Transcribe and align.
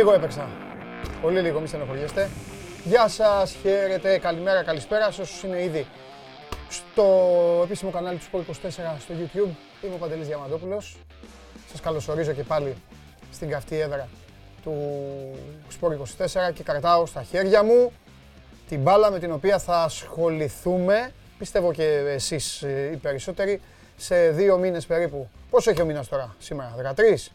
Όπα! 0.00 0.10
Λίγο 0.10 0.12
έπαιξα. 0.12 0.48
Πολύ 1.22 1.40
λίγο, 1.40 1.60
μη 1.60 1.66
στενοχωριέστε. 1.66 2.28
Γεια 2.84 3.08
σας, 3.08 3.56
χαίρετε, 3.62 4.18
καλημέρα, 4.18 4.62
καλησπέρα 4.62 5.10
σε 5.10 5.20
όσους 5.20 5.42
είναι 5.42 5.62
ήδη 5.62 5.86
στο 6.68 7.04
επίσημο 7.64 7.90
κανάλι 7.90 8.18
του 8.18 8.24
Sport 8.32 8.50
24 8.50 8.68
στο 9.00 9.14
YouTube. 9.18 9.50
Είμαι 9.84 9.94
ο 9.94 9.98
Παντελής 9.98 10.26
Διαμαντόπουλος. 10.26 10.96
Σας 11.70 11.80
καλωσορίζω 11.80 12.32
και 12.32 12.42
πάλι 12.42 12.76
στην 13.32 13.48
καυτή 13.48 13.80
έδρα 13.80 14.08
του 14.62 14.74
Sport 15.80 15.92
24 16.48 16.52
και 16.54 16.62
κρατάω 16.62 17.06
στα 17.06 17.22
χέρια 17.22 17.62
μου 17.62 17.92
την 18.68 18.80
μπάλα 18.80 19.10
με 19.10 19.18
την 19.18 19.32
οποία 19.32 19.58
θα 19.58 19.82
ασχοληθούμε, 19.82 21.12
πιστεύω 21.38 21.72
και 21.72 21.84
εσείς 22.06 22.62
ε, 22.62 22.90
οι 22.92 22.96
περισσότεροι, 22.96 23.60
σε 23.96 24.30
δύο 24.30 24.58
μήνες 24.58 24.86
περίπου. 24.86 25.28
Πόσο 25.50 25.70
έχει 25.70 25.82
ο 25.82 25.84
μήνας 25.84 26.08
τώρα; 26.08 26.34
Σήμερα, 26.38 26.74
13? 26.96 27.32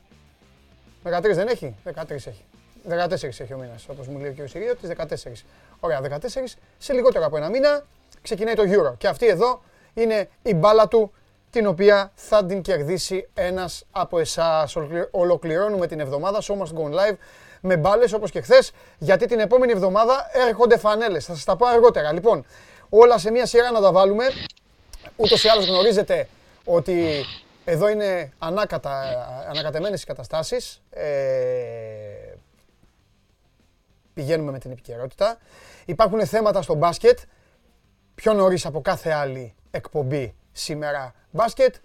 13 1.04 1.34
δεν 1.34 1.48
έχει, 1.48 1.76
13 1.94 2.10
έχει. 2.10 2.44
14 2.90 3.12
έχει 3.24 3.54
ο 3.54 3.58
μήνας, 3.58 3.86
όπως 3.90 4.08
μου 4.08 4.20
λέει 4.20 4.36
ο 4.40 4.44
κ. 4.44 4.48
Σιριώτης, 4.48 4.90
14. 4.90 5.46
Ωραία, 5.80 6.02
14. 6.02 6.58
Σε 6.78 6.94
λιγότερο 6.94 7.26
από 7.26 7.38
ένα 7.38 7.50
μήνα 7.50 7.86
ξεκινάει 8.22 8.54
το 8.54 8.64
Euro. 8.66 8.94
Και 8.98 9.08
αυτή 9.08 9.28
εδώ 9.28 9.62
είναι 9.94 10.30
η 10.42 10.54
μπάλα 10.54 10.88
του 10.88 11.12
την 11.50 11.68
οποία 11.68 12.12
θα 12.16 12.46
την 12.46 12.62
κερδίσει 12.62 13.28
ένας 13.34 13.86
από 13.92 14.20
εσάς. 14.20 14.76
Ολοκληρώνουμε 15.12 15.88
την 15.88 16.00
εβδομάδα, 16.00 16.42
so 16.42 16.54
must 16.54 16.74
go 16.78 16.94
live, 16.94 17.16
με 17.62 17.78
μπάλες 17.78 18.14
όπως 18.14 18.32
και 18.32 18.42
χθες, 18.42 18.72
γιατί 18.98 19.26
την 19.26 19.40
επόμενη 19.40 19.72
εβδομάδα 19.72 20.30
έρχονται 20.48 20.78
φανέλες. 20.78 21.26
Θα 21.26 21.34
σας 21.34 21.44
τα 21.44 21.56
πω 21.56 21.66
αργότερα. 21.66 22.14
Λοιπόν, 22.14 22.46
όλα 22.90 23.18
σε 23.18 23.32
μία 23.32 23.46
σειρά 23.46 23.72
να 23.72 23.82
τα 23.82 23.92
βάλουμε. 23.92 24.26
Ούτως 25.16 25.44
ή 25.44 25.48
άλλως 25.48 25.68
γνωρίζετε 25.68 26.28
ότι 26.66 27.26
εδώ 27.66 27.90
είναι 27.90 28.32
ανάκατα, 28.40 29.02
ανακατεμένες 29.50 30.02
οι 30.02 30.06
καταστάσεις. 30.06 30.82
Ε, 30.90 31.06
πηγαίνουμε 34.16 34.52
με 34.52 34.60
την 34.60 34.72
επικαιρότητα. 34.72 35.38
Υπάρχουν 35.86 36.26
θέματα 36.26 36.62
στο 36.62 36.74
μπάσκετ, 36.74 37.20
πιο 38.16 38.34
νωρίς 38.34 38.66
από 38.66 38.82
κάθε 38.82 39.12
άλλη 39.12 39.56
εκπομπή 39.72 40.36
σήμερα 40.52 41.14
μπάσκετ. 41.32 41.76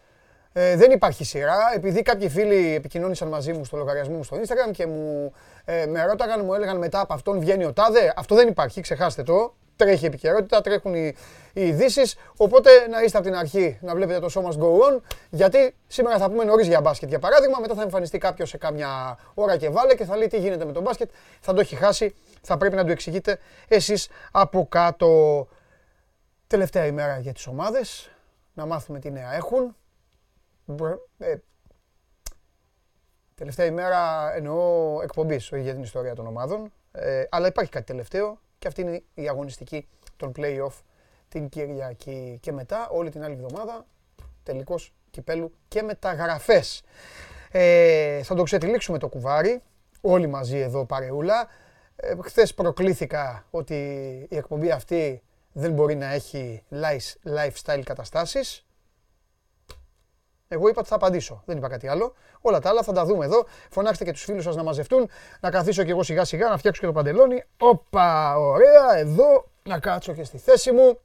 Ε, 0.53 0.77
δεν 0.77 0.91
υπάρχει 0.91 1.25
σειρά, 1.25 1.59
επειδή 1.75 2.03
κάποιοι 2.03 2.29
φίλοι 2.29 2.75
επικοινώνησαν 2.75 3.29
μαζί 3.29 3.53
μου 3.53 3.65
στο 3.65 3.77
λογαριασμό 3.77 4.17
μου 4.17 4.25
στο 4.25 4.37
Instagram 4.37 4.71
και 4.73 4.87
μου 4.87 5.33
ε, 5.65 5.87
με 5.87 6.05
ρώταγαν, 6.05 6.45
μου 6.45 6.55
έλεγαν 6.55 6.79
μετά 6.79 7.01
από 7.01 7.15
αυτόν 7.15 7.41
βγαίνει 7.41 7.65
ο 7.65 7.73
Τάδε. 7.73 8.13
Αυτό 8.17 8.35
δεν 8.35 8.49
υπάρχει, 8.49 8.81
ξεχάστε 8.81 9.23
το. 9.23 9.55
Τρέχει 9.81 10.07
επικαιρότητα, 10.07 10.61
τρέχουν 10.61 10.95
οι, 10.95 11.15
οι 11.53 11.67
ειδήσεις. 11.67 12.17
Οπότε 12.37 12.71
να 12.91 13.03
είστε 13.03 13.19
από 13.19 13.27
την 13.27 13.37
αρχή 13.37 13.79
να 13.81 13.95
βλέπετε 13.95 14.19
το 14.19 14.29
show 14.35 14.43
must 14.43 14.59
go 14.59 14.97
on. 14.97 15.01
Γιατί 15.31 15.75
σήμερα 15.87 16.19
θα 16.19 16.31
πούμε 16.31 16.45
νωρίς 16.45 16.67
για 16.67 16.81
μπάσκετ 16.81 17.09
για 17.09 17.19
παράδειγμα. 17.19 17.59
Μετά 17.61 17.75
θα 17.75 17.83
εμφανιστεί 17.83 18.19
κάποιος 18.19 18.49
σε 18.49 18.59
κάμια 18.59 19.19
ώρα 19.35 19.57
και 19.57 19.69
βάλε 19.69 19.95
και 19.95 20.05
θα 20.05 20.17
λέει 20.17 20.27
τι 20.27 20.39
γίνεται 20.39 20.65
με 20.65 20.73
τον 20.73 20.83
μπάσκετ. 20.83 21.11
Θα 21.41 21.53
το 21.53 21.61
έχει 21.61 21.77
χάσει. 21.77 22.15
Θα 22.43 22.57
πρέπει 22.57 22.77
να 22.77 22.85
το 22.85 22.91
εξηγείτε 22.91 23.39
εσείς 23.69 24.09
από 24.33 24.67
κάτω. 24.69 25.49
Τελευταία 26.47 26.87
ημέρα 26.87 27.19
για 27.19 27.33
τις 27.33 27.47
ομάδες. 27.47 28.11
Να 28.55 28.67
μάθουμε 28.67 28.99
τι 28.99 29.11
νέα 29.11 29.35
έχουν. 29.35 29.77
Ε, 31.19 31.35
τελευταία 33.35 33.67
ημέρα 33.67 34.33
εννοώ 34.35 34.99
εκπομπής, 35.03 35.53
όχι 35.53 35.63
για 35.63 35.73
την 35.73 35.83
ιστορία 35.83 36.15
των 36.15 36.27
ομάδων. 36.27 36.73
Ε, 36.93 37.25
αλλά 37.31 37.47
υπάρχει 37.47 37.71
κάτι 37.71 37.87
τελευταίο 37.87 38.39
και 38.61 38.69
αυτή 38.69 38.81
είναι 38.81 39.03
η 39.15 39.29
αγωνιστική 39.29 39.89
των 40.17 40.33
play-off 40.37 40.73
την 41.29 41.49
Κυριακή 41.49 42.39
και 42.41 42.53
μετά 42.53 42.89
όλη 42.89 43.11
την 43.11 43.25
άλλη 43.25 43.35
εβδομάδα 43.35 43.87
τελικός 44.43 44.95
κυπέλου 45.11 45.53
και 45.69 45.83
μεταγραφές. 45.83 46.83
Ε, 47.51 48.23
θα 48.23 48.35
το 48.35 48.43
ξετυλίξουμε 48.43 48.99
το 48.99 49.09
κουβάρι, 49.09 49.63
όλοι 50.01 50.27
μαζί 50.27 50.59
εδώ 50.59 50.85
παρεούλα. 50.85 51.49
Ε, 51.97 52.15
χθες 52.23 52.55
προκλήθηκα 52.55 53.45
ότι 53.51 53.75
η 54.31 54.37
εκπομπή 54.37 54.71
αυτή 54.71 55.23
δεν 55.53 55.73
μπορεί 55.73 55.95
να 55.95 56.13
έχει 56.13 56.63
lifestyle 57.25 57.83
καταστάσεις. 57.85 58.65
Εγώ 60.53 60.69
είπα 60.69 60.81
ότι 60.81 60.89
θα 60.89 60.95
απαντήσω. 60.95 61.43
Δεν 61.47 61.57
είπα 61.57 61.69
κάτι 61.69 61.89
άλλο. 61.89 62.15
Όλα 62.41 62.61
τα 62.61 62.69
άλλα 62.69 62.83
θα 62.83 62.93
τα 62.93 63.05
δούμε 63.05 63.25
εδώ. 63.25 63.47
Φωνάξτε 63.71 64.05
και 64.05 64.13
τους 64.13 64.25
φίλους 64.25 64.45
σας 64.45 64.57
να 64.57 64.63
μαζευτούν. 64.63 65.09
Να 65.41 65.51
καθίσω 65.51 65.85
κι 65.85 65.91
εγώ 65.91 66.03
σιγά 66.03 66.25
σιγά 66.25 66.49
να 66.49 66.57
φτιάξω 66.57 66.81
και 66.81 66.87
το 66.87 66.93
παντελόνι. 66.93 67.45
Όπα, 67.59 68.37
ωραία. 68.39 68.97
Εδώ 68.97 69.49
να 69.63 69.79
κάτσω 69.79 70.15
και 70.15 70.25
στη 70.25 70.39
θέση 70.39 70.73
μου. 70.73 70.99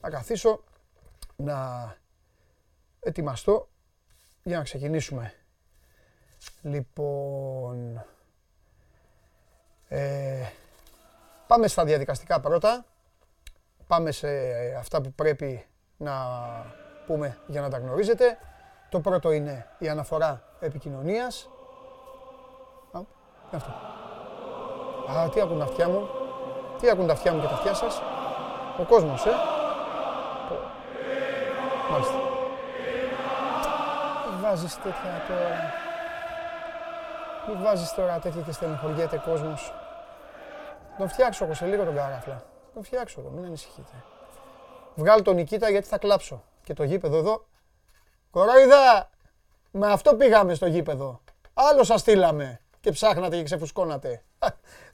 Να 0.00 0.10
καθίσω 0.10 0.62
να 1.36 1.96
ετοιμαστώ 3.00 3.68
για 4.42 4.56
να 4.56 4.62
ξεκινήσουμε. 4.62 5.34
Λοιπόν, 6.62 8.04
ε, 9.88 10.46
πάμε 11.46 11.68
στα 11.68 11.84
διαδικαστικά 11.84 12.40
πρώτα. 12.40 12.84
Πάμε 13.86 14.10
σε 14.10 14.28
αυτά 14.78 15.00
που 15.00 15.12
πρέπει 15.12 15.64
να 15.96 16.14
πούμε 17.06 17.38
για 17.46 17.60
να 17.60 17.70
τα 17.70 17.78
γνωρίζετε. 17.78 18.38
Το 18.92 19.00
πρώτο 19.00 19.32
είναι 19.32 19.66
η 19.78 19.88
αναφορά 19.88 20.42
επικοινωνίας. 20.60 21.48
Α, 22.92 23.00
αυτό. 23.52 23.70
Α, 25.18 25.28
τι 25.28 25.40
ακούν 25.40 25.58
τα 25.58 25.64
αυτιά 25.64 25.88
μου. 25.88 26.08
Τι 26.80 26.90
ακούν 26.90 27.06
τα 27.06 27.12
αυτιά 27.12 27.32
μου 27.32 27.40
και 27.40 27.46
τα 27.46 27.52
αυτιά 27.52 27.74
σας. 27.74 28.02
Ο 28.78 28.82
κόσμος, 28.82 29.26
ε. 29.26 29.30
Μάλιστα. 31.90 32.14
Μη 34.30 34.40
βάζεις 34.42 34.76
τέτοια 34.76 35.22
τώρα. 35.28 35.72
Μη 37.48 37.62
βάζεις 37.64 37.94
τώρα 37.94 38.18
τέτοια 38.18 38.42
και 38.42 38.52
στενοχωριέται 38.52 39.16
κόσμος. 39.24 39.74
Τον 40.98 41.08
φτιάξω 41.08 41.44
εγώ 41.44 41.54
σε 41.54 41.66
λίγο 41.66 41.84
τον 41.84 41.94
καράφλα. 41.94 42.42
Τον 42.74 42.84
φτιάξω 42.84 43.20
εγώ, 43.20 43.30
μην 43.30 43.44
ανησυχείτε. 43.44 44.04
Βγάλω 44.94 45.22
τον 45.22 45.34
Νικήτα 45.34 45.70
γιατί 45.70 45.86
θα 45.86 45.98
κλάψω. 45.98 46.42
Και 46.62 46.74
το 46.74 46.82
γήπεδο 46.82 47.16
εδώ 47.16 47.44
Κορόιδα! 48.32 49.10
Με 49.70 49.92
αυτό 49.92 50.14
πήγαμε 50.14 50.54
στο 50.54 50.66
γήπεδο. 50.66 51.20
Άλλο 51.54 51.84
σας 51.84 52.00
στείλαμε 52.00 52.60
και 52.80 52.90
ψάχνατε 52.90 53.36
και 53.36 53.42
ξεφουσκώνατε. 53.42 54.22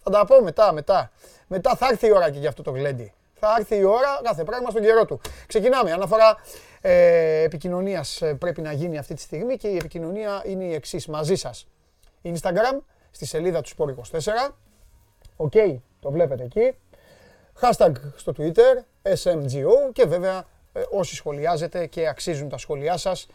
Θα 0.02 0.10
τα 0.10 0.24
πω 0.24 0.42
μετά, 0.42 0.72
μετά. 0.72 1.10
Μετά 1.46 1.76
θα 1.76 1.86
έρθει 1.90 2.06
η 2.06 2.12
ώρα 2.12 2.30
και 2.30 2.38
για 2.38 2.48
αυτό 2.48 2.62
το 2.62 2.70
γλέντι. 2.70 3.12
Θα 3.34 3.54
έρθει 3.58 3.76
η 3.76 3.84
ώρα, 3.84 4.20
κάθε 4.22 4.44
πράγμα 4.44 4.70
στον 4.70 4.82
καιρό 4.82 5.04
του. 5.04 5.20
Ξεκινάμε. 5.46 5.92
Αναφορά 5.92 6.36
ε, 6.80 7.42
επικοινωνίας 7.42 8.22
ε, 8.22 8.34
πρέπει 8.34 8.62
να 8.62 8.72
γίνει 8.72 8.98
αυτή 8.98 9.14
τη 9.14 9.20
στιγμή 9.20 9.56
και 9.56 9.68
η 9.68 9.76
επικοινωνία 9.76 10.42
είναι 10.44 10.64
η 10.64 10.74
εξής 10.74 11.06
μαζί 11.06 11.34
σας. 11.34 11.66
Instagram, 12.22 12.78
στη 13.10 13.26
σελίδα 13.26 13.60
του 13.60 13.70
Sport24. 13.76 14.50
Οκ, 15.36 15.52
το 16.00 16.10
βλέπετε 16.10 16.44
εκεί. 16.44 16.76
Hashtag 17.60 17.92
στο 18.16 18.32
Twitter, 18.38 18.82
SMGO 19.22 19.92
και 19.92 20.06
βέβαια 20.06 20.36
ε, 20.38 20.44
όσοι 20.90 21.14
σχολιάζετε 21.14 21.86
και 21.86 22.08
αξίζουν 22.08 22.48
τα 22.48 22.58
σχόλιά 22.58 22.96
σας 22.96 23.26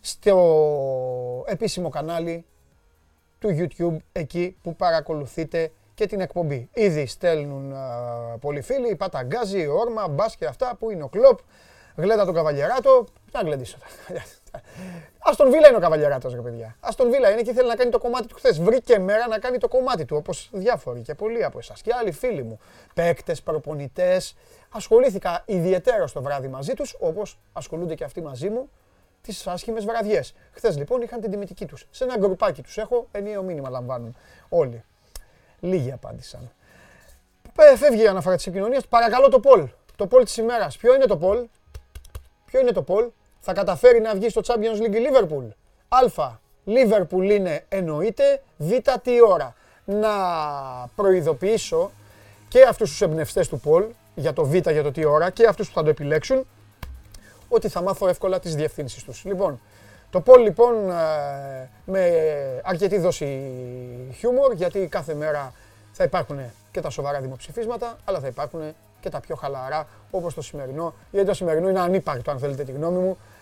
στο 0.00 1.44
επίσημο 1.46 1.88
κανάλι 1.88 2.44
του 3.38 3.56
YouTube 3.58 3.96
εκεί 4.12 4.56
που 4.62 4.76
παρακολουθείτε 4.76 5.72
και 5.94 6.06
την 6.06 6.20
εκπομπή. 6.20 6.68
Ήδη 6.72 7.06
στέλνουν 7.06 7.72
α, 7.72 8.38
πολλοί 8.40 8.60
φίλοι, 8.60 8.90
η 8.90 8.96
Παταγκάζη, 8.96 9.66
Όρμα, 9.66 10.08
Μπάς 10.08 10.36
και 10.36 10.46
αυτά 10.46 10.76
που 10.78 10.90
είναι 10.90 11.02
ο 11.02 11.08
Κλόπ, 11.08 11.38
Γλέτα 11.96 12.24
τον 12.24 12.34
Καβαλιεράτο, 12.34 13.06
να 13.32 13.40
γλεντήσω. 13.40 13.78
Αστον 15.18 15.50
Βίλα 15.50 15.68
είναι 15.68 15.76
ο 15.76 15.80
Καβαλιεράτος, 15.80 16.34
ρε 16.34 16.40
παιδιά. 16.40 16.76
Αστον 16.80 17.10
Βίλα 17.10 17.30
είναι 17.30 17.42
και 17.42 17.52
θέλει 17.52 17.68
να 17.68 17.76
κάνει 17.76 17.90
το 17.90 17.98
κομμάτι 17.98 18.26
του 18.26 18.34
χθες. 18.34 18.60
Βρήκε 18.60 18.98
μέρα 18.98 19.28
να 19.28 19.38
κάνει 19.38 19.58
το 19.58 19.68
κομμάτι 19.68 20.04
του, 20.04 20.16
όπως 20.16 20.50
διάφοροι 20.52 21.00
και 21.00 21.14
πολλοί 21.14 21.44
από 21.44 21.58
εσάς 21.58 21.82
και 21.82 21.90
άλλοι 22.00 22.12
φίλοι 22.12 22.42
μου. 22.42 22.58
Παίκτες, 22.94 23.42
προπονητές. 23.42 24.36
Ασχολήθηκα 24.70 25.42
ιδιαίτερα 25.46 26.04
το 26.12 26.22
βράδυ 26.22 26.48
μαζί 26.48 26.74
τους, 26.74 26.96
όπως 26.98 27.38
ασχολούνται 27.52 27.94
και 27.94 28.04
αυτοί 28.04 28.22
μαζί 28.22 28.48
μου 28.48 28.70
τις 29.22 29.46
άσχημες 29.46 29.84
βραδιές. 29.84 30.34
Χθες 30.52 30.76
λοιπόν 30.76 31.02
είχαν 31.02 31.20
την 31.20 31.30
τιμητική 31.30 31.66
τους. 31.66 31.86
Σε 31.90 32.04
ένα 32.04 32.16
γκρουπάκι 32.18 32.62
τους 32.62 32.78
έχω, 32.78 33.08
ενιαίο 33.12 33.42
μήνυμα 33.42 33.68
λαμβάνουν 33.68 34.16
όλοι. 34.48 34.84
Λίγοι 35.60 35.92
απάντησαν. 35.92 36.50
Ε, 37.58 37.76
φεύγει 37.76 38.02
η 38.02 38.06
αναφορά 38.06 38.36
της 38.36 38.46
επικοινωνίας. 38.46 38.86
Παρακαλώ 38.86 39.28
το 39.28 39.40
Πολ. 39.40 39.68
Το 39.96 40.06
Πολ 40.06 40.24
της 40.24 40.36
ημέρας. 40.36 40.76
Ποιο 40.76 40.94
είναι 40.94 41.04
το 41.04 41.16
Πολ, 41.16 41.46
Ποιο 42.44 42.60
είναι 42.60 42.72
το 42.72 42.82
Πολ, 42.82 43.08
θα 43.44 43.52
καταφέρει 43.52 44.00
να 44.00 44.14
βγει 44.14 44.28
στο 44.28 44.40
Champions 44.44 44.86
League 44.86 44.94
η 44.94 44.98
Liverpool. 45.08 45.48
Α. 45.88 46.30
Liverpool 46.66 47.30
είναι 47.30 47.64
εννοείται. 47.68 48.42
Β. 48.56 48.72
Τι 49.02 49.22
ώρα. 49.28 49.54
Να 49.84 50.10
προειδοποιήσω 50.96 51.90
και 52.48 52.62
αυτούς 52.62 52.90
τους 52.90 53.00
εμπνευστές 53.00 53.48
του 53.48 53.60
Πολ 53.60 53.84
για 54.14 54.32
το 54.32 54.44
Β, 54.44 54.54
για 54.54 54.82
το 54.82 54.90
τι 54.90 55.04
ώρα 55.04 55.30
και 55.30 55.46
αυτούς 55.46 55.68
που 55.68 55.74
θα 55.74 55.82
το 55.82 55.88
επιλέξουν 55.88 56.46
ότι 57.48 57.68
θα 57.68 57.82
μάθω 57.82 58.08
εύκολα 58.08 58.40
τις 58.40 58.54
διευθύνσεις 58.54 59.02
τους. 59.04 59.24
Λοιπόν, 59.24 59.60
το 60.10 60.20
Πολ 60.20 60.42
λοιπόν 60.42 60.90
ε, 60.90 61.68
με 61.84 62.10
αρκετή 62.64 62.98
δόση 62.98 63.50
χιούμορ 64.18 64.52
γιατί 64.52 64.86
κάθε 64.86 65.14
μέρα 65.14 65.52
θα 65.92 66.04
υπάρχουν 66.04 66.38
και 66.70 66.80
τα 66.80 66.90
σοβαρά 66.90 67.20
δημοψηφίσματα 67.20 67.96
αλλά 68.04 68.20
θα 68.20 68.26
υπάρχουν 68.26 68.74
και 69.00 69.10
τα 69.10 69.20
πιο 69.20 69.34
χαλαρά 69.34 69.86
όπως 70.10 70.34
το 70.34 70.42
σημερινό 70.42 70.94
γιατί 71.10 71.26
το 71.26 71.34
σημερινό 71.34 71.68
είναι 71.68 71.80
ανύπαρκτο 71.80 72.30
αν 72.30 72.38
θέλετε 72.38 72.64
τη 72.64 72.72
γνώμη 72.72 72.98
μου 72.98 73.10
ε, 73.10 73.33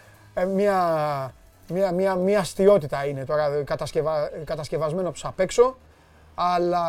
μια, 0.55 1.35
Μια, 1.69 1.93
μια, 1.93 2.15
μια 2.15 2.41
αστείωτητα 2.41 3.07
είναι 3.07 3.25
τώρα 3.25 3.63
κατασκευα, 3.65 4.31
κατασκευασμένο 4.45 5.09
από 5.09 5.19
απ' 5.23 5.41
έξω. 5.41 5.77
Αλλά 6.35 6.83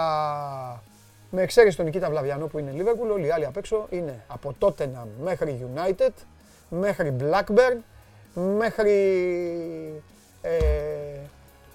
με 1.30 1.42
εξαίρεση 1.42 1.76
τον 1.76 1.86
Νικήτα 1.86 2.10
Βλαβιανό 2.10 2.48
που 2.48 2.60
είναι 2.60 2.74
Liverpool, 2.78 3.12
όλοι 3.14 3.26
οι 3.26 3.32
άλλοι 3.32 3.46
απ' 3.46 3.58
έξω 3.58 3.88
είναι 3.90 4.24
από 4.28 4.56
Tottenham 4.60 5.08
μέχρι 5.24 5.68
United, 5.76 6.12
μέχρι 6.70 7.16
Blackburn, 7.20 7.78
μέχρι 8.34 8.92
ε, 10.42 10.60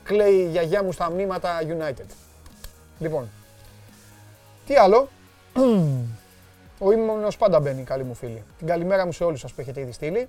κλαίει 0.04 0.34
η 0.34 0.48
γιαγιά 0.48 0.82
μου 0.82 0.92
στα 0.92 1.10
μνήματα 1.10 1.58
United. 1.60 2.06
Λοιπόν, 2.98 3.28
τι 4.66 4.76
άλλο; 4.76 5.08
Ο 6.80 6.92
ήμουν 6.92 7.32
πάντα 7.38 7.60
μπαίνει, 7.60 7.82
καλή 7.82 8.04
μου 8.04 8.14
φίλη. 8.14 8.42
Την 8.58 8.66
καλημέρα 8.66 9.06
μου 9.06 9.12
σε 9.12 9.24
όλους 9.24 9.40
σας 9.40 9.52
που 9.52 9.60
έχετε 9.60 9.80
ήδη 9.80 9.92
στείλει. 9.92 10.28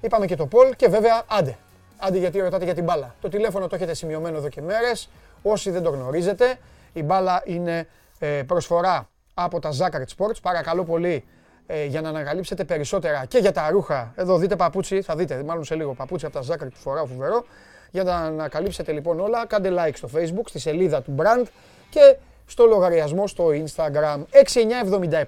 Είπαμε 0.00 0.26
και 0.26 0.36
το 0.36 0.46
Πολ 0.46 0.76
και 0.76 0.88
βέβαια 0.88 1.22
άντε. 1.26 1.58
Άντε 1.98 2.18
γιατί 2.18 2.40
ρωτάτε 2.40 2.64
για 2.64 2.74
την 2.74 2.84
μπάλα. 2.84 3.14
Το 3.20 3.28
τηλέφωνο 3.28 3.66
το 3.66 3.74
έχετε 3.74 3.94
σημειωμένο 3.94 4.36
εδώ 4.36 4.48
και 4.48 4.60
μέρες. 4.62 5.08
Όσοι 5.42 5.70
δεν 5.70 5.82
το 5.82 5.90
γνωρίζετε, 5.90 6.58
η 6.92 7.02
μπάλα 7.02 7.42
είναι 7.44 7.86
ε, 8.18 8.42
προσφορά 8.46 9.08
από 9.34 9.58
τα 9.58 9.70
Zakaret 9.78 10.16
Sports. 10.16 10.36
Παρακαλώ 10.42 10.84
πολύ 10.84 11.24
ε, 11.66 11.84
για 11.84 12.00
να 12.00 12.08
ανακαλύψετε 12.08 12.64
περισσότερα 12.64 13.24
και 13.24 13.38
για 13.38 13.52
τα 13.52 13.70
ρούχα. 13.70 14.12
Εδώ 14.16 14.38
δείτε 14.38 14.56
παπούτσι, 14.56 15.02
θα 15.02 15.16
δείτε 15.16 15.42
μάλλον 15.42 15.64
σε 15.64 15.74
λίγο 15.74 15.94
παπούτσι 15.94 16.26
από 16.26 16.40
τα 16.40 16.54
Zakaret 16.54 16.70
που 16.72 16.78
φοράω 16.78 17.06
φοβερό. 17.06 17.44
Για 17.90 18.02
να 18.02 18.16
ανακαλύψετε 18.16 18.92
λοιπόν 18.92 19.20
όλα, 19.20 19.46
κάντε 19.46 19.72
like 19.76 19.94
στο 19.94 20.08
facebook, 20.14 20.44
στη 20.44 20.58
σελίδα 20.58 21.02
του 21.02 21.14
brand 21.18 21.46
και 21.90 22.16
στο 22.46 22.66
λογαριασμό 22.66 23.26
στο 23.26 23.48
Instagram 23.48 24.18
6977 24.18 25.22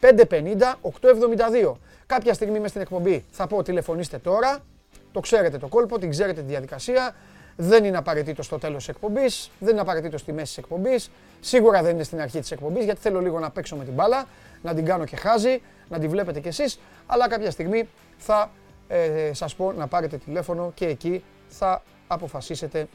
550 0.00 0.74
872. 1.62 1.72
Κάποια 2.14 2.34
στιγμή 2.34 2.60
μες 2.60 2.70
στην 2.70 2.82
εκπομπή 2.82 3.24
θα 3.30 3.46
πω 3.46 3.62
τηλεφωνήστε 3.62 4.18
τώρα, 4.18 4.58
το 5.12 5.20
ξέρετε 5.20 5.58
το 5.58 5.68
κόλπο, 5.68 5.98
την 5.98 6.10
ξέρετε 6.10 6.40
τη 6.40 6.46
διαδικασία. 6.46 7.14
Δεν 7.56 7.84
είναι 7.84 7.96
απαραίτητο 7.96 8.42
στο 8.42 8.58
τέλος 8.58 8.76
της 8.76 8.88
εκπομπής, 8.88 9.50
δεν 9.58 9.72
είναι 9.72 9.80
απαραίτητο 9.80 10.18
στη 10.18 10.32
μέση 10.32 10.46
της 10.46 10.58
εκπομπής. 10.58 11.10
Σίγουρα 11.40 11.82
δεν 11.82 11.94
είναι 11.94 12.02
στην 12.02 12.20
αρχή 12.20 12.40
της 12.40 12.50
εκπομπής 12.50 12.84
γιατί 12.84 13.00
θέλω 13.00 13.20
λίγο 13.20 13.38
να 13.38 13.50
παίξω 13.50 13.76
με 13.76 13.84
την 13.84 13.92
μπάλα, 13.92 14.24
να 14.62 14.74
την 14.74 14.84
κάνω 14.84 15.04
και 15.04 15.16
χάζι, 15.16 15.62
να 15.88 15.98
τη 15.98 16.08
βλέπετε 16.08 16.40
κι 16.40 16.48
εσείς. 16.48 16.78
Αλλά 17.06 17.28
κάποια 17.28 17.50
στιγμή 17.50 17.88
θα 18.16 18.50
ε, 18.88 19.30
σας 19.32 19.54
πω 19.54 19.72
να 19.72 19.86
πάρετε 19.86 20.16
τηλέφωνο 20.16 20.72
και 20.74 20.86
εκεί 20.86 21.24
θα 21.48 21.82
αποφασίσετε, 22.06 22.88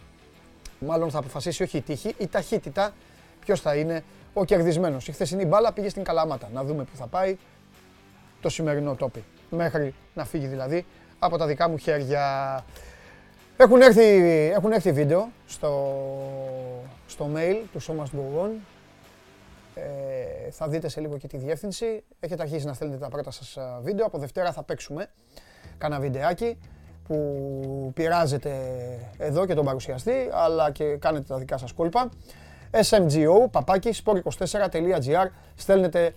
μάλλον 0.79 1.11
θα 1.11 1.19
αποφασίσει 1.19 1.63
όχι 1.63 1.77
η 1.77 1.81
τύχη, 1.81 2.15
η 2.17 2.27
ταχύτητα 2.27 2.93
ποιος 3.39 3.61
θα 3.61 3.75
είναι 3.75 4.03
ο 4.33 4.45
κερδισμένος. 4.45 5.07
Η 5.07 5.11
χθεσινή 5.11 5.45
μπάλα 5.45 5.73
πήγε 5.73 5.89
στην 5.89 6.03
Καλαμάτα. 6.03 6.49
Να 6.53 6.63
δούμε 6.63 6.83
πού 6.83 6.95
θα 6.95 7.07
πάει 7.07 7.37
το 8.41 8.49
σημερινό 8.49 8.95
τόπι. 8.95 9.23
Μέχρι 9.49 9.93
να 10.13 10.25
φύγει 10.25 10.47
δηλαδή 10.47 10.85
από 11.19 11.37
τα 11.37 11.45
δικά 11.45 11.69
μου 11.69 11.77
χέρια. 11.77 12.63
Έχουν 13.57 13.81
έρθει, 13.81 14.21
έχουν 14.55 14.71
έρθει 14.71 14.91
βίντεο 14.91 15.31
στο, 15.45 15.93
στο 17.07 17.29
mail 17.35 17.55
του 17.71 17.79
Σώμα 17.79 18.07
Go 18.15 18.49
Ε, 19.73 20.51
θα 20.51 20.67
δείτε 20.67 20.89
σε 20.89 20.99
λίγο 21.01 21.17
και 21.17 21.27
τη 21.27 21.37
διεύθυνση. 21.37 22.03
Έχετε 22.19 22.41
αρχίσει 22.41 22.65
να 22.65 22.73
στέλνετε 22.73 22.99
τα 23.01 23.09
πρώτα 23.09 23.31
σας 23.31 23.57
βίντεο. 23.81 24.05
Από 24.05 24.17
Δευτέρα 24.17 24.51
θα 24.51 24.63
παίξουμε 24.63 25.09
κάνα 25.77 25.99
βιντεάκι 25.99 26.57
που 27.07 27.91
πειράζετε 27.93 28.51
εδώ 29.17 29.45
και 29.45 29.53
τον 29.53 29.65
παρουσιαστή, 29.65 30.29
αλλά 30.31 30.71
και 30.71 30.83
κάνετε 30.83 31.25
τα 31.27 31.37
δικά 31.37 31.57
σας 31.57 31.71
κόλπα. 31.71 32.09
SMGO, 32.71 33.51
παπάκι, 33.51 33.93
sport24.gr, 34.03 35.27
στέλνετε 35.55 36.05
ε, 36.05 36.11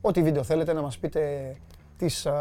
ό,τι 0.00 0.22
βίντεο 0.22 0.42
θέλετε 0.42 0.72
να 0.72 0.82
μας 0.82 0.98
πείτε 0.98 1.54
τις, 1.98 2.26
α, 2.26 2.34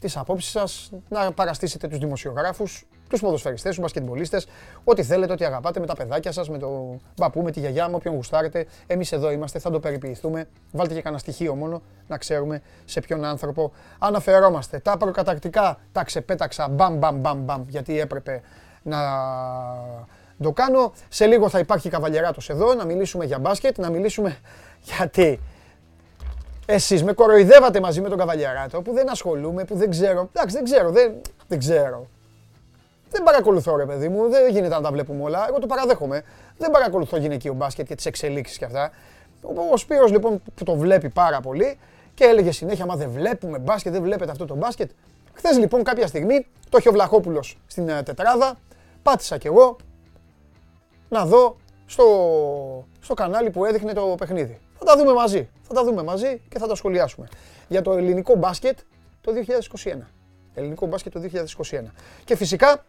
τις 0.00 0.16
απόψεις 0.16 0.50
σας, 0.50 0.90
να 1.08 1.32
παραστήσετε 1.32 1.88
τους 1.88 1.98
δημοσιογράφους, 1.98 2.86
τους 3.08 3.20
ποδοσφαιριστές, 3.20 3.70
τους 3.70 3.80
μπασκετμπολίστες, 3.80 4.46
ό,τι 4.84 5.02
θέλετε, 5.02 5.32
ό,τι 5.32 5.44
αγαπάτε 5.44 5.80
με 5.80 5.86
τα 5.86 5.94
παιδάκια 5.94 6.32
σας, 6.32 6.48
με 6.48 6.58
το 6.58 6.98
μπαπού, 7.16 7.42
με 7.42 7.50
τη 7.50 7.60
γιαγιά, 7.60 7.88
με 7.88 7.94
όποιον 7.94 8.14
γουστάρετε. 8.14 8.66
Εμείς 8.86 9.12
εδώ 9.12 9.30
είμαστε, 9.30 9.58
θα 9.58 9.70
το 9.70 9.80
περιποιηθούμε. 9.80 10.48
Βάλτε 10.72 10.94
και 10.94 11.02
κανένα 11.02 11.20
στοιχείο 11.20 11.54
μόνο 11.54 11.82
να 12.08 12.18
ξέρουμε 12.18 12.62
σε 12.84 13.00
ποιον 13.00 13.24
άνθρωπο 13.24 13.72
αναφερόμαστε. 13.98 14.78
Τα 14.78 14.96
προκατακτικά 14.96 15.78
τα 15.92 16.04
ξεπέταξα 16.04 16.68
μπαμ 16.68 16.98
μπαμ 16.98 17.16
μπαμ 17.16 17.38
μπαμ 17.38 17.62
γιατί 17.68 18.00
έπρεπε 18.00 18.40
να 18.82 18.98
το 20.42 20.52
κάνω. 20.52 20.92
Σε 21.08 21.26
λίγο 21.26 21.48
θα 21.48 21.58
υπάρχει 21.58 21.88
καβαλιεράτος 21.88 22.50
εδώ, 22.50 22.74
να 22.74 22.84
μιλήσουμε 22.84 23.24
για 23.24 23.38
μπάσκετ, 23.38 23.78
να 23.78 23.90
μιλήσουμε 23.90 24.38
γιατί 24.82 25.40
εσείς 26.66 27.02
με 27.04 27.12
κοροϊδεύατε 27.12 27.80
μαζί 27.80 28.00
με 28.00 28.08
τον 28.08 28.18
καβαλιεράτο 28.18 28.82
που 28.82 28.92
δεν 28.92 29.10
ασχολούμαι, 29.10 29.64
που 29.64 29.76
δεν 29.76 29.90
ξέρω. 29.90 30.28
Εντάξει, 30.32 30.54
δεν 30.54 30.64
ξέρω, 30.64 30.90
δεν, 30.90 31.20
δεν 31.48 31.58
ξέρω. 31.58 32.06
Δεν 33.10 33.22
παρακολουθώ 33.22 33.76
ρε 33.76 33.86
παιδί 33.86 34.08
μου, 34.08 34.28
δεν 34.28 34.50
γίνεται 34.50 34.74
να 34.74 34.80
τα 34.80 34.90
βλέπουμε 34.90 35.22
όλα. 35.22 35.46
Εγώ 35.48 35.58
το 35.58 35.66
παραδέχομαι. 35.66 36.22
Δεν 36.58 36.70
παρακολουθώ 36.70 37.16
γυναικείο 37.16 37.52
μπάσκετ 37.52 37.86
και 37.86 37.94
τις 37.94 38.06
εξελίξεις 38.06 38.58
και 38.58 38.64
αυτά. 38.64 38.90
Ο 39.72 39.76
Σπύρος 39.76 40.10
λοιπόν 40.10 40.42
που 40.54 40.64
το 40.64 40.76
βλέπει 40.76 41.08
πάρα 41.08 41.40
πολύ 41.40 41.78
και 42.14 42.24
έλεγε 42.24 42.52
συνέχεια 42.52 42.86
μα 42.86 42.96
δεν 42.96 43.10
βλέπουμε 43.10 43.58
μπάσκετ, 43.58 43.92
δεν 43.92 44.02
βλέπετε 44.02 44.30
αυτό 44.30 44.44
το 44.44 44.54
μπάσκετ. 44.54 44.90
Χθες 45.32 45.58
λοιπόν 45.58 45.82
κάποια 45.82 46.06
στιγμή 46.06 46.46
το 46.68 46.78
είχε 46.78 46.88
ο 46.88 46.92
Βλαχόπουλος 46.92 47.58
στην 47.66 47.88
ε, 47.88 48.02
τετράδα, 48.02 48.58
πάτησα 49.02 49.38
κι 49.38 49.46
εγώ, 49.46 49.76
να 51.08 51.24
δω 51.24 51.56
στο, 51.86 52.04
στο 53.00 53.14
κανάλι 53.14 53.50
που 53.50 53.64
έδειχνε 53.64 53.92
το 53.92 54.14
παιχνίδι. 54.18 54.58
Θα 54.90 54.96
τα 54.96 55.02
δούμε 55.02 55.14
μαζί. 55.14 55.48
Θα 55.62 55.74
τα 55.74 55.84
δούμε 55.84 56.02
μαζί 56.02 56.42
και 56.48 56.58
θα 56.58 56.66
τα 56.66 56.74
σχολιάσουμε. 56.74 57.28
Για 57.68 57.82
το 57.82 57.92
ελληνικό 57.92 58.34
μπάσκετ 58.34 58.78
το 59.20 59.32
2021. 59.84 60.10
Ελληνικό 60.54 60.86
μπάσκετ 60.86 61.12
το 61.12 61.20
2021. 61.20 61.92
Και 62.24 62.36
φυσικά 62.36 62.84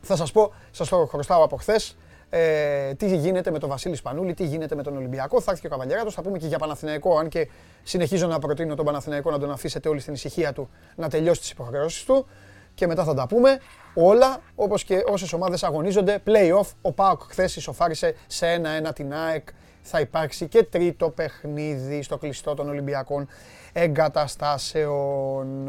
θα 0.00 0.16
σας 0.16 0.32
πω, 0.32 0.54
σας 0.70 0.88
το 0.88 1.06
χρωστάω 1.06 1.44
από 1.44 1.56
χθες, 1.56 1.96
ε, 2.30 2.94
τι 2.94 3.16
γίνεται 3.16 3.50
με 3.50 3.58
τον 3.58 3.68
Βασίλη 3.68 3.96
Σπανούλη, 3.96 4.34
τι 4.34 4.44
γίνεται 4.44 4.74
με 4.74 4.82
τον 4.82 4.96
Ολυμπιακό. 4.96 5.40
Θα 5.40 5.50
έρθει 5.50 5.60
και 5.60 5.66
ο 5.66 5.70
Καβαλιαράτος, 5.70 6.14
θα 6.14 6.22
πούμε 6.22 6.38
και 6.38 6.46
για 6.46 6.58
Παναθηναϊκό, 6.58 7.18
αν 7.18 7.28
και 7.28 7.48
συνεχίζω 7.82 8.26
να 8.26 8.38
προτείνω 8.38 8.74
τον 8.74 8.84
Παναθηναϊκό 8.84 9.30
να 9.30 9.38
τον 9.38 9.50
αφήσετε 9.50 9.88
όλη 9.88 10.00
στην 10.00 10.14
ησυχία 10.14 10.52
του 10.52 10.68
να 10.96 11.08
τελειώσει 11.08 11.40
τις 11.40 11.50
υποχρεώσεις 11.50 12.04
του 12.04 12.26
και 12.74 12.86
μετά 12.86 13.04
θα 13.04 13.14
τα 13.14 13.26
πούμε 13.26 13.58
όλα, 13.94 14.40
όπως 14.54 14.84
και 14.84 15.02
όσες 15.06 15.32
ομάδες 15.32 15.62
αγωνίζονται. 15.62 16.22
Play-off, 16.26 16.68
ο 16.82 16.92
ΠΑΟΚ 16.92 17.22
χθες 17.28 17.56
ισοφάρισε 17.56 18.14
σε 18.26 18.46
1-1 18.46 18.92
την 18.94 19.14
ΑΕΚ. 19.14 19.48
Θα 19.88 20.00
υπάρξει 20.00 20.48
και 20.48 20.62
τρίτο 20.62 21.10
παιχνίδι 21.10 22.02
στο 22.02 22.18
κλειστό 22.18 22.54
των 22.54 22.68
Ολυμπιακών 22.68 23.28
εγκαταστάσεων. 23.72 25.68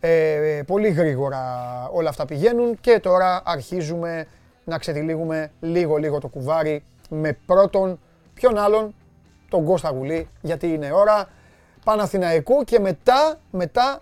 Ε, 0.00 0.62
πολύ 0.66 0.88
γρήγορα 0.88 1.40
όλα 1.92 2.08
αυτά 2.08 2.24
πηγαίνουν 2.24 2.80
και 2.80 2.98
τώρα 2.98 3.42
αρχίζουμε 3.44 4.26
να 4.64 4.78
ξετυλίγουμε 4.78 5.52
λίγο-λίγο 5.60 6.18
το 6.18 6.28
κουβάρι 6.28 6.84
με 7.10 7.38
πρώτον, 7.46 8.00
ποιον 8.34 8.58
άλλον, 8.58 8.94
τον 9.48 9.64
Κώστα 9.64 9.88
Γουλή, 9.88 10.28
γιατί 10.40 10.66
είναι 10.72 10.92
ώρα 10.92 11.28
Παναθηναϊκού 11.84 12.64
και 12.64 12.78
μετά, 12.78 13.38
μετά 13.50 14.00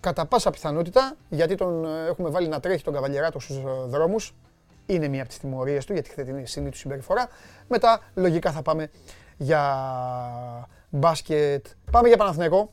κατά 0.00 0.26
πάσα 0.26 0.50
πιθανότητα, 0.50 1.12
γιατί 1.28 1.54
τον 1.54 1.84
ε, 1.84 2.08
έχουμε 2.08 2.28
βάλει 2.28 2.48
να 2.48 2.60
τρέχει 2.60 2.84
τον 2.84 2.92
Καβαλιεράτο 2.92 3.40
στους 3.40 3.56
ε, 3.56 3.60
δρόμους, 3.86 4.34
είναι 4.86 5.08
μία 5.08 5.20
από 5.20 5.28
τις 5.28 5.38
τιμωρίες 5.38 5.84
του 5.84 5.92
για 5.92 6.02
τη 6.02 6.10
χθετινή 6.10 6.70
του 6.70 6.76
συμπεριφορά. 6.76 7.28
Μετά, 7.68 8.00
λογικά 8.14 8.52
θα 8.52 8.62
πάμε 8.62 8.90
για 9.36 10.68
μπάσκετ. 10.88 11.66
Πάμε 11.90 12.08
για 12.08 12.16
Παναθηναϊκό. 12.16 12.72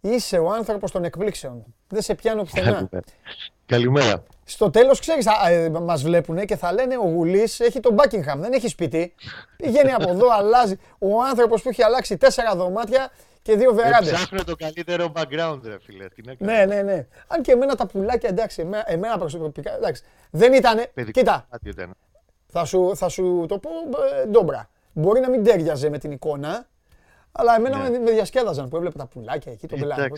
Είσαι 0.00 0.38
ο 0.38 0.52
άνθρωπος 0.52 0.90
των 0.90 1.04
εκπλήξεων. 1.04 1.64
Δεν 1.88 2.02
σε 2.02 2.14
πιάνω 2.14 2.42
πουθενά. 2.42 2.88
Καλημέρα. 3.66 4.22
Στο 4.48 4.70
τέλος, 4.70 5.00
ξέρεις, 5.00 5.26
ε, 5.48 5.68
μας 5.70 6.02
βλέπουν 6.02 6.44
και 6.44 6.56
θα 6.56 6.72
λένε 6.72 6.96
ο 6.96 7.04
Γουλής 7.04 7.60
έχει 7.60 7.80
τον 7.80 7.96
Buckingham, 7.98 8.36
δεν 8.38 8.52
έχει 8.52 8.68
σπίτι. 8.68 9.14
Πηγαίνει 9.56 9.92
από 9.92 10.10
εδώ, 10.10 10.26
αλλάζει. 10.32 10.78
Ο 10.98 11.22
άνθρωπος 11.22 11.62
που 11.62 11.68
έχει 11.68 11.82
αλλάξει 11.82 12.16
τέσσερα 12.16 12.54
δωμάτια 12.56 13.10
και 13.42 13.56
δύο 13.56 13.74
βεράντε. 13.74 14.12
Ψάχνω 14.12 14.44
το 14.44 14.56
καλύτερο 14.56 15.12
background, 15.16 15.60
ρε 15.64 15.78
φίλε. 15.80 16.06
ναι, 16.38 16.64
ναι, 16.64 16.82
ναι. 16.82 17.06
Αν 17.26 17.42
και 17.42 17.52
εμένα 17.52 17.74
τα 17.74 17.86
πουλάκια, 17.86 18.28
εντάξει, 18.28 18.60
εμένα, 18.60 18.84
εμένα 18.86 19.18
προσωπικά. 19.18 19.74
Εντάξει, 19.74 20.02
δεν 20.30 20.52
ήταν. 20.52 20.84
Κοίτα. 21.10 21.48
Θα 22.46 22.64
σου, 22.64 22.92
θα 22.96 23.08
σου 23.08 23.44
το 23.48 23.58
πω 23.58 23.70
ε, 24.22 24.26
ντόμπρα. 24.26 24.68
Μπορεί 24.92 25.20
να 25.20 25.30
μην 25.30 25.44
τέριαζε 25.44 25.88
με 25.88 25.98
την 25.98 26.10
εικόνα, 26.10 26.66
αλλά 27.36 27.54
εμένα 27.54 27.88
ναι. 27.88 27.98
με 27.98 28.10
διασκέδαζαν 28.10 28.68
που 28.68 28.76
έβλεπα 28.76 28.98
τα 28.98 29.06
πουλάκια 29.06 29.52
εκεί, 29.52 29.66
τον 29.66 29.78
μπλάκο. 29.78 30.16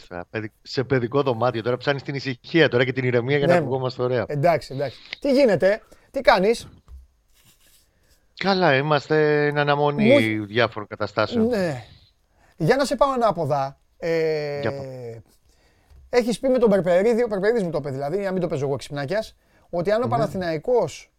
Σε 0.63 0.85
παιδικό 0.85 1.23
δωμάτιο 1.23 1.63
τώρα 1.63 1.77
ψάχνεις 1.77 2.03
την 2.03 2.15
ησυχία 2.15 2.69
τώρα 2.69 2.85
και 2.85 2.93
την 2.93 3.05
ηρεμία 3.05 3.37
για 3.37 3.47
να 3.47 3.53
ναι. 3.53 3.59
ακουγόμαστε 3.59 4.03
ωραία. 4.03 4.25
Εντάξει, 4.29 4.75
εντάξει. 4.75 4.99
Τι 5.21 5.33
γίνεται, 5.33 5.83
τι 6.11 6.21
κάνεις; 6.21 6.69
Καλά, 8.39 8.77
είμαστε 8.77 9.47
εν 9.47 9.59
αναμονή 9.59 10.37
Μου... 10.37 10.47
διάφορων 10.47 10.89
καταστάσεων. 10.89 11.47
Ναι. 11.47 11.85
Για 12.57 12.77
να 12.77 12.85
σε 12.85 12.97
πάω 12.97 13.11
ανάποδα. 13.11 13.81
Ε... 13.99 14.61
Έχεις 16.11 16.39
πει 16.39 16.49
με 16.49 16.59
τον 16.59 16.71
Περπερίδη, 16.71 17.23
ο 17.23 17.29
Περπερίδης 17.29 17.63
μου 17.63 17.71
το 17.71 17.79
είπε 17.79 17.91
δηλαδή, 17.91 18.17
για 18.17 18.25
να 18.25 18.33
μην 18.33 18.41
το 18.41 18.47
παίζω 18.47 18.67
εγώ 18.67 18.77
ξυπνάκιας, 18.77 19.37
ότι 19.71 19.91
αν 19.91 20.03
ο 20.03 20.05
ναι. 20.05 20.11
Παναθηναϊκός 20.11 21.13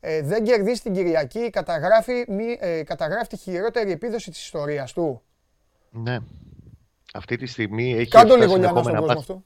ε, 0.00 0.22
δεν 0.22 0.44
κερδίσει 0.44 0.82
την 0.82 0.94
Κυριακή, 0.94 1.50
καταγράφει, 1.50 2.24
μη, 2.28 2.58
ε, 2.60 2.82
καταγράφει 2.82 3.26
τη 3.26 3.36
χειρότερη 3.36 3.90
επίδοση 3.90 4.30
της 4.30 4.42
ιστορίας 4.42 4.92
του. 4.92 5.22
Ναι. 5.90 6.18
Αυτή 7.12 7.36
τη 7.36 7.46
στιγμή 7.46 7.94
έχει 7.94 8.10
Κάντο 8.10 8.36
λίγο 8.36 8.56
λιανά 8.56 8.82
στον 8.82 8.94
κόσμο 8.94 9.12
αυτό. 9.12 9.42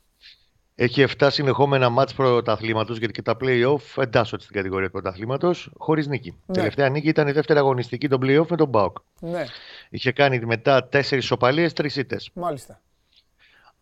Έχει 0.74 1.04
7 1.18 1.28
συνεχόμενα 1.30 1.88
μάτς 1.88 2.14
πρωταθλήματος, 2.14 2.98
γιατί 2.98 3.12
και 3.12 3.22
τα 3.22 3.36
play-off 3.40 4.02
εντάσσονται 4.02 4.42
στην 4.42 4.54
κατηγορία 4.54 4.86
του 4.86 4.92
πρωταθλήματος, 4.92 5.70
χωρίς 5.76 6.06
νίκη. 6.06 6.36
Ναι. 6.46 6.54
Τελευταία 6.54 6.88
νίκη 6.88 7.08
ήταν 7.08 7.28
η 7.28 7.32
δεύτερη 7.32 7.58
αγωνιστική 7.58 8.08
των 8.08 8.20
play-off 8.22 8.46
με 8.48 8.56
τον 8.56 8.68
Μπάουκ. 8.68 8.96
Ναι. 9.20 9.44
Είχε 9.90 10.12
κάνει 10.12 10.40
μετά 10.40 10.88
4 10.92 11.18
σοπαλίες, 11.20 11.72
3 11.72 11.96
ήττες. 11.96 12.30
Μάλιστα. 12.34 12.80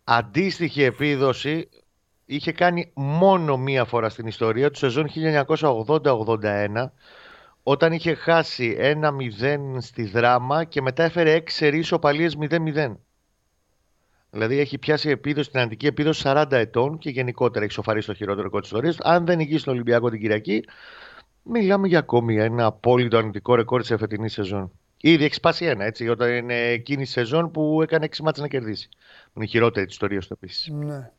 Αντίστοιχη 0.03 0.83
επίδοση 0.83 1.69
είχε 2.25 2.51
κάνει 2.51 2.91
μόνο 2.93 3.57
μία 3.57 3.85
φορά 3.85 4.09
στην 4.09 4.27
ιστορία 4.27 4.71
του 4.71 4.77
σεζόν 4.77 5.07
1980-81 5.07 6.91
όταν 7.63 7.91
είχε 7.91 8.13
χάσει 8.13 8.77
1-0 8.79 9.77
στη 9.79 10.03
δράμα 10.03 10.63
και 10.63 10.81
μετά 10.81 11.03
έφερε 11.03 11.37
6 11.37 11.41
σερί 11.45 11.83
οπαλίες 11.91 12.37
0-0. 12.41 12.95
Δηλαδή 14.31 14.59
έχει 14.59 14.77
πιάσει 14.77 15.09
επίδοση, 15.09 15.49
την 15.49 15.59
αντική 15.59 15.85
επίδοση 15.85 16.21
40 16.25 16.45
ετών 16.49 16.97
και 16.97 17.09
γενικότερα 17.09 17.65
έχει 17.65 17.73
σοφαρίσει 17.73 18.07
το 18.07 18.13
χειρότερο 18.13 18.43
ρεκόρ 18.43 18.61
της 18.61 18.69
ιστορίας. 18.69 18.97
Αν 18.99 19.25
δεν 19.25 19.39
ηγεί 19.39 19.57
στον 19.57 19.73
Ολυμπιακό 19.73 20.09
την 20.09 20.19
Κυριακή, 20.19 20.63
μιλάμε 21.43 21.87
για 21.87 21.99
ακόμη 21.99 22.37
ένα 22.37 22.65
απόλυτο 22.65 23.17
αρνητικό 23.17 23.55
ρεκόρ 23.55 23.81
της 23.81 23.91
εφετινής 23.91 24.33
σεζόν. 24.33 24.71
Ήδη 24.97 25.23
έχει 25.23 25.33
σπάσει 25.33 25.65
ένα, 25.65 25.85
έτσι, 25.85 26.07
όταν 26.09 26.29
είναι 26.35 26.59
εκείνη 26.59 27.01
η 27.01 27.05
σεζόν 27.05 27.51
που 27.51 27.81
έκανε 27.81 28.05
6 28.05 28.17
μάτια 28.23 28.41
να 28.41 28.47
κερδίσει. 28.47 28.89
Είναι 29.33 29.45
η 29.45 29.47
χειρότερη 29.47 29.85
της 29.85 29.93
ιστορίας 29.93 30.27
του 30.27 30.33
επίσης. 30.33 30.67
Ναι. 30.71 31.11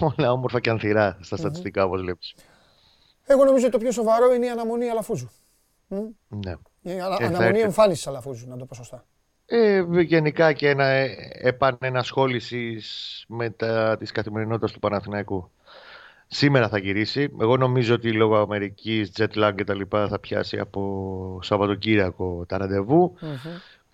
Όλα 0.00 0.32
όμορφα 0.32 0.60
και 0.60 0.70
ανθυρά 0.70 1.18
στα 1.20 1.36
στατιστικά, 1.36 1.84
όπως 1.84 2.00
βλέπεις. 2.00 2.34
Εγώ 3.26 3.44
νομίζω 3.44 3.66
ότι 3.66 3.72
το 3.72 3.78
πιο 3.78 3.90
σοβαρό 3.92 4.32
είναι 4.32 4.46
η 4.46 4.48
αναμονή 4.48 4.88
Αλαφούζου. 4.88 5.30
Ναι. 6.28 6.54
Η 6.82 7.00
ανα... 7.00 7.16
αναμονή 7.20 7.60
εμφάνισης 7.60 8.06
Αλαφούζου, 8.06 8.48
να 8.48 8.56
το 8.56 8.64
πω 8.64 8.74
σωστά. 8.74 9.04
Ε, 9.46 9.84
γενικά 10.00 10.52
και 10.52 10.68
ένα 10.68 10.84
επανενασχόλησης 11.40 13.24
με 13.28 13.50
τα 13.50 13.96
της 13.98 14.10
καθημερινότητας 14.10 14.72
του 14.72 14.78
Παναθηναϊκού. 14.78 15.50
Σήμερα 16.26 16.68
θα 16.68 16.78
γυρίσει. 16.78 17.32
Εγώ 17.40 17.56
νομίζω 17.56 17.94
ότι 17.94 18.12
λόγω 18.12 18.36
Αμερικής, 18.36 19.12
jet 19.16 19.32
lag 19.34 19.52
και 19.56 19.64
τα 19.64 19.74
λοιπά 19.74 20.08
θα 20.08 20.18
πιάσει 20.18 20.58
από 20.58 21.38
Σαββατοκύριακο 21.42 22.44
τα 22.46 22.58
ραντεβου 22.58 23.14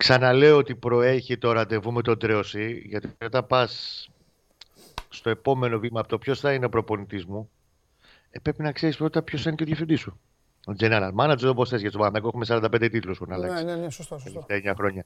Ξαναλέω 0.01 0.57
ότι 0.57 0.75
προέχει 0.75 1.37
το 1.37 1.51
ραντεβού 1.51 1.91
με 1.91 2.01
τον 2.01 2.19
Τρέωση, 2.19 2.83
γιατί 2.85 3.09
όταν 3.25 3.47
πας 3.47 4.09
στο 5.09 5.29
επόμενο 5.29 5.79
βήμα 5.79 5.99
από 5.99 6.09
το 6.09 6.17
ποιος 6.17 6.39
θα 6.39 6.53
είναι 6.53 6.65
ο 6.65 6.69
προπονητής 6.69 7.25
μου, 7.25 7.49
ε, 8.29 8.39
πρέπει 8.39 8.63
να 8.63 8.71
ξέρεις 8.71 8.97
πρώτα 8.97 9.21
ποιος 9.21 9.45
είναι 9.45 9.55
και 9.55 9.63
ο 9.63 9.65
διευθυντής 9.65 9.99
σου. 9.99 10.19
Ο 10.67 10.73
general 10.79 11.11
manager, 11.19 11.47
όπως 11.49 11.69
θες 11.69 11.81
για 11.81 11.91
τον 11.91 12.01
Παναγό, 12.01 12.27
έχουμε 12.27 12.45
45 12.47 12.89
τίτλους 12.91 13.17
που 13.17 13.25
να 13.27 13.37
Ναι, 13.37 13.61
ναι, 13.61 13.75
ναι, 13.75 13.89
σωστό, 13.89 14.17
σωστό. 14.17 14.45
9 14.49 14.73
χρόνια. 14.77 15.05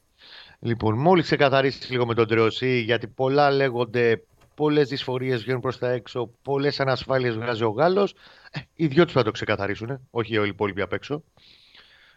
Λοιπόν, 0.59 0.97
μόλις 0.97 1.25
ξεκαθαρίσει 1.25 1.91
λίγο 1.91 2.05
με 2.05 2.13
τον 2.13 2.27
Τρεωσή, 2.27 2.79
γιατί 2.79 3.07
πολλά 3.07 3.51
λέγονται, 3.51 4.23
πολλές 4.55 4.89
δυσφορίες 4.89 5.41
βγαίνουν 5.41 5.61
προς 5.61 5.77
τα 5.77 5.89
έξω, 5.89 6.29
πολλές 6.41 6.79
ανασφάλειες 6.79 7.35
βγάζει 7.35 7.63
ο 7.63 7.69
Γάλλος. 7.69 8.15
Ε, 8.51 8.59
οι 8.75 8.87
δυο 8.87 9.03
τους 9.03 9.13
θα 9.13 9.23
το 9.23 9.31
ξεκαθαρίσουν, 9.31 9.99
όχι 10.11 10.37
όλοι 10.37 10.47
οι 10.47 10.49
υπόλοιποι 10.49 10.81
απ' 10.81 10.93
έξω. 10.93 11.23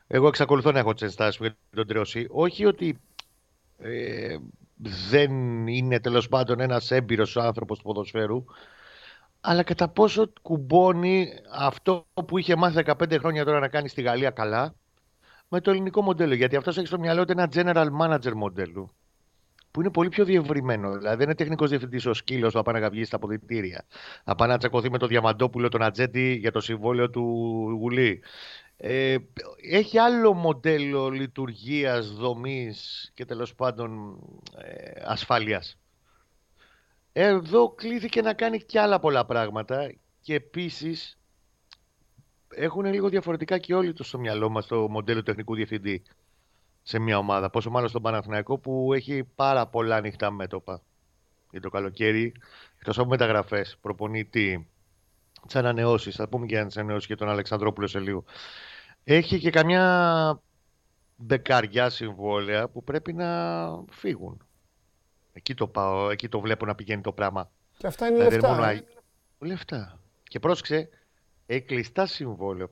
Εγώ 0.07 0.27
εξακολουθώ 0.27 0.73
να 0.73 0.79
έχω 0.79 0.93
τις 0.93 1.03
ενστάσεις 1.03 1.41
μου 1.41 1.47
για 1.47 1.57
τον 1.75 1.87
Τρεωσή. 1.87 2.27
Όχι 2.31 2.65
ότι 2.65 2.99
ε, 3.79 4.37
δεν 5.11 5.67
είναι 5.67 6.01
τέλος 6.01 6.29
πάντων 6.29 6.61
ένας 6.61 6.91
έμπειρος 6.91 7.37
άνθρωπος 7.37 7.79
του 7.79 7.85
ποδοσφαίρου, 7.85 8.45
αλλά 9.41 9.63
κατά 9.63 9.89
πόσο 9.89 10.33
κουμπώνει 10.43 11.29
αυτό 11.53 12.07
που 12.27 12.39
είχε 12.39 12.57
μάθει 12.57 12.83
15 12.87 13.19
χρόνια 13.19 13.45
τώρα 13.45 13.61
να 13.61 13.69
κάνει 13.69 13.89
στη 13.89 14.03
Γαλλία 14.03 14.31
καλά 14.31 14.75
με 15.49 15.61
το 15.61 15.71
ελληνικό 15.71 16.03
μοντέλο. 16.03 16.35
Γιατί 16.35 16.57
αυτός 16.57 16.77
έχει 16.77 16.87
στο 16.87 16.99
μυαλό 16.99 17.25
του 17.25 17.33
ένα 17.33 17.49
general 17.53 17.89
manager 18.01 18.33
μοντέλο 18.33 18.93
που 19.71 19.81
είναι 19.81 19.91
πολύ 19.91 20.09
πιο 20.09 20.25
διευρυμένο. 20.25 20.97
Δηλαδή 20.97 21.17
δεν 21.17 21.25
είναι 21.25 21.35
τεχνικός 21.35 21.69
διευθυντής 21.69 22.07
ο 22.07 22.15
σκύλος 22.15 22.53
που 22.53 22.71
να 22.71 23.05
στα 23.05 23.17
αποδητήρια. 23.17 23.85
Θα 24.25 24.35
πάει 24.35 24.49
να 24.49 24.59
τσακωθεί 24.59 24.91
με 24.91 24.99
τον 24.99 25.09
Διαμαντόπουλο, 25.09 25.69
τον 25.69 25.83
Ατζέντη 25.83 26.35
για 26.35 26.53
το 26.53 26.61
συμβόλαιο 26.61 27.11
του 27.11 27.21
Γουλή. 27.81 28.23
Ε, 28.77 29.17
έχει 29.71 29.99
άλλο 29.99 30.33
μοντέλο 30.33 31.09
λειτουργίας, 31.11 32.09
δομής 32.09 33.11
και 33.15 33.25
τέλος 33.25 33.55
πάντων 33.55 34.19
ε, 34.57 35.03
ασφάλειας. 35.05 35.79
Εδώ 37.13 37.69
κλείθηκε 37.69 38.23
να 38.23 38.35
κάνει 38.35 38.61
και 38.61 38.81
άλλα 38.81 38.99
πολλά 38.99 39.27
πράγματα 39.27 39.95
και 40.21 40.35
επίσης 40.35 41.19
έχουν 42.49 42.85
λίγο 42.85 43.09
διαφορετικά 43.09 43.59
και 43.59 43.75
όλοι 43.75 43.93
το 43.93 44.05
στο 44.05 44.19
μυαλό 44.19 44.49
μας 44.49 44.67
το 44.67 44.89
μοντέλο 44.89 45.23
τεχνικού 45.23 45.55
διευθυντή 45.55 46.03
σε 46.83 46.99
μια 46.99 47.19
ομάδα. 47.19 47.51
Πόσο 47.51 47.71
μάλλον 47.71 47.89
στον 47.89 48.03
Παναθηναϊκό 48.03 48.59
που 48.59 48.93
έχει 48.93 49.25
πάρα 49.25 49.67
πολλά 49.67 49.97
ανοιχτά 49.97 50.31
μέτωπα 50.31 50.83
για 51.51 51.61
το 51.61 51.71
καλοκαίρι. 51.71 52.33
Εκτός 52.79 52.99
από 52.99 53.09
μεταγραφές, 53.09 53.79
προπονητή, 53.81 54.69
τις 55.47 55.57
ανανεώσεις. 55.57 56.17
Θα 56.17 56.29
πούμε 56.29 56.47
και 56.47 56.55
για 56.55 56.67
τις 56.67 56.77
ανανεώσεις 56.77 57.07
και 57.07 57.15
τον 57.15 57.29
Αλεξανδρόπουλο 57.29 57.87
σε 57.87 57.99
λίγο. 57.99 58.25
Έχει 59.05 59.39
και 59.39 59.51
καμιά 59.51 60.43
δεκαριά 61.17 61.91
συμβόλαια 61.91 62.69
που 62.69 62.85
πρέπει 62.85 63.13
να 63.13 63.29
φύγουν. 63.91 64.48
Εκεί 65.39 65.55
το 65.55 65.67
πάω, 65.67 66.11
εκεί 66.11 66.29
το 66.29 66.41
βλέπω 66.41 66.67
να 66.67 66.75
πηγαίνει 66.75 67.03
το 67.03 67.13
πράγμα. 67.13 67.51
Και 67.77 67.87
αυτά 67.87 68.07
είναι 68.07 68.17
δηλαδή, 68.17 68.35
λεφτά. 68.35 68.55
Μόνο... 68.55 68.67
Ε; 68.67 68.85
Λεφτά. 69.39 70.01
Και 70.23 70.39
πρόσεξε, 70.39 70.89
έχει 71.47 71.61
κλειστά 71.61 72.07
συμβόλαιο 72.07 72.69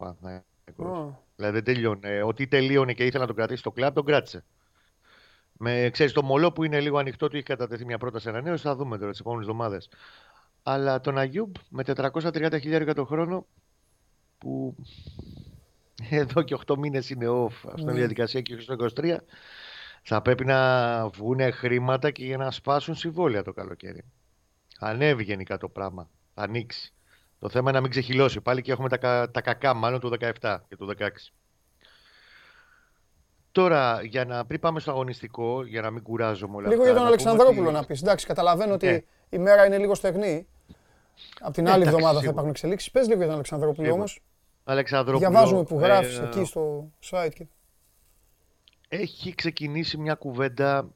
Oh. 0.79 1.15
Δηλαδή 1.37 1.55
δεν 1.55 1.65
τελειώνει. 1.65 2.21
Ότι 2.21 2.47
τελείωνε 2.47 2.93
και 2.93 3.05
ήθελε 3.05 3.21
να 3.21 3.27
τον 3.27 3.37
κρατήσει 3.37 3.61
στο 3.61 3.73
κλαμπ, 3.73 3.95
τον 3.95 4.05
κράτησε. 4.05 4.45
Με, 5.53 5.91
ξέρεις, 5.93 6.13
το 6.13 6.23
μολό 6.23 6.53
που 6.53 6.65
είναι 6.65 6.81
λίγο 6.81 6.99
ανοιχτό, 6.99 7.29
του 7.29 7.37
έχει 7.37 7.45
κατατεθεί 7.45 7.85
μια 7.85 7.99
πρόταση 7.99 8.29
ανανέωση, 8.29 8.63
θα 8.63 8.77
δούμε 8.77 8.99
τώρα 8.99 9.11
τις 9.11 9.21
επόμενες 9.21 9.49
εβδομάδες. 9.49 9.89
Αλλά 10.63 11.01
τον 11.01 11.19
Αγιούμπ 11.19 11.55
με 11.69 11.83
430 11.87 12.59
χιλιάρια 12.61 12.95
το 12.95 13.05
χρόνο 13.05 13.47
που 14.39 14.77
εδώ 16.11 16.43
και 16.43 16.57
8 16.67 16.77
μήνες 16.77 17.11
είναι 17.11 17.27
off. 17.29 17.69
Αυτή 17.69 17.81
είναι 17.81 17.93
η 17.93 17.97
διαδικασία 17.97 18.41
και 18.41 18.61
στο 18.61 18.77
23. 18.97 19.17
Θα 20.09 20.23
πρέπει 20.23 20.45
να 20.45 21.09
βγουν 21.09 21.53
χρήματα 21.53 22.11
και 22.11 22.25
για 22.25 22.37
να 22.37 22.51
σπάσουν 22.51 22.95
συμβόλαια 22.95 23.43
το 23.43 23.53
καλοκαίρι. 23.53 24.05
Ανέβει 24.79 25.23
γενικά 25.23 25.57
το 25.57 25.69
πράγμα. 25.69 26.11
Θα 26.35 26.43
ανοίξει. 26.43 26.95
Το 27.39 27.49
θέμα 27.49 27.69
είναι 27.69 27.79
να 27.79 27.81
μην 27.81 27.91
ξεχυλώσει. 27.91 28.41
Πάλι 28.41 28.63
και 28.63 28.73
έχουμε 28.73 28.89
τα, 28.89 29.31
τα 29.31 29.41
κακά 29.41 29.75
μάλλον 29.75 30.01
του 30.01 30.17
17 30.41 30.59
και 30.69 30.77
του 30.77 30.95
16. 30.99 31.09
Τώρα, 33.53 34.03
για 34.03 34.25
να 34.25 34.45
πριν 34.45 34.61
πάμε 34.61 34.81
στο 34.81 34.91
αγωνιστικό, 34.91 35.65
για 35.65 35.81
να 35.81 35.91
μην 35.91 36.03
κουράζομαι 36.03 36.57
όλα 36.57 36.69
Λίγο 36.69 36.85
για 36.85 36.95
τον 36.95 37.07
Αλεξανδρόπουλο 37.07 37.71
να 37.71 37.85
πεις. 37.85 38.03
Εντάξει, 38.03 38.27
καταλαβαίνω 38.27 38.75
ότι 38.75 38.87
ναι. 38.87 39.01
η 39.29 39.39
μέρα 39.39 39.67
είναι 39.67 39.79
λίγο 39.79 39.95
στεγνή. 39.95 40.47
Απ' 41.41 41.53
την 41.53 41.69
άλλη 41.69 41.85
εβδομάδα 41.85 42.21
θα 42.21 42.29
υπάρχουν 42.29 42.51
εξελίξεις. 42.51 42.91
Πες 42.91 43.07
λίγο 43.07 43.17
για 43.17 43.27
τον 43.27 43.35
Αλεξανδρόπουλο 43.35 43.93
όμως. 43.93 44.21
Αλεξανδρόπουλο. 44.65 45.31
Διαβάζουμε 45.31 45.63
που 45.63 45.79
γράφεις 45.79 46.19
ε, 46.19 46.25
εκεί 46.25 46.45
στο 46.45 46.93
site. 47.11 47.47
Έχει 48.89 49.35
ξεκινήσει 49.35 49.99
μια 49.99 50.15
κουβέντα 50.15 50.89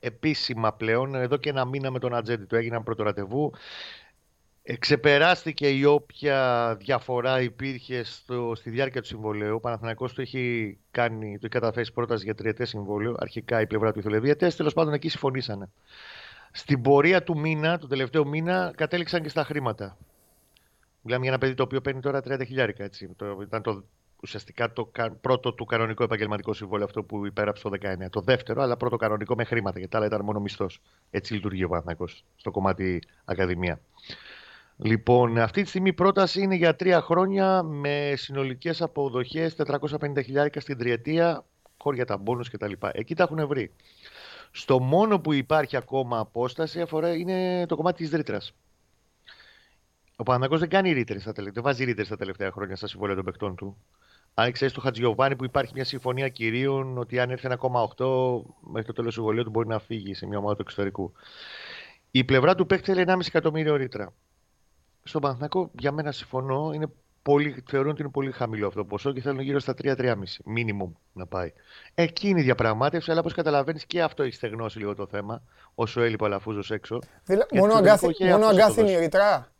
επίσημα 0.00 0.72
πλέον, 0.72 1.14
εδώ 1.14 1.36
και 1.36 1.48
ένα 1.48 1.64
μήνα 1.64 1.90
με 1.90 1.98
τον 1.98 2.14
Ατζέντη 2.14 2.44
του 2.44 2.56
έγιναν 2.56 2.82
πρώτο 2.82 3.02
ραντεβού. 3.02 3.52
Ξεπεράστηκε 4.78 5.68
η 5.68 5.84
όποια 5.84 6.76
διαφορά 6.80 7.40
υπήρχε 7.40 8.02
στο, 8.02 8.52
στη 8.56 8.70
διάρκεια 8.70 9.00
του 9.00 9.06
συμβολέου. 9.06 9.54
Ο 9.54 9.60
Παναθηναϊκός 9.60 10.14
το 10.14 10.20
έχει, 10.20 10.78
κάνει, 10.90 11.32
το 11.32 11.40
έχει 11.42 11.48
καταθέσει 11.48 11.92
πρόταση 11.92 12.24
για 12.24 12.34
τριετές 12.34 12.68
συμβόλαιο. 12.68 13.14
Αρχικά 13.18 13.60
η 13.60 13.66
πλευρά 13.66 13.92
του 13.92 13.98
ήθελε 13.98 14.18
διετέ. 14.18 14.48
Τέλος 14.48 14.74
πάντων 14.74 14.92
εκεί 14.92 15.08
συμφωνήσανε. 15.08 15.70
Στην 16.52 16.82
πορεία 16.82 17.22
του 17.22 17.38
μήνα, 17.38 17.78
τον 17.78 17.88
τελευταίο 17.88 18.26
μήνα, 18.26 18.72
κατέληξαν 18.76 19.22
και 19.22 19.28
στα 19.28 19.44
χρήματα. 19.44 19.96
Μιλάμε 21.02 21.22
για 21.22 21.32
ένα 21.32 21.40
παιδί 21.40 21.54
το 21.54 21.62
οποίο 21.62 21.80
παίρνει 21.80 22.00
τώρα 22.00 22.22
30 22.28 22.42
χιλιάρικα. 22.46 22.84
Έτσι. 22.84 23.08
Το, 23.16 23.38
ήταν 23.42 23.62
το, 23.62 23.84
ουσιαστικά 24.22 24.72
το 24.72 24.90
πρώτο 25.20 25.52
του 25.52 25.64
κανονικό 25.64 26.02
επαγγελματικό 26.02 26.52
συμβόλαιο 26.52 26.84
αυτό 26.84 27.02
που 27.02 27.26
υπέραψε 27.26 27.62
το 27.62 27.70
19. 28.04 28.10
Το 28.10 28.20
δεύτερο, 28.20 28.62
αλλά 28.62 28.76
πρώτο 28.76 28.96
κανονικό 28.96 29.34
με 29.34 29.44
χρήματα, 29.44 29.78
γιατί 29.78 29.96
άλλα 29.96 30.06
ήταν 30.06 30.24
μόνο 30.24 30.40
μισθός. 30.40 30.80
Έτσι 31.10 31.34
λειτουργεί 31.34 31.64
ο 31.64 31.68
Παναθυνακό 31.68 32.08
στο 32.36 32.50
κομμάτι 32.50 33.02
Ακαδημία. 33.24 33.80
Λοιπόν, 34.76 35.38
αυτή 35.38 35.62
τη 35.62 35.68
στιγμή 35.68 35.88
η 35.88 35.92
πρόταση 35.92 36.40
είναι 36.40 36.54
για 36.54 36.76
τρία 36.76 37.00
χρόνια 37.00 37.62
με 37.62 38.12
συνολικές 38.16 38.82
αποδοχές 38.82 39.56
450 39.66 40.24
χιλιάρικα 40.24 40.60
στην 40.60 40.78
τριετία, 40.78 41.44
χώρια 41.78 42.04
τα 42.04 42.16
μπόνους 42.16 42.50
κτλ. 42.50 42.72
Εκεί 42.92 43.14
τα 43.14 43.22
έχουν 43.22 43.46
βρει. 43.46 43.72
Στο 44.50 44.80
μόνο 44.80 45.20
που 45.20 45.32
υπάρχει 45.32 45.76
ακόμα 45.76 46.18
απόσταση 46.18 46.80
αφορά 46.80 47.14
είναι 47.14 47.66
το 47.66 47.76
κομμάτι 47.76 48.02
της 48.02 48.12
ρήτρας. 48.12 48.54
Ο 50.16 50.22
Παναγό 50.22 50.58
δεν 50.58 50.68
κάνει 50.68 50.92
ρήτρες 50.92 51.22
στα 51.22 51.32
τελευταία, 51.32 51.62
δεν 51.62 51.72
βάζει 51.72 51.84
ρήτρες 51.84 52.08
τα 52.08 52.16
τελευταία 52.16 52.50
χρόνια 52.50 52.76
στα 52.76 52.86
συμβόλαια 52.86 53.16
των 53.16 53.24
παιχτών 53.24 53.56
του. 53.56 53.76
Αν 54.38 54.52
ξέρεις 54.52 54.74
το 54.74 54.80
Χατζιωβάνι 54.80 55.36
που 55.36 55.44
υπάρχει 55.44 55.72
μια 55.74 55.84
συμφωνία 55.84 56.28
κυρίων 56.28 56.98
ότι 56.98 57.18
αν 57.18 57.30
έρθει 57.30 57.48
1,8 57.50 57.56
μέχρι 58.60 58.86
το 58.86 58.92
τέλος 58.92 58.94
του 58.94 59.10
συμβολίου 59.12 59.44
του 59.44 59.50
μπορεί 59.50 59.68
να 59.68 59.78
φύγει 59.78 60.14
σε 60.14 60.26
μια 60.26 60.38
ομάδα 60.38 60.54
του 60.54 60.62
εξωτερικού. 60.62 61.12
Η 62.10 62.24
πλευρά 62.24 62.54
του 62.54 62.66
παίκτη 62.66 62.92
θέλει 62.92 63.04
1,5 63.08 63.18
εκατομμύριο 63.26 63.76
ρήτρα. 63.76 64.12
Στον 65.02 65.20
Παναθηνακό 65.20 65.70
για 65.78 65.92
μένα 65.92 66.12
συμφωνώ, 66.12 66.72
είναι 66.74 66.86
πολύ, 67.22 67.64
θεωρούν 67.68 67.90
ότι 67.90 68.02
είναι 68.02 68.10
πολύ 68.10 68.32
χαμηλό 68.32 68.66
αυτό 68.66 68.78
το 68.78 68.86
ποσό 68.86 69.12
και 69.12 69.20
θέλουν 69.20 69.40
γύρω 69.40 69.58
στα 69.58 69.74
3-3,5 69.82 70.14
minimum 70.56 70.90
να 71.12 71.26
πάει. 71.26 71.52
Εκεί 71.94 72.28
είναι 72.28 72.40
η 72.40 72.42
διαπραγμάτευση, 72.42 73.10
αλλά 73.10 73.20
όπως 73.20 73.34
καταλαβαίνεις 73.34 73.86
και 73.86 74.02
αυτό 74.02 74.22
έχει 74.22 74.34
στεγνώσει 74.34 74.78
λίγο 74.78 74.94
το 74.94 75.06
θέμα, 75.06 75.42
όσο 75.74 76.00
έλειπε 76.00 76.24
ο 76.24 76.28
Λαφούζο 76.28 76.74
έξω. 76.74 76.98
Δηλα... 77.24 77.46
Μόνο, 77.54 77.74
αγκάθι, 77.74 78.24
μόνο 78.24 78.46
αγκάθινη 78.46 78.90
η 78.90 78.94
Ερυθρά. 78.94 79.52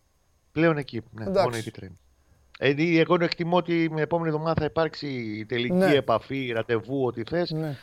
Πλέον 0.53 0.77
εκεί. 0.77 1.03
Ναι, 1.11 1.25
Εντάξει. 1.25 1.43
μόνο 1.43 1.57
η 1.57 1.59
Ερυθρά. 1.59 1.91
Ε, 2.59 2.75
εγώ 3.00 3.17
εκτιμώ 3.21 3.57
ότι 3.57 3.88
με 3.93 4.00
επόμενη 4.00 4.29
εβδομάδα 4.29 4.55
θα 4.59 4.65
υπάρξει 4.65 5.07
η 5.07 5.47
τελική 5.47 5.75
ναι. 5.75 5.95
επαφή, 5.95 6.53
ραντεβού, 6.55 7.05
ό,τι 7.05 7.23
θες. 7.25 7.50
Ναι. 7.50 7.77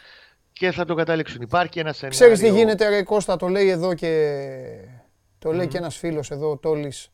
Και 0.53 0.72
θα 0.72 0.86
το 0.86 0.96
καταλήξουν. 0.96 1.41
Υπάρχει 1.41 1.79
ένα 1.79 1.94
σενάριο. 1.94 2.20
Ξέρεις 2.20 2.39
τι 2.39 2.58
γίνεται, 2.58 2.89
Ρε 2.89 3.03
Κώστα, 3.03 3.36
το 3.36 3.48
λέει 3.48 3.70
εδώ 3.70 3.94
και. 3.94 4.39
Το 5.39 5.51
λέει 5.51 5.65
mm. 5.65 5.70
και 5.70 5.77
ένας 5.77 5.98
φίλος 5.98 6.32
εδώ, 6.32 6.50
ο 6.50 6.58
Τόλης. 6.58 7.12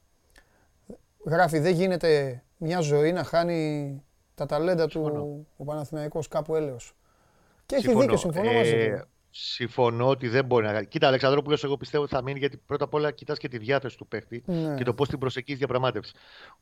Γράφει, 1.26 1.60
δεν 1.60 1.74
γίνεται 1.74 2.44
μια 2.58 2.80
ζωή 2.80 3.12
να 3.12 3.24
χάνει 3.24 4.02
τα 4.36 4.46
ταλέντα 4.46 4.88
του 4.88 5.48
ο 5.58 5.64
Παναθηναϊκός 5.64 6.28
κάπου 6.28 6.56
έλεος. 6.56 6.96
Και 7.66 7.76
έχει 7.76 7.96
δίκιο, 7.96 8.18
συμφωνώ 8.18 8.50
ε, 8.50 8.56
μαζί 8.56 8.72
του. 8.72 9.08
Συμφωνώ 9.32 10.08
ότι 10.08 10.28
δεν 10.28 10.46
μπορεί 10.46 10.66
να. 10.66 10.84
Κοίτα, 10.84 11.08
Αλεξανδρόπουλος, 11.08 11.64
εγώ 11.64 11.78
πιστεύω 11.78 12.04
ότι 12.04 12.14
θα 12.14 12.22
μείνει 12.22 12.40
γιατί 12.40 12.58
πρώτα 12.58 12.84
απ' 12.84 12.94
όλα 12.94 13.12
κοιτάς 13.12 13.38
και 13.38 13.48
τη 13.48 13.58
διάθεση 13.58 13.98
του 13.98 14.08
παίχτη 14.08 14.44
ναι. 14.46 14.76
και 14.76 14.84
το 14.84 14.94
πώς 14.94 15.10
την 15.10 15.20
προσεκεί 15.20 15.54
διαπραγμάτευση. 15.54 16.14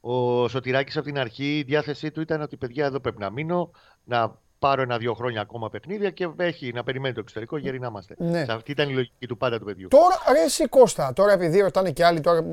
Ο 0.02 0.48
Σωτηράκης 0.48 0.98
από 0.98 1.06
την 1.06 1.20
αρχή 1.20 1.58
η 1.58 1.64
διάθεσή 1.64 2.12
του 2.12 2.22
ήταν 2.22 2.42
ότι 2.42 2.58
παιδιά 2.58 2.86
εδώ 2.86 3.00
πρέπει 3.00 3.20
να 3.20 3.30
μείνω, 3.30 3.72
να 4.04 4.38
πάρω 4.60 4.82
ένα-δύο 4.82 5.14
χρόνια 5.14 5.42
ακόμα 5.42 5.70
παιχνίδια 5.70 6.10
και 6.10 6.30
έχει 6.38 6.72
να 6.74 6.84
περιμένει 6.84 7.14
το 7.14 7.20
εξωτερικό 7.20 7.58
γιατί 7.58 7.80
να 7.80 7.88
είμαστε. 7.88 8.16
Ναι. 8.18 8.46
Αυτή 8.50 8.72
ήταν 8.72 8.90
η 8.90 8.94
λογική 8.94 9.28
του 9.28 9.38
πάντα 9.38 9.60
του 9.60 9.66
παιδιού. 9.66 9.88
Τώρα, 9.88 10.22
αρέσει 10.26 10.68
Κώστα, 10.68 11.14
τώρα 11.14 11.32
επειδή 11.32 11.60
ρωτάνε 11.60 11.92
και 11.92 12.06
άλλοι, 12.06 12.22
τώρα 12.22 12.52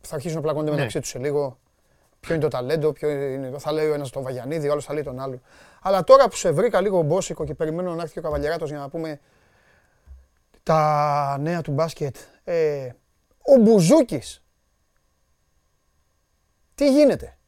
θα 0.00 0.14
αρχίσουν 0.14 0.36
να 0.36 0.42
πλακώνται 0.42 0.70
ναι. 0.70 0.76
μεταξύ 0.76 1.00
τους 1.00 1.08
σε 1.08 1.18
λίγο. 1.18 1.58
Ποιο 2.20 2.34
είναι 2.34 2.42
το 2.42 2.48
ταλέντο, 2.48 2.92
ποιο 2.92 3.10
είναι. 3.10 3.52
Θα 3.58 3.72
λέει 3.72 3.88
ο 3.88 3.94
ένας 3.94 4.10
τον 4.10 4.22
Βαγιανίδη, 4.22 4.68
ο 4.68 4.72
άλλος 4.72 4.84
θα 4.84 4.92
λέει 4.92 5.02
τον 5.02 5.20
άλλο. 5.20 5.40
Αλλά 5.82 6.04
τώρα 6.04 6.28
που 6.28 6.36
σε 6.36 6.50
βρήκα 6.50 6.80
λίγο 6.80 7.02
μπόσικο 7.02 7.44
και 7.44 7.54
περιμένω 7.54 7.94
να 7.94 8.02
έρθει 8.02 8.18
ο 8.18 8.22
Καβαλιαράτο 8.22 8.64
για 8.64 8.78
να 8.78 8.88
πούμε 8.88 9.20
τα 10.64 11.38
νέα 11.40 11.62
του 11.62 11.72
μπάσκετ. 11.72 12.16
Ε, 12.44 12.90
ο 13.38 13.60
Μπουζούκης. 13.60 14.42
Τι 16.74 16.92
γίνεται; 16.92 17.38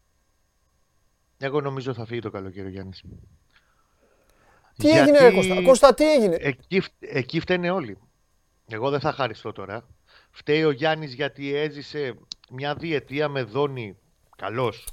Εγώ 1.38 1.60
νομίζω 1.60 1.94
θα 1.94 2.06
φύγει 2.06 2.20
το 2.20 2.30
καλοκαίρι 2.30 2.66
ο 2.66 2.70
Γιάννης. 2.70 3.00
Τι 4.76 4.88
Γιατί... 4.88 4.98
έγινε 4.98 5.18
ρε 5.18 5.30
Κώστα. 5.30 5.62
Κώστα 5.62 5.94
τι 5.94 6.12
έγινε; 6.12 6.36
Εκεί, 6.40 6.82
εκεί 6.98 7.40
φταίνε 7.40 7.70
όλοι. 7.70 7.98
Εγώ 8.68 8.90
δεν 8.90 9.00
θα 9.00 9.12
χάριστώ 9.12 9.52
τώρα. 9.52 9.86
Φταίει 10.30 10.64
ο 10.64 10.70
Γιάννης 10.70 11.14
γιατί 11.14 11.54
έζησε 11.54 12.18
μια 12.50 12.74
διετία 12.74 13.28
με 13.28 13.42
δόνη 13.42 13.96
καλός. 14.36 14.86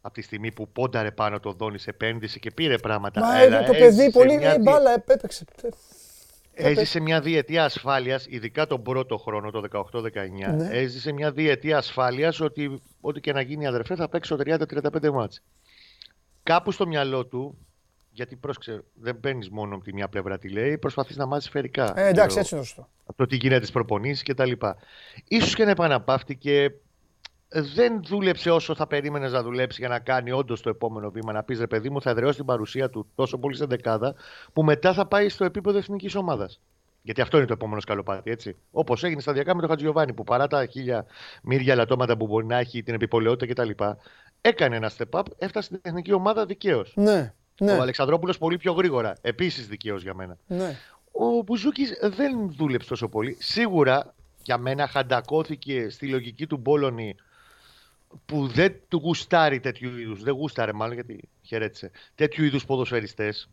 Από 0.00 0.14
τη 0.14 0.22
στιγμή 0.22 0.52
που 0.52 0.68
πόνταρε 0.68 1.10
πάνω 1.10 1.40
το 1.40 1.52
δόνης 1.52 1.82
σε 1.82 1.90
επένδυση 1.90 2.38
και 2.38 2.50
πήρε 2.50 2.78
πράγματα. 2.78 3.20
Μα 3.20 3.40
Έλα, 3.40 3.64
το 3.64 3.72
παιδί 3.72 4.10
πολύ 4.10 4.36
μια... 4.36 4.58
μπάλα 4.58 4.90
έπαιξε. 4.90 5.44
Έζησε 6.58 7.00
μια 7.00 7.20
διετία 7.20 7.64
ασφάλειας, 7.64 8.26
ειδικά 8.28 8.66
τον 8.66 8.82
πρώτο 8.82 9.16
χρόνο, 9.16 9.50
το 9.50 9.62
18-19. 9.92 10.54
Ναι. 10.56 10.68
Έζησε 10.70 11.12
μια 11.12 11.32
διετία 11.32 11.76
ασφάλειας 11.76 12.40
ότι 12.40 12.80
ό,τι 13.00 13.20
και 13.20 13.32
να 13.32 13.40
γίνει 13.40 13.66
αδερφέ 13.66 13.94
θα 13.94 14.08
παίξω 14.08 14.36
30-35 14.44 15.10
μάτς. 15.12 15.42
Κάπου 16.42 16.70
στο 16.70 16.86
μυαλό 16.86 17.26
του, 17.26 17.58
γιατί 18.10 18.36
πρόσεξε, 18.36 18.84
δεν 18.94 19.20
παίρνεις 19.20 19.50
μόνο 19.50 19.74
από 19.74 19.84
τη 19.84 19.92
μια 19.92 20.08
πλευρά 20.08 20.38
τι 20.38 20.48
λέει, 20.48 20.78
προσπαθείς 20.78 21.16
να 21.16 21.26
μάθεις 21.26 21.44
σφαιρικά. 21.44 22.00
Ε, 22.00 22.08
εντάξει, 22.08 22.38
έτσι 22.38 22.54
είναι 22.54 22.64
σωστό. 22.64 22.88
Από 23.06 23.18
το 23.18 23.26
τι 23.26 23.36
γίνεται 23.36 23.60
στις 23.60 23.70
προπονήσεις 23.70 24.22
κτλ. 24.22 24.52
σω 25.42 25.54
και 25.54 25.64
να 25.64 25.70
επαναπαύτηκε 25.70 26.74
δεν 27.62 28.02
δούλεψε 28.02 28.50
όσο 28.50 28.74
θα 28.74 28.86
περίμενες 28.86 29.32
να 29.32 29.42
δουλέψει 29.42 29.80
για 29.80 29.88
να 29.88 29.98
κάνει 29.98 30.32
όντως 30.32 30.60
το 30.60 30.68
επόμενο 30.68 31.10
βήμα. 31.10 31.32
Να 31.32 31.42
πεις 31.42 31.58
ρε 31.58 31.66
παιδί 31.66 31.90
μου, 31.90 32.00
θα 32.00 32.10
εδραιώσει 32.10 32.36
την 32.36 32.46
παρουσία 32.46 32.90
του 32.90 33.06
τόσο 33.14 33.38
πολύ 33.38 33.56
σε 33.56 33.64
δεκάδα, 33.64 34.14
που 34.52 34.64
μετά 34.64 34.92
θα 34.92 35.06
πάει 35.06 35.28
στο 35.28 35.44
επίπεδο 35.44 35.78
εθνικής 35.78 36.14
ομάδας. 36.14 36.60
Γιατί 37.02 37.20
αυτό 37.20 37.36
είναι 37.36 37.46
το 37.46 37.52
επόμενο 37.52 37.80
σκαλοπάτι, 37.80 38.30
έτσι. 38.30 38.56
Όπως 38.70 39.04
έγινε 39.04 39.20
σταδιακά 39.20 39.54
με 39.54 39.60
τον 39.60 39.70
Χατζιωβάνη, 39.70 40.12
που 40.12 40.24
παρά 40.24 40.46
τα 40.46 40.66
χίλια 40.66 41.06
μύρια 41.42 41.74
λατώματα 41.74 42.16
που 42.16 42.26
μπορεί 42.26 42.46
να 42.46 42.58
έχει, 42.58 42.82
την 42.82 42.94
επιπολαιότητα 42.94 43.62
κτλ., 43.62 43.84
έκανε 44.40 44.76
ένα 44.76 44.90
step 44.98 45.20
up, 45.20 45.22
έφτασε 45.38 45.66
στην 45.66 45.80
εθνική 45.82 46.12
ομάδα 46.12 46.46
δικαίως. 46.46 46.92
Ναι, 46.96 47.32
ναι. 47.60 47.72
Ο 47.72 47.80
Αλεξανδρόπουλος 47.82 48.38
πολύ 48.38 48.56
πιο 48.56 48.72
γρήγορα. 48.72 49.16
Επίσης 49.20 49.66
δικαίως 49.66 50.02
για 50.02 50.14
μένα. 50.14 50.36
Ναι. 50.46 50.76
Ο 51.12 51.42
Μπουζούκης 51.42 51.98
δεν 52.16 52.52
δούλεψε 52.56 52.88
τόσο 52.88 53.08
πολύ. 53.08 53.36
Σίγουρα 53.40 54.14
για 54.42 54.58
μένα 54.58 54.86
χαντακώθηκε 54.86 55.88
στη 55.90 56.08
λογική 56.08 56.46
του 56.46 56.56
Μπόλωνη 56.56 57.16
που 58.26 58.46
δεν 58.46 58.80
του 58.88 58.96
γουστάρει 58.96 59.60
τέτοιου 59.60 59.98
είδους, 59.98 60.22
δεν 60.22 60.34
γούσταρε 60.34 60.72
μάλλον 60.72 60.94
γιατί 60.94 61.28
χαιρέτησε, 61.42 61.90
τέτοιου 62.14 62.44
είδους 62.44 62.64
ποδοσφαιριστές. 62.64 63.48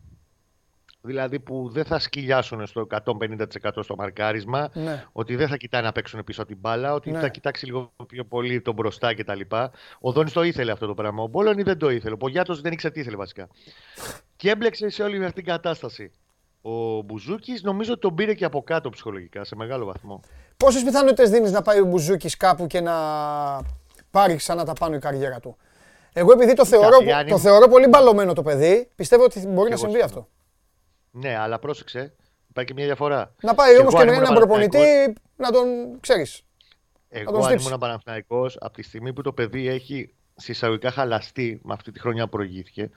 Δηλαδή 1.06 1.40
που 1.40 1.68
δεν 1.72 1.84
θα 1.84 1.98
σκυλιάσουν 1.98 2.66
στο 2.66 2.86
150% 3.04 3.46
στο 3.80 3.94
μαρκάρισμα, 3.96 4.70
ναι. 4.74 5.04
ότι 5.12 5.36
δεν 5.36 5.48
θα 5.48 5.56
κοιτάνε 5.56 5.86
να 5.86 5.92
παίξουν 5.92 6.24
πίσω 6.24 6.44
την 6.44 6.56
μπάλα, 6.60 6.94
ότι 6.94 7.10
ναι. 7.10 7.18
θα 7.20 7.28
κοιτάξει 7.28 7.64
λίγο 7.64 7.92
πιο 8.06 8.24
πολύ 8.24 8.60
τον 8.60 8.74
μπροστά 8.74 9.14
κτλ. 9.14 9.40
Ο 10.00 10.12
Δόνης 10.12 10.32
το 10.32 10.42
ήθελε 10.42 10.72
αυτό 10.72 10.86
το 10.86 10.94
πράγμα. 10.94 11.22
Ο 11.22 11.26
Μπόλωνη 11.26 11.62
δεν 11.62 11.78
το 11.78 11.90
ήθελε. 11.90 12.14
Ο 12.14 12.16
Πογιάτος 12.16 12.60
δεν 12.60 12.72
ήξερε 12.72 12.92
τι 12.92 13.00
ήθελε 13.00 13.16
βασικά. 13.16 13.48
και 14.36 14.50
έμπλεξε 14.50 14.88
σε 14.88 15.02
όλη 15.02 15.24
αυτή 15.24 15.32
την 15.32 15.44
κατάσταση. 15.44 16.12
Ο 16.62 17.02
Μπουζούκης 17.02 17.62
νομίζω 17.62 17.92
ότι 17.92 18.00
τον 18.00 18.14
πήρε 18.14 18.34
και 18.34 18.44
από 18.44 18.62
κάτω 18.62 18.90
ψυχολογικά 18.90 19.44
σε 19.44 19.56
μεγάλο 19.56 19.84
βαθμό. 19.84 20.20
Πόσες 20.56 20.82
πιθανότητες 20.82 21.30
δίνεις 21.30 21.52
να 21.52 21.62
πάει 21.62 21.80
ο 21.80 21.84
Μπουζούκης 21.84 22.36
κάπου 22.36 22.66
και 22.66 22.80
να 22.80 22.94
πάρει 24.14 24.36
ξανά 24.36 24.64
τα 24.64 24.72
πάνω 24.72 24.94
η 24.94 24.98
καριέρα 24.98 25.40
του. 25.40 25.56
Εγώ 26.12 26.32
επειδή 26.32 26.54
το 26.54 26.64
θεωρώ, 26.64 26.98
το 27.28 27.38
θεωρώ 27.38 27.68
πολύ 27.68 27.86
μπαλωμένο 27.86 28.32
το 28.32 28.42
παιδί, 28.42 28.88
πιστεύω 28.94 29.24
ότι 29.24 29.46
μπορεί 29.46 29.70
να 29.70 29.76
συμβεί 29.76 30.00
αυτό. 30.00 30.28
Ναι, 31.10 31.36
αλλά 31.36 31.58
πρόσεξε. 31.58 32.14
Υπάρχει 32.48 32.72
και 32.72 32.76
μια 32.76 32.86
διαφορά. 32.86 33.34
Να 33.42 33.54
πάει 33.54 33.78
όμως 33.78 33.94
και 33.94 34.04
με 34.04 34.16
έναν 34.16 34.34
προπονητή 34.34 35.14
να 35.36 35.50
τον 35.50 35.66
ξέρεις. 36.00 36.42
Εγώ 37.08 37.44
αν 37.44 37.58
ήμουν 37.58 37.78
Παναθυναϊκό, 37.78 38.46
από 38.58 38.74
τη 38.74 38.82
στιγμή 38.82 39.12
που 39.12 39.22
το 39.22 39.32
παιδί 39.32 39.68
έχει 39.68 40.14
συσσαγωγικά 40.34 40.90
χαλαστεί 40.90 41.60
με 41.62 41.72
αυτή 41.72 41.92
τη 41.92 42.00
χρονιά 42.00 42.24
που 42.24 42.30
προηγήθηκε, 42.30 42.90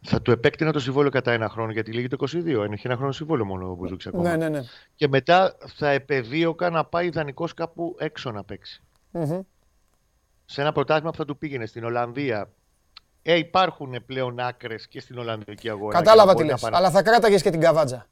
θα 0.00 0.22
του 0.22 0.30
επέκτηνα 0.30 0.72
το 0.72 0.78
συμβόλαιο 0.78 1.10
κατά 1.10 1.32
ένα 1.32 1.48
χρόνο 1.48 1.72
γιατί 1.72 1.92
λύγει 1.92 2.08
το 2.08 2.16
22. 2.20 2.72
Έχει 2.72 2.86
ένα 2.86 2.96
χρόνο 2.96 3.12
συμβόλαιο 3.12 3.44
μόνο 3.44 3.70
ο 3.70 3.74
Μπουζούκης 3.74 4.06
ακόμα. 4.06 4.22
Ναι, 4.22 4.36
ναι, 4.36 4.48
ναι. 4.48 4.60
Και 4.94 5.08
μετά 5.08 5.56
θα 5.76 5.90
επεδίωκα 5.90 6.70
να 6.70 6.84
πάει 6.84 7.06
ιδανικός 7.06 7.54
κάπου 7.54 7.96
έξω 7.98 8.30
να 8.30 8.44
παίξει. 8.44 8.82
Mm-hmm 9.12 9.40
σε 10.50 10.60
ένα 10.60 10.72
πρωτάθλημα 10.72 11.10
που 11.10 11.16
θα 11.16 11.24
του 11.24 11.38
πήγαινε 11.38 11.66
στην 11.66 11.84
Ολλανδία. 11.84 12.50
Ε, 13.22 13.34
υπάρχουν 13.34 14.04
πλέον 14.06 14.38
άκρες 14.38 14.88
και 14.88 15.00
στην 15.00 15.18
Ολλανδική 15.18 15.70
αγορά. 15.70 15.98
Κατάλαβα 15.98 16.34
τι 16.34 16.44
λες. 16.44 16.64
Αλλά 16.64 16.90
θα 16.90 17.02
κράταγες 17.02 17.42
και 17.42 17.50
την 17.50 17.60
καβάτζα. 17.60 18.06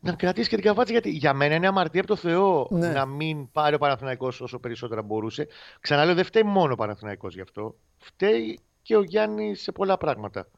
Να 0.00 0.12
κρατήσει 0.12 0.48
και 0.48 0.54
την 0.54 0.64
καβάτζα, 0.64 0.92
γιατί 0.92 1.10
για 1.10 1.34
μένα 1.34 1.54
είναι 1.54 1.66
αμαρτία 1.66 2.00
από 2.00 2.08
το 2.08 2.16
Θεό 2.16 2.68
ναι. 2.70 2.88
να 2.88 3.06
μην 3.06 3.50
πάρει 3.52 3.74
ο 3.74 3.78
Παναθηναϊκός 3.78 4.40
όσο 4.40 4.58
περισσότερα 4.58 5.02
μπορούσε. 5.02 5.48
Ξαναλέω, 5.80 6.14
δεν 6.14 6.24
φταίει 6.24 6.42
μόνο 6.42 6.72
ο 6.72 6.76
Παναθηναϊκός 6.76 7.34
γι' 7.34 7.40
αυτό. 7.40 7.76
Φταίει 7.96 8.58
και 8.82 8.96
ο 8.96 9.02
Γιάννης 9.02 9.62
σε 9.62 9.72
πολλά 9.72 9.96
πράγματα 9.96 10.48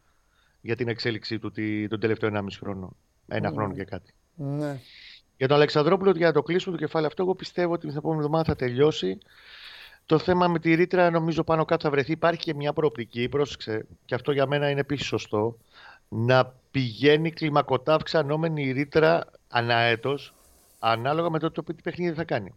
για 0.60 0.76
την 0.76 0.88
εξέλιξή 0.88 1.38
του 1.38 1.52
τον 1.88 2.00
τελευταίο 2.00 2.30
1,5 2.32 2.46
χρόνο. 2.60 2.96
Ένα 3.28 3.50
mm. 3.50 3.52
χρόνο 3.52 3.74
και 3.74 3.84
κάτι. 3.84 4.14
Ναι. 4.34 4.80
Για 5.36 5.48
τον 5.48 5.56
Αλεξανδρόπουλο, 5.56 6.10
για 6.10 6.26
να 6.26 6.32
το 6.32 6.42
κλείσουμε 6.42 6.76
το 6.76 6.82
κεφάλαιο 6.82 7.08
αυτό, 7.08 7.22
εγώ 7.22 7.34
πιστεύω 7.34 7.72
ότι 7.72 7.86
την 7.86 7.96
επόμενη 7.96 8.20
εβδομάδα 8.20 8.44
θα 8.44 8.56
τελειώσει. 8.56 9.18
Το 10.10 10.18
θέμα 10.18 10.48
με 10.48 10.58
τη 10.58 10.74
ρήτρα 10.74 11.10
νομίζω 11.10 11.44
πάνω 11.44 11.64
κάτω 11.64 11.82
θα 11.82 11.90
βρεθεί. 11.90 12.12
Υπάρχει 12.12 12.40
και 12.40 12.54
μια 12.54 12.72
προοπτική, 12.72 13.28
πρόσεξε, 13.28 13.86
και 14.04 14.14
αυτό 14.14 14.32
για 14.32 14.46
μένα 14.46 14.70
είναι 14.70 14.80
επίσης 14.80 15.06
σωστό, 15.06 15.56
να 16.08 16.54
πηγαίνει 16.70 17.30
κλιμακωτά 17.30 17.94
αυξανόμενη 17.94 18.62
η 18.62 18.72
ρήτρα 18.72 19.24
ανά 19.48 19.98
ανάλογα 20.78 21.30
με 21.30 21.38
το, 21.38 21.50
το 21.50 21.62
τι 21.62 21.82
παιχνίδι 21.82 22.14
θα 22.14 22.24
κάνει. 22.24 22.54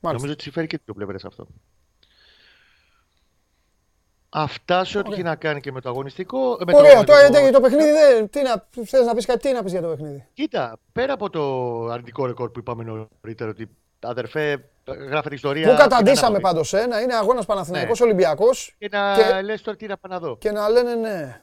Μάλιστα. 0.00 0.12
Νομίζω 0.12 0.32
ότι 0.32 0.42
συμφέρει 0.42 0.66
και 0.66 0.80
δύο 0.84 0.94
πλευρές 0.94 1.24
αυτό. 1.24 1.46
Αυτά 4.28 4.84
σε 4.84 4.98
ό,τι 4.98 5.10
και 5.10 5.22
να 5.22 5.36
κάνει 5.36 5.60
και 5.60 5.72
με 5.72 5.80
το 5.80 5.88
αγωνιστικό. 5.88 6.56
Με 6.66 6.76
Ωραία, 6.76 7.04
το, 7.04 7.12
το, 7.32 7.50
το 7.52 7.60
παιχνίδι 7.60 7.90
δεν. 7.90 8.30
Τι 8.30 8.42
να, 8.42 8.68
θες 8.84 9.06
να 9.06 9.14
πεις 9.14 9.26
κάτι, 9.26 9.48
τι 9.48 9.54
να 9.54 9.62
πεις 9.62 9.72
για 9.72 9.82
το 9.82 9.88
παιχνίδι; 9.88 10.26
Κοίτα, 10.32 10.78
πέρα 10.92 11.12
από 11.12 11.30
το 11.30 11.84
αρνητικό 11.86 12.26
ρεκόρ 12.26 12.50
που 12.50 12.58
είπαμε 12.58 13.08
νωρίτερα 13.22 13.50
ότι 13.50 13.68
αδερφέ, 14.02 14.64
γράφεται 15.08 15.34
ιστορία. 15.34 15.70
Πού 15.70 15.76
καταντήσαμε 15.76 16.40
πάντως 16.40 16.72
ένα, 16.72 17.00
είναι 17.00 17.14
αγώνας 17.14 17.46
Παναθηναϊκός 17.46 18.00
ναι. 18.00 18.06
Ολυμπιακός. 18.06 18.74
Και 18.78 18.88
να 18.92 19.14
και... 19.16 19.42
λες 19.42 19.62
τώρα 19.62 19.76
τι 19.76 19.86
να 19.86 19.96
πάω 19.96 20.12
να 20.12 20.26
δω. 20.26 20.36
Και 20.36 20.50
να 20.50 20.68
λένε 20.68 20.94
ναι. 20.94 21.42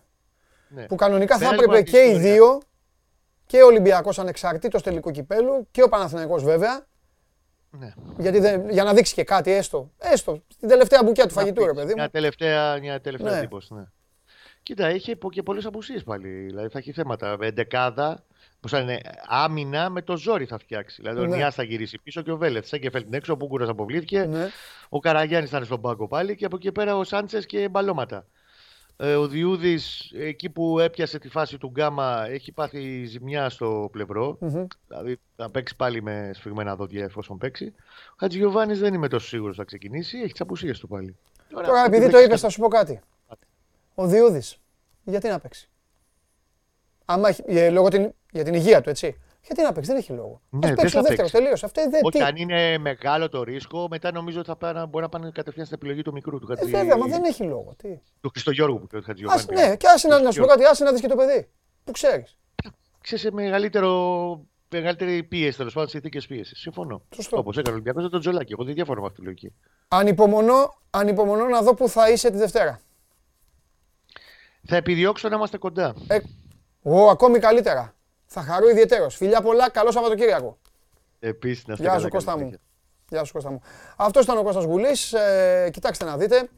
ναι. 0.68 0.86
Που 0.86 0.96
κανονικά 0.96 1.38
θα 1.38 1.50
έπρεπε 1.54 1.82
και 1.82 2.00
οι 2.00 2.18
δύο, 2.18 2.60
και 3.50 3.62
ο 3.62 3.66
Ολυμπιακός 3.66 4.20
ανεξαρτήτως 4.20 4.82
τελικού 4.82 5.12
κυπέλου 5.12 5.68
και 5.72 5.84
ο 5.84 5.90
Παναθηναϊκός 5.90 6.44
βέβαια. 6.44 6.86
Ναι. 7.70 7.94
Γιατί 8.18 8.40
δεν, 8.40 8.70
για 8.70 8.84
να 8.84 8.94
δείξει 8.94 9.14
και 9.14 9.24
κάτι, 9.24 9.52
έστω. 9.52 9.92
Έστω. 9.98 10.44
Την 10.60 10.70
τελευταία 10.70 11.04
μπουκιά 11.04 11.28
του 11.28 11.34
φαγητού, 11.34 11.66
ρε 11.66 11.74
παιδί 11.74 11.88
μου. 11.88 11.94
Μια 11.96 12.10
τελευταία, 12.10 12.80
μια 12.80 13.02
τελευταία 13.02 13.42
ναι. 13.42 13.48
ναι. 13.70 13.86
Κοίτα, 14.64 14.90
είχε 14.90 15.18
και 15.30 15.44
πολλές 15.44 15.66
απουσίες 15.66 16.04
πάλι. 16.04 16.28
Δηλαδή 16.28 16.70
θα 16.70 16.78
έχει 16.78 16.92
θέματα. 16.92 17.38
Εντεκάδα 17.42 18.24
Πώ 18.60 18.68
θα 18.68 18.80
είναι, 18.80 19.02
άμυνα 19.28 19.90
με 19.90 20.02
το 20.02 20.18
ζόρι 20.18 20.46
θα 20.46 20.58
φτιάξει. 20.58 21.02
Δηλαδή, 21.02 21.20
ο 21.20 21.26
Ναι. 21.26 21.36
Νιάς 21.36 21.56
θα 21.56 21.64
γυρίσει 21.64 21.98
πίσω 22.04 22.22
και 22.22 22.32
ο 22.32 22.38
Βέλεθ. 22.38 22.68
Σέγκεφελτ 22.68 23.06
είναι 23.06 23.18
έξω, 23.18 23.34
ο 23.34 23.36
Μπούγκουρας 23.36 23.70
αποβλήθηκε. 23.70 24.26
Ναι. 24.26 24.48
Ο 24.90 25.00
Καραγιάννης 25.00 25.50
θα 25.50 25.58
είναι 25.58 25.66
στον 25.66 25.82
πάγκο 25.82 26.08
πάλι 26.08 26.36
και 26.36 26.46
από 26.46 26.56
εκεί 26.56 26.72
πέρα 26.72 26.98
ο 26.98 27.04
Σάντσες 27.04 27.46
και 27.46 27.70
μπαλώματα. 27.70 28.26
Ε, 28.98 29.16
ο 29.16 29.28
Διούδης, 29.28 30.12
εκεί 30.16 30.50
που 30.50 30.80
έπιασε 30.80 31.20
τη 31.20 31.30
φάση 31.30 31.58
του 31.58 31.68
Γκάμα, 31.68 32.26
έχει 32.30 32.52
πάθει 32.52 33.06
ζημιά 33.06 33.50
στο 33.50 33.90
πλευρό. 33.92 34.38
Μμμ. 34.40 34.66
Δηλαδή 34.88 35.20
θα 35.36 35.50
παίξει 35.50 35.76
πάλι 35.76 36.02
με 36.02 36.32
σφιγμένα 36.34 36.76
δόντια 36.76 37.04
εφόσον 37.04 37.38
παίξει. 37.38 37.74
Ο 38.12 38.16
Χατζηγιοβάνη 38.18 38.74
δεν 38.74 38.94
είμαι 38.94 39.08
τόσο 39.08 39.28
σίγουρος 39.28 39.56
θα 39.56 39.64
ξεκινήσει. 39.64 40.18
Έχει 40.18 40.32
τις 40.32 40.42
απουσίες 40.42 40.80
του 40.80 40.88
πάλι. 40.88 41.16
Τώρα, 41.50 41.86
επειδή 41.86 42.10
το 42.10 42.20
είπες, 42.20 42.42
θα 42.42 42.50
σου 42.50 42.60
πω 42.60 42.68
κάτι. 42.68 43.00
Ο 43.96 44.08
Διούδης, 44.08 44.60
γιατί 45.04 45.28
να 45.28 45.40
παίξει; 45.40 45.70
Άμα 47.06 47.30
έχει, 47.30 47.44
ε, 47.46 47.70
λόγω 47.70 47.88
την, 47.90 48.14
για 48.32 48.44
την 48.44 48.54
υγεία 48.54 48.82
του, 48.82 48.90
έτσι. 48.90 49.20
Γιατί 49.46 49.62
να 49.62 49.72
παίξει, 49.72 49.90
δεν 49.90 50.00
έχει 50.00 50.12
λόγο. 50.12 50.42
Ναι, 50.50 50.60
Ας 50.60 50.66
δεν 50.68 50.76
παίξει 50.76 50.94
θα 50.94 51.00
ο 51.00 51.04
δεύτερος, 51.04 51.32
παίξει. 51.32 51.46
τελείω. 51.46 51.52
Αυτό 51.64 51.90
δεν 51.90 52.02
Όχι, 52.04 52.18
τι. 52.18 52.24
αν 52.24 52.36
είναι 52.36 52.78
μεγάλο 52.78 53.30
το 53.30 53.44
ρίσκο, 53.44 53.88
μετά 53.90 54.12
νομίζω 54.12 54.40
ότι 54.40 54.48
θα 54.48 54.56
πάνε, 54.56 54.86
μπορεί 54.86 55.04
να 55.04 55.10
πάνε 55.10 55.32
κατευθείαν 55.34 55.66
στην 55.66 55.78
επιλογή 55.82 56.02
του 56.02 56.12
μικρού 56.12 56.40
του 56.40 56.52
Ε, 56.52 56.56
Χατζη... 56.56 56.72
βέβαια, 56.72 56.98
μα 56.98 57.06
δεν 57.08 57.24
έχει 57.24 57.44
λόγο. 57.44 57.74
Τι. 57.78 58.00
του 58.22 58.30
Χριστογιώργου 58.30 58.80
που 58.80 58.88
λέει 58.92 59.02
ο 59.02 59.06
Χατζηγιοβάνη. 59.06 59.42
Ας, 59.42 59.48
ναι, 59.68 59.76
και 59.76 59.88
άσε 59.88 60.08
να, 60.08 60.20
να 60.22 60.32
σου 60.32 60.42
πω 60.42 60.46
κάτι, 60.48 60.64
άσε 60.66 60.84
να 60.84 60.92
δεις 60.92 61.02
και 61.02 61.08
το 61.08 61.16
παιδί. 61.16 61.50
Που 61.84 61.92
ξέρεις. 61.92 62.38
Ξέρεις, 63.02 63.24
σε 63.24 63.32
μεγαλύτερο, 63.32 64.42
μεγαλύτερη 64.70 65.24
πίεση 65.24 65.58
τέλος 65.58 65.74
πάντων, 65.74 65.90
συνθήκε 65.90 66.20
πίεσης. 66.28 66.60
Συμφωνώ. 66.60 67.02
Σωστό. 67.16 67.38
Όπως 67.38 67.56
έκανε 67.58 67.70
ο 67.70 67.74
Ολυμπιακός 67.74 68.04
με 68.04 68.10
τον 68.10 68.20
Τζολάκη. 68.20 68.52
Εγώ 68.54 68.64
δεν 68.64 68.74
διαφωνώ 68.74 69.00
με 69.02 69.06
αυτή 69.08 69.20
τη 69.20 69.26
λογική. 69.26 69.54
Ανυπομονώ, 69.88 70.78
ανυπομονώ 70.90 71.46
να 71.46 71.62
δω 71.62 71.74
που 71.74 71.90
θα 71.90 72.10
είσαι 72.10 72.30
τη 72.32 72.38
Δευτέρα. 72.38 72.80
Θα 74.68 74.76
επιδιώξω 74.76 75.30
να 75.30 75.36
είμαστε 75.36 75.58
κοντά. 75.58 75.96
Ε, 76.08 76.18
ο, 76.82 77.10
ακόμη 77.10 77.40
καλύτερα. 77.40 77.94
Θα 78.32 78.42
χαρώ 78.42 78.70
ιδιαίτερος. 78.70 79.16
Φιλιά 79.16 79.42
πολλά, 79.42 79.70
καλό 79.70 79.92
Σαββατοκύριακο. 79.92 80.58
Επίσης, 81.20 81.66
να 81.68 81.74
είστε 81.74 81.86
Γεια 81.86 81.94
καλά, 81.94 82.04
σου 82.04 82.10
καλή 82.10 82.12
Κώστα 82.12 82.32
μου. 82.32 82.38
συνέχεια. 82.38 82.60
Γεια 83.10 83.24
σου 83.24 83.34
Κώστα 83.34 83.52
μου. 83.52 83.62
Αυτός 83.96 84.24
ήταν 84.24 84.38
ο 84.38 84.44
Κώστας 84.44 84.64
Γουλής. 84.64 85.14
Ε, 85.14 85.70
κοιτάξτε 85.74 86.06
να 86.06 86.18
δείτε. 86.18 86.50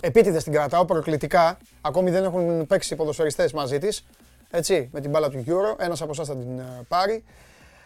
Επίτηδες 0.00 0.44
την 0.44 0.52
κρατάω 0.52 0.84
προκλητικά. 0.84 1.58
Ακόμη 1.80 2.10
δεν 2.10 2.24
έχουν 2.24 2.66
παίξει 2.66 2.94
οι 2.94 2.96
ποδοσφαιριστές 2.96 3.52
μαζί 3.52 3.78
της. 3.78 4.06
Έτσι, 4.50 4.88
με 4.92 5.00
την 5.00 5.10
μπάλα 5.10 5.30
του 5.30 5.44
Euro. 5.46 5.78
Ένας 5.78 6.02
από 6.02 6.10
εσάς 6.10 6.28
θα 6.28 6.36
την 6.36 6.58
ε, 6.58 6.84
πάρει. 6.88 7.24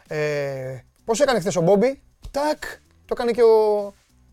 Ε, 0.08 0.78
πώς 1.04 1.20
έκανε 1.20 1.40
χθες 1.40 1.56
ο 1.56 1.60
Μπόμπι; 1.60 2.02
Τάκ. 2.30 2.62
Το 3.06 3.12
έκανε 3.12 3.30
και 3.30 3.42
ο, 3.42 3.92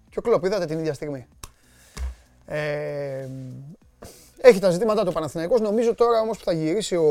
και 0.09 0.19
ο 0.19 0.21
Κλόπ. 0.21 0.45
Είδατε 0.45 0.65
την 0.65 0.79
ίδια 0.79 0.93
στιγμή. 0.93 1.27
Ε, 2.45 3.27
έχει 4.41 4.59
τα 4.59 4.69
ζητήματα 4.69 5.05
του 5.05 5.11
Παναθηναϊκός. 5.11 5.61
Νομίζω 5.61 5.95
τώρα 5.95 6.19
όμως 6.19 6.37
που 6.37 6.43
θα 6.43 6.51
γυρίσει 6.51 6.95
ο, 6.95 7.05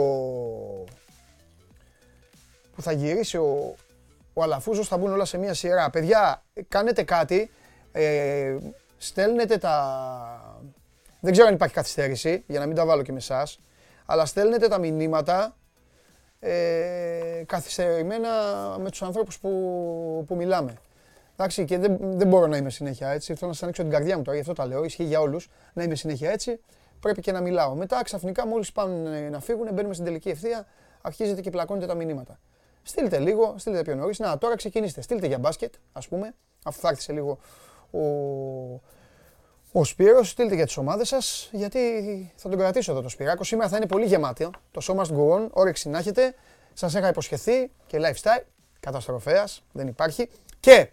που 2.80 2.86
θα 2.86 2.92
γυρίσει 2.92 3.36
ο, 3.36 3.74
ο 4.32 4.42
Αλαφούζος 4.42 4.88
θα 4.88 4.96
μπουν 4.96 5.12
όλα 5.12 5.24
σε 5.24 5.38
μία 5.38 5.54
σειρά. 5.54 5.90
Παιδιά, 5.90 6.42
κάνετε 6.68 7.02
κάτι, 7.02 7.50
ε, 7.92 8.56
στέλνετε 8.96 9.56
τα... 9.56 10.64
Δεν 11.20 11.32
ξέρω 11.32 11.46
αν 11.46 11.54
υπάρχει 11.54 11.74
καθυστέρηση, 11.74 12.44
για 12.46 12.60
να 12.60 12.66
μην 12.66 12.76
τα 12.76 12.86
βάλω 12.86 13.02
και 13.02 13.12
με 13.12 13.18
εσάς, 13.18 13.60
αλλά 14.06 14.26
στέλνετε 14.26 14.68
τα 14.68 14.78
μηνύματα 14.78 15.56
ε, 16.40 17.42
καθυστερημένα 17.46 18.30
με 18.78 18.90
τους 18.90 19.02
ανθρώπους 19.02 19.38
που, 19.38 19.50
που 20.28 20.34
μιλάμε. 20.34 20.74
Εντάξει, 21.36 21.64
και 21.64 21.78
δεν, 21.78 21.98
δεν 22.00 22.28
μπορώ 22.28 22.46
να 22.46 22.56
είμαι 22.56 22.70
συνέχεια 22.70 23.08
έτσι. 23.08 23.34
Θέλω 23.34 23.46
να 23.46 23.52
σας 23.52 23.62
ανοίξω 23.62 23.82
την 23.82 23.90
καρδιά 23.90 24.16
μου 24.16 24.22
τώρα, 24.22 24.36
γι' 24.36 24.42
αυτό 24.42 24.52
τα 24.52 24.66
λέω. 24.66 24.84
Ισχύει 24.84 25.04
για 25.04 25.20
όλους. 25.20 25.50
Να 25.72 25.82
είμαι 25.82 25.94
συνέχεια 25.94 26.30
έτσι. 26.30 26.60
Πρέπει 27.00 27.20
και 27.20 27.32
να 27.32 27.40
μιλάω. 27.40 27.74
Μετά 27.74 28.02
ξαφνικά, 28.02 28.46
μόλις 28.46 28.72
πάνε 28.72 29.28
να 29.28 29.40
φύγουν, 29.40 29.68
μπαίνουμε 29.72 29.94
στην 29.94 30.06
τελική 30.06 30.28
ευθεία, 30.28 30.66
αρχίζετε 31.02 31.40
και 31.40 31.50
πλακώνετε 31.50 31.86
τα 31.86 31.94
μηνύματα. 31.94 32.38
Στείλτε 32.82 33.18
λίγο, 33.18 33.54
στείλτε 33.58 33.82
πιο 33.82 33.94
νωρίς. 33.94 34.18
Να, 34.18 34.38
τώρα 34.38 34.56
ξεκινήστε. 34.56 35.00
Στείλτε 35.00 35.26
για 35.26 35.38
μπάσκετ, 35.38 35.74
ας 35.92 36.08
πούμε, 36.08 36.34
αφού 36.64 36.80
θα 36.80 36.88
έρθει 36.88 37.02
σε 37.02 37.12
λίγο 37.12 37.38
ο, 37.90 38.00
ο 39.72 39.84
Σπύρος, 39.84 40.30
στείλτε 40.30 40.54
για 40.54 40.66
τις 40.66 40.76
ομάδες 40.76 41.08
σας, 41.08 41.48
γιατί 41.52 41.78
θα 42.36 42.48
τον 42.48 42.58
κρατήσω 42.58 42.92
εδώ 42.92 43.00
το 43.00 43.08
Σπυράκο. 43.08 43.44
Σήμερα 43.44 43.68
θα 43.68 43.76
είναι 43.76 43.86
πολύ 43.86 44.06
γεμάτο. 44.06 44.50
Το 44.70 44.80
show 44.84 45.00
must 45.00 45.16
go 45.16 45.36
on, 45.36 45.48
όρεξη 45.50 45.88
να 45.88 45.98
έχετε. 45.98 46.34
Σας 46.74 46.94
είχα 46.94 47.08
υποσχεθεί 47.08 47.70
και 47.86 47.98
lifestyle, 48.00 48.44
καταστροφέας, 48.80 49.62
δεν 49.72 49.86
υπάρχει. 49.86 50.28
Και 50.60 50.90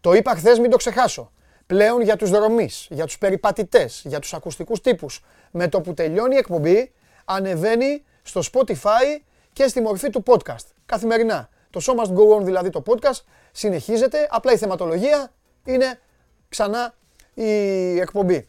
το 0.00 0.12
είπα 0.12 0.34
χθες, 0.34 0.58
μην 0.58 0.70
το 0.70 0.76
ξεχάσω. 0.76 1.32
Πλέον 1.66 2.00
για 2.00 2.16
τους 2.16 2.30
δρομείς, 2.30 2.86
για 2.90 3.04
τους 3.04 3.18
περιπατητές, 3.18 4.02
για 4.04 4.18
τους 4.18 4.34
ακουστικούς 4.34 4.80
τύπους, 4.80 5.24
με 5.50 5.68
το 5.68 5.80
που 5.80 5.94
τελειώνει 5.94 6.34
η 6.34 6.38
εκπομπή, 6.38 6.92
ανεβαίνει 7.24 8.04
στο 8.22 8.40
Spotify 8.52 9.20
και 9.52 9.68
στη 9.68 9.80
μορφή 9.80 10.10
του 10.10 10.22
podcast. 10.26 10.66
Καθημερινά. 10.86 11.48
Το 11.70 11.80
Show 11.82 12.04
Must 12.04 12.16
Go 12.16 12.40
On, 12.40 12.44
δηλαδή 12.44 12.70
το 12.70 12.82
podcast, 12.86 13.20
συνεχίζεται. 13.52 14.28
Απλά 14.30 14.52
η 14.52 14.56
θεματολογία 14.56 15.32
είναι 15.64 16.00
ξανά 16.48 16.94
η 17.34 17.98
εκπομπή. 18.00 18.48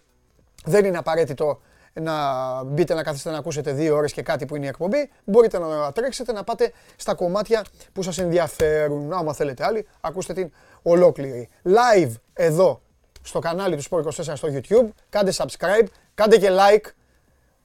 Δεν 0.65 0.85
είναι 0.85 0.97
απαραίτητο 0.97 1.61
να 1.93 2.63
μπείτε 2.63 2.93
να 2.93 3.03
κάθεστε 3.03 3.31
να 3.31 3.37
ακούσετε 3.37 3.71
δύο 3.71 3.95
ώρες 3.95 4.13
και 4.13 4.21
κάτι 4.21 4.45
που 4.45 4.55
είναι 4.55 4.65
η 4.65 4.67
εκπομπή. 4.67 5.11
Μπορείτε 5.23 5.59
να 5.59 5.91
τρέξετε, 5.91 6.31
να 6.31 6.43
πάτε 6.43 6.71
στα 6.95 7.13
κομμάτια 7.13 7.65
που 7.93 8.01
σας 8.01 8.17
ενδιαφέρουν. 8.17 9.13
Άμα 9.13 9.33
θέλετε 9.33 9.63
άλλοι, 9.63 9.87
ακούστε 10.01 10.33
την 10.33 10.51
ολόκληρη. 10.81 11.49
Live 11.63 12.11
εδώ 12.33 12.81
στο 13.21 13.39
κανάλι 13.39 13.75
του 13.75 13.83
Sport 13.89 14.03
24 14.03 14.11
στο 14.11 14.47
YouTube. 14.51 14.87
Κάντε 15.09 15.33
subscribe, 15.35 15.85
κάντε 16.15 16.37
και 16.37 16.49
like. 16.51 16.89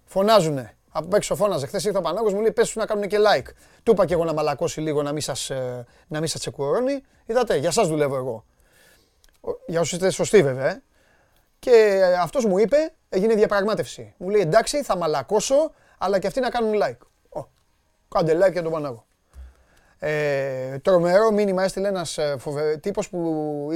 Φωνάζουνε. 0.05 0.75
Από 0.93 1.17
έξω 1.17 1.35
φώναζε. 1.35 1.67
Χθες 1.67 1.85
ήρθε 1.85 1.99
ο 1.99 2.01
Πανάγος 2.01 2.33
μου 2.35 2.41
λέει: 2.41 2.53
Πες 2.53 2.67
τους 2.67 2.77
να 2.77 2.87
κάνουν 2.87 3.09
και 3.09 3.17
like. 3.19 3.47
Του 3.83 3.93
είπα 3.93 4.07
και 4.07 4.15
εγώ 4.15 4.25
να 4.25 4.33
μαλακώσει 4.33 4.81
λίγο 4.81 5.03
να 5.03 5.13
μην 5.13 5.23
σας, 5.23 5.51
ε, 5.51 5.87
να 6.09 6.19
μην 6.19 6.29
σας 6.29 6.41
τσεκουρώνει. 6.41 7.03
Είδατε, 7.27 7.57
για 7.57 7.71
σας 7.71 7.89
δουλεύω 7.89 8.17
εγώ. 8.17 8.45
Ο- 9.41 9.51
Για 9.67 9.81
όσους 9.81 9.93
είστε 9.93 10.11
σωστοί 10.11 10.43
βέβαια. 10.43 10.67
ε. 10.71 10.83
Και 11.59 12.03
αυτός 12.21 12.45
μου 12.45 12.59
είπε, 12.59 12.77
έγινε 13.09 13.35
διαπραγμάτευση. 13.35 14.15
Μου 14.17 14.29
λέει 14.29 14.41
εντάξει 14.41 14.83
θα 14.83 14.97
μαλακώσω, 14.97 15.73
αλλά 15.99 16.19
και 16.19 16.27
αυτοί 16.27 16.41
να 16.41 16.51
κάνουν 16.51 16.75
like. 16.83 17.07
Ω, 17.41 17.49
κάντε 18.09 18.47
like 18.47 18.53
για 18.53 18.63
τον 18.63 18.73
Πανάγο. 18.73 19.05
Ε, 19.99 20.79
τρομερό 20.79 21.31
μήνυμα 21.31 21.63
έστειλε 21.63 21.89
ένας 21.89 22.19
φοβε... 22.39 22.77
τύπος 22.77 23.09
που 23.09 23.19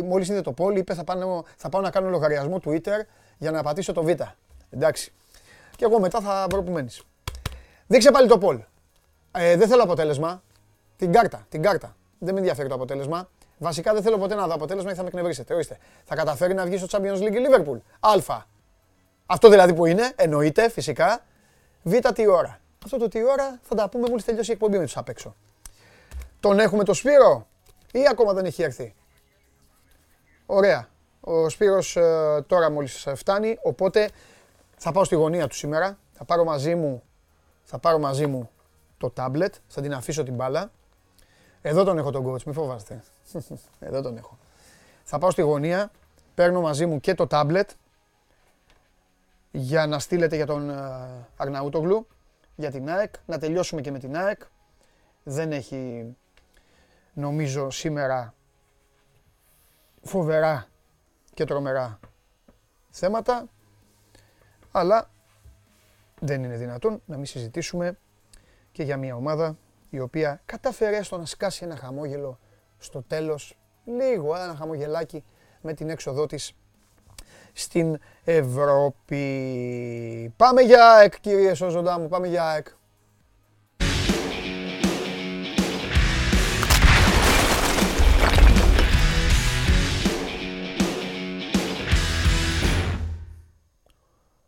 μόλις 0.04 0.28
είδε 0.28 0.40
το 0.40 0.52
πόλι 0.52 0.78
είπε 0.78 0.94
θα, 0.94 1.04
πάνε, 1.04 1.24
θα 1.56 1.68
πάω 1.68 1.80
να 1.80 1.90
κάνω 1.90 2.08
λογαριασμό 2.08 2.60
Twitter 2.64 3.00
για 3.38 3.50
να 3.50 3.62
πατήσω 3.62 3.92
το 3.92 4.02
Β. 4.02 4.08
Εντάξει. 4.70 5.12
Και 5.76 5.84
εγώ 5.84 6.00
μετά 6.00 6.20
θα 6.20 6.46
βρω 6.50 6.62
που 6.62 6.72
μένεις. 6.72 7.02
Δείξε 7.86 8.10
πάλι 8.10 8.28
το 8.28 8.38
poll. 8.42 8.60
Ε, 9.32 9.56
δεν 9.56 9.68
θέλω 9.68 9.82
αποτέλεσμα. 9.82 10.42
Την 10.96 11.12
κάρτα, 11.12 11.46
την 11.48 11.62
κάρτα. 11.62 11.96
Δεν 12.18 12.34
με 12.34 12.40
ενδιαφέρει 12.40 12.68
το 12.68 12.74
αποτέλεσμα. 12.74 13.28
Βασικά 13.58 13.92
δεν 13.92 14.02
θέλω 14.02 14.18
ποτέ 14.18 14.34
να 14.34 14.46
δω 14.46 14.54
αποτέλεσμα 14.54 14.90
ή 14.90 14.94
θα 14.94 15.02
με 15.02 15.08
εκνευρίσετε. 15.08 15.54
Ορίστε. 15.54 15.78
Θα 16.04 16.14
καταφέρει 16.14 16.54
να 16.54 16.64
βγει 16.64 16.76
στο 16.78 16.86
Champions 16.90 17.18
League 17.18 17.34
η 17.34 17.46
Liverpool. 17.48 17.78
Α. 18.00 18.42
Αυτό 19.26 19.48
δηλαδή 19.48 19.74
που 19.74 19.86
είναι, 19.86 20.12
εννοείται 20.16 20.70
φυσικά. 20.70 21.24
Β 21.82 21.94
τι 22.14 22.26
ώρα. 22.26 22.60
Αυτό 22.84 22.98
το 22.98 23.08
τι 23.08 23.24
ώρα 23.24 23.58
θα 23.62 23.74
τα 23.74 23.88
πούμε 23.88 24.08
μόλις 24.08 24.24
τελειώσει 24.24 24.50
η 24.50 24.52
εκπομπή 24.52 24.78
με 24.78 24.84
τους 24.84 24.96
απ' 24.96 25.08
έξω. 25.08 25.34
Τον 26.40 26.58
έχουμε 26.58 26.84
το 26.84 26.94
Σπύρο 26.94 27.46
ή 27.92 28.06
ακόμα 28.10 28.32
δεν 28.32 28.44
έχει 28.44 28.62
έρθει; 28.62 28.94
Ωραία. 30.46 30.88
Ο 31.20 31.48
Σπύρος 31.48 31.96
ε, 31.96 32.44
τώρα 32.46 32.70
μόλις 32.70 33.06
ε, 33.06 33.14
φτάνει, 33.14 33.58
οπότε 33.62 34.08
θα 34.76 34.92
πάω 34.92 35.04
στη 35.04 35.14
γωνία 35.14 35.46
του 35.46 35.54
σήμερα. 35.54 35.98
Θα 36.12 36.24
πάρω 36.24 36.44
μαζί 36.44 36.74
μου, 36.74 37.02
θα 37.64 37.78
πάρω 37.78 37.98
μαζί 37.98 38.26
μου 38.26 38.50
το 38.98 39.10
τάμπλετ, 39.10 39.54
θα 39.66 39.80
την 39.80 39.94
αφήσω 39.94 40.22
την 40.22 40.34
μπάλα. 40.34 40.70
Εδώ 41.62 41.84
τον 41.84 41.98
έχω 41.98 42.10
τον 42.10 42.26
coach, 42.26 42.42
μη 42.42 42.52
φοβάστε. 42.52 43.02
Εδώ 43.80 44.00
τον 44.02 44.16
έχω. 44.16 44.38
Θα 45.04 45.18
πάω 45.18 45.30
στη 45.30 45.42
γωνία, 45.42 45.90
παίρνω 46.34 46.60
μαζί 46.60 46.86
μου 46.86 47.00
και 47.00 47.14
το 47.14 47.26
τάμπλετ 47.26 47.70
για 49.50 49.86
να 49.86 49.98
στείλετε 49.98 50.36
για 50.36 50.46
τον 50.46 50.70
ε, 50.70 50.74
Αρναούτογλου, 51.36 52.06
για 52.56 52.70
την 52.70 52.90
ΑΕΚ, 52.90 53.14
να 53.26 53.38
τελειώσουμε 53.38 53.80
και 53.80 53.90
με 53.90 53.98
την 53.98 54.16
ΑΕΚ. 54.16 54.42
Δεν 55.22 55.52
έχει, 55.52 56.14
νομίζω, 57.12 57.70
σήμερα 57.70 58.34
φοβερά 60.02 60.66
και 61.34 61.44
τρομερά 61.44 61.98
θέματα, 62.90 63.48
αλλά 64.76 65.10
δεν 66.20 66.44
είναι 66.44 66.56
δυνατόν 66.56 67.02
να 67.06 67.16
μην 67.16 67.26
συζητήσουμε 67.26 67.98
και 68.72 68.82
για 68.82 68.96
μια 68.96 69.16
ομάδα 69.16 69.56
η 69.90 70.00
οποία 70.00 70.40
κατάφερε 70.44 70.96
έστω 70.96 71.18
να 71.18 71.26
σκάσει 71.26 71.64
ένα 71.64 71.76
χαμόγελο 71.76 72.38
στο 72.78 73.02
τέλος, 73.02 73.58
λίγο 73.84 74.36
ένα 74.36 74.54
χαμογελάκι 74.54 75.24
με 75.60 75.74
την 75.74 75.90
έξοδό 75.90 76.26
της 76.26 76.54
στην 77.52 77.98
Ευρώπη. 78.24 79.22
Πάμε 80.36 80.62
για 80.62 80.92
ΑΕΚ 80.92 81.20
κύριε 81.20 81.54
Σόζοντα 81.54 81.98
μου, 81.98 82.08
πάμε 82.08 82.28
για 82.28 82.44
ΑΕΚ. 82.44 82.66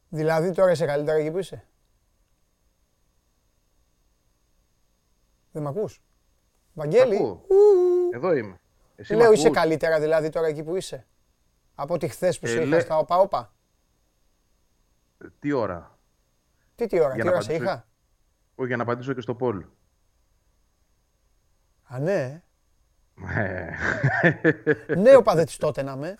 Δηλαδή 0.08 0.50
τώρα 0.52 0.70
είσαι 0.70 0.86
καλύτερα 0.86 1.18
εκεί 1.18 1.30
που 1.30 1.38
είσαι. 1.38 1.64
Δεν 5.52 5.62
με 5.62 5.68
ακούς; 5.68 6.02
Βαγγέλη. 6.74 7.14
Ακούω. 7.16 7.42
Εδώ 8.12 8.32
είμαι. 8.34 8.60
Εσύ 8.96 9.14
Λέω 9.14 9.30
μ' 9.30 9.32
είσαι 9.32 9.46
ακούς; 9.46 9.58
καλύτερα 9.58 10.00
δηλαδή 10.00 10.28
τώρα 10.28 10.46
εκεί 10.46 10.62
που 10.62 10.76
είσαι. 10.76 11.06
Από 11.74 11.94
ότι 11.94 12.08
χθες 12.08 12.38
που 12.38 12.46
Ε, 12.46 12.48
σε 12.48 12.56
είχα 12.56 12.64
λέ- 12.64 12.80
στα 12.80 12.98
όπα-όπα. 12.98 13.54
Τι 15.38 15.52
ώρα; 15.52 15.98
Τι 16.74 16.86
τι 16.86 17.00
ώρα, 17.00 17.14
Για 17.14 17.22
τι 17.24 17.28
να 17.28 17.34
ώρα 17.34 17.40
σε 17.42 17.50
απαντήσω. 17.50 17.70
είχα; 17.72 17.86
Όχι, 18.54 18.66
για 18.68 18.76
να 18.76 18.82
απαντήσω 18.82 19.12
και 19.12 19.20
στο 19.20 19.34
Πολ. 19.34 19.64
Α, 21.82 21.98
ναι. 21.98 22.42
Ε, 23.34 23.70
ναι, 24.96 25.16
ο 25.16 25.22
παδέ 25.22 25.44
τη 25.44 25.56
τότε 25.56 25.82
να 25.82 25.96
με. 25.96 26.16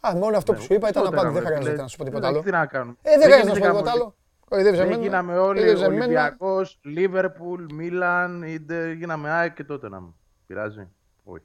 Α, 0.00 0.14
μόνο 0.16 0.36
αυτό 0.36 0.52
που 0.52 0.58
Ναι, 0.58 0.64
σου 0.64 0.74
είπα 0.74 0.88
ήταν 0.88 1.02
να 1.02 1.10
τότε 1.10 1.22
πάτε. 1.22 1.32
Δεν 1.32 1.42
με, 1.42 1.48
χρειάζεται 1.48 1.70
φίλε. 1.70 1.82
να 1.82 1.88
σου 1.88 1.96
πω 1.96 2.04
τίποτα 2.04 2.28
Εντάξει, 2.28 2.48
άλλο. 2.50 2.60
Τι 2.60 2.64
να 2.64 2.66
κάνουμε. 2.78 2.96
Ε, 3.02 3.10
δεν 3.10 3.22
χρειάζεται 3.22 3.48
να 3.48 3.54
σου 3.54 3.60
πω 3.60 3.66
γίναμε 3.66 3.78
τίποτα 3.78 3.92
όλοι- 3.92 4.02
άλλο. 4.02 4.14
Κοροϊδεύεις 4.48 4.78
Δεν 4.78 4.86
εμένα. 4.88 5.02
γίναμε 5.02 5.32
όλοι 5.38 5.58
κοροϊδεύεις 5.58 5.82
εμένα. 5.82 6.04
Ολυμπιακός, 6.04 6.78
Λίβερπουλ, 6.82 7.64
Μίλαν, 7.74 8.42
είτε 8.42 8.92
γίναμε 8.92 9.30
ΑΕΚ 9.30 9.54
και 9.54 9.64
τότε 9.64 9.88
να 9.88 10.00
μου. 10.00 10.16
Πειράζει. 10.46 10.88
Όχι. 11.24 11.44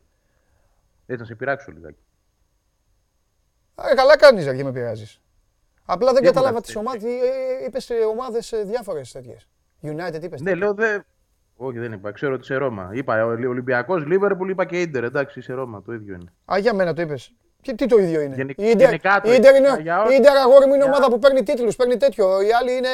Έτσι 1.05 1.21
να 1.21 1.27
σε 1.27 1.35
πειράξω 1.35 1.71
λιγάκι. 1.71 1.97
Α, 3.75 3.83
καλά 3.95 4.17
κάνεις 4.17 4.43
γιατί 4.43 4.63
με 4.63 4.71
πειράζεις. 4.71 5.21
Απλά 5.85 6.11
δεν 6.13 6.21
Τι 6.21 6.27
κατάλαβα 6.27 6.57
έπρεπε. 6.57 6.65
τις 6.65 6.75
ομάδες, 6.75 7.03
είπες 7.67 7.89
ε, 7.89 7.93
ομάδες 7.93 8.51
ε, 8.51 8.63
διάφορες 8.63 9.11
τέτοιες. 9.11 9.47
United 9.83 10.23
είπες. 10.23 10.41
Ναι, 10.41 10.55
λέω 10.55 10.73
δε. 10.73 10.99
Όχι, 11.55 11.79
δεν 11.79 11.91
είπα. 11.91 12.11
Ξέρω 12.11 12.33
ότι 12.33 12.41
είσαι 12.43 12.55
Ρώμα. 12.55 12.89
Είπα 12.93 13.25
Ολυμπιακός, 13.25 14.05
Λίβερπουλ, 14.05 14.49
είπα 14.49 14.65
και 14.65 14.81
Ιντερ. 14.81 15.03
Εντάξει, 15.03 15.39
είσαι 15.39 15.53
Ρώμα. 15.53 15.81
Το 15.81 15.93
ίδιο 15.93 16.13
είναι. 16.13 16.33
Α, 16.53 16.57
για 16.57 16.73
μένα 16.73 16.93
το 16.93 17.01
είπες. 17.01 17.33
Και 17.63 17.73
τι 17.73 17.85
το 17.85 17.97
ίδιο 17.97 18.21
είναι; 18.21 18.35
Γενικ- 18.35 18.59
η 18.61 18.65
Ίντερ, 18.69 18.79
γενικά 18.85 19.21
το 19.23 19.31
η 19.31 19.35
Ίντερ 19.35 19.55
είναι, 19.55 19.77
για 19.81 19.97
η 20.03 20.05
ό,τι- 20.05 20.15
Ίντερ, 20.15 20.35
αγόρι 20.37 20.65
μου 20.65 20.73
είναι 20.73 20.83
για- 20.83 20.91
ομάδα 20.93 21.09
που 21.09 21.19
παίρνει 21.19 21.43
τίτλους, 21.43 21.75
παίρνει 21.75 21.97
τέτοιο. 21.97 22.41
Οι 22.41 22.51
άλλοι 22.51 22.71
είναι, 22.71 22.87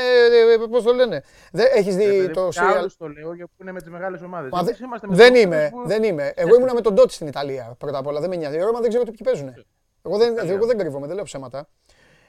ε, 0.53 0.67
πώς 0.69 0.83
το 0.83 0.93
λένε; 0.93 1.23
Δεν, 1.51 1.67
έχεις 1.75 1.95
Ρε 1.95 2.03
δει 2.05 2.17
παιδί 2.17 2.33
το 2.33 2.41
μου, 2.41 2.49
για 2.51 2.61
serial; 2.73 2.77
άλλους 2.77 2.97
το 2.97 3.07
λέω 3.07 3.33
γιατί 3.33 3.51
είναι 3.61 3.71
με 3.71 3.79
τις 3.81 3.89
μεγάλες 3.89 4.21
ομάδες. 4.21 4.49
Μα 4.51 4.63
δε- 4.63 4.73
δεν 5.07 5.35
είμαι, 5.35 5.71
δεν 5.85 6.03
είμαι. 6.03 6.31
Εγώ 6.35 6.55
ήμουνα 6.55 6.73
με 6.73 6.81
τον 6.81 6.93
Ντότσι 6.93 7.15
στην 7.15 7.27
Ιταλία 7.27 7.75
πρώτα 7.77 7.97
απ' 7.97 8.07
όλα. 8.07 8.19
Δεν 8.19 8.29
με 8.29 8.35
νοιάζει. 8.35 8.57
Η 8.57 8.61
Ρώμα 8.61 8.79
δεν 8.79 8.89
ξέρω 8.89 9.03
τι 9.03 9.11
ποιοι 9.11 9.21
παίζουν. 9.23 9.65
Εγώ 10.05 10.17
δεν, 10.17 10.37
εγώ 10.49 10.65
δεν 10.65 10.77
κρύβομαι, 10.77 11.05
δεν 11.07 11.15
λέω 11.15 11.23
ψέματα. 11.23 11.67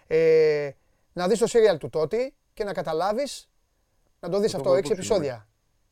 Ε, 0.07 0.71
να 1.13 1.29
δεις 1.29 1.39
το 1.39 1.47
serial 1.49 1.79
του 1.79 1.89
Τότι 1.89 2.35
και 2.55 2.65
να 2.65 2.73
καταλάβεις, 2.73 3.49
να 4.21 4.29
το 4.29 4.39
δεις 4.39 4.51
Το 4.51 4.57
αυτό, 4.57 4.69
έχω 4.69 4.79
έξι 4.79 4.93
υπόψη 4.93 5.11
μου, 5.11 5.17
επεισόδια. 5.17 5.49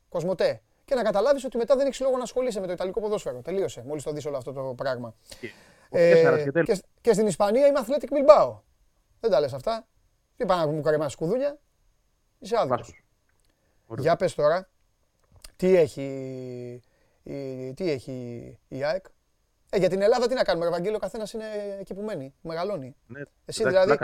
Κοσμοτέ. 0.09 0.61
Και 0.85 0.95
να 0.95 1.03
καταλάβεις 1.03 1.43
ότι 1.45 1.57
μετά 1.57 1.75
δεν 1.75 1.85
έχεις 1.87 1.99
λόγο 1.99 2.17
να 2.17 2.23
ασχολείσαι 2.23 2.59
με 2.59 2.65
το 2.67 2.71
Ιταλικό 2.71 2.99
ποδόσφαιρο. 3.01 3.41
Τελείωσε, 3.41 3.83
μόλις 3.87 4.03
το 4.03 4.11
δεις 4.11 4.25
όλο 4.25 4.37
αυτό 4.37 4.51
το 4.51 4.73
πράγμα. 4.77 5.13
Ε, 5.91 6.45
και, 6.63 6.73
σ- 6.73 6.83
και 7.01 7.13
στην 7.13 7.27
Ισπανία 7.27 7.67
είμαι 7.67 7.79
Athletic 7.85 8.09
Bilbao. 8.13 8.59
Δεν 9.19 9.31
τα 9.31 9.39
λες 9.39 9.53
αυτά. 9.53 9.87
Τι 10.35 10.45
πάνε 10.45 10.65
να 10.65 10.71
μου 10.71 10.81
καρεμάσεις 10.81 11.15
κουδούνια. 11.15 11.57
Είσαι 12.39 12.55
άδικος. 12.57 13.03
Ωραίο. 13.87 14.03
Για 14.03 14.15
πες 14.15 14.35
τώρα, 14.35 14.69
τι 15.55 15.75
έχει 15.75 16.03
η, 17.23 17.73
τι 17.73 17.91
έχει 17.91 18.13
η 18.67 18.83
ΑΕΚ. 18.83 19.05
Ε, 19.69 19.77
για 19.77 19.89
την 19.89 20.01
Ελλάδα 20.01 20.27
τι 20.27 20.33
να 20.33 20.43
κάνουμε, 20.43 20.65
ρε 20.65 20.71
Βαγγέλη, 20.71 20.95
ο 20.95 20.99
καθένας 20.99 21.33
είναι 21.33 21.45
εκεί 21.79 21.93
που 21.93 22.01
μένει, 22.01 22.33
που 22.41 22.47
μεγαλώνει. 22.47 22.95
Ναι, 23.07 23.21
Εσύ 23.45 23.63
δηλαδή, 23.63 23.97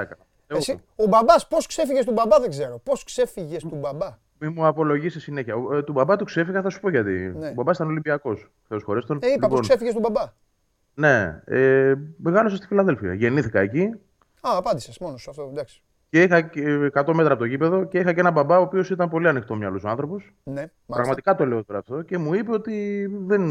Εγώ, 0.47 0.59
εσύ, 0.59 0.79
ο 0.95 1.05
μπαμπάς 1.05 1.47
πώς 1.47 1.67
ξέφυγες 1.67 2.05
του 2.05 2.11
μπαμπά 2.11 2.39
δεν 2.39 2.49
ξέρω. 2.49 2.79
Πώς 2.79 3.03
ξέφυγες 3.03 3.61
του 3.63 3.75
μπαμπά. 3.75 4.17
Μη 4.39 4.49
μου 4.49 4.65
απολογίσει 4.65 5.19
συνέχεια. 5.19 5.55
Ο- 5.55 5.75
ε, 5.75 5.83
του 5.83 5.91
μπαμπά 5.91 6.15
του 6.15 6.25
ξέφυγα, 6.25 6.61
θα 6.61 6.69
σου 6.69 6.79
πω 6.79 6.89
γιατί. 6.89 7.11
Ναι. 7.11 7.47
Ο 7.47 7.53
μπαμπάς 7.53 7.75
ήταν 7.75 7.87
Ολυμπιακός. 7.87 8.51
Θεός 8.67 8.83
χωρέ 8.83 8.99
τον. 9.01 9.19
Ε, 9.21 9.27
είπα 9.27 9.33
πώς 9.39 9.43
Λοιπόν, 9.47 9.61
ξέφυγες 9.61 9.93
του 9.93 9.99
μπαμπά. 9.99 10.31
Ναι, 10.95 11.41
ε, 11.45 11.93
μεγάλωσα 12.17 12.55
στη 12.55 12.67
Φιλαδέλφια. 12.67 13.13
Γεννήθηκα 13.13 13.59
εκεί 13.59 13.83
Α, 14.41 14.57
απάντησες 14.57 14.97
μόνος 14.97 15.21
σου 15.21 15.29
αυτό, 15.29 15.47
εντάξει. 15.51 15.81
και 16.09 16.21
είχα 16.21 16.41
και 16.41 16.91
100 16.93 17.13
μέτρα 17.13 17.33
από 17.33 17.41
το 17.41 17.45
γήπεδο 17.45 17.83
και 17.83 17.99
είχα 17.99 18.13
και 18.13 18.19
ένα 18.19 18.31
μπαμπά 18.31 18.57
ο 18.59 18.61
οποίος 18.61 18.89
ήταν 18.89 19.09
πολύ 19.09 19.27
ανοιχτό 19.27 19.55
μυαλός 19.55 19.85
άνθρωπος. 19.85 20.33
Ναι, 20.43 20.53
μάλιστα. 20.53 20.71
Πραγματικά 20.85 21.35
το 21.35 21.45
λέω 21.45 21.63
τώρα 21.65 21.79
αυτό 21.79 22.01
και 22.01 22.17
μου 22.17 22.33
είπε 22.33 22.51
ότι 22.51 23.07
δεν 23.25 23.41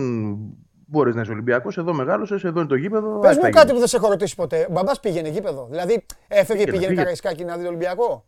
μπορείς 0.86 1.14
να 1.14 1.20
είσαι 1.20 1.30
Ολυμπιακός. 1.32 1.78
Εδώ 1.78 1.92
μεγάλωσες, 1.92 2.44
εδώ 2.44 2.58
είναι 2.60 2.68
το 2.68 2.74
γήπεδο. 2.74 3.18
Πες 3.18 3.30
ας 3.30 3.38
τα 3.38 3.46
μου 3.46 3.52
κάτι 3.52 3.58
γίνεις. 3.58 3.72
που 3.72 3.78
δεν 3.78 3.88
σε 3.88 3.96
έχω 3.96 4.08
ρωτήσει 4.08 4.34
ποτέ. 4.34 4.66
Ο 4.68 4.72
μπαμπάς 4.72 5.00
πήγαινε 5.00 5.28
γήπεδο. 5.28 5.66
Δηλαδή 5.70 6.06
έφευγε, 6.28 6.64
Πήγαινε, 6.64 6.64
πήγαινε 6.64 6.78
πήγαινε. 6.78 6.96
Καραϊσκάκη 6.96 7.44
να 7.44 7.56
δει 7.56 7.62
το 7.62 7.68
Ολυμπιακό; 7.68 8.24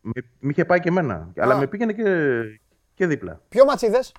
Με, 0.00 0.12
μ' 0.40 0.48
είχε 0.50 0.64
πάει 0.64 0.80
και 0.80 0.88
εμένα. 0.88 1.32
Αλλά 1.36 1.56
με 1.56 1.66
πήγαινε 1.66 1.92
και, 1.92 2.42
και 2.94 3.06
δίπλα. 3.06 3.40
Ποιο 3.48 3.64
μάτς 3.64 3.82
είδες; 3.82 4.12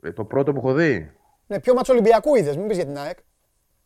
Ε, 0.00 0.12
το 0.12 0.24
πρώτο 0.24 0.52
που 0.52 0.58
έχω 0.58 0.72
δει. 0.74 1.12
Ναι, 1.48 1.60
ποιο 1.60 1.74
μάτς 1.74 1.88
Ολυμπιακού 1.88 2.34
είδες. 2.34 2.56
Μην 2.56 2.66
πεις 2.66 2.76
για 2.76 2.86
την 2.86 2.98
ΑΕΚ. 2.98 3.18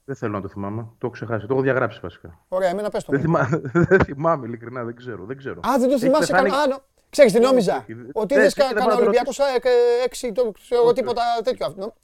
Δεν 0.05 0.17
θέλω 0.17 0.33
να 0.33 0.41
το 0.41 0.49
θυμάμαι. 0.49 0.83
Το 0.83 0.97
έχω 1.03 1.11
ξεχάσει. 1.11 1.47
Το 1.47 1.55
έχω 1.55 1.63
διαγράψει 1.63 1.99
βασικά. 2.03 2.45
Ωραία, 2.49 2.69
εμένα 2.69 2.89
πες 2.91 3.05
το. 3.05 3.13
Δεν, 3.13 3.25
μου. 3.29 3.37
θυμά... 3.37 3.61
δεν 3.89 4.01
θυμάμαι, 4.05 4.47
ειλικρινά, 4.47 4.85
δεν 4.85 4.97
ξέρω. 4.97 5.25
Δεν 5.25 5.37
ξέρω. 5.37 5.61
Α, 5.69 5.79
δεν 5.79 5.89
το 5.89 5.95
Έχει 5.95 6.05
θυμάσαι 6.05 6.33
πεθάνει- 6.33 6.51
καν. 6.53 6.61
Α, 6.61 6.67
νο- 6.67 6.83
Ξέρεις 7.11 7.33
τι 7.33 7.41
νόμιζα; 7.41 7.77
όχι, 7.77 7.93
δεν- 7.95 8.11
Ότι 8.13 8.35
δεν- 8.35 8.43
είδες 8.43 8.55
δεν 8.55 8.67
κα- 8.69 8.75
πάω 8.75 8.79
κανένα 8.79 8.91
να 8.91 8.97
το 8.97 9.03
Ολυμπιακό 9.03 9.31
ΑΕΚ 9.53 9.65
6 10.07 10.33
το 10.35 10.51
ξέρω 10.51 10.83
Όχι, 10.85 10.95
τίποτα 10.95 11.23
τέτοιο. 11.45 11.67
Αυτό. 11.67 11.95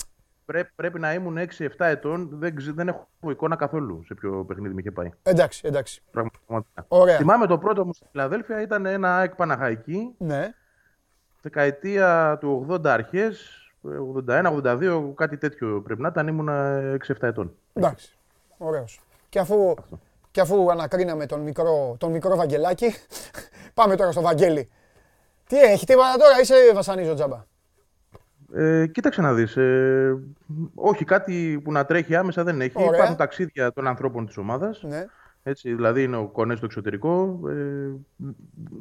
Πρέ- 0.45 0.73
πρέπει 0.75 0.99
να 1.01 1.13
ήμουν 1.15 1.39
6-7 1.39 1.87
ετών. 1.87 2.29
Δεν, 2.33 2.55
ξε- 2.57 2.75
δεν 2.75 2.89
έχω 2.89 3.09
εικόνα 3.31 3.57
καθόλου 3.57 4.03
σε 4.05 4.15
ποιο 4.15 4.45
παιχνίδι 4.45 4.75
με 4.75 4.81
είχε 4.81 4.91
πάει. 4.91 5.11
Εντάξει, 5.23 5.61
εντάξει. 5.65 6.03
Πραγματικά. 6.11 6.85
Ωραία. 6.89 7.17
Θυμάμαι 7.17 7.47
το 7.47 7.59
πρώτο 7.59 7.87
μου 7.87 7.93
στη 7.93 8.07
Φιλαδέλφια 8.11 8.61
ήταν 8.63 8.87
ένα 8.87 9.17
ΑΕΚ 9.17 9.35
Παναχαϊκή, 9.35 10.15
Ναι. 10.19 10.53
δεκαετία 11.43 12.39
του 12.41 12.67
80 12.71 12.85
αρχές, 12.87 13.53
81-82, 14.27 15.13
κάτι 15.15 15.37
τέτοιο 15.37 15.83
πρέπει 15.85 16.01
να 16.03 16.09
ήταν. 16.09 16.29
Ήμουν 16.29 16.49
6-7 16.49 16.99
ετών. 17.21 17.55
Εντάξει. 17.73 18.19
Ωραίος. 18.59 19.01
Και 19.29 19.39
αφού, 19.39 19.75
και 20.31 20.41
αφού 20.41 20.71
ανακρίναμε 20.71 21.27
τον 21.27 21.41
μικρό, 21.41 21.97
τον 21.99 22.11
μικρό 22.11 22.37
Βαγγελάκη, 22.37 22.95
πάμε 23.75 23.97
τώρα 23.97 24.13
στο 24.13 24.21
Βαγγέλη. 24.21 24.69
Τι 25.47 25.57
έχει, 25.61 25.87
τίποτα 25.87 26.17
τώρα, 26.19 26.41
είσαι 26.41 26.55
βασανίζω 26.75 27.15
τζάμπα; 27.15 27.45
Ε, 28.55 28.87
κοίταξε 28.87 29.21
να 29.21 29.35
δεις, 29.35 29.57
ε, 29.57 30.19
όχι 30.75 31.05
κάτι 31.05 31.61
που 31.65 31.73
να 31.73 31.85
τρέχει 31.85 32.17
άμεσα 32.17 32.45
δεν 32.45 32.61
έχει. 32.61 32.73
Ωραία. 32.75 32.95
Υπάρχουν 32.95 33.17
ταξίδια 33.17 33.73
των 33.73 33.87
ανθρώπων 33.87 34.27
της 34.27 34.37
ομάδας. 34.37 34.83
Ναι. 34.83 35.07
Έτσι, 35.49 35.75
δηλαδή 35.75 36.03
είναι 36.03 36.17
ο 36.17 36.27
Κονέ 36.27 36.55
στο 36.55 36.65
εξωτερικό. 36.65 37.41
Ε, 37.49 37.55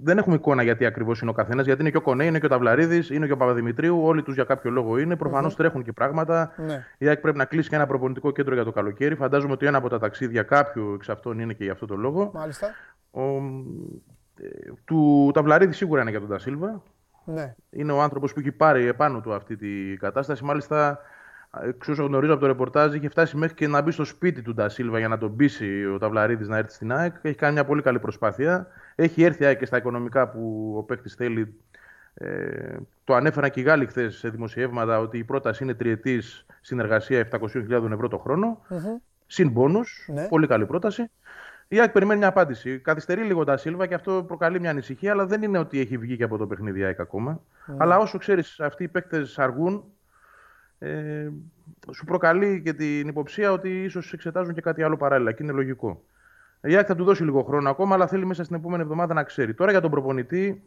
δεν 0.04 0.18
έχουμε 0.18 0.36
εικόνα 0.36 0.64
γιατί 0.64 0.86
ακριβώς 0.86 1.22
είναι 1.22 1.30
ο 1.30 1.34
καθένας. 1.34 1.66
Γιατί 1.66 1.82
είναι 1.82 1.90
και 1.90 1.98
ο 1.98 2.02
Κονέ, 2.02 2.26
είναι 2.26 2.40
και 2.40 2.46
ο 2.46 2.50
Ταυλαρίδης, 2.50 3.10
είναι 3.10 3.26
και 3.26 3.32
ο 3.32 3.38
Παπαδημητρίου. 3.38 4.04
Όλοι 4.04 4.24
τους 4.24 4.34
για 4.34 4.44
κάποιο 4.44 4.72
λόγο 4.72 4.98
είναι. 4.98 5.16
Προφανώς 5.16 5.56
τρέχουν 5.56 5.84
και 5.84 5.94
πράγματα. 5.94 6.52
Ναι. 6.58 6.86
Η 6.98 7.08
ΑΕΚ 7.08 7.20
πρέπει 7.20 7.38
να 7.38 7.46
κλείσει 7.46 7.70
και 7.70 7.76
ένα 7.76 7.88
προπονητικό 7.88 8.32
κέντρο 8.32 8.54
για 8.54 8.64
το 8.64 8.72
καλοκαίρι. 8.72 9.16
Φαντάζομαι 9.16 9.54
ότι 9.54 9.66
ένα 9.66 9.78
από 9.78 9.90
τα 9.90 10.00
ταξίδια 10.00 10.44
κάποιου 10.44 10.94
εξ 10.94 11.10
αυτών 11.10 11.40
είναι 11.40 11.54
και 11.54 11.64
για 11.64 11.74
αυτό 11.74 11.86
το 11.86 11.96
λόγο. 11.96 12.32
Μάλιστα. 12.34 12.68
Ο, 13.12 13.22
ε, 13.22 14.48
του 14.86 15.32
Ταυλαρίδη 15.34 15.74
σίγουρα 15.74 16.02
είναι 16.02 16.10
για 16.10 16.20
τον 16.20 16.30
Τασίλβα. 16.30 16.84
Ναι. 17.26 17.56
Είναι 17.70 17.92
ο 17.92 18.02
άνθρωπος 18.02 18.34
που 18.34 18.40
έχει 18.40 18.52
πάρει 18.52 18.86
επάνω 18.86 19.22
του 19.22 19.34
αυτή 19.34 19.56
τη 19.56 19.98
κατάσταση. 19.98 20.44
Μάλιστα, 20.44 21.00
εξ 21.64 21.88
όσο 21.88 22.04
γνωρίζω 22.04 22.32
από 22.32 22.42
το 22.42 22.48
ρεπορτάζ, 22.48 22.94
είχε 22.94 23.10
φτάσει 23.10 23.38
μέχρι 23.38 23.56
και 23.56 23.68
να 23.68 23.82
μπει 23.82 23.92
στο 23.92 24.04
σπίτι 24.04 24.42
του 24.42 24.54
Ντασίλβα 24.54 25.00
για 25.00 25.08
να 25.08 25.18
τον 25.18 25.36
πείσει 25.36 25.86
ο 25.86 25.98
Ταυλαρίδης 25.98 26.48
να 26.48 26.58
έρθει 26.58 26.74
στην 26.74 26.92
ΑΕΚ. 26.92 27.16
Έχει 27.22 27.36
κάνει 27.36 27.54
μια 27.54 27.66
πολύ 27.66 27.82
καλή 27.82 28.00
προσπάθεια. 28.00 28.68
Έχει 28.96 29.24
έρθει 29.24 29.44
η 29.44 29.46
ΑΕΚ 29.46 29.58
και 29.58 29.66
στα 29.66 29.78
οικονομικά 29.78 30.30
που 30.30 30.74
ο 30.78 30.84
παίκτης 30.84 31.14
θέλει. 31.14 31.54
Ε, 32.14 32.76
το 33.04 33.16
ανέφεραν 33.16 33.50
και 33.50 33.60
οι 33.60 33.64
Γάλλοι 33.64 33.86
χθες 33.86 34.16
σε 34.16 34.30
δημοσιεύματα 34.30 35.00
ότι 35.00 35.18
η 35.18 35.24
πρόταση 35.24 35.64
είναι 35.64 35.74
τριετής 35.74 36.46
συνεργασία 36.62 37.28
700.000 37.32 37.92
ευρώ 37.92 38.08
το 38.08 38.18
χρόνο. 38.18 38.62
Συν 39.28 39.50
μπόνους. 39.50 40.10
Ναι. 40.14 40.28
Πολύ 40.28 40.48
καλή 40.48 40.66
πρόταση. 40.66 41.10
Η 41.68 41.80
ΑΕΚ 41.80 41.92
περιμένει 41.92 42.20
μια 42.20 42.28
απάντηση. 42.28 42.80
Καθυστερεί 42.80 43.22
λίγο 43.22 43.44
τα 43.44 43.58
Σίλβα 43.58 43.86
και 43.86 43.94
αυτό 43.94 44.24
προκαλεί 44.28 44.60
μια 44.60 44.70
ανησυχία, 44.70 45.12
αλλά 45.12 45.26
δεν 45.26 45.42
είναι 45.42 45.58
ότι 45.58 45.80
έχει 45.80 45.98
βγει 45.98 46.18
και 46.18 46.24
από 46.24 46.38
το 46.38 46.48
παιχνίδι 46.48 46.80
η 46.80 46.84
ΑΕΚ 46.84 47.00
ακόμα. 47.00 47.42
Αλλά 47.78 47.98
όσο 47.98 48.18
ξέρεις, 48.18 48.60
αυτοί 48.60 48.84
οι 48.84 48.88
παίκτες 48.88 49.40
αργούν, 49.40 49.84
ε, 50.80 51.30
σου 51.92 52.06
προκαλεί 52.06 52.62
και 52.62 52.74
την 52.74 53.08
υποψία 53.08 53.52
ότι 53.52 53.84
ίσως 53.84 54.14
εξετάζουν 54.14 54.54
και 54.54 54.62
κάτι 54.62 54.84
άλλο 54.84 54.98
παράλληλα 54.98 55.32
και 55.32 55.44
είναι 55.44 55.52
λογικό. 55.52 56.04
Η 56.62 56.76
ΑΕΚ 56.76 56.86
θα 56.88 56.96
του 56.96 57.04
δώσει 57.04 57.24
λίγο 57.24 57.44
χρόνο 57.44 57.70
ακόμα, 57.70 57.96
αλλά 57.96 58.08
θέλει 58.08 58.26
μέσα 58.26 58.44
στην 58.44 58.56
επόμενη 58.56 58.82
εβδομάδα 58.82 59.14
να 59.14 59.24
ξέρει. 59.24 59.54
Τώρα 59.54 59.72
για 59.72 59.82
τον 59.82 59.92
προπονητή 59.92 60.64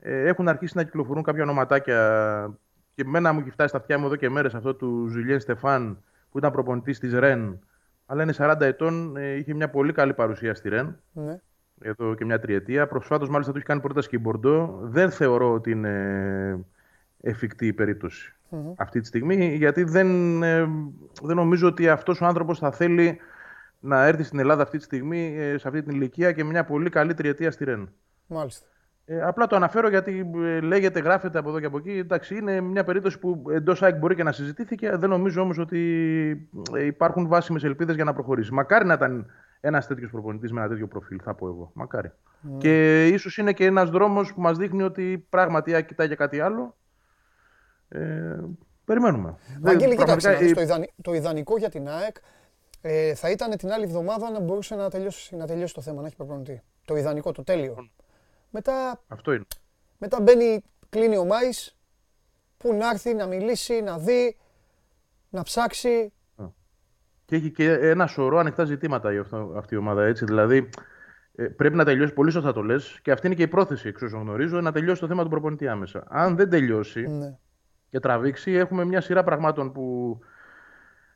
ε, 0.00 0.28
έχουν 0.28 0.48
αρχίσει 0.48 0.76
να 0.76 0.82
κυκλοφορούν 0.82 1.22
κάποια 1.22 1.42
ονοματάκια 1.42 2.58
και 2.94 3.04
μένα 3.04 3.32
μου 3.32 3.40
έχει 3.40 3.50
φτάσει 3.50 3.68
στα 3.68 3.78
αυτιά 3.78 3.98
μου 3.98 4.06
εδώ 4.06 4.16
και 4.16 4.30
μέρες 4.30 4.54
αυτό 4.54 4.74
του 4.74 5.06
Ζουλιέν 5.10 5.40
Στεφάν 5.40 5.98
που 6.30 6.38
ήταν 6.38 6.52
προπονητής 6.52 6.98
της 6.98 7.12
Ρεν. 7.12 7.58
Αλλά 8.06 8.22
είναι 8.22 8.34
40 8.36 8.60
ετών, 8.60 9.16
ε, 9.16 9.32
είχε 9.32 9.54
μια 9.54 9.70
πολύ 9.70 9.92
καλή 9.92 10.14
παρουσία 10.14 10.54
στη 10.54 10.68
Ρεν 10.68 10.96
ναι. 11.12 11.40
εδώ 11.80 12.14
και 12.14 12.24
μια 12.24 12.38
τριετία. 12.38 12.86
Προσφάτως, 12.86 13.28
μάλιστα, 13.28 13.52
του 13.52 13.58
έχει 13.58 13.66
κάνει 13.66 13.80
πρόταση 13.80 14.08
και 14.08 14.16
η 14.16 14.20
Μπορντό. 14.22 14.78
Δεν 14.82 15.10
θεωρώ 15.10 15.52
ότι 15.52 15.70
είναι 15.70 16.64
εφικτή 17.20 17.66
η 17.66 17.72
περιπτωση 18.54 18.74
αυτή 18.78 19.00
τη 19.00 19.06
στιγμή, 19.06 19.54
γιατί 19.54 19.82
δεν, 19.82 20.42
ε, 20.42 20.68
δεν 21.22 21.36
νομίζω 21.36 21.68
ότι 21.68 21.88
αυτός 21.88 22.20
ο 22.20 22.26
άνθρωπος 22.26 22.58
θα 22.58 22.70
θέλει 22.70 23.18
να 23.80 24.06
έρθει 24.06 24.22
στην 24.22 24.38
Ελλάδα 24.38 24.62
αυτή 24.62 24.78
τη 24.78 24.84
στιγμή, 24.84 25.34
ε, 25.38 25.58
σε 25.58 25.68
αυτή 25.68 25.82
την 25.82 25.94
ηλικία 25.94 26.32
και 26.32 26.44
με 26.44 26.50
μια 26.50 26.64
πολύ 26.64 26.90
καλή 26.90 27.14
τριετία 27.14 27.50
στη 27.50 27.64
Ρεν. 27.64 27.88
Μάλιστα. 28.26 28.66
Ε, 29.06 29.22
απλά 29.22 29.46
το 29.46 29.56
αναφέρω 29.56 29.88
γιατί 29.88 30.30
ε, 30.36 30.60
λέγεται, 30.60 31.00
γράφεται 31.00 31.38
από 31.38 31.48
εδώ 31.48 31.60
και 31.60 31.66
από 31.66 31.78
εκεί. 31.78 31.90
Εντάξει, 31.90 32.36
είναι 32.36 32.60
μια 32.60 32.84
περίπτωση 32.84 33.18
που 33.18 33.42
εντός 33.50 33.82
ΑΕΚ 33.82 33.98
μπορεί 33.98 34.14
και 34.14 34.22
να 34.22 34.32
συζητήθηκε. 34.32 34.96
Δεν 34.96 35.08
νομίζω 35.08 35.42
όμως 35.42 35.58
ότι 35.58 35.80
ε, 36.76 36.84
υπάρχουν 36.84 37.28
βάσιμες 37.28 37.64
ελπίδες 37.64 37.94
για 37.94 38.04
να 38.04 38.12
προχωρήσει. 38.12 38.52
Μακάρι 38.52 38.84
να 38.84 38.92
ήταν 38.92 39.26
ένας 39.60 39.86
τέτοιος 39.86 40.10
προπονητής 40.10 40.52
με 40.52 40.60
ένα 40.60 40.68
τέτοιο 40.68 40.86
προφίλ, 40.86 41.20
θα 41.24 41.34
πω 41.34 41.46
εγώ. 41.46 41.70
Μακάρι. 41.74 42.12
Και 42.58 43.06
ίσως 43.08 43.38
είναι 43.38 43.52
και 43.52 43.64
ένας 43.64 43.90
δρόμος 43.90 44.34
που 44.34 44.40
μας 44.40 44.58
δείχνει 44.58 44.82
ότι 44.82 45.26
πράγματι 45.30 45.70
η 45.70 45.74
ΑΕΚ 45.74 45.86
κοιτάει 45.86 46.06
για 46.06 46.16
κάτι 46.16 46.40
άλλο. 46.40 46.76
Ε, 47.94 48.38
περιμένουμε. 48.84 49.34
Βαγγέλη, 49.60 49.96
κοίταξε, 49.96 50.52
το, 50.54 50.84
το 51.02 51.14
ιδανικό 51.14 51.58
για 51.58 51.68
την 51.68 51.88
ΑΕΚ 51.88 52.16
ε, 52.80 53.14
θα 53.14 53.30
ήταν 53.30 53.56
την 53.56 53.72
άλλη 53.72 53.84
εβδομάδα 53.84 54.30
να 54.30 54.40
μπορούσε 54.40 54.74
να 54.74 54.90
τελειώσει, 54.90 55.36
να 55.36 55.46
τελειώσει 55.46 55.74
το 55.74 55.80
θέμα, 55.80 56.00
να 56.00 56.06
έχει 56.06 56.16
προπονητή. 56.16 56.62
Το 56.84 56.96
ιδανικό, 56.96 57.32
το 57.32 57.42
τέλειο. 57.42 57.88
Μετά, 58.50 59.00
Αυτό 59.08 59.32
είναι. 59.32 59.44
μετά 59.98 60.20
μπαίνει, 60.20 60.62
κλείνει 60.88 61.16
ο 61.16 61.24
Μάης, 61.24 61.76
που 62.56 62.74
να 62.74 62.90
έρθει, 62.90 63.14
να 63.14 63.26
μιλήσει, 63.26 63.80
να 63.80 63.98
δει, 63.98 64.36
να 65.30 65.42
ψάξει. 65.42 66.12
Και 67.24 67.36
έχει 67.36 67.50
και 67.50 67.72
ένα 67.72 68.06
σωρό 68.06 68.38
ανοιχτά 68.38 68.64
ζητήματα 68.64 69.12
για 69.12 69.20
αυτό, 69.20 69.52
αυτή 69.56 69.74
η 69.74 69.78
ομάδα. 69.78 70.04
Έτσι. 70.04 70.24
Δηλαδή, 70.24 70.68
ε, 71.34 71.44
πρέπει 71.44 71.76
να 71.76 71.84
τελειώσει, 71.84 72.12
πολύ 72.12 72.30
σωστά 72.30 72.52
το 72.52 72.62
λες, 72.62 72.98
και 73.02 73.10
αυτή 73.10 73.26
είναι 73.26 73.34
και 73.34 73.42
η 73.42 73.48
πρόθεση, 73.48 73.88
εξ 73.88 74.02
όσων 74.02 74.20
γνωρίζω, 74.20 74.60
να 74.60 74.72
τελειώσει 74.72 75.00
το 75.00 75.06
θέμα 75.06 75.22
του 75.22 75.28
προπονητή 75.28 75.68
άμεσα. 75.68 76.04
Αν 76.08 76.36
δεν 76.36 76.50
τελειώσει 76.50 77.00
ναι. 77.00 77.38
Και 77.94 78.00
τραβήξει, 78.00 78.52
έχουμε 78.52 78.84
μια 78.84 79.00
σειρά 79.00 79.24
πραγμάτων 79.24 79.72
που 79.72 80.18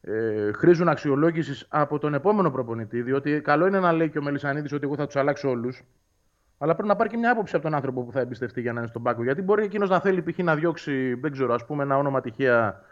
ε, 0.00 0.52
χρήζουν 0.52 0.88
αξιολόγησης 0.88 1.66
από 1.68 1.98
τον 1.98 2.14
επόμενο 2.14 2.50
προπονητή. 2.50 3.02
Διότι 3.02 3.40
καλό 3.40 3.66
είναι 3.66 3.80
να 3.80 3.92
λέει 3.92 4.10
και 4.10 4.18
ο 4.18 4.22
Μελισανίδης 4.22 4.72
ότι 4.72 4.84
εγώ 4.84 4.96
θα 4.96 5.06
τους 5.06 5.16
αλλάξω 5.16 5.48
όλους. 5.48 5.84
Αλλά 6.58 6.72
πρέπει 6.72 6.88
να 6.88 6.96
πάρει 6.96 7.08
και 7.08 7.16
μια 7.16 7.30
άποψη 7.30 7.54
από 7.54 7.64
τον 7.64 7.74
άνθρωπο 7.74 8.02
που 8.04 8.12
θα 8.12 8.20
εμπιστευτεί 8.20 8.60
για 8.60 8.72
να 8.72 8.78
είναι 8.78 8.88
στον 8.88 9.02
πάγκο. 9.02 9.22
Γιατί 9.22 9.42
μπορεί 9.42 9.64
εκείνος 9.64 9.88
να 9.88 10.00
θέλει 10.00 10.22
π.χ. 10.22 10.38
να 10.38 10.54
διώξει, 10.54 11.14
δεν 11.14 11.32
ξέρω, 11.32 11.54
ας 11.54 11.64
πούμε, 11.66 11.82
ένα 11.82 11.96
όνομα 11.96 12.20
τυχαία 12.20 12.82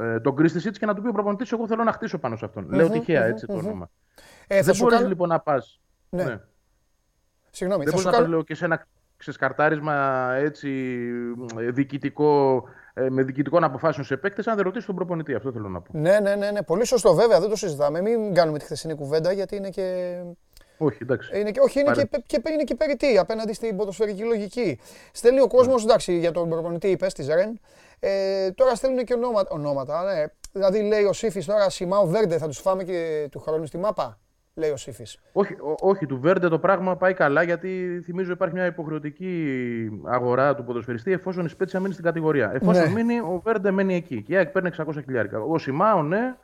ε, 0.00 0.20
τον 0.20 0.36
Κρίστη 0.36 0.70
και 0.70 0.86
να 0.86 0.94
του 0.94 1.02
πει 1.02 1.08
ο 1.08 1.12
προπονητής: 1.12 1.52
Εγώ 1.52 1.66
θέλω 1.66 1.84
να 1.84 1.92
χτίσω 1.92 2.18
πάνω 2.18 2.36
σε 2.36 2.44
αυτον 2.44 2.68
Λέω 2.70 2.90
τυχαία 2.90 3.24
έτσι 3.24 3.46
το 3.46 3.52
όνομα. 3.52 3.90
Ε, 4.46 4.62
δεν 4.62 4.76
μπορείς 4.78 5.06
λοιπόν 5.06 5.28
να 5.28 5.40
πας. 5.40 5.80
Ναι. 6.08 6.24
ναι. 6.24 6.40
Συγγνώμη, 7.50 7.84
δεν 7.84 7.92
μπορείς 7.92 8.06
να 8.06 8.22
το 8.22 8.28
λέω 8.28 8.42
και 8.42 8.54
σε 8.54 8.64
ένα 8.64 8.86
ξεσκαρτάρισμα 9.16 10.28
έτσι 10.34 10.98
διοικητικό 11.70 12.62
ε, 12.68 12.85
με 13.10 13.22
διοικητικών 13.22 13.64
αποφάσεων 13.64 14.06
σε 14.06 14.16
παίκτες, 14.16 14.46
αν 14.46 14.56
δεν 14.56 14.64
ρωτήσεις 14.64 14.86
τον 14.86 14.94
προπονητή. 14.94 15.34
Αυτό 15.34 15.52
θέλω 15.52 15.68
να 15.68 15.80
πω. 15.80 15.98
Ναι, 15.98 16.20
ναι, 16.20 16.34
ναι, 16.34 16.50
ναι. 16.50 16.62
Πολύ 16.62 16.86
σωστό, 16.86 17.14
βέβαια, 17.14 17.40
δεν 17.40 17.48
το 17.48 17.56
συζητάμε. 17.56 18.00
Μην 18.00 18.34
κάνουμε 18.34 18.58
τη 18.58 18.64
χθεσινή 18.64 18.94
κουβέντα 18.94 19.32
γιατί 19.32 19.56
είναι 19.56 19.70
και. 19.70 20.16
Όχι, 20.78 20.98
εντάξει. 21.02 21.40
Είναι 21.40 21.50
και, 21.50 21.60
όχι, 21.60 21.80
είναι 21.80 21.92
και, 21.92 22.08
και, 22.26 22.42
είναι 22.52 22.64
και 22.64 22.74
περιττή 22.74 23.18
απέναντι 23.18 23.52
στην 23.52 23.76
ποδοσφαιρική 23.76 24.22
λογική. 24.22 24.78
Στέλνει 25.12 25.40
ο 25.40 25.46
κόσμος, 25.46 25.84
εντάξει, 25.84 26.18
για 26.18 26.32
τον 26.32 26.48
προπονητή 26.48 26.88
είπες 26.88 27.12
της 27.12 27.26
Ρεν. 27.26 27.60
Ε, 28.00 28.50
τώρα 28.50 28.74
στέλνουν 28.74 29.04
και 29.04 29.14
ονόματα. 29.14 29.48
ονόματα 29.50 30.02
ναι. 30.02 30.24
Δηλαδή 30.52 30.82
λέει 30.82 31.04
ο 31.04 31.12
Σύφη 31.12 31.44
τώρα 31.44 31.70
Σιμάο 31.70 32.06
Βέρντε 32.06 32.38
θα 32.38 32.46
τους 32.46 32.58
φάμε 32.58 32.84
και 32.84 33.28
του 33.30 33.38
χρόνου 33.40 33.66
στη 33.66 33.78
μάπα 33.78 34.18
λέει 34.56 34.70
ο 34.70 34.76
Σύφης. 34.76 35.18
Όχι, 35.32 35.56
όχι, 35.80 36.06
του 36.06 36.20
Βέρντε 36.20 36.48
το 36.48 36.58
πράγμα 36.58 36.96
πάει 36.96 37.14
καλά 37.14 37.42
γιατί 37.42 38.00
θυμίζω 38.04 38.32
υπάρχει 38.32 38.54
μια 38.54 38.66
υποχρεωτική 38.66 39.88
αγορά 40.04 40.54
του 40.54 40.64
ποδοσφαιριστή 40.64 41.12
εφόσον 41.12 41.44
η 41.44 41.48
Σπέτσια 41.48 41.80
μείνει 41.80 41.92
στην 41.92 42.04
κατηγορία. 42.04 42.50
Εφόσον 42.54 42.82
ναι. 42.82 43.02
μείνει, 43.02 43.20
ο 43.20 43.40
Βέρντε 43.44 43.70
μένει 43.70 43.94
εκεί. 43.94 44.22
Και 44.22 44.32
η 44.32 44.36
ΑΕΚ 44.36 44.48
παίρνει 44.48 44.70
600 44.76 44.84
χιλιάρικα. 45.04 45.40
Ο 45.40 45.58
Σιμάο, 45.58 46.02
ναι, 46.02 46.36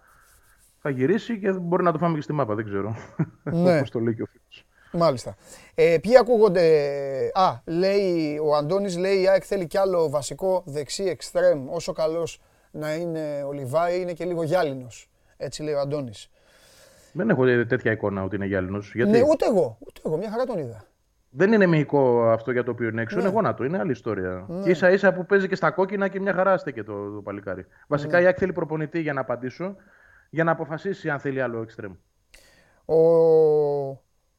θα 0.79 0.91
γυρίσει 0.91 1.39
και 1.39 1.53
μπορεί 1.53 1.83
να 1.83 1.93
το 1.93 1.99
φάμε 1.99 2.15
και 2.15 2.23
στη 2.23 2.33
μάπα, 2.33 2.55
δεν 2.55 2.65
ξέρω. 2.65 2.97
Ναι. 3.43 3.77
Όπως 3.77 3.91
το 3.91 3.99
λέει 3.99 4.15
και 4.15 4.23
ο 4.23 4.27
φίλος. 4.27 4.65
Μάλιστα. 4.93 5.37
Ε, 5.75 5.97
ποιοι 6.01 6.17
ακούγονται. 6.17 6.61
Α, 7.35 7.61
λέει 7.65 8.39
ο 8.39 8.55
Αντώνης, 8.57 8.97
λέει 8.97 9.21
η 9.21 9.29
ΑΕΚ 9.29 9.43
θέλει 9.47 9.67
κι 9.67 9.79
άλλο 9.79 10.11
βασικό 10.11 10.63
δεξί 10.67 11.05
εξτρέμ. 11.05 11.71
Όσο 11.71 11.93
καλός 11.93 12.41
να 12.71 12.95
είναι 12.95 13.45
ο 13.49 13.53
Λιβάη, 13.53 14.01
είναι 14.01 14.13
και 14.13 14.25
λίγο 14.25 14.43
γυάλινος. 14.43 15.11
Έτσι 15.37 15.63
λέει 15.63 15.75
ο 15.75 15.81
Αντώνης. 15.81 16.31
Δεν 17.13 17.31
έχω 17.31 17.45
τέτοια 17.45 17.93
εικόνα 17.93 18.23
ότι 18.23 18.37
είναι 18.37 18.47
γυάλινος. 18.47 18.95
Γιατί... 18.95 19.11
Ναι, 19.11 19.23
ούτε 19.23 19.47
εγώ. 19.47 19.79
Ούτε 19.81 20.01
εγώ. 20.05 20.17
Μια 20.17 20.31
χαρά 20.31 20.45
τον 20.45 20.59
είδα. 20.59 20.85
Δεν 21.31 21.53
είναι 21.53 21.67
μυϊκό 21.67 22.31
αυτό 22.31 22.51
για 22.51 22.65
το 22.65 22.71
οποίο 22.71 22.89
είναι 22.89 23.03
έξω. 23.03 23.17
Ναι. 23.17 23.23
Είναι 23.23 23.33
γόνατο. 23.33 23.65
Είναι 23.65 23.79
άλλη 23.79 23.91
ιστορία. 23.91 24.45
Ναι. 24.49 24.63
Και 24.63 24.71
ίσα 24.71 24.91
ίσα 24.91 25.13
που 25.13 25.27
παίζει 25.27 25.49
και 25.49 25.55
στα 25.55 25.71
κόκκινα 25.71 26.09
και 26.09 26.21
μια 26.21 26.33
χαρά 26.33 26.57
στέκει 26.57 26.83
το, 26.83 27.15
το 27.15 27.21
παλικάρι. 27.21 27.67
Βασικά 27.87 28.19
ναι. 28.19 28.25
η 28.25 28.27
Άκη 28.27 28.39
θέλει 28.39 28.53
προπονητή 28.53 29.01
για 29.01 29.13
να 29.13 29.21
απαντήσω 29.21 29.77
για 30.31 30.45
να 30.45 30.51
αποφασίσει 30.51 31.11
αν 31.11 31.19
θέλει 31.19 31.41
άλλο 31.41 31.63
εξτρέμ. 31.63 31.93
Ο, 32.85 32.97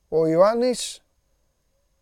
ο 0.08 0.28
Ιωάννης 0.28 1.06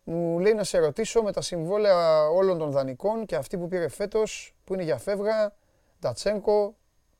μου 0.04 0.38
λέει 0.38 0.54
να 0.54 0.64
σε 0.64 0.78
ρωτήσω 0.78 1.22
με 1.22 1.32
τα 1.32 1.40
συμβόλαια 1.40 2.28
όλων 2.28 2.58
των 2.58 2.70
δανεικών 2.70 3.26
και 3.26 3.36
αυτή 3.36 3.58
που 3.58 3.68
πήρε 3.68 3.88
φέτος 3.88 4.54
που 4.64 4.74
είναι 4.74 4.82
για 4.82 4.98
φεύγα, 4.98 5.54
Ντατσένκο, 6.00 6.76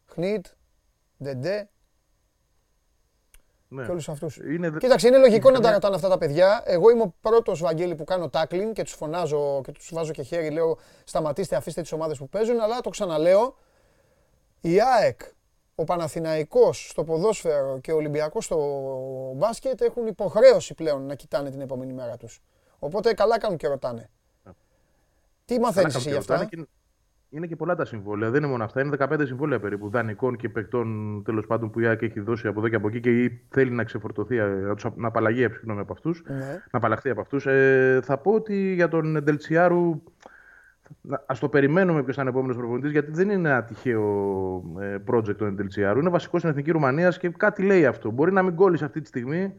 Χνίτ, 0.07 0.47
Ντεντέ, 1.23 1.69
ναι. 3.73 3.85
Και 3.85 3.91
όλους 3.91 4.09
αυτούς. 4.09 4.37
Είναι... 4.37 4.73
Κοίταξε, 4.79 5.09
είναι 5.09 5.19
λογικό 5.19 5.51
να 5.51 5.61
τα 5.61 5.73
ρωτάνε 5.73 5.95
αυτά 5.95 6.09
τα 6.09 6.19
παιδιά. 6.19 6.63
Εγώ 6.65 6.91
είμαι 6.91 7.03
ο 7.03 7.15
πρώτος 7.21 7.61
Βαγγέλη 7.61 7.95
που 7.95 8.05
κάνω 8.05 8.31
tackling 8.33 8.71
και 8.73 8.83
τους 8.83 8.93
φωνάζω 8.93 9.61
και 9.65 9.73
τους 9.73 9.91
βάζω 9.93 10.13
και 10.13 10.23
χέρι. 10.23 10.51
Λέω 10.51 10.79
σταματήστε, 11.05 11.57
αφήστε 11.57 11.81
τις 11.81 11.93
ομάδες 11.93 12.19
που 12.19 12.29
παίζουν. 12.29 12.61
Αλλά 12.61 12.81
το 12.81 12.91
ξαναλέω. 12.91 13.57
Η 14.61 14.81
ΑΕΚ, 14.81 15.21
ο 15.75 15.85
Παναθηναϊκός 15.85 16.89
στο 16.91 17.05
ποδόσφαιρο 17.05 17.79
και 17.79 17.93
ο 17.93 17.97
Ολυμπιακός 17.97 18.45
στο 18.45 18.59
μπάσκετ 19.37 19.81
έχουν 19.81 20.07
υποχρέωση 20.07 20.75
πλέον 20.75 21.07
να 21.07 21.15
κοιτάνε 21.15 21.51
την 21.51 21.61
επόμενη 21.61 21.93
μέρα 21.93 22.17
τους. 22.17 22.43
Οπότε 22.79 23.15
καλά 23.15 23.39
κάνουν 23.39 23.57
και 23.57 23.69
ρωτάνε. 23.69 24.11
Ναι. 24.45 24.53
Τι 25.45 25.61
μαθαίνεις 25.61 25.95
εσύ 25.95 26.09
γι' 26.09 26.17
αυτά; 26.17 26.49
Είναι 27.35 27.47
και 27.47 27.57
πολλά 27.57 27.75
τα 27.75 27.85
συμβόλαια. 27.85 28.31
Δεν 28.31 28.43
είναι 28.43 28.51
μόνο 28.51 28.65
αυτά. 28.65 28.81
Είναι 28.81 28.97
15 28.99 29.21
συμβόλαια 29.25 29.61
περίπου 29.61 29.89
δανεικών 29.89 30.37
και 30.37 30.49
παικτών 30.49 31.23
τέλος 31.25 31.47
πάντων 31.47 31.71
που 31.71 31.81
η 31.81 31.87
ΑΕΚ 31.87 32.03
έχει 32.03 32.21
δώσει 32.21 32.47
από 32.47 32.59
εδώ 32.59 32.69
και 32.69 32.77
από 32.77 32.89
εκεί 32.89 33.01
και 33.01 33.31
θέλει 33.49 33.71
να 33.71 33.85
ξεφορτωθεί, 33.85 34.37
να, 34.37 34.75
τους, 34.75 34.87
να 34.95 35.09
απαλλαγεί 35.09 35.43
συγγνώμη, 35.43 35.81
από 35.81 35.93
αυτούς. 35.93 36.23
Ναι. 36.27 36.37
Να 36.71 36.79
απαλλαχθεί 36.79 37.11
από 37.11 37.21
αυτούς. 37.21 37.47
Ε, 37.47 38.01
θα 38.03 38.19
πω 38.19 38.33
ότι 38.33 38.75
για 38.75 38.89
τον 38.89 39.23
Ντελτσιάρου 39.23 40.03
Α 41.27 41.35
το 41.41 41.49
περιμένουμε 41.49 42.03
ποιος 42.03 42.17
θα 42.17 42.23
είναι 42.23 42.31
επόμενος 42.31 42.57
προπονητής, 42.57 42.91
γιατί 42.91 43.11
δεν 43.11 43.31
είναι 43.31 43.49
ένα 43.49 43.63
τυχαίο 43.65 44.63
ε, 44.81 44.97
project 45.11 45.37
του 45.37 45.45
Εντελτσιάρου. 45.45 45.99
Είναι 45.99 46.11
βασικός 46.11 46.41
στην 46.41 46.53
εθνική 46.53 46.71
Ρουμανίας 46.71 47.19
και 47.19 47.29
κάτι 47.29 47.63
λέει 47.63 47.87
αυτό. 47.87 48.11
Μπορεί 48.11 48.33
να 48.33 48.43
μην 48.43 48.55
κόλλει 48.55 48.85
αυτή 48.85 49.01
τη 49.01 49.07
στιγμη 49.09 49.55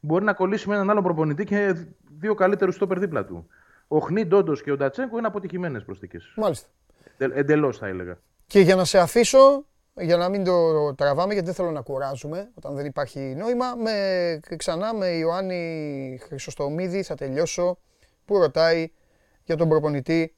μπορεί 0.00 0.24
να 0.24 0.32
κολλήσει 0.32 0.68
με 0.68 0.74
έναν 0.74 0.90
άλλο 0.90 1.02
προπονητή 1.02 1.44
και 1.44 1.76
δύο 2.18 2.34
καλύτερους 2.34 2.74
στο 2.74 2.86
δίπλα 2.86 3.24
του. 3.24 3.46
Ο 3.88 3.98
Χνί 3.98 4.24
Ντόντος 4.26 4.62
και 4.62 4.72
ο 4.72 4.76
Ντατσέγκο 4.76 5.18
είναι 5.18 5.26
αποτυχημένες 5.26 5.84
προσθήκες. 5.84 6.32
Μάλιστα. 6.36 6.68
Εντελώς 7.18 7.78
θα 7.78 7.86
έλεγα. 7.86 8.18
Και 8.46 8.60
για 8.60 8.76
να 8.76 8.84
σε 8.84 8.98
αφήσω, 8.98 9.64
για 9.94 10.16
να 10.16 10.28
μην 10.28 10.44
το 10.44 10.94
τραβάμε, 10.94 11.32
γιατί 11.32 11.46
δεν 11.46 11.54
θέλω 11.54 11.70
να 11.70 11.80
κουράζουμε 11.80 12.50
όταν 12.54 12.74
δεν 12.74 12.86
υπάρχει 12.86 13.20
νόημα, 13.20 13.74
με, 13.74 14.56
ξανά 14.56 14.94
με 14.94 15.06
Ιωάννη 15.06 16.18
Χρυσοστομίδη 16.22 17.02
θα 17.02 17.14
τελειώσω, 17.14 17.78
που 18.24 18.38
ρωτάει 18.38 18.92
για 19.44 19.56
τον 19.56 19.68
προπονητή 19.68 20.34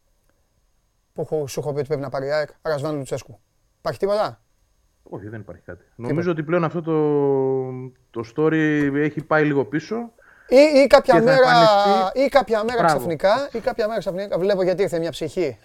που 1.12 1.48
σου 1.48 1.60
έχω 1.60 1.72
πει 1.72 1.78
ότι 1.78 1.86
πρέπει 1.88 2.02
να 2.02 2.08
πάρει 2.08 2.30
ΑΕΚ, 2.30 2.48
Ρασβάν 2.62 2.96
Λουτσέσκου. 2.96 3.40
Υπάρχει 3.78 3.98
τίποτα; 3.98 4.42
Όχι, 5.02 5.28
δεν 5.28 5.40
υπάρχει 5.40 5.62
κάτι. 5.62 5.84
Νομίζω 5.96 6.30
ότι 6.30 6.42
πλέον 6.42 6.64
αυτό 6.64 6.82
το, 6.82 8.22
το 8.22 8.32
story 8.36 8.90
έχει 8.94 9.24
πάει 9.24 9.44
λίγο 9.44 9.64
πίσω. 9.64 10.12
Ή, 10.48 10.80
ή, 10.82 10.86
κάποια 10.86 11.22
μέρα, 11.22 11.50
ή 12.14 12.28
κάποια 12.28 12.64
μέρα 12.64 12.84
ξαφνικά, 12.84 13.48
ή 13.52 13.58
κάποια 13.58 13.88
μέρα 13.88 13.98
ξαφνικά, 13.98 14.38
βλέπω 14.38 14.62
γιατί 14.62 14.82
ήρθε 14.82 14.98
μια 14.98 15.10
ψυχή, 15.10 15.58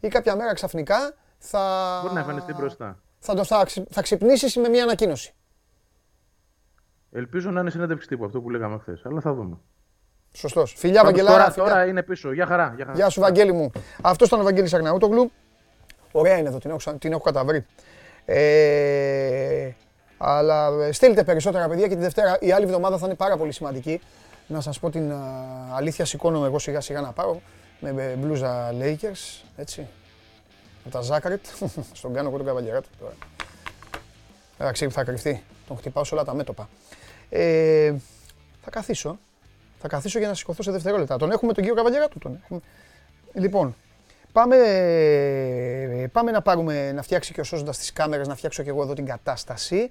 ή 0.00 0.08
κάποια 0.08 0.36
μέρα 0.36 0.54
ξαφνικά 0.54 1.14
θα... 1.38 1.98
Μπορεί 2.02 2.14
να 2.14 2.20
εμφανιστεί 2.20 2.52
μπροστά. 2.52 2.98
Θα, 3.18 3.34
το, 3.34 3.44
θα, 3.44 3.66
θα 3.90 4.02
ξυπνήσεις 4.02 4.56
με 4.56 4.68
μια 4.68 4.82
ανακοίνωση. 4.82 5.34
Ελπίζω 7.12 7.50
να 7.50 7.60
είναι 7.60 7.70
συνέντευξη 7.70 8.08
τύπου 8.08 8.24
αυτό 8.24 8.40
που 8.40 8.50
λέγαμε 8.50 8.78
χθες, 8.78 9.02
αλλά 9.04 9.20
θα 9.20 9.32
δούμε. 9.32 9.58
Σωστός. 10.32 10.74
Φιλιά, 10.76 11.04
Βαγγελάρα. 11.04 11.52
Τώρα, 11.52 11.70
τώρα 11.70 11.86
είναι 11.86 12.02
πίσω. 12.02 12.32
Γεια 12.32 12.46
χαρά. 12.46 12.72
Γεια, 12.76 12.84
χαρά. 12.84 12.96
Γεια 12.96 13.08
σου, 13.08 13.20
Βαγγέλη 13.20 13.52
μου. 13.52 13.70
Αυτός 14.02 14.28
ήταν 14.28 14.40
ο 14.40 14.42
Βαγγέλης 14.42 14.74
Αγναούτογλου. 14.74 15.32
Ωραία 16.12 16.36
είναι 16.36 16.48
εδώ, 16.48 16.58
την 16.58 16.70
έχω, 16.70 16.98
την 16.98 17.12
έχω 17.12 17.20
καταβρει. 17.20 17.66
Ε, 18.24 19.70
αλλά 20.26 20.84
ε, 20.86 20.92
στείλτε 20.92 21.24
περισσότερα 21.24 21.68
παιδιά 21.68 21.88
και 21.88 21.94
τη 21.94 22.00
Δευτέρα. 22.00 22.38
Η 22.40 22.52
άλλη 22.52 22.64
εβδομάδα 22.64 22.98
θα 22.98 23.06
είναι 23.06 23.14
πάρα 23.14 23.36
πολύ 23.36 23.52
σημαντική. 23.52 24.00
Να 24.46 24.60
σας 24.60 24.78
πω 24.78 24.90
την 24.90 25.12
αλήθεια, 25.74 26.04
σηκώνομαι 26.04 26.46
εγώ 26.46 26.58
σιγά 26.58 26.80
σιγά 26.80 27.00
να 27.00 27.12
πάω 27.12 27.36
με 27.80 28.14
μπλούζα 28.18 28.74
Lakers, 28.80 29.42
έτσι. 29.56 29.86
Με 30.84 30.90
τα 30.90 31.00
Ζάκρετ, 31.00 31.44
στον 31.92 32.12
κάνω 32.14 32.28
εγώ 32.28 32.36
τον 32.36 32.46
καβαλιέρα 32.46 32.80
τώρα. 33.00 33.14
Εντάξει, 34.58 34.88
θα 34.88 35.04
κρυφτεί. 35.04 35.42
Τον 35.66 35.76
χτυπάω 35.76 36.04
σε 36.04 36.14
όλα 36.14 36.24
τα 36.24 36.34
μέτωπα. 36.34 36.68
Ε, 37.28 37.94
θα 38.62 38.70
καθίσω. 38.70 39.18
Θα 39.80 39.88
καθίσω 39.88 40.18
για 40.18 40.28
να 40.28 40.34
σηκωθώ 40.34 40.62
σε 40.62 40.70
δευτερόλεπτα. 40.70 41.16
Τον 41.16 41.30
έχουμε 41.30 41.52
τον 41.52 41.62
κύριο 41.62 41.76
Καβαλιέρα 41.76 42.08
του. 42.08 42.18
Τον 42.18 42.40
έχουμε. 42.42 42.60
Λοιπόν, 43.32 43.76
πάμε, 44.34 46.08
πάμε 46.12 46.30
να, 46.30 46.42
πάρουμε, 46.42 46.92
να 46.92 47.02
φτιάξει 47.02 47.32
και 47.32 47.40
ο 47.40 47.44
σώζοντας 47.44 47.78
τις 47.78 47.92
κάμερες, 47.92 48.28
να 48.28 48.34
φτιάξω 48.34 48.62
και 48.62 48.68
εγώ 48.68 48.82
εδώ 48.82 48.94
την 48.94 49.06
κατάσταση, 49.06 49.90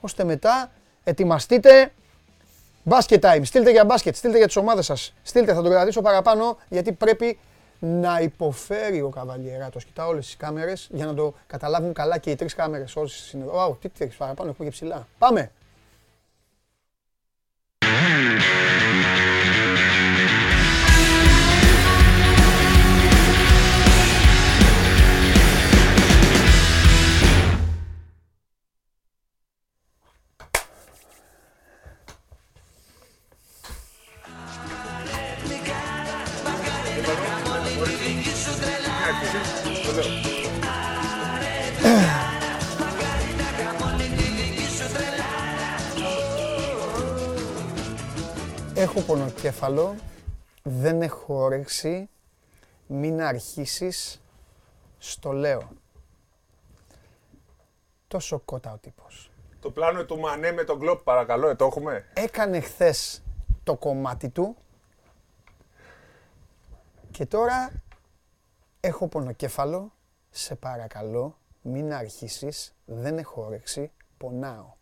ώστε 0.00 0.24
μετά 0.24 0.70
ετοιμαστείτε 1.04 1.92
Basket 2.88 3.18
time, 3.20 3.40
στείλτε 3.42 3.70
για 3.70 3.84
μπάσκετ, 3.84 4.16
στείλτε 4.16 4.36
για 4.36 4.46
τις 4.46 4.56
ομάδες 4.56 4.84
σας. 4.84 5.14
Στείλτε, 5.22 5.54
θα 5.54 5.62
το 5.62 5.68
κρατήσω 5.68 6.00
παραπάνω, 6.00 6.58
γιατί 6.68 6.92
πρέπει 6.92 7.38
να 7.78 8.20
υποφέρει 8.20 9.00
ο 9.00 9.08
Καβαλιεράτος. 9.08 9.84
Κοιτάω 9.84 10.08
όλες 10.08 10.26
τις 10.26 10.36
κάμερες 10.36 10.88
για 10.92 11.06
να 11.06 11.14
το 11.14 11.34
καταλάβουν 11.46 11.92
καλά 11.92 12.18
και 12.18 12.30
οι 12.30 12.34
τρεις 12.34 12.54
κάμερες 12.54 12.96
όσες 12.96 13.32
είναι 13.32 13.44
εδώ. 13.44 13.78
τι 13.80 13.88
τρεις 13.88 14.16
παραπάνω, 14.16 14.50
έχω 14.50 14.64
και 14.64 14.70
ψηλά. 14.70 15.06
Πάμε! 15.18 15.50
Πονοκέφαλο, 49.64 49.94
δεν 50.62 51.02
έχω 51.02 51.34
όρεξη, 51.34 52.08
μην 52.86 53.20
αρχίσεις, 53.20 54.22
στο 54.98 55.32
λέω. 55.32 55.68
Τόσο 58.08 58.38
κότα 58.38 58.72
ο 58.72 58.78
τύπος. 58.78 59.30
Το 59.60 59.70
πλάνο 59.70 60.04
του 60.04 60.18
Μανέ 60.18 60.52
με 60.52 60.64
τον 60.64 60.78
Κλόπ, 60.78 61.02
παρακαλώ, 61.02 61.48
ε, 61.48 61.54
το 61.54 61.64
έχουμε. 61.64 62.04
Έκανε 62.14 62.60
χθες 62.60 63.22
το 63.62 63.76
κομμάτι 63.76 64.28
του 64.28 64.56
και 67.10 67.26
τώρα 67.26 67.72
έχω 68.80 69.08
πονοκέφαλο, 69.08 69.92
σε 70.30 70.54
παρακαλώ, 70.54 71.38
μην 71.62 71.92
αρχίσεις, 71.92 72.74
δεν 72.84 73.18
έχω 73.18 73.42
όρεξη, 73.42 73.90
πονάω. 74.16 74.72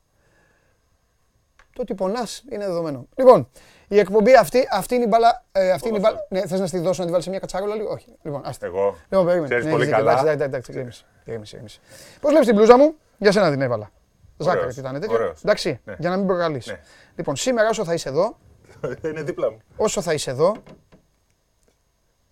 Το 1.75 1.83
ότι 1.83 1.95
πονάς 1.95 2.45
είναι 2.51 2.67
δεδομένο. 2.67 3.07
Λοιπόν, 3.17 3.49
η 3.89 3.99
εκπομπή 3.99 4.37
αυτή, 4.37 4.69
αυτή 4.73 4.95
είναι 4.95 5.05
η 5.05 5.07
μπάλα. 5.11 5.45
Ε, 5.53 5.71
αυτή 5.71 5.89
είναι 5.89 5.97
η 5.97 6.01
μπάλα. 6.01 6.27
Ναι, 6.29 6.47
θες 6.47 6.61
να 6.61 6.67
στη 6.67 6.79
δώσω 6.79 6.99
να 7.01 7.05
τη 7.05 7.11
βάλεις 7.11 7.25
σε 7.25 7.31
μια 7.31 7.39
κατσαρόλα 7.39 7.75
λίγο; 7.75 7.91
Όχι. 7.91 8.15
Λοιπόν, 8.23 8.43
άστε. 8.45 8.67
Εγώ. 8.67 8.97
Λοιπόν, 9.09 9.25
περίμενε. 9.27 9.45
Ξέρεις 9.45 9.65
Ναι, 9.65 9.71
πολύ 9.71 9.83
έχεις 9.85 9.95
δίκιο. 9.97 10.07
καλά. 10.11 10.21
Εντάξει, 10.21 10.33
εντάξει, 10.33 10.45
εντάξει, 10.49 10.73
ηρέμησε, 10.73 11.05
ηρέμησε, 11.25 11.55
ηρέμησε. 11.57 11.81
Πώς 12.21 12.31
βλέπεις 12.31 12.47
την 12.49 12.57
μπλούζα 12.57 12.77
μου, 12.77 12.95
για 13.19 13.33
σένα 13.33 13.51
την 13.51 13.61
έβαλα. 13.61 13.91
Ζάκαρη 14.37 14.75
ήταν 14.79 15.01
τέτοιο. 15.01 15.15
ωραίος. 15.15 15.41
Εντάξει, 15.45 15.81
Ναι. 15.85 15.95
για 15.99 16.11
να 16.11 16.17
μην 16.17 16.27
προκαλείς. 16.27 16.67
Ναι. 16.67 16.81
Λοιπόν, 17.17 17.37
σήμερα 17.37 17.69
όσο 17.69 17.85
θα 17.85 17.95
είσαι 17.95 18.09
εδώ, 18.09 18.39
είναι 19.09 19.23
δίπλα 19.23 19.51
μου. 19.51 19.59
όσο 19.77 20.01
θα 20.03 20.13
είσαι 20.13 20.31
εδώ, 20.31 20.55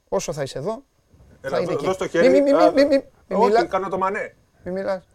όσο 0.09 0.33
θα 0.33 0.43
είσαι 0.43 0.59
εδώ, 0.59 0.83
θα 1.41 1.47
Έλα, 1.49 1.57
είναι 1.59 1.67
δώ- 1.67 1.73
εκεί. 1.75 1.85
δώσ' 1.85 1.97
το 1.97 2.09
χέρι. 2.09 2.29
Μη, 2.29 2.41
μη, 2.41 2.53
μη, 2.53 2.63
Α, 2.63 2.73
μη, 2.73 2.85
μη, 2.85 2.97
μη 2.97 3.03
Όχι, 3.37 3.45
μιλά- 3.45 3.65
κάνω 3.65 3.89
το 3.89 3.99
Μανέ. 3.99 4.35
μη 4.65 4.73
μιλάς. 4.73 5.09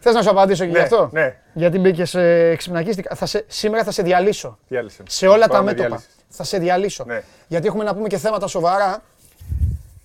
Θες 0.00 0.14
να 0.14 0.22
σου 0.22 0.30
απαντήσω 0.30 0.64
και 0.64 0.70
γι' 0.70 0.76
Ναι, 0.76 0.82
αυτό; 0.82 1.08
ναι. 1.12 1.36
Γιατί 1.52 1.78
μπήκες 1.78 2.14
ε, 2.14 2.54
ξυπνακίστηκα. 2.58 3.14
Θα 3.14 3.26
σε, 3.26 3.44
σήμερα 3.46 3.84
θα 3.84 3.90
σε 3.90 4.02
διαλύσω. 4.02 4.58
Διάλυσε. 4.68 5.02
Σε 5.08 5.26
όλα 5.26 5.46
τα 5.46 5.52
Πάμε 5.52 5.64
μέτωπα. 5.64 5.86
διάλυσης. 5.88 6.14
Θα 6.28 6.44
σε 6.44 6.58
διαλύσω. 6.58 7.04
Ναι. 7.06 7.22
Γιατί 7.46 7.66
έχουμε 7.66 7.84
να 7.84 7.94
πούμε 7.94 8.08
και 8.08 8.18
θέματα 8.18 8.46
σοβαρά. 8.46 9.02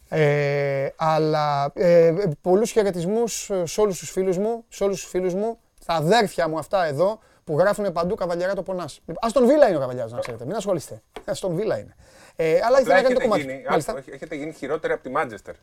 Ε, 0.10 0.88
αλλά 0.96 1.72
ε, 1.76 2.14
πολλούς 2.41 2.72
χαιρετισμούς 2.72 3.50
σε 3.64 3.82
όλους 3.82 3.98
τους 4.00 4.12
φίλους 4.12 4.38
μου, 4.38 4.64
σε 4.70 4.84
όλους 4.84 5.02
τους 5.02 5.10
φίλους 5.10 5.34
μου, 5.34 5.58
τα 5.86 5.94
αδέρφια 5.94 6.48
μου 6.48 6.58
αυτά 6.58 6.86
εδώ, 6.86 7.20
που 7.44 7.60
γράφουν 7.60 7.91
παντού 7.91 8.16
καβαλιαρά 8.16 8.54
το 8.54 8.64
πονάς. 8.64 9.00
Λοιπόν, 9.06 9.16
Αστον 9.22 9.48
Βίλα 9.48 9.68
είναι 9.68 9.78
ο 9.78 9.80
καβαλιάρας, 9.80 10.12
να 10.12 10.20
ξέρετε. 10.20 10.46
Μην 10.46 10.56
ασχολείστε. 10.56 11.02
Αστον 11.26 11.56
Βίλα 11.56 11.78
είναι. 11.80 11.96
Ε, 12.36 12.60
αλλά 12.64 12.80
ήθελα 12.80 12.80
Απλά 12.80 12.96
να 12.96 13.02
κάνει 13.02 13.04
το 13.04 13.10
έχετε 13.10 13.24
κομμάτι. 13.24 13.41
γίνει, 13.41 13.62
του. 13.64 13.70
Μάλιστα. 13.70 13.91
άκου, 13.91 14.04
έχετε 14.14 14.36
γίνει 14.36 14.52
χειρότερη 14.52 14.94
από 14.94 15.04
τη 15.04 15.10
Μάντζεστερ. 15.10 15.54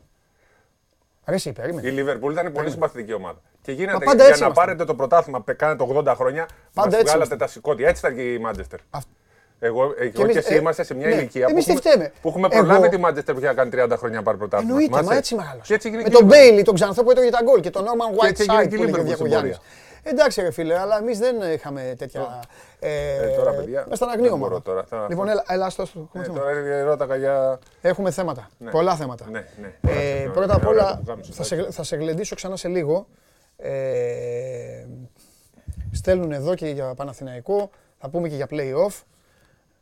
Ρε 1.30 1.34
εσύ, 1.34 1.52
περίμενε. 1.52 1.88
Η 1.88 1.90
Λίβερπουλ 1.90 2.32
ήταν 2.32 2.52
πολύ 2.52 2.70
συμπαθητική 2.70 3.12
ομάδα. 3.12 3.38
Και 3.62 3.72
γίνατε 3.72 3.92
Μα 3.98 4.04
πάντα 4.04 4.16
για 4.16 4.26
έτσι 4.26 4.40
να 4.40 4.46
ήμασταν. 4.46 4.64
πάρετε 4.66 4.84
το 4.84 4.94
πρωτάθλημα 4.94 5.40
που 5.40 5.54
κάνετε 5.56 5.84
80 5.88 6.14
χρόνια, 6.16 6.44
Πάντα 6.46 6.54
μας 6.74 6.84
έτσι 6.86 6.96
βγάλατε 7.04 7.14
ήμασταν. 7.16 7.38
τα 7.38 7.46
σηκώτια. 7.46 7.88
Έτσι 7.88 8.02
ήταν 8.06 8.16
και 8.16 8.32
η 8.32 8.38
Μάντζεστερ. 8.38 8.78
Αυτ- 8.90 9.08
Εγώ, 9.62 9.82
εγώ 9.98 10.10
και, 10.10 10.22
εμείς, 10.22 10.36
εσύ 10.36 10.54
ε, 10.54 10.56
είμαστε 10.56 10.82
σε 10.82 10.94
μια 10.94 11.08
ναι, 11.08 11.14
ηλικία 11.14 11.44
που 11.44 11.50
εμείς 11.50 11.64
τι 11.64 11.72
έχουμε, 11.72 11.90
φταίμε. 11.90 12.12
που 12.22 12.28
έχουμε 12.28 12.48
Εγώ- 12.52 12.64
προλάβει 12.64 12.88
τη 12.88 12.96
Μάντζεστερ 12.98 13.34
που 13.34 13.40
είχε 13.40 13.52
κάνει 13.54 13.70
30 13.74 13.96
χρόνια 13.96 14.16
να 14.16 14.22
πάρει 14.22 14.36
πρωτάθλημα. 14.38 14.72
Εννοείται, 14.72 14.92
Θυμάσαι; 14.96 15.12
μα 15.12 15.16
έτσι 15.18 15.34
μεγάλο. 15.34 15.60
Και 15.64 15.74
έτσι 15.74 15.86
έγινε 15.88 16.02
Με 16.02 16.08
και 16.08 16.14
η 16.16 16.18
τον 16.18 16.28
Liverpool. 16.28 16.30
Μπέιλι, 16.32 16.62
τον 16.62 16.74
Ξανθό 16.74 17.02
που 17.04 17.10
έτρωγε 17.10 17.30
τα 17.30 17.40
γκολ 17.42 17.60
και 17.60 17.70
τον 17.70 17.84
Νόρμαν 17.84 18.08
Και 18.16 18.26
έτσι 18.26 18.42
έγινε 18.42 18.56
Whiteside 18.62 18.68
και 18.68 18.74
η 18.74 19.16
που 19.16 19.24
έλεγε 19.24 19.56
ο 20.06 20.10
Liverpool 20.10 20.12
στην 20.12 20.16
Διακογιάννης. 20.16 20.16
πορεία. 20.16 20.22
Εντάξει 20.24 20.40
ρε 20.40 20.50
φίλε, 20.50 20.78
αλλά 20.78 20.98
εμείς 20.98 21.18
δεν 21.18 21.52
είχαμε 21.52 21.94
τέτοια... 21.98 22.40
Ε, 22.78 23.14
Ε, 23.16 23.36
τώρα, 23.36 23.52
παιδιά, 23.52 23.84
μες 23.88 23.96
στον 23.96 24.08
δεν 24.08 24.16
αγνίο 24.18 24.36
μπορώ 24.36 24.50
μόνο. 24.50 24.60
τώρα, 24.62 24.84
θα- 24.84 25.06
Λοιπόν, 25.08 25.28
έλα, 25.28 25.44
έλα, 25.48 25.66
άστο, 25.66 25.82
άστο, 25.82 26.00
έχουμε 26.00 26.22
Ε, 26.22 26.26
θέματα. 26.26 26.44
τώρα 26.44 26.82
ρώταγα 26.82 27.16
για. 27.16 27.58
Έχουμε 27.80 28.10
θέματα, 28.10 28.48
Ναι. 28.58 28.70
πολλά 28.70 28.96
θέματα. 28.96 29.26
Ναι, 29.30 29.44
ναι. 29.60 29.74
Ε, 29.90 30.18
Ωραία, 30.18 30.30
πρώτα 30.30 30.54
απ' 30.54 30.66
ωραία, 30.66 30.84
όλα 30.84 30.96
το 30.96 31.02
κάνουμε 31.06 31.24
θα 31.32 31.32
σωστά. 31.42 31.56
σε, 31.62 31.70
θα 31.70 31.82
σε 31.82 31.96
γλεντήσω 31.96 32.34
ξανά 32.34 32.56
σε 32.56 32.68
λίγο. 32.68 33.06
Ε, 33.56 34.86
στέλνουν 35.92 36.32
εδώ 36.32 36.54
και 36.54 36.66
για 36.68 36.94
Παναθηναϊκό, 36.94 37.70
θα 37.98 38.08
πούμε 38.08 38.28
και 38.28 38.34
για 38.34 38.46
play-off. 38.50 39.02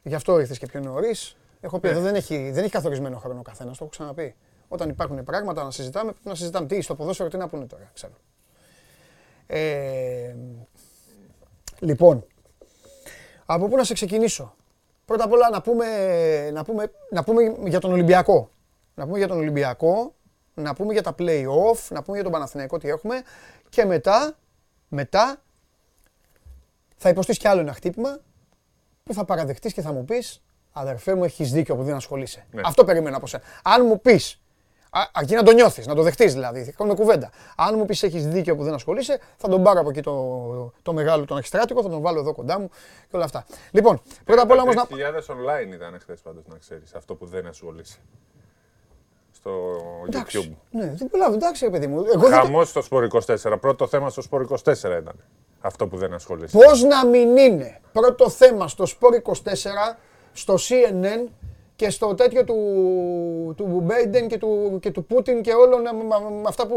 Γι' 0.03 0.15
αυτό 0.15 0.41
ήρθες 0.41 0.59
και 0.59 0.67
πιο 0.67 0.81
νωρίς. 0.81 1.37
Έχω 1.61 1.79
πει 1.79 1.89
εδώ 1.89 2.01
δεν 2.01 2.15
έχει, 2.15 2.51
δεν 2.51 2.63
έχει 2.63 2.73
καθορισμένο 2.73 3.19
χρόνο 3.19 3.39
ο 3.39 3.43
καθένας, 3.43 3.73
το 3.77 3.85
έχω 3.85 3.91
ξαναπεί. 3.93 4.35
Όταν 4.69 4.89
υπάρχουν 4.89 5.25
πράγματα 5.25 5.65
να 5.65 5.71
συζητάμε, 5.71 6.11
πρέπει 6.13 6.29
να 6.29 6.35
συζητάμε. 6.35 6.67
Τι, 6.67 6.81
στο 6.81 6.95
ποδόσφαιρο 6.95 7.29
τι 7.29 7.37
να 7.37 7.49
πούνε 7.49 7.67
τώρα, 7.67 7.91
ξέρω. 7.95 8.13
Ε, 9.51 10.35
λοιπόν, 11.79 12.27
από 13.47 13.69
πού 13.69 13.77
να 13.77 13.85
σε 13.85 13.95
ξεκινήσω; 13.95 14.57
Πρώτα 15.05 15.25
απ' 15.25 15.33
όλα 15.33 15.51
να 15.51 15.61
πούμε, 15.61 15.87
να 16.51 16.65
πούμε, 16.65 16.93
να 17.11 17.25
πούμε 17.25 17.43
για 17.65 17.81
τον 17.81 17.93
Ολυμπιακό. 17.93 18.51
Να 18.95 19.07
πούμε 19.07 19.19
για 19.19 19.29
τον 19.29 19.39
Ολυμπιακό, 19.39 20.15
να 20.55 20.75
πούμε 20.75 20.93
για 20.93 21.03
τα 21.03 21.15
play-off, 21.19 21.89
να 21.89 22.03
πούμε 22.03 22.17
για 22.17 22.23
τον 22.23 22.33
Παναθηναϊκό 22.33 22.79
τι 22.79 22.89
έχουμε 22.89 23.23
και 23.69 23.85
μετά, 23.85 24.37
μετά 24.89 25.43
θα 26.97 27.09
υποστείς 27.09 27.39
κι 27.39 27.49
άλλο 27.49 27.61
ένα 27.61 27.73
χτύπημα 27.73 28.19
που 29.03 29.15
θα 29.15 29.25
παραδεχτείς 29.25 29.73
και 29.73 29.83
θα 29.83 29.93
μου 29.93 30.05
πεις 30.05 30.43
αδερφέ 30.73 31.15
μου 31.15 31.25
έχεις 31.25 31.53
δίκιο 31.53 31.77
που 31.77 31.83
δεν 31.83 31.95
ασχολείσαι. 31.95 32.47
Ναι. 32.51 32.61
Αυτό 32.65 32.85
περίμενα 32.85 33.17
από 33.17 33.27
σένα. 33.27 33.43
Αν 33.63 33.87
μου 33.87 34.01
πεις, 34.01 34.41
α, 34.91 35.01
αρκεί 35.13 35.35
να 35.35 35.43
το 35.43 35.53
νιώθεις, 35.53 35.87
να 35.87 35.95
το 35.95 36.03
δεχτείς 36.03 36.33
δηλαδή, 36.33 36.65
θα 36.65 36.73
κάνουμε 36.73 36.97
κουβέντα. 36.97 37.31
Αν 37.57 37.75
μου 37.79 37.85
πεις 37.85 38.03
έχεις 38.03 38.27
δίκιο 38.27 38.57
που 38.57 38.65
δεν 38.65 38.75
ασχολείσαι, 38.75 39.21
θα 39.37 39.49
τον 39.49 39.63
πάρω 39.63 39.81
από 39.81 39.89
εκεί 39.91 40.01
το, 40.01 40.73
το 40.83 40.93
μεγάλο, 40.93 41.25
τον 41.25 41.39
εξτράτικο, 41.39 41.83
θα 41.83 41.89
τον 41.89 42.01
βάλω 42.01 42.21
εδώ 42.21 42.35
κοντά 42.35 42.59
μου 42.59 42.69
και 43.11 43.17
όλα 43.17 43.25
αυτά. 43.25 43.45
Λοιπόν, 43.71 44.01
πρώτα 44.25 44.43
απ' 44.43 44.51
όλα 44.51 44.63
όμως 44.63 44.75
να... 44.75 44.83
3.000 44.83 44.89
online 44.89 45.75
ήταν 45.75 45.99
χθε 46.01 46.17
πάντως 46.23 46.43
να 46.47 46.57
ξέρεις 46.59 46.95
αυτό 46.95 47.15
που 47.15 47.27
δεν 47.27 47.47
ασχολείσαι. 47.47 47.99
Στο 49.33 49.51
Εντάξει, 50.07 50.39
YouTube. 50.43 50.57
ναι, 50.71 50.95
δεν 50.97 51.09
προλάβω, 51.09 51.35
εντάξει 51.35 51.65
ρε 51.65 51.71
παιδί 51.71 51.87
μου. 51.87 52.05
Εγώ 52.15 52.29
δεν 52.29 52.31
το... 52.31 52.45
Χαμός 52.45 52.69
στο 52.69 52.83
Σπορ 52.83 53.09
24. 53.27 53.57
Πρώτο 53.61 53.87
θέμα 53.87 54.11
στο 54.11 54.23
Σπορ 54.23 54.47
24 54.51 54.73
ήταν. 54.73 55.15
Αυτό 55.61 55.87
που 55.87 55.97
δεν 55.97 56.13
ασχολείσαι. 56.13 56.59
Πώς 56.59 56.83
να 56.83 57.07
μην 57.07 57.37
είναι 57.37 57.81
πρώτο 57.93 58.31
θέμα 58.31 58.69
στο 58.69 58.85
Sport 58.85 59.33
24, 59.33 59.35
στο 60.33 60.55
CNN 60.55 61.29
και 61.79 61.91
στο 61.91 62.15
τέτοιο 62.15 62.45
του, 62.45 62.55
του 63.57 63.87
Biden 63.89 64.27
και 64.29 64.39
του, 64.39 64.79
και 64.83 64.91
του 64.91 65.05
Πούτιν 65.05 65.43
και 65.43 65.53
όλων 65.53 65.81
με, 65.81 65.93
με- 65.93 66.31
με 66.31 66.43
αυτά 66.49 66.67
που, 66.67 66.75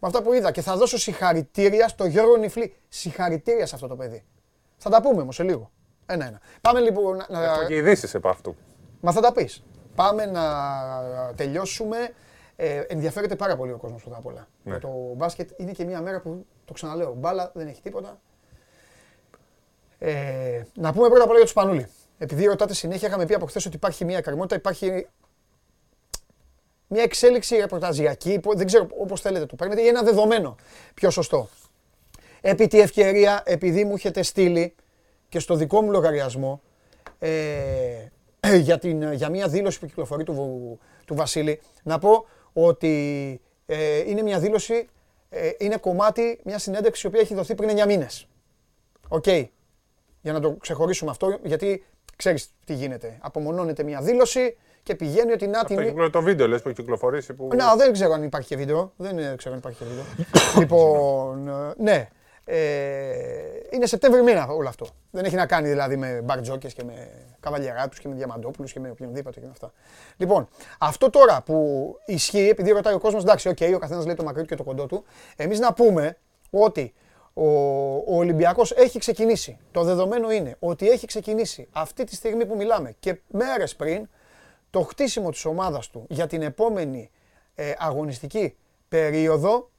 με 0.00 0.06
αυτά 0.08 0.22
που 0.22 0.32
είδα. 0.32 0.50
Και 0.50 0.60
θα 0.60 0.76
δώσω 0.76 0.98
συγχαρητήρια 0.98 1.88
στο 1.88 2.04
Γιώργο 2.06 2.36
Νιφλή. 2.36 2.74
Συγχαρητήρια 2.88 3.66
σε 3.66 3.74
αυτό 3.74 3.86
το 3.86 3.96
παιδί. 3.96 4.24
Θα 4.76 4.90
τα 4.90 5.02
πούμε 5.02 5.22
όμως 5.22 5.34
σε 5.34 5.42
λίγο. 5.42 5.70
Ένα-ένα. 6.06 6.40
Πάμε 6.60 6.80
λοιπόν 6.80 7.16
να... 7.16 7.26
να- 7.28 7.44
Έχω 7.44 7.66
και 7.66 7.74
ειδήσεις 7.74 8.14
επ' 8.14 8.26
αυτού. 8.26 8.56
Μα 9.00 9.12
θα 9.12 9.20
τα 9.20 9.32
πεις. 9.32 9.62
Πάμε 9.94 10.26
να 10.26 10.42
τελειώσουμε. 11.36 11.96
Ε, 12.56 12.78
ενδιαφέρεται 12.88 13.36
πάρα 13.36 13.56
πολύ 13.56 13.72
ο 13.72 13.76
κόσμος 13.76 14.02
πρώτα 14.02 14.16
απ' 14.18 14.26
όλα. 14.26 14.48
Ναι. 14.62 14.72
Με 14.72 14.78
το 14.78 14.88
μπάσκετ 15.16 15.50
είναι 15.56 15.72
και 15.72 15.84
μια 15.84 16.00
μέρα 16.00 16.20
που, 16.20 16.46
το 16.64 16.72
ξαναλέω, 16.72 17.14
μπάλα 17.18 17.50
δεν 17.54 17.66
έχει 17.68 17.82
τίποτα. 17.82 18.20
Ε, 19.98 20.62
να 20.74 20.92
πούμε 20.92 21.08
πρώτα 21.08 21.22
απ' 21.22 21.28
όλα 21.28 21.36
για 21.38 21.46
τους 21.46 21.50
Σπανούλη. 21.50 21.86
Επειδή 22.18 22.44
ρωτάτε 22.44 22.74
συνέχεια, 22.74 23.08
είχαμε 23.08 23.26
πει 23.26 23.34
από 23.34 23.46
χθες 23.46 23.66
ότι 23.66 23.76
υπάρχει 23.76 24.04
μια 24.04 24.20
καρμότητα, 24.20 24.56
υπάρχει 24.56 25.06
μια 26.86 27.02
εξέλιξη 27.02 27.56
ρεπορταζιακή, 27.56 28.38
που 28.38 28.56
δεν 28.56 28.66
ξέρω 28.66 28.88
όπως 28.98 29.20
θέλετε 29.20 29.46
το 29.46 29.56
παίρνετε, 29.56 29.82
ή 29.82 29.86
ένα 29.86 30.02
δεδομένο 30.02 30.56
πιο 30.94 31.10
σωστό. 31.10 31.48
Επί 32.40 32.66
τη 32.66 32.80
ευκαιρία, 32.80 33.42
επειδή 33.44 33.84
μου 33.84 33.94
έχετε 33.94 34.22
στείλει 34.22 34.74
και 35.28 35.38
στο 35.38 35.54
δικό 35.54 35.82
μου 35.82 35.90
λογαριασμό 35.90 36.62
ε, 37.18 37.30
για, 38.66 38.78
την, 38.78 39.12
για 39.12 39.28
μια 39.28 39.48
δήλωση 39.48 39.78
που 39.78 39.86
κυκλοφορεί 39.86 40.24
του, 40.24 40.32
Βου- 40.32 40.78
του 41.04 41.14
Βασίλη, 41.14 41.60
να 41.82 41.98
πω 41.98 42.26
ότι 42.52 43.40
ε, 43.66 43.98
είναι 43.98 44.22
μια 44.22 44.38
δήλωση, 44.38 44.88
ε, 45.28 45.50
είναι 45.58 45.76
κομμάτι 45.76 46.40
μια 46.44 46.58
συνέντευξη 46.58 47.06
η 47.06 47.08
οποία 47.08 47.20
έχει 47.20 47.34
δοθεί 47.34 47.54
πριν 47.54 47.78
9 47.78 47.86
μήνες. 47.86 48.26
Οκ. 49.08 49.26
Για 50.20 50.32
να 50.32 50.40
το 50.40 50.52
ξεχωρίσουμε 50.52 51.10
αυτό, 51.10 51.38
γιατί 51.42 51.84
ξέρεις 52.22 52.48
τι 52.64 52.74
γίνεται. 52.74 53.18
Απομονώνεται 53.20 53.82
μια 53.82 54.00
δήλωση 54.00 54.56
και 54.82 54.94
πηγαίνει 54.94 55.32
ότι 55.32 55.46
να 55.46 55.60
Αυτό 55.60 55.74
την... 55.74 55.98
έχει 55.98 56.10
το 56.10 56.22
βίντεο 56.22 56.48
λες 56.48 56.62
που 56.62 56.68
έχει 56.68 56.76
κυκλοφορήσει. 56.76 57.34
Που... 57.34 57.48
Να, 57.54 57.76
δεν 57.76 57.92
ξέρω 57.92 58.12
αν 58.12 58.22
υπάρχει 58.22 58.48
και 58.48 58.56
βίντεο. 58.56 58.92
Δεν 58.96 59.18
ε, 59.18 59.34
ξέρω 59.36 59.54
αν 59.54 59.60
υπάρχει 59.60 59.78
και 59.78 59.84
βίντεο. 59.84 60.04
λοιπόν, 60.60 61.48
ε, 61.48 61.72
ναι. 61.76 62.08
Ε, 62.44 62.58
είναι 63.70 63.86
Σεπτέμβρη 63.86 64.22
μήνα 64.22 64.46
όλο 64.46 64.68
αυτό. 64.68 64.86
Δεν 65.10 65.24
έχει 65.24 65.34
να 65.34 65.46
κάνει 65.46 65.68
δηλαδή 65.68 65.96
με 65.96 66.20
Μπαρτζώκα 66.24 66.68
και 66.68 66.84
με 66.84 67.08
Καβαλιεράτου 67.40 68.00
και 68.00 68.08
με 68.08 68.14
Διαμαντόπουλους 68.14 68.72
και 68.72 68.80
με 68.80 68.90
οποιονδήποτε 68.90 69.40
και 69.40 69.46
με 69.46 69.52
αυτά. 69.52 69.72
Λοιπόν, 70.16 70.48
αυτό 70.78 71.10
τώρα 71.10 71.42
που 71.42 71.96
ισχύει, 72.06 72.48
επειδή 72.48 72.70
ρωτάει 72.70 72.94
ο 72.94 72.98
κόσμος, 72.98 73.22
εντάξει, 73.22 73.48
οκ, 73.48 73.58
ο 73.74 73.78
καθένας 73.78 74.04
λέει 74.04 74.14
το 74.14 74.22
μακρύ 74.22 74.42
του 74.42 74.48
και 74.48 74.56
το 74.56 74.62
κοντό 74.62 74.86
του. 74.86 75.04
Εμείς 75.36 75.58
να 75.58 75.72
πούμε 75.72 76.16
ότι 76.50 76.94
ο, 77.34 77.46
ο 77.96 78.16
Ολυμπιακός 78.16 78.72
έχει 78.72 78.98
ξεκινήσει. 78.98 79.58
Το 79.70 79.82
δεδομένο 79.82 80.30
είναι 80.30 80.56
ότι 80.58 80.88
έχει 80.88 81.06
ξεκινήσει 81.06 81.68
αυτή 81.72 82.04
τη 82.04 82.14
στιγμή 82.14 82.46
που 82.46 82.56
μιλάμε 82.56 82.94
και 83.00 83.20
μέρες 83.28 83.76
πριν 83.76 84.08
το 84.70 84.80
χτίσιμο 84.80 85.30
της 85.30 85.44
ομάδας 85.44 85.90
του 85.90 86.06
για 86.08 86.26
την 86.26 86.42
επόμενη 86.42 87.10
ε, 87.54 87.72
αγωνιστική 87.78 88.56
περίοδο 88.88 89.70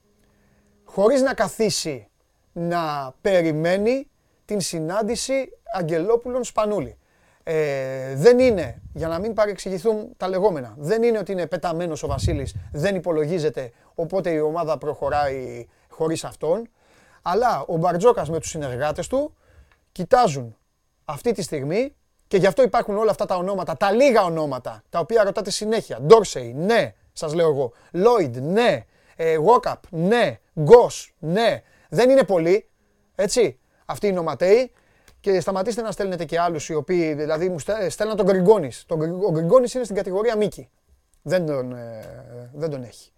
χωρίς 0.83 1.21
να 1.21 1.33
καθίσει 1.33 2.07
να 2.53 3.13
περιμένει 3.21 4.07
την 4.45 4.61
συνάντηση 4.61 5.57
Αγγελόπουλων 5.73 6.43
Σπανούλη. 6.43 6.97
Ε, 7.43 8.15
δεν 8.15 8.39
είναι, 8.39 8.81
για 8.93 9.07
να 9.07 9.19
μην 9.19 9.33
παρεξηγηθούν 9.33 10.13
τα 10.17 10.27
λεγόμενα, 10.27 10.75
δεν 10.77 11.03
είναι 11.03 11.17
ότι 11.17 11.31
είναι 11.31 11.47
πεταμένος 11.47 12.03
ο 12.03 12.07
Βασίλης, 12.07 12.55
δεν 12.71 12.95
υπολογίζεται, 12.95 13.71
οπότε 13.95 14.29
η 14.29 14.39
ομάδα 14.39 14.77
προχωράει 14.77 15.67
χωρίς 15.89 16.23
αυτόν. 16.23 16.69
Αλλά 17.25 17.63
ο 17.67 17.77
Μπαρτζόκας 17.77 18.29
με 18.29 18.39
τους 18.39 18.49
συνεργάτες 18.49 19.07
του 19.07 19.35
κοιτάζουν 19.91 20.55
αυτή 21.05 21.31
τη 21.31 21.41
στιγμή 21.41 21.95
και 22.27 22.37
γι' 22.37 22.47
αυτό 22.47 22.63
υπάρχουν 22.63 22.97
όλα 22.97 23.11
αυτά 23.11 23.25
τα 23.25 23.35
ονόματα, 23.35 23.77
τα 23.77 23.91
λίγα 23.91 24.23
ονόματα, 24.23 24.83
τα 24.89 24.99
οποία 24.99 25.23
ρωτάτε 25.23 25.51
συνέχεια. 25.51 25.99
Ντόρσεϊ, 26.01 26.53
ναι, 26.53 26.93
σας 27.13 27.33
λέω 27.33 27.49
εγώ. 27.49 27.71
Λόιντ, 27.91 28.37
ναι. 28.37 28.85
Ε, 29.15 29.35
Γόκαπ, 29.35 29.83
ναι. 29.89 30.39
Γκος, 30.59 31.13
ναι. 31.19 31.61
Δεν 31.89 32.09
είναι 32.09 32.23
πολλοί, 32.23 32.69
έτσι. 33.15 33.59
Αυτοί 33.85 34.07
είναι 34.07 34.19
οματέοι. 34.19 34.71
Και 35.19 35.39
σταματήστε 35.39 35.81
να 35.81 35.91
στέλνετε 35.91 36.25
και 36.25 36.39
άλλους 36.39 36.69
οι 36.69 36.73
οποίοι, 36.73 37.13
δηλαδή 37.13 37.49
μου 37.49 37.59
στέλναν 37.59 37.89
στέλναν 37.89 38.17
τον 38.17 38.25
Γκριγκόνης. 38.25 38.83
Τον, 38.85 38.97
Γκρι- 38.99 39.23
ο 39.23 39.31
Γκριγκόνης 39.31 39.73
είναι 39.73 39.83
στην 39.83 39.95
κατηγορία 39.95 40.37
Μίκη. 40.37 40.69
Δεν 41.21 41.45
τον, 41.45 41.73
ε, 41.73 42.49
δεν 42.53 42.69
τον 42.69 42.83
έχει. 42.83 43.11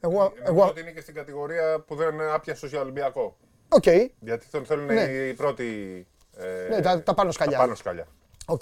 Εγώ, 0.00 0.18
Νομίζω 0.18 0.42
εγώ, 0.44 0.66
ότι 0.68 0.80
είναι 0.80 0.90
και 0.90 1.00
στην 1.00 1.14
κατηγορία 1.14 1.84
που 1.86 1.94
δεν 1.94 2.20
άπιασε 2.20 2.66
για 2.66 2.80
Ολυμπιακό. 2.80 3.36
οκ, 3.68 3.84
Γιατί 4.20 4.46
τον 4.50 4.64
θέλουν 4.64 4.84
Ναι. 4.84 5.00
οι 5.02 5.32
πρώτοι. 5.34 6.06
ε, 6.36 6.68
Ναι, 6.68 6.80
τα- 6.80 7.02
τα 7.02 7.14
πάνω 7.14 7.30
σκαλιά. 7.32 7.56
Τα 7.56 7.62
πάνω 7.62 7.74
σκαλιά. 7.74 8.06
Οκ. 8.46 8.60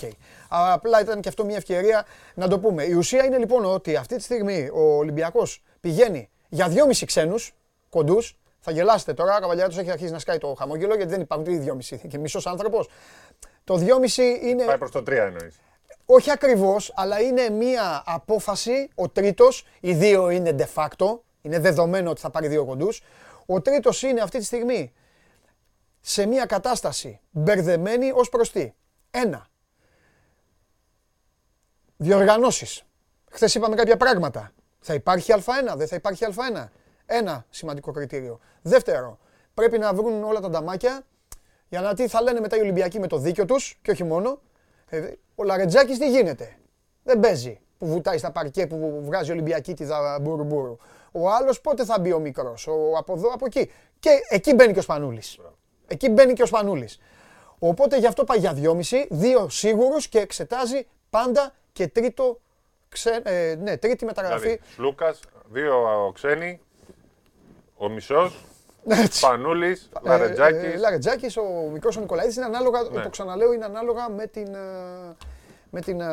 Απλά 0.49 1.01
ήταν 1.01 1.21
και 1.21 1.29
αυτό 1.29 1.45
μια 1.45 1.57
ευκαιρία 1.57 2.07
να 2.35 2.49
το 2.49 2.59
πούμε. 2.59 2.85
Η 2.85 2.93
ουσία 2.93 3.25
είναι 3.25 3.39
λοιπόν 3.39 3.65
ότι 3.65 3.97
αυτή 3.97 4.17
τη 4.17 4.23
στιγμή 4.23 4.69
ο 4.73 4.97
Ολυμπιακός 4.97 5.63
πηγαίνει 5.81 6.31
για 6.49 6.69
2,5 6.69 7.05
ξένους 7.07 7.53
κοντούς. 7.91 8.39
Θα 8.61 8.71
γελάσετε 8.73 9.15
τώρα, 9.15 9.37
ο 9.37 9.41
Καβαλιεράτος 9.41 9.77
έχει 9.79 9.91
αρχίσει 9.91 10.13
να 10.13 10.19
σκάει 10.19 10.39
το 10.39 10.55
χαμόγελο 10.59 10.95
γιατί 10.95 11.11
δεν 11.11 11.21
υπάρχουν 11.21 11.47
τι 11.47 11.59
2,5 11.59 12.09
και 12.09 12.19
μισός 12.19 12.47
άνθρωπος. 12.47 12.89
Το 13.65 13.77
2,5 13.79 14.39
είναι 14.43 14.65
Πάει 14.65 14.79
προς 14.79 14.91
το 14.91 15.03
3 15.03 15.27
εννοείς. 15.27 15.61
Όχι 16.07 16.31
ακριβώς, 16.31 16.93
αλλά 16.97 17.21
είναι 17.21 17.49
μία 17.49 18.03
απόφαση, 18.07 18.89
ο 18.95 19.09
τρίτος, 19.09 19.67
οι 19.81 19.95
δύο 19.95 20.31
είναι 20.31 20.55
de 20.59 20.67
facto, 20.75 21.19
είναι 21.43 21.59
δεδομένο 21.59 22.11
ότι 22.11 22.21
θα 22.21 22.31
πάρει 22.31 22.49
δύο 22.49 22.65
κοντούς. 22.65 23.03
Ο 23.47 23.61
τρίτος 23.61 24.03
είναι 24.03 24.21
αυτή 24.21 24.39
τη 24.39 24.45
στιγμή 24.45 24.93
σε 26.01 26.27
μία 26.27 26.47
κατάσταση 26.47 27.21
μπερδεμένη 27.31 28.11
ως 28.15 28.29
προς 28.29 28.53
τι; 28.53 28.73
Ένα, 29.11 29.47
διοργανώσεις. 31.97 32.83
Χθες 33.31 33.55
είπαμε 33.55 33.75
κάποια 33.75 33.97
πράγματα. 33.97 34.53
Θα 34.81 34.95
υπάρχει 34.95 35.33
Α1, 35.37 35.77
δεν 35.77 35.89
θα 35.89 35.97
υπάρχει 35.97 36.25
Α1. 36.35 36.69
Ένα 37.07 37.47
σημαντικό 37.51 37.93
κριτήριο. 37.93 38.41
Δεύτερο, 38.63 39.19
πρέπει 39.55 39.79
να 39.79 39.95
βρουν 39.95 40.25
όλα 40.25 40.41
τα 40.41 40.51
νταμάκια 40.51 41.03
για 41.69 41.81
να 41.81 41.95
τι 41.95 42.09
θα 42.09 42.23
λένε 42.23 42.41
μετά 42.41 42.57
οι 42.57 42.61
Ολυμπιακοί 42.61 42.99
με 43.01 43.07
το 43.07 43.19
δίκιο 43.19 43.45
τους 43.45 43.79
και 43.83 43.91
όχι 43.91 44.05
μόνο. 44.05 44.41
Ε, 44.87 45.13
ο 45.35 45.45
Λαρετζάκης 45.45 45.99
τι 45.99 46.11
γίνεται; 46.11 46.57
Δεν 47.03 47.21
παίζει 47.21 47.61
που 47.79 47.87
βουτάει 47.87 48.19
στα 48.19 48.31
παρκέ 48.31 48.67
που 48.67 49.01
βγάζει 49.05 49.31
Ολυμπιακή 49.31 49.75
τη 49.75 49.85
μπουρμπούρου. 50.21 50.77
Ο 51.13 51.31
άλλος 51.31 51.61
πότε 51.61 51.85
θα 51.85 52.01
μπει 52.01 52.13
ο 52.13 52.19
μικρός, 52.19 52.67
ο, 52.67 52.73
από 52.97 53.13
εδώ, 53.13 53.29
από 53.29 53.47
εκεί. 53.47 53.71
Και 54.01 54.11
εκεί 54.29 54.55
μπαίνει 54.55 54.73
και 54.73 54.79
ο 54.79 54.83
Σπανούλης. 54.83 55.39
Εκεί 55.87 56.09
μπαίνει 56.09 56.33
και 56.33 56.43
ο 56.43 56.47
Σπανούλης. 56.47 57.01
Οπότε 57.59 57.99
γι' 57.99 58.07
αυτό 58.07 58.25
πάει 58.25 58.39
για 58.39 58.53
δυόμιση, 58.53 59.07
δύο 59.11 59.49
σίγουρους 59.49 60.09
και 60.09 60.19
εξετάζει 60.19 60.87
πάντα 61.11 61.55
και 61.73 61.89
τρίτο, 61.89 62.41
ξε, 62.89 63.21
ε, 63.25 63.55
ναι, 63.55 63.77
τρίτη 63.77 64.05
μεταγραφή. 64.05 64.41
Δηλαδή, 64.41 64.61
Λούκας, 64.77 65.21
δύο 65.51 66.11
ξένοι, 66.15 66.61
ο 67.77 67.89
μισός, 67.89 68.35
Έτσι. 68.35 68.54
Πανούλης, 69.21 69.91
Ε, 69.93 69.99
ε, 69.99 70.09
Λαρετζάκης. 70.09 70.81
Λαρετζάκης, 70.81 71.37
ο 71.37 71.43
μικρός 71.73 71.97
ο 71.97 72.01
Νικολαίδης 72.01 72.37
είναι 72.37 72.45
ανάλογα, 72.45 72.83
Ναι. 72.83 73.03
το 73.03 73.09
ξαναλέω, 73.11 73.53
είναι 73.53 73.65
ανάλογα 73.65 74.11
με 74.11 74.27
την, 74.27 74.55
ε, 74.55 75.17
με 75.71 75.81
την, 75.81 76.01
ε, 76.01 76.07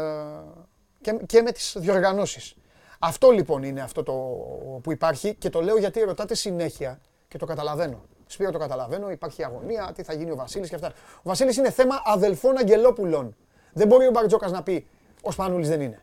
και, 1.01 1.11
και 1.25 1.41
με 1.41 1.51
τις 1.51 1.75
διοργανώσεις. 1.79 2.55
Αυτό 2.99 3.29
λοιπόν 3.29 3.63
είναι 3.63 3.81
αυτό 3.81 4.03
το 4.03 4.13
που 4.83 4.91
υπάρχει 4.91 5.33
και 5.35 5.49
το 5.49 5.61
λέω 5.61 5.77
γιατί 5.77 5.99
ρωτάτε 5.99 6.35
συνέχεια 6.35 6.99
και 7.27 7.37
το 7.37 7.45
καταλαβαίνω. 7.45 8.01
Σπύρο 8.27 8.51
το 8.51 8.57
καταλαβαίνω, 8.57 9.11
υπάρχει 9.11 9.43
αγωνία, 9.43 9.91
τι 9.95 10.03
θα 10.03 10.13
γίνει 10.13 10.31
ο 10.31 10.35
Βασίλης 10.35 10.69
και 10.69 10.75
αυτά. 10.75 10.87
Ο 11.17 11.21
Βασίλης 11.23 11.57
είναι 11.57 11.71
θέμα 11.71 12.01
αδελφών 12.05 12.57
Αγγελόπουλων. 12.57 13.35
Δεν 13.73 13.87
μπορεί 13.87 14.07
ο 14.07 14.11
Μπαρτζόκας 14.11 14.51
να 14.51 14.63
πει 14.63 14.87
ο 15.21 15.31
Σπανούλης 15.31 15.67
δεν 15.69 15.81
είναι. 15.81 16.01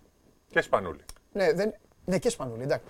Και 0.50 0.60
Σπανούλη. 0.60 1.04
Ναι, 1.32 1.52
δεν... 1.52 1.74
ναι 2.04 2.18
και 2.18 2.30
Σπανούλη, 2.30 2.62
εντάξει. 2.62 2.84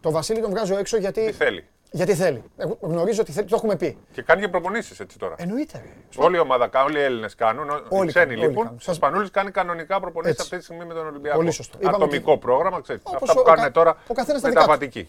Το 0.00 0.10
Βασίλη 0.10 0.40
τον 0.40 0.50
βγάζω 0.50 0.76
έξω 0.78 0.96
γιατί, 0.96 1.26
Τι 1.26 1.32
θέλει. 1.32 1.64
Γιατί 1.96 2.14
θέλει. 2.14 2.42
Εγώ 2.56 2.76
γνωρίζω 2.80 3.20
ότι 3.20 3.32
θέλει, 3.32 3.46
το 3.48 3.56
έχουμε 3.56 3.76
πει. 3.76 3.96
Και 4.12 4.22
κάνει 4.22 4.40
και 4.40 4.48
προπονήσεις 4.48 5.00
έτσι 5.00 5.18
τώρα. 5.18 5.34
Εννοείται. 5.38 5.82
ρε. 5.84 6.22
Όλη 6.24 6.36
η 6.36 6.38
ομάδα 6.38 6.68
κάνει, 6.68 6.86
όλοι 6.86 6.98
οι 6.98 7.02
Έλληνες 7.02 7.34
κάνουν. 7.34 7.70
ο- 7.70 7.82
Όλοι 7.88 8.08
οι 8.08 8.12
ξένοι 8.12 8.24
κάνουν, 8.26 8.38
όλοι 8.38 8.48
λοιπόν. 8.48 8.64
κάνουν. 8.64 8.78
Ο 8.78 8.82
Σας- 8.82 8.96
Σπανούλη 8.96 9.30
κάνει 9.30 9.50
κανονικά 9.50 10.00
προπονήσεις 10.00 10.32
Έτσι. 10.32 10.42
αυτή 10.42 10.56
τη 10.56 10.64
στιγμή 10.64 10.84
με 10.84 10.94
τον 10.94 11.06
Ολυμπιακό. 11.06 11.36
Πολύ 11.36 11.50
σωστό. 11.50 11.78
Είπαμε 11.80 11.96
Ατομικό 11.96 12.32
ότι- 12.32 12.40
πρόγραμμα, 12.40 12.80
ξέρετε. 12.80 13.04
Όπως 13.06 13.22
Αυτά 13.28 13.34
που 13.34 13.40
ο 13.40 13.42
κα- 13.42 13.54
κάνουν 13.54 13.72
τώρα 13.72 13.96
ο 14.08 14.14
καθένας 14.14 14.40
τα 14.40 14.48
δικά 14.48 14.60
του. 14.60 14.66
μεταβατική. 14.70 15.08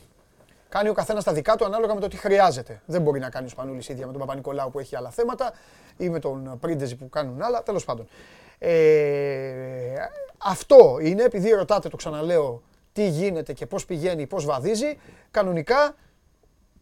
Κάνει 0.70 0.90
ο 0.90 0.94
καθένας 0.94 1.24
τα 1.24 1.34
δικά 1.34 1.56
του 1.56 1.66
ανάλογα 1.66 1.94
με 1.94 2.00
το 2.00 2.08
τι 2.08 2.18
χρειάζεται. 2.18 2.82
Δεν 2.86 3.02
μπορεί 3.02 3.20
να 3.20 3.30
κάνει 3.30 3.46
ο 3.46 3.50
Σπανούλης 3.50 3.90
ίδια 3.90 4.06
με 4.06 4.12
τον 4.12 4.22
Παπα-Νικολάου 4.22 4.70
που 4.72 4.80
έχει 4.80 4.96
άλλα 4.96 5.10
θέματα 5.10 5.54
ή 5.98 6.10
με 6.10 6.20
τον 6.20 6.58
Πρίντεζη 6.60 6.96
που 6.96 7.10
κάνουν 7.10 7.42
άλλα. 7.42 7.64
Τέλος 7.64 7.86
πάντων. 7.86 8.08
Ε, 8.60 9.94
αυτό 10.38 10.98
είναι, 11.02 11.24
επειδή 11.24 11.50
ρωτάτε, 11.50 11.90
το 11.90 11.96
ξαναλέω, 11.96 12.62
τι 12.94 13.08
γίνεται 13.08 13.54
και 13.54 13.66
πώς 13.66 13.86
πηγαίνει, 13.86 14.26
πώς 14.28 14.46
βαδίζει. 14.46 14.98
Κανονικά 15.32 15.96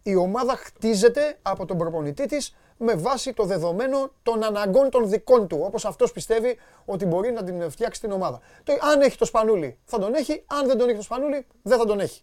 η 0.06 0.14
ομάδα 0.14 0.56
χτίζεται 0.56 1.38
από 1.42 1.66
τον 1.66 1.78
προπονητή 1.78 2.26
της 2.26 2.56
με 2.78 2.94
βάση 2.94 3.32
το 3.32 3.44
δεδομένο 3.44 4.10
των 4.22 4.44
αναγκών 4.44 4.90
των 4.90 5.08
δικών 5.08 5.48
του. 5.48 5.60
Όπως 5.62 5.84
αυτός 5.84 6.12
πιστεύει 6.12 6.58
ότι 6.84 7.06
μπορεί 7.06 7.32
να 7.32 7.44
την 7.44 7.70
φτιάξει 7.70 8.00
την 8.00 8.12
ομάδα. 8.12 8.40
Το, 8.64 8.72
αν 8.92 9.00
έχει 9.00 9.18
το 9.18 9.24
Σπανούλη, 9.24 9.78
θα 9.84 9.98
τον 9.98 10.14
έχει. 10.14 10.44
Αν 10.46 10.66
δεν 10.66 10.78
τον 10.78 10.88
έχει 10.88 10.96
το 10.96 11.02
Σπανούλη, 11.02 11.46
δεν 11.62 11.78
θα 11.78 11.84
τον 11.84 12.00
έχει. 12.00 12.22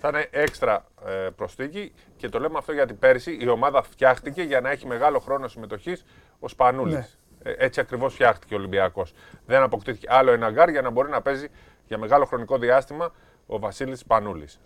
Θα 0.00 0.08
είναι 0.08 0.28
έξτρα 0.30 0.86
ε, 1.06 1.28
προσθήκη 1.36 1.92
και 2.16 2.28
το 2.28 2.38
λέμε 2.38 2.58
αυτό 2.58 2.72
γιατί 2.72 2.94
πέρσι 2.94 3.38
η 3.40 3.48
ομάδα 3.48 3.82
φτιάχτηκε 3.82 4.42
για 4.42 4.60
να 4.60 4.70
έχει 4.70 4.86
μεγάλο 4.86 5.18
χρόνο 5.18 5.48
συμμετοχής 5.48 6.04
ο 6.38 6.48
Σπανούλης. 6.48 7.18
Ναι. 7.42 7.54
έτσι 7.58 7.80
ακριβώς 7.80 8.14
φτιάχτηκε 8.14 8.54
ο 8.54 8.56
Ολυμπιακός. 8.56 9.14
Δεν 9.46 9.62
αποκτήθηκε 9.62 10.06
άλλο 10.10 10.32
ένα 10.32 10.50
γκαρντ 10.50 10.68
για 10.68 10.82
να 10.82 10.90
μπορεί 10.90 11.10
να 11.10 11.22
παίζει 11.22 11.48
για 11.86 11.98
μεγάλο 11.98 12.24
χρονικό 12.24 12.58
διάστημα 12.58 13.12
ο 13.46 13.58
Βασίλης 13.58 13.98
Σπανούλης. 13.98 14.60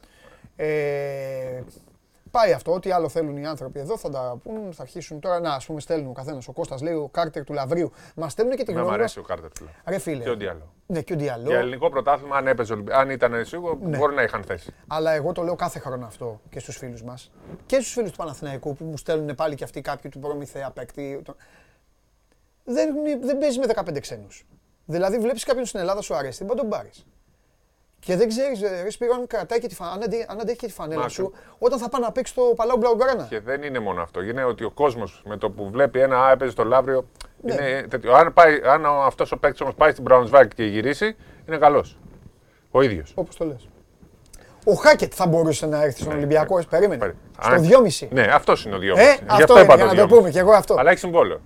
Ε, 0.56 1.62
πάει 2.30 2.52
αυτό. 2.52 2.72
Ό,τι 2.72 2.90
άλλο 2.90 3.08
θέλουν 3.08 3.36
οι 3.36 3.46
άνθρωποι 3.46 3.78
εδώ 3.78 3.98
θα 3.98 4.10
τα 4.10 4.38
πούν. 4.42 4.72
Θα 4.72 4.82
αρχίσουν 4.82 5.20
τώρα 5.20 5.40
να, 5.40 5.50
ας 5.54 5.66
πούμε, 5.66 5.80
στέλνουν 5.80 6.08
ο 6.10 6.12
καθένας. 6.12 6.48
Ο 6.48 6.52
Κώστας 6.52 6.82
λέει 6.82 6.94
ο 6.94 7.08
Κάρτερ 7.12 7.44
του 7.44 7.52
Λαβρίου. 7.52 7.90
Μας 8.14 8.32
στέλνουν 8.32 8.56
και 8.56 8.62
τη 8.64 8.72
Να 8.72 8.78
μου 8.78 8.84
γνώμη 8.84 8.98
αρέσει 9.02 9.18
μας. 9.18 9.26
ο 9.26 9.28
Κάρτερ 9.34 9.50
του. 9.52 9.68
Ρε 9.84 9.98
φίλε. 9.98 10.22
Και 10.22 10.30
ο 10.30 10.36
Διάλο. 10.36 10.72
Ναι, 10.86 11.02
και 11.02 11.12
ο 11.12 11.16
Διαλό. 11.16 11.48
Για 11.48 11.58
ελληνικό 11.58 11.90
πρωτάθλημα, 11.90 12.36
αν 12.36 12.46
έπαιζε, 12.46 12.72
ο 12.72 12.74
Ολυμπι- 12.74 12.92
αν 12.94 13.10
ήταν 13.10 13.44
σίγουρο, 13.44 13.78
Ναι. 13.82 13.96
μπορεί 13.96 14.14
να 14.14 14.22
είχαν 14.22 14.42
θέση. 14.44 14.74
Αλλά 14.86 15.10
εγώ 15.12 15.32
το 15.32 15.42
λέω 15.42 15.56
κάθε 15.56 15.78
χρόνο 15.78 16.06
αυτό 16.06 16.40
και 16.50 16.58
στους 16.60 16.76
φίλους 16.76 17.02
μας. 17.02 17.30
Και 17.66 17.74
στους 17.80 17.92
φίλους 17.92 18.10
του 18.10 18.16
Παναθηναϊκού 18.16 18.74
που 18.74 18.84
μου 18.84 18.96
στέλνουν 18.96 19.34
πάλι 19.34 19.54
και 19.54 19.64
αυτοί 19.64 19.80
κάποιοι 19.80 20.10
του 20.10 20.18
Προμηθέα 20.18 20.70
παίκτη. 20.70 21.20
Το- 21.24 21.34
Δεν, 22.64 22.94
δεν 23.20 23.38
παίζεις 23.38 23.58
με 23.58 23.66
15 23.66 24.00
ξένους. 24.00 24.46
Δηλαδή 24.86 25.18
βλέπεις 25.18 25.44
κάποιον 25.44 25.64
στην 25.64 25.80
Ελλάδα 25.80 26.00
σου 26.00 26.14
αρέσει, 26.14 26.38
δεν 26.38 26.46
μπορεί 26.46 26.58
να 26.62 26.68
τον 26.68 26.78
πάρεις. 26.78 27.06
Και 28.01 28.16
δεν 28.16 28.28
ξέρεις, 28.28 28.62
ε, 28.62 28.82
ρε 28.82 28.90
Σπύρο, 28.90 29.14
αν 29.14 29.26
κρατάει 29.26 29.59
και 29.59 29.66
τη 29.68 29.74
φα... 29.74 29.84
αν, 29.86 30.03
αντε- 30.03 30.30
αν 30.30 30.40
αντέχει 30.40 30.59
και 30.59 30.66
τη 30.66 30.72
φανέλα 30.72 31.01
Μα, 31.03 31.09
σου, 31.09 31.32
όταν 31.59 31.78
θα 31.78 31.88
πάει 31.88 32.01
να 32.03 32.12
παίξει 32.12 32.34
το 32.34 32.42
Παλάου 32.57 32.76
Μπλαουγκράνα. 32.76 33.26
Και 33.30 33.40
δεν 33.40 33.62
είναι 33.62 33.78
μόνο 33.78 34.03
αυτό. 34.03 34.22
Είναι 34.22 34.44
ότι 34.44 34.64
ο 34.64 34.70
κόσμος 34.70 35.22
με 35.26 35.36
το 35.36 35.51
που 35.51 35.70
βλέπει 35.70 36.01
ένα 36.01 36.24
Α, 36.24 36.30
έπαιζε 36.30 36.51
στο 36.51 36.64
Λαύριο. 36.64 37.05
Ναι. 37.42 37.55
Είναι 37.55 37.86
τέτοιο. 37.88 38.12
Αν, 38.14 38.32
πάει, 38.32 38.61
αν 38.64 38.86
αυτός 38.86 39.32
ο 39.32 39.36
παίκτης 39.36 39.61
όμως 39.61 39.74
πάει 39.74 39.90
στην 39.90 40.05
Braunschweig 40.09 40.48
και 40.55 40.64
γυρίσει, 40.64 41.16
είναι 41.48 41.57
καλός. 41.59 41.98
Ο 42.70 42.82
ίδιος. 42.82 43.12
Όπως 43.14 43.36
το 43.36 43.44
λες. 43.44 43.68
Ο 44.64 44.72
Χάκετ 44.72 45.12
θα 45.16 45.26
μπορούσε 45.26 45.66
να 45.66 45.82
έρθει 45.82 46.01
στον 46.01 46.12
Ολυμπιακό, 46.12 46.59
ε, 46.59 46.62
περίμενε. 46.70 47.14
Στο 47.42 47.53
Αν- 47.55 47.62
2,5. 47.62 48.09
Ναι, 48.11 48.22
αυτός 48.22 48.64
είναι 48.64 48.74
ο 48.74 48.78
2,5. 48.78 48.96
Ε, 48.98 49.16
αυτό 49.26 49.59
είναι, 49.61 49.74
για 49.74 49.84
να 49.84 49.94
το 49.94 50.07
πούμε 50.07 50.30
και 50.30 50.38
εγώ 50.38 50.53
αυτό. 50.53 50.74
Αλλά 50.78 50.90
έχει 50.90 50.98
συμβόλαιο. 50.98 51.40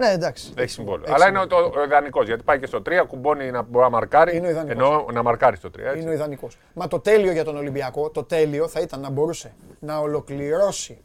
Ναι, 0.00 0.08
εντάξει. 0.08 0.52
Έχει 0.56 0.68
συμβόλαιο. 0.70 1.04
Έχει 1.06 1.14
Αλλά 1.14 1.28
είναι 1.28 1.38
συμβόλαιο. 1.38 1.70
ο, 1.76 1.80
ο 1.80 1.84
ιδανικός. 1.84 2.26
Γιατί 2.26 2.42
πάει 2.42 2.58
και 2.58 2.66
στο 2.66 2.78
3, 2.78 3.04
κουμπώνει 3.08 3.50
να 3.50 3.62
μπορεί 3.62 3.84
να 3.84 3.90
μαρκάρει. 3.90 4.36
Είναι 4.36 4.46
ο 4.46 4.50
ιδανικός. 4.50 4.74
Ενώ 4.76 5.06
να 5.12 5.22
μαρκάρει 5.22 5.56
στο 5.56 5.68
3. 5.68 5.78
Έτσι. 5.78 5.98
Είναι 6.00 6.10
ο 6.10 6.12
ιδανικός. 6.12 6.58
Μα 6.74 6.88
το 6.88 6.98
τέλειο 7.00 7.32
για 7.32 7.44
τον 7.44 7.56
Ολυμπιακό, 7.56 8.10
το 8.10 8.22
τέλειο 8.24 8.68
θα 8.68 8.80
ήταν 8.80 9.00
να 9.00 9.10
μπορούσε 9.10 9.54
να 9.78 9.98
ολοκληρώσει 9.98 10.98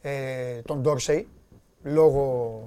ε, 0.00 0.60
τον 0.64 0.80
Ντόρσεϊ 0.80 1.28
λόγω 1.82 2.62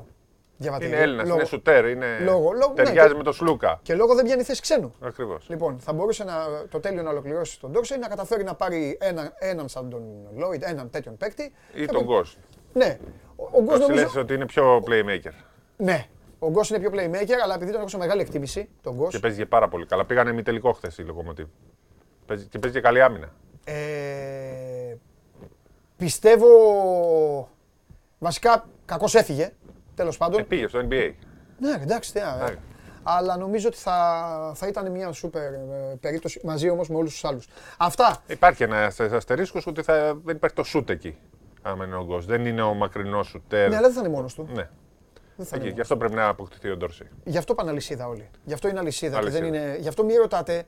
διαβατηρίου. 0.58 0.94
Είναι 0.94 1.04
Έλληνας, 1.04 1.24
λόγω- 1.26 1.38
είναι 1.39 1.48
σουτέρ. 1.48 1.86
Είναι... 1.89 2.20
λόγω- 2.20 2.52
λόγω- 2.52 2.74
ναι, 2.78 2.84
ταιριάζει 2.84 3.12
και- 3.12 3.18
με 3.18 3.24
τον 3.24 3.34
Σλούκα. 3.34 3.80
Και 3.84 3.94
λόγω 3.96 4.16
δεν 4.16 4.26
πιάνει 4.26 4.44
θέση 4.44 4.62
ξένου. 4.62 4.94
Ακριβώς. 5.02 5.46
Λοιπόν, 5.50 5.80
θα 5.80 5.94
μπορούσε 5.94 6.24
να, 6.24 6.34
το 6.70 6.80
τέλειο 6.80 7.02
να 7.04 7.10
ολοκληρώσει 7.10 7.60
τον 7.60 7.72
Ντόρσεϊ, 7.72 7.98
να 7.98 8.08
καταφέρει 8.08 8.44
να 8.44 8.56
πάρει 8.56 8.98
ένα, 9.02 9.34
έναν 9.39 9.68
σαν 9.70 9.89
τον 9.89 10.04
Λόιντ, 10.36 10.64
έναν 10.66 10.89
τέτοιον 10.89 11.18
παίκτη. 11.18 11.54
Ή 11.74 11.80
Και 11.86 11.92
τον 11.92 12.04
Γκος. 12.04 12.38
Ναι. 12.74 12.98
Ο, 13.52 13.58
ο 13.58 13.62
Γκος 13.64 13.74
Όσοι 13.80 13.82
νομίζω. 13.88 14.04
λες 14.06 14.16
ότι 14.16 14.34
είναι 14.34 14.46
πιο 14.46 14.78
playmaker. 14.88 15.32
Ναι. 15.78 16.06
Ο 16.39 16.50
Γκος 16.50 16.70
είναι 16.70 16.80
πιο 16.80 16.89
playmaker, 16.94 17.34
αλλά 17.44 17.54
επειδή 17.56 17.72
τον 17.72 17.80
έχω 17.80 17.89
σε 17.89 17.98
μεγάλη 17.98 18.22
εκτίμηση, 18.22 18.70
τον 18.82 18.96
Γκος, 18.96 19.10
Και 19.14 19.20
παίζει 19.20 19.38
και 19.38 19.46
πάρα 19.46 19.68
πολύ 19.68 19.86
καλά. 19.86 20.06
Πήγανε 20.06 20.32
μη 20.34 20.42
τελικό 20.42 20.72
χθες 20.74 20.98
η 20.98 21.02
Λοκομοτήβ. 21.02 21.48
Παίζει- 22.26 22.46
Και 22.46 22.60
παίζει 22.60 22.76
και 22.76 22.82
καλή 22.82 23.02
άμυνα. 23.02 23.30
Ε, 23.64 24.96
πιστεύω. 25.98 26.48
Βασικά, 28.20 28.66
κακώς 28.86 29.16
έφυγε. 29.16 29.52
Τέλος 29.96 30.18
πάντων. 30.18 30.39
Ε, 30.39 30.44
πήγε 30.44 30.68
στο 30.68 30.80
NBA. 30.89 31.14
Ναι, 31.60 31.72
εντάξει, 31.82 32.14
τι, 32.14 32.20
α, 32.20 32.36
Ναι. 32.50 32.56
Αλλά 33.04 33.38
νομίζω 33.38 33.68
ότι 33.68 33.78
θα, 33.78 34.52
θα 34.56 34.68
ήταν 34.68 34.92
μια 34.92 35.12
σούπερ 35.12 35.54
ε, 35.54 35.98
περίπτωση 36.00 36.42
μαζί 36.44 36.70
όμως 36.70 36.89
με 36.89 36.96
όλους 36.96 37.12
τους 37.12 37.24
άλλους. 37.26 37.48
Αυτά. 37.78 38.24
Υπάρχει 38.28 38.64
ένας 38.64 39.00
αστερίσκος 39.00 39.68
ότι 39.68 39.82
θα, 39.82 40.16
δεν 40.24 40.36
υπάρχει 40.36 40.56
το 40.56 40.64
σουτ 40.64 40.89
εκεί. 40.89 41.18
Άμα 41.62 41.86
είναι 41.86 41.95
ο 41.95 42.03
Γκος. 42.05 42.26
Δεν 42.26 42.45
είναι 42.45 42.62
ο 42.62 42.74
μακρινός 42.74 43.28
σουτέρ. 43.28 43.70
Ναι, 43.70 43.76
αλλά 43.76 43.86
δεν 43.88 43.95
θα 43.95 43.99
είναι 43.99 44.09
μόνος 44.16 44.34
του. 44.34 44.47
Ναι. 44.53 44.70
Δεν 45.36 45.45
θα 45.45 45.55
Εκεί, 45.55 45.66
είναι 45.66 45.74
γι' 45.76 45.82
αυτό 45.82 45.97
πρέπει 45.97 46.14
να 46.14 46.28
αποκτηθεί 46.28 46.70
ο 46.70 46.78
Ντόρση. 46.78 47.07
Γι' 47.24 47.38
αυτό 47.38 47.55
πάνε 47.55 47.70
αλυσίδα 47.70 48.07
όλοι. 48.07 48.30
Γι' 48.43 48.53
αυτό 48.53 48.68
είναι 48.68 48.80
αλυσίδα. 48.80 49.20
Και 49.20 49.30
δεν 49.30 49.43
Αλυσίδα. 49.43 49.64
είναι... 49.66 49.78
Γι' 49.80 49.88
αυτό 49.88 50.03
μη 50.03 50.16
ρωτάτε. 50.16 50.64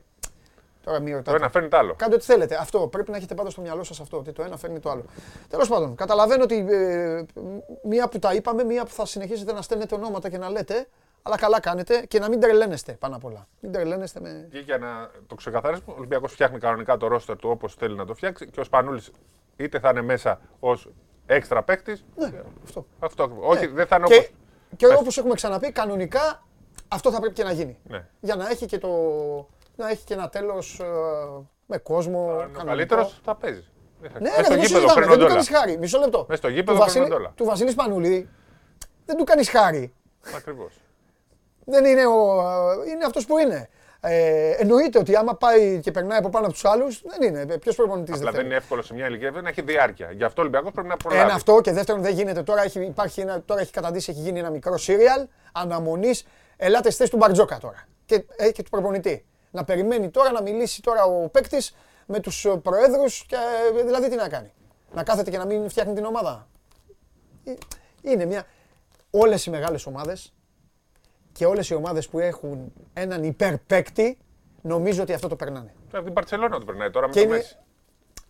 Τώρα 0.84 1.00
μη 1.00 1.10
Το 1.10 1.16
ρωτάτε. 1.16 1.36
ένα 1.36 1.48
φέρνει 1.48 1.68
το 1.68 1.76
άλλο. 1.76 1.94
Κάντε 1.94 2.14
ό,τι 2.14 2.24
θέλετε. 2.24 2.56
Αυτό 2.56 2.88
πρέπει 2.88 3.10
να 3.10 3.16
έχετε 3.16 3.34
πάντα 3.34 3.50
στο 3.50 3.60
μυαλό 3.60 3.82
σας 3.84 4.00
αυτό. 4.00 4.16
Ότι 4.16 4.32
το 4.32 4.42
ένα 4.42 4.56
φέρνει 4.56 4.78
το 4.80 4.90
άλλο. 4.90 5.04
Τέλος 5.48 5.68
πάντων, 5.68 5.94
καταλαβαίνω 5.94 6.42
ότι 6.42 6.66
ε, 6.70 7.24
μία 7.84 8.08
που 8.08 8.18
τα 8.18 8.34
είπαμε, 8.34 8.64
μία 8.64 8.84
που 8.84 8.90
θα 8.90 9.06
συνεχίσετε 9.06 9.52
να 9.52 9.62
στέλνετε 9.62 9.94
ονόματα 9.94 10.28
και 10.28 10.38
να 10.38 10.50
λέτε. 10.50 10.88
Αλλά 11.22 11.36
καλά 11.36 11.60
κάνετε 11.60 12.04
και 12.08 12.18
να 12.18 12.28
μην 12.28 12.40
τρελαίνεστε 12.40 12.92
πάνω 12.92 13.16
απ' 13.16 13.24
όλα. 13.24 13.46
Μην 13.60 13.72
τρελαίνεστε 13.72 14.20
με. 14.20 14.48
Και 14.50 14.58
για 14.58 14.78
να 14.78 15.10
το 15.26 15.34
ξεκαθαρίσουμε, 15.34 15.92
ο 15.92 15.94
Ολυμπιακός 15.98 16.32
φτιάχνει 16.32 16.58
κανονικά 16.58 16.96
το 16.96 17.06
ρόστερ 17.06 17.36
του 17.36 17.48
όπως 17.50 17.74
θέλει 17.74 17.96
να 17.96 18.04
το 18.04 18.14
φτιάξει 18.14 18.46
και 18.50 18.60
ο 18.60 18.64
Σπανούλης 18.64 19.10
είτε 19.56 19.78
θα 19.78 19.88
είναι 19.88 20.02
μέσα 20.02 20.40
ως 20.60 20.88
έξτρα 21.26 21.62
παίκτης. 21.62 22.04
Ναι, 22.16 22.30
αυτό. 22.64 22.86
Αυτό 22.98 23.22
ακριβώς. 23.22 23.56
Όχι, 23.56 23.66
Ναι. 23.66 23.72
δεν 23.72 23.86
θα 23.86 23.96
είναι 23.96 24.06
Και, 24.06 24.14
όπως... 24.14 24.30
και 24.76 24.86
Πες. 24.86 24.96
όπως 24.96 25.18
έχουμε 25.18 25.34
ξαναπεί, 25.34 25.72
κανονικά 25.72 26.42
αυτό 26.88 27.10
θα 27.12 27.18
πρέπει 27.20 27.34
και 27.34 27.44
να 27.44 27.52
γίνει. 27.52 27.78
Ναι. 27.88 28.06
Για 28.20 28.34
να 28.36 28.48
έχει 28.48 28.66
και, 28.66 28.78
το, 28.78 28.88
να 29.76 29.88
έχει 29.90 30.04
και 30.04 30.14
ένα 30.14 30.28
τέλος 30.28 30.80
με 31.66 31.78
κόσμο. 31.78 32.18
Αν 32.20 32.26
είναι 32.26 32.34
ο 32.34 32.38
κανονικό. 32.38 32.64
καλύτερος 32.66 33.20
θα 33.24 33.34
παίζει. 33.34 33.64
Δεν 34.00 34.10
θα- 34.10 34.20
Ναι, 34.20 34.28
Μες 34.28 34.36
ναι, 34.38 34.42
στο 34.44 34.52
δεν 34.54 34.60
το 34.60 34.66
γήπεδο 34.66 34.88
συζητάμε. 34.88 34.92
Δεν 34.94 34.94
παίρνονται 35.08 35.18
του 35.18 35.24
όλα. 35.24 35.32
κάνεις 35.34 35.48
χάρη. 35.48 35.78
Μισό 35.78 35.98
λεπτό. 35.98 36.26
Μες 36.28 36.38
στο 36.38 36.48
Του 36.48 36.54
γήπεδο 36.54 36.78
Βασίλη- 36.78 37.02
παίρνονται 37.02 37.22
όλα. 37.22 37.32
Του 37.36 37.44
Βασίλη 37.44 37.70
Σπανούλη 37.70 38.28
δεν 39.06 39.16
του 39.16 39.24
κάνεις 39.24 39.48
χάρη. 39.50 39.94
Ακριβώς. 40.36 40.72
Δεν 41.64 41.84
είναι, 41.84 42.06
ο, 42.06 42.12
είναι 42.88 43.04
αυτός 43.06 43.26
που 43.26 43.38
είναι. 43.38 43.68
Ε, 44.06 44.50
εννοείται 44.50 44.98
ότι 44.98 45.16
άμα 45.16 45.34
πάει 45.36 45.80
και 45.80 45.90
περνάει 45.90 46.18
από 46.18 46.28
πάνω 46.28 46.44
από 46.44 46.54
τους 46.54 46.64
άλλους, 46.64 47.02
δεν 47.04 47.28
είναι. 47.28 47.58
Ποιος 47.58 47.76
προπονητής 47.76 48.10
δεν 48.10 48.16
Απλά 48.18 48.30
δεν 48.30 48.40
θέλει. 48.40 48.46
είναι 48.46 48.56
εύκολο 48.56 48.82
σε 48.82 48.94
μια 48.94 49.06
ηλικία, 49.06 49.30
δεν 49.32 49.46
έχει 49.46 49.62
διάρκεια. 49.62 50.10
Γι' 50.12 50.24
αυτό 50.24 50.40
ο 50.40 50.44
Ολυμπιακός 50.44 50.72
πρέπει 50.72 50.88
να 50.88 50.96
προλάβει. 50.96 51.22
Ένα 51.24 51.34
αυτό 51.34 51.60
και 51.60 51.72
δεύτερον 51.72 52.02
δεν 52.02 52.12
γίνεται. 52.14 52.42
Τώρα 52.42 52.62
έχει, 52.62 52.80
υπάρχει 52.84 53.20
ένα, 53.20 53.42
τώρα 53.42 53.60
έχει 53.60 53.72
καταντήσει, 53.72 54.10
έχει 54.10 54.20
γίνει 54.20 54.38
ένα 54.38 54.50
μικρό 54.50 54.76
σύριαλ 54.78 55.26
αναμονής. 55.52 56.26
Ελάτε 56.56 56.88
στη 56.88 56.98
θέση 56.98 57.10
του 57.10 57.16
Μπαρτζόκα 57.16 57.58
τώρα. 57.58 57.86
Και, 58.06 58.24
ε, 58.36 58.50
και 58.50 58.62
του 58.62 58.70
προπονητή. 58.70 59.24
Να 59.50 59.64
περιμένει 59.64 60.10
τώρα 60.10 60.32
να 60.32 60.42
μιλήσει 60.42 60.82
τώρα 60.82 61.04
ο 61.04 61.28
παίκτης 61.28 61.74
με 62.06 62.20
τους 62.20 62.46
προέδρους. 62.62 63.26
Δηλαδή 63.84 64.08
τι 64.08 64.16
να 64.16 64.28
κάνει. 64.28 64.52
Να 64.92 65.02
κάθεται 65.02 65.30
και 65.30 65.38
να 65.38 65.44
μην 65.46 65.68
φτιάχνει 65.68 65.94
την 65.94 66.04
ομάδα. 66.04 66.48
Ε, 67.44 67.52
Είναι 68.02 68.24
μια. 68.24 68.44
Όλες 69.10 69.46
οι 69.46 69.50
μεγάλες 69.50 69.86
ομάδες 69.86 70.32
και 71.34 71.46
όλες 71.46 71.68
οι 71.70 71.74
ομάδες 71.74 72.08
που 72.08 72.18
έχουν 72.18 72.72
έναν 72.92 73.22
υπερπαίκτη 73.22 74.18
νομίζω 74.62 75.02
ότι 75.02 75.12
αυτό 75.12 75.28
το 75.28 75.36
περνάνε. 75.36 75.74
Από 75.92 76.04
την 76.04 76.12
Παρσελόνα 76.12 76.58
το 76.58 76.64
περνάει 76.64 76.90
τώρα 76.90 77.06
με 77.06 77.12
Και 77.12 77.18
το 77.20 77.24
είναι- 77.26 77.36
Μέση. 77.36 77.56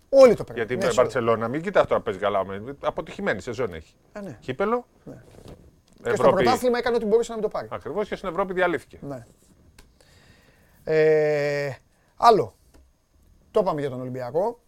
Όλοι 0.09 0.35
το 0.35 0.45
περνάνε. 0.45 0.67
Γιατί 0.67 0.77
Ναι, 0.77 0.93
η 0.93 0.95
sorry. 0.95 0.97
Μπαρσελόνα, 1.03 1.49
μην 1.49 1.63
κοιτάς 1.63 1.87
τώρα 1.87 2.01
παίζει 2.01 2.19
καλά. 2.21 2.45
με- 2.45 2.77
Αποτυχημένη 2.81 3.41
σεζόν 3.41 3.75
έχει. 3.75 3.95
Α, 4.13 4.21
ναι. 4.23 4.37
Κύπελο. 4.41 4.87
Και 6.03 6.15
στο 6.15 6.31
πρωτάθλημα 6.31 6.79
έκανε 6.79 6.97
ό,τι 6.97 7.05
μπορούσε 7.05 7.31
να 7.33 7.39
μην 7.39 7.47
το 7.47 7.51
πάρει. 7.51 7.69
Ακριβώς 7.71 8.09
και 8.09 8.17
στην 8.17 8.29
Ευρώπη 8.29 8.53
διαλύθηκε. 8.53 8.99
Ναι. 9.03 9.25
Ε, 10.85 11.71
άλλο. 12.17 12.55
Το 13.51 13.61
είπαμε 13.61 13.81
για 13.81 13.91
τον 13.91 14.01
Ολυμπιακό. 14.01 14.61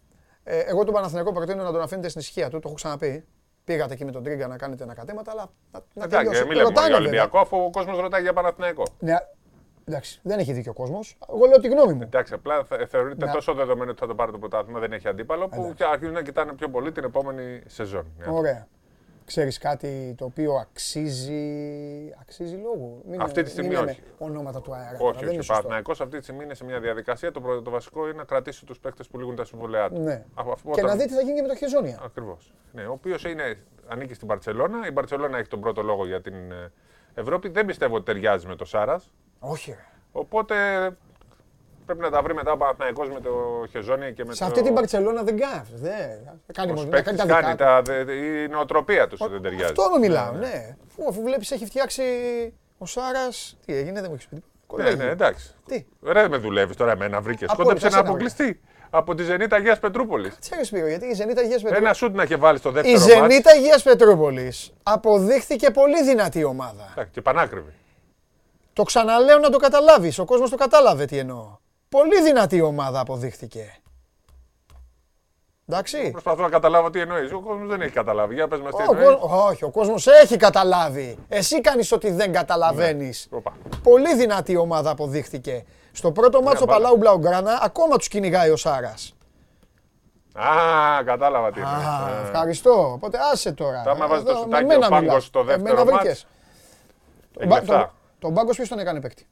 Ε, 0.43 0.59
εγώ 0.59 0.83
τον 0.83 0.93
Παναθηναϊκό 0.93 1.31
προτείνω 1.33 1.63
να 1.63 1.71
τον 1.71 1.81
αφήνετε 1.81 2.07
στην 2.09 2.21
ησυχία 2.21 2.45
του. 2.49 2.55
Το 2.59 2.63
έχω 2.65 2.75
ξαναπεί. 2.75 3.25
Πήγατε 3.67 3.93
εκεί 3.93 4.05
με 4.05 4.11
τον 4.11 4.23
Τρίγκα 4.23 4.47
να 4.47 4.57
κάνετε 4.57 4.83
ανακατέματα, 4.83 5.31
αλλά 5.31 5.49
να, 5.71 5.79
να 5.93 6.03
Εντάξει, 6.03 6.25
τελειώσει. 6.25 6.47
μην 6.47 6.51
λέμε 6.57 6.63
μόνο 6.63 6.69
Ρωτάνε, 6.69 6.87
για 6.87 6.97
βέβαια. 6.97 7.09
Ολυμπιακό, 7.21 7.39
αφού 7.39 7.57
ο 7.57 7.69
κόσμος 7.69 7.99
ρωτάει 7.99 8.21
για 8.21 8.33
Παναθηναϊκό. 8.33 8.83
Ναι, 8.99 9.15
εντάξει, 9.85 10.19
δεν 10.23 10.39
έχει 10.39 10.53
δίκιο 10.53 10.71
ο 10.71 10.73
κόσμος. 10.81 11.17
Εγώ 11.29 11.45
λέω 11.45 11.59
τη 11.59 11.67
γνώμη 11.67 11.93
μου. 11.93 12.01
Εντάξει, 12.01 12.33
απλά 12.33 12.63
θε- 12.63 12.87
θεωρείται 12.89 13.25
Να- 13.25 13.31
τόσο 13.31 13.53
δεδομένο 13.53 13.91
ότι 13.91 13.99
θα 13.99 14.07
το 14.07 14.15
πάρει 14.15 14.31
το 14.31 14.37
πρωτάθλημα, 14.39 14.79
δεν 14.79 14.91
έχει 14.91 15.07
αντίπαλο, 15.07 15.47
που 15.47 15.73
και 15.75 15.83
αρχίζουν 15.83 16.13
να 16.13 16.21
κοιτάνε 16.21 16.53
πιο 16.53 16.69
πολύ 16.69 16.91
την 16.91 17.03
επόμενη 17.03 17.61
σεζόν. 17.65 18.05
Ναι. 18.17 18.25
Ωραία. 18.29 18.67
Ξέρεις 19.27 19.57
κάτι 19.57 20.13
το 20.17 20.25
οποίο 20.25 20.53
αξίζει, 20.53 21.41
αξίζει 22.21 22.55
λόγου. 22.55 23.01
Μην, 23.07 23.21
Αυτή 23.21 23.43
τη 23.43 23.49
στιγμή 23.49 23.69
μην 23.69 23.79
λέμε 23.79 23.91
όχι. 23.91 24.01
ονόματα 24.17 24.61
του 24.61 24.73
αέρα. 24.75 24.97
τώρα, 24.97 25.09
Όχι, 25.09 25.13
δεν 25.19 25.23
όχι. 25.23 25.25
είναι 25.25 25.39
Ο 25.39 25.41
σωστό. 25.41 25.53
Παναθηναϊκός 25.53 26.01
αυτή 26.01 26.17
τη 26.17 26.23
στιγμή 26.23 26.43
είναι 26.43 26.53
σε 26.53 26.63
μια 26.63 26.79
διαδικασία. 26.79 27.31
Το, 27.31 27.41
προ- 27.41 27.61
το 27.63 27.69
βασικό 27.69 28.07
είναι 28.07 28.17
να 28.17 28.23
κρατήσει 28.23 28.65
τους 28.65 28.79
παίκτες 28.79 29.07
που 29.07 29.17
λήγουν 29.17 29.35
τα 29.35 29.45
συμβολιά 29.45 29.89
τους. 29.89 29.99
Ναι. 29.99 30.23
Αφού- 30.33 30.51
αφού 30.51 30.63
Και 30.71 30.81
όταν- 30.81 30.85
να 30.85 30.95
δει 31.03 31.07
τι 31.07 31.13
θα 31.13 31.21
γίνει 31.21 31.35
και 31.35 31.41
με 31.41 31.47
το 31.47 31.55
Χεζόνια. 31.55 31.99
Ακριβώς. 32.03 32.53
Ναι, 32.71 32.85
ο 32.85 32.91
οποίος 32.91 33.25
ανήκει 33.87 34.13
στην 34.13 34.27
Παρσελώνα. 34.27 34.87
Η 34.87 34.91
Παρσελώνα 34.91 35.37
έχει 35.37 35.47
τον 35.49 35.59
πρώτο 35.61 35.81
λόγο 35.81 36.05
για 36.05 36.21
την 36.21 36.51
ε, 36.51 36.71
Ευρώπη. 37.13 37.49
Δεν 37.49 37.65
πιστεύω 37.65 37.95
ότι 37.95 38.05
ταιριάζει 38.05 38.47
με 38.47 38.55
το 38.55 38.65
Σάρας. 38.65 39.11
Όχι, 39.39 39.71
ρε. 39.71 39.85
Οπότε 40.11 40.55
πρέπει 41.87 42.01
να 42.01 42.09
τα 42.09 42.21
βρει 42.21 42.33
μετά 42.33 42.51
ο 42.51 42.57
Παναθηναϊκός 42.57 43.09
με 43.09 43.19
το 43.19 43.31
Χεζόνια 43.71 44.11
και 44.11 44.25
με 44.25 44.33
Σε 44.33 44.39
το. 44.39 44.45
αυτή 44.45 44.61
την 44.61 44.73
Παρσελόνα 44.73 45.23
δεν 45.23 45.37
κάνει. 45.37 45.61
Δεν. 45.73 46.09
Θα 46.45 46.53
κάνει, 46.53 46.71
Ως 46.71 46.77
μόνο- 46.77 46.89
να 46.89 46.95
παίκτης 46.95 47.17
κάνει 47.17 47.29
τα 47.29 47.35
κάνει 47.41 47.51
δικά 47.51 47.67
του. 47.77 47.83
τα, 47.85 47.93
δε- 47.93 48.03
δε- 48.03 48.13
η 48.13 48.47
νοοτροπία 48.47 49.07
τους 49.07 49.19
δεν 49.29 49.41
ταιριάζει. 49.41 49.63
Αυτό 49.63 49.89
μου 49.91 49.99
μιλάω, 49.99 50.31
ναι. 50.31 50.75
Αφού, 50.89 51.07
αφού 51.09 51.21
βλέπεις 51.21 51.51
έχει 51.51 51.65
φτιάξει 51.65 52.03
ο 52.77 52.85
Σάρας. 52.85 53.57
Τι 53.65 53.73
έγινε, 53.75 53.99
δεν 53.99 54.05
μου 54.09 54.13
έχεις 54.15 54.27
πει. 54.27 54.35
Ναι, 54.35 54.41
Κολέγιο. 54.67 55.03
ναι, 55.05 55.09
εντάξει. 55.11 55.51
Τι; 55.65 55.85
Ρε 56.03 56.27
με 56.27 56.37
δουλεύεις 56.37 56.75
τώρα 56.75 56.91
εμένα, 56.91 57.21
βρήκες. 57.21 57.49
Από 57.49 57.63
Κόντεψε 57.63 57.85
όλους, 57.85 57.95
να 57.95 57.99
εσένα, 57.99 58.09
αποκλειστεί 58.09 58.61
από 58.89 59.15
τη 59.15 59.23
Ζενίτα 59.23 59.55
Αγίας 59.55 59.79
Πετρούπολης. 59.79 60.37
Ξέρει, 60.39 60.63
Σπύρο, 60.65 60.87
γιατί 60.87 61.05
η 61.05 61.13
Ζενίτα 61.13 61.41
Αγίας 61.41 61.61
Πετρούπολης... 61.61 61.85
Ένα 61.87 61.93
σουτ 61.93 62.15
να 62.15 62.23
είχε 62.23 62.35
βάλει 62.35 62.57
στο 62.57 62.69
Η 62.69 62.71
δεύτερο 62.71 62.97
μάτς. 62.99 63.05
Ζενίτα 63.13 63.51
Αγίας 63.51 63.83
Πετρούπολης 63.83 64.73
αποδείχθηκε 64.83 65.71
πολύ 65.71 66.03
δυνατή 66.03 66.43
ομάδα. 66.43 66.87
Εντάξει, 66.91 67.11
Και 67.11 67.21
πανάκριβη. 67.21 67.73
Το 68.73 68.83
ξαναλέω 68.83 69.37
να 69.39 69.49
το 69.49 69.57
καταλάβεις. 69.57 70.19
Ο 70.19 70.25
κόσμος 70.25 70.49
το 70.49 70.55
κατάλαβε 70.55 71.05
τι 71.05 71.17
εννοώ. 71.17 71.57
Πολύ 71.89 72.21
δυνατή 72.23 72.61
ομάδα 72.61 72.99
αποδείχθηκε. 72.99 73.75
Εντάξει. 75.69 76.11
Προσπαθώ 76.11 76.41
να 76.41 76.49
καταλάβω 76.49 76.89
τι 76.89 76.99
εννοείς. 76.99 77.31
Ο 77.33 77.39
κόσμος 77.39 77.67
δεν 77.69 77.81
έχει 77.81 77.91
καταλάβει. 77.91 78.33
Για 78.33 78.47
πες 78.47 78.59
μας 78.59 78.75
τι 78.75 78.81
Ο 78.81 78.85
εννοείς. 78.95 79.17
κο- 79.19 79.45
όχι, 79.47 79.63
ο 79.63 79.69
κόσμος 79.71 80.07
έχει 80.07 80.37
καταλάβει. 80.37 81.17
Εσύ 81.27 81.61
κάνεις 81.61 81.91
ότι 81.91 82.11
δεν 82.11 82.31
καταλαβαίνεις. 82.31 83.27
Οπα. 83.31 83.53
Πολύ 83.83 84.15
δυνατή 84.15 84.55
ομάδα 84.55 84.89
αποδείχθηκε. 84.89 85.65
Στο 85.91 86.11
πρώτο 86.11 86.41
μάτσο 86.41 86.65
μπάλα. 86.65 86.77
Παλάου 86.79 86.97
Μπλαουγκράνα 86.97 87.59
ακόμα 87.63 87.97
τους 87.97 88.07
κυνηγάει 88.07 88.49
ο 88.49 88.55
Σάρας. 88.55 89.13
Α, 90.33 91.03
κατάλαβα 91.03 91.51
τι 91.51 91.61
Α, 91.61 91.63
εννοεί. 91.63 92.21
ευχαριστώ. 92.25 92.91
Οπότε 92.93 93.17
άσε 93.33 93.51
τώρα. 93.51 93.81
Θα 93.83 93.91
άμα 93.91 94.07
βάζεις 94.07 94.23
το 94.25 94.29
Εδώ, 94.31 94.39
με 94.39 94.45
σουτάκι 94.45 94.65
μένα 94.65 94.85
ο 94.85 94.89
Πάγκος 94.89 95.01
μιλάς. 95.07 95.23
στο 95.23 95.43
δεύτερο 95.43 95.69
Εμένα 95.79 95.91
μάτς, 95.91 96.01
βρήκες. 96.03 96.27
Έχει 97.37 97.39
Τον 97.39 97.47
Πα- 97.49 97.55
λεφτά. 97.55 97.77
τον- 97.79 97.91
Τον 98.19 98.33
Πάγκος 98.33 98.55
ποιος 98.55 98.67
τον 98.69 98.79
έκανε 98.79 99.01
παίκτη; 99.01 99.27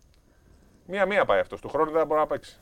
Μία-μία 0.86 1.26
πάει 1.26 1.40
αυτός. 1.40 1.62
Του 1.62 1.70
χρόνου 1.70 1.92
δεν 1.92 2.08
μπορεί 2.08 2.20
να 2.20 2.28
παίξει. 2.28 2.60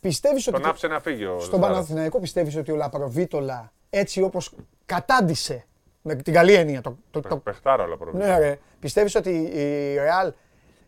Πιστεύεις 0.00 0.46
ότι 0.46 0.60
Τον 0.60 0.70
άφησε 0.70 0.86
να 0.86 1.00
φύγει 1.00 1.24
ο 1.24 1.40
στον 1.40 1.60
Ζάρας. 1.60 1.76
Παναθηναϊκό 1.76 2.20
πιστεύεις 2.20 2.56
ότι 2.56 2.72
ο 2.72 2.76
Λαπροβίτολα 2.76 3.72
έτσι 3.90 4.22
όπως 4.22 4.54
κατάντησε 4.86 5.66
με 6.02 6.14
την 6.14 6.32
καλή 6.32 6.54
έννοια 6.54 6.80
το, 6.80 6.96
το, 7.10 7.20
το, 7.20 7.36
Πεχτάρα 7.36 7.82
όλα 7.82 7.96
προβλήματα. 7.96 8.38
ναι, 8.38 8.38
ρε, 8.38 8.58
πιστεύεις 8.80 9.14
ότι 9.14 9.30
η 9.30 9.94
Ρεάλ 9.94 10.32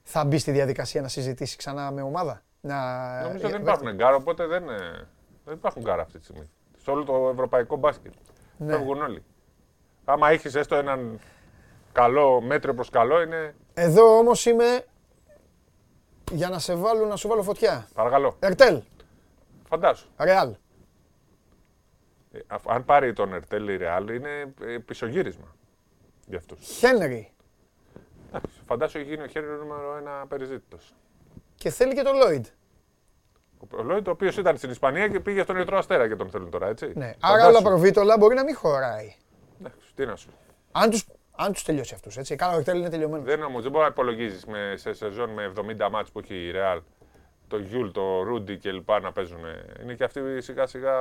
θα 0.02 0.24
μπει 0.24 0.38
στη 0.38 0.50
διαδικασία 0.50 1.00
να 1.00 1.08
συζητήσει 1.08 1.56
ξανά 1.56 1.90
με 1.90 2.02
ομάδα; 2.02 2.42
Να... 2.60 2.76
Νομίζω 3.22 3.46
ε, 3.46 3.50
δεν 3.50 3.60
ε, 3.60 3.62
υπάρχουν 3.62 3.94
γκάρα, 3.94 4.16
οπότε 4.16 4.46
δεν, 4.46 4.68
ε, 4.68 5.06
δεν 5.44 5.54
υπάρχουν 5.54 5.82
γκάρα 5.82 6.02
αυτή 6.02 6.18
τη 6.18 6.24
στιγμή. 6.24 6.50
Σε 6.76 6.90
όλο 6.90 7.04
το 7.04 7.28
ευρωπαϊκό 7.32 7.76
μπάσκετ. 7.76 8.12
Ναι. 8.56 8.72
Φεύγουν 8.72 9.02
όλοι. 9.02 9.24
Άμα 10.04 10.30
έχεις 10.30 10.54
έστω 10.54 10.74
έναν 10.76 11.20
καλό, 11.92 12.40
μέτριο 12.40 12.74
προς 12.74 12.90
καλό, 12.90 13.22
είναι. 13.22 13.54
Εδώ 13.74 14.18
όμως 14.18 14.46
είμαι 14.46 14.84
για 16.32 16.48
να 16.48 16.58
σε 16.58 16.74
βάλω, 16.74 17.06
να 17.06 17.16
σου 17.16 17.28
βάλω 17.28 17.42
φωτιά. 17.42 17.88
Παρακαλώ. 17.94 18.36
Ερτέλ, 18.40 18.82
Φαντάσου. 19.68 20.06
Ρεάλ. 20.18 20.54
Ε, 22.32 22.38
αφ- 22.46 22.68
Αν 22.70 22.84
πάρει 22.84 23.12
τον 23.12 23.32
Ερτέλ 23.34 23.68
η 23.68 23.76
Ρεάλ, 23.76 24.08
είναι 24.08 24.54
ε, 24.60 24.78
πισωγύρισμα 24.78 25.54
για 26.26 26.38
αυτούς. 26.38 26.58
Χένρι. 26.66 27.32
Φαντάσου 28.66 28.98
έχει 28.98 29.08
γίνει 29.08 29.22
ο 29.22 29.26
χέρι 29.26 29.46
νούμερο 29.46 29.96
ένα 29.96 30.24
περιζήτητος. 30.28 30.94
Και 31.54 31.70
θέλει 31.70 31.94
και 31.94 32.02
τον 32.02 32.16
Λόιντ. 32.16 32.46
Ο 33.70 33.82
Λόιντ, 33.82 34.08
ο 34.08 34.10
οποίος 34.10 34.36
ήταν 34.36 34.56
στην 34.56 34.70
Ισπανία 34.70 35.08
και 35.08 35.20
πήγε 35.20 35.42
στον 35.42 35.56
Ερυθρό 35.56 35.78
Αστέρα 35.78 36.08
και 36.08 36.16
τον 36.16 36.30
θέλουν 36.30 36.50
τώρα, 36.50 36.66
έτσι. 36.68 36.92
Ναι. 36.94 37.14
Άρα 37.20 37.34
ο 37.34 37.38
Φαντάσου. 37.38 37.52
Λαπροβίτολα 37.52 38.16
μπορεί 38.18 38.34
να 38.34 38.44
μην 38.44 38.56
χωράει. 38.56 39.14
Εντάξει, 39.60 39.78
τι 39.94 40.06
να 40.06 40.16
σου. 40.16 40.26
πω. 40.28 40.34
Αν 40.72 40.90
τους, 40.90 41.06
αν 41.36 41.52
τους 41.52 41.62
τελειώσει 41.62 41.94
αυτούς, 41.94 42.16
έτσι. 42.16 42.36
Καλά, 42.36 42.54
ο 42.54 42.56
Ερτέλ 42.58 42.78
είναι 42.78 42.88
τελειωμένος. 42.88 43.24
Δεν 43.26 43.42
όμως, 43.42 43.62
δεν 43.62 43.70
μπορεί 43.70 43.84
να 43.84 43.90
υπολογίζεις 43.90 44.44
σε 44.74 44.92
σεζόν 44.92 45.30
με 45.30 45.52
70 45.56 45.88
ματς 45.90 46.10
που 46.10 46.18
έχει 46.18 46.34
η 46.34 46.50
Ρεάλ. 46.50 46.80
Το 47.48 47.58
Γιουλ, 47.58 47.88
το 47.90 48.22
Ρούντι 48.22 48.58
και 48.58 48.72
λοιπά 48.72 49.00
να 49.00 49.12
παίζουν. 49.12 49.40
Είναι 49.82 49.94
και 49.94 50.04
αυτοί 50.04 50.40
σιγά 50.40 50.66
σιγά. 50.66 50.94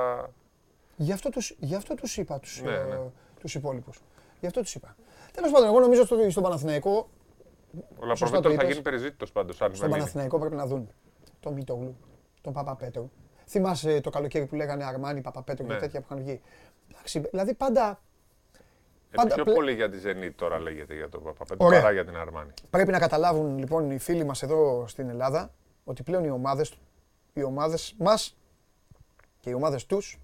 Γι' 0.95 1.11
αυτό 1.11 1.29
τους, 1.29 1.55
γι 1.59 1.75
αυτό 1.75 1.95
τους 1.95 2.17
είπα 2.17 2.39
τους, 2.39 2.61
Ναι, 2.61 2.71
ε, 2.71 2.83
ναι. 2.83 2.99
τους 3.39 3.55
υπόλοιπους. 3.55 3.99
Γι' 4.39 4.45
αυτό 4.45 4.61
τους 4.61 4.75
είπα. 4.75 4.95
Τέλος 5.33 5.51
πάντων, 5.51 5.67
εγώ 5.67 5.79
νομίζω 5.79 6.03
στο, 6.05 6.29
στον 6.29 6.43
Παναθηναϊκό, 6.43 6.91
Ο 6.97 7.99
το 7.99 8.05
Λαπροβίτο 8.05 8.41
θα 8.41 8.53
είπες. 8.53 8.67
γίνει 8.67 8.81
περιζήτητος 8.81 9.31
πάντως. 9.31 9.61
Αν 9.61 9.67
στον 9.67 9.79
δεν 9.79 9.87
μείνει. 9.89 9.99
Παναθηναϊκό 9.99 10.39
πρέπει 10.39 10.55
να 10.55 10.65
δουν 10.65 10.89
τον 11.39 11.53
Μητογλου, 11.53 11.97
τον 12.41 12.53
Παπαπέτρου. 12.53 13.09
Θυμάσαι 13.47 14.01
το 14.01 14.09
καλοκαίρι 14.09 14.45
που 14.45 14.55
λέγανε 14.55 14.83
Αρμάνι, 14.83 15.21
Παπαπέτρου 15.21 15.65
και 15.67 15.73
Ναι. 15.73 15.79
τέτοια 15.79 15.99
που 15.99 16.05
είχαν 16.11 16.23
βγει. 16.23 16.41
Εντάξει, 16.91 17.19
δηλαδή 17.19 17.53
πάντα 17.53 18.01
Πάντα 19.15 19.33
πιο 19.35 19.43
πλε- 19.43 19.55
πολύ 19.55 19.73
για 19.73 19.89
τη 19.89 19.97
Zenit 20.05 20.31
τώρα 20.35 20.59
λέγεται 20.59 20.93
για 20.95 21.09
τον 21.09 21.23
Παπαπέτρου 21.23 21.65
Ωραία. 21.65 21.81
παρά 21.81 21.93
για 21.93 22.05
την 22.05 22.15
Αρμάνη. 22.17 22.53
Πρέπει 22.69 22.91
να 22.91 22.99
καταλάβουν 22.99 23.57
λοιπόν 23.57 23.91
οι 23.91 23.97
φίλοι 23.97 24.23
μας 24.23 24.43
εδώ 24.43 24.87
στην 24.87 25.09
Ελλάδα 25.09 25.51
ότι 25.83 26.03
πλέον 26.03 26.23
οι 26.23 26.29
ομάδες, 26.29 26.73
οι 27.33 27.43
ομάδες 27.43 27.95
μας 27.97 28.37
και 29.39 29.49
οι 29.49 29.53
ομάδες 29.53 29.85
τους 29.85 30.19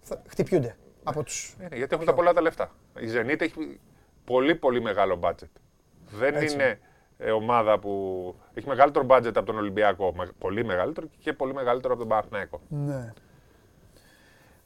θα 0.00 0.22
χτυπιούνται 0.28 0.76
από 1.04 1.22
τους... 1.22 1.56
Ε, 1.58 1.68
ναι, 1.68 1.76
γιατί 1.76 1.94
έχουν 1.94 2.06
τα 2.06 2.14
πολλά 2.14 2.32
τα 2.32 2.40
λεφτά. 2.40 2.70
Η 2.98 3.06
Zenit 3.14 3.40
έχει 3.40 3.80
πολύ 4.24 4.54
πολύ 4.54 4.80
μεγάλο 4.80 5.18
budget. 5.22 5.48
Δεν 6.10 6.34
Έτσι. 6.34 6.54
είναι 6.54 6.78
ε, 7.18 7.30
ομάδα 7.30 7.78
που 7.78 8.34
έχει 8.54 8.68
μεγαλύτερο 8.68 9.06
budget 9.08 9.26
από 9.36 9.42
τον 9.42 9.56
Ολυμπιακό. 9.56 10.12
με- 10.16 10.30
Πολύ 10.38 10.64
μεγαλύτερο 10.64 11.06
και 11.18 11.32
πολύ 11.32 11.54
μεγαλύτερο 11.54 11.92
από 11.92 12.02
τον 12.02 12.10
Παναθηναϊκό. 12.10 12.60
Ναι. 12.68 13.12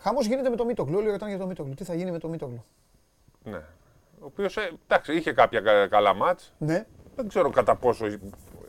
Χαμός 0.02 0.26
γίνεται 0.26 0.48
με 0.48 0.56
το 0.56 0.64
Μίτογλου. 0.64 0.98
Όλοι 0.98 1.10
ρωτάνε 1.10 1.30
για 1.30 1.40
το 1.40 1.46
Μίτογλου. 1.46 1.74
Τι 1.74 1.84
θα 1.84 1.94
γίνει 1.94 2.10
με 2.10 2.18
το 2.18 2.28
Μίτογλου; 2.28 2.64
Ναι. 3.44 3.56
Ο 4.20 4.24
οποίος 4.24 4.56
εντάξει, 4.56 5.14
είχε 5.16 5.32
κάποια 5.32 5.60
κα- 5.60 5.88
καλά 5.88 6.14
μάτς. 6.14 6.52
Ναι. 6.58 6.86
Δεν 7.16 7.28
ξέρω 7.28 7.50
κατά 7.50 7.76
πόσο 7.76 8.06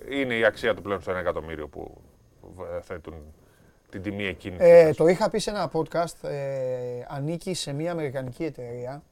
είναι 0.10 0.36
η 0.36 0.46
αξία 0.46 0.74
του 0.76 0.82
πλέον 0.82 1.02
στο 1.02 1.12
1 1.12 1.16
εκατομμύριο 1.16 1.68
που 1.68 1.98
ε, 2.78 2.82
θέτουν 2.82 3.14
την 3.90 4.02
τιμή 4.02 4.26
εκείνη. 4.26 4.56
Ε, 4.60 4.94
το 4.94 5.08
είχα 5.08 5.30
πει 5.30 5.40
σε 5.40 5.50
ένα 5.50 5.72
podcast. 5.74 6.24
Ε, 6.30 7.04
ανήκει 7.08 7.54
σε 7.54 7.74
μια 7.74 7.92
αμερικανική 7.92 8.44
εταιρεία 8.44 9.04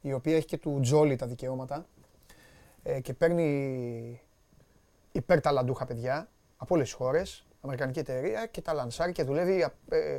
η 0.00 0.12
οποία 0.12 0.36
έχει 0.36 0.46
και 0.46 0.56
του 0.58 0.78
Τζόλι 0.82 1.16
τα 1.16 1.26
δικαιώματα 1.26 1.86
ε, 2.82 3.00
και 3.00 3.14
παίρνει 3.14 4.20
υπερταλαντούχα 5.12 5.86
παιδιά 5.86 6.28
από 6.56 6.74
όλες 6.74 6.86
τις 6.88 6.96
χώρες, 6.96 7.46
αμερικανική 7.60 7.98
εταιρεία 7.98 8.46
και 8.46 8.60
τα 8.60 8.72
λανσάρει 8.72 9.12
και 9.12 9.22
δουλεύει 9.22 9.66
ε, 9.88 10.18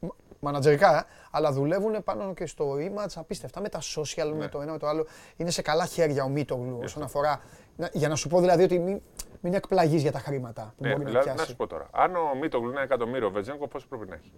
μ- 0.00 0.06
μανατζερικά, 0.52 1.06
αλλά 1.30 1.52
δουλεύουν 1.52 2.02
πάνω 2.04 2.34
και 2.34 2.46
στο 2.46 2.74
image 2.78 3.12
απίστευτα 3.14 3.60
με 3.60 3.68
τα 3.68 3.80
social, 3.96 4.32
με 4.36 4.48
το 4.48 4.60
ένα 4.60 4.72
με 4.72 4.78
το 4.78 4.86
άλλο. 4.86 5.06
Είναι 5.36 5.50
σε 5.50 5.62
καλά 5.62 5.86
χέρια 5.86 6.24
ο 6.24 6.28
Μίτογλου 6.28 6.78
όσον 6.82 7.02
αφορά. 7.02 7.40
να- 7.76 7.90
για 7.92 8.08
να 8.08 8.14
σου 8.16 8.28
πω 8.28 8.40
δηλαδή 8.40 8.62
ότι 8.62 8.78
μην, 8.78 9.00
μην 9.40 9.54
εκπλαγείς 9.54 10.02
για 10.02 10.12
τα 10.12 10.18
χρήματα 10.18 10.74
που 10.76 10.82
Ναι, 10.82 10.90
μπορεί 10.90 11.02
να 11.02 11.08
δηλαδή, 11.08 11.28
να 11.28 11.34
πιάσει. 11.34 11.50
σου 11.50 11.56
πω 11.56 11.66
τώρα. 11.66 11.88
Αν 11.92 12.16
ο 12.16 12.34
Μίτογλου 12.40 12.66
είναι 12.68 12.74
ένα 12.76 12.84
εκατομμύριο, 12.84 13.26
ο 13.26 13.30
Βετζέγκο 13.30 13.66
πόσο 13.68 13.86
πρέπει 13.88 14.08
να 14.08 14.14
έχει; 14.14 14.32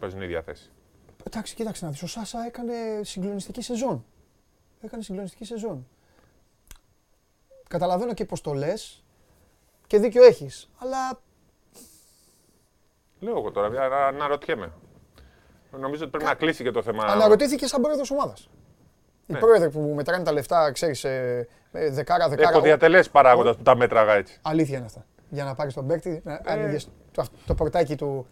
Παίζουν 0.00 0.22
ίδια 0.22 0.42
θέση. 0.42 0.70
Εντάξει, 1.26 1.54
κοίταξε 1.54 1.84
να 1.84 1.90
δεις, 1.90 2.02
ο 2.02 2.06
Σάσα 2.06 2.44
έκανε 2.46 2.74
συγκλονιστική 3.02 3.62
σεζόν. 3.62 4.04
Έκανε 4.82 5.02
συγκλονιστική 5.02 5.44
σεζόν. 5.44 5.86
Καταλαβαίνω 7.68 8.14
και 8.14 8.24
πώς 8.24 8.40
το 8.40 8.52
λες 8.52 9.04
και 9.86 9.98
δίκιο 9.98 10.24
έχεις, 10.24 10.70
αλλά 10.78 11.20
Λέω 13.20 13.38
εγώ 13.38 13.50
τώρα, 13.50 13.66
ανα- 13.84 14.06
αναρωτιέμαι. 14.06 14.72
Νομίζω 15.80 16.02
ότι 16.02 16.10
πρέπει 16.10 16.24
να 16.24 16.34
κλείσει 16.34 16.62
και 16.62 16.70
το 16.70 16.82
θέμα. 16.82 17.04
αναρωτήθηκε 17.04 17.66
σαν 17.66 17.80
πρόεδρος 17.82 18.10
ομάδας. 18.10 18.48
Οι 19.26 19.32
Ναι. 19.32 19.38
πρόεδροι 19.38 19.70
που 19.70 19.92
μετράνε 19.94 20.24
τα 20.24 20.32
λεφτά, 20.32 20.72
ξέρεις, 20.72 21.04
ε, 21.04 21.48
ε, 21.72 21.90
δεκάρα, 21.90 22.28
δεκάρα. 22.28 22.48
Έχω 22.50 22.60
διατελέσει 22.60 23.10
παράγοντα 23.10 23.54
που 23.56 23.62
τα 23.62 23.76
μέτραγα 23.76 24.12
έτσι. 24.14 24.38
Αλήθεια 24.42 24.76
είναι 24.76 24.86
αυτά. 24.86 25.04
Για 25.28 25.44
να 25.44 25.54
πάρεις 25.54 25.74
τον 25.74 25.86
παίκτη, 25.86 26.20
να 26.24 26.40
άνοιγες 26.44 26.88
το, 27.12 27.24
το 27.46 27.54
πορτάκι 27.54 27.96
του. 27.96 28.26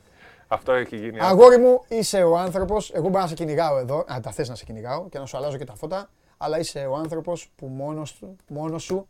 Αυτό 0.49 0.73
έχει 0.73 0.97
γίνει. 0.97 1.19
Αγόρι 1.21 1.59
μου, 1.59 1.85
είσαι 1.89 2.23
ο 2.23 2.39
άνθρωπος, 2.39 2.91
εγώ 2.95 3.09
μπορώ 3.09 3.23
να 3.23 3.29
σε 3.29 3.35
κυνηγάω 3.35 3.79
εδώ, 3.79 4.05
αν 4.09 4.23
τα 4.23 4.31
θες 4.31 4.49
να 4.49 4.55
σε 4.55 4.65
κυνηγάω 4.65 5.09
και 5.09 5.19
να 5.19 5.27
σου 5.27 5.37
αλλάζω 5.37 5.57
και 5.57 5.65
τα 5.65 5.75
φώτα, 5.75 6.11
αλλά 6.37 6.59
είσαι 6.59 6.79
ο 6.91 6.95
άνθρωπος 6.97 7.51
που 7.57 7.67
μόνος, 7.67 8.13
του- 8.15 8.37
μόνος 8.49 8.83
σου 8.83 9.09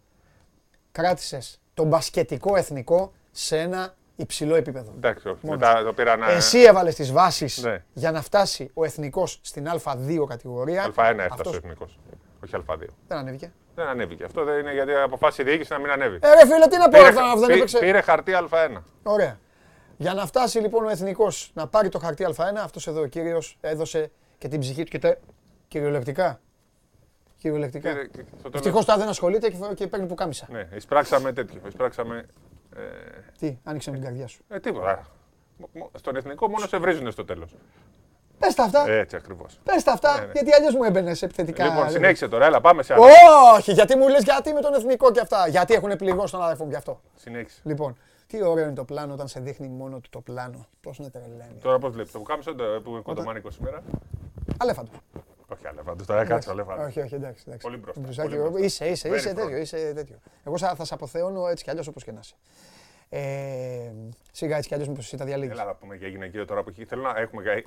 κράτησες 0.93 1.61
τον 1.75 1.87
μπασκετικό 1.87 2.57
εθνικό 2.57 3.13
σε 3.31 3.59
ένα 3.59 3.95
υψηλό 4.17 4.55
επίπεδο. 4.55 4.93
Εντάξει, 4.97 5.29
όχι. 5.29 5.39
Μόνος. 5.43 5.61
Μετά 5.61 5.85
το 5.85 5.93
πήρα 5.93 6.17
να. 6.17 6.31
Εσύ 6.31 6.59
έβαλες 6.61 6.95
τις 6.95 7.13
βάσεις 7.13 7.63
Ναι. 7.63 7.85
για 7.93 8.11
να 8.11 8.23
φτάσει 8.23 8.71
ο 8.75 8.85
εθνικός 8.85 9.39
στην 9.43 9.67
Α2 9.69 10.25
κατηγορία. 10.29 10.83
Α1 10.85 10.89
έφτασε 10.99 11.27
Αυτός 11.31 11.53
ο 11.53 11.57
εθνικός. 11.57 11.99
Όχι 12.45 12.55
Α2. 12.69 12.87
Δεν 13.09 13.19
ανέβηκε. 13.19 13.53
Δεν 13.75 13.87
ανέβηκε. 13.87 14.25
Αυτό 14.25 14.45
δεν 14.45 14.59
είναι 14.59 14.73
γιατί 14.73 14.93
αποφάσισε 14.95 15.43
η 15.43 15.45
διοίκηση 15.45 15.73
να 15.73 15.79
μην 15.79 15.91
ανέβει. 15.91 16.19
Ε, 16.23 16.29
ρε 16.35 16.47
φίλε, 16.53 16.67
τι 16.67 16.77
να 16.77 16.85
πω, 16.89 16.91
Πήρε, 16.99 17.09
αυτά, 17.09 17.35
δεν 17.37 17.47
πή- 17.47 17.57
έπαιξε. 17.57 17.79
πήρε 17.79 18.01
χαρτί 18.01 18.33
Α1. 18.51 18.83
Ωραία. 19.03 19.39
Για 19.97 20.15
να 20.15 20.27
φτάσει 20.27 20.59
λοιπόν 20.59 20.85
ο 20.85 20.89
εθνικός 20.89 21.51
να 21.55 21.67
πάρει 21.67 21.89
το 21.89 21.99
χαρτί 21.99 22.27
Α1, 22.37 22.43
αυτός 22.63 22.87
εδώ 22.87 23.01
ο 23.01 23.07
κύριος 23.07 23.59
έδωσε 23.61 24.11
και 24.39 24.49
την 24.49 24.61
ψυχή 24.61 24.83
του 24.85 24.91
και 24.91 24.99
τε... 24.99 25.17
κυριολεκτικά. 25.69 26.41
Κυριολεκτικά. 27.39 27.89
Πήρε- 27.93 28.07
και 28.07 28.19
στο 28.29 28.37
τέλος- 28.43 28.55
Ευτυχώς 28.55 28.85
τα 28.85 28.97
δεν 28.97 29.09
ασχολείται 29.09 29.51
και, 29.51 29.57
και 29.75 29.87
παίρνει 29.87 30.07
που 30.07 30.15
κάμισα. 30.15 30.47
Ναι, 30.51 30.69
εισπράξαμε 30.77 31.33
τέτοιο. 31.33 31.61
Εισπράξαμε. 31.67 32.27
Ε, 32.77 32.81
Τι, 33.39 33.59
άνοιξε 33.65 33.91
με 33.91 33.97
την 33.97 34.05
καρδιά 34.05 34.27
σου. 34.27 34.43
ε, 34.49 34.61
τίποτα. 34.61 35.07
Μ- 35.57 35.65
μ- 35.83 35.99
Στον 35.99 36.17
εθνικό 36.17 36.49
μόνο 36.49 36.67
σε 36.67 36.77
βρίζουν 36.79 37.11
στο 37.11 37.25
τέλος. 37.25 37.57
Πες 38.39 38.55
τα 38.55 38.63
αυτά, 38.63 38.89
Έτσι 38.91 39.17
ακριβώς. 39.17 39.59
πες 39.65 39.83
τα 39.83 39.93
αυτά, 39.93 40.15
ναι, 40.21 40.27
ναι. 40.27 40.33
γιατί 40.33 40.53
αλλιώς 40.55 40.75
μου 40.75 40.83
έμπαινες 40.83 41.23
επιθετικά. 41.23 41.65
Λοιπόν, 41.65 41.83
ρε. 41.83 41.91
συνέχισε 41.91 42.29
τώρα, 42.29 42.47
έλα, 42.47 42.61
πάμε 42.61 42.83
σε 42.83 42.93
άλλο. 42.95 43.03
Όχι, 43.57 43.73
γιατί 43.73 43.97
μου 43.97 44.09
λες 44.09 44.23
γιατί 44.23 44.53
με 44.53 44.61
τον 44.61 44.75
εθνικό 44.75 45.11
και 45.13 45.21
αυτά. 45.21 45.49
Γιατί 45.49 45.75
έχουν 45.75 45.97
πληγώσει 45.97 46.33
τον 46.33 46.43
αδερφό 46.43 46.65
μου 46.65 46.71
γι' 46.71 46.77
αυτό. 46.77 47.01
Συνέχισε. 47.17 47.61
Λοιπόν, 47.65 47.97
τι 48.27 48.43
ωραίο 48.43 48.65
είναι 48.65 48.75
το 48.75 48.85
πλάνο 48.85 49.13
όταν 49.13 49.29
σε 49.29 49.41
δείχνει 49.41 49.69
μόνο 49.69 49.99
του 49.99 50.09
το 50.11 50.21
πλάνο. 50.21 50.67
Πώς 50.81 50.99
να 50.99 51.11
τρελαίνει. 51.11 51.59
Τώρα 51.63 51.79
πώς 51.79 51.93
βλέπεις, 51.93 52.13
το 52.13 52.19
που 52.19 52.25
κάμισε 52.25 52.53
το 52.55 52.65
που 52.85 52.91
είναι 52.91 53.01
κοντομάνικο 53.01 53.51
σήμερα. 53.51 53.83
Αλέφαντο. 54.59 54.91
Όχι, 55.67 55.75
αλέφαντο, 55.75 56.05
τώρα 56.05 56.25
κάτσε 56.25 56.51
αλέφαντο. 56.51 56.83
Όχι, 56.83 57.01
όχι, 57.01 57.15
εντάξει. 57.15 57.45
εντάξει. 57.47 57.67
Πολύ 57.67 57.77
μπροστά, 57.77 58.01
Μπλουζάκι, 58.01 58.29
πολύ 58.29 58.41
μπροστά. 58.41 58.65
Είσαι, 58.65 58.87
είσαι, 58.89 59.09
Very 59.11 59.15
είσαι 59.17 59.31
front. 59.31 59.35
τέτοιο, 59.35 59.57
είσαι 59.57 59.93
τέτοιο. 59.95 60.19
Εγώ 60.45 60.59
θα, 60.59 60.75
θα 60.75 60.85
σε 60.85 60.95
αποθεώνω 60.95 61.47
έτσι 61.49 61.65
κι 61.65 61.71
αλλιώς 61.71 61.87
όπως 61.87 62.05
και 62.05 62.13
να 62.13 62.21
είσαι. 62.23 62.35
Ε, 63.09 63.93
σιγά 64.33 64.57
έτσι 64.57 64.69
κι 64.69 64.75
αλλιώς 64.75 64.89
μήπως 64.89 65.05
εσύ 65.05 65.17
τα 65.17 65.25
διαλύγεις. 65.25 65.53
Έλα 65.55 65.65
να 65.65 65.75
πούμε 65.75 65.97
για 65.97 66.09
γυναικείο 66.09 66.45
τώρα 66.45 66.63
που 66.63 66.69
έχει. 66.69 66.85
Θέλω 66.85 67.03
να 67.03 67.21
έχουμε. 67.21 67.43
γα- 67.43 67.63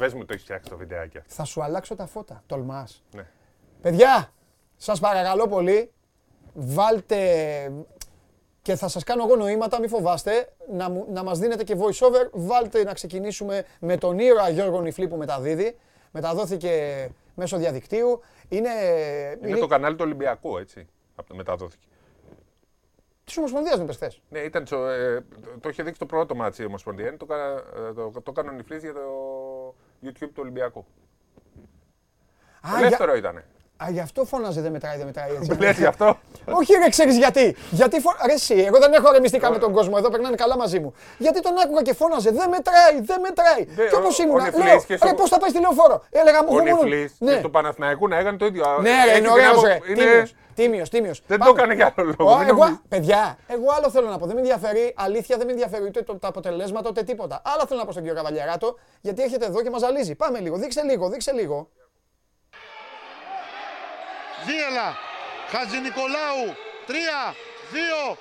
Πες 0.00 0.14
μου 0.14 0.20
το 0.24 0.32
έχεις 0.32 0.42
φτιάξει 0.44 0.70
το 0.70 0.76
βιντεάκι. 0.76 1.18
αυτό. 1.18 1.34
Θα 1.34 1.44
σου 1.44 1.62
αλλάξω 1.62 1.94
τα 1.94 2.06
φώτα. 2.06 2.42
Τολμάς. 2.46 3.02
Ναι. 3.14 3.26
Παιδιά, 3.82 4.32
σας 4.76 5.00
παρακαλώ 5.00 5.48
πολύ, 5.48 5.90
βάλτε 6.54 7.72
και 8.62 8.74
θα 8.76 8.88
σας 8.88 9.04
κάνω 9.04 9.24
εγώ 9.24 9.36
νοήματα, 9.36 9.80
μην 9.80 9.88
φοβάστε, 9.88 10.52
να, 10.72 10.90
μου- 10.90 11.06
να 11.12 11.22
μας 11.22 11.38
δίνετε 11.38 11.64
και 11.64 11.76
voice 11.78 12.06
over. 12.06 12.28
Βάλτε 12.32 12.82
να 12.84 12.92
ξεκινήσουμε 12.92 13.64
με 13.80 13.96
τον 13.96 14.18
ήρωα 14.18 14.48
Γιώργο 14.48 14.80
Νιφλή 14.80 15.08
που 15.08 15.16
μεταδίδει. 15.16 15.76
Μεταδόθηκε 16.10 17.08
μέσω 17.36 17.56
διαδικτύου. 17.56 18.20
Είναι, 18.48 18.70
Είναι 19.42 19.58
το 19.58 19.66
κανάλι 19.66 19.96
του 19.96 20.04
Ολυμπιακού, 20.04 20.58
έτσι. 20.58 20.86
Από 21.14 21.28
το 21.28 21.34
μεταδόθηκε. 21.34 21.86
της 23.24 23.36
Ομοσπονδίας 23.36 23.78
μου 23.78 23.84
πες 23.86 23.96
θες. 23.96 24.20
Ναι, 24.28 24.38
ήταν 24.38 24.66
στο, 24.66 24.86
ε, 24.86 25.24
το, 25.42 25.58
το 25.60 25.68
είχε 25.68 25.82
δείξει 25.82 25.98
το 26.00 26.06
πρώτο 26.06 26.34
ματς 26.34 26.62
η 26.62 26.66
Ομοσπονδία. 26.66 27.06
Είναι 27.08 27.16
Το, 27.16 27.26
κα- 27.26 27.64
ε, 27.76 27.92
το, 27.92 28.10
το, 28.10 28.22
έκανε 28.30 28.48
ο 28.48 28.52
Νιφλής 28.52 28.82
για 28.82 28.92
το 28.92 29.00
YouTube 30.02 30.14
του 30.18 30.38
Ολυμπιακού. 30.38 30.84
Α, 32.60 32.78
Ελεύθερο 32.78 33.10
για, 33.16 33.30
ήταν. 33.30 33.44
Α, 33.76 33.86
γι' 33.90 34.00
αυτό 34.00 34.24
φώναζε 34.24 34.60
δεν 34.60 34.72
μετράει, 34.72 34.96
δεν 34.96 35.06
μετράει 35.06 35.28
έτσι. 35.40 35.56
Λες 35.60 35.78
γι' 35.78 35.84
αυτό; 35.84 36.18
Όχι 36.50 36.72
ρε, 36.74 36.88
ξέρεις 36.88 37.16
γιατί. 37.16 37.56
Γιατί 37.70 38.00
φω... 38.00 38.10
Ρε 38.26 38.32
εσύ, 38.32 38.54
εγώ 38.54 38.78
δεν 38.78 38.92
έχω 38.92 39.12
ρεμιστικά 39.12 39.50
με 39.50 39.58
τον 39.58 39.72
κόσμο 39.72 39.94
εδώ, 39.98 40.08
περνάνε 40.10 40.36
καλά 40.36 40.56
μαζί 40.56 40.78
μου. 40.80 40.94
Γιατί 41.18 41.40
τον 41.40 41.52
άκουγα 41.64 41.82
και 41.82 41.94
φώναζε, 41.94 42.30
δεν 42.30 42.48
μετράει, 42.48 43.00
δεν 43.00 43.20
μετράει. 43.20 43.64
Δε, 43.64 43.86
και 43.88 43.94
ο- 43.94 43.98
όπως 43.98 44.18
ο 44.18 44.22
ήμουν, 44.22 44.42
Νιφλής 44.42 44.64
λέω, 44.64 44.82
και 44.86 44.96
στο- 44.96 45.06
ρε 45.06 45.14
πώς 45.14 45.28
θα 45.28 45.38
πάει 45.38 45.50
στη 45.50 45.60
λεωφόρο. 45.60 46.02
Έλεγα 46.10 46.42
μου, 46.42 46.48
Ο 46.52 46.58
εγώ 46.58 46.64
μόνο- 46.76 46.82
Νιφλής 46.82 47.14
Ναι. 47.18 47.34
και 47.34 47.40
του 47.42 47.50
Παναθηναϊκού 47.50 48.08
να 48.08 48.18
έκανε 48.18 48.36
το 48.36 48.46
ίδιο. 48.46 48.64
Ναι, 48.80 48.90
ρε, 48.90 48.96
Έχει 48.96 49.08
είναι 49.10 49.18
την 49.18 49.26
ωραίος 49.26 49.50
άπο- 49.50 49.66
ρε. 49.66 49.78
είναι- 49.88 50.02
Τίμιος, 50.04 50.34
τίμιος, 50.54 50.88
τίμιος. 50.90 51.22
Δεν 51.26 51.38
το 51.38 51.44
Πάμε. 51.44 51.58
έκανε 51.58 51.74
για 51.74 51.92
άλλο 51.96 52.14
λόγο. 52.18 52.32
Ω, 52.32 52.38
μην 52.38 52.48
εγώ, 52.48 52.58
νομίζεις. 52.58 52.80
παιδιά, 52.88 53.38
εγώ 53.46 53.64
άλλο 53.76 53.90
θέλω 53.90 54.08
να 54.08 54.18
πω. 54.18 54.26
Δεν 54.26 54.34
με 54.34 54.40
ενδιαφέρει, 54.40 54.94
αλήθεια 54.96 55.36
δεν 55.36 55.46
με 55.46 55.52
ενδιαφέρει 55.52 55.84
ούτε 55.84 56.02
το, 56.02 56.16
τα 56.18 56.28
αποτελέσματα 56.28 56.88
ούτε 56.88 57.02
τίποτα. 57.02 57.42
Άλλο 57.44 57.66
θέλω 57.66 57.78
να 57.80 57.84
πω 57.86 57.90
στον 57.92 58.02
κύριο 58.02 58.16
Καβαλιαράτο, 58.18 58.78
γιατί 59.00 59.22
έρχεται 59.22 59.46
εδώ 59.46 59.62
και 59.62 59.70
μας 59.70 59.80
ζαλίζει. 59.80 60.14
Πάμε 60.14 60.38
λίγο, 60.38 60.56
δείξε 60.56 60.82
λίγο, 60.82 61.08
δείξε 61.08 61.32
λίγο. 61.32 61.68
Δίελα, 64.46 64.88
Χατζη 65.52 65.78
Νικολάου, 65.86 66.44
3, 66.86 66.92
2, 67.72 68.18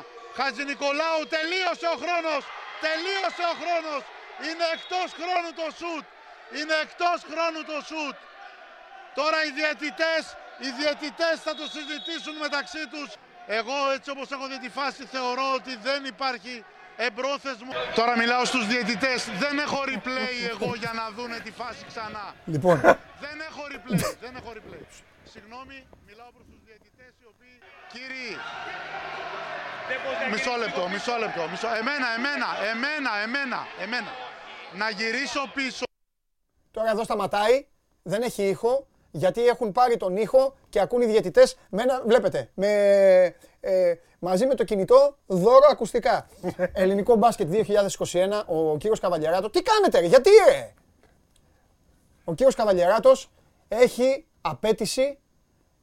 1, 0.00 0.04
Χατζη 0.38 0.64
Νικολάου, 0.72 1.20
τελείωσε 1.36 1.86
ο 1.94 1.96
χρόνος, 2.02 2.42
τελείωσε 2.86 3.44
ο 3.52 3.54
χρόνος, 3.62 4.02
είναι 4.46 4.66
εκτός 4.76 5.08
χρόνου 5.18 5.50
το 5.60 5.66
σουτ, 5.78 6.06
είναι 6.58 6.74
εκτός 6.84 7.18
χρόνου 7.30 7.60
το 7.70 7.78
σουτ. 7.88 8.16
Τώρα 9.18 9.38
οι 9.46 9.50
διαιτητές, 9.58 10.22
οι 10.64 10.70
διαιτητές 10.78 11.36
θα 11.46 11.52
το 11.60 11.64
συζητήσουν 11.74 12.34
μεταξύ 12.46 12.82
τους. 12.92 13.08
Εγώ 13.58 13.76
έτσι 13.96 14.08
όπως 14.14 14.26
έχω 14.34 14.46
δει 14.50 14.58
τη 14.66 14.70
φάση 14.78 15.02
θεωρώ 15.14 15.46
ότι 15.58 15.72
δεν 15.88 16.00
υπάρχει 16.04 16.54
εμπρόθεσμο. 16.96 17.72
Τώρα 17.94 18.16
μιλάω 18.16 18.44
στους 18.44 18.66
διαιτητές, 18.66 19.18
δεν 19.42 19.58
έχω 19.58 19.80
replay 19.92 20.34
εγώ 20.54 20.74
για 20.74 20.92
να 20.94 21.04
δούνε 21.16 21.38
τη 21.38 21.50
φάση 21.50 21.82
ξανά. 21.90 22.34
Λοιπόν, 22.44 22.76
Δεν 23.24 23.36
έχω 23.48 23.62
replay, 23.72 24.16
δεν 24.20 24.36
έχω 24.36 24.52
replay. 24.56 25.07
Συγγνώμη, 25.38 25.78
μιλάω 26.06 26.30
προς 26.36 26.46
τους 26.50 26.60
διαιτητές 26.66 27.12
οι 27.20 27.26
οποίοι... 27.32 27.56
Κύριοι, 27.94 28.30
μισό 30.32 30.54
λεπτό, 30.62 30.88
μισό 30.88 31.16
λεπτό, 31.22 31.42
μισό... 31.50 31.68
Εμένα, 31.80 32.08
εμένα, 32.18 32.48
εμένα, 32.72 33.10
εμένα, 33.24 33.60
εμένα. 33.84 34.12
Να 34.80 34.90
γυρίσω 34.90 35.40
πίσω. 35.54 35.84
τώρα 36.70 36.90
εδώ 36.90 37.04
σταματάει, 37.04 37.66
δεν 38.02 38.22
έχει 38.22 38.48
ήχο, 38.48 38.86
γιατί 39.10 39.46
έχουν 39.46 39.72
πάρει 39.72 39.96
τον 39.96 40.16
ήχο 40.16 40.56
και 40.68 40.80
ακούν 40.80 41.00
οι 41.02 41.06
διαιτητές 41.06 41.56
με 41.70 41.82
ένα, 41.82 42.02
βλέπετε, 42.06 42.50
με, 42.54 42.70
ε, 43.60 43.94
μαζί 44.18 44.46
με 44.46 44.54
το 44.54 44.64
κινητό 44.64 45.16
δώρο 45.26 45.66
ακουστικά. 45.70 46.28
Ελληνικό 46.82 47.14
μπάσκετ 47.16 47.48
2021, 47.52 48.42
ο 48.46 48.76
κύριος 48.76 49.00
Καβαλιαράτο. 49.00 49.50
Τι 49.50 49.62
κάνετε 49.62 50.00
ρε, 50.00 50.06
γιατί 50.06 50.30
ρε! 50.48 50.72
Ο 52.24 52.34
κύριος 52.34 52.54
Καβαλιαράτος 52.54 53.30
έχει 53.68 54.26
απέτηση. 54.40 55.18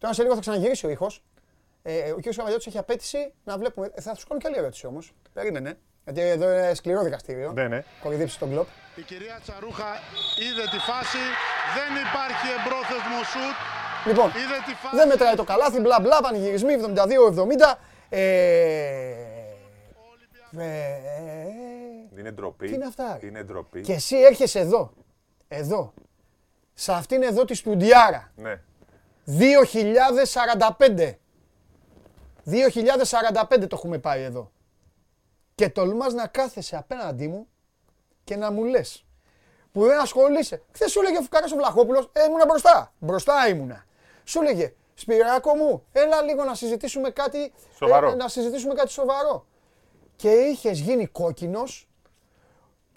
Τώρα 0.05 0.17
σε 0.17 0.23
λίγο 0.23 0.35
θα 0.35 0.41
ξαναγυρίσει 0.41 0.85
ο 0.85 0.89
ήχος. 0.89 1.23
Ε, 1.83 2.11
ο 2.11 2.15
κ. 2.15 2.21
Καβαλιώτη 2.35 2.63
έχει 2.67 2.77
απέτηση 2.77 3.33
να 3.43 3.57
βλέπουμε. 3.57 3.91
ε, 3.93 4.01
Θα 4.01 4.15
σου 4.15 4.27
κάνω 4.27 4.39
και 4.41 4.47
άλλη 4.47 4.57
ερώτηση 4.57 4.85
όμως. 4.85 5.13
Περίμενε. 5.33 5.77
Γιατί 6.03 6.21
εδώ 6.21 6.51
είναι 6.51 6.73
σκληρό 6.73 7.03
δικαστήριο. 7.03 7.51
Ναι, 7.51 7.67
ναι. 7.67 7.83
Κορυδίψει 8.03 8.39
τον 8.39 8.49
κλοπ. 8.49 8.67
Η 8.95 9.01
κυρία 9.01 9.39
Τσαρούχα 9.43 9.85
είδε 10.39 10.61
τη 10.71 10.77
φάση. 10.77 11.17
Δεν 11.77 11.91
υπάρχει 12.07 12.47
εμπρόθεσμο 12.59 13.17
σουτ. 13.31 13.57
Λοιπόν, 14.07 14.27
Είδε 14.29 14.57
τη 14.65 14.73
φάση. 14.73 14.95
δεν 14.95 15.07
μετράει 15.07 15.35
το 15.35 15.43
καλάθι, 15.43 15.79
μπλα 15.79 15.99
μπλα, 16.01 16.21
πανηγυρισμοί 16.21 16.73
72-70. 16.75 17.77
Ε, 18.09 18.19
ε, 20.57 20.65
Είναι 22.17 22.31
ντροπή. 22.31 22.67
Τι 22.67 22.73
είναι 22.73 22.85
αυτά, 22.85 23.17
ρε; 23.21 23.27
Είναι 23.27 23.43
ντροπή. 23.43 23.81
και 23.81 23.93
εσύ 23.93 24.15
έρχεσαι 24.17 24.59
εδώ, 24.59 24.91
εδώ, 25.47 25.93
σε 26.73 26.91
αυτήν 26.93 27.23
εδώ 27.23 27.45
τη 27.45 27.53
στουντιάρα, 27.53 28.31
Ναι. 28.35 28.59
2045. 29.27 31.17
2045 32.45 33.59
το 33.59 33.67
έχουμε 33.71 33.97
πάει 33.97 34.23
εδώ. 34.23 34.51
Και 35.55 35.69
τολμάς 35.69 36.13
να 36.13 36.27
κάθεσαι 36.27 36.75
απέναντί 36.75 37.27
μου 37.27 37.47
και 38.23 38.35
να 38.35 38.51
μου 38.51 38.63
λες 38.63 39.05
που 39.71 39.85
δεν 39.85 39.99
ασχολείσαι. 39.99 40.61
Χθες 40.71 40.91
σου 40.91 40.99
έλεγε 40.99 41.17
ο 41.17 41.21
Φουκάρας 41.21 41.51
ο 41.51 41.55
Βλαχόπουλος, 41.55 42.09
ε, 42.13 42.23
ήμουνα 42.23 42.45
μπροστά. 42.45 42.93
Μπροστά 42.99 43.47
ήμουνα. 43.47 43.85
Σου 44.23 44.41
έλεγε, 44.41 44.73
Σπυράκο 44.93 45.55
μου, 45.55 45.85
έλα 45.91 46.21
λίγο 46.21 46.43
να 46.43 46.55
συζητήσουμε 46.55 47.09
κάτι, 47.09 47.53
Σοβαρό. 47.77 48.09
ε, 48.11 48.15
να 48.15 48.27
συζητήσουμε 48.27 48.73
κάτι 48.73 48.91
σοβαρό. 48.91 49.45
Και 50.15 50.29
είχες 50.29 50.79
γίνει 50.79 51.05
κόκκινος. 51.07 51.87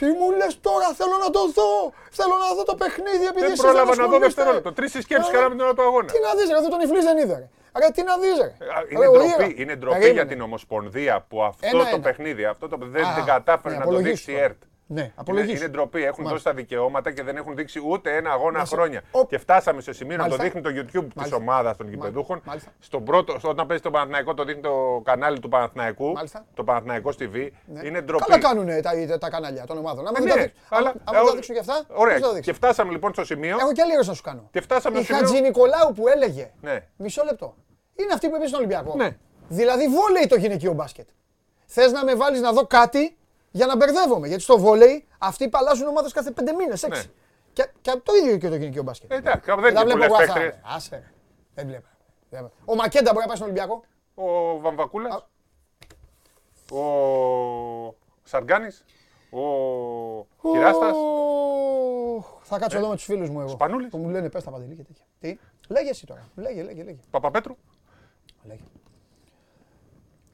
Τι 0.01 0.07
μου 0.19 0.27
λες 0.41 0.61
τώρα, 0.69 0.87
θέλω 0.99 1.17
να 1.25 1.31
το 1.37 1.43
δω. 1.57 1.71
Θέλω 2.19 2.35
να 2.45 2.49
δω 2.57 2.63
το 2.71 2.75
παιχνίδι 2.83 3.25
επειδή 3.31 3.41
Δεν 3.47 3.51
εσείς 3.55 3.61
πρόλαβα 3.65 3.85
να 3.85 3.95
δω 3.95 4.03
ασχολείστε. 4.03 4.27
δευτερόλεπτο. 4.27 4.73
Τρεις 4.73 4.91
συσκέψεις 4.91 5.29
Ε, 5.33 5.35
κάναμε 5.35 5.55
την 5.55 5.61
ώρα 5.67 5.75
του 5.75 5.83
αγώνα. 5.89 6.09
Τι 6.15 6.21
να 6.27 6.31
δεις 6.37 6.49
ρε, 6.53 6.57
αυτό 6.61 6.69
τον 6.75 6.81
Ιφλής 6.85 7.05
δεν 7.05 7.17
είδε 7.23 7.37
ρε. 7.43 7.49
Ρε, 7.81 7.89
τι 7.95 8.03
να 8.03 8.15
δεις 8.23 8.37
ρε. 8.45 8.51
Α, 8.75 8.81
Ρε, 8.81 8.87
Είναι 8.95 9.07
ο 9.07 9.13
ντροπή, 9.13 9.27
Ήρα- 9.45 9.53
είναι 9.63 9.75
ντροπή 9.77 9.95
Περίμενε. 9.99 10.13
για 10.21 10.27
την 10.33 10.41
Ομοσπονδία 10.49 11.15
που 11.29 11.43
αυτό 11.43 11.67
Ένα, 11.67 11.83
το 11.83 11.89
ένα. 11.93 12.01
παιχνίδι 12.01 12.45
αυτό 12.45 12.69
το, 12.69 12.77
δεν 12.81 13.05
Α, 13.05 13.15
την 13.15 13.25
κατάφερε 13.25 13.75
ναι, 13.75 13.79
να 13.81 13.85
το 13.85 13.91
απολογήσου 13.91 14.15
δείξει 14.15 14.31
η 14.31 14.35
τώρα. 14.35 14.45
ΕΡΤ. 14.47 14.61
Ναι, 14.91 15.01
Είναι, 15.01 15.13
απολογήσου. 15.17 15.57
είναι 15.57 15.69
ντροπή. 15.69 15.99
Έχουν 16.05 16.25
Μάλιστα. 16.25 16.31
δώσει 16.33 16.45
τα 16.45 16.53
δικαιώματα 16.55 17.13
και 17.13 17.23
δεν 17.23 17.37
έχουν 17.37 17.55
δείξει 17.55 17.81
ούτε 17.87 18.17
ένα 18.17 18.31
αγώνα 18.31 18.53
Μάλιστα. 18.53 18.77
χρόνια. 18.77 19.03
Οπ. 19.11 19.29
Και 19.29 19.39
φτάσαμε 19.39 19.81
σε 19.81 19.93
σημείο 19.93 20.17
να 20.17 20.23
το 20.29 20.37
Μάλιστα. 20.37 20.61
δείχνει 20.61 20.61
το 20.61 20.81
YouTube 21.01 21.05
της 21.05 21.15
Μάλιστα. 21.15 21.37
ομάδας 21.37 21.77
των 21.77 21.89
γηπεδούχων. 21.89 22.41
Μάλιστα. 22.45 22.71
Στον 22.79 23.05
πρώτο, 23.05 23.37
όταν 23.43 23.67
παίζει 23.67 23.83
το 23.83 23.91
Παναθηναϊκό, 23.91 24.35
το 24.35 24.45
δείχνει 24.45 24.61
το 24.63 25.01
κανάλι 25.05 25.39
του 25.41 25.49
Παναθηναϊκού. 25.49 26.13
Μάλιστα. 26.13 26.47
Το 26.55 26.65
Παναθηναϊκός 26.65 27.17
TV. 27.19 27.49
Ναι. 27.67 27.81
Είναι 27.87 28.01
ντροπή. 28.01 28.25
Καλά 28.25 28.39
κάνουν 28.39 28.67
τα, 28.83 28.91
τα, 29.09 29.19
τα 29.19 29.31
κανάλια 29.31 29.67
των 29.67 29.79
ομάδων. 29.79 30.07
Άμα 30.07 30.19
δεν 30.19 30.25
Ναι, 30.25 30.31
τα 30.35 30.37
δείξουν, 30.41 30.59
αλλά- 30.69 30.89
άμα- 30.89 31.01
άμα 31.05 31.19
ε, 31.19 31.21
δεν 31.21 31.29
τα 31.31 31.35
δείξουν 31.35 31.55
και 31.55 31.61
αυτά, 31.61 31.85
Ωραία. 31.89 32.13
πώς 32.19 32.21
θα 32.23 32.27
τα 32.27 32.29
Και 32.29 32.35
δείξουν. 32.35 32.55
φτάσαμε 32.55 32.91
λοιπόν 32.93 33.13
στο 33.13 33.25
σημείο. 33.25 33.57
Έχω 33.61 33.73
και 33.73 33.83
άλλη 33.83 33.91
ερώτηση 33.91 34.11
να 34.11 34.17
σου 34.17 34.23
κάνω. 34.23 34.49
Και 34.53 34.61
φτάσαμε 34.61 34.99
Η 34.99 35.03
στο 35.03 35.15
σημείο. 35.15 35.29
Χατζη 35.29 35.43
Νικολάου 35.43 35.93
που 35.93 36.09
έλεγε. 36.09 36.51
Ναι. 36.61 36.87
Μισό 36.97 37.25
λεπτό. 37.25 37.55
Είναι 37.95 38.13
αυτή 38.13 38.29
που 38.29 38.37
είπε 38.37 38.47
στον 38.47 38.59
Ολυμπιακό. 38.59 38.95
Ναι. 38.97 39.17
Δηλαδή 39.49 39.85
βόλεϊ 39.89 40.27
το 40.27 40.37
γυναικείο 40.37 40.73
μπάσκετ. 40.73 41.09
Θες 41.67 41.93
να 41.93 42.05
με 42.05 42.15
βάλεις 42.15 42.41
να 42.41 42.53
δω 42.53 42.67
κάτι 42.67 43.17
για 43.51 43.67
να 43.67 43.77
μπερδεύομαι. 43.77 44.27
Γιατί 44.27 44.43
στο 44.43 44.59
βόλεϊ 44.59 45.07
αυτοί 45.19 45.49
παλάζουν 45.49 45.87
ομάδες 45.87 46.13
κάθε 46.13 46.31
πέντε 46.31 46.53
μήνες. 46.53 46.83
Έξι. 46.83 47.07
Ναι. 47.07 47.13
Και, 47.53 47.69
και 47.81 47.91
το 48.03 48.13
ίδιο 48.23 48.37
και 48.39 48.49
το 48.49 48.55
γυναικείο 48.57 48.83
μπάσκετ. 48.83 49.13
Ε, 49.13 49.17
Εντάξει, 49.17 49.51
δεν 49.61 49.71
είναι 49.71 49.71
βλέπω 49.71 49.89
πολλές 49.91 50.07
εγώ 50.07 50.15
αυτά. 50.15 50.33
παίχτε. 50.33 50.41
ρε. 50.49 50.61
Άσε. 50.65 50.97
ρε. 50.97 51.11
Δεν 51.55 51.67
βλέπω. 51.67 51.87
Δεν 52.31 52.39
βλέπω. 52.41 52.55
Ο 52.65 52.75
Μακέντα 52.75 53.11
μπορεί 53.13 53.21
να 53.21 53.27
πάει 53.27 53.37
στον 53.37 53.49
Ολυμπιακό; 53.49 53.85
Ο 54.15 54.59
Βαμβακούλας. 54.61 55.15
Α. 55.15 55.23
Ο 56.79 57.95
Σαργκάνη. 58.23 58.67
Ο 59.31 59.41
Κυράστα. 60.53 60.91
Ω, 60.91 62.25
Θα 62.43 62.59
κάτσω 62.59 62.79
εδώ 62.79 62.89
με 62.89 62.95
τους 62.95 63.05
φίλους 63.05 63.31
μου 63.31 63.41
εγώ. 63.41 63.49
Ε, 63.49 63.53
Σπανούλης. 63.53 63.91
Που 63.91 63.99
μου 63.99 64.09
λένε 64.09 64.29
πες 64.31 64.45
τα 64.45 64.51
παντελή 64.51 64.75
και 64.75 64.83
τέτοια. 64.83 65.05
Τι; 65.21 65.39
Λέγε 65.69 65.91
εσύ 65.91 66.07
τώρα. 66.07 66.29
Λέγε, 66.35 66.63
λέγε, 66.63 66.83
λέγε. 66.83 66.99
Παπαπέτρου. 67.11 67.57
λέγε. 68.43 68.61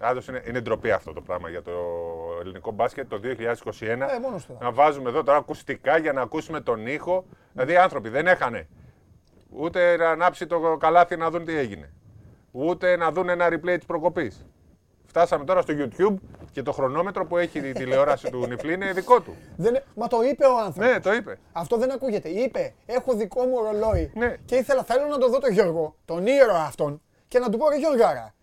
Άντως 0.01 0.29
είναι, 0.29 0.43
είναι 0.47 0.61
ντροπή 0.61 0.91
αυτό 0.91 1.13
το 1.13 1.21
πράγμα 1.21 1.49
για 1.49 1.63
το 1.63 1.73
ελληνικό 2.41 2.71
μπάσκετ 2.71 3.09
το 3.09 3.21
2021. 3.23 3.27
Ε, 3.81 4.19
μόνος 4.23 4.47
του. 4.47 4.57
να 4.61 4.73
βάζουμε 4.73 5.09
εδώ 5.09 5.23
τώρα 5.23 5.39
ακουστικά 5.39 5.97
για 5.97 6.13
να 6.13 6.21
ακούσουμε 6.21 6.61
τον 6.61 6.87
ήχο. 6.87 7.25
Δηλαδή 7.53 7.73
οι 7.73 7.77
άνθρωποι 7.77 8.09
δεν 8.09 8.27
έχανε 8.27 8.69
ούτε 9.57 9.97
να 9.97 10.11
ανάψει 10.11 10.47
το 10.47 10.77
καλάθι 10.77 11.17
να 11.17 11.31
δουν 11.31 11.45
τι 11.45 11.57
έγινε. 11.57 11.93
Ούτε 12.51 12.97
να 12.97 13.13
δουν 13.13 13.29
ένα 13.29 13.49
replay 13.49 13.75
της 13.77 13.85
προκοπής. 13.87 14.47
Φτάσαμε 15.07 15.45
τώρα 15.45 15.63
στο 15.63 15.75
YouTube 15.77 16.15
και 16.53 16.63
το 16.63 16.73
χρονόμετρο 16.73 17.27
που 17.27 17.37
έχει 17.37 17.69
η 17.69 17.73
τηλεόραση 17.73 18.31
του 18.31 18.47
Νιφλή 18.47 18.73
είναι 18.73 18.93
δικό 18.93 19.21
του. 19.21 19.37
Δεν... 19.57 19.83
Μα 19.95 20.07
το 20.07 20.23
είπε 20.23 20.45
ο 20.45 20.59
άνθρωπος. 20.59 20.93
Ναι, 20.93 21.01
το 21.01 21.13
είπε. 21.13 21.39
Αυτό 21.53 21.77
δεν 21.77 21.93
ακούγεται. 21.93 22.29
Είπε, 22.29 22.75
έχω 22.87 23.15
δικό 23.15 23.45
μου 23.45 23.63
ρολόι. 23.63 24.13
Ναι. 24.15 24.37
Και 24.45 24.57
ήθελα, 24.57 24.83
θέλω 24.83 25.07
να 25.07 25.19
το 25.19 25.29
δω 25.29 25.39
τον 25.39 25.53
Γιώργο, 25.53 25.97
τον 26.05 26.27
ήρωα 26.27 26.63
αυτόν, 26.63 27.03
και 27.29 27.39
να 27.39 27.51
του 27.51 27.59
πω 27.59 27.69
ρε 27.69 27.77
Γιώργαρα. 27.77 28.35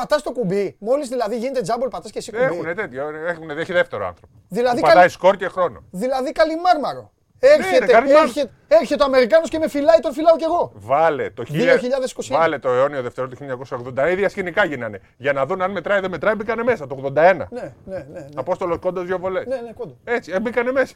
Πατάς 0.00 0.22
το 0.22 0.32
κουμπί. 0.32 0.76
Μόλις 0.78 1.08
δηλαδή 1.08 1.36
γίνεται 1.38 1.60
τζάμπολ, 1.60 1.88
πατάς 1.88 2.10
και 2.10 2.18
εσύ 2.18 2.30
κουμπί. 2.32 2.42
Έχουν 2.44 2.74
τέτοιο, 2.74 3.08
έχουν, 3.26 3.50
έχει 3.50 3.72
δεύτερο 3.72 4.06
άνθρωπο. 4.06 4.32
Δηλαδή, 4.48 4.74
που 4.76 4.80
πατάει 4.86 4.96
καλ- 5.00 5.10
σκορ 5.10 5.36
και 5.36 5.48
χρόνο. 5.48 5.82
Δηλαδή 5.90 6.32
καλυμάρμαρο. 6.32 7.10
Ναι, 7.40 7.48
Έρχεται, 7.48 7.78
ρε, 7.78 7.86
καλυμάρμαρο. 7.92 8.22
έρχεται, 8.28 8.50
έρχεται 8.68 9.02
ο 9.02 9.06
Αμερικάνος 9.06 9.48
και 9.50 9.58
με 9.58 9.68
φυλάει, 9.68 9.98
τον 10.00 10.12
φυλάω 10.12 10.36
κι 10.36 10.44
εγώ. 10.44 10.72
Βάλε 10.74 11.30
το, 11.30 11.44
χίλια- 11.44 11.74
2021. 11.78 12.36
βάλε 12.38 12.58
το 12.58 12.68
αιώνιο 12.68 13.02
δευτερόλεπτο 13.02 13.44
του 13.44 13.64
1980. 13.88 13.92
Τα 13.94 14.08
ίδια 14.10 14.28
σκηνικά 14.28 14.64
γίνανε. 14.64 15.00
Για 15.16 15.32
να 15.32 15.46
δουν 15.46 15.62
αν 15.62 15.70
μετράει 15.70 15.98
ή 15.98 16.00
δεν 16.00 16.10
μετράει, 16.10 16.34
μπήκανε 16.34 16.62
μέσα 16.62 16.86
το 16.86 16.94
81. 16.94 17.12
Ναι, 17.12 17.32
ναι, 17.50 17.72
ναι. 17.84 18.04
ναι. 18.12 18.26
Απόστολος 18.34 18.78
κόντος 18.78 19.06
δύο 19.06 19.18
βολές. 19.18 19.46
Ναι, 19.46 19.56
ναι, 19.60 19.72
κόντο. 19.72 19.96
Έτσι, 20.04 20.32
ε, 20.32 20.40
μπήκανε 20.40 20.72
μέσα. 20.72 20.94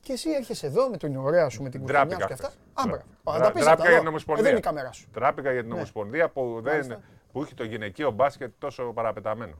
Και 0.00 0.12
εσύ 0.12 0.30
έρχεσαι 0.30 0.66
εδώ 0.66 0.88
με 0.88 0.96
την 0.96 1.16
ωραία 1.16 1.48
σου, 1.48 1.62
με 1.62 1.68
την 1.68 1.80
κουφανιά 1.80 2.00
σου 2.02 2.06
Ντράπηκα. 2.08 2.26
και 2.26 2.32
αυτά. 2.32 2.46
χθες. 2.46 2.58
Α, 2.72 2.82
Ντρά- 2.88 3.04
μπράβο. 3.24 3.38
Α, 3.38 3.40
ντρά- 3.40 3.46
τα 3.46 3.52
πεις 3.52 3.62
ντράπηκα 3.62 3.70
αυτά 3.72 3.82
για 3.82 3.90
εδώ. 3.90 3.98
την 3.98 4.06
Ε, 4.06 4.08
Ομοσπονδία. 4.08 4.42
Δεν 4.44 4.50
είναι 4.52 4.60
η 4.60 4.62
κάμερα 4.68 4.92
σου. 4.92 5.06
Τράπηκα 5.12 5.52
για 5.52 5.60
την 5.60 5.70
Ναι. 5.70 5.74
Ομοσπονδία 5.76 6.28
που, 6.28 6.60
Μάλιστα. 6.64 6.94
δεν, 6.94 7.02
που 7.34 7.42
έχει 7.42 7.54
το 7.54 7.64
γυναικείο 7.64 8.10
μπάσκετ 8.10 8.52
τόσο 8.58 8.82
παραπεταμένο. 8.92 9.54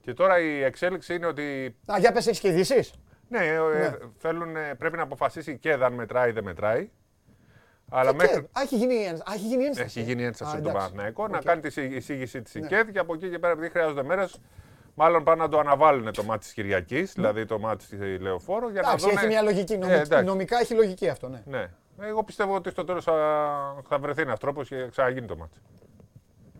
Και 0.00 0.14
τώρα 0.14 0.40
η 0.40 0.62
εξέλιξη 0.62 1.14
είναι 1.14 1.26
ότι 1.26 1.76
Α, 1.92 1.98
για 1.98 2.12
πες, 2.12 2.26
έχεις 2.26 2.40
και 2.40 2.48
ειδήσεις; 2.48 2.92
ναι, 3.28 3.38
ε, 3.46 3.58
Ναι. 3.78 3.96
θέλουν, 4.18 4.56
ε, 4.56 4.74
πρέπει 4.78 4.96
να 4.96 5.02
αποφασίσει 5.02 5.58
και 5.58 5.72
αν 5.72 5.92
μετράει 5.92 6.28
ή 6.28 6.32
δεν 6.32 6.44
μετράει. 6.44 6.90
Αλλά 7.90 8.10
Και- 8.10 8.16
μέχρι, 8.16 8.40
και- 8.40 8.58
Α, 8.58 8.62
έχει 8.62 8.76
γίνει 8.76 8.94
η 8.94 9.02
ένσταση. 9.04 9.30
Α, 9.30 9.34
έχει 9.34 9.46
γίνει 9.46 9.62
η 9.62 9.66
ένσταση. 9.66 10.00
έχει 10.00 10.08
γίνει 10.08 10.24
ένσταση 10.24 10.50
Α, 10.50 10.54
από 10.54 10.62
τον 10.62 10.70
εντάξει. 10.70 10.88
Παναθηναϊκό 10.88 11.28
να 11.28 11.36
Οκ. 11.38 11.44
κάνει 11.44 11.60
τη 11.60 11.70
σύ- 11.70 11.92
εισήγηση 11.92 12.42
της 12.42 12.54
Ναι. 12.54 12.60
ΚΕΔ 12.66 12.88
και 12.90 12.98
από 12.98 13.14
εκεί 13.14 13.30
και 13.30 13.38
πέρα, 13.38 13.52
επειδή 13.52 13.68
χρειάζονται 13.70 14.02
μέρες, 14.02 14.40
μάλλον 14.94 15.24
πάνε 15.24 15.42
να 15.42 15.48
το 15.48 15.58
αναβάλουν 15.58 16.12
το 16.12 16.22
ματς 16.22 16.38
της 16.40 16.52
Κυριακής, 16.52 17.12
δηλαδή 17.12 17.46
το 17.46 17.58
ματς 17.58 17.86
τη 17.86 18.18
Λεωφόρο. 18.18 18.70
Για 18.70 18.80
να 18.80 18.86
Ναι. 18.86 18.94
Εντάξει, 18.94 19.04
δούνε- 19.04 19.18
έχει 19.18 19.26
μια 19.26 19.42
λογική. 19.42 19.72
Ε, 19.72 19.76
Νομικ- 19.76 20.00
εντάξει. 20.04 20.24
νομικά 20.26 20.58
έχει 20.58 20.74
λογική 20.74 21.08
αυτό, 21.08 21.28
ναι. 21.28 21.42
Ναι. 21.46 21.70
Εγώ 22.00 22.24
πιστεύω 22.24 22.54
ότι 22.54 22.70
στο 22.70 22.84
τέλος 22.84 23.04
θα, 23.04 23.14
θα 23.88 23.98
βρεθεί 23.98 24.22
ένα 24.22 24.36
τρόπο 24.36 24.62
και 24.62 24.86
ξαναγίνει 24.90 25.26
το 25.26 25.36
ματς. 25.36 25.58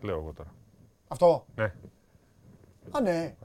Λέω 0.01 0.15
εγώ 0.15 0.33
τώρα. 0.35 0.49
Αυτό. 1.11 1.45
Ναι, 1.55 1.73
Α, 2.91 3.01
ναι. 3.01 3.35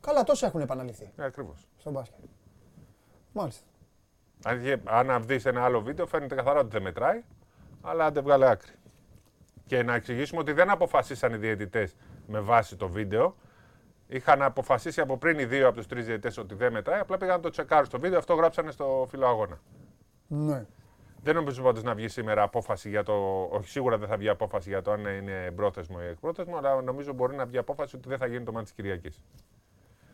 Καλά, 0.00 0.22
τόσα 0.24 0.46
έχουν 0.46 0.60
επαναληφθεί 0.60 1.12
ε, 1.16 1.24
ακριβώς. 1.24 1.68
στον 1.76 1.92
μπάσκετ. 1.92 2.18
Μάλιστα. 3.32 3.64
Αν, 4.44 4.60
είχε- 4.60 4.80
αν 4.84 5.26
δεις 5.26 5.44
ένα 5.44 5.64
άλλο 5.64 5.80
βίντεο, 5.80 6.06
φαίνεται 6.06 6.34
καθαρά 6.34 6.58
ότι 6.60 6.68
δεν 6.68 6.82
μετράει, 6.82 7.22
αλλά 7.82 8.04
αν 8.04 8.12
δεν 8.12 8.22
βγάλε 8.22 8.50
άκρη. 8.50 8.72
Και 9.66 9.82
να 9.82 9.94
εξηγήσουμε 9.94 10.40
ότι 10.40 10.52
δεν 10.52 10.70
αποφασίσαν 10.70 11.32
οι 11.32 11.36
διαιτητές 11.36 11.96
με 12.26 12.40
βάση 12.40 12.76
το 12.76 12.88
βίντεο. 12.88 13.36
Είχαν 14.08 14.42
αποφασίσει 14.42 15.00
από 15.00 15.16
πριν 15.18 15.38
οι 15.38 15.44
δύο 15.44 15.66
από 15.68 15.76
τους 15.76 15.86
τρεις 15.86 16.06
διαιτητές 16.06 16.36
ότι 16.38 16.54
δεν 16.54 16.72
μετράει, 16.72 17.00
απλά 17.00 17.16
πήγαν 17.16 17.36
να 17.36 17.42
το 17.42 17.48
τσεκάρουν 17.50 17.86
στο 17.86 18.00
βίντεο. 18.00 18.18
Αυτό 18.18 18.34
γράψανε 18.34 18.70
στο 18.70 19.06
φύλλο 19.10 19.26
αγώνα. 19.26 19.60
Ναι. 20.26 20.66
Δεν 21.24 21.34
νομίζω 21.34 21.62
πάντως 21.62 21.82
να 21.82 21.94
βγει 21.94 22.08
σήμερα 22.08 22.42
απόφαση 22.42 22.88
για 22.88 23.02
το. 23.02 23.12
Όχι, 23.50 23.68
σίγουρα 23.68 23.98
δεν 23.98 24.08
θα 24.08 24.16
βγει 24.16 24.28
απόφαση 24.28 24.68
για 24.68 24.82
το 24.82 24.90
αν 24.92 25.00
είναι 25.06 25.44
εμπρόθεσμο 25.46 25.96
ή 26.02 26.06
εκπρόθεσμο, 26.06 26.56
αλλά 26.56 26.82
νομίζω 26.82 27.12
μπορεί 27.12 27.36
να 27.36 27.44
βγει 27.46 27.58
απόφαση 27.58 27.96
ότι 27.96 28.08
δεν 28.08 28.18
θα 28.18 28.26
γίνει 28.26 28.44
το 28.44 28.52
μάτι 28.52 28.64
της 28.64 28.74
Κυριακής. 28.74 29.20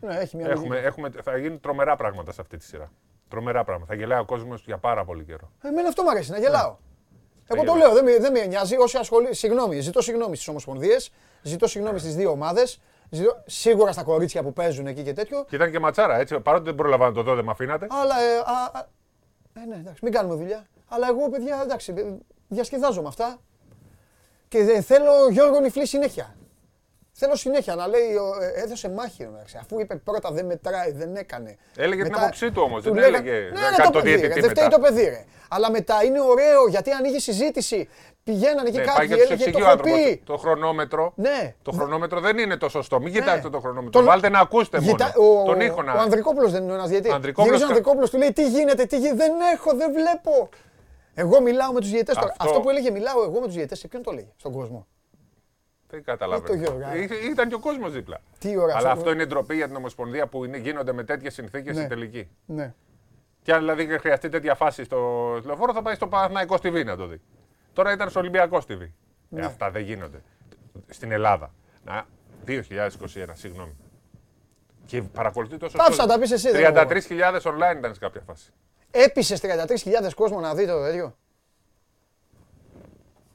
Ναι, 0.01 0.15
έχει 0.15 0.35
μια 0.37 0.47
Έχουμε, 0.49 0.67
λογική. 0.67 0.85
έχουμε, 0.87 1.09
θα 1.23 1.37
γίνουν 1.37 1.59
τρομερά 1.59 1.95
πράγματα 1.95 2.31
σε 2.31 2.41
αυτή 2.41 2.57
τη 2.57 2.63
σειρά. 2.63 2.91
Τρομερά 3.27 3.63
πράγματα. 3.63 3.93
Θα 3.93 3.99
γελάει 3.99 4.19
ο 4.19 4.25
κόσμος 4.25 4.63
για 4.65 4.77
πάρα 4.77 5.05
πολύ 5.05 5.23
καιρό. 5.23 5.51
Εμένα 5.63 5.87
αυτό 5.87 6.03
μου 6.03 6.09
αρέσει, 6.09 6.31
να 6.31 6.37
γελάω. 6.39 6.77
Εγώ 7.47 7.63
το 7.63 7.71
γελάω. 7.73 7.75
λέω, 7.75 7.93
δεν 7.93 8.03
με, 8.03 8.17
δεν 8.19 8.31
με 8.31 8.45
νοιάζει. 8.45 8.77
Όσοι 8.77 8.97
ασχολεί. 8.97 9.33
Συγγνώμη, 9.35 9.79
ζητώ 9.79 10.01
συγγνώμη 10.01 10.35
στις 10.35 10.47
ομοσπονδίες, 10.47 11.11
ζητώ 11.41 11.67
συγγνώμη 11.67 11.99
στις 11.99 12.15
δύο 12.15 12.31
ομάδες. 12.31 12.81
Σίγουρα 13.45 13.91
στα 13.91 14.03
κορίτσια 14.03 14.43
που 14.43 14.53
παίζουν 14.53 14.87
εκεί 14.87 15.03
και 15.03 15.13
τέτοιο. 15.13 15.45
Και 15.49 15.55
ήταν 15.55 15.71
και 15.71 15.79
ματσάρα, 15.79 16.17
έτσι. 16.19 16.39
Παρότι 16.39 16.63
δεν 16.63 16.75
πρόλαβα 16.75 17.05
να 17.05 17.13
το 17.13 17.21
δω, 17.23 17.35
δεν 17.35 17.45
με 17.45 17.51
αφήνατε. 17.51 17.87
Αλλά. 17.89 18.15
Ε, 18.21 18.37
α, 18.37 18.87
α, 19.57 19.61
ε, 19.61 19.65
ναι, 19.65 19.75
εντάξει, 19.75 19.99
μην 20.03 20.13
κάνουμε 20.13 20.35
δουλειά. 20.35 20.67
Αλλά 20.87 21.07
εγώ, 21.07 21.29
παιδιά, 21.29 21.59
εντάξει, 21.63 21.93
ε, 21.97 22.03
διασκεδάζω 22.47 23.01
με 23.01 23.07
αυτά. 23.07 23.37
Και 24.47 24.57
ε, 24.57 24.81
θέλω 24.81 25.11
Γιώργο 25.31 25.59
Νιφλή 25.59 25.85
συνέχεια. 25.87 26.35
Θέλω 27.11 27.35
συνέχεια 27.35 27.75
να 27.75 27.87
λέει, 27.87 28.15
ο, 28.15 28.41
ε, 28.41 28.61
έδωσε 28.61 28.89
μάχη, 28.89 29.23
εντάξει, 29.23 29.57
αφού 29.61 29.79
είπε 29.79 29.95
πρώτα 29.95 30.31
δεν 30.31 30.45
μετράει, 30.45 30.91
δεν 30.91 31.15
έκανε. 31.15 31.57
Έλεγε 31.75 32.01
την 32.01 32.11
Μετά- 32.11 32.23
άποψή 32.23 32.51
του 32.51 32.61
όμως, 32.65 32.83
του 32.83 32.93
δεν 32.93 33.11
λέγα- 33.11 33.17
έλεγε 33.17 33.31
ναι, 33.31 33.59
να 33.61 33.69
ναι, 33.69 33.75
κάνει 33.75 33.91
το 33.91 33.91
το 33.91 33.99
παιδί, 33.99 34.09
ρε, 34.11 34.17
διαιτητή 34.17 34.39
δεν 34.41 34.49
φταίει 34.49 34.63
μετά. 34.63 34.75
το 34.77 34.81
παιδί, 34.83 35.03
ρε. 35.03 35.25
Αλλά 35.49 35.71
μετά 35.71 36.03
είναι 36.03 36.21
ωραίο 36.21 36.67
γιατί 36.67 36.91
ανοίγει 36.91 37.19
συζήτηση. 37.19 37.89
Πηγαίνανε 38.31 38.67
εκεί 38.69 38.77
Ναι, 38.77 38.83
πάει 38.83 38.95
κάποιοι, 38.95 39.07
και 39.07 39.15
τους 39.15 39.23
έλεγε 39.23 39.33
εξηγεί 39.43 39.51
το 39.51 39.57
ο 39.57 39.61
έχω 39.61 39.71
άνθρωπο. 39.71 39.95
πει. 39.95 40.21
Το 40.25 40.37
χρονόμετρο. 40.37 41.11
Ναι. 41.15 41.55
Το 41.61 41.71
χρονόμετρο 41.71 42.19
δεν 42.19 42.37
είναι 42.37 42.57
το 42.57 42.69
σωστό. 42.69 42.99
Μην 43.01 43.13
κοιτάξτε 43.13 43.49
το 43.49 43.59
χρονόμετρο. 43.59 43.91
Τον- 43.91 44.05
Βάλτε 44.05 44.29
να 44.29 44.39
ακούσετε 44.39 44.79
μόνο. 44.79 44.91
Γυτα- 44.91 45.13
Ο, 45.17 45.43
Τον 45.45 45.59
ήχο 45.61 45.81
να. 45.81 45.93
ο 45.93 45.97
Ανδρικόπουλος 45.99 46.51
δεν 46.51 46.63
είναι 46.63 46.73
ένας 46.73 46.89
διαιτητής. 46.89 47.13
Ανδρικόπουλος 47.13 47.47
Γυρίζει 47.57 47.63
ο 47.63 47.67
κα- 47.67 47.73
Ανδρικόπουλος 47.75 48.09
του 48.09 48.17
λέει 48.17 48.31
τι 48.33 48.49
γίνεται, 48.49 48.85
τι 48.85 48.97
γίνεται. 48.97 49.15
Δεν 49.15 49.31
έχω, 49.53 49.75
δεν 49.75 49.91
βλέπω. 49.93 50.49
Εγώ 51.13 51.41
μιλάω 51.41 51.73
με 51.73 51.79
τους 51.79 51.89
διαιτητέ 51.89 52.13
τώρα. 52.13 52.27
Αυτό- 52.27 52.43
Αυτό 52.47 52.59
που 52.59 52.69
έλεγε 52.69 52.91
μιλάω 52.91 53.23
εγώ 53.23 53.39
με 53.39 53.45
τους 53.45 53.53
διαιτητέ, 53.53 53.75
σε 53.75 53.87
ποιον 53.87 54.03
το 54.03 54.11
έλεγε 54.13 54.27
στον 54.37 54.51
κόσμο; 54.51 54.87
Δεν 55.89 56.03
Το 56.03 56.11
καταλαβαίνω. 56.11 56.55
Γιώργο, 56.61 56.85
α. 56.87 56.95
Ή- 56.97 57.09
Ήταν 57.31 57.47
και 57.49 57.55
ο 57.55 57.59
κόσμος 57.59 57.91
δίπλα. 57.91 58.21
Τι 58.39 58.57
ωραία, 58.57 58.75
Αλλά 58.77 58.87
αυτό- 58.87 58.99
αυτό 58.99 59.11
είναι 59.11 59.25
ντροπή 59.25 59.55
για 59.55 59.67
την 59.67 59.75
Ομοσπονδία 59.75 60.27
που 60.27 60.45
είναι, 60.45 60.57
γίνονται 60.57 60.93
με 60.93 61.03
τέτοιες 61.03 61.33
συνθήκες 61.33 61.75
Ναι. 61.77 61.83
η 61.83 61.87
τελική. 61.87 62.29
Ναι. 62.45 62.73
Και 63.41 63.53
αν 63.53 63.59
δηλαδή 63.59 63.85
χρειαστεί 63.99 64.29
τέτοια 64.29 64.55
φάση 64.55 64.83
στο 64.83 64.97
τηλεφόρο, 65.41 65.73
θα 65.73 65.81
πάει 65.81 65.95
στο 65.95 66.07
Παναθηναϊκός 66.07 66.59
TV 66.63 66.83
να 66.85 66.95
το 66.97 67.05
δει. 67.07 67.21
Τώρα 67.73 67.91
ήταν 67.91 68.09
στο 68.09 68.19
Ολυμπιακό 68.19 68.57
TV. 68.67 68.89
Ναι. 69.29 69.41
Ε, 69.41 69.45
αυτά 69.45 69.71
δεν 69.71 69.81
γίνονται. 69.81 70.21
Στην 70.87 71.11
Ελλάδα. 71.11 71.53
Να, 71.85 72.05
2021, 72.45 72.55
συγγνώμη. 73.33 73.75
Και 74.85 75.01
παρακολουθεί 75.01 75.57
τόσο. 75.57 75.77
Πάψα, 75.77 76.05
τα 76.05 76.19
πεις 76.19 76.31
εσύ, 76.31 76.51
δεν 76.51 76.73
33.000 76.75 77.41
online 77.43 77.77
ήταν 77.77 77.93
σε 77.93 77.99
κάποια 77.99 78.21
φάση. 78.27 78.51
Έπεισες 78.91 79.39
33.000 79.41 80.13
κόσμο 80.15 80.39
να 80.39 80.55
δει 80.55 80.67
το 80.67 80.81
τέτοιο. 80.83 81.15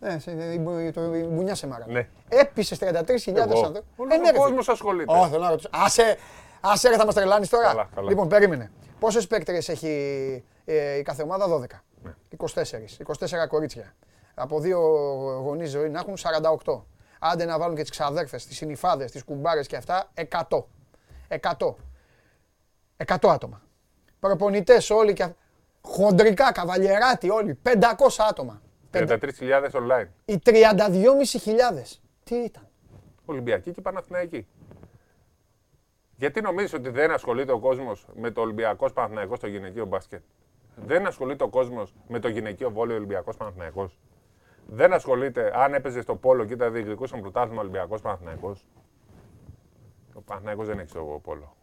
Ναι, 0.01 0.18
σε- 0.18 0.30
η 0.30 0.59
μπου- 0.61 0.93
το- 0.93 1.14
η 1.14 1.22
μπουνιά 1.22 1.55
σε 1.55 1.66
μάρα. 1.66 1.85
Ναι. 1.89 2.09
Έπεισες 2.28 2.78
33.000 2.78 3.51
Εγώ. 3.51 3.59
ανθρώπου. 3.64 3.85
Όλος 3.97 4.18
ο 4.35 4.39
κόσμος 4.39 4.68
ασχολείται. 4.68 5.12
Όχι, 5.12 5.30
θέλω 5.30 5.43
να 5.43 5.51
ρωτήσω. 5.51 5.68
Άσε, 5.72 6.16
άσε 6.61 6.89
ρε, 6.89 6.97
θα 6.97 7.05
μας 7.05 7.14
τρελάνεις 7.14 7.49
τώρα. 7.49 7.66
Καλά, 7.66 7.89
καλά. 7.95 8.09
Λοιπόν, 8.09 8.28
περίμενε. 8.28 8.70
Πόσες 8.99 9.26
παίκτρες 9.26 9.68
έχει 9.68 9.89
ε, 10.64 10.97
η 10.99 11.03
κάθε 11.03 11.22
ομάδα, 11.22 11.47
12. 11.49 11.82
Ναι. 12.03 12.14
24. 12.37 12.99
24 12.99 13.47
κορίτσια. 13.49 13.95
Από 14.35 14.61
δύο 14.61 14.78
γονείς 15.43 15.70
ζωή 15.70 15.89
να 15.89 15.99
έχουν 15.99 16.14
48. 16.64 16.82
Άντε 17.18 17.45
να 17.45 17.59
βάλουν 17.59 17.76
και 17.76 17.80
τις 17.82 17.91
ξαδέρφες, 17.91 18.47
τις 18.47 18.57
συνυφάδες, 18.57 19.11
τις 19.11 19.24
κουμπάρες 19.24 19.66
και 19.66 19.76
αυτά, 19.76 20.11
100. 20.14 20.66
100. 21.28 21.74
100 22.97 23.28
άτομα. 23.30 23.62
Προπονητές 24.20 24.91
όλοι 24.91 25.12
και 25.12 25.22
αυ- 25.22 25.35
χοντρικά, 25.82 26.53
καβαλιεράτη 26.53 27.30
όλοι, 27.30 27.55
500 27.55 28.24
άτομα. 28.28 28.62
33.000 28.91 29.70
online. 29.72 30.07
Οι 30.24 30.39
32.500. 30.39 32.01
Τι 32.24 32.35
ήταν; 32.35 32.68
Ολυμπιακή 33.24 33.70
και 33.72 33.80
Παναθηναϊκή. 33.80 34.47
Γιατί 36.16 36.41
νομίζεις 36.41 36.72
ότι 36.72 36.89
δεν 36.91 37.11
ασχολείται 37.11 37.53
ο 37.53 37.59
κόσμος 37.59 38.07
με 38.14 38.30
το 38.30 38.41
Ολυμπιακός 38.41 38.93
Παναθηναϊκός 38.93 39.39
στο 39.39 39.47
γυναικείο 39.47 39.87
μπάσκετ; 39.87 40.22
Δεν 40.76 41.07
ασχολείται 41.07 41.45
ο 41.45 41.49
κόσμος 41.49 41.95
με 42.09 42.18
το 42.18 42.28
γυναικείο 42.28 42.70
βόλιο 42.70 42.97
Ολυμπιακός 42.97 43.37
Παναθηναϊκός; 43.37 43.99
Δεν 44.66 44.92
ασχολείται 44.92 45.52
αν 45.54 45.74
έπαιζε 45.74 46.00
στο 46.00 46.16
πόλο 46.16 46.44
και 46.44 46.52
ήταν 46.52 46.72
διεκδικούσαν 46.72 47.20
πρωτάθλημα 47.20 47.60
Ολυμπιακός 47.60 48.00
Παναθηναϊκός. 48.00 48.64
Ο 50.14 50.20
Παναθηναϊκός 50.20 50.66
δεν 50.66 50.78
έχει 50.78 50.88
στο 50.88 51.20
πόλο. 51.22 51.56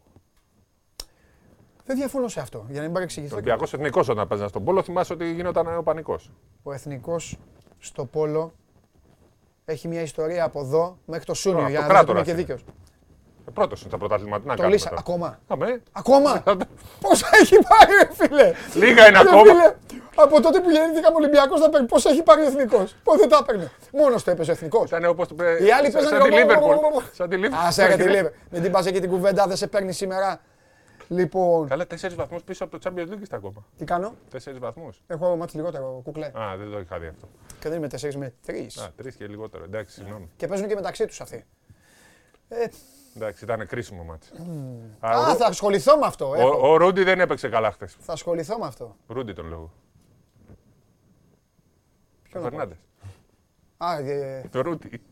Δεν 1.84 1.96
διαφωνώ 1.96 2.28
σε 2.28 2.40
αυτό, 2.40 2.64
για 2.66 2.74
να 2.76 2.80
μην 2.80 2.90
Ο 2.90 2.92
παρεξηγηθώ. 2.94 3.34
Ολυμπιακός 3.34 3.72
εθνικός 3.72 4.08
όταν 4.08 4.28
παίζανε 4.28 4.48
στον 4.48 4.64
πόλο 4.64 4.82
θυμάσαι 4.82 5.12
ότι 5.12 5.32
γινόταν 5.32 5.76
ο 5.78 5.82
πανικός. 5.82 6.30
Ο 6.62 6.72
εθνικός 6.72 7.38
στο 7.78 8.04
πόλο 8.04 8.52
έχει 9.64 9.88
μια 9.88 10.00
ιστορία 10.00 10.44
από 10.44 10.60
εδώ 10.60 10.98
μέχρι 11.06 11.24
το 11.24 11.34
Σούνιο, 11.34 11.58
Τώρα, 11.58 11.70
για 11.70 11.80
το 11.80 11.86
να 11.86 11.92
δεις 11.92 12.00
ότι 12.00 12.10
είμαι 12.10 12.20
κράτορας 12.22 12.24
και 12.24 12.30
είναι. 12.30 12.40
δίκαιος. 12.40 12.64
Ε, 13.48 13.50
πρώτος 13.54 13.80
είναι 13.80 13.88
στα 13.88 13.98
πρωτάθλημα. 13.98 14.40
Τι 14.40 14.46
να 14.46 14.50
Το 14.54 14.56
κάνουμε 14.60 14.74
λύσα 14.76 14.88
τώρα. 14.88 15.00
ακόμα. 15.00 15.38
Αμέ. 15.46 15.82
Ακόμα! 15.92 16.42
Πόσα 17.02 17.28
έχει 17.40 17.56
πάρει, 17.68 17.92
ρε 18.02 18.14
φίλε! 18.14 18.52
Λίγα 18.86 19.08
είναι 19.08 19.22
Ρε 19.22 19.28
ακόμα. 19.28 19.42
Φίλε, 20.12 20.22
από 20.24 20.40
τότε 20.40 20.60
που 20.60 20.70
γεννήθηκαμε 20.70 21.16
Ολυμπιακός 21.16 21.60
να 21.60 21.68
παίρνει, 21.68 21.86
πόσα 21.86 22.10
έχει 22.10 22.22
πάρει 22.22 22.42
ο 22.42 22.44
Εθνικός. 22.46 22.96
Πότε 23.02 23.26
τα 23.26 23.38
έπαιρνε; 23.42 23.70
Μόνος 23.92 24.22
το 24.24 24.30
έπαιζε 24.30 24.50
ο 24.50 24.54
Εθνικός. 24.54 24.88
Ήταν 24.88 25.04
όπως 25.04 25.28
το 25.28 25.34
Οι 25.38 25.46
άλλοι 25.46 25.90
σαν- 25.90 25.92
παίζανε 25.92 26.08
σαν 26.16 26.22
τη 26.22 26.28
και- 26.30 26.38
Λίβερπουλ. 26.38 26.74
Σαν 27.12 27.28
τη 27.28 27.36
Λίβερπουλ. 27.36 27.66
Άσε 27.66 27.86
ρε 27.86 27.96
τη 27.96 28.02
Λίβερ. 28.02 28.32
Μην 28.50 28.62
την 28.62 28.72
πας 28.72 28.86
εκεί 28.86 29.00
την 29.00 29.10
κουβέντα, 29.10 29.46
δεν 29.46 29.56
σε 29.56 29.66
παίρνει 29.66 29.92
σήμερα. 29.92 30.40
Λοιπόν, 31.08 31.68
Καλά, 31.68 31.86
τέσσερις 31.86 32.16
βαθμούς 32.16 32.42
πίσω 32.42 32.64
από 32.64 32.78
το 32.78 32.90
Champions 32.90 33.12
League 33.12 33.20
είστε 33.22 33.36
ακόμα. 33.36 33.64
τι 33.78 33.84
κάνω; 33.84 34.14
Τέσσερις 34.30 34.58
βαθμούς. 34.58 35.02
Έχω 35.06 35.36
μάτι 35.36 35.56
λιγότερο 35.56 36.00
κουκλέ. 36.04 36.26
Α, 36.26 36.56
δεν 36.58 36.70
το 36.70 36.78
είχα 36.78 36.98
δει 36.98 37.06
αυτό. 37.06 37.28
Και 37.60 37.68
δεν 37.68 37.78
είμαι 37.78 37.86
4 37.88 38.14
με 38.16 38.34
3. 38.46 38.50
Α, 38.82 38.86
τρεις 38.96 39.14
και 39.16 39.26
λιγότερο. 39.26 39.64
Εντάξει, 39.64 39.92
συγγνώμη. 39.94 40.30
Και 40.36 40.46
παίζουν 40.46 40.68
και 40.68 40.74
μεταξύ 40.74 41.06
τους 41.06 41.20
αυτοί. 41.20 41.44
Ε, 42.48 42.66
Εντάξει, 43.16 43.44
ήταν 43.44 43.66
κρίσιμο 43.66 44.02
μάτι. 44.02 44.26
α, 45.00 45.34
θα 45.36 45.46
ασχοληθώ 45.46 45.96
με 45.98 46.06
αυτό. 46.06 46.32
έχω. 46.36 46.48
Ο, 46.68 46.72
ο 46.72 46.76
Ρούντι 46.76 47.02
δεν 47.02 47.20
έπαιξε 47.20 47.48
καλά 47.48 47.70
χθες. 47.70 47.96
Θα 48.00 48.12
ασχοληθώ 48.12 48.58
με 48.58 48.66
αυτό. 48.66 48.96
Ρούντι 49.08 49.32
τον 49.32 49.48
λόγο. 49.48 49.72
Ποιο 52.32 52.40
Ο 52.40 52.42
να 52.44 52.50
πω. 52.50 52.56
Φερνάντε. 52.56 52.76
Α, 53.76 53.98
ε, 53.98 54.48
Το 54.50 54.60
Ρούντι. 54.60 55.02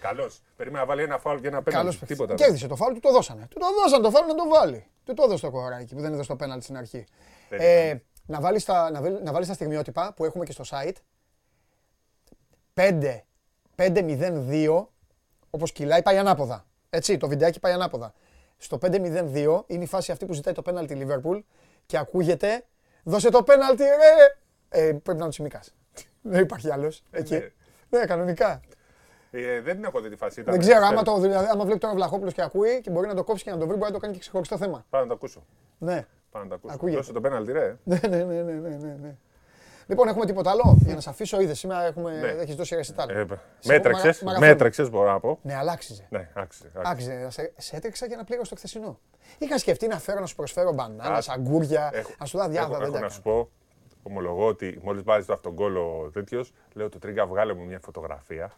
Καλό. 0.00 0.30
Περίμενα 0.56 0.80
να 0.82 0.88
βάλει 0.88 1.02
ένα 1.02 1.18
φάουλ 1.18 1.40
και 1.40 1.46
ένα 1.46 1.56
Καλός 1.62 1.72
πέναλτι. 1.74 1.96
παίκτης. 1.98 2.16
Τίποτα. 2.16 2.34
Κέρδισε 2.34 2.66
το 2.66 2.76
φάουλ, 2.76 2.92
του 2.94 3.00
το 3.00 3.12
δώσανε. 3.12 3.46
Του 3.50 3.58
το 3.58 3.66
δώσανε 3.82 4.02
το 4.02 4.10
φάουλ 4.10 4.26
να 4.26 4.34
το 4.34 4.48
βάλει. 4.48 4.86
Του 5.04 5.14
το 5.14 5.22
έδωσε 5.22 5.44
το 5.44 5.50
κοράκι 5.50 5.94
που 5.94 6.00
δεν 6.00 6.12
έδωσε 6.12 6.28
το 6.28 6.36
πέναλτι 6.36 6.64
στην 6.64 6.76
αρχή. 6.76 7.04
Δεν 7.48 7.58
Ε, 7.60 8.02
να, 8.26 8.40
βάλεις 8.40 8.64
τα, 8.64 8.90
να, 8.90 9.00
βάλει- 9.02 9.22
να 9.22 9.32
βάλεις 9.32 9.48
τα 9.48 9.54
στιγμιότυπα 9.54 10.12
που 10.16 10.24
έχουμε 10.24 10.44
και 10.44 10.52
στο 10.52 10.64
site. 10.70 10.92
5, 12.74 13.20
5-0-2, 13.76 14.86
όπως 15.50 15.72
κυλάει, 15.72 16.02
πάει 16.02 16.16
ανάποδα. 16.18 16.64
Έτσι, 16.90 17.16
το 17.16 17.28
βιντεάκι 17.28 17.60
πάει 17.60 17.72
ανάποδα. 17.72 18.12
Στο 18.56 18.78
5-0-2 18.82 19.64
είναι 19.66 19.82
η 19.82 19.86
φάση 19.86 20.12
αυτή 20.12 20.26
που 20.26 20.32
ζητάει 20.32 20.54
το 20.54 20.62
πέναλτι 20.62 20.94
η 20.94 21.06
Liverpool 21.08 21.40
και 21.86 21.98
ακούγεται 21.98 22.64
«Δώσε 23.02 23.30
το 23.30 23.42
πέναλτι 23.42 23.82
ρε!» 23.82 24.38
ε, 24.68 24.92
Πρέπει 24.92 25.18
να 25.18 25.24
το 25.24 25.28
τσιμικάς. 25.28 25.74
Δεν 26.22 26.42
υπάρχει 26.42 26.70
άλλος 26.72 27.02
εκεί. 27.10 27.34
ναι. 27.34 27.50
Ναι, 27.98 28.04
κανονικά. 28.06 28.60
Ε, 29.30 29.60
δεν 29.60 29.74
την 29.74 29.84
έχω 29.84 30.00
δει 30.00 30.08
τη 30.08 30.16
φάση. 30.16 30.40
ήταν- 30.40 30.54
Δεν 30.54 30.62
ξέρω, 30.62 30.86
άμα, 30.86 31.02
το, 31.02 31.18
δηλαδή, 31.20 31.48
άμα 31.52 31.64
βλέπει 31.64 31.78
τώρα 31.78 31.92
ο 31.92 31.96
Βλαχόπουλος 31.96 32.32
και 32.34 32.42
ακούει 32.42 32.80
και 32.80 32.90
μπορεί 32.90 33.06
να 33.06 33.14
το 33.14 33.24
κόψει 33.24 33.44
και 33.44 33.50
να 33.50 33.58
το 33.58 33.66
βρει, 33.66 33.76
μπορεί 33.76 33.86
να 33.90 33.96
το 33.96 33.98
κάνει 33.98 34.12
και 34.12 34.18
ξεχωριστό 34.20 34.56
θέμα. 34.56 34.84
Πάω 34.90 35.00
να 35.00 35.06
το 35.06 35.14
ακούσω. 35.14 35.44
Ναι, 35.78 36.06
Πάω 36.30 36.42
να 36.42 36.48
το 36.48 36.54
ακούσω. 36.54 36.74
Ακούγεται. 36.74 36.96
Δώσε 36.98 37.12
το 37.12 37.20
πέναλτι, 37.20 37.52
ρε. 37.52 37.76
ναι, 37.84 38.00
ναι, 38.08 38.16
ναι, 38.16 38.24
ναι, 38.24 38.52
ναι, 38.52 38.68
ναι, 38.68 38.96
ναι. 39.02 39.16
Λοιπόν, 39.86 40.08
έχουμε 40.08 40.26
τίποτα 40.26 40.50
άλλο; 40.50 40.76
Για 40.80 40.94
να 40.94 41.00
σε 41.00 41.10
αφήσω. 41.10 41.40
Είδες 41.40 41.58
σήμερα 41.58 41.84
έχουμε, 41.84 42.18
Ναι. 42.20 42.26
έχεις 42.28 42.54
δώσει 42.54 42.74
ρεσιτάλ. 42.74 43.08
Ε, 43.08 43.26
Σε- 43.58 43.72
Μέτρεξε. 43.72 44.24
μαρα- 44.24 44.38
Μέτρεξε, 44.38 44.82
μπορώ 44.88 45.10
να 45.12 45.20
πω. 45.20 45.38
Ναι, 45.42 45.54
αλλά 45.54 45.72
άξιζε. 45.72 46.06
Ναι, 46.10 46.28
άξιζε. 46.34 46.70
άξιζε. 46.74 47.12
Άξιζε. 47.12 47.30
Σε, 47.30 47.52
σε 47.56 47.76
έτρεξα 47.76 48.06
για 48.06 48.16
να 48.16 48.24
πλήρω 48.24 48.42
το 48.48 48.56
χθεσινό. 48.56 48.98
Είχα 49.38 49.58
σκεφτεί 49.58 49.86
να 49.86 49.98
φέρω 49.98 50.20
να 50.20 50.26
σου 50.26 50.34
προσφέρω 50.36 50.72
μπανάνα, 50.72 51.14
Α, 51.14 51.22
αγκούρια, 51.28 51.90
Έχω- 51.92 52.10
να 52.18 52.26
σου 52.26 52.36
δω 52.36 52.42
έχω- 52.42 52.52
διάβα. 52.52 52.74
Έχω 52.74 52.82
Δεν 52.84 52.92
τα 52.92 53.00
να 53.00 53.08
σου 53.08 53.20
έκανα. 53.26 53.34
πω, 53.36 53.50
ομολογώ 54.02 54.46
ότι 54.46 54.78
μόλις 54.82 55.02
βάζει 55.02 55.26
το 55.26 55.32
αυτόν 55.32 55.54
ο 55.76 56.10
τέτοιο, 56.12 56.44
λέω 56.72 56.88
του 56.88 56.98
Τρίγκα, 56.98 57.26
βγάλε 57.26 57.54
μου 57.54 57.64
μια 57.64 57.80
φωτογραφία. 57.84 58.52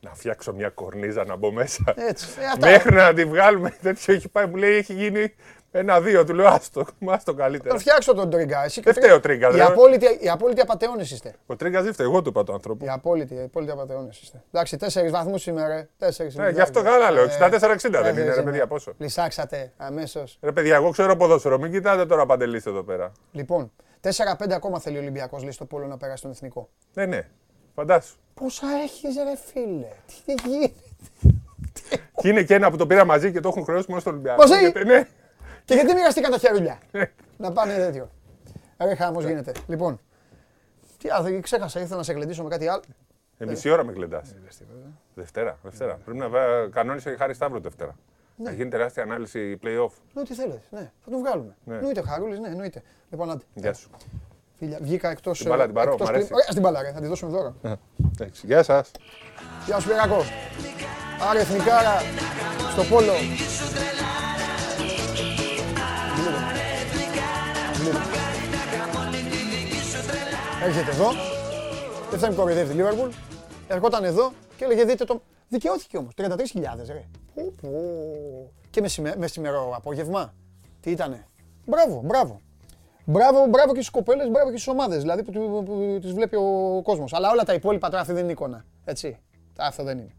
Να 0.00 0.14
φτιάξω 0.14 0.52
μια 0.52 0.68
κορνίζα 0.68 1.24
να 1.24 1.36
μπω 1.36 1.52
μέσα. 1.52 1.94
Έτσι. 1.96 2.26
Ε, 2.40 2.44
αυτά. 2.44 2.66
Μέχρι 2.70 2.94
να 2.94 3.12
τη 3.14 3.24
βγάλουμε, 3.24 3.70
τέτοιο 3.82 4.14
έχει 4.14 4.28
πάει, 4.28 4.46
μου 4.46 4.56
λέει 4.56 4.76
έχει 4.76 4.92
γίνει 4.94 5.34
ένα-δύο. 5.70 6.24
Του 6.24 6.34
λέω 6.34 6.46
άστο, 6.46 6.84
άστο 7.06 7.34
καλύτερα. 7.34 7.70
Τον 7.70 7.78
φτιάξω 7.78 8.14
τον 8.14 8.30
Τρίγκα. 8.30 8.64
Εσύ 8.64 8.80
και 8.80 8.92
Δεν 8.92 9.02
φταίει 9.02 9.16
ο 9.16 9.20
Τρίγκα, 9.20 9.48
Οι 9.48 9.52
δεν- 9.52 9.62
απόλυτοι, 9.66 10.18
οι 10.20 10.28
απόλυτοι 10.28 10.60
απαταιώνες 10.60 11.10
είστε. 11.10 11.34
Ο 11.46 11.56
Τρίγκα 11.56 11.82
δεν 11.82 11.92
φταίει, 11.92 12.06
εγώ 12.06 12.22
του 12.22 12.28
είπα 12.28 12.44
τον 12.44 12.54
άνθρωπο. 12.54 12.84
Οι 12.84 12.88
απόλυτοι, 12.88 13.34
οι 13.34 13.40
απόλυτοι 13.42 13.72
απαταιώνες 13.72 14.20
είστε. 14.20 14.42
Εντάξει, 14.52 14.76
τέσσερις 14.76 15.10
βαθμούς 15.10 15.42
σήμερα. 15.42 15.68
ρε. 15.68 15.88
Τέσσερις 15.98 16.34
Ναι, 16.34 16.42
είναι, 16.42 16.52
γι' 16.52 16.60
αυτό 16.60 16.78
εντάξει. 16.78 16.98
καλά 16.98 17.10
λέω. 17.10 17.22
Ε, 17.22 17.26
64-60 17.26 17.90
δεν 18.02 18.02
τέσσερις 18.02 18.24
είναι, 18.24 18.34
ρε 18.34 18.42
παιδιά, 18.42 18.66
πόσο. 18.66 18.92
Λυσάξατε 18.98 19.72
αμέσως. 19.76 20.38
Ρε 20.42 20.52
παιδιά, 20.52 20.74
εγώ 20.76 20.90
ξέρω 20.90 21.16
ποδόσφαιρο, 21.16 21.58
μην 21.58 21.72
κοιτάτε 21.72 22.06
τώρα 22.06 22.26
παντελήστε 22.26 22.70
εδώ 22.70 22.82
πέρα. 22.82 23.12
Λοιπόν, 23.32 23.72
4-5 24.12 24.50
ακόμα 24.52 24.78
θέλει 24.80 24.96
ο 24.96 25.00
Ολυμπιακός 25.00 25.42
λέει 25.42 25.52
στο 25.52 25.64
πόλο 25.64 25.86
να 25.86 25.96
περάσει 25.96 26.22
τον 26.22 26.30
εθνικό. 26.30 26.68
Ναι, 26.94 27.06
ναι, 27.06 27.28
φαντάσου. 27.74 28.16
Πόσα 28.34 28.66
έχεις 28.82 29.16
ρε 29.16 29.36
φίλε, 29.36 29.88
τι 30.06 30.48
γίνεται; 30.48 30.74
Και 32.16 32.28
είναι 32.28 32.42
και 32.42 32.54
ένα 32.54 32.70
που 32.70 32.76
το 32.76 32.86
πήρα 32.86 33.04
μαζί 33.04 33.32
και 33.32 33.40
το 33.40 33.48
έχουν 33.48 33.64
χρεώσει 33.64 33.86
μόνο 33.88 34.00
στο 34.00 34.10
Ολυμπιακό. 34.10 34.42
Μαζί; 34.48 34.58
Γιατί- 34.60 34.84
Ναι. 34.84 35.06
Και 35.64 35.74
γιατί 35.74 35.94
μοιραστήκαν 35.94 36.30
τα 36.30 36.38
χερούλια. 36.38 36.78
να 37.36 37.52
πάνε 37.52 37.74
τέτοιο. 37.76 38.10
Ρε 38.78 38.94
χάμος 38.94 39.24
γίνεται. 39.24 39.52
Λοιπόν, 39.66 40.00
τι 40.98 41.08
άλλο, 41.10 41.22
δεν 41.22 41.40
ξέχασα, 41.42 41.80
ήθελα 41.80 41.96
να 41.96 42.02
σε 42.02 42.12
γλεντήσω 42.12 42.42
με 42.42 42.48
κάτι 42.48 42.68
άλλο. 42.68 42.82
Ε, 43.38 43.44
μισή 43.46 43.70
ώρα 43.70 43.84
με 43.84 43.92
κλεντά. 43.92 44.22
Δευτέρα, 45.14 45.58
Δευτέρα. 45.62 45.94
Πρέπει 46.04 46.18
να 46.18 46.28
βα- 46.28 46.68
κανόνισε 46.70 47.10
η 47.10 47.16
Χάρη 47.16 47.34
Σταύρο 47.34 47.60
Δευτέρα. 47.60 47.96
Να 48.42 48.52
γίνει 48.52 48.70
τεράστια 48.70 49.02
ανάλυση 49.02 49.58
play-off. 49.62 49.90
Ναι, 50.14 50.20
ό,τι 50.20 50.34
θέλετε, 50.34 50.62
ναι, 50.70 50.90
θα 51.04 51.10
τον 51.10 51.18
βγάλουμε. 51.18 51.56
Ναι. 51.64 51.74
Εννοείται, 51.74 52.02
Χαρούλης, 52.02 52.38
ναι, 52.38 52.48
εννοείται. 52.48 52.82
Λοιπόν, 53.10 53.30
άντε. 53.30 53.44
Γεια 53.54 53.72
σου. 53.72 53.90
Φίλια, 54.58 54.78
βγήκα 54.80 55.10
εκτός... 55.10 55.38
Την 55.38 55.48
μπάλα 55.48 55.64
την 55.64 55.74
πάρω, 55.74 55.90
εκτός 55.92 56.06
μ' 56.06 56.10
αρέσει. 56.10 56.24
κλι- 56.26 56.36
Ωραία, 56.38 56.50
στην 56.50 56.62
μπάλα, 56.62 56.82
ρε, 56.82 56.92
θα 56.92 57.00
τη 57.00 57.06
δώσουμε 57.06 57.30
δώρο. 57.30 57.54
Εντάξει, 58.14 58.46
Γεια 58.46 58.62
σας. 58.62 58.90
Γεια 59.66 59.78
σου, 59.80 59.88
Πυράκο. 59.88 60.22
Άρε, 61.30 61.40
εθνικάρα, 61.40 61.96
στο 62.72 62.82
πόλο. 62.82 63.12
Γλύτω. 66.16 66.38
Γλύτω. 67.80 67.98
Έρχεται 70.64 70.90
εδώ, 70.90 71.08
δεν 72.10 72.18
θα 72.18 72.28
με 72.28 72.34
κοροϊδεύει 72.34 72.68
τη 72.70 72.74
Λίβερπουλ. 72.76 73.08
Ερχόταν 73.68 74.04
εδώ 74.04 74.32
και 74.56 74.64
έλεγε 74.64 74.84
δείτε 74.84 75.04
το... 75.04 75.22
Δικαιώθηκε 75.48 75.96
όμως, 75.96 76.12
33.000 76.16 76.26
ρε. 76.86 77.04
Πω, 77.38 77.52
πω. 77.60 78.52
Και 78.70 78.80
μεσημε... 78.80 79.14
μεσημερό 79.18 79.72
απόγευμα. 79.76 80.34
Τι 80.80 80.90
ήτανε; 80.90 81.26
Μπράβο, 81.66 82.02
μπράβο. 82.04 82.40
Μπράβο, 83.04 83.46
μπράβο 83.46 83.72
και 83.72 83.78
στις 83.78 83.90
κοπέλες, 83.90 84.28
μπράβο 84.30 84.50
και 84.50 84.56
στις 84.56 84.68
ομάδες 84.68 85.00
δηλαδή 85.00 85.22
που, 85.22 85.32
που, 85.32 85.62
που 85.62 85.98
τις 86.00 86.12
βλέπει 86.12 86.36
ο 86.36 86.80
κόσμος. 86.82 87.12
Αλλά 87.12 87.30
όλα 87.30 87.44
τα 87.44 87.54
υπόλοιπα 87.54 87.88
τώρα 87.88 88.00
αυτή 88.00 88.12
δεν 88.12 88.22
είναι 88.22 88.32
εικόνα. 88.32 88.64
Έτσι. 88.84 89.18
Αυτό 89.58 89.82
δεν 89.82 89.98
είναι. 89.98 90.12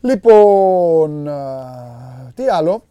Λοιπόν, 0.00 1.28
α, 1.28 2.32
τι 2.34 2.48
άλλο. 2.48 2.84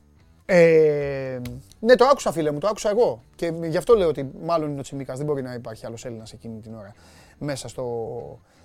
Ε, 0.46 1.40
ναι, 1.80 1.96
το 1.96 2.06
άκουσα 2.06 2.32
φίλε 2.32 2.52
μου, 2.52 2.60
το 2.60 2.68
άκουσα 2.68 2.90
εγώ. 2.90 3.24
Και 3.36 3.54
γι' 3.64 3.78
αυτό 3.78 3.94
λέω 3.96 4.08
ότι 4.08 4.32
μάλλον 4.44 4.70
είναι 4.70 4.80
ο 4.80 4.84
Τσιμίκας, 4.84 5.18
δεν 5.18 5.26
μπορεί 5.26 5.42
να 5.42 5.54
υπάρχει 5.54 5.86
άλλος 5.86 6.06
Έλληνας 6.06 6.34
εκείνη 6.34 6.60
την 6.60 6.76
ώρα 6.76 6.94
μέσα 7.38 7.68
στο, 7.68 7.84
ε, 7.84 8.61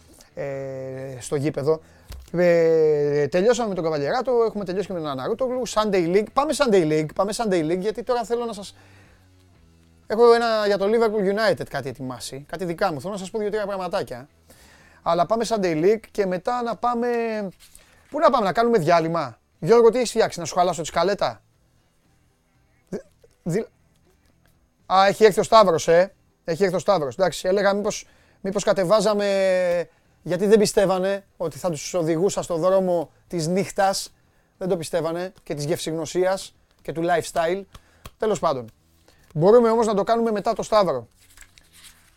στο 1.21 1.37
γήπεδο. 1.37 1.81
Ε, 2.33 3.27
τελειώσαμε 3.27 3.69
με 3.69 3.75
τον 3.75 3.85
Καβαλιεράτο, 3.85 4.33
έχουμε 4.47 4.65
τελειώσει 4.65 4.87
και 4.87 4.93
με 4.93 4.99
τον 4.99 5.09
Αναρούτογλου. 5.09 5.69
Sunday 5.69 6.17
League. 6.17 6.27
Πάμε 6.33 6.53
Sunday 6.57 6.91
League, 6.91 7.15
πάμε 7.15 7.33
Sunday 7.37 7.71
League, 7.71 7.79
γιατί 7.79 8.03
τώρα 8.03 8.25
θέλω 8.25 8.45
να 8.45 8.53
σας... 8.53 8.77
Έχω 10.07 10.33
ένα 10.33 10.67
για 10.67 10.79
το 10.79 10.85
Liverpool 10.85 11.53
United 11.53 11.67
κάτι 11.71 11.89
ετοιμάσει, 11.89 12.45
κάτι 12.49 12.65
δικά 12.65 12.93
μου. 12.93 13.01
Θέλω 13.01 13.13
να 13.13 13.19
σας 13.19 13.31
πω 13.31 13.39
δύο-τρία 13.39 13.67
πραγματάκια. 13.67 14.29
Αλλά 15.03 15.27
πάμε 15.27 15.45
Sunday 15.49 15.85
League 15.85 16.05
και 16.11 16.27
μετά 16.27 16.63
να 16.63 16.77
πάμε... 16.77 17.09
Πού 18.11 18.19
να 18.19 18.31
πάμε, 18.31 18.45
να 18.45 18.53
κάνουμε 18.53 18.79
διάλειμμα; 18.79 19.39
Γιώργο, 19.59 19.91
τι 19.91 19.97
έχεις 19.97 20.11
φτιάξει, 20.11 20.39
να 20.39 20.45
σου 20.45 20.55
χαλάσω 20.55 20.81
τη 20.81 20.87
σκαλέτα; 20.87 21.43
Δη... 23.43 23.67
Α, 24.87 25.07
έχει 25.07 25.25
έρθει 25.25 25.41
ο 25.41 25.43
Σταύρος, 25.43 25.89
ε. 25.89 26.15
Έχει 26.45 26.63
έρθει 26.65 26.77
ο 26.77 26.79
Σταύρος. 26.79 27.15
Εντάξει, 27.15 27.49
έλεγα 27.49 27.75
μήπως, 27.75 28.07
μήπως 28.41 28.65
κατεβάζαμε 28.65 29.89
γιατί 30.27 30.47
δεν 30.47 30.59
πιστεύανε 30.59 31.25
ότι 31.37 31.59
θα 31.59 31.71
τους 31.71 31.95
οδηγούσα 31.95 32.43
στο 32.43 32.57
δρόμο 32.57 33.11
της 33.27 33.47
νύχτας. 33.47 34.13
Δεν 34.59 34.69
το 34.69 34.77
πιστεύανε 34.77 35.33
και 35.43 35.55
της 35.55 35.65
γευσηγνωσίας 35.65 36.55
και 36.83 36.93
του 36.93 37.03
lifestyle. 37.05 37.63
Τέλος 38.17 38.39
πάντων. 38.39 38.71
Μπορούμε 39.35 39.71
όμως 39.71 39.87
να 39.87 39.95
το 39.95 40.05
κάνουμε 40.05 40.31
μετά 40.31 40.53
το 40.53 40.63
Σταύρο. 40.63 41.09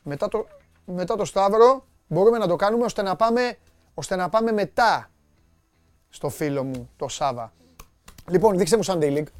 Μετά 0.03 0.27
το, 0.27 0.47
μετά 0.85 1.15
το 1.15 1.25
Σταύρο 1.25 1.85
μπορούμε 2.07 2.37
να 2.37 2.47
το 2.47 2.55
κάνουμε 2.55 2.85
ώστε 2.85 3.01
να 3.01 3.15
πάμε, 3.15 3.57
ώστε 3.93 4.15
να 4.15 4.29
πάμε 4.29 4.51
μετά 4.51 5.09
στο 6.09 6.29
φίλο 6.29 6.63
μου, 6.63 6.89
το 6.97 7.07
Σάβα. 7.07 7.53
Λοιπόν, 8.29 8.57
δείξτε 8.57 8.77
μου 8.77 8.85
Sunday 8.85 9.17
League. 9.17 9.31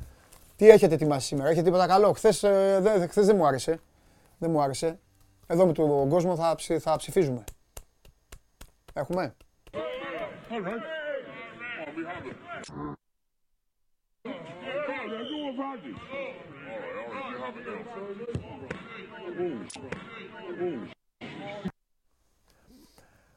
Τι 0.56 0.70
έχετε 0.70 0.94
ετοιμάσει 0.94 1.28
σήμερα, 1.28 1.50
έχετε 1.50 1.66
τίποτα 1.66 1.88
καλό; 1.88 2.12
Χθες, 2.12 2.44
ε, 2.44 3.08
χθες 3.10 3.26
δεν 3.26 3.36
μου 3.36 3.48
άρεσε. 3.48 3.80
Δεν 4.38 4.52
μου 4.52 4.62
άρεσε. 4.62 5.00
Εδώ 5.48 5.66
με 5.66 5.74
τον 5.74 6.10
κόσμο 6.10 6.36
θα, 6.36 6.56
θα 6.80 6.96
ψηφίζουμε. 6.96 7.44
Έχουμε. 8.94 9.36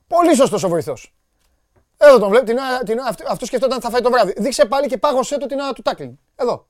Πολύ 0.07 0.35
σωστός 0.35 0.63
ο 0.63 0.69
βοηθός. 0.69 1.15
Εδώ 1.97 2.19
τον 2.19 2.29
βλέπω. 2.29 2.45
Την, 2.45 2.57
την, 2.85 2.99
αυτός 3.29 3.49
σκεφτόταν 3.49 3.81
θα 3.81 3.91
φάει 3.91 4.01
το 4.01 4.11
βράδυ. 4.11 4.35
Δείξε 4.39 4.65
πάλι 4.65 4.89
και 4.89 4.99
πάγωσέ 4.99 5.39
το 5.39 5.47
την 5.47 5.59
ώρα 5.59 5.73
του 5.73 5.83
τάκλινγκ. 5.83 6.15
Εδώ. 6.37 6.69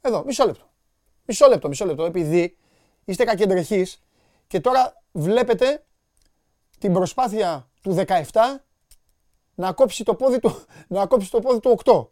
Εδώ. 0.00 0.24
Μισό 0.24 0.44
λεπτό. 0.44 0.70
Μισό 1.24 1.48
λεπτό, 1.48 1.68
μισό 1.68 1.84
λεπτό. 1.84 2.04
Επειδή 2.04 2.56
είστε 3.04 3.24
κακεντρεχεί 3.24 3.86
και 4.46 4.60
τώρα 4.60 5.02
βλέπετε 5.12 5.84
την 6.84 6.92
προσπάθεια 6.92 7.68
του 7.82 8.04
17 8.06 8.22
να 9.54 9.72
κόψει 9.72 10.04
το 10.04 10.14
πόδι 10.14 10.38
του, 10.38 10.64
να 10.88 11.06
κόψει 11.06 11.30
το 11.30 11.40
πόδι 11.40 11.60
του 11.60 11.78
8. 11.84 12.06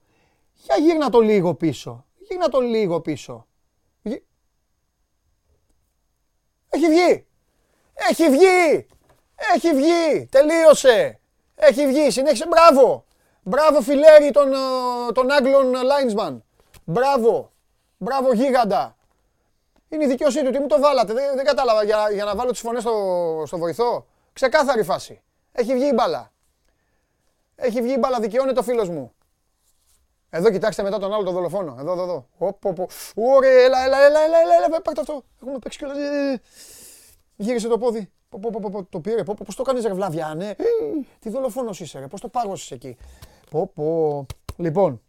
Για 0.54 0.76
γύρνα 0.76 1.10
το 1.10 1.20
λίγο 1.20 1.54
πίσω. 1.54 2.06
Γύρνα 2.28 2.48
το 2.48 2.60
λίγο 2.60 3.00
πίσω. 3.00 3.46
Έχει 6.68 6.88
βγει. 6.88 7.26
Έχει 8.10 8.30
βγει. 8.30 8.86
Έχει 9.54 9.74
βγει. 9.74 10.26
Τελείωσε. 10.30 11.20
Έχει 11.54 11.86
βγει. 11.86 12.10
Συνέχισε. 12.10 12.46
Μπράβο. 12.46 13.04
Μπράβο 13.42 13.80
φιλέρι 13.80 14.30
των, 14.30 14.52
ε, 14.52 15.12
των 15.12 15.30
Άγγλων 15.30 15.72
Linesman. 15.74 16.40
Μπράβο. 16.84 17.52
Μπράβο 17.96 18.32
γίγαντα. 18.32 18.96
Είναι 19.88 20.04
η 20.04 20.08
δικαιοσύνη 20.08 20.44
του. 20.44 20.52
Τι 20.52 20.58
μου 20.58 20.66
το 20.66 20.80
βάλατε; 20.80 21.12
Δεν, 21.12 21.36
δεν 21.36 21.44
κατάλαβα. 21.44 21.84
Για, 21.84 22.08
για 22.12 22.24
να 22.24 22.34
βάλω 22.34 22.50
τις 22.50 22.60
φωνές 22.60 22.82
στο, 22.82 23.42
στο 23.46 23.58
βοηθό. 23.58 24.06
Ξεκάθαρη 24.32 24.82
φάση. 24.82 25.22
Έχει 25.52 25.74
βγει 25.74 25.86
η 25.86 25.92
μπάλα. 25.94 26.32
Έχει 27.54 27.82
βγει 27.82 27.92
η 27.92 27.96
μπάλα, 27.98 28.20
δικαιώνεται 28.20 28.58
ο 28.58 28.62
φίλος 28.62 28.88
μου. 28.88 29.12
Εδώ 30.30 30.50
κοιτάξτε 30.50 30.82
μετά 30.82 30.98
τον 30.98 31.12
άλλο 31.12 31.22
τον 31.22 31.32
δολοφόνο. 31.34 31.76
Εδώ, 31.78 31.92
εδώ, 31.92 32.02
εδώ. 32.02 32.26
Οπ, 32.38 32.64
οπ, 32.64 32.90
Ωραία, 33.14 33.64
έλα, 33.64 33.84
έλα, 33.84 33.98
έλα, 34.04 34.20
έλα, 34.20 34.38
έλα, 34.40 34.54
έλα, 34.54 34.80
πάρτε 34.80 35.00
αυτό. 35.00 35.22
Έχουμε 35.42 35.58
παίξει 35.58 35.78
κιόλας. 35.78 35.96
Ε, 35.96 36.40
γύρισε 37.36 37.68
το 37.68 37.78
πόδι. 37.78 38.10
Το 38.88 39.00
πήρε. 39.00 39.24
Πώς 39.24 39.54
το 39.56 39.62
κάνεις 39.62 39.84
ρε 39.84 39.94
βλάβια, 39.94 40.34
ναι. 40.34 40.54
Τι 41.18 41.30
δολοφόνος 41.30 41.80
είσαι 41.80 41.98
ρε. 41.98 42.06
Πώς 42.06 42.20
το 42.20 42.28
πάγωσες 42.28 42.70
εκεί. 42.70 42.96
Πω, 43.50 43.66
πω. 43.74 44.26
Λοιπόν. 44.56 45.02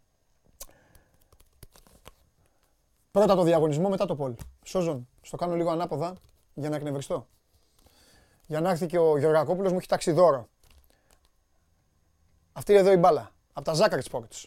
Πρώτα 3.10 3.34
το 3.34 3.42
διαγωνισμό, 3.42 3.88
μετά 3.88 4.06
το 4.06 4.14
πόλ. 4.14 4.34
Σόζον, 4.64 5.08
στο 5.22 5.36
κάνω 5.36 5.54
λίγο 5.54 5.70
ανάποδα 5.70 6.14
για 6.54 6.68
να 6.68 6.76
εκνευριστώ 6.76 7.26
για 8.46 8.60
να 8.60 8.70
έρθει 8.70 8.86
και 8.86 8.98
ο 8.98 9.18
Γεωργακόπουλος 9.18 9.72
μου 9.72 9.78
έχει 9.78 9.86
ταξιδόρο. 9.86 10.48
Αυτή 12.52 12.74
εδώ 12.74 12.92
η 12.92 12.96
μπάλα. 12.96 13.30
Από 13.52 13.72
τα 13.72 13.74
Zachary 13.76 14.12
Sports. 14.12 14.44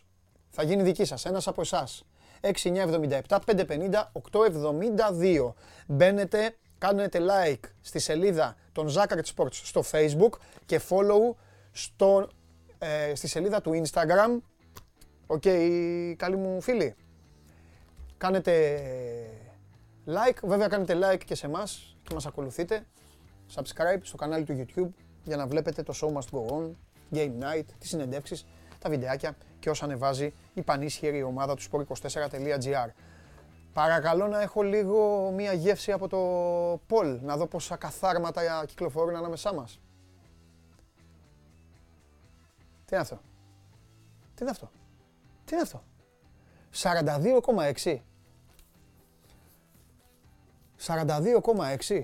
Θα 0.50 0.64
γίνει 0.64 0.84
δική 0.84 1.06
σας. 1.06 1.26
Ένας 1.26 1.48
από 1.48 1.62
εσάς. 1.62 2.04
6977 2.42 3.40
550 3.46 4.12
872. 4.12 5.54
Μπαίνετε, 5.88 6.56
κάνετε 6.78 7.20
like 7.30 7.70
στη 7.82 8.00
σελίδα 8.00 8.56
των 8.72 8.90
Zachary 8.90 9.36
Sports 9.36 9.54
στο 9.54 9.84
Facebook 9.92 10.40
και 10.66 10.82
follow 10.90 11.36
στο, 11.72 12.30
ε, 12.78 13.16
στη 13.16 13.28
σελίδα 13.28 13.62
του 13.62 13.82
Instagram. 13.84 14.38
Οκ, 15.28 15.42
okay, 15.46 16.14
καλοί 16.18 16.36
μου 16.36 16.62
φίλοι. 16.62 16.96
Κάνετε 18.18 18.82
like, 20.08 20.38
βέβαια 20.44 20.68
κάνετε 20.68 20.98
like 21.02 21.24
και 21.26 21.36
σε 21.36 21.46
εμάς 21.46 21.96
και 22.04 22.14
μας 22.14 22.26
ακολουθείτε 22.26 22.86
subscribe 23.56 24.00
στο 24.02 24.18
κανάλι 24.18 24.44
του 24.44 24.66
YouTube 24.66 24.90
για 25.24 25.38
να 25.38 25.48
βλέπετε 25.48 25.84
το 25.84 25.94
Show 26.02 26.08
Must 26.08 26.38
Go 26.38 26.52
On, 26.52 26.72
Game 27.14 27.44
Night, 27.44 27.66
τις 27.80 27.90
συνεντεύξεις, 27.90 28.46
τα 28.80 28.90
βιντεάκια 28.90 29.36
και 29.60 29.70
όσα 29.70 29.86
ανεβάζει 29.86 30.34
η 30.54 30.62
πανίσχυρη 30.62 31.24
ομάδα 31.24 31.56
του 31.56 31.64
sport24.gr. 31.72 32.90
Παρακαλώ 33.74 34.28
να 34.28 34.42
έχω 34.42 34.62
λίγο 34.62 35.32
μία 35.36 35.54
γεύση 35.54 35.92
από 35.92 36.08
το 36.08 36.18
Πολ, 36.88 37.20
να 37.22 37.38
δω 37.38 37.48
πόσα 37.48 37.76
καθάρματα 37.76 38.66
κυκλοφορούν 38.66 39.16
ανάμεσά 39.16 39.54
μας. 39.54 39.80
Τι 42.86 42.96
είναι 42.96 43.02
αυτό; 43.02 43.22
Τι 44.36 44.42
είναι 44.42 44.52
αυτό; 44.52 44.72
Τι 45.46 45.54
είναι 45.54 45.62
αυτό; 45.62 45.84
42,6. 46.74 47.98
42,6. 50.78 52.04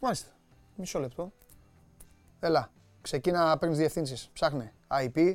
Μάλιστα. 0.00 0.33
Μισό 0.76 0.98
λεπτό. 0.98 1.32
Έλα, 2.40 2.70
ξεκίνα 3.00 3.44
να 3.44 3.58
παίρνεις 3.58 3.78
διευθύνσεις. 3.78 4.30
Ψάχνε. 4.32 4.72
IP, 4.88 5.34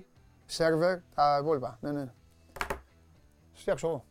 server, 0.57 0.97
τα 1.15 1.39
υπόλοιπα. 1.41 1.77
Ναι, 1.81 1.91
ναι. 1.91 2.11
Φτιάξω 3.53 3.87
εγώ. 3.87 4.03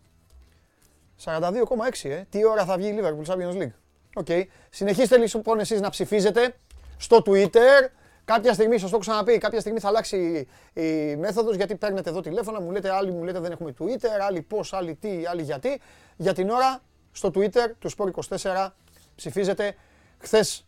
42,6 1.25 2.11
ε. 2.11 2.25
Τι 2.31 2.45
ώρα 2.45 2.65
θα 2.65 2.77
βγει 2.77 2.89
η 2.89 2.99
Liverpool 3.01 3.33
Champions 3.33 3.63
League; 3.63 3.73
Οκ. 4.15 4.27
Okay. 4.29 4.45
Συνεχίστε 4.71 5.17
λοιπόν 5.17 5.59
εσείς 5.59 5.81
να 5.81 5.91
ψηφίζετε 5.91 6.55
στο 6.97 7.23
Twitter. 7.25 7.89
Κάποια 8.25 8.53
στιγμή, 8.53 8.79
σας 8.79 8.91
το 8.91 8.97
έχω 8.97 8.99
ξαναπεί, 8.99 9.39
κάποια 9.39 9.61
στιγμή 9.61 9.79
θα 9.79 9.89
αλλάξει 9.89 10.47
η 10.73 11.17
μέθοδος 11.17 11.57
γιατί 11.57 11.77
παίρνετε 11.77 12.11
εδώ 12.11 12.21
τηλέφωνα, 12.21 12.61
μου 12.61 12.71
λέτε 12.71 12.93
άλλοι 12.93 13.11
μου 13.11 13.25
λέτε 13.25 13.41
δεν 13.41 13.53
έχουμε 13.53 13.75
Twitter, 13.79 14.09
άλλοι 14.27 14.43
πώς, 14.43 14.73
άλλοι 14.73 14.95
τι, 14.95 15.27
άλλοι 15.27 15.43
γιατί. 15.43 15.81
Για 16.17 16.35
την 16.35 16.51
ώρα 16.51 16.83
στο 17.13 17.31
Twitter 17.35 17.71
του 17.79 17.91
Sport24 17.97 18.69
ψηφίζετε. 19.15 19.75
Χθες 20.19 20.68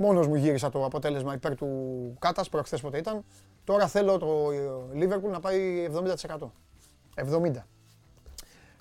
Μόνος 0.00 0.26
μου 0.26 0.34
γύρισα 0.34 0.70
το 0.70 0.84
αποτέλεσμα 0.84 1.34
υπέρ 1.34 1.56
του 1.56 1.68
Κάτας, 2.18 2.48
προχθές 2.48 2.80
πότε 2.80 2.98
ήταν. 2.98 3.24
Τώρα 3.64 3.86
θέλω 3.86 4.18
το 4.18 4.46
Liverpool 4.94 5.30
να 5.30 5.40
πάει 5.40 5.88
70%. 6.38 6.52
70%. 7.14 7.66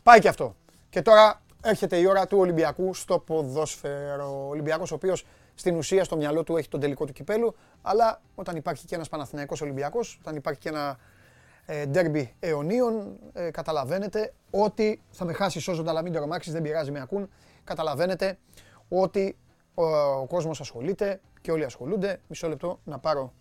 Πάει 0.04 0.20
και 0.20 0.28
αυτό. 0.28 0.56
Και 0.90 1.02
τώρα 1.02 1.42
έρχεται 1.64 1.98
η 1.98 2.06
ώρα 2.06 2.28
του 2.28 2.38
Ολυμπιακού 2.38 2.94
στο 2.94 3.20
ποδόσφαιρο. 3.20 4.46
Ο 4.46 4.50
Ολυμπιακός 4.50 4.92
ο 4.92 4.96
οποίος 4.96 5.26
στην 5.56 5.76
ουσία 5.76 6.04
στο 6.04 6.18
μυαλό 6.18 6.44
του 6.44 6.58
έχει 6.58 6.70
τον 6.70 6.80
τελικό 6.80 7.06
του 7.06 7.14
κυπέλου, 7.14 7.56
αλλά 7.82 8.22
όταν 8.36 8.56
υπάρχει 8.56 8.86
και 8.86 8.96
ένας 8.96 9.10
Παναθηναϊκός 9.10 9.62
Ολυμπιακός, 9.62 10.18
όταν 10.22 10.36
υπάρχει 10.36 10.60
και 10.60 10.70
ένα 10.70 10.98
ε, 11.66 11.86
ντέρμπι 11.86 12.36
αιωνίων, 12.40 13.18
ε, 13.34 13.52
καταλαβαίνετε 13.52 14.34
ότι 14.52 15.02
θα 15.12 15.26
με 15.26 15.34
χάσεις 15.34 15.64
σώζοντα 15.64 15.90
αλλά 15.90 16.02
μην 16.02 16.14
το 16.14 16.28
δεν 16.46 16.62
πειράζει 16.62 16.92
με 16.92 17.02
ακούν, 17.02 17.30
καταλαβαίνετε 17.64 18.38
ότι 18.90 19.38
ο, 19.80 19.86
ο 20.20 20.26
κόσμος 20.26 20.60
ασχολείται 20.60 21.22
και 21.42 21.52
όλοι 21.52 21.64
ασχολούνται. 21.64 22.22
Μισό 22.28 22.48
λεπτό 22.48 22.80
να 22.84 23.00
πάρω 23.00 23.34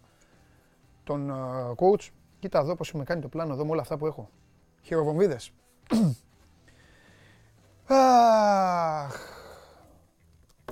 τον 1.04 1.30
uh, 1.30 1.74
coach. 1.74 2.08
Κοίτα 2.38 2.58
εδώ 2.58 2.74
πώς 2.74 2.92
με 2.92 3.04
κάνει 3.04 3.20
το 3.20 3.28
πλάνο 3.28 3.52
εδώ 3.52 3.64
με 3.64 3.70
όλα 3.70 3.80
αυτά 3.80 3.96
που 3.96 4.06
έχω. 4.06 4.30
Χειροβομβίδες. 4.82 5.52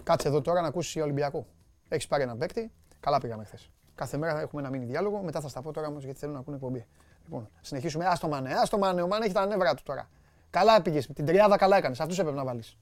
Κάτσε 0.03 0.29
εδώ 0.29 0.41
τώρα 0.41 0.61
να 0.61 0.67
ακούσεις 0.67 1.03
Ολυμπιακό. 1.03 1.47
Έχεις 1.89 2.07
πάρει 2.07 2.23
ένα 2.23 2.37
παίκτη. 2.37 2.73
Καλά 3.01 3.19
πήγαμε 3.19 3.45
χθες. 3.45 3.71
Κάθε 3.95 4.17
μέρα 4.17 4.41
έχουμε 4.41 4.63
ένα 4.63 4.71
μήνυ 4.71 4.85
διάλογο. 4.85 5.23
Μετά 5.23 5.41
θα 5.41 5.49
στα 5.49 5.63
πω 5.63 5.73
τώρα 5.73 5.87
όμως 5.87 6.05
γιατί 6.05 6.19
θέλω 6.19 6.33
να 6.33 6.39
ακούνε 6.39 6.57
εκπομπή. 6.57 6.87
Λοιπόν, 7.25 7.49
συνεχίσουμε. 7.61 8.07
Άστο 8.07 8.29
μάνε, 8.29 8.53
άστο 8.53 8.79
μάνε. 8.79 9.03
Ο 9.03 9.07
Μάνε 9.07 9.25
έχει 9.25 9.35
τα 9.35 9.47
νεύρα 9.47 9.75
του 9.75 9.83
τώρα. 9.83 10.09
Καλά 10.51 10.83
πήγες. 10.83 11.07
Την 11.07 11.27
τριάδα 11.27 11.57
καλά 11.57 11.77
έκανες. 11.77 12.01
Αυτούς 12.01 12.19
έπρεπε 12.19 12.37
να 12.37 12.45
βάλεις. 12.45 12.77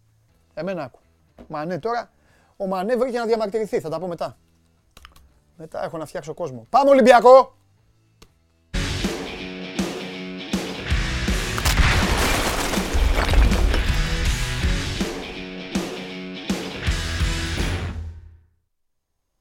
Εμένα 0.55 0.83
άκου. 0.83 0.99
Μανέ 1.49 1.79
τώρα. 1.79 2.11
Ο 2.57 2.67
Μανέ 2.67 2.97
βρήκε 2.97 3.19
να 3.19 3.27
διαμαρτυρηθεί. 3.27 3.81
Θα 3.81 3.89
τα 3.89 3.99
πω 3.99 4.07
μετά. 4.07 4.39
Μετά 5.57 5.85
έχω 5.85 5.99
να 5.99 6.07
φτιάξω 6.07 6.35
κόσμο. 6.35 6.67
Πάμε 6.71 6.91
Ολυμπιακό! 6.91 7.57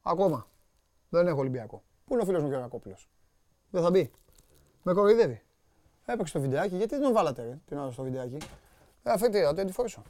Ακόμα. 0.01 0.47
Δεν 1.09 1.27
έχω 1.27 1.39
Ολυμπιακό. 1.39 1.83
Πού 2.05 2.13
είναι 2.13 2.21
ο 2.21 2.25
φίλος 2.25 2.41
μου 2.41 2.49
Γεωργακόπουλος. 2.49 3.09
Δεν 3.69 3.81
θα 3.83 3.89
μπει. 3.89 4.11
Με 4.83 4.93
κοροϊδεύει. 4.93 5.41
Έπαιξε 6.05 6.33
το 6.33 6.39
βιντεάκι. 6.39 6.75
Γιατί 6.75 6.95
δεν 6.95 7.03
τον 7.03 7.13
βάλατε 7.13 7.43
ρε, 7.43 7.57
την 7.65 7.77
ώρα 7.77 7.91
στο 7.91 8.03
βιντεάκι; 8.03 8.38
Ε, 9.03 9.11
αυτή 9.11 9.41
θα 9.41 9.53
το 9.53 9.67
φορήσω. 9.67 10.01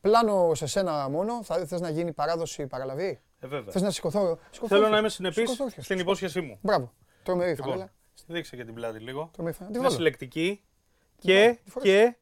Πλάνο 0.00 0.54
σε 0.54 0.66
σένα 0.66 1.08
μόνο. 1.08 1.42
Θα 1.42 1.66
θες 1.66 1.80
να 1.80 1.90
γίνει 1.90 2.12
παράδοση 2.12 2.66
παραλαβή; 2.66 3.20
Ε, 3.40 3.46
βέβαια. 3.46 3.72
Θες 3.72 3.82
να 3.82 3.90
σηκωθώ. 3.90 4.38
σηκωθώ 4.50 4.66
Θέλω 4.66 4.74
όρθιος. 4.80 4.90
να 4.90 4.98
είμαι 4.98 5.08
συνεπής 5.08 5.36
Σηκωθώ 5.38 5.64
όρθιος. 5.64 5.84
στην 5.84 5.98
υπόσχεσή 5.98 6.40
μου. 6.40 6.58
Μπράβο. 6.62 6.92
Τρομερή 7.22 7.50
Λοιπόν, 7.50 7.68
φανέλα. 7.70 7.92
δείξε 8.26 8.56
και 8.56 8.64
την 8.64 8.74
πλάτη 8.74 8.98
λίγο. 8.98 9.30
Τρομερή 9.32 9.56
φανέλα. 9.56 9.72
Τι 9.72 9.78
Είναι 9.78 9.86
βάλω. 9.88 9.98
συλλεκτική 9.98 10.62
βάλω, 11.22 11.38
και, 11.38 11.58
τι 11.64 11.70
φοράς. 11.70 11.88
και 11.88 12.16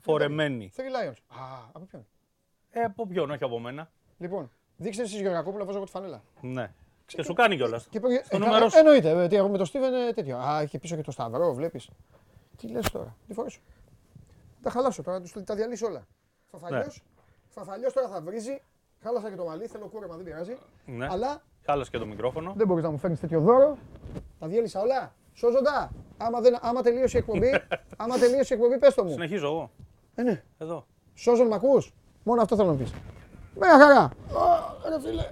φορεμένη. 0.00 0.72
Three 0.76 0.80
Lions. 0.80 1.16
Α, 1.40 1.68
από 1.72 1.84
ποιον; 1.86 2.06
Ε, 2.70 2.80
από 2.80 3.06
ποιον, 3.06 3.30
όχι 3.30 3.44
από 3.44 3.58
μένα. 3.58 3.90
Λοιπόν, 4.18 4.50
δείξτε 4.76 5.02
εσείς 5.02 5.20
Γεωργακόπουλο, 5.20 5.64
βάζω 5.64 5.76
εγώ 5.76 5.86
τη 5.86 5.92
φανέλα. 5.92 6.22
Ναι. 6.40 6.72
Και 7.06 7.22
σου 7.22 7.32
κάνει 7.32 7.56
κιόλας. 7.56 7.86
Και 7.90 8.00
πω- 8.00 8.10
Στο 8.24 8.36
ε, 8.36 8.38
νούμερο 8.38 8.64
ε, 8.64 8.68
σου. 8.68 8.78
Εννοείται, 8.78 9.10
ε, 9.10 9.28
τι 9.28 9.36
έχω 9.36 9.48
με 9.48 9.58
το 9.58 9.64
Στίβεν 9.64 9.94
ε, 9.94 10.12
τέτοιο. 10.12 10.36
Α, 10.38 10.60
έχει 10.60 10.78
πίσω 10.78 10.96
και 10.96 11.02
το 11.02 11.10
Σταυρό, 11.10 11.54
βλέπεις. 11.54 11.88
Τι 12.56 12.68
λες 12.68 12.90
τώρα, 12.90 13.16
τι 13.26 13.34
φορέσω. 13.34 13.60
Τα 14.62 14.70
χαλάσω 14.70 15.02
τώρα, 15.02 15.20
τους 15.20 15.32
τα 15.44 15.54
διαλύσω 15.54 15.86
όλα. 15.86 16.06
Φαφαλιός, 16.50 17.02
φαφαλιός 17.54 17.92
τώρα 17.92 18.08
θα 18.08 18.20
βρίζει. 18.20 18.60
Χάλασα 19.02 19.30
και 19.30 19.36
το 19.36 19.44
μαλλί, 19.44 19.66
θέλω 19.66 19.86
κούρεμα, 19.86 20.14
δεν 20.16 20.24
πειράζει. 20.24 20.56
Ναι. 20.86 21.06
Αλλά 21.10 21.42
Χάλασε 21.66 21.90
και 21.90 21.98
το 21.98 22.06
μικρόφωνο. 22.06 22.52
δεν 22.56 22.66
μπορείς 22.66 22.84
να 22.84 22.90
μου 22.90 22.98
φέρνεις 22.98 23.20
τέτοιο 23.20 23.40
δώρο. 23.40 23.76
Τα 24.38 24.46
διέλυσα 24.46 24.80
όλα. 24.80 25.12
Σώζοντα. 25.34 25.90
Άμα, 26.16 26.40
δεν, 26.40 26.58
άμα 26.60 26.82
τελείωσε 26.82 27.16
η 27.16 27.20
εκπομπή, 27.20 27.50
άμα 27.96 28.18
τελείωσε 28.18 28.54
η 28.54 28.56
εκπομπή, 28.56 28.78
πες 28.78 28.94
το 28.94 29.04
μου. 29.04 29.10
Συνεχίζω 29.10 29.46
εγώ. 29.46 29.70
Ε, 30.14 30.22
ναι. 30.22 30.42
Εδώ. 30.58 30.86
Σώζον 31.14 31.46
μ' 31.46 31.52
ακούς; 31.52 31.92
Μόνο 32.22 32.42
αυτό 32.42 32.56
θέλω 32.56 32.68
να 32.68 32.74
μου 32.74 32.78
πεις. 32.80 32.92
Μια 33.60 33.78
χαρά. 33.78 34.00
Α, 34.00 34.10
ρε 34.88 35.00
φίλε. 35.00 35.30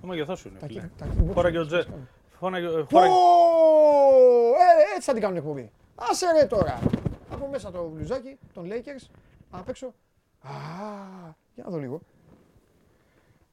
Το 0.00 0.06
μέγεθό 0.06 0.36
σου 0.36 0.48
είναι. 0.48 0.58
Τα 0.58 0.66
φίλε. 0.66 0.80
κύ- 0.80 0.90
τα 0.98 1.06
keyboard 1.06 1.32
Χώρα 1.34 1.50
και 1.50 1.58
ο 1.58 1.62
σου, 1.62 1.66
Τζε. 1.66 1.76
πώς 1.76 1.86
κάνουν. 1.86 2.08
Φώναγε- 2.38 2.68
Πω! 2.70 2.84
χώρα- 2.88 3.06
Ε, 3.06 4.94
έτσι 4.96 5.06
θα 5.06 5.12
την 5.12 5.22
κάνουν 5.22 5.36
εκπομπή. 5.36 5.70
Άσε 5.94 6.26
ρε 6.40 6.46
τώρα. 6.46 6.78
Από 7.32 7.46
μέσα 7.46 7.70
το 7.70 7.88
μπλουζάκι 7.94 8.38
των 8.54 8.68
Lakers, 8.70 9.06
απ' 9.50 9.68
έξω. 9.68 9.94
Α, 10.44 10.50
για 11.54 11.64
να 11.64 11.70
δω 11.70 11.78
λίγο. 11.78 12.00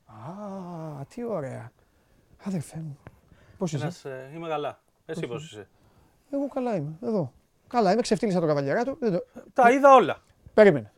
Α, 0.06 1.06
τι 1.06 1.24
ωραία. 1.26 1.72
Αδερφέ 2.44 2.78
μου. 2.78 2.98
Πώς 3.58 3.74
είσαι; 3.74 3.84
Ένας, 3.84 4.06
ε, 4.06 4.32
Είμαι 4.36 4.48
καλά. 4.48 4.80
Εσύ 5.06 5.28
πώς 5.28 5.46
είσαι; 5.52 5.68
Εγώ 6.32 6.48
καλά 6.48 6.76
είμαι. 6.76 6.98
Εδώ. 7.04 7.34
Καλά 7.68 7.92
είμαι. 7.92 8.02
Ξεφτύλισα 8.02 8.40
το 8.40 8.48
καβαλιαράτο. 8.48 8.96
Δεν 9.00 9.12
το... 9.12 9.24
Τα 9.54 9.72
είδα 9.72 9.94
όλα. 9.94 10.22
Περίμενε. 10.54 10.92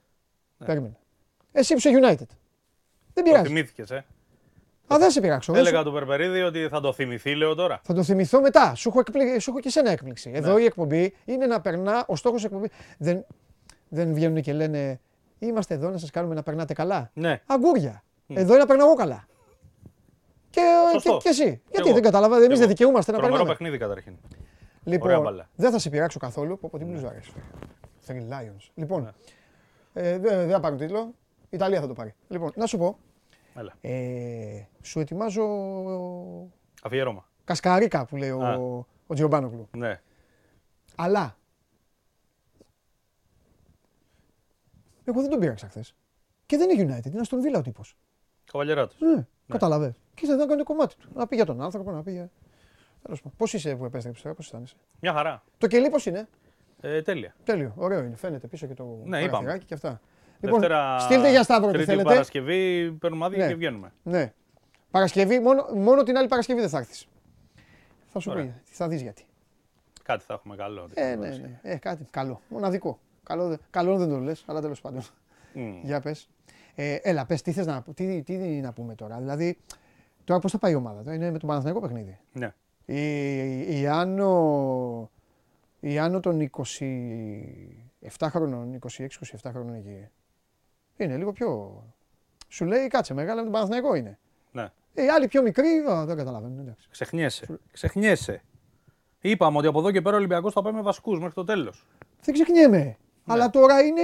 Περίμενε. 0.65 0.98
Εσύ 1.52 1.74
που 1.74 1.78
είσαι 1.80 1.90
United. 1.94 2.28
Δεν 3.14 3.24
Το 3.24 3.30
πειράζει. 3.32 3.48
θυμήθηκες, 3.48 3.91
ε. 3.91 4.06
Α, 4.94 4.98
δεν 4.99 5.11
σε 5.11 5.22
πειράξω. 5.22 5.53
δεν 5.53 5.61
σου- 5.61 5.68
Έλεγα 5.70 5.84
του 5.84 5.91
Περπερίδη 5.91 6.41
ότι 6.41 6.68
θα 6.68 6.80
το 6.82 6.94
θυμηθεί, 6.94 7.36
λέω 7.36 7.56
τώρα. 7.56 7.80
Θα 7.84 7.94
το 7.94 8.03
θυμηθώ 8.03 8.41
μετά. 8.41 8.76
Σου 8.76 8.90
έχω, 8.90 8.99
εκπλη... 8.99 9.40
σου 9.40 9.49
έχω 9.49 9.60
και 9.60 9.68
εσένα 9.68 9.91
έκπληξη. 9.91 10.32
Εδώ 10.34 10.57
η 10.57 10.65
εκπομπή 10.65 11.15
είναι 11.26 11.45
να 11.45 11.61
περνά. 11.61 12.06
Ο 12.07 12.15
στόχος 12.15 12.44
εκπομπή. 12.44 12.70
Δεν, 12.98 13.26
δεν 13.90 14.14
βγαίνουν 14.14 14.41
και 14.41 14.53
λένε 14.53 14.99
Είμαστε 15.45 15.74
εδώ 15.74 15.90
να 15.90 15.98
σας 15.98 16.10
κάνουμε 16.10 16.36
να 16.36 16.44
περνάτε 16.44 16.74
καλά. 16.74 17.10
Ναι. 17.14 17.41
Αγκούρια. 17.45 18.03
Εδώ 18.28 18.49
είναι 18.52 18.57
να 18.61 18.65
περνάω 18.65 18.86
εγώ 18.88 18.95
καλά. 18.95 19.28
Και, 20.49 20.61
και, 20.91 20.99
Σωστό. 20.99 21.18
και 21.18 21.30
εσύ. 21.30 21.44
Γιατί 21.44 21.61
Εγώ. 21.88 21.94
δεν 21.94 22.02
κατάλαβα, 22.02 22.36
εμείς 22.36 22.48
Εγώ. 22.49 22.57
δεν 22.60 22.68
δικαιούμαστε 22.68 23.11
να 23.11 23.18
Τρομερό 23.18 23.38
περνάμε. 23.44 23.57
παιχνίδι 23.57 23.78
καταρχήν. 23.84 24.18
Λοιπόν, 24.84 25.07
Ωραία 25.07 25.20
μπάλα. 25.22 25.49
δεν 25.56 25.72
θα 25.72 25.80
σε 25.80 25.90
πειράξω 25.90 26.20
καθόλου. 26.20 26.60
Πω, 26.60 26.70
πω, 26.72 26.78
τι 26.78 26.84
μπλουζά 26.86 27.07
αρέσει. 27.07 27.32
Three 28.07 28.11
Lions. 28.34 28.70
Λοιπόν, 28.76 29.14
ε, 29.94 30.18
δεν 30.18 30.38
δεν 30.38 30.49
θα 30.49 30.60
πάρουν 30.60 30.78
τίτλο. 30.78 31.14
Η 31.44 31.48
Ιταλία 31.49 31.82
θα 31.82 31.88
το 31.88 31.94
πάρει. 31.94 32.14
Λοιπόν, 32.28 32.52
να 32.56 32.65
σου 32.65 32.78
πω. 32.78 32.98
Έλα. 33.56 33.74
Ε, 33.82 34.64
σου 34.82 34.99
ετοιμάζω 34.99 35.44
Αφιέρωμα. 36.84 37.26
κασκαρίκα 37.44 38.06
που 38.06 38.15
λέει 38.15 38.30
Α. 38.30 38.53
ο, 38.57 38.86
ο 39.07 39.14
Τζιομπάνογλου. 39.14 39.68
Ναι. 39.78 40.02
Αλλά. 40.95 41.36
Εγώ 45.06 45.22
δεν 45.22 45.30
τον 45.30 45.40
πήραξα 45.40 45.68
χθε. 45.68 45.84
Και 46.46 46.58
δεν 46.58 46.70
είναι 46.80 46.96
United, 46.98 47.12
είναι 47.14 47.24
στον 47.24 47.40
Villa 47.42 47.58
ο 47.58 47.62
τύπος. 47.62 47.98
Καβαλιεράτο. 48.52 48.96
Ναι, 49.00 49.28
κατάλαβε. 49.48 49.96
Και 50.14 50.22
ήθελε 50.26 50.38
να 50.38 50.46
κάνει 50.46 50.58
το 50.58 50.64
κομμάτι 50.64 50.96
του. 50.96 51.10
Να 51.14 51.28
πει 51.28 51.36
για 51.36 51.46
τον 51.46 51.62
άνθρωπο, 51.62 51.92
να 51.92 52.04
πει 52.04 52.12
για. 52.12 52.30
Τέλος 53.04 53.22
πάντων. 53.22 53.38
Πώς 53.38 53.54
είσαι 53.54 53.76
που 53.76 53.86
επέστρεψες 53.86 54.24
τώρα, 54.24 54.36
πώς 54.36 54.46
αισθάνεσαι; 54.46 54.76
Μια 55.00 55.14
χαρά. 55.14 55.44
Το 55.58 55.68
κελί 55.68 55.90
πώς 55.90 56.06
είναι; 56.06 56.28
Ε, 56.82 57.02
τέλεια. 57.02 57.36
Τέλειο, 57.44 57.74
ωραίο 57.78 58.04
είναι. 58.04 58.16
Φαίνεται 58.16 58.48
πίσω 58.48 58.68
και 58.68 58.74
το 58.74 58.84
Ναι, 59.04 59.18
είπαμε. 59.18 59.30
παραθυράκι 59.32 59.66
και 59.66 59.74
αυτά. 59.74 60.02
Δευτέρα, 60.40 60.92
Λοιπόν, 60.94 61.00
στείλτε 61.00 61.30
για 61.30 61.44
Σταύρο 61.44 61.68
τι 61.68 61.74
Τρίτη 61.74 61.90
θέλετε. 61.90 62.10
Παρασκευή 62.10 62.92
παίρνουμε 62.92 63.26
άδεια 63.26 63.38
Ναι. 63.44 63.48
και 63.48 63.56
βγαίνουμε. 63.56 63.94
Ναι. 64.04 64.34
Παρασκευή, 64.92 65.40
μόνο, 65.40 65.66
μόνο 65.76 66.04
την 66.04 66.18
άλλη 66.18 66.28
Παρασκευή 66.28 66.60
δεν 66.60 66.70
θα 66.70 66.78
έρθει. 66.78 67.06
Θα 68.08 68.20
σου 68.20 68.32
Ωραία. 68.32 68.44
πει, 68.44 68.54
θα 68.64 68.88
δεις 68.88 69.02
γιατί. 69.02 69.26
Κάτι 70.04 70.24
θα 70.24 70.34
έχουμε 70.34 70.56
καλό. 70.56 70.88
Ε, 70.94 71.16
ναι, 71.16 71.28
ναι. 71.30 71.60
Ε, 71.62 71.76
κάτι 71.76 72.06
καλό. 72.12 72.42
Μοναδικό. 72.48 73.00
Καλό, 73.24 73.48
δεν- 73.48 73.60
καλό 73.70 73.98
δεν 73.98 74.10
το 74.10 74.18
λες, 74.18 74.44
αλλά 74.48 74.62
τέλος 74.62 74.82
πάντων. 74.82 75.02
Μμ. 75.54 75.80
Για 75.84 76.00
πες. 76.02 76.30
Ε, 76.76 76.95
έλα, 77.02 77.26
πες, 77.26 77.41
τι, 77.41 77.52
θες 77.52 77.66
να, 77.66 77.84
τι, 77.94 78.22
τι 78.24 78.36
να 78.38 78.74
πούμε 78.74 78.95
τώρα. 78.95 79.18
Δηλαδή, 79.18 79.58
τώρα 80.24 80.40
πώς 80.40 80.52
θα 80.52 80.58
πάει 80.58 80.72
η 80.72 80.76
ομάδα. 80.76 81.04
Τώρα 81.04 81.16
είναι 81.16 81.32
με 81.32 81.38
τον 81.38 81.48
Παναθηναϊκό 81.50 81.82
παιχνίδι. 81.82 82.20
Ναι. 82.34 82.54
Η, 82.86 83.80
η, 83.80 83.88
Άνω, 83.88 85.12
η 85.80 85.98
Άνω 86.00 86.20
των 86.20 86.50
27 86.52 88.28
χρονών, 88.30 88.80
26-27 88.98 89.08
χρονών 89.52 89.74
εκεί, 89.76 90.08
είναι 90.98 91.18
λίγο 91.18 91.32
πιο... 91.32 91.84
Σου 92.48 92.66
λέει 92.66 92.88
κάτσε 92.88 93.14
μεγάλα 93.14 93.36
με 93.36 93.44
τον 93.44 93.52
Παναθηναϊκό 93.52 93.95
είναι. 93.95 94.20
ναι. 94.52 94.68
Ε, 94.94 95.04
Οι 95.04 95.08
άλλοι 95.10 95.28
πιο 95.28 95.41
μικροί 95.41 95.68
α, 95.91 96.06
δεν 96.06 96.18
καταλαβαίνουν. 96.18 96.60
Εντάξει. 96.60 96.88
Ξεχνιέσαι. 96.91 97.60
Ξεχνιέσαι. 97.72 98.41
Είπαμε 99.22 99.58
ότι 99.58 99.68
από 99.68 99.80
εδώ 99.80 99.91
και 99.91 100.02
πέρα 100.02 100.16
ο 100.16 100.18
Ολυμπιακός 100.18 100.54
θα 100.54 100.62
πάει 100.62 100.74
με 100.74 100.82
βασικού 100.82 101.12
μέχρι 101.16 101.34
το 101.34 101.44
τέλος. 101.44 101.88
Δεν 102.22 102.34
ξεχνιέμαι. 102.34 102.98
Αλλά 103.26 103.50
τώρα 103.50 103.82
είναι, 103.82 104.02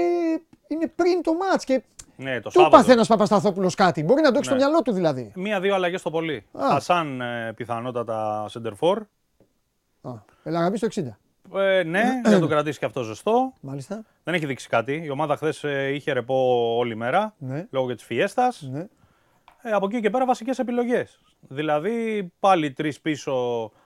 είναι 0.67 0.87
πριν 0.95 1.21
το 1.23 1.33
μάτς 1.33 1.63
και 1.65 1.83
Ναι, 2.15 2.39
το 2.39 2.49
του 2.49 2.59
έπαθε 2.59 2.69
Σάββατο. 2.75 2.91
ένας 2.91 3.07
Παπασταθόπουλος 3.07 3.75
κάτι. 3.75 4.03
Μπορεί 4.03 4.21
να 4.21 4.31
το 4.31 4.35
έχεις 4.37 4.49
Ναι. 4.49 4.55
στο 4.57 4.65
μυαλό 4.65 4.81
του 4.81 4.91
δηλαδή. 4.91 5.31
Μία-δύο 5.35 5.75
αλλαγές 5.75 6.01
το 6.01 6.09
πολύ. 6.09 6.45
Α. 6.51 6.67
Χασάν 6.69 7.21
ε, 7.21 7.53
πιθανότατα 7.55 8.45
center 8.53 8.71
for. 8.79 8.97
Α, 10.01 10.11
έλα 10.43 10.61
να 10.61 10.69
μπει 10.69 10.77
στο 10.77 10.87
60. 10.87 11.17
Ε, 11.55 11.83
ναι, 11.83 12.03
για 12.23 12.31
να 12.31 12.39
το 12.39 12.47
κρατήσει 12.47 12.79
και 12.79 12.85
αυτό 12.85 13.01
ζεστό. 13.01 13.53
Μάλιστα. 13.59 14.03
Δεν 14.23 14.33
έχει 14.33 14.45
δείξει 14.45 14.67
κάτι. 14.69 15.01
Η 15.05 15.09
ομάδα 15.09 15.35
χθες 15.35 15.63
είχε 15.93 16.11
ρεπό 16.11 16.35
όλη 16.77 16.95
μέρα 16.95 17.35
Ναι. 17.37 17.67
λόγω 17.71 17.87
και 17.87 17.95
της 17.95 18.03
φιέστας. 18.03 18.61
Ναι. 18.71 18.87
Ε, 19.61 19.71
από 19.71 19.85
εκεί 19.85 19.99
και 19.99 20.09
πέρα 20.09 20.25
βασικές 20.25 20.59
επιλογές. 20.59 21.21
Δηλαδή 21.39 22.23
πάλι 22.39 22.71
τρεις 22.71 22.99
πίσω 23.01 23.33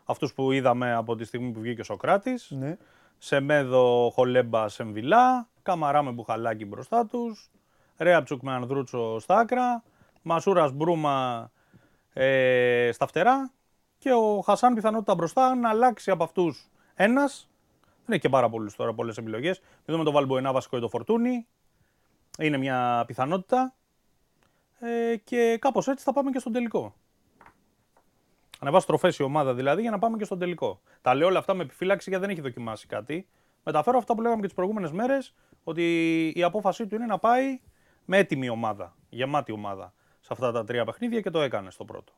αυτούς 0.05 0.33
που 0.33 0.51
είδαμε 0.51 0.93
από 0.93 1.15
τη 1.15 1.23
στιγμή 1.25 1.51
που 1.51 1.59
βγήκε 1.59 1.81
ο 1.81 1.83
Σοκράτης. 1.83 2.47
ναι. 2.51 2.77
Σεμέδο, 3.25 4.09
Χολέμπα, 4.13 4.69
Σεμβιλά. 4.69 5.47
Καμαρά 5.61 6.03
με 6.03 6.11
μπουχαλάκι 6.11 6.65
μπροστά 6.65 7.05
τους. 7.05 7.51
Ρέαψουκ 7.97 8.41
με 8.41 8.51
Ανδρούτσο 8.51 9.19
στα 9.19 9.37
άκρα. 9.37 9.83
Μασούρας 10.21 10.71
Μπρούμα 10.71 11.51
ε, 12.13 12.89
στα 12.93 13.07
φτερά. 13.07 13.51
Και 13.97 14.13
ο 14.13 14.41
Χασάν 14.41 14.73
πιθανότητα 14.73 15.15
μπροστά 15.15 15.55
να 15.55 15.69
αλλάξει 15.69 16.11
από 16.11 16.23
αυτούς 16.23 16.69
ένας. 16.95 17.49
Δεν 17.81 18.13
έχει 18.13 18.21
και 18.21 18.29
πάρα 18.29 18.49
πολλούς 18.49 18.75
τώρα 18.75 18.93
πολλές 18.93 19.17
επιλογές. 19.17 19.59
Μην 19.59 19.83
δούμε 19.85 20.03
το 20.03 20.11
Βαλμποενά 20.11 20.51
βασικό 20.51 20.77
ή 20.77 20.79
το 20.79 20.89
Φορτούνι. 20.89 21.47
Είναι 22.39 22.57
μια 22.57 23.03
πιθανότητα. 23.07 23.73
Ε, 24.79 25.15
και 25.15 25.57
κάπως 25.61 25.87
έτσι 25.87 26.03
θα 26.03 26.13
πάμε 26.13 26.31
και 26.31 26.39
στον 26.39 26.51
τελικό. 26.51 26.95
Ανεβάσει 28.63 28.87
τροφές 28.87 29.17
η 29.17 29.23
ομάδα 29.23 29.53
δηλαδή 29.53 29.81
για 29.81 29.91
να 29.91 29.99
πάμε 29.99 30.17
και 30.17 30.23
στον 30.23 30.39
τελικό. 30.39 30.81
Τα 31.01 31.15
λέω 31.15 31.27
όλα 31.27 31.39
αυτά 31.39 31.53
με 31.53 31.63
επιφύλαξη 31.63 32.09
γιατί 32.09 32.25
δεν 32.25 32.33
έχει 32.33 32.41
δοκιμάσει 32.43 32.87
κάτι. 32.87 33.27
Μεταφέρω 33.63 33.97
αυτά 33.97 34.15
που 34.15 34.21
λέγαμε 34.21 34.39
και 34.41 34.47
τις 34.47 34.55
προηγούμενες 34.55 34.91
μέρες 34.91 35.35
ότι 35.63 36.27
η 36.35 36.43
απόφασή 36.43 36.87
του 36.87 36.95
είναι 36.95 37.05
να 37.05 37.19
πάει 37.19 37.59
με 38.05 38.17
έτοιμη 38.17 38.49
ομάδα, 38.49 38.95
γεμάτη 39.09 39.51
ομάδα 39.51 39.93
σε 40.19 40.27
αυτά 40.31 40.51
τα 40.51 40.63
τρία 40.63 40.85
παιχνίδια 40.85 41.21
και 41.21 41.29
το 41.29 41.41
έκανε 41.41 41.71
στο 41.71 41.85
πρώτο. 41.85 42.13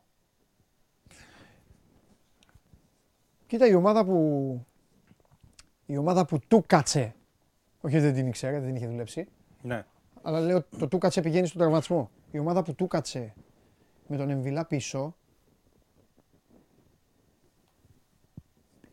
Κοίτα 3.48 3.68
η 3.68 3.74
ομάδα 3.74 4.06
που. 4.06 4.66
Η 5.86 5.98
ομάδα 5.98 6.26
που 6.26 6.40
του 6.48 6.64
κάτσε. 6.68 7.16
Όχι 7.82 8.00
δεν 8.00 8.14
την 8.14 8.28
ήξερε, 8.28 8.60
δεν 8.60 8.76
είχε 8.76 8.88
δουλέψει. 8.88 9.28
Ναι. 9.62 9.86
Αλλά 10.22 10.40
λέω 10.40 10.64
το 10.80 10.88
του 10.88 10.98
κάτσε 10.98 11.22
πηγαίνει 11.22 11.48
στον 11.48 11.60
τραυματισμό. 11.60 12.10
Η 12.32 12.40
ομάδα 12.40 12.64
που 12.64 12.76
του 12.76 12.88
κάτσε 12.88 13.34
με 14.08 14.18
τον 14.18 14.30
Εμβιλά 14.30 14.66
πίσω. 14.66 15.16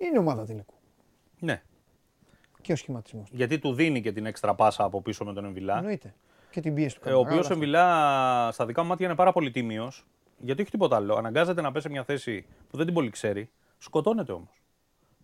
Είναι 0.07 0.19
ομάδα 0.19 0.45
τελικού. 0.45 0.75
Ναι. 1.39 1.63
Και 2.61 2.73
ο 2.73 2.77
σχηματισμός. 2.77 3.29
Γιατί 3.33 3.59
του 3.59 3.75
δίνει 3.75 4.01
και 4.01 4.13
την 4.13 4.27
έξτρα 4.27 4.55
πάσα 4.55 4.85
από 4.85 5.03
πίσω 5.03 5.25
με 5.25 5.33
τον 5.33 5.45
Εμβιλά. 5.45 5.77
Εννοείται. 5.79 6.15
Και 6.51 6.61
την 6.61 6.75
πίεση 6.75 7.01
του 7.01 7.09
Ε, 7.09 7.13
ο 7.13 7.23
Καμαρά, 7.23 7.31
οποίος 7.31 7.35
όλα 7.39 7.43
αυτά. 7.43 7.55
Εμβιλά 7.55 8.53
στα 8.53 8.67
δικά 8.67 8.83
μου 8.83 8.89
μάτια 8.89 9.07
είναι 9.07 9.15
πάρα 9.15 9.33
πολύ 9.33 9.51
τίμιος. 9.51 10.07
Γιατί 10.39 10.63
όχι 10.63 10.71
τίποτα 10.71 10.97
άλλο. 10.97 11.15
Αναγκάζεται 11.15 11.61
να 11.61 11.73
πέσει 11.73 11.85
σε 11.87 11.91
μια 11.93 12.05
θέση 12.05 12.47
που 12.71 12.77
δεν 12.77 12.87
την 12.87 12.95
πολύ 12.95 13.11
ξέρει. 13.11 13.51
Σκοτώνεται 13.79 14.33
όμως. 14.33 14.63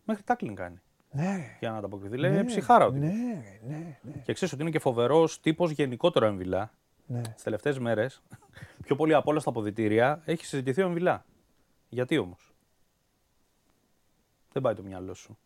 Μέχρι 0.04 0.22
τάκλινγκ 0.22 0.56
κάνει. 0.56 0.80
Ναι, 1.10 1.56
Για 1.60 1.70
να 1.70 1.76
ανταποκριθεί. 1.76 2.16
Λέει 2.16 2.44
ψυχάρα 2.44 2.86
ότι. 2.86 2.98
ναι, 2.98 3.06
είναι. 3.06 3.60
ναι, 3.66 3.76
ναι, 3.76 3.98
ναι, 4.02 4.22
Και 4.24 4.32
ξέρεις 4.32 4.54
ότι 4.54 4.62
είναι 4.62 4.70
και 4.70 4.78
φοβερός 4.78 5.40
τύπος 5.40 5.70
γενικότερο 5.70 6.26
ο 6.26 6.28
Εμβιλά. 6.28 6.70
ναι. 7.06 7.20
Τι 7.20 7.42
τελευταίες 7.42 7.78
μέρες, 7.78 8.22
πιο 8.84 8.96
πολύ 8.96 9.14
από 9.14 9.30
όλα 9.30 9.40
στα 9.40 9.50
αποδητήρια, 9.50 10.22
έχει 10.24 10.44
συζητηθεί 10.46 10.82
ο 10.82 10.86
Εμβιλά. 10.86 11.24
Γιατί 11.88 12.18
όμως; 12.18 12.47
Δεν 14.52 14.62
πάει 14.62 14.74
το 14.74 14.82
μυαλό 14.82 15.14
σου. 15.14 15.38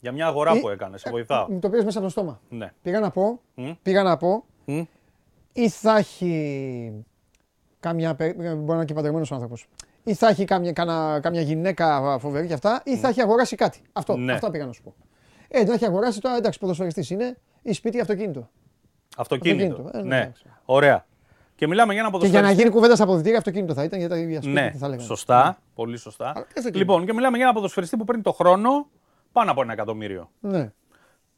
Για 0.00 0.12
μια 0.12 0.26
αγορά 0.26 0.54
Ή- 0.56 0.60
που 0.60 0.68
έκανες, 0.68 1.00
σε 1.00 1.10
βοηθάω. 1.10 1.50
Μου 1.50 1.58
το 1.58 1.68
πήρες 1.70 1.84
μέσα 1.84 1.98
από 1.98 2.06
το 2.06 2.12
στόμα. 2.12 2.40
Ναι. 2.48 2.72
Πήγα 2.82 3.00
να 3.00 3.10
πω, 3.10 3.40
Μμ. 3.54 3.70
πήγα 3.82 4.02
να 4.02 4.16
πω, 4.16 4.44
Μμ. 4.64 4.82
ή 5.52 5.68
θα 5.68 5.96
έχει 5.96 7.04
κάμια, 7.80 8.14
παι- 8.14 8.36
μπορεί 8.36 8.64
να 8.66 8.74
είναι 8.74 8.84
και 8.84 8.94
παντρεμένος 8.94 9.32
άνθρωπος, 9.32 9.68
ή 10.04 10.14
θα 10.14 10.28
έχει 10.28 10.44
κάμια, 10.44 10.72
κάνα- 10.72 11.20
κάμια 11.20 11.40
γυναίκα 11.40 12.18
φοβερή 12.18 12.46
και 12.46 12.52
αυτά, 12.52 12.82
ή 12.84 12.96
θα 12.96 13.08
έχει 13.08 13.20
αγοράσει 13.20 13.56
κάτι. 13.56 13.82
Αυτό, 13.92 14.16
Ναι. 14.16 14.32
αυτά 14.32 14.50
πήγα 14.50 14.66
να 14.66 14.72
σου 14.72 14.82
πω. 14.82 14.94
Ε, 15.48 15.64
να 15.64 15.72
έχει 15.72 15.84
αγοράσει 15.84 16.20
τώρα, 16.20 16.36
εντάξει, 16.36 16.58
ποδοσφαιριστής 16.58 17.10
είναι, 17.10 17.36
ή 17.62 17.72
σπίτι 17.72 17.96
ή 17.96 18.00
αυτοκίνητο. 18.00 18.48
Αυτοκίνητο. 19.16 19.72
Αυτοκίνητο, 19.74 19.98
ε, 19.98 20.02
ναι, 20.02 20.08
ναι. 20.08 20.20
εντάξει. 20.20 20.44
Ωραία. 20.64 21.06
Και 21.58 21.66
μιλάμε 21.66 21.92
για 21.92 22.02
ένα 22.02 22.10
Και 22.10 22.16
για 22.16 22.28
ποδοσφαιριστή. 22.28 22.54
να 22.56 22.60
γίνει 22.62 22.74
κουβέντα 22.74 22.94
στα 22.94 23.04
αποδητήρια, 23.04 23.38
αυτοκίνητο 23.38 23.74
θα 23.74 23.82
ήταν, 23.84 23.98
γιατί 23.98 24.26
για 24.26 24.40
σπίτι 24.42 24.60
Ναι, 24.60 24.70
τι 24.70 24.76
θα 24.78 24.88
λέγανε. 24.88 25.06
σωστά. 25.06 25.58
Πολύ 25.74 25.96
σωστά. 25.96 26.24
Αλλά 26.24 26.34
τι 26.34 26.44
αυτοκίνητο. 26.46 26.78
Λοιπόν, 26.78 27.06
και 27.06 27.12
μιλάμε 27.12 27.36
για 27.36 27.46
ένα 27.46 27.54
ποδοσφαιριστή 27.54 27.96
που 27.96 28.04
παίρνει 28.04 28.22
το 28.22 28.32
χρόνο 28.32 28.88
πάνω 29.32 29.50
από 29.50 29.62
ένα 29.62 29.72
εκατομμύριο. 29.72 30.30
Ναι, 30.40 30.72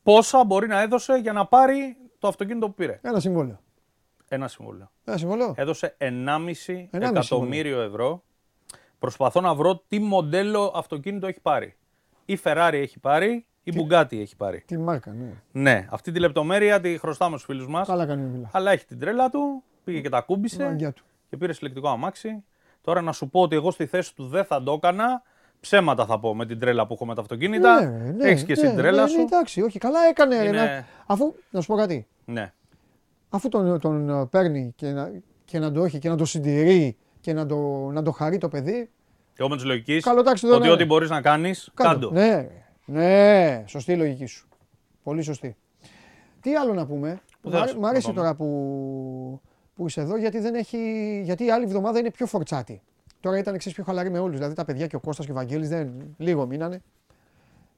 Πόσα 0.03 0.45
μπορεί 0.45 0.67
να 0.67 0.81
έδωσε 0.81 1.15
για 1.15 1.33
να 1.33 1.47
πάρει 1.47 1.97
το 2.19 2.29
αυτοκίνητο 2.29 2.67
που 2.67 2.75
πήρε; 2.75 2.99
ένα 3.03 3.21
συμβόλαιο. 3.21 3.59
Ένα 4.29 4.49
συμβόλαιο. 4.49 4.91
Ένα 5.05 5.17
συμβόλαιο. 5.17 5.55
Έδωσε 5.57 5.97
1,5 5.99 6.89
1,5 6.91 7.01
εκατομμύριο 7.01 7.81
ευρώ. 7.81 8.23
Προσπαθώ 8.99 9.41
να 9.41 9.55
βρω 9.55 9.83
τι 9.89 9.99
μοντέλο 9.99 10.73
αυτοκίνητο 10.77 11.27
έχει 11.27 11.41
πάρει. 11.41 11.77
Η 12.25 12.39
Ferrari 12.43 12.71
έχει 12.73 12.99
πάρει, 12.99 13.47
η 13.63 13.73
Bugatti 13.77 14.19
έχει 14.19 14.37
πάρει. 14.37 14.61
Τη 14.67 14.79
μάρκα, 14.79 15.13
ναι. 15.13 15.33
Ναι, 15.53 15.87
αυτή 15.91 16.13
τη 16.13 16.19
λεπτομέρεια 16.19 16.81
τη 16.81 16.99
χρωστάμε 16.99 17.37
στους 17.37 17.45
φίλους 17.47 17.69
μας. 17.69 17.87
Καλά 17.87 18.07
κάνει 18.07 18.25
ο 18.25 18.29
Μιλά. 18.29 18.49
Αλλά 18.53 18.71
έχει 18.71 18.85
την 18.87 18.99
τρέλα 18.99 19.31
του, 19.31 19.63
πήγε 19.85 20.01
και 20.01 20.09
τα 20.09 20.21
κούμπησε 20.21 20.65
Μαγκιά 20.65 20.93
του. 20.93 21.05
και 21.31 21.37
πήρε 21.37 21.53
συλλεκτικό 21.53 21.89
αμάξι. 21.89 22.45
Τώρα 22.81 23.01
να 23.01 23.13
σου 23.13 23.29
πω 23.29 23.41
ότι 23.41 23.57
εγώ 23.57 23.71
στη 23.71 23.87
θέση 23.87 24.15
του 24.15 24.27
δεν 24.27 24.45
θα 24.45 24.63
το 24.63 24.73
έκανα. 24.73 25.23
Ψέματα 25.61 26.07
θα 26.07 26.19
πω 26.21 26.35
με 26.35 26.47
την 26.47 26.59
τρέλα 26.59 26.87
που 26.87 26.93
έχω 26.93 27.07
με 27.07 27.15
τα 27.15 27.21
αυτοκίνητα. 27.21 27.81
Ναι, 27.85 28.11
ναι, 28.11 28.29
Έχεις 28.29 28.45
και 28.45 28.53
εσύ 28.53 28.63
ναι, 28.63 28.69
την 28.69 28.79
τρέλα 28.79 29.03
ναι, 29.03 29.09
σου. 29.09 29.17
Ναι, 29.17 29.23
εντάξει, 29.23 29.63
όχι, 29.63 29.79
καλά 29.79 29.99
έκανε. 30.11 30.43
ρε, 30.43 30.49
Είναι- 30.49 30.59
να- 30.65 30.87
Αφού, 31.07 31.35
να 31.51 31.61
σου 31.61 31.67
πω 31.67 31.77
κάτι, 31.77 32.07
Ναι. 32.25 32.53
αφού 33.31 33.49
τον, 33.49 33.81
τον 33.81 34.11
ε, 34.11 34.27
παίρνει 34.27 34.73
και 34.77 34.87
να, 34.91 35.11
και 35.45 35.59
να 35.59 35.73
το 35.73 35.85
έχει 35.85 35.99
και 35.99 36.09
να 36.09 36.17
το 36.17 36.25
συντηρεί 36.25 36.97
και 37.21 37.33
να 37.33 37.47
το, 37.47 37.57
να 37.93 38.03
το 38.03 38.11
χαρεί 38.11 38.39
το 38.39 38.49
παιδί, 38.49 38.91
Και 39.35 39.37
εγώ 39.43 39.49
με 39.49 39.57
τη 39.57 39.65
λογική 39.65 40.01
Καλό, 40.01 40.21
εντάξει, 40.21 40.47
εδώ 40.47 40.57
ότι 40.57 40.67
ναι. 40.67 40.73
ό,τι 40.73 40.85
μπορείς 40.85 41.11
να 41.11 41.21
κάνεις, 41.21 41.71
κάτω. 41.75 41.91
κάντο. 41.91 42.11
Ναι, 42.11 42.27
ρε. 42.29 42.49
ναι, 42.85 43.65
σωστή 43.67 43.93
η 43.93 43.97
λογική 43.97 44.27
σου. 44.27 44.49
Πολύ 45.03 45.23
σωστή. 45.23 45.57
Τι 46.41 46.55
άλλο 46.55 46.75
να 46.75 46.87
πούμε; 46.87 47.21
Πού 47.41 47.49
Μ' 47.51 47.55
αρέ- 47.55 47.67
θες 47.67 47.75
Μ' 47.77 47.81
να 47.81 47.89
αρέσει 47.89 48.07
πάμε; 48.07 48.19
τώρα 48.19 48.35
που, 48.35 49.41
που 49.81 49.87
είσαι 49.87 50.01
εδώ 50.01 50.17
γιατί, 50.17 50.39
δεν 50.39 50.55
έχει, 50.55 51.21
γιατί 51.25 51.45
η 51.45 51.51
άλλη 51.51 51.65
εβδομάδα 51.65 51.99
είναι 51.99 52.11
πιο 52.11 52.27
φορτσάτη. 52.27 52.83
Τώρα 53.21 53.39
ήταν 53.39 53.55
εξής 53.55 53.73
πιο 53.73 53.85
χαλαρή 53.85 54.11
με 54.11 54.19
όλους. 54.19 54.37
Δηλαδή 54.37 54.55
τα 54.55 54.65
παιδιά 54.65 54.87
και 54.87 54.97
ο 54.97 55.01
Κώστας 55.01 55.27
και 55.27 55.33
ο 55.33 55.35
Βαγγέλης 55.35 55.69
δεν, 55.69 56.15
λίγο 56.17 56.47
μείνανε. 56.47 56.83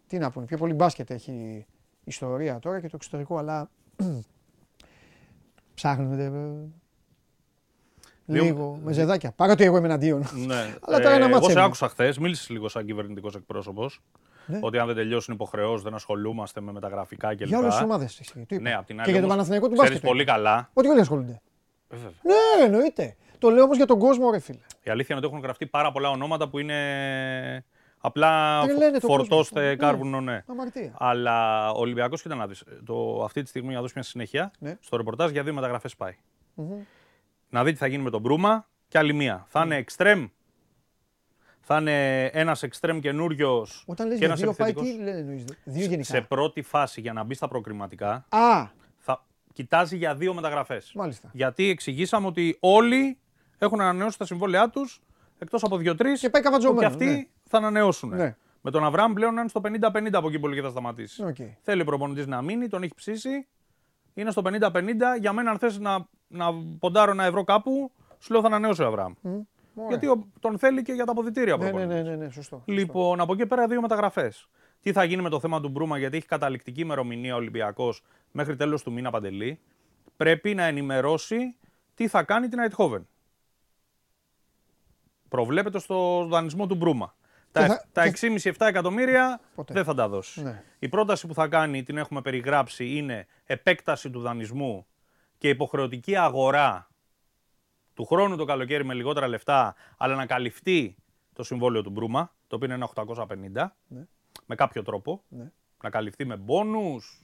Τι 0.06 0.18
να 0.18 0.30
πούνε, 0.30 0.46
πιο 0.46 0.56
πολύ 0.56 0.72
μπάσκετ 0.74 1.10
έχει 1.10 1.66
ιστορία 2.04 2.58
τώρα 2.58 2.80
και 2.80 2.86
το 2.86 2.92
εξωτερικό, 2.94 3.36
αλλά 3.38 3.70
ψάχνονται 5.74 6.24
ε, 6.24 6.30
Δύο- 8.24 8.42
λίγο 8.42 8.80
με 8.84 8.92
ζεδάκια. 8.92 9.32
Παρότι 9.32 9.64
εγώ 9.64 9.76
είμαι 9.76 9.86
εναντίον. 9.86 10.24
Ναι. 10.46 10.54
Αλλά 10.86 11.00
τώρα 11.00 11.14
ένα 11.14 11.24
εγώ 11.24 11.28
μάτς 11.28 11.44
σε 11.44 11.50
έμεινε. 11.50 11.66
άκουσα 11.66 11.88
χθες, 11.88 12.18
μίλησες 12.18 12.48
λίγο 12.48 12.68
σαν 12.68 12.84
κυβερνητικός 12.84 13.34
εκπρόσωπος. 13.34 14.02
Ναι. 14.46 14.58
Ότι 14.62 14.78
αν 14.78 14.86
δεν 14.86 14.96
τελειώσουν 14.96 15.34
υποχρεώσει 15.34 15.84
δεν 15.84 15.94
ασχολούμαστε 15.94 16.60
με 16.60 16.72
μεταγραφικά 16.72 17.34
κλπ. 17.34 17.46
Για 17.46 17.58
όλες 17.58 17.74
τις 17.74 17.82
ομάδες. 17.82 18.34
Ναι, 18.60 18.74
απ' 18.74 18.86
την 18.86 18.96
άλλη. 18.96 19.04
Και 19.04 19.10
για 19.10 19.12
τον 19.12 19.14
όμως, 19.14 19.26
Παναθηναϊκό 19.28 19.68
του 19.68 19.72
ξέρεις 19.72 19.90
μπάσκετ. 19.92 20.10
πολύ 20.10 20.24
καλά. 20.24 20.70
Ότι 20.72 20.88
όλοι 20.88 21.00
ασχολούνται. 21.00 21.40
Ε, 21.92 21.96
βέβαια. 21.96 22.10
Ναι, 22.22 22.64
εννοείται. 22.64 23.16
Το 23.38 23.50
λέω 23.50 23.64
όμως 23.64 23.76
για 23.76 23.86
τον 23.86 23.98
κόσμο, 23.98 24.30
ρε 24.30 24.38
φίλε. 24.38 24.58
Η 24.82 24.90
αλήθεια 24.90 25.14
είναι 25.16 25.24
ότι 25.26 25.34
έχουν 25.34 25.44
γραφτεί 25.46 25.66
πάρα 25.66 25.92
πολλά 25.92 26.10
ονόματα 26.10 26.48
που 26.48 26.58
είναι 26.58 27.64
απλά 27.98 28.62
Τρελαίνε 28.64 28.98
το 28.98 29.06
φορτώστε 29.06 29.60
κόσμο. 29.60 29.76
κάρβουνο, 29.76 30.20
ναι. 30.20 30.42
Αμαρτία. 30.46 30.94
Αλλά 30.98 31.68
ο 31.70 31.78
Ολυμπιακός, 31.80 32.22
κοίτα 32.22 32.34
να 32.34 32.46
δεις, 32.46 32.64
το, 32.84 33.22
αυτή 33.24 33.42
τη 33.42 33.48
στιγμή 33.48 33.66
για 33.66 33.76
να 33.76 33.82
δώσει 33.82 33.92
μια 33.96 34.04
συνέχεια, 34.04 34.50
Ναι. 34.58 34.76
στο 34.80 34.96
ρεπορτάζ 34.96 35.30
για 35.30 35.42
δύο 35.42 35.54
μεταγραφές 35.54 35.96
πάει. 35.96 36.16
Να 37.48 37.64
δει 37.64 37.72
τι 37.72 37.78
θα 37.78 37.86
γίνει 37.86 38.02
με 38.02 38.10
τον 38.10 38.20
Μπρούμα 38.20 38.68
και 38.88 38.98
άλλη 38.98 39.12
μία. 39.12 39.46
Θα 39.48 39.62
είναι 39.64 39.76
εξτρέμ. 39.76 40.26
Θα 41.60 41.76
είναι 41.78 42.24
ένας 42.24 42.62
εξτρέμ 42.62 42.98
καινούριος 42.98 43.84
Όταν 43.86 44.06
λες 44.06 44.18
και 44.18 44.24
για 44.24 44.34
ένας 44.34 44.40
δύο 44.40 44.52
πάει, 44.52 44.70
επιθετικός. 44.70 44.98
τι 44.98 45.04
λένε 45.04 45.18
εννοείς, 45.18 45.44
Δύο 45.64 45.86
γενικά. 45.86 46.02
Σε 46.04 46.20
πρώτη 46.20 46.62
φάση 46.62 47.00
για 47.00 47.12
να 47.12 47.22
μπει 47.24 47.34
στα 47.34 47.48
προκριματικά, 47.48 48.12
Α, 48.12 48.24
θα 48.28 48.72
κοιτάζει 49.52 49.96
για 49.96 50.14
δύο 50.14 50.34
μεταγραφές. 50.34 50.92
μάλιστα. 50.94 51.30
Γιατί 51.32 51.68
εξηγήσαμε 51.68 52.26
ότι 52.26 52.56
όλοι 52.60 53.18
έχουν 53.58 53.80
ανανεώσει 53.80 54.18
τα 54.18 54.24
συμβόλαιά 54.24 54.68
τους 54.68 55.00
εκτός 55.38 55.62
από 55.64 55.76
δύο-τρεις. 55.76 56.20
Και 56.20 56.30
πάει 56.30 56.42
καβατζωμένο, 56.42 56.80
Και 56.80 56.86
αυτοί 56.86 57.04
ναι. 57.04 57.26
θα 57.48 57.58
ανανεώσουν. 57.58 58.08
Ναι. 58.16 58.36
Με 58.60 58.70
τον 58.70 58.84
Αβραάμ 58.84 59.12
πλέον 59.12 59.34
να 59.34 59.40
είναι 59.40 59.48
στο 59.48 59.60
50-50 59.64 60.08
από 60.12 60.28
εκεί 60.28 60.38
που 60.38 60.46
λέει 60.48 60.56
και 60.56 60.62
θα 60.64 60.70
σταματήσει. 60.70 61.24
Οκ. 61.24 61.36
Θέλει 61.62 61.80
ο 61.80 61.84
προπονητής 61.84 62.26
να 62.26 62.42
μείνει, 62.42 62.68
τον 62.68 62.82
έχει 62.82 62.94
ψήσει. 62.94 63.46
Είναι 64.14 64.30
στο 64.30 64.42
50-50. 64.44 64.70
Για 65.20 65.32
μένα, 65.32 65.50
αν 65.50 65.58
θες 65.58 65.78
να, 65.78 66.06
να 66.28 66.46
ποντάρω 66.78 67.10
ένα 67.10 67.24
ευρώ 67.24 67.44
κάπου, 67.44 67.92
σου 68.18 68.32
λέω 68.32 68.40
θα 68.40 68.46
ανανεώσω 68.46 68.84
ο 68.84 68.86
Αβραάμ. 68.86 69.12
Γιατί 69.88 70.06
ο- 70.06 70.26
τον 70.40 70.58
θέλει 70.58 70.82
και 70.82 70.92
για 70.92 71.04
τα 71.04 71.12
αποδητήρια 71.12 71.54
ο 71.54 71.56
Ναι, 71.56 71.64
ναι, 71.64 71.70
προπονητής. 71.70 72.04
ναι, 72.04 72.10
ναι, 72.10 72.24
ναι, 72.24 72.30
σωστό. 72.30 72.62
Λοιπόν, 72.64 73.20
από 73.20 73.32
εκεί 73.32 73.46
πέρα 73.46 73.66
δύο 73.66 73.80
μεταγραφές. 73.80 74.48
Τι 74.82 74.92
θα 74.92 75.04
γίνει 75.04 75.22
με 75.22 75.28
το 75.28 75.40
θέμα 75.40 75.60
του 75.60 75.68
Μπρούμα, 75.68 75.98
γιατί 75.98 76.16
έχει 76.16 76.26
καταληκτική 76.26 76.80
ημερομηνία 76.80 77.34
ο 77.34 77.36
Ολυμπιακός 77.36 78.02
μέχρι 78.32 78.56
τέλος 78.56 78.82
του 78.82 78.92
μήνα 78.92 79.10
παντελή. 79.10 79.60
Πρέπει 80.16 80.54
να 80.54 80.64
ενημερώσει 80.64 81.56
τι 81.94 82.08
θα 82.08 82.22
κάνει 82.22 82.48
την 82.48 82.58
Αιτχόβεν. 82.58 83.06
Προβλέπεται 85.28 85.78
στο 85.78 86.24
δανεισμό 86.30 86.66
του 86.66 86.74
Μπρούμα. 86.74 87.14
Τα, 87.52 87.66
θα- 87.66 87.84
τα 87.92 88.02
και- 88.10 88.10
6,5-7 88.10 88.66
εκατομμύρια 88.66 89.40
Ποτέ. 89.54 89.74
δεν 89.74 89.84
θα 89.84 89.94
τα 89.94 90.08
δώσει. 90.08 90.42
Ναι. 90.42 90.62
Η 90.78 90.88
πρόταση 90.88 91.26
που 91.26 91.34
θα 91.34 91.48
κάνει, 91.48 91.82
την 91.82 91.96
έχουμε 91.96 92.22
περιγράψει, 92.22 92.96
είναι 92.96 93.26
επέκταση 93.44 94.10
του 94.10 94.20
δανεισμού 94.20 94.86
και 95.38 95.48
υποχρεωτική 95.48 96.16
αγορά 96.16 96.90
του 97.94 98.04
χρόνου 98.04 98.36
το 98.36 98.44
καλοκαίρι 98.44 98.84
με 98.84 98.94
λιγότερα 98.94 99.28
λεφτά, 99.28 99.74
αλλά 99.96 100.14
να 100.14 100.26
καλυφθεί 100.26 100.96
το 101.32 101.42
συμβόλαιο 101.42 101.82
του 101.82 101.90
Μπρούμα, 101.90 102.32
το 102.46 102.56
οποίο 102.56 102.66
είναι 102.66 102.74
ένα 102.74 102.84
850, 102.84 103.76
Ναι. 103.88 104.04
Με 104.46 104.54
κάποιο 104.54 104.82
τρόπο. 104.82 105.22
Ναι. 105.28 105.50
Να 105.82 105.90
καλυφθεί 105.90 106.24
με 106.24 106.36
μπόνους, 106.36 107.22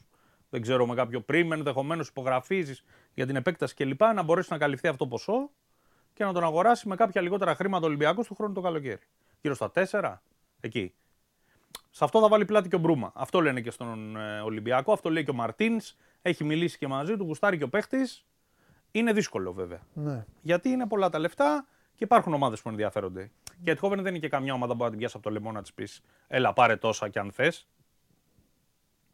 δεν 0.51 0.63
ξέρω, 0.63 0.87
με 0.87 0.95
κάποιο 0.95 1.21
πριμ, 1.21 1.53
ενδεχομένως 1.53 2.09
υπογραφή 2.09 2.67
για 3.15 3.27
την 3.27 3.37
επέκταση 3.37 3.75
κλπ. 3.75 4.01
Να 4.01 4.23
μπορέσει 4.23 4.53
να 4.53 4.59
καλυφθεί 4.59 4.89
αυτό 4.89 5.05
το 5.05 5.11
ποσό 5.11 5.51
και 6.15 6.25
να 6.25 6.33
τον 6.33 6.45
αγοράσει 6.45 6.89
με 6.89 6.97
κάποια 6.97 7.21
λιγότερα 7.21 7.55
χρήματα 7.55 7.87
Ολυμπιακός 7.87 8.27
του 8.27 8.35
χρόνου 8.35 8.53
το 8.53 8.61
καλοκαίρι. 8.61 9.01
Γύρω 9.41 9.55
στα 9.55 9.71
4, 9.91 10.15
εκεί. 10.61 10.95
Σε 11.91 12.05
αυτό 12.05 12.21
θα 12.21 12.29
βάλει 12.29 12.45
πλάτη 12.45 12.69
και 12.69 12.77
ο 12.77 12.79
Μπρούμα. 12.79 13.13
Αυτό 13.15 13.41
λένε 13.41 13.61
και 13.61 13.71
στον 13.71 14.17
ε, 14.17 14.41
Ολυμπιακό, 14.41 14.93
αυτό 14.93 15.11
λέει 15.11 15.25
και 15.25 15.31
ο 15.31 15.35
Μαρτίνς. 15.35 15.95
Έχει 16.23 16.45
μιλήσει 16.45 16.79
και 16.79 16.87
μαζί 16.87 17.17
του, 17.17 17.25
γουστάρει 17.25 17.59
και 17.59 17.65
ο 17.65 17.69
παίχτης. 17.69 18.27
Είναι 18.91 19.13
δύσκολο 19.13 19.53
βέβαια. 19.53 19.81
Ναι. 19.93 20.25
Γιατί 20.43 20.69
είναι 20.69 20.87
πολλά 20.87 21.09
τα 21.09 21.19
λεφτά 21.19 21.67
και 21.99 22.05
υπάρχουν 22.05 22.35
ομάδες 22.35 22.63
που 22.63 22.69
ενδιαφέρονται. 22.69 23.31
Και 23.45 23.71
η 23.71 23.71
Ετχόβεν 23.71 24.03
δεν 24.03 24.11
είναι 24.11 24.19
και 24.19 24.29
καμιά 24.29 24.55
ομάδα 24.55 24.73
που 24.73 24.77
μπορεί 24.77 24.85
να 24.85 24.91
την 24.91 24.99
πιάσει 24.99 25.15
από 25.17 25.25
το 25.25 25.33
λαιμό 25.33 25.53
να 25.53 25.63
της 25.63 25.73
πεις: 25.73 26.03
Έλα, 26.27 26.53
πάρε 26.53 26.77
τόσα 26.77 27.09
κι 27.09 27.19
αν 27.19 27.33
θες. 27.33 27.69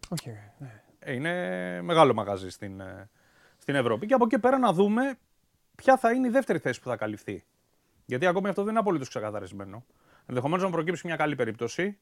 Όχι, 0.09 0.31
ρε, 0.31 0.53
ναι. 0.59 0.83
Είναι 1.15 1.83
μεγάλο 1.83 2.15
μαγαζί 2.15 2.51
στην, 2.51 2.81
ε, 2.81 3.11
στην 3.59 3.75
Ευρώπη. 3.75 4.07
Και 4.07 4.15
από 4.15 4.25
εκεί 4.25 4.39
πέρα 4.39 4.59
να 4.59 4.73
δούμε 4.73 5.19
ποια 5.75 5.97
θα 5.97 6.13
είναι 6.13 6.27
η 6.27 6.31
δεύτερη 6.31 6.59
θέση 6.59 6.81
που 6.81 6.89
θα 6.89 6.97
καλυφθεί. 6.97 7.45
Γιατί 8.05 8.27
ακόμη 8.27 8.49
αυτό 8.49 8.63
δεν 8.63 8.71
είναι 8.71 8.81
απολύτως 8.81 9.09
ξεκαθαρισμένο. 9.09 9.85
Ενδεχομένως 10.27 10.65
να 10.65 10.71
προκύψει 10.71 11.07
μια 11.07 11.17
καλή 11.17 11.35
περίπτωση 11.35 11.99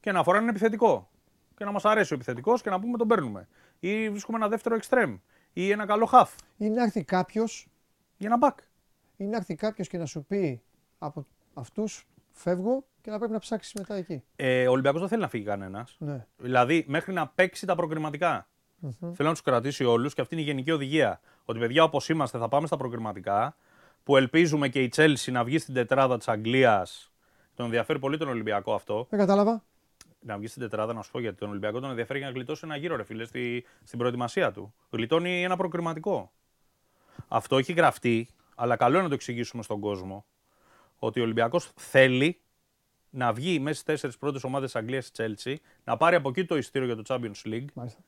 και 0.00 0.12
να 0.12 0.20
αφορά 0.20 0.36
έναν 0.36 0.48
επιθετικό. 0.48 1.10
Και 1.56 1.64
να 1.64 1.72
μας 1.72 1.84
αρέσει 1.84 2.12
ο 2.12 2.16
επιθετικός 2.16 2.62
και 2.62 2.70
να 2.70 2.80
πούμε 2.80 2.98
τον 2.98 3.08
παίρνουμε. 3.08 3.48
Ή 3.80 4.10
βρίσκουμε 4.10 4.38
ένα 4.38 4.48
δεύτερο 4.48 4.74
εξτρέμ. 4.74 5.16
Ή 5.52 5.70
ένα 5.70 5.86
καλό 5.86 6.06
χαφ. 6.06 6.34
Ή 6.56 6.68
να 6.68 6.82
έρθει 6.82 7.04
κάποιος 7.04 7.68
Ή 8.16 8.24
ένα 8.24 8.36
μπακ. 8.36 8.58
Ή 9.22 9.26
να 9.26 9.36
έρθει 9.36 9.54
κάποιος 9.54 9.88
και 9.88 9.98
να 9.98 10.06
σου 10.06 10.24
πει 10.24 10.62
από 10.98 11.26
αυτούς 11.54 12.06
φεύγω 12.30 12.84
και 13.00 13.10
να 13.10 13.18
πρέπει 13.18 13.32
να 13.32 13.38
ψάξεις 13.38 13.74
μετά 13.74 13.94
εκεί. 13.94 14.22
Ε, 14.36 14.66
ο 14.66 14.70
Ολυμπιακός 14.70 15.00
δεν 15.00 15.08
θέλει 15.08 15.20
να 15.20 15.28
φύγει 15.28 15.44
κανένας. 15.44 15.96
Ναι. 15.98 16.26
Δηλαδή, 16.36 16.84
μέχρι 16.88 17.12
να 17.12 17.28
παίξει 17.28 17.66
τα 17.66 17.74
προκριματικα 17.74 18.46
Θέλω 18.90 19.28
να 19.28 19.30
τους 19.30 19.42
κρατήσει 19.42 19.84
όλους 19.84 20.14
και 20.14 20.20
αυτή 20.20 20.34
είναι 20.34 20.42
η 20.42 20.46
γενική 20.46 20.70
οδηγία. 20.70 21.20
Ότι 21.44 21.58
παιδιά, 21.58 21.82
όπως 21.82 22.08
είμαστε, 22.08 22.38
θα 22.38 22.48
πάμε 22.48 22.66
στα 22.66 22.76
προκριματικά. 22.76 23.56
Που 24.04 24.16
ελπίζουμε 24.16 24.68
και 24.68 24.82
η 24.82 24.92
Chelsea 24.96 25.32
να 25.32 25.44
βγει 25.44 25.58
στην 25.58 25.74
τετράδα 25.74 26.16
της 26.18 26.28
Αγγλίας 26.28 27.12
Τον 27.54 27.64
ενδιαφέρει 27.66 27.98
πολύ 27.98 28.18
τον 28.18 28.28
Ολυμπιακό 28.28 28.74
αυτό. 28.74 29.06
Δεν 29.10 29.18
κατάλαβα. 29.18 29.64
Να 30.20 30.38
βγει 30.38 30.46
στην 30.46 30.62
τετράδα, 30.62 30.92
να 30.92 31.02
σου 31.02 31.10
πω 31.10 31.20
γιατί 31.20 31.36
τον 31.36 31.48
Ολυμπιακό 31.48 31.80
τον 31.80 31.90
ενδιαφέρει 31.90 32.18
για 32.18 32.28
να 32.28 32.34
γλιτώσει 32.34 32.60
ένα 32.64 32.76
γύρο, 32.76 32.96
ρε 32.96 33.02
φίλε, 33.04 33.24
στη, 33.24 33.64
στην 33.84 33.98
προετοιμασία 33.98 34.52
του. 34.52 34.74
Γλιτώνει 34.90 35.42
ένα 35.42 35.56
προκριματικό. 35.56 36.32
Αυτό 37.28 37.58
έχει 37.58 37.72
γραφτεί, 37.72 38.28
αλλά 38.54 38.76
καλό 38.76 38.92
είναι 38.94 39.02
να 39.02 39.08
το 39.08 39.14
εξηγήσουμε 39.14 39.62
στον 39.62 39.80
κόσμο. 39.80 40.24
Ότι 40.98 41.20
ο 41.20 41.22
Ολυμπιακός 41.22 41.70
θέλει 41.76 42.40
να 43.10 43.32
βγει 43.32 43.58
μέσα 43.58 43.74
στις 43.74 43.86
τέσσερις 43.86 44.16
πρώτες 44.16 44.44
ομάδες 44.44 44.76
Αγγλίας 44.76 45.10
Chelsea, 45.16 45.54
να 45.84 45.96
πάρει 45.96 46.16
από 46.16 46.28
εκεί 46.28 46.44
το 46.44 46.56
ειστήριο 46.56 46.86
για 46.86 46.96
το 46.96 47.02
Champions 47.06 47.48
League 47.52 47.64
Μάλιστα. 47.74 48.00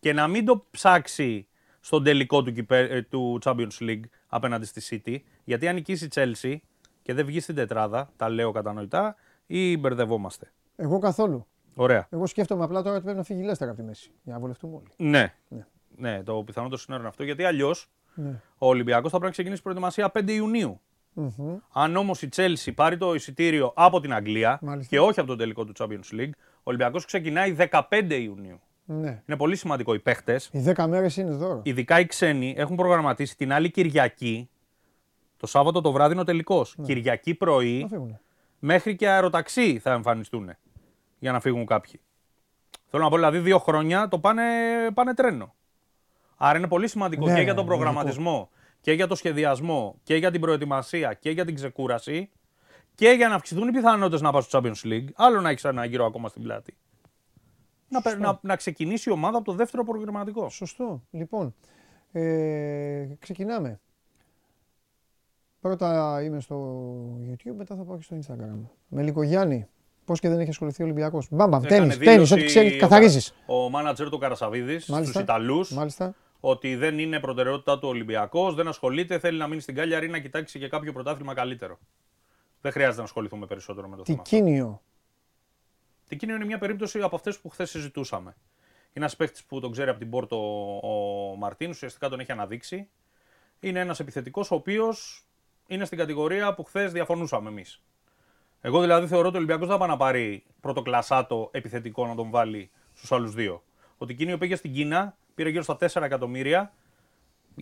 και 0.00 0.12
να 0.12 0.28
μην 0.28 0.44
το 0.44 0.66
ψάξει 0.70 1.46
στον 1.80 2.04
τελικό 2.04 2.42
του, 2.42 2.52
κυπέ- 2.52 2.90
ε, 2.90 3.02
του 3.02 3.38
Champions 3.44 3.78
League 3.80 4.00
απέναντι 4.26 4.66
στη 4.66 5.02
City. 5.06 5.18
Γιατί 5.44 5.68
αν 5.68 5.74
νικήσει 5.74 6.04
η 6.04 6.08
Chelsea 6.14 6.56
και 7.02 7.14
δεν 7.14 7.26
βγει 7.26 7.40
στην 7.40 7.54
τετράδα, 7.54 8.12
τα 8.16 8.28
λέω 8.28 8.52
κατανοητά, 8.52 9.16
ή 9.46 9.76
μπερδευόμαστε. 9.76 10.52
Εγώ 10.76 10.98
καθόλου. 10.98 11.46
Ωραία. 11.74 12.06
Εγώ 12.10 12.26
σκέφτομαι 12.26 12.64
απλά 12.64 12.82
τώρα 12.82 12.94
ότι 12.94 13.02
πρέπει 13.04 13.18
να 13.18 13.24
φύγει 13.24 13.40
η 13.40 13.44
Λέστερ 13.44 13.68
από 13.68 13.76
τη 13.76 13.82
μέση. 13.82 14.10
Για 14.22 14.32
να 14.32 14.38
βολευτούμε 14.40 14.76
όλοι. 14.76 15.10
Ναι. 15.10 15.34
Ναι. 15.48 15.66
Ναι, 15.96 16.22
το 16.22 16.42
πιθανότερο 16.46 16.80
σcenario 16.86 16.98
είναι 16.98 17.08
αυτό. 17.08 17.22
Γιατί 17.24 17.44
αλλιώς 17.44 17.90
Ναι. 18.14 18.40
ο 18.58 18.66
Ολυμπιακός 18.68 19.02
θα 19.10 19.18
πρέπει 19.18 19.24
να 19.24 19.30
ξεκινήσει 19.30 19.62
προετοιμασία 19.62 20.10
5 20.14 20.28
Ιουνίου. 20.32 20.80
Μμμ. 21.12 21.56
Αν 21.72 21.96
όμως 21.96 22.22
η 22.22 22.28
Chelsea 22.36 22.72
πάρει 22.74 22.96
το 22.96 23.14
εισιτήριο 23.14 23.72
από 23.76 24.00
την 24.00 24.12
Αγγλία 24.14 24.58
Μάλιστα. 24.62 24.90
και 24.96 25.00
όχι 25.00 25.18
από 25.20 25.28
τον 25.28 25.38
τελικό 25.38 25.64
του 25.64 25.72
Champions 25.78 26.14
League, 26.20 26.30
ο 26.54 26.62
Ολυμπιακός 26.62 27.04
ξεκινάει 27.04 27.56
15 27.70 28.20
Ιουνίου. 28.22 28.60
Ναι. 28.84 29.22
Είναι 29.26 29.36
πολύ 29.36 29.56
σημαντικό. 29.56 29.94
Οι 29.94 29.98
παίχτες, 29.98 30.48
Οι 30.52 30.58
10 30.76 30.86
μέρες 30.88 31.16
είναι 31.16 31.30
δώρο. 31.30 31.60
ειδικά 31.64 32.00
οι 32.00 32.06
ξένοι, 32.06 32.54
έχουν 32.56 32.76
προγραμματίσει 32.76 33.36
την 33.36 33.52
άλλη 33.52 33.70
Κυριακή. 33.70 34.48
Το 35.36 35.46
Σάββατο 35.46 35.80
το 35.80 35.92
βράδυ 35.92 36.12
είναι 36.12 36.20
ο 36.20 36.24
τελικός. 36.24 36.76
Κυριακή 36.82 37.34
πρωί 37.34 37.80
Να 37.82 37.88
φύγουνε. 37.88 38.20
μέχρι 38.58 38.96
και 38.96 39.08
αεροταξί 39.08 39.78
θα 39.78 39.92
εμφανιστούν 39.92 40.50
για 41.18 41.32
να 41.32 41.40
φύγουν 41.40 41.66
κάποιοι. 41.66 42.00
Θέλω 42.90 43.02
να 43.02 43.08
πω 43.08 43.16
δηλαδή 43.16 43.38
δύο 43.38 43.58
χρόνια 43.58 44.08
το 44.08 44.18
πάνε, 44.18 44.42
πάνε 44.94 45.14
τρένο. 45.14 45.54
Άρα 46.42 46.58
είναι 46.58 46.68
πολύ 46.68 46.88
σημαντικό 46.88 47.26
Ναι, 47.26 47.34
και 47.34 47.40
για 47.42 47.54
τον 47.54 47.64
ναι, 47.64 47.70
προγραμματισμό 47.70 48.50
και 48.80 48.92
για 48.92 49.06
το 49.06 49.14
σχεδιασμό 49.14 49.96
και 50.02 50.16
για 50.16 50.30
την 50.30 50.40
προετοιμασία 50.40 51.12
και 51.14 51.30
για 51.30 51.44
την 51.44 51.54
ξεκούραση 51.54 52.30
και 52.94 53.08
για 53.08 53.28
να 53.28 53.34
αυξηθούν 53.34 53.68
οι 53.68 53.70
πιθανότητες 53.72 54.20
να 54.20 54.32
πας 54.32 54.44
στο 54.44 54.60
Champions 54.62 54.84
League. 54.86 55.04
Άλλο 55.14 55.40
να 55.40 55.50
έχεις 55.50 55.64
ένα 55.64 55.84
γύρο 55.84 56.04
ακόμα 56.06 56.28
στην 56.28 56.42
πλάτη. 56.42 56.76
Να, 57.88 58.00
πε- 58.02 58.18
να, 58.18 58.38
να 58.42 58.56
ξεκινήσει 58.56 59.08
η 59.10 59.12
ομάδα 59.12 59.36
από 59.36 59.44
το 59.46 59.52
δεύτερο 59.52 59.84
προγραμματικό. 59.84 60.48
Σωστό. 60.48 61.02
Λοιπόν, 61.10 61.54
ε, 62.12 63.06
ξεκινάμε. 63.18 63.80
Πρώτα 65.60 66.20
είμαι 66.22 66.40
στο 66.40 66.56
YouTube, 67.30 67.54
μετά 67.56 67.76
θα 67.76 67.82
πάω 67.82 67.96
και 67.96 68.02
στο 68.02 68.16
Instagram. 68.16 68.68
Με 68.88 69.02
Λικογιάννη. 69.02 69.66
Πώς 70.04 70.20
και 70.20 70.28
δεν 70.28 70.38
έχει 70.40 70.50
ασχοληθεί 70.50 70.82
ο 70.82 70.84
Ολυμπιακός. 70.84 71.26
Μπάμπαμ, 71.30 71.64
Έκανε 71.64 71.78
τέννη, 71.80 71.88
τέννη, 71.96 72.12
δήλωση 72.12 72.32
ό,τι 72.34 72.44
ξέρεις, 72.44 72.74
ο- 72.74 72.78
καθαρίζεις. 72.78 73.34
Ο 73.46 73.68
μάνατζερ 73.70 74.08
του 74.08 74.18
Καρασαβίδης 74.18 74.86
Μάλιστα. 74.86 75.12
στου 75.12 75.22
Ιταλούς 75.22 75.72
Μάλιστα. 75.72 76.14
Ότι 76.40 76.76
δεν 76.76 76.98
είναι 76.98 77.20
προτεραιότητά 77.20 77.78
του 77.78 77.88
Ολυμπιακός, 77.88 78.54
δεν 78.54 78.68
ασχολείται, 78.68 79.18
θέλει 79.18 79.38
να 79.38 79.46
μείνει 79.46 79.60
στην 79.60 79.74
Κάλιαρη 79.74 80.08
να 80.08 80.18
κοιτάξει 80.18 80.58
και 80.58 80.68
κάποιο 80.68 80.92
πρωτάθλημα 80.92 81.34
καλύτερο. 81.34 81.78
Δεν 82.60 82.72
χρειάζεται 82.72 82.98
να 82.98 83.04
ασχοληθούμε 83.04 83.46
περισσότερο 83.46 83.88
με 83.88 83.96
το 83.96 84.04
θέμα. 84.04 84.20
αυτό. 84.20 84.36
Τικίνιο. 84.36 84.82
Τικίνιο 86.08 86.34
είναι 86.34 86.44
μια 86.44 86.58
περίπτωση 86.58 87.00
από 87.00 87.16
αυτές 87.16 87.38
που 87.38 87.48
χθες 87.48 87.70
συζητούσαμε. 87.70 88.36
Είναι 88.92 89.04
ένας 89.04 89.16
παίχτη 89.16 89.42
που 89.48 89.60
τον 89.60 89.72
ξέρει 89.72 89.90
από 89.90 89.98
την 89.98 90.10
Πόρτο 90.10 90.36
ο 90.82 91.36
Μαρτίνς, 91.36 91.76
ουσιαστικά 91.76 92.08
τον 92.08 92.20
έχει 92.20 92.32
αναδείξει. 92.32 92.88
Είναι 93.60 93.80
ένας 93.80 94.00
επιθετικός 94.00 94.50
ο 94.50 94.54
οποίος 94.54 95.24
είναι 95.66 95.84
στην 95.84 95.98
κατηγορία 95.98 96.54
που 96.54 96.64
χθες 96.64 96.92
διαφωνούσαμε 96.92 97.48
εμείς. 97.48 97.82
Εγώ 98.60 98.80
δηλαδή 98.80 99.06
θεωρώ 99.06 99.26
ότι 99.26 99.34
ο 99.34 99.38
Ολυμπιακός 99.38 99.66
δεν 99.66 99.74
θα 99.76 99.80
πάει 99.80 99.88
να 99.90 99.96
πάρει 99.96 100.44
πρωτοκλασάτο 100.60 101.48
επιθετικό 101.52 102.06
να 102.06 102.14
τον 102.14 102.30
βάλει 102.30 102.70
στους 102.94 103.12
άλλους 103.12 103.34
δύο. 103.34 103.62
Ο 103.98 104.06
Τικίνιο 104.06 104.38
πήγε 104.38 104.56
στην 104.56 104.72
Κίνα, 104.72 105.16
πήρε 105.34 105.48
γύρω 105.48 105.62
στα 105.62 105.76
4 105.80 106.02
εκατομμύρια, 106.02 106.72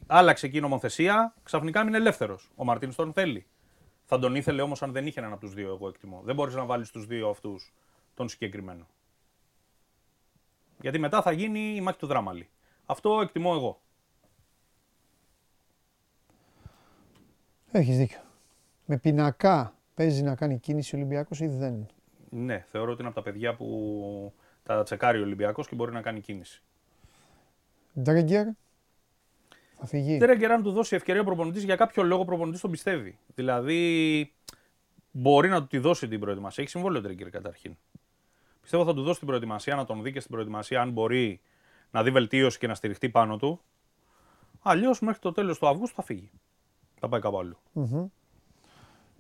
άλλαξε 0.07 0.47
εκεί 0.47 0.57
η 0.57 0.61
νομοθεσία, 0.61 1.35
ξαφνικά 1.43 1.81
έμεινε 1.81 1.97
ελεύθερος. 1.97 2.51
Ο 2.55 2.65
Μαρτίν 2.65 2.95
τον 2.95 3.13
θέλει. 3.13 3.47
Θα 4.05 4.19
τον 4.19 4.35
ήθελε 4.35 4.63
όμως 4.63 4.83
αν 4.83 4.93
δεν 4.93 5.07
είχε 5.07 5.21
έναν 5.21 5.33
από 5.33 5.41
τους 5.41 5.55
δύο, 5.55 5.69
εγώ 5.69 5.89
εκτιμώ. 5.89 6.21
Δεν 6.25 6.35
μπορείς 6.35 6.55
να 6.55 6.65
βάλεις 6.65 6.91
τους 6.91 7.07
δύο 7.07 7.29
αυτούς 7.29 7.73
τον 8.15 8.29
συγκεκριμένο. 8.29 8.87
Γιατί 10.81 10.99
μετά 10.99 11.23
θα 11.23 11.33
γίνει 11.33 11.75
η 11.75 11.81
μάχη 11.81 11.99
του 11.99 12.07
δράμαλη. 12.07 12.49
Αυτό 12.87 13.21
εκτιμώ 13.21 13.53
εγώ. 13.55 13.81
Έχεις 17.71 17.97
δίκιο. 17.97 18.21
Με 18.87 18.99
πινακά 18.99 19.75
παίζει 19.95 20.23
να 20.23 20.35
κάνει 20.35 20.59
κίνηση 20.59 20.95
ο 20.95 20.99
Ολυμπιακός 20.99 21.41
ή 21.41 21.47
δεν; 21.47 21.87
Ναι, 22.31 22.65
θεωρώ 22.71 22.91
ότι 22.91 23.01
είναι 23.01 23.11
από 23.11 23.23
τα 23.23 23.31
παιδιά 23.31 23.55
που 23.55 24.35
τα 24.63 24.83
τσεκάρει 24.83 25.19
ο 25.19 25.23
Ολυμπιακός 25.23 25.69
και 25.69 25.75
μπορεί 25.75 25.93
να 25.93 26.03
κάνει 26.03 26.21
κίνηση. 26.21 26.63
Ντρέγκερ. 28.01 28.47
Θα 29.79 29.87
φύγει. 29.87 30.19
Τρέγκερ, 30.19 30.51
αν 30.51 30.63
του 30.63 30.73
δώσει 30.73 30.95
ευκαιρία 30.95 31.21
ο 31.21 31.25
προπονητής, 31.25 31.65
για 31.65 31.77
κάποιο 31.77 32.03
λόγο 32.03 32.23
ο 32.23 32.25
προπονητής 32.25 32.61
τον 32.61 32.71
πιστεύει. 32.71 33.19
Δηλαδή, 33.35 34.33
μπορεί 35.11 35.49
να 35.49 35.61
του 35.61 35.67
τη 35.67 35.79
δώσει 35.79 36.09
την 36.09 36.21
προετοιμασία. 36.21 36.63
Έχει 36.63 36.73
συμβόλαιο 36.73 37.01
ο 37.01 37.03
Τρέγκερ 37.03 37.31
καταρχήν. 37.31 37.77
Πιστεύω 38.61 38.85
θα 38.85 38.95
του 38.95 39.03
δώσει 39.03 39.19
την 39.19 39.29
προετοιμασία, 39.29 39.75
να 39.75 39.85
τον 39.85 40.03
δει 40.03 40.13
και 40.13 40.21
στην 40.21 40.33
προετοιμασία, 40.33 40.81
αν 40.81 40.91
μπορεί 40.93 41.41
να 41.91 42.03
δει 42.03 42.11
βελτίωση 42.11 42.59
και 42.59 42.67
να 42.67 42.75
στηριχτεί 42.75 43.09
πάνω 43.09 43.37
του. 43.37 43.61
Αλλιώς 44.63 45.01
μέχρι 45.01 45.21
το 45.21 45.33
τέλος 45.33 45.59
του 45.59 45.69
Αυγούστου 45.69 45.95
θα 45.95 46.03
φύγει. 46.03 46.31
Θα 47.01 47.09
πάει 47.09 47.21
κάπου 47.21 47.39
αλλού. 47.39 47.57
Μμμ. 47.73 48.07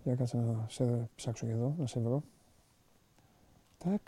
Για 0.04 0.14
κάτσε 0.14 0.36
να 0.36 0.66
σε 0.68 1.08
ψάξω 1.14 1.46
και 1.46 1.52
εδώ, 1.52 1.74
να 1.78 1.86
σε 1.86 2.00
βρω. 2.00 2.22
Τάκ. 3.78 4.00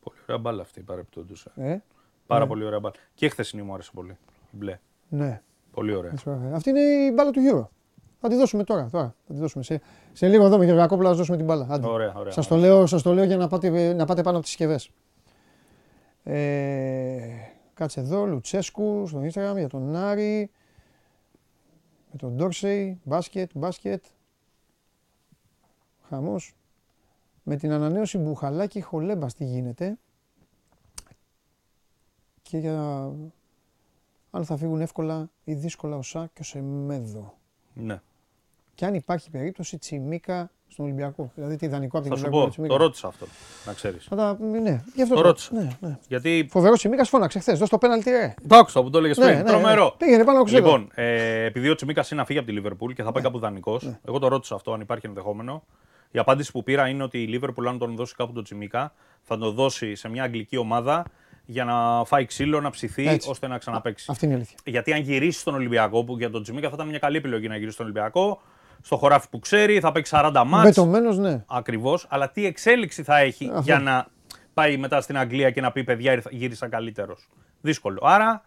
Πολύ 0.00 0.18
ωραία 0.22 0.38
μπάλα 0.38 0.62
αυτή 0.62 0.80
παρεπτόντω. 0.80 1.34
Ε, 1.54 1.78
Πάρα 2.26 2.40
Ναι. 2.42 2.46
πολύ 2.48 2.64
ωραία 2.64 2.80
μπάλα. 2.80 2.94
Και 3.14 3.28
χθεσινή 3.28 3.62
μου 3.62 3.72
άρεσε 3.74 3.90
πολύ. 3.94 4.16
Η 4.52 4.56
μπλε. 4.56 4.78
ναι. 5.08 5.42
Πολύ 5.70 5.94
ωραία. 5.94 6.10
Έτσι, 6.12 6.30
ωραία. 6.30 6.54
Αυτή 6.54 6.70
είναι 6.70 6.80
η 6.80 7.12
μπάλα 7.14 7.30
του 7.30 7.40
Euro. 7.52 7.66
Θα 8.20 8.28
τη 8.28 8.34
δώσουμε 8.36 8.64
τώρα. 8.64 8.88
τώρα. 8.90 9.14
Θα 9.26 9.32
τη 9.34 9.40
δώσουμε. 9.40 9.64
Σε, 9.64 9.80
σε 10.12 10.28
λίγο 10.28 10.44
εδώ 10.44 10.58
με 10.58 10.64
Γεωργακόπουλο 10.64 11.02
να 11.02 11.08
σας 11.08 11.16
δώσουμε 11.18 11.36
την 11.36 11.46
μπάλα. 11.46 11.66
Άντε. 11.70 11.86
Ωραία, 11.86 12.12
ωραία. 12.16 12.32
Σας 12.32 12.46
το, 12.46 12.56
λέω, 12.56 12.86
σας 12.86 13.02
το 13.02 13.12
λέω 13.12 13.24
για 13.24 13.36
να 13.36 13.48
πάτε, 13.48 13.92
να 13.92 14.04
πάτε 14.04 14.22
πάνω 14.22 14.36
από 14.36 14.44
τις 14.46 14.50
συσκευές. 14.54 14.90
Ε, 16.22 17.18
κάτσε 17.74 18.00
εδώ, 18.00 18.26
Λουτσέσκου, 18.26 19.06
στο 19.06 19.20
Instagram 19.20 19.56
για 19.56 19.68
τον 19.68 19.96
Άρη. 19.96 20.50
Με 22.10 22.18
τον 22.18 22.32
Ντόρσεϊ, 22.36 23.00
μπάσκετ, 23.04 23.50
μπάσκετ. 23.54 24.04
Χαμός. 26.08 26.54
Με 27.42 27.56
την 27.56 27.72
ανανέωση 27.72 28.18
Μπουχαλάκη 28.18 28.80
Χολέμπας 28.80 29.34
τι 29.34 29.44
γίνεται; 29.44 29.98
Και 32.48 32.58
για 32.58 33.10
αν 34.30 34.44
θα 34.44 34.56
φύγουν 34.56 34.80
εύκολα 34.80 35.30
ή 35.44 35.54
δύσκολα 35.54 35.96
ο 35.96 36.02
Σα 36.02 36.20
και 36.20 36.40
ο 36.40 36.44
Σεμέδο. 36.44 37.34
Ναι. 37.74 38.00
Και 38.74 38.84
αν 38.84 38.94
υπάρχει 38.94 39.30
περίπτωση 39.30 39.78
Τσιμίκα 39.78 40.50
στον 40.68 40.84
Ολυμπιακό. 40.84 41.30
Δηλαδή 41.34 41.56
τι 41.56 41.66
ιδανικό 41.66 41.98
από 41.98 42.06
την 42.06 42.16
Θα 42.16 42.22
σου 42.22 42.30
πλευρά 42.30 42.40
πω, 42.40 42.44
του 42.46 42.50
Τσιμίκα. 42.52 42.74
το 42.76 42.82
ρώτησα 42.82 43.08
αυτό. 43.08 43.26
Να 43.66 43.72
ξέρεις. 43.72 44.04
Θα 44.04 44.16
τα, 44.16 44.36
ναι, 44.40 44.82
γι' 44.94 45.02
αυτό 45.02 45.14
Το 45.14 45.20
ρώτησα. 45.20 45.54
Ναι, 45.54 45.68
ναι. 45.80 45.98
Γιατί. 46.08 46.46
Φοβερός 46.50 46.78
Τσιμίκας 46.78 47.08
φώναξε 47.08 47.38
χθες. 47.38 47.58
Δώσ' 47.58 47.68
το 47.68 47.78
πέναλτι, 47.78 48.10
ρε. 48.10 48.34
Το 48.48 48.56
άκουσα 48.56 48.82
που 48.82 48.90
το 48.90 48.98
έλεγες 48.98 49.16
Ναι, 49.18 49.24
πριν. 49.24 49.36
ναι, 49.36 49.42
ναι. 49.42 49.48
Τρομερό. 49.50 49.94
Πήγαινε 49.98 50.24
πάνω 50.24 50.36
από 50.38 50.46
ξύλο. 50.46 50.60
Λοιπόν, 50.64 50.90
ε, 50.94 51.44
επειδή 51.44 51.68
ο 51.68 51.74
Τσιμίκας 51.74 52.10
είναι 52.10 52.20
να 52.20 52.26
φύγει 52.26 52.38
από 52.38 52.46
τη 52.48 52.52
Λίβερπουλ 52.54 52.92
και 52.92 53.02
θα 53.02 53.08
Ναι. 53.08 53.12
πάει 53.14 53.22
κάπου 53.22 53.38
δανεικός, 53.38 53.90
εγώ 54.04 54.18
το 54.18 54.28
ρώτησα 54.28 54.54
αυτό 54.54 54.72
αν 54.72 54.80
υπάρχει 54.80 55.06
ενδεχόμενο. 55.06 55.64
Η 56.10 56.18
απάντηση 56.18 56.52
που 56.52 56.62
πήρα 56.62 56.88
είναι 56.88 57.02
ότι 57.02 57.22
η 57.22 57.26
Λίβερπουλ, 57.26 57.66
αν 57.68 57.78
τον 57.78 57.96
δώσει 57.96 58.14
κάπου 58.14 58.32
τον 58.32 58.44
Τσιμίκα, 58.44 58.92
θα 59.22 59.38
τον 59.38 59.54
δώσει 59.54 59.94
σε 59.94 60.08
μια 60.08 60.22
αγγλική 60.22 60.56
ομάδα 60.56 61.04
για 61.46 61.64
να 61.64 62.04
φάει 62.04 62.24
ξύλο, 62.24 62.60
να 62.60 62.70
ψηθεί, 62.70 63.08
Έτσι. 63.08 63.30
ώστε 63.30 63.46
να 63.46 63.58
ξαναπέξει. 63.58 64.06
Αυτή 64.10 64.24
είναι 64.24 64.34
η 64.34 64.36
αλήθεια. 64.36 64.56
Γιατί 64.64 64.92
αν 64.92 65.00
γυρίσει 65.00 65.40
στον 65.40 65.54
Ολυμπιακό, 65.54 66.04
που 66.04 66.16
για 66.18 66.30
τον 66.30 66.42
Τσιμίκα 66.42 66.68
θα 66.68 66.74
ήταν 66.74 66.88
μια 66.88 66.98
καλή 66.98 67.16
επιλογή 67.16 67.48
να 67.48 67.54
γυρίσει 67.54 67.72
στον 67.74 67.86
Ολυμπιακό, 67.86 68.40
στο 68.82 68.96
χωράφι 68.96 69.28
που 69.30 69.38
ξέρει, 69.38 69.80
θα 69.80 69.92
παίξει 69.92 70.12
40 70.16 70.42
μάτς. 70.46 70.64
Μπετωμένος, 70.64 71.18
ναι. 71.18 71.44
Ακριβώς, 71.46 72.06
αλλά 72.08 72.30
τι 72.30 72.46
εξέλιξη 72.46 73.02
θα 73.02 73.18
έχει 73.18 73.48
Αυτό. 73.48 73.60
για 73.60 73.78
να 73.78 74.06
πάει 74.54 74.76
μετά 74.76 75.00
στην 75.00 75.18
Αγγλία 75.18 75.50
και 75.50 75.60
να 75.60 75.72
πει 75.72 75.84
παιδιά 75.84 76.12
ήρθα- 76.12 76.30
γύρισα 76.32 76.68
καλύτερος. 76.68 77.28
Δύσκολο. 77.60 78.00
Άρα 78.02 78.44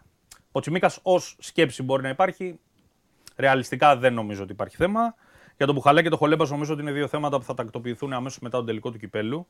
ο 0.52 0.60
Τσιμίκας 0.60 1.00
ως 1.02 1.36
σκέψη 1.40 1.84
μπορεί 1.84 2.02
να 2.02 2.10
υπάρχει. 2.10 2.60
Ρεαλιστικά 3.36 3.98
δεν 3.98 4.14
νομίζω 4.14 4.44
ότι 4.44 4.52
υπάρχει 4.52 4.76
θέμα. 4.76 5.16
Για 5.60 5.68
τον 5.68 5.76
Μπουχαλάκη 5.77 6.03
και 6.03 6.10
τον 6.10 6.18
Χολέμπα 6.18 6.48
νομίζω 6.48 6.73
ότι 6.73 6.81
είναι 6.81 6.91
δύο 6.91 7.07
θέματα 7.07 7.38
που 7.38 7.44
θα 7.44 7.53
τακτοποιηθούν 7.53 8.14
αμέσως 8.14 8.40
μετά 8.40 8.57
τον 8.57 8.65
τελικό 8.65 8.91
του 8.91 8.98
κυπελου 8.98 9.48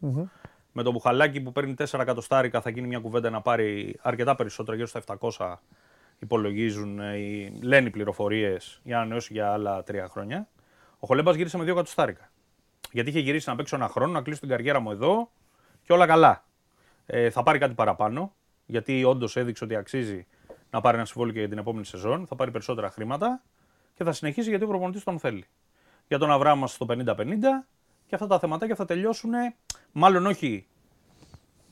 Με 0.71 0.83
τον 0.83 0.93
Μπουχαλάκη 0.93 1.41
που 1.41 1.51
παίρνει 1.51 1.73
4 1.77 1.99
εκατοστάρικα 1.99 2.61
θα 2.61 2.69
γίνει 2.69 2.87
μια 2.87 2.99
κουβέντα 2.99 3.29
να 3.29 3.41
πάρει 3.41 3.95
αρκετά 4.01 4.35
περισσότερα, 4.35 4.75
γύρω 4.75 4.87
στα 4.87 4.99
700 4.99 5.61
υπολογίζουν, 6.19 6.99
ε, 6.99 7.17
οι- 7.17 7.59
λένε 7.61 7.87
οι 7.87 7.91
πληροφορίες 7.91 8.79
για 8.83 8.95
να 8.95 9.01
ανανεώσεις 9.01 9.29
για 9.29 9.51
άλλα 9.51 9.83
τρία 9.83 10.07
χρόνια. 10.07 10.47
Ο 10.99 11.07
Χολέμπας 11.07 11.35
γύρισε 11.35 11.57
με 11.57 11.63
2 11.63 11.71
εκατοστάρικα. 11.71 12.31
Γιατί 12.91 13.09
είχε 13.09 13.19
γυρίσει 13.19 13.49
να 13.49 13.55
παίξω 13.55 13.75
ένα 13.75 13.87
χρόνο, 13.87 14.11
να 14.11 14.21
κλείσω 14.21 14.39
την 14.39 14.49
καριέρα 14.49 14.79
μου 14.79 14.91
εδώ 14.91 15.31
και 15.83 15.93
όλα 15.93 16.05
καλά. 16.05 16.43
Ε, 17.05 17.29
θα 17.29 17.43
πάρει 17.43 17.57
κάτι 17.59 17.73
παραπάνω, 17.73 18.33
γιατί 18.65 19.03
όντως 19.03 19.35
έδειξε 19.35 19.63
ότι 19.63 19.75
αξίζει 19.75 20.27
να 20.71 20.81
πάρει 20.81 20.97
ένα 20.97 21.05
συμβόλαιο 21.05 21.33
και 21.33 21.39
για 21.39 21.49
την 21.49 21.57
επόμενη 21.57 21.85
σεζόν. 21.85 22.27
Θα 22.27 22.35
πάρει 22.35 22.51
περισσότερα 22.51 22.89
χρήματα 22.89 23.41
και 23.95 24.03
θα 24.03 24.11
συνεχίσει 24.11 24.49
γιατί 24.49 24.63
ο 24.63 24.67
προπονητής 24.67 25.03
τον 25.03 25.19
θέλει. 25.19 25.45
Για 26.09 26.17
τον 26.17 26.31
Αβράμα 26.31 26.67
στο 26.67 26.85
50-50 26.89 26.95
και 28.07 28.15
αυτά 28.15 28.27
τα 28.27 28.39
θεματάκια 28.39 28.75
θα 28.75 28.85
τελειώσουν, 28.85 29.31
μάλλον 29.91 30.25
όχι 30.25 30.67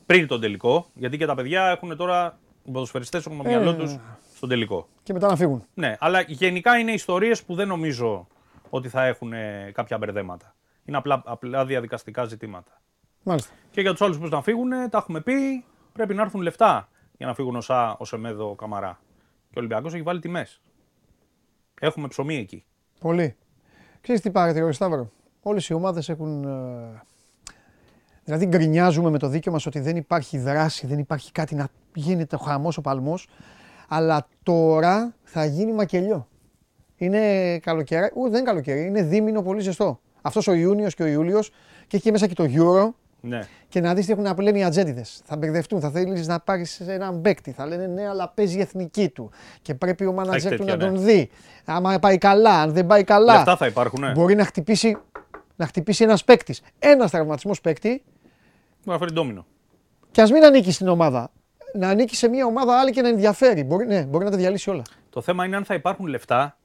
πριν 0.06 0.26
τον 0.26 0.40
τελικό, 0.40 0.86
γιατί 0.94 1.16
και 1.16 1.26
τα 1.26 1.34
παιδιά 1.34 1.66
έχουν 1.66 1.96
τώρα, 1.96 2.38
οι 2.64 2.70
ποδοσφαιριστές 2.70 3.26
έχουν 3.26 3.38
το 3.38 3.48
Ε, 3.48 3.48
μυαλό 3.48 3.72
ναι, 3.72 3.78
τους 3.78 3.92
ναι. 3.92 4.00
στον 4.34 4.48
τελικό. 4.48 4.88
Και 5.02 5.12
μετά 5.12 5.26
να 5.28 5.36
φύγουν. 5.36 5.64
Ναι, 5.74 5.96
αλλά 5.98 6.20
γενικά 6.20 6.78
είναι 6.78 6.92
ιστορίες 6.92 7.44
που 7.44 7.54
δεν 7.54 7.68
νομίζω 7.68 8.26
ότι 8.70 8.88
θα 8.88 9.06
έχουν 9.06 9.32
ε, 9.32 9.70
κάποια 9.74 9.98
μπερδέματα. 9.98 10.54
Είναι 10.84 10.96
απλά, 10.96 11.22
απλά 11.24 11.64
διαδικαστικά 11.64 12.24
ζητήματα. 12.24 12.80
Μάλιστα. 13.22 13.52
Και 13.70 13.80
για 13.80 13.90
τους 13.90 14.00
άλλους 14.00 14.18
που 14.18 14.28
να 14.28 14.42
φύγουν, 14.42 14.70
τα 14.70 14.98
έχουμε 14.98 15.20
πει, 15.20 15.64
πρέπει 15.92 16.14
να 16.14 16.22
έρθουν 16.22 16.40
λεφτά 16.40 16.88
για 17.16 17.26
να 17.26 17.34
φύγουν 17.34 17.56
ο 17.56 17.60
ΣΑ, 17.60 17.96
ο 17.98 18.04
Σεμέδο, 18.04 18.50
ο 18.50 18.54
Καμαρά. 18.54 18.98
Και 19.50 19.54
ο 19.54 19.58
Ολυμπιακός 19.58 19.94
έχει 19.94 20.02
βάλει 20.02 20.20
τιμές. 20.20 20.60
Έχουμε 21.80 22.08
ψωμί 22.08 22.36
εκεί. 22.36 22.64
Πολύ. 23.00 23.36
Ξέρεις 24.08 24.26
τι 24.26 24.30
παρατηρώ, 24.32 24.72
Σταύρο; 24.72 25.10
Όλες 25.42 25.68
οι 25.68 25.72
ομάδες 25.72 26.08
έχουν... 26.08 26.44
ε, 26.44 27.02
Δηλαδή 28.24 28.46
γκρινιάζουμε 28.46 29.10
με 29.10 29.18
το 29.18 29.28
δίκιο 29.28 29.52
μας 29.52 29.66
ότι 29.66 29.80
δεν 29.80 29.96
υπάρχει 29.96 30.38
δράση, 30.38 30.86
δεν 30.86 30.98
υπάρχει 30.98 31.32
κάτι 31.32 31.54
να 31.54 31.68
γίνεται 31.94 32.36
ο 32.36 32.38
χαμός, 32.38 32.76
ο 32.76 32.80
παλμός. 32.80 33.28
Αλλά 33.88 34.26
τώρα 34.42 35.14
θα 35.22 35.44
γίνει 35.44 35.72
μακελιό. 35.72 36.28
Είναι 36.96 37.58
καλοκαίρι, 37.58 38.10
ούτε 38.14 38.30
δεν 38.30 38.38
είναι 38.38 38.48
καλοκαίρι, 38.48 38.86
είναι 38.86 39.02
δίμηνο 39.02 39.42
πολύ 39.42 39.60
ζεστό. 39.60 40.00
Αυτός 40.22 40.46
ο 40.46 40.52
Ιούνιος 40.52 40.94
και 40.94 41.02
ο 41.02 41.06
Ιούλιος 41.06 41.50
και 41.86 41.96
εκεί 41.96 42.10
μέσα 42.10 42.26
και 42.26 42.34
το 42.34 42.44
Euro 42.48 42.90
Ναι. 43.20 43.40
και 43.68 43.80
να 43.80 43.94
δεις 43.94 44.06
τι 44.06 44.12
έχουν 44.12 44.24
να 44.24 44.34
λένε 44.38 44.58
οι 44.58 44.64
ατζέντιδες. 44.64 45.20
Θα 45.24 45.36
μπερδευτούν, 45.36 45.80
θα 45.80 45.90
θέλεις 45.90 46.26
να 46.26 46.40
πάρεις 46.40 46.80
έναν 46.80 47.20
παίκτη. 47.20 47.52
Θα 47.52 47.66
λένε 47.66 47.86
ναι, 47.86 48.08
αλλά 48.08 48.28
παίζει 48.28 48.58
η 48.58 48.60
εθνική 48.60 49.08
του. 49.08 49.30
Και 49.62 49.74
πρέπει 49.74 50.06
ο 50.06 50.12
μάνατζερ 50.12 50.50
του 50.50 50.64
τέτοια, 50.64 50.76
να 50.76 50.84
ναι. 50.84 50.92
τον 50.92 51.04
δει. 51.04 51.30
Άμα 51.64 51.98
πάει 51.98 52.18
καλά, 52.18 52.60
αν 52.60 52.72
δεν 52.72 52.86
πάει 52.86 53.04
καλά. 53.04 53.34
Λεφτά 53.34 53.56
θα 53.56 53.66
υπάρχουν, 53.66 54.00
ναι. 54.00 54.12
Μπορεί 54.12 54.34
να 54.34 54.44
χτυπήσει, 54.44 54.96
να 55.56 55.66
χτυπήσει 55.66 56.04
ένας 56.04 56.24
παίκτης. 56.24 56.60
Ένας 56.78 57.10
τραυματισμός 57.10 57.60
παίκτη 57.60 57.88
Μπορεί 57.88 58.02
να 58.84 58.98
φέρει 58.98 59.12
ντόμινο. 59.12 59.46
και 60.10 60.22
ας 60.22 60.30
μην 60.30 60.44
ανήκει 60.44 60.72
στην 60.72 60.88
ομάδα. 60.88 61.30
Να 61.74 61.88
ανήκει 61.88 62.16
σε 62.16 62.28
μια 62.28 62.46
ομάδα 62.46 62.78
άλλη 62.78 62.90
και 62.90 63.02
να 63.02 63.08
ενδιαφέρει. 63.08 63.64
Μπορεί, 63.64 63.86
ναι, 63.86 64.02
μπορεί 64.02 64.24
να 64.24 64.30
τα 64.30 64.36
διαλύσει 64.36 64.70
όλα. 64.70 64.82
Το 65.10 65.20
θέμα 65.20 65.44
είναι 65.44 65.56
αν 65.56 65.64
θα 65.64 65.74
υπάρχουν 65.74 66.06
λεφτά 66.06 66.57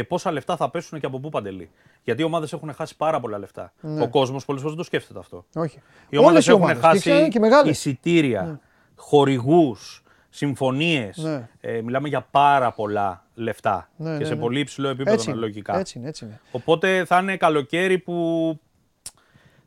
και 0.00 0.06
πόσα 0.06 0.30
λεφτά 0.32 0.56
θα 0.56 0.70
πέσουν 0.70 1.00
και 1.00 1.06
από 1.06 1.20
πού 1.20 1.28
παντελή. 1.28 1.70
Γιατί 2.02 2.22
οι 2.22 2.24
ομάδες 2.24 2.52
έχουν 2.52 2.72
χάσει 2.74 2.96
πάρα 2.96 3.20
πολλά 3.20 3.38
λεφτά. 3.38 3.72
Ναι. 3.80 4.02
Ο 4.02 4.08
κόσμος 4.08 4.44
πολλές 4.44 4.60
φορές 4.62 4.76
δεν 4.76 4.84
το 4.84 4.88
σκέφτεται 4.88 5.18
αυτό. 5.18 5.44
Όχι. 5.54 5.82
Οι 6.08 6.16
ομάδες 6.16 6.32
Όλες 6.32 6.46
οι 6.46 6.50
έχουν 6.50 6.62
ομάδες. 6.62 6.82
χάσει 6.82 7.02
Και, 7.02 7.10
ξέρετε, 7.10 7.28
και 7.28 7.38
μεγάλες. 7.38 7.70
εισιτήρια, 7.76 8.60
χορηγούς, 8.96 10.02
συμφωνίες. 10.28 11.16
Ναι. 11.16 11.48
Ε, 11.60 11.80
μιλάμε 11.80 12.08
για 12.08 12.20
πάρα 12.30 12.72
πολλά 12.72 13.24
λεφτά 13.34 13.90
Ναι, 13.96 14.12
και 14.12 14.18
ναι, 14.18 14.24
σε 14.24 14.34
ναι. 14.34 14.40
πολύ 14.40 14.60
υψηλό 14.60 14.88
επίπεδο 14.88 15.12
Έτσι 15.12 15.28
είναι. 15.30 15.38
αναλογικά. 15.38 15.78
Έτσι 15.78 15.98
είναι, 15.98 16.08
έτσι 16.08 16.24
είναι. 16.24 16.40
Οπότε 16.50 17.04
θα 17.04 17.18
είναι 17.18 17.36
καλοκαίρι 17.36 17.98
που 17.98 18.14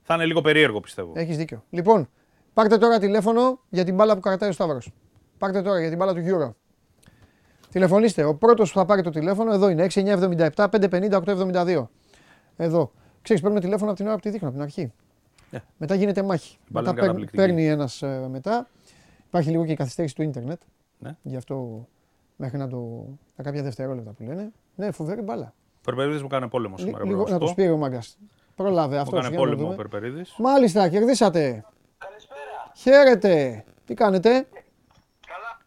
θα 0.02 0.14
είναι 0.16 0.26
λίγο 0.26 0.42
περίεργο 0.42 0.80
πιστεύω. 0.80 1.12
Έχεις 1.16 1.38
δίκιο. 1.38 1.64
Λοιπόν, 1.70 2.10
πάρτε 2.54 2.78
τώρα 2.78 3.00
τηλέφωνο 3.00 3.60
για 3.70 3.84
την 3.84 3.96
μπάλα 3.96 4.14
που 4.14 4.20
κρατάει 4.20 4.50
ο 4.50 4.54
Σταύρος. 4.54 4.92
Πάρτε 5.38 5.62
τώρα 5.62 5.80
για 5.80 5.90
την 5.90 5.98
μπάλα 5.98 6.14
του 6.14 6.22
Euro. 6.26 6.54
Τηλεφωνήστε. 7.74 8.24
Ο 8.24 8.36
πρώτος 8.36 8.72
που 8.72 8.78
θα 8.80 8.86
πάρει 8.86 9.02
το 9.02 9.10
τηλέφωνο 9.10 9.54
εδώ 9.54 9.70
είναι 9.70 9.88
6977 9.94 10.50
550 10.56 11.12
872. 11.12 11.88
Εδώ. 12.58 12.92
Ξέρεις, 13.22 13.42
παίρνουμε 13.42 13.62
τηλέφωνο 13.64 13.90
από 13.90 13.98
την 14.00 14.08
ώρα 14.08 14.16
που 14.16 14.22
τη 14.22 14.30
δείχνω, 14.30 14.48
από 14.48 14.58
την 14.58 14.66
αρχή. 14.66 14.92
Ε. 15.52 15.58
Μετά 15.78 15.96
γίνεται 15.96 16.24
μάχη. 16.24 16.58
μπάλα 16.68 16.88
Μετά 16.94 17.06
είναι 17.06 17.14
παίρνει, 17.14 17.26
καταπληκτική. 17.26 17.38
παίρνει 17.38 17.68
ένας 17.68 18.02
ε, 18.02 18.28
μετά. 18.32 18.68
Υπάρχει 19.28 19.50
λίγο 19.50 19.66
και 19.66 19.72
η 19.72 19.76
καθυστέρηση 19.76 20.16
του 20.16 20.22
ίντερνετ. 20.22 20.62
Ναι. 21.00 21.16
Γι' 21.22 21.36
αυτό 21.36 21.88
μέχρι 22.36 22.58
να 22.58 22.68
το. 22.68 23.06
τα 23.36 23.44
κάποια 23.44 23.64
δευτερόλεπτα 23.64 24.12
που 24.12 24.24
λένε. 24.24 24.52
Ναι, 24.76 24.92
φοβερή 24.92 25.22
μπάλα. 25.22 25.54
Ο 25.76 25.80
Περπερίδης 25.84 26.22
μου 26.22 26.28
κάνει 26.28 26.48
πόλεμο 26.48 26.76
Λι- 26.78 26.86
σήμερα. 26.86 27.06
λίγο 27.06 27.16
πρέπει 27.24 27.30
να 27.32 27.36
να 27.38 27.42
το 27.42 27.48
σου 27.48 27.54
πω. 27.56 27.62
σπείρει 27.62 27.74
ο 27.76 27.78
μάγκα. 27.78 28.02
Προλάβε 28.56 28.96
Μου 28.96 29.02
αυτός. 29.02 29.22
κάνει 29.24 29.36
πόλεμο 29.36 29.70
ο 29.72 29.76
Περπερίδης. 29.76 30.36
Μάλιστα, 30.38 30.90
κερδίσατε. 30.90 31.64
Καλησπέρα. 31.98 32.72
Χαίρετε. 32.76 33.64
Τι 33.86 33.94
κάνετε; 33.94 34.30
Καλά. 35.28 35.60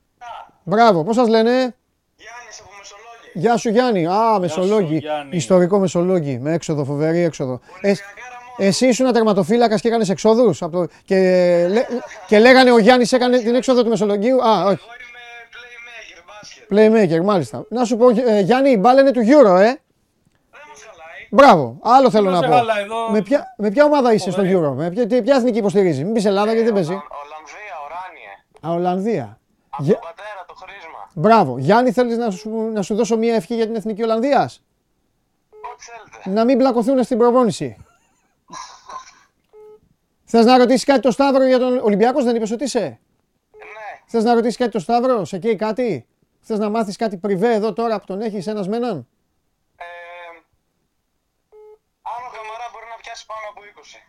Μπράβο, 0.62 1.05
πώς 1.05 1.15
σας 1.16 1.28
λένε; 1.28 1.74
Γιάννης 3.39 3.39
από 3.39 3.41
Μεσολόγγι. 3.41 3.41
Γεια 3.41 3.57
σου 3.57 3.69
Γιάννη. 3.69 4.07
Α, 4.07 4.39
Μεσολόγγι. 4.39 4.97
Γιάννη. 4.99 5.37
Ιστορικό 5.37 5.79
Μεσολόγγι. 5.79 6.39
Με 6.39 6.53
έξοδο, 6.53 6.85
φοβερή 6.85 7.19
έξοδο. 7.21 7.53
Ε, 7.53 7.89
Ολυμπιακάρα 7.89 8.37
μόνο. 8.59 8.69
εσύ 8.69 8.87
ήσουν 8.87 9.13
τερματοφύλακας 9.13 9.81
και 9.81 9.89
έκανες 9.89 10.09
εξόδους. 10.09 10.63
Από 10.63 10.73
το... 10.79 10.87
και, 11.05 11.17
λέ- 11.71 11.87
και 12.27 12.39
λέγανε 12.39 12.71
ο 12.73 12.79
Γιάννης 12.79 13.13
έκανε 13.13 13.39
την 13.39 13.55
έξοδο 13.55 13.83
του 13.83 13.89
Μεσολογγίου. 13.89 14.43
Α, 14.49 14.65
όχι. 14.65 14.65
Εγώ 14.65 14.71
είμαι 14.71 14.79
playmaker, 15.53 16.23
μπάσκετ. 16.27 17.21
Playmaker, 17.21 17.25
μάλιστα. 17.25 17.65
Να 17.69 17.85
σου 17.85 17.97
πω, 17.97 18.09
ε, 18.09 18.41
Γιάννη, 18.41 18.71
η 18.71 18.77
μπάλα 18.81 19.01
είναι 19.01 19.11
του 19.11 19.21
Euro, 19.21 19.55
ε. 19.61 19.65
Δεν 19.65 20.65
μας 20.69 20.83
χαλάει. 20.87 21.27
Μπράβο. 21.31 21.79
Άλλο 21.83 22.11
θέλω 22.11 22.31
να 22.31 22.37
σε 22.43 22.47
πω. 22.49 22.55
χαλάει 22.55 22.83
εδώ. 22.83 23.11
Με 23.11 23.23
ποια, 23.23 23.55
με 23.57 23.71
ποια 23.71 23.85
ομάδα 23.85 24.13
είσαι 24.13 24.31
στο 24.31 24.43
Euro, 24.43 24.73
με 24.77 24.91
ποια, 24.91 25.07
τι- 25.07 25.23
ποια 25.23 25.35
εθνική 25.37 25.59
υποστηρίζει. 25.59 26.05
Μην 26.05 26.13
πεις 26.13 26.25
Ελλάδα 26.25 26.49
γιατί 26.53 26.65
δεν 26.65 26.75
παίζει. 26.75 26.91
Ολλα- 26.93 27.03
Ολλανδία, 27.25 27.75
οράνιε. 27.85 28.33
Α, 28.67 28.79
Ολλανδία. 28.79 29.39
Από 29.71 29.83
Γε- 29.83 29.95
τον 29.95 30.03
πατέρα, 30.09 30.29
το 30.29 30.29
χρήσμα. 30.29 30.36
Μπράβο. 31.19 31.59
Γιάννη, 31.59 31.93
θέλεις 31.93 32.17
να 32.17 32.31
σου, 32.31 32.51
να 32.51 32.83
σου 32.83 32.95
δώσω 32.95 33.17
μία 33.17 33.35
ευχή 33.35 33.55
για 33.55 33.67
την 33.67 33.75
εθνική 33.75 34.03
Ολλανδίας; 34.03 34.63
Ό,τι 35.51 35.85
θέλετε. 35.85 36.31
Να 36.41 36.45
μην 36.45 36.57
μπλακωθούν 36.57 37.03
στην 37.03 37.19
προπόνηση. 37.19 37.77
Θες 40.25 40.45
να 40.45 40.59
ρωτήσεις 40.59 40.85
κάτι 40.85 41.01
το 41.01 41.11
Σταύρο 41.11 41.45
για 41.45 41.59
τον 41.59 41.79
Ολυμπιακός, 41.79 42.25
δεν 42.25 42.37
είπες 42.37 42.51
ότι 42.51 42.65
είσαι; 42.65 42.81
Ναι. 42.81 42.99
Θες 44.07 44.25
να 44.25 44.35
ρωτήσεις 44.35 44.57
κάτι 44.57 44.71
το 44.71 44.79
Σταύρο, 44.79 45.25
σε 45.25 45.39
καίει 45.39 45.57
κάτι; 45.57 46.07
Θες 46.41 46.59
να 46.59 46.69
μάθεις 46.69 46.97
κάτι 46.97 47.17
πριβέ 47.17 47.55
εδώ 47.55 47.73
τώρα 47.73 48.01
που 48.01 48.07
τον 48.07 48.21
έχεις 48.21 48.47
ένας 48.47 48.69
με 48.69 48.77
έναν; 48.77 49.09
Ε, 49.77 49.85
αν 52.03 52.21
ο 52.27 52.31
Καμαρά 52.37 52.67
μπορεί 52.73 52.87
να 52.91 52.97
πιάσει 53.03 53.27
πάνω 53.27 53.41
από 53.51 53.61
20. 53.63 54.01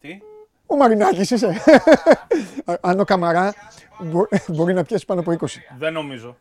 Τι; 0.00 0.20
Ο 0.66 0.76
Μαρινάκης 0.76 1.30
είσαι. 1.30 1.56
Αν 2.80 3.00
ο 3.00 3.04
Καμαρά 3.04 3.54
μπο- 3.98 4.28
μπορεί 4.46 4.74
να 4.74 4.84
πιάσει 4.84 5.04
πάνω 5.04 5.20
από 5.20 5.32
20. 5.40 5.46
Δεν 5.78 5.92
νομίζω. 5.92 6.36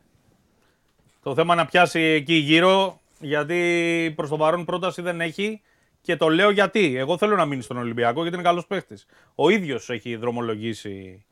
Το 1.23 1.33
θέμα 1.35 1.55
να 1.55 1.65
πιάσει 1.65 1.99
εκεί 1.99 2.33
γύρω, 2.33 2.99
γιατί 3.19 4.13
προς 4.15 4.29
το 4.29 4.37
παρόν 4.37 4.65
πρόταση 4.65 5.01
δεν 5.01 5.21
έχει. 5.21 5.61
Και 6.01 6.15
το 6.15 6.29
λέω 6.29 6.49
γιατί. 6.49 6.95
Εγώ 6.97 7.17
θέλω 7.17 7.35
να 7.35 7.45
μείνει 7.45 7.61
στον 7.61 7.77
Ολυμπιακό 7.77 8.21
γιατί 8.21 8.35
είναι 8.35 8.45
καλός 8.45 8.65
παίχτη. 8.67 8.97
Ο 9.35 9.49
ίδιος 9.49 9.89
έχει 9.89 10.15
δρομολογήσει 10.15 11.25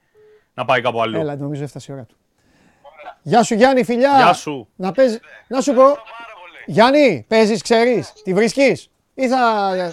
να 0.54 0.66
πάει 0.66 0.82
κάπου 0.82 1.02
αλλού. 1.02 1.20
Έλα, 1.20 1.36
νομίζω 1.36 1.64
έφτασε 1.64 1.92
η 1.92 1.96
ώρα 1.96 2.04
του. 2.06 2.16
Γεια 3.22 3.44
σου 3.44 3.54
Γιάννη, 3.54 3.84
φιλιά. 3.84 4.16
Γεια 4.18 4.34
σου. 4.34 4.68
Να, 4.76 4.92
παίζει... 4.92 5.20
να 5.48 5.62
σου 5.62 5.74
πω, 5.74 5.82
Πάρα 5.84 5.96
πολύ. 6.42 6.64
Γιάννη, 6.66 7.26
παίζεις, 7.28 7.62
ξέρεις, 7.62 8.14
τη 8.24 8.34
βρίσκεις; 8.34 8.90
Ή 9.14 9.28
θα... 9.28 9.72
Ναι, 9.76 9.84
ναι. 9.84 9.90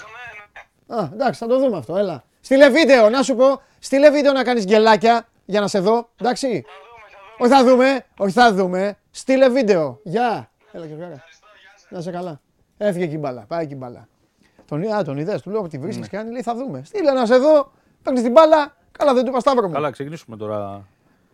Α, 1.00 1.10
εντάξει, 1.12 1.38
θα 1.40 1.46
το 1.46 1.58
δούμε 1.58 1.76
αυτό, 1.76 1.96
έλα. 1.96 2.24
Στείλε 2.48 2.68
βίντεο, 2.70 3.08
να 3.10 3.22
σου 3.22 3.34
πω, 3.36 3.60
στείλε 3.78 4.10
βίντεο 4.10 4.32
να 4.32 4.42
κάνεις 4.44 4.64
γκελάκια 4.64 5.26
για 5.44 5.60
να 5.60 5.66
σε 5.68 5.78
δω, 5.80 6.08
εντάξει. 6.20 6.64
Θα 7.38 7.62
δούμε, 7.62 7.64
θα 7.64 7.64
δούμε. 7.64 7.84
Όχι 7.88 7.92
θα 7.92 7.92
δούμε, 7.94 8.04
όχι 8.18 8.32
θα 8.32 8.52
δούμε. 8.54 8.96
Στείλε 9.10 9.48
βίντεο. 9.48 10.00
Γεια. 10.02 10.50
Έλα 10.72 10.86
και 10.86 10.94
βγάλα. 10.94 11.22
Να 11.88 12.00
σε 12.00 12.10
καλά. 12.10 12.40
Έφυγε 12.78 13.04
εκεί 13.04 13.14
η 13.14 13.18
μπάλα, 13.20 13.44
πάει 13.48 13.64
εκεί 13.64 13.72
η 13.72 13.76
μπάλα. 13.80 14.08
Τον, 14.66 14.92
α, 14.92 15.02
τον 15.04 15.18
είδες, 15.18 15.42
του 15.42 15.50
λέω 15.50 15.60
ότι 15.60 15.68
τη 15.68 15.78
βρίσκεις 15.78 16.00
Ναι. 16.02 16.08
και 16.08 16.16
κάνει, 16.16 16.30
λέει 16.32 16.42
θα 16.42 16.54
δούμε. 16.54 16.82
Στείλε 16.84 17.10
να 17.12 17.26
σε 17.26 17.36
δω, 17.36 17.70
παίρνεις 18.02 18.22
την 18.22 18.32
μπάλα, 18.32 18.76
καλά 18.98 19.14
δεν 19.14 19.22
του 19.24 19.30
είπα 19.30 19.40
Σταύρο 19.40 19.66
μου. 19.68 19.72
Καλά, 19.74 19.90
ξεκινήσουμε 19.90 20.36
τώρα. 20.36 20.84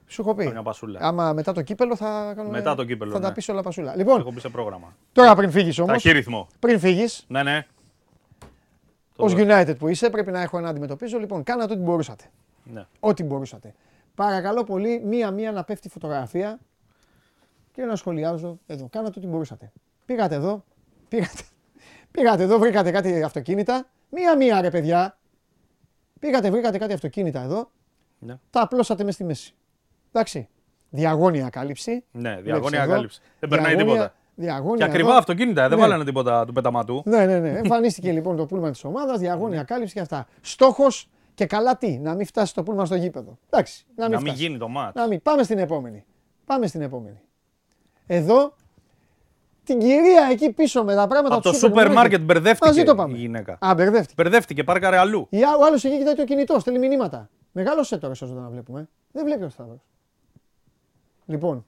Σου 0.07 0.21
έχω 0.21 0.35
πει. 0.35 0.47
Μια 0.51 0.63
πασούλα. 0.63 0.99
Άμα 1.03 1.33
μετά 1.33 1.53
το 1.53 1.63
κύπελο 1.63 1.97
θα 1.97 2.33
κάνουμε. 2.37 2.57
Μετά 2.57 2.75
το 2.75 2.85
κύπελο, 2.85 3.13
Θα 3.13 3.21
τα 3.21 3.29
ναι. 3.29 3.35
πεις 3.35 3.49
όλα 3.49 3.63
πασούλα. 3.63 3.97
Λοιπόν, 3.97 4.21
Έχω 4.21 4.31
μπει 4.33 4.41
σε 4.41 4.49
πρόγραμμα. 4.49 4.97
τώρα 5.13 5.35
πριν 5.35 5.51
φύγεις 5.51 5.79
όμω, 5.79 5.93
Ταχύρυθμο. 5.93 6.49
πριν 6.59 6.79
φύγει, 6.79 7.05
Ναι, 7.27 7.43
ναι. 7.43 7.67
Ως 9.17 9.33
United 9.37 9.75
που 9.79 9.89
είσαι, 9.89 10.11
πρέπει 10.11 10.31
να 10.31 10.41
έχω 10.41 10.61
να 10.61 10.69
αντιμετωπίζω. 10.69 11.19
Λοιπόν, 11.19 11.43
κάνατε 11.43 11.73
ό,τι 11.73 11.83
μπορούσατε. 11.83 12.25
ναι. 12.65 12.87
Ό,τι 13.01 13.23
μπορούσατε. 13.23 13.75
Παρακαλώ 14.15 14.65
πολύ, 14.65 15.01
μία-μία 15.05 15.53
να 15.53 15.65
πέφτει 15.65 15.89
φωτογραφία 15.89 16.59
και 17.73 17.85
να 17.85 17.97
σχολιάζω 17.97 18.59
εδώ. 18.67 18.89
Κάνατε 18.93 19.19
ό,τι 19.19 19.27
μπορούσατε. 19.27 19.73
Πήγατε 20.07 20.35
εδώ, 20.35 20.65
πήγατε, 21.09 21.43
πήγατε 22.11 22.43
εδώ, 22.43 22.59
βρήκατε 22.59 22.91
κάτι 22.91 23.23
αυτοκίνητα. 23.23 23.87
Μία-μία 24.11 24.61
ρε 24.61 24.71
παιδιά. 24.71 25.19
Πήγατε, 26.21 26.51
βρήκατε 26.51 26.79
κάτι 26.79 26.93
αυτοκίνητα 26.93 27.43
εδώ, 27.43 27.71
Ναι. 28.19 28.39
τα 28.51 28.61
απλώσατε 28.61 29.05
μες 29.05 29.15
στη 29.15 29.25
μέση. 29.25 29.55
Εντάξει. 30.13 30.49
Διαγώνια 30.91 31.49
κάλυψη. 31.49 32.05
Ναι, 32.13 32.29
Βλέπεις 32.31 32.45
διαγώνια 32.45 32.83
εδώ. 32.83 32.93
κάλυψη. 32.93 33.21
Δεν 33.41 33.49
περνάει 33.49 33.75
Διαγώνια- 33.75 33.95
τίποτα. 34.03 34.15
Διαγώνια 34.35 34.77
Και 34.77 34.85
ακριβά 34.91 35.09
εδώ. 35.09 35.19
αυτοκίνητα, 35.19 35.69
δεν 35.69 35.79
Ναι. 35.79 35.85
βάλανε 35.85 36.05
τίποτα 36.05 36.45
του 36.45 36.53
πεταματού. 36.53 37.03
Ναι, 37.05 37.27
ναι, 37.27 37.39
ναι. 37.39 37.49
Εμφανίστηκε 37.49 38.13
λοιπόν 38.17 38.37
το 38.37 38.47
πούλμαν 38.47 38.73
της 38.73 38.85
ομάδας, 38.85 39.19
διαγώνια 39.19 39.63
κάλυψη 39.63 39.95
και 39.95 40.01
αυτά. 40.01 40.27
Στόχος 40.41 41.09
και 41.35 41.47
καλά 41.47 41.77
τι, 41.77 41.99
να 41.99 42.15
μην 42.15 42.27
φτάσει 42.27 42.55
το 42.55 42.63
πούλμαν 42.63 42.87
στο 42.87 42.95
γήπεδο. 42.95 43.39
Εντάξει, 43.51 43.85
να 43.97 44.05
μην, 44.05 44.13
Να 44.15 44.21
μην 44.21 44.31
φτάσει. 44.31 44.45
γίνει 44.47 44.59
το 44.59 44.69
μάτ. 44.69 44.95
Να 44.97 45.07
μην. 45.07 45.23
Πάμε 45.23 45.43
στην 45.43 45.59
επόμενη. 45.59 46.05
Πάμε 46.45 46.67
στην 46.67 46.81
επόμενη. 46.81 47.21
Εδώ 48.07 48.55
την 49.65 49.79
κυρία 49.79 50.29
εκεί 50.31 50.53
πίσω 50.53 50.85
με 50.85 50.95
τα 50.95 51.07
πράγματα 51.07 51.35
Από 51.35 51.43
το 51.45 51.51
του 51.51 51.57
σούπερ 51.57 51.93
μάρκετ 51.93 52.21
μπερδεύτηκε 52.23 52.67
Μαζί 52.67 52.83
το 52.85 52.95
πάμε. 52.95 53.17
η 53.17 53.21
γυναίκα. 53.21 53.59
Α, 53.61 53.75
μπερδεύτηκε. 53.75 54.23
Μπερδεύτηκε, 54.23 54.65
πάρκαρε 54.65 54.97
αλλού. 54.97 55.27
Η 55.31 55.43
α- 55.43 55.57
Ο 55.61 55.65
άλλος 55.65 55.85
εκεί 55.85 55.99
κοιτάει 55.99 56.15
το 56.15 56.25
κινητό, 56.25 56.59
στέλνει 56.59 56.79
μηνύματα. 56.89 57.29
Μεγάλωσε 57.53 57.97
τώρα 57.99 58.13
όσο 58.13 58.27
να 58.27 58.49
βλέπουμε. 58.49 58.89
Δεν 59.13 59.25
βλέπει 59.25 59.45
ο 59.45 59.49
Σταύρος. 59.49 59.79
Λοιπόν, 61.27 61.65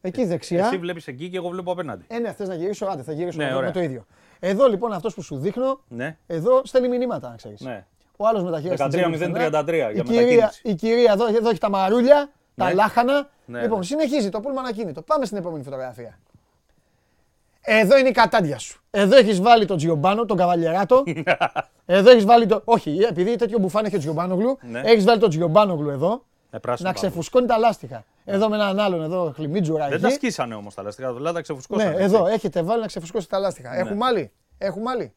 εκεί 0.00 0.24
δεξιά. 0.24 0.66
Εσύ 0.66 0.76
βλέπεις 0.78 1.06
εκεί 1.06 1.28
και 1.28 1.36
εγώ 1.36 1.48
βλέπω 1.48 1.72
απέναντι. 1.72 2.04
Ε, 2.08 2.18
ναι, 2.18 2.32
θες 2.32 2.48
να 2.48 2.54
γυρίσω, 2.54 2.86
άντε, 2.86 3.02
θα 3.02 3.12
γυρίσω 3.12 3.38
Ναι, 3.38 3.44
να 3.44 3.48
δούμε 3.50 3.60
ωραία. 3.60 3.72
το 3.72 3.80
ίδιο. 3.80 4.06
Εδώ 4.40 4.68
λοιπόν 4.68 4.92
αυτός 4.92 5.14
που 5.14 5.22
σου 5.22 5.36
δείχνω, 5.38 5.80
Ναι, 5.88 6.16
εδώ 6.26 6.60
στέλνει 6.64 6.88
μηνύματα, 6.88 7.28
να 7.28 7.36
ξέρεις. 7.36 7.60
ναι. 7.60 7.86
Ο 8.16 8.26
άλλος 8.26 8.42
με 8.42 8.50
τα 8.50 8.60
χέρια 8.60 8.76
στην 8.76 8.88
τσέπη 8.88 9.16
13-0-33 9.16 9.16
πουθενά. 9.16 9.48
για 9.50 9.90
η 9.90 10.02
κυρία, 10.02 10.20
μετακίνηση. 10.24 10.60
η 10.62 10.74
κυρία 10.74 11.12
εδώ, 11.12 11.26
εδώ 11.26 11.48
έχει 11.50 11.58
τα 11.60 11.70
μαρούλια, 11.70 12.30
τα 12.56 12.64
Ναι. 12.66 12.72
λάχανα. 12.72 13.28
Ναι, 13.44 13.60
λοιπόν, 13.60 13.78
ναι. 13.78 13.84
συνεχίζει 13.84 14.28
το 14.28 14.40
πούλμαν 14.40 14.64
ακίνητο. 14.64 15.02
Πάμε 15.02 15.24
στην 15.24 15.36
επόμενη 15.38 15.62
φωτογραφία. 15.64 16.18
Εδώ 17.60 17.98
είναι 17.98 18.08
η 18.08 18.12
κατάντια 18.12 18.58
σου. 18.58 18.80
Εδώ 18.90 19.16
έχεις 19.16 19.40
βάλει 19.40 19.64
τον 19.64 19.76
Τζιομπάνο, 19.76 20.24
τον 20.24 20.36
Καβαλιεράτο. 20.36 21.02
εδώ 21.86 22.10
έχεις 22.10 22.24
βάλει 22.24 22.46
το. 22.46 22.62
Όχι, 22.64 22.98
επειδή 23.10 23.36
τέτοιο 23.36 23.58
μπουφάν 23.58 23.84
έχει 23.84 23.96
ο 23.96 23.98
Τζιομπάνογλου, 23.98 24.58
Ναι. 24.70 24.80
έχεις 24.84 25.04
βάλει 25.04 25.20
τον 25.20 25.28
Τζιομπάνογλου 25.30 25.90
εδώ 25.90 26.24
Με 26.50 26.58
πράσινο 26.58 26.88
να 26.88 26.94
πάγο. 26.94 27.06
ξεφουσκώνει 27.06 27.46
τα 27.46 27.58
λάστιχα. 27.58 28.04
Εδώ 28.30 28.48
με 28.48 28.56
έναν 28.56 28.78
άλλον 28.78 29.02
εδώ 29.02 29.32
χλιμίτζουρα 29.34 29.88
Δεν 29.88 30.00
τα 30.00 30.06
εκεί. 30.06 30.16
σκίσανε 30.16 30.54
όμως 30.54 30.74
τα 30.74 30.82
λαστικά, 30.82 31.06
δηλαδή 31.08 31.24
τα 31.26 31.32
Ναι, 31.32 31.40
ξεφουσκώσανε. 31.40 31.94
εδώ 32.02 32.26
έχετε 32.26 32.62
βάλει 32.62 32.80
να 32.80 32.86
ξεφουσκώσει 32.86 33.28
τα 33.28 33.38
λάστιχα. 33.38 33.70
Ναι. 33.70 33.76
Έχουμε 33.76 34.04
άλλη. 34.04 34.32
Έχουμε 34.58 34.90
άλλη. 34.90 35.14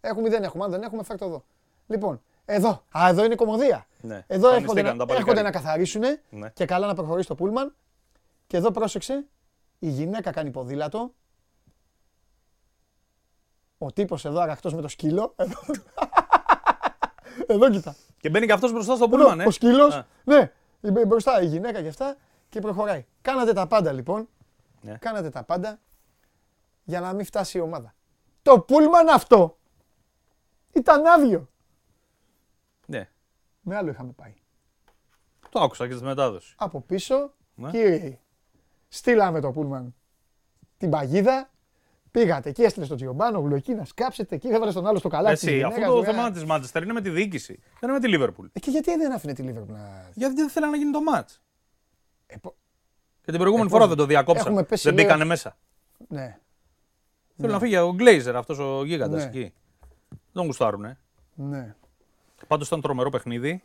Έχουμε 0.00 0.28
ή 0.28 0.30
δεν 0.30 0.42
έχουμε. 0.42 0.64
Αν 0.64 0.70
δεν 0.70 0.82
έχουμε, 0.82 1.02
φέρτε 1.04 1.24
εδώ. 1.24 1.44
Λοιπόν, 1.86 2.22
εδώ. 2.44 2.82
Α, 2.98 3.08
εδώ 3.08 3.24
είναι 3.24 3.32
η 3.32 3.36
κομμωδία. 3.36 3.86
Ναι. 4.00 4.14
Εδώ 4.26 4.48
έρχονται, 4.48 4.56
Εμφανιστήκανε 4.56 4.92
να, 4.92 4.96
τα 4.98 5.06
παλικάρια. 5.06 5.16
έρχονται 5.32 5.42
να 5.42 5.50
καθαρίσουν 5.50 6.02
Ναι. 6.30 6.48
και 6.50 6.64
καλά 6.64 6.86
να 6.86 6.94
προχωρήσει 6.94 7.28
το 7.28 7.34
πούλμαν. 7.34 7.74
Και 8.46 8.56
εδώ 8.56 8.70
πρόσεξε, 8.70 9.24
η 9.78 9.88
γυναίκα 9.88 10.30
κάνει 10.30 10.50
ποδήλατο. 10.50 11.12
Ο 13.78 13.92
τύπος 13.92 14.24
εδώ 14.24 14.40
αραχτός 14.40 14.74
με 14.74 14.80
το 14.82 14.88
σκύλο. 14.88 15.32
Εδώ, 15.36 15.54
εδώ 17.46 17.70
κοίτα. 17.70 17.96
Και 18.20 18.30
μπαίνει 18.30 18.46
και 18.46 18.52
αυτός 18.52 18.72
μπροστά 18.72 18.94
στο 18.96 19.04
Εδώ, 19.04 19.16
πούλμαν, 19.16 19.40
ε. 19.40 19.44
ο 19.46 19.50
σκύλος. 19.50 19.94
Α. 19.94 20.06
Ναι, 20.24 20.40
μπ- 20.40 20.50
μπροστά 21.06 21.42
η 21.42 21.46
γυναίκα 21.46 21.82
και 21.82 21.88
αυτά 21.88 22.16
και 22.48 22.60
προχωράει. 22.60 23.06
Κάνατε 23.22 23.52
τα 23.52 23.66
πάντα 23.66 23.92
λοιπόν. 23.92 24.28
Ναι. 24.80 24.96
Κάνατε 24.96 25.30
τα 25.30 25.42
πάντα 25.44 25.80
για 26.84 27.00
να 27.00 27.12
μην 27.12 27.24
φτάσει 27.24 27.58
η 27.58 27.60
ομάδα. 27.60 27.94
Το 28.42 28.60
πούλμαν 28.60 29.08
αυτό 29.08 29.58
ήταν 30.72 31.06
άδειο. 31.06 31.48
Ναι. 32.86 33.08
Με 33.60 33.76
άλλο 33.76 33.90
είχαμε 33.90 34.12
πάει. 34.12 34.34
Το 35.50 35.60
άκουσα 35.60 35.88
και 35.88 35.94
στη 35.94 36.04
μετάδοση. 36.04 36.54
Από 36.58 36.80
πίσω, 36.80 37.32
Ναι. 37.54 37.70
κύριοι, 37.70 38.20
στείλαμε 38.88 39.40
το 39.40 39.50
πούλμαν 39.50 39.94
την 40.78 40.90
παγίδα. 40.90 41.50
Πήγατε 42.12 42.48
εκεί, 42.48 42.62
έστειλε 42.62 42.84
στο 42.84 42.94
Τζιομπάνογλου 42.94 43.54
εκεί 43.54 43.74
να 43.74 43.84
σκάψετε. 43.84 44.34
Εκεί 44.34 44.48
έβαλε 44.48 44.72
τον 44.72 44.86
άλλο 44.86 44.98
στο 44.98 45.08
καλάθι. 45.08 45.34
της 45.34 45.42
Εσύ, 45.44 45.56
γυναίκας, 45.56 45.78
αφού 45.78 45.86
το 45.92 46.00
λέει, 46.00 46.10
θέμα 46.10 46.24
«Α, 46.24 46.30
της 46.30 46.44
Μάντσεστερ 46.44 46.82
είναι 46.82 46.92
με 46.92 47.00
τη 47.00 47.10
διοίκηση. 47.10 47.52
Δεν 47.80 47.88
είναι 47.88 47.92
με 47.92 48.00
τη 48.00 48.08
Λίβερπουλ. 48.08 48.46
Ε, 48.52 48.58
και 48.58 48.70
γιατί 48.70 48.96
δεν 48.96 49.12
άφηνε 49.12 49.32
τη 49.32 49.42
Λίβερπουλ 49.42 49.74
να. 49.74 50.10
Γιατί 50.14 50.34
δεν 50.34 50.48
θέλανε 50.50 50.72
να 50.72 50.78
γίνει 50.78 50.92
το 50.92 51.02
μάτ. 51.02 51.28
Ε, 52.26 52.36
πο- 52.36 52.54
Και 53.24 53.30
την 53.30 53.38
προηγούμενη 53.40 53.68
Ε, 53.68 53.70
φορά 53.70 53.80
πώς- 53.80 53.88
δεν 53.88 53.98
το 53.98 54.06
διακόψαν. 54.06 54.46
έχουμε 54.46 54.62
πέσει 54.62 54.82
Δεν 54.88 54.94
λίγο- 54.94 55.06
μπήκανε 55.06 55.24
μέσα. 55.24 55.56
Ναι, 56.08 56.38
Θέλουν 57.36 57.52
να 57.52 57.58
φύγει 57.58 57.76
ο 57.76 57.92
Γκλέιζερ, 57.94 58.36
αυτός 58.36 58.58
ο 58.58 58.84
γίγαντας 58.84 59.22
Ναι. 59.22 59.28
εκεί. 59.28 59.52
Δεν 60.08 60.18
τον 60.32 60.44
γουστάρουνε. 60.44 60.98
ναι, 61.34 61.74
Πάντως 62.46 62.66
ήταν 62.66 62.80
τρομερό 62.80 63.10
παιχνίδι. 63.10 63.62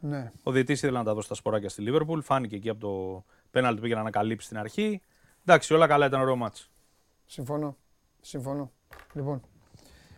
ναι. 0.00 0.32
Ο 0.42 0.50
διαιτή 0.50 0.72
ήθελε 0.72 0.98
να 0.98 1.04
τα 1.04 1.14
δώσει 1.14 1.28
τα 1.28 1.34
σποράκια 1.34 1.68
στη 1.68 1.82
Λίβερπουλ. 1.82 2.20
Φάνηκε 2.20 2.56
εκεί 2.56 2.68
από 2.68 2.80
το 2.80 3.24
πέναλτι 3.50 3.76
που 3.76 3.82
πήγε 3.82 3.94
να 3.94 4.00
ανακαλύψει 4.00 4.46
στην 4.46 4.58
αρχή. 4.58 5.00
Εντάξει, 5.44 5.74
όλα 5.74 5.86
καλά 5.86 6.06
ήταν 6.06 6.20
ωραίο 6.20 6.36
μάτς. 6.36 6.70
Συμφωνώ. 7.26 7.76
Συμφωνώ. 8.20 8.70
Λοιπόν, 9.12 9.40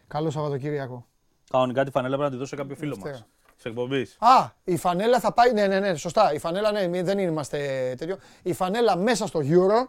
καλό 0.08 0.30
Σαββατοκύριακο. 0.30 1.06
Κανονικά 1.50 1.84
τη 1.84 1.90
φανέλα 1.90 2.16
πρέπει 2.16 2.30
να 2.30 2.36
τη 2.36 2.36
δώσει 2.42 2.50
σε 2.50 2.56
κάποιο 2.62 2.76
φίλο 2.76 2.94
Δευτέρα. 2.94 3.14
μας. 3.14 3.24
Της 3.56 3.64
εκπομπής. 3.64 4.16
Α, 4.20 4.50
η 4.64 4.76
φανέλα 4.76 5.20
θα 5.20 5.32
πάει. 5.32 5.52
Ναι, 5.52 5.66
ναι, 5.66 5.80
ναι, 5.80 5.94
σωστά. 5.94 6.32
Η 6.32 6.38
φανέλα, 6.38 6.72
ναι, 6.72 6.86
μη- 6.86 7.02
δεν 7.02 7.18
είμαστε 7.18 7.58
τέτοιο. 7.98 8.16
Η 8.42 8.52
φανέλα 8.52 8.96
μέσα 8.96 9.26
στο 9.26 9.40
Euro. 9.42 9.88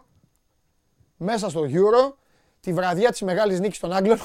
Μέσα 1.16 1.48
στο 1.50 1.60
Euro. 1.68 2.14
Τη 2.60 2.72
βραδιά 2.72 3.10
της 3.10 3.20
μεγάλης 3.22 3.60
νίκης 3.60 3.78
των 3.78 3.92
Άγγλων. 3.92 4.18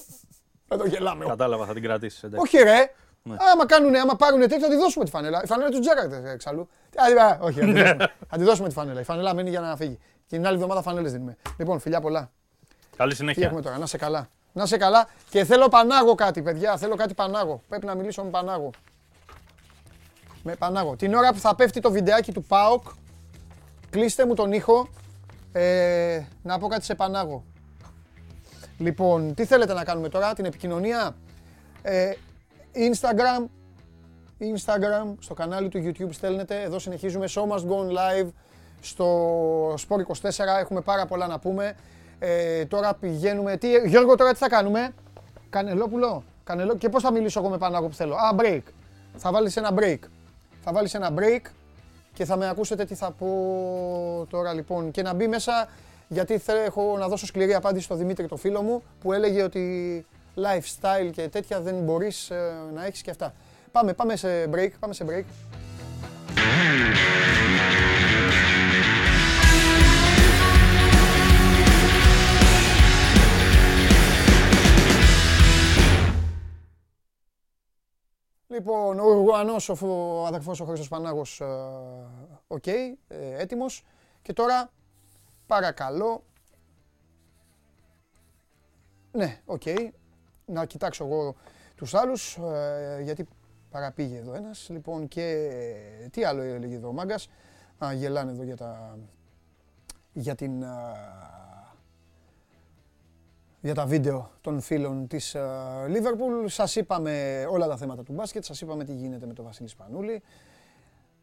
Εδώ 0.72 0.86
γελάμε. 0.86 1.24
Κατάλαβα, 1.24 1.66
θα 1.66 1.72
την 1.74 1.82
κρατήσεις. 1.82 2.24
Όχι, 2.36 2.56
ρε. 2.58 2.92
Ναι. 3.22 3.36
Άμα, 3.52 3.66
κάνουνε, 3.66 3.98
άμα 3.98 4.16
πάρουνε 4.16 4.46
τέτοιο, 4.46 4.66
θα 4.66 4.72
τη 4.72 4.76
δώσουμε 4.76 5.04
τη 5.04 5.10
φανέλα. 5.10 5.40
Η 5.44 5.46
φανέλα 5.46 5.70
του 5.70 5.78
Τζέραρτ 5.80 6.12
εξαλλού. 6.26 6.68
Α, 6.96 7.24
α, 7.24 7.38
όχι, 7.40 7.58
θα 7.60 7.64
τη, 7.66 7.72
δώσουμε. 7.72 8.12
θα 8.28 8.36
τη 8.36 8.44
δώσουμε 8.44 8.68
τη 8.68 8.74
φανέλα. 8.74 9.00
Η 9.00 9.04
φανέλα 9.04 9.34
μένει 9.34 9.50
για 9.50 9.60
να 9.60 9.76
φύγει. 9.76 9.98
Και 10.26 10.36
την 10.36 10.46
άλλη 10.46 10.54
εβδομάδα 10.54 10.82
φανέλες 10.82 11.12
δίνουμε. 11.12 11.36
Λοιπόν, 11.58 11.78
φιλιά 11.80 12.00
πολλά. 12.00 12.32
Καλή 13.00 13.10
Τι 13.12 13.16
συνέχεια. 13.16 13.46
έχουμε 13.46 13.62
τώρα, 13.62 13.78
να 13.78 13.86
σε 13.86 13.96
καλά. 13.96 14.28
Να 14.52 14.66
σε 14.66 14.76
καλά 14.76 15.08
και 15.30 15.44
θέλω 15.44 15.68
Πανάγο 15.68 16.14
κάτι, 16.14 16.42
παιδιά. 16.42 16.76
Θέλω 16.76 16.96
κάτι 16.96 17.14
Πανάγο. 17.14 17.62
Πρέπει 17.68 17.86
να 17.86 17.94
μιλήσω 17.94 18.22
με 18.22 18.30
Πανάγο. 18.30 18.70
Με 20.42 20.54
Πανάγο. 20.54 20.96
Την 20.96 21.14
ώρα 21.14 21.32
που 21.32 21.38
θα 21.38 21.54
πέφτει 21.54 21.80
το 21.80 21.90
βιντεάκι 21.90 22.32
του 22.32 22.42
ΠΑΟΚ, 22.42 22.82
κλείστε 23.90 24.26
μου 24.26 24.34
τον 24.34 24.52
ήχο 24.52 24.88
ε, 25.52 26.22
να 26.42 26.58
πω 26.58 26.68
κάτι 26.68 26.84
σε 26.84 26.94
Πανάγο. 26.94 27.44
Λοιπόν, 28.78 29.34
τι 29.34 29.44
θέλετε 29.44 29.72
να 29.72 29.84
κάνουμε 29.84 30.08
τώρα, 30.08 30.32
την 30.32 30.44
επικοινωνία; 30.44 31.16
Ε, 31.82 32.12
Instagram, 32.74 33.44
Instagram, 34.40 35.14
στο 35.18 35.34
κανάλι 35.34 35.68
του 35.68 35.78
YouTube 35.84 36.10
στέλνετε. 36.10 36.62
Εδώ 36.62 36.78
συνεχίζουμε. 36.78 37.26
Show 37.34 37.42
must 37.42 37.64
go 37.68 37.76
on 37.84 37.90
live 37.90 38.28
στο 38.80 39.74
Sport 39.74 40.00
24. 40.22 40.58
Έχουμε 40.60 40.80
πάρα 40.80 41.06
πολλά 41.06 41.26
να 41.26 41.38
πούμε. 41.38 41.74
Ε, 42.22 42.64
τώρα 42.64 42.94
πηγαίνουμε. 42.94 43.56
Τι, 43.56 43.68
Γιώργο, 43.88 44.14
τώρα 44.14 44.32
τι 44.32 44.38
θα 44.38 44.48
κάνουμε; 44.48 44.94
Κανελόπουλο. 45.50 46.24
Κανελό... 46.44 46.76
Και 46.76 46.88
πώς 46.88 47.02
θα 47.02 47.12
μιλήσω 47.12 47.40
εγώ 47.40 47.48
με 47.48 47.58
Πανάγο 47.58 47.88
που 47.88 47.94
θέλω; 47.94 48.14
Α, 48.14 48.34
break. 48.38 48.62
Θα 49.16 49.32
βάλεις 49.32 49.56
ένα 49.56 49.70
break. 49.74 49.98
Θα 50.60 50.72
βάλεις 50.72 50.94
ένα 50.94 51.14
break 51.16 51.50
και 52.12 52.24
θα 52.24 52.36
με 52.36 52.48
ακούσετε 52.48 52.84
τι 52.84 52.94
θα 52.94 53.10
πω 53.10 53.26
τώρα 54.30 54.52
λοιπόν. 54.52 54.90
Και 54.90 55.02
να 55.02 55.14
μπει 55.14 55.28
μέσα 55.28 55.68
γιατί 56.08 56.38
θέλω, 56.38 56.60
έχω 56.60 56.96
να 56.98 57.08
δώσω 57.08 57.26
σκληρή 57.26 57.54
απάντηση 57.54 57.84
στο 57.84 57.94
Δημήτρη 57.94 58.26
το 58.26 58.36
φίλο 58.36 58.62
μου 58.62 58.82
που 59.00 59.12
έλεγε 59.12 59.42
ότι 59.42 60.06
lifestyle 60.36 61.10
και 61.12 61.28
τέτοια 61.28 61.60
δεν 61.60 61.74
μπορείς 61.74 62.30
ε, 62.30 62.52
να 62.74 62.86
έχεις 62.86 63.02
και 63.02 63.10
αυτά. 63.10 63.34
Πάμε, 63.72 63.92
πάμε 63.92 64.16
σε 64.16 64.28
break, 64.54 64.70
πάμε 64.78 64.94
σε 64.94 65.04
break. 65.08 65.24
Λοιπόν, 78.60 78.98
ο 78.98 79.04
Ουρουγουανός, 79.04 79.68
ο, 79.68 79.74
φο- 79.74 80.20
ο 80.20 80.26
αδερφός 80.26 80.60
ο 80.60 80.64
Χρήστος 80.64 80.88
Πανάγος, 80.88 81.40
ε, 81.40 81.46
οκ, 82.46 82.66
ε, 82.66 82.90
έτοιμος. 83.08 83.84
Και 84.22 84.32
τώρα, 84.32 84.70
παρακαλώ, 85.46 86.22
ναι, 89.12 89.40
οκ, 89.44 89.62
να 90.46 90.64
κοιτάξω 90.64 91.04
εγώ 91.04 91.34
τους 91.74 91.94
άλλους, 91.94 92.36
ε, 92.36 93.00
γιατί 93.02 93.28
παραπήγε 93.70 94.16
εδώ 94.18 94.34
ένας. 94.34 94.68
Λοιπόν, 94.70 95.08
και 95.08 95.50
τι 96.10 96.24
άλλο 96.24 96.42
έλεγε 96.42 96.74
εδώ 96.74 96.88
ο 96.88 96.92
Μάγκας. 96.92 97.28
Α, 97.84 97.92
γελάνε 97.92 98.30
εδώ 98.30 98.42
για 98.42 98.56
τα, 98.56 98.98
για 100.12 100.34
την, 100.34 100.64
α, 100.64 100.94
για 103.60 103.74
τα 103.74 103.86
βίντεο 103.86 104.30
των 104.40 104.60
φίλων 104.60 105.06
της 105.06 105.36
Λίβερπουλ. 105.88 106.46
Σας 106.46 106.76
είπαμε 106.76 107.44
όλα 107.50 107.66
τα 107.66 107.76
θέματα 107.76 108.02
του 108.02 108.12
μπάσκετ, 108.12 108.44
σας 108.44 108.60
είπαμε 108.60 108.84
τι 108.84 108.94
γίνεται 108.94 109.26
με 109.26 109.32
τον 109.32 109.44
Βασίλη 109.44 109.68
Σπανούλη. 109.68 110.22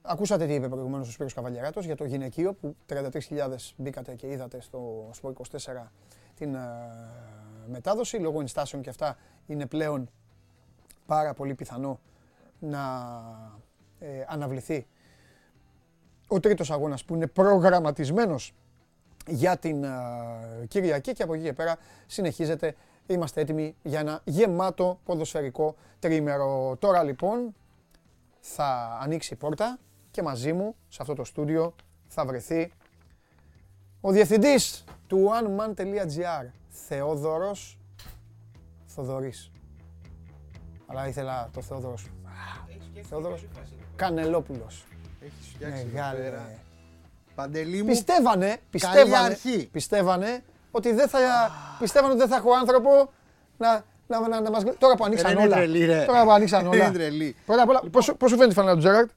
Ακούσατε 0.02 0.46
τι 0.46 0.54
είπε 0.54 0.70
προηγουμένως 0.70 1.08
ο 1.08 1.12
Σπύρος 1.12 1.34
Καβαλιαράτος 1.34 1.86
για 1.86 1.96
το 1.96 2.06
γυναικείο 2.06 2.54
που 2.54 2.76
33.000 2.90 3.74
μπήκατε 3.76 4.16
και 4.16 4.28
είδατε 4.28 4.62
στο 4.62 5.10
Sport 5.22 5.32
24 5.32 5.90
την 6.36 6.56
ε, 6.56 6.60
μετάδοση. 7.68 8.18
Λόγω 8.18 8.40
ενστάσεων 8.40 8.82
και 8.82 8.90
αυτά 8.90 9.18
είναι 9.48 9.66
πλέον 9.66 10.10
πάρα 11.06 11.34
πολύ 11.34 11.54
πιθανό 11.54 12.00
να 12.60 12.80
ε, 14.00 14.26
αναβληθεί 14.28 14.88
ο 16.28 16.40
τρίτος 16.40 16.72
αγώνας 16.72 17.06
που 17.06 17.16
είναι 17.16 17.28
προγραμματισμένος 17.28 18.54
για 19.28 19.58
την 19.58 19.84
ε, 19.84 19.90
Κυριακή 20.68 21.14
και 21.14 21.24
από 21.24 21.34
εκεί 21.34 21.44
και 21.44 21.54
πέρα 21.54 21.78
συνεχίζεται. 22.08 22.76
Είμαστε 23.08 23.42
έτοιμοι 23.42 23.76
για 23.84 24.00
ένα 24.00 24.22
γεμάτο 24.24 25.00
ποδοσφαιρικό 25.04 25.76
τρίμερο. 26.00 26.76
Τώρα 26.80 27.04
λοιπόν 27.04 27.56
θα 28.40 29.00
ανοίξει 29.02 29.34
η 29.34 29.38
πόρτα 29.38 29.80
και 30.12 30.22
μαζί 30.22 30.54
μου 30.54 30.76
σε 30.88 30.98
αυτό 31.02 31.14
το 31.14 31.24
στούντιο 31.24 31.76
θα 32.08 32.26
βρεθεί 32.26 32.72
ο 34.02 34.12
διευθυντής 34.12 34.84
του 35.08 35.30
oneman.gr 35.32 36.46
Θεόδωρος 36.70 37.78
Θοδωρής. 38.86 39.52
Αλλά 40.86 41.08
ήθελα 41.08 41.50
το 41.54 41.62
Θεόδωρος. 41.62 42.06
Α, 42.06 42.66
Θεόδωρος 43.02 43.46
Κανελόπουλος. 43.96 44.86
Έχεις 45.22 45.48
φτιάξει 45.48 45.80
εδώ 45.80 45.92
Μεγάλε. 45.92 46.58
Πέρα. 47.38 47.48
Παντελή 47.48 47.82
μου, 47.82 47.88
Πιστεύανε, 47.88 48.58
πιστεύανε, 48.70 49.18
αρχή. 49.18 49.70
πιστεύανε 49.72 50.44
ότι 50.72 50.92
δεν 50.94 51.08
θα, 51.08 51.20
πιστεύανε 51.80 52.12
ότι 52.12 52.20
δεν 52.22 52.30
θα 52.30 52.36
έχω 52.36 52.52
άνθρωπο 52.54 53.12
να, 53.58 53.84
να, 54.08 54.28
να, 54.28 54.42
να 54.42 54.50
μας... 54.52 54.64
Τώρα 54.78 54.96
που 54.96 55.06
ανοίξαν 55.06 55.32
είναι 55.32 55.42
όλα. 55.42 55.56
τρελή, 55.56 55.86
ρε. 55.86 56.04
Τώρα 56.06 56.24
που 56.24 56.32
ανοίξαν 56.32 56.68
όλα. 56.68 56.84
είναι 56.86 56.94
τρελή. 56.94 57.36
Πρώτα 57.46 57.62
απ' 57.62 57.70
όλα, 57.70 57.82
πώς, 57.92 58.04
σου- 58.06 58.18
πώς 58.18 58.30
σου 58.30 58.36
φαίνεται 58.36 58.54
η 58.54 58.56
φανέλα 58.56 58.74
του 58.74 58.80
Τζέραρτ; 58.80 59.10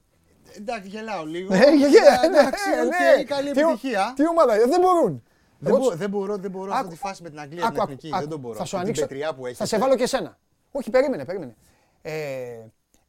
Εντάξει, 0.57 0.87
γελάω 0.89 1.25
λίγο. 1.25 1.53
Ε, 1.53 1.57
γε- 1.57 1.89
γε- 1.89 2.23
Εντάξει, 2.23 2.69
ναι, 2.69 2.81
οκ, 2.81 3.17
ναι. 3.17 3.23
καλή 3.23 3.51
Τι 3.51 3.63
ο- 3.63 3.69
επιτυχία. 3.69 4.13
Τι 4.15 4.27
ομάδα, 4.27 4.53
ε, 4.55 4.65
δεν 4.65 4.79
μπορούν. 4.81 5.23
Δεν, 5.59 5.71
Εγώ 5.73 5.77
μπο- 5.81 5.87
τους- 5.89 5.97
δεν 5.97 6.09
μπορώ, 6.09 6.37
δεν 6.37 6.51
μπορώ 6.51 6.71
αυτή 6.71 6.83
Άκου, 6.85 6.93
τη 6.93 6.97
φάση 6.99 7.23
με 7.23 7.29
την 7.29 7.39
Αγγλία 7.39 7.63
άκου, 7.63 7.71
την 7.73 7.81
άκου, 7.81 7.91
εθνική. 7.91 8.07
άκου. 8.13 8.19
Δεν 8.21 8.29
τον 8.29 8.39
μπορώ. 8.39 8.55
Θα 8.55 8.65
σου 8.65 8.75
Αυτή 8.77 8.87
ανοίξω. 8.89 9.05
Την 9.07 9.09
πετριά 9.17 9.33
που 9.33 9.41
Θα 9.43 9.47
έχετε. 9.49 9.65
σε 9.65 9.77
βάλω 9.77 9.95
και 9.95 10.03
εσένα. 10.03 10.37
Όχι, 10.71 10.89
περίμενε, 10.89 11.25
περίμενε. 11.25 11.55
Ε, 12.01 12.11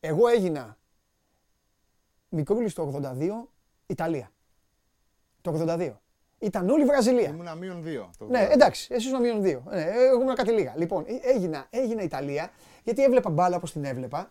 εγώ 0.00 0.28
έγινα 0.28 0.76
μικρούλης 2.28 2.74
το 2.74 2.82
82 2.82 3.48
Ιταλία. 3.86 4.30
Το 5.42 5.64
82. 5.68 5.92
Ήταν 6.38 6.68
όλη 6.68 6.82
η 6.82 6.86
Βραζιλία. 6.86 7.28
Ήμουνα 7.28 7.54
μείον 7.54 7.82
δύο. 7.82 8.10
το 8.18 8.24
Ναι, 8.24 8.38
βράδυ. 8.38 8.52
εντάξει, 8.52 8.88
εσύ 8.94 9.06
ήσουν 9.08 9.20
μείον 9.20 9.42
δύο. 9.42 9.62
Ναι, 9.70 9.82
εγώ 9.82 10.20
ήμουν 10.20 10.34
κάτι 10.34 10.52
λίγα. 10.52 10.74
Λοιπόν, 10.76 11.04
ε, 11.06 11.30
έγινα, 11.34 11.66
έγινα 11.70 12.02
Ιταλία, 12.02 12.50
γιατί 12.84 13.02
έβλεπα 13.02 13.30
μπάλα 13.30 13.56
όπως 13.56 13.72
την 13.72 13.84
έβλεπα. 13.84 14.30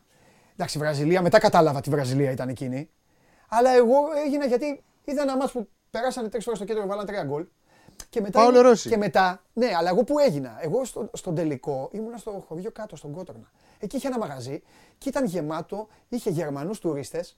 Εντάξει, 0.53 0.77
Βραζιλία, 0.77 1.21
μετά 1.21 1.39
κατάλαβα 1.39 1.81
τι 1.81 1.89
Βραζιλία 1.89 2.31
ήταν 2.31 2.49
εκείνη. 2.49 2.89
Αλλά 3.49 3.69
εγώ 3.71 3.95
έγινα 4.25 4.45
γιατί 4.45 4.83
είδα 5.03 5.21
ένα 5.21 5.37
μάτς 5.37 5.51
που 5.51 5.69
περάσανε 5.91 6.29
τρεις 6.29 6.43
φορές 6.43 6.57
στο 6.59 6.67
κέντρο 6.67 6.81
και 6.83 6.89
βάλανε 6.89 7.07
τρία 7.07 7.23
γκολ. 7.23 7.45
Και 8.09 8.21
μετά, 8.21 8.39
Πάολο 8.39 8.61
Ρώση. 8.61 8.89
και 8.89 8.97
μετά, 8.97 9.41
ναι, 9.53 9.67
αλλά 9.77 9.89
εγώ 9.89 10.03
που 10.03 10.19
έγινα; 10.19 10.57
Εγώ 10.61 10.85
στο, 10.85 11.09
στον 11.13 11.35
τελικό 11.35 11.89
ήμουνα 11.93 12.17
στο 12.17 12.43
χωριό 12.47 12.71
κάτω, 12.71 12.95
στον 12.95 13.11
Κότορνα. 13.11 13.51
Εκεί 13.79 13.95
είχε 13.95 14.07
ένα 14.07 14.17
μαγαζί 14.17 14.61
και 14.97 15.09
ήταν 15.09 15.25
γεμάτο, 15.25 15.87
είχε 16.09 16.29
Γερμανούς 16.29 16.79
τουρίστες 16.79 17.37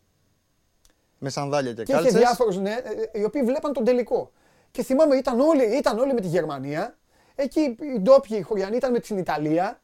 Με 1.24 1.30
σανδάλια 1.30 1.74
και 1.74 1.84
και 1.84 1.92
είχε 1.92 2.02
κάλτσες. 2.02 2.20
διάφορους, 2.20 2.58
ναι, 2.58 2.72
ε, 3.12 3.20
οι 3.20 3.24
οποίοι 3.24 3.42
βλέπαν 3.44 3.74
τον 3.74 3.84
τελικό. 3.84 4.32
Και 4.72 4.84
θυμάμαι 4.84 5.16
ήταν 5.16 5.40
όλοι, 5.40 5.64
ήταν 5.78 6.00
όλοι 6.00 6.14
με 6.14 6.22
τη 6.22 6.28
Γερμανία. 6.28 6.98
Εκεί 7.36 7.60
οι 7.60 8.00
ντόπιοι 8.00 8.38
οι 8.40 8.42
χωριανοί 8.42 8.76
ήταν 8.76 8.92
με 8.92 9.00
την 9.00 9.18
Ιταλία. 9.18 9.82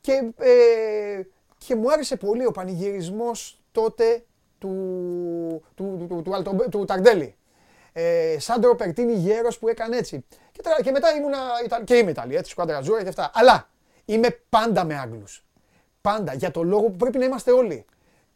Και, 0.00 0.12
ε, 0.38 1.22
και 1.58 1.74
μου 1.76 1.92
άρεσε 1.92 2.16
πολύ 2.16 2.46
ο 2.46 2.50
πανηγυρισμός 2.50 3.60
τότε 3.72 4.24
του, 4.58 4.68
του, 5.74 5.96
του, 5.98 6.06
του, 6.08 6.22
του, 6.22 6.34
Αλτομπέ- 6.34 6.68
του 6.70 6.84
Ταρντέλη. 6.84 7.34
Ε, 7.92 8.36
Σάντρο 8.38 8.74
Περτίνη 8.76 9.12
γέρος 9.12 9.58
που 9.58 9.68
έκανε 9.68 9.96
έτσι. 9.96 10.24
Και, 10.52 10.60
τώρα- 10.62 10.82
και 10.82 10.90
μετά 10.90 11.14
ήμουνα, 11.16 11.38
Ιτα- 11.64 11.84
και 11.84 11.94
είμαι 11.96 12.10
Ιταλία, 12.10 12.38
έτσι, 12.38 12.50
σκουάντρα 12.50 12.76
Αζούρα 12.76 13.02
και 13.02 13.08
αυτά. 13.08 13.30
Αλλά 13.34 13.68
είμαι 14.04 14.40
πάντα 14.48 14.84
με 14.84 14.98
Άγγλους. 14.98 15.44
Πάντα, 16.00 16.34
για 16.34 16.50
το 16.50 16.62
λόγο 16.62 16.82
που 16.82 16.96
πρέπει 16.96 17.18
να 17.18 17.24
είμαστε 17.24 17.50
όλοι. 17.52 17.84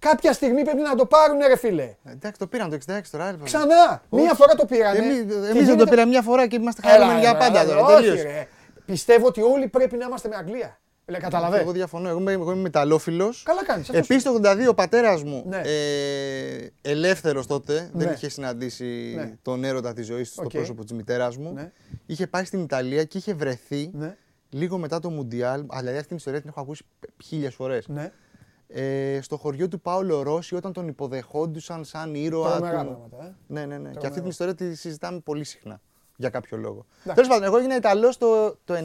Κάποια 0.08 0.32
στιγμή 0.32 0.62
πρέπει 0.62 0.80
να 0.82 0.94
το 0.94 1.06
πάρουν 1.06 1.38
ρε 1.48 1.56
φίλε. 1.56 1.82
Ε, 1.82 2.10
Εντάξει, 2.12 2.38
το 2.38 2.46
πήραν 2.46 2.70
το 2.70 2.76
66 2.86 3.00
τώρα. 3.10 3.30
ρε, 3.30 3.36
Ξανά! 3.44 4.02
Μία 4.10 4.34
φορά 4.34 4.54
το 4.54 4.64
πήρανε. 4.64 4.98
Εμείς, 4.98 5.16
και 5.16 5.22
εμείς 5.22 5.36
δεν 5.40 5.56
γίνεται- 5.56 5.78
το 5.78 5.86
πήραμε 5.86 6.08
μια 6.10 6.22
φορά 6.22 6.46
και 6.46 6.56
είμαστε 6.56 6.80
Έλα, 6.84 6.92
χαρούμενοι 6.92 7.20
ρε, 7.20 7.26
για 7.28 7.36
πάντα 7.36 7.62
ρε, 7.62 7.68
τώρα. 7.68 7.80
όχι, 7.84 7.94
τελείωσε. 8.04 8.22
ρε. 8.22 8.48
Πιστεύω 8.86 9.26
ότι 9.26 9.42
όλοι 9.42 9.68
πρέπει 9.68 9.96
να 9.96 10.04
είμαστε 10.04 10.28
με 10.28 10.36
Αγγλία. 10.36 10.78
Λε, 11.06 11.16
Εγώ 11.16 11.24
καταλαβαίνω. 11.24 11.70
διαφωνώ. 11.72 12.08
Εγώ 12.08 12.18
είμαι, 12.18 12.32
εγώ 12.32 12.50
είμαι 12.52 12.60
Ιταλόφιλος. 12.60 13.42
Καλά 13.42 13.64
κάνεις. 13.64 13.88
αυτό 13.88 13.98
Επίσης 13.98 14.22
το 14.22 14.30
82 14.30 14.68
ο 14.68 14.74
πατέρας 14.74 15.22
μου, 15.22 15.44
Ναι. 15.46 15.60
ε, 15.64 16.72
ελεύθερος 16.82 17.46
τότε, 17.46 17.90
δεν 17.92 18.06
Ναι. 18.08 18.12
είχε 18.14 18.28
συναντήσει 18.28 19.12
Ναι. 19.16 19.32
τον 19.42 19.64
έρωτα 19.64 19.92
της 19.92 20.06
ζωής 20.06 20.28
του 20.28 20.34
στο 20.34 20.42
Οκ. 20.44 20.50
πρόσωπο 20.50 20.82
της 20.84 20.92
μητέρας 20.92 21.36
μου. 21.36 21.52
Ναι. 21.52 21.72
Είχε 22.06 22.26
πάει 22.26 22.44
στην 22.44 22.62
Ιταλία 22.62 23.04
και 23.04 23.18
είχε 23.18 23.34
βρεθεί 23.34 23.90
Ναι, 23.94 24.16
λίγο 24.50 24.78
μετά 24.78 25.00
το 25.00 25.10
Μουντιάλ. 25.10 25.60
Αλλά 25.68 25.78
δηλαδή 25.80 25.96
αυτή 25.96 26.08
την 26.08 26.16
ιστορία 26.16 26.40
την 26.40 26.48
έχω 26.48 26.60
ακούσει 26.60 26.84
χίλιες 27.24 27.54
φορές. 27.54 27.88
ναι. 27.88 28.12
Ε, 28.68 29.18
στο 29.22 29.36
χωριό 29.36 29.68
του 29.68 29.80
Πάολο 29.80 30.22
Ρώση 30.22 30.54
όταν 30.54 30.72
τον 30.72 30.88
υποδεχόντουσαν 30.88 31.84
σαν 31.84 32.14
ήρωα. 32.14 32.50
Τρομερά 32.56 32.80
του... 32.80 32.84
πράγματα, 32.86 33.24
ε. 33.24 33.34
Ναι, 33.46 33.66
ναι, 33.66 33.78
ναι. 33.78 33.82
Και 33.82 33.88
αυτή 33.88 33.98
Τρομερό. 34.00 34.20
την 34.20 34.30
ιστορία 34.30 34.54
τη 34.54 34.74
συζητάμε 34.74 35.18
πολύ 35.18 35.44
συχνά. 35.44 35.80
Για 36.16 36.30
κάποιο 36.30 36.56
λόγο. 36.56 36.84
Εντάξει. 37.02 37.12
Τέλος 37.14 37.28
πάντων, 37.28 37.44
εγώ 37.44 37.56
έγινα 37.56 37.76
Ιταλός 37.76 38.16
το, 38.16 38.56
το 38.64 38.74
90, 38.74 38.78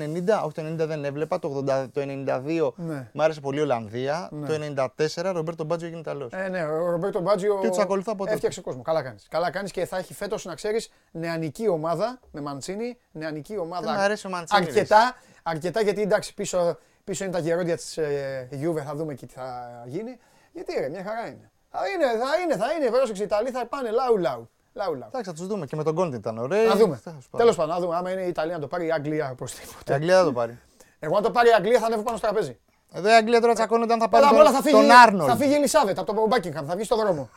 όχι 0.43 0.53
το 0.53 0.61
90 0.83 0.87
δεν 0.87 1.05
έβλεπα, 1.05 1.39
το, 1.39 1.63
80, 1.67 1.85
το 1.93 2.01
92 2.01 2.71
Ναι. 2.75 3.09
μου 3.13 3.23
άρεσε 3.23 3.39
πολύ 3.41 3.59
η 3.59 3.61
Ολλανδία. 3.61 4.29
Ναι. 4.31 4.47
Το 4.47 4.83
94 5.17 5.31
Ρομπέρτο 5.33 5.63
Μπάτζο 5.63 5.85
έγινε 5.85 5.99
Ιταλός. 6.01 6.31
Ε, 6.33 6.47
ναι, 6.47 6.63
ο 6.65 6.89
Ρομπέρτο 6.89 7.19
Μπάτζιο 7.21 7.59
Και 7.61 7.67
τους 7.67 7.77
ακολουθώ 7.77 8.11
από 8.11 8.21
τότε. 8.21 8.33
έφτιαξε 8.33 8.61
κόσμο. 8.61 8.81
Καλά 8.81 9.01
κάνεις. 9.03 9.27
Καλά 9.29 9.51
κάνεις 9.51 9.71
και 9.71 9.85
θα 9.85 9.97
έχει 9.97 10.13
φέτος 10.13 10.45
να 10.45 10.55
ξέρεις 10.55 10.89
νεανική 11.11 11.67
ομάδα 11.67 12.19
με 12.31 12.41
Μαντσίνη, 12.41 12.97
νεανική 13.11 13.57
ομάδα 13.57 13.85
Δεν 13.85 13.95
μ' 13.95 13.99
αρέσει 14.03 14.27
ο 14.27 14.29
Μαντσίνη, 14.29 14.65
ρε. 14.65 14.71
αρκετά, 14.71 15.15
αρκετά 15.43 15.81
γιατί 15.81 16.01
εντάξει 16.01 16.33
πίσω, 16.33 16.77
πίσω 17.09 17.23
είναι 17.23 17.33
τα 17.33 17.39
γερόντια 17.39 17.75
της 17.75 17.97
ε, 17.97 18.49
Juve, 18.51 18.81
θα 18.85 18.95
δούμε 18.95 19.13
και 19.13 19.25
τι 19.25 19.33
θα 19.33 19.69
γίνει. 19.85 20.17
Γιατί 20.53 20.73
ρε, 20.79 20.89
μια 20.89 21.03
χαρά 21.03 21.27
είναι. 21.27 21.51
Θα 21.69 21.79
είναι, 21.87 22.05
θα 22.05 22.41
είναι, 22.41 22.55
θα 22.55 22.73
είναι, 22.73 22.89
πρόσεξε 22.89 23.21
οι 23.21 23.25
Ιταλοί 23.25 23.49
θα 23.49 23.65
πάνε 23.65 23.89
λαού 23.89 24.17
λαού. 24.17 24.49
Λαού 24.73 24.93
λαού. 24.95 25.07
Εντάξει, 25.07 25.29
θα 25.29 25.35
τους 25.35 25.47
δούμε. 25.47 25.65
Και 25.65 25.75
με 25.75 25.83
τον 25.83 25.95
Κόντι 25.95 26.15
ήταν 26.15 26.37
ωραίοι. 26.37 26.67
Να 26.67 26.75
δούμε. 26.75 26.95
Θα 27.03 27.11
τους 27.11 27.27
πάρω. 27.29 27.43
Τέλος 27.43 27.55
πάντων, 27.55 27.73
να 27.75 27.81
δούμε. 27.81 27.95
Άμα 27.95 28.11
είναι 28.11 28.21
η 28.21 28.27
Ιταλία 28.27 28.53
να 28.53 28.59
το 28.59 28.67
πάρει, 28.67 28.85
η 28.85 28.91
Αγγλία 28.91 29.27
Η 29.27 29.31
οπωσδήποτε. 29.31 29.93
Αγγλία 29.93 30.17
θα 30.17 30.23
το 30.23 30.31
πάρει. 30.31 30.59
Εγώ 30.99 31.17
αν 31.17 31.23
το 31.23 31.31
πάρει 31.31 31.49
η 31.49 31.53
Αγγλία 31.53 31.79
θα 31.79 31.85
ανέβω 31.85 32.01
πάνω 32.01 32.17
στο 32.17 32.27
τραπέζι. 32.27 32.59
Εδώ 32.93 33.09
η 33.09 33.13
Αγγλία 33.13 33.41
τώρα 33.41 33.53
τσακώνεται 33.53 33.93
αν 33.93 33.99
θα 33.99 34.09
πάρει 34.09 34.25
Πρώτα 34.25 34.41
απ' 34.41 34.47
όλα 34.47 34.55
τον, 34.55 34.63
θα 34.63 34.69
φύγει, 34.69 34.87
τον 34.87 34.97
Άρνολ. 34.97 35.27
θα 35.29 35.35
φύγει 35.35 35.51
η 35.51 35.55
Ελισάβετ 35.55 35.99
από 35.99 36.13
το 36.13 36.27
Buckingham, 36.29 36.63
θα 36.67 36.75
βγει 36.75 36.83
στον 36.83 36.97
δρόμο. 36.97 37.29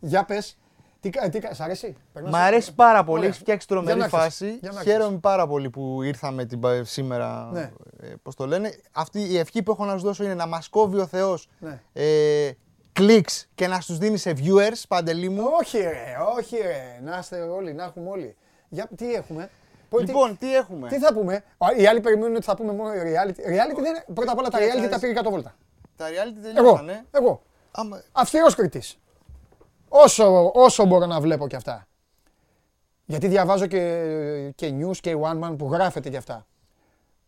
Για 0.00 0.24
πες. 0.24 0.58
Τι, 1.00 1.10
κα- 1.10 1.28
τι, 1.28 1.38
κα- 1.38 1.54
σ' 1.54 1.60
αρέσει; 1.60 1.96
Περνάς- 2.12 2.32
Μ' 2.32 2.36
αρέσει 2.36 2.74
πάρα 2.74 3.04
πολύ. 3.04 3.18
Ωραία. 3.18 3.30
Έχει 3.30 3.38
φτιάξει 3.38 3.66
Για 3.68 3.76
τρομερή 3.76 3.98
να 3.98 4.04
έρθεις. 4.04 4.18
φάση. 4.20 4.46
Για 4.60 4.70
να 4.72 4.78
έρθεις. 4.78 4.92
Χαίρομαι 4.92 5.18
πάρα 5.18 5.46
πολύ 5.46 5.70
που 5.70 6.02
ήρθαμε 6.02 6.44
την, 6.44 6.60
πα- 6.60 6.84
σήμερα. 6.84 7.48
Ναι. 7.52 7.70
Ε, 8.00 8.06
Πώς 8.22 8.34
το 8.34 8.46
λένε. 8.46 8.74
Αυτή 8.92 9.20
η 9.20 9.38
ευχή 9.38 9.62
που 9.62 9.70
έχω 9.70 9.84
να 9.84 9.98
σου 9.98 10.04
δώσω 10.04 10.24
είναι 10.24 10.34
να 10.34 10.46
μας 10.46 10.68
κόβει 10.68 10.98
ο 10.98 11.06
Θεός 11.06 11.48
Ναι. 11.58 11.80
ε, 11.92 12.50
κλικς 12.92 13.46
και 13.54 13.66
να 13.66 13.78
του 13.78 13.94
δίνει 13.94 14.16
σε 14.16 14.34
viewers, 14.36 14.82
παντελή 14.88 15.28
μου. 15.28 15.42
Όχι 15.60 15.78
ρε, 15.78 16.16
όχι 16.36 16.56
ρε. 16.56 17.00
Να 17.04 17.18
είστε 17.18 17.40
όλοι, 17.40 17.72
να 17.72 17.84
έχουμε 17.84 18.10
όλοι. 18.10 18.36
Για, 18.68 18.88
τι 18.96 19.12
έχουμε; 19.14 19.50
Πω, 19.88 19.98
τι- 19.98 20.04
Λοιπόν, 20.06 20.38
τι 20.38 20.54
έχουμε; 20.56 20.88
τι, 20.88 20.98
θα 20.98 21.12
πούμε; 21.14 21.34
Α, 21.58 21.66
Οι 21.76 21.86
άλλοι 21.86 22.00
περιμένουν 22.00 22.36
ότι 22.36 22.44
θα 22.44 22.56
πούμε 22.56 22.72
μόνο 22.72 22.90
reality. 22.90 23.30
Reality 23.30 23.74
δεν 23.82 23.84
είναι. 23.84 24.04
Πρώτα 24.14 24.32
απ' 24.32 24.38
όλα 24.38 24.48
τα 24.48 24.58
Κοίταξε, 24.58 24.78
reality 24.78 24.88
τα 24.90 24.96
αρέσει. 24.96 25.00
πήγε 25.00 25.12
100 25.12 25.30
βόλτα. 25.30 25.54
Τα 25.96 26.06
reality 26.08 26.44
Εγώ. 26.44 26.54
τελειώσανε. 26.54 27.04
Εγώ. 27.10 27.42
Άμα... 27.70 28.02
Αυστηρός 28.12 28.54
κριτής. 28.54 28.98
Όσο, 29.92 30.50
όσο 30.54 30.84
μπορώ 30.84 31.06
να 31.06 31.20
βλέπω 31.20 31.48
κι 31.48 31.56
αυτά. 31.56 31.86
Γιατί 33.04 33.28
διαβάζω 33.28 33.66
και, 33.66 34.52
και 34.54 34.74
news 34.80 34.96
και 34.96 35.16
one 35.22 35.40
man 35.44 35.54
που 35.58 35.72
γράφεται 35.72 36.10
κι 36.10 36.16
αυτά. 36.16 36.46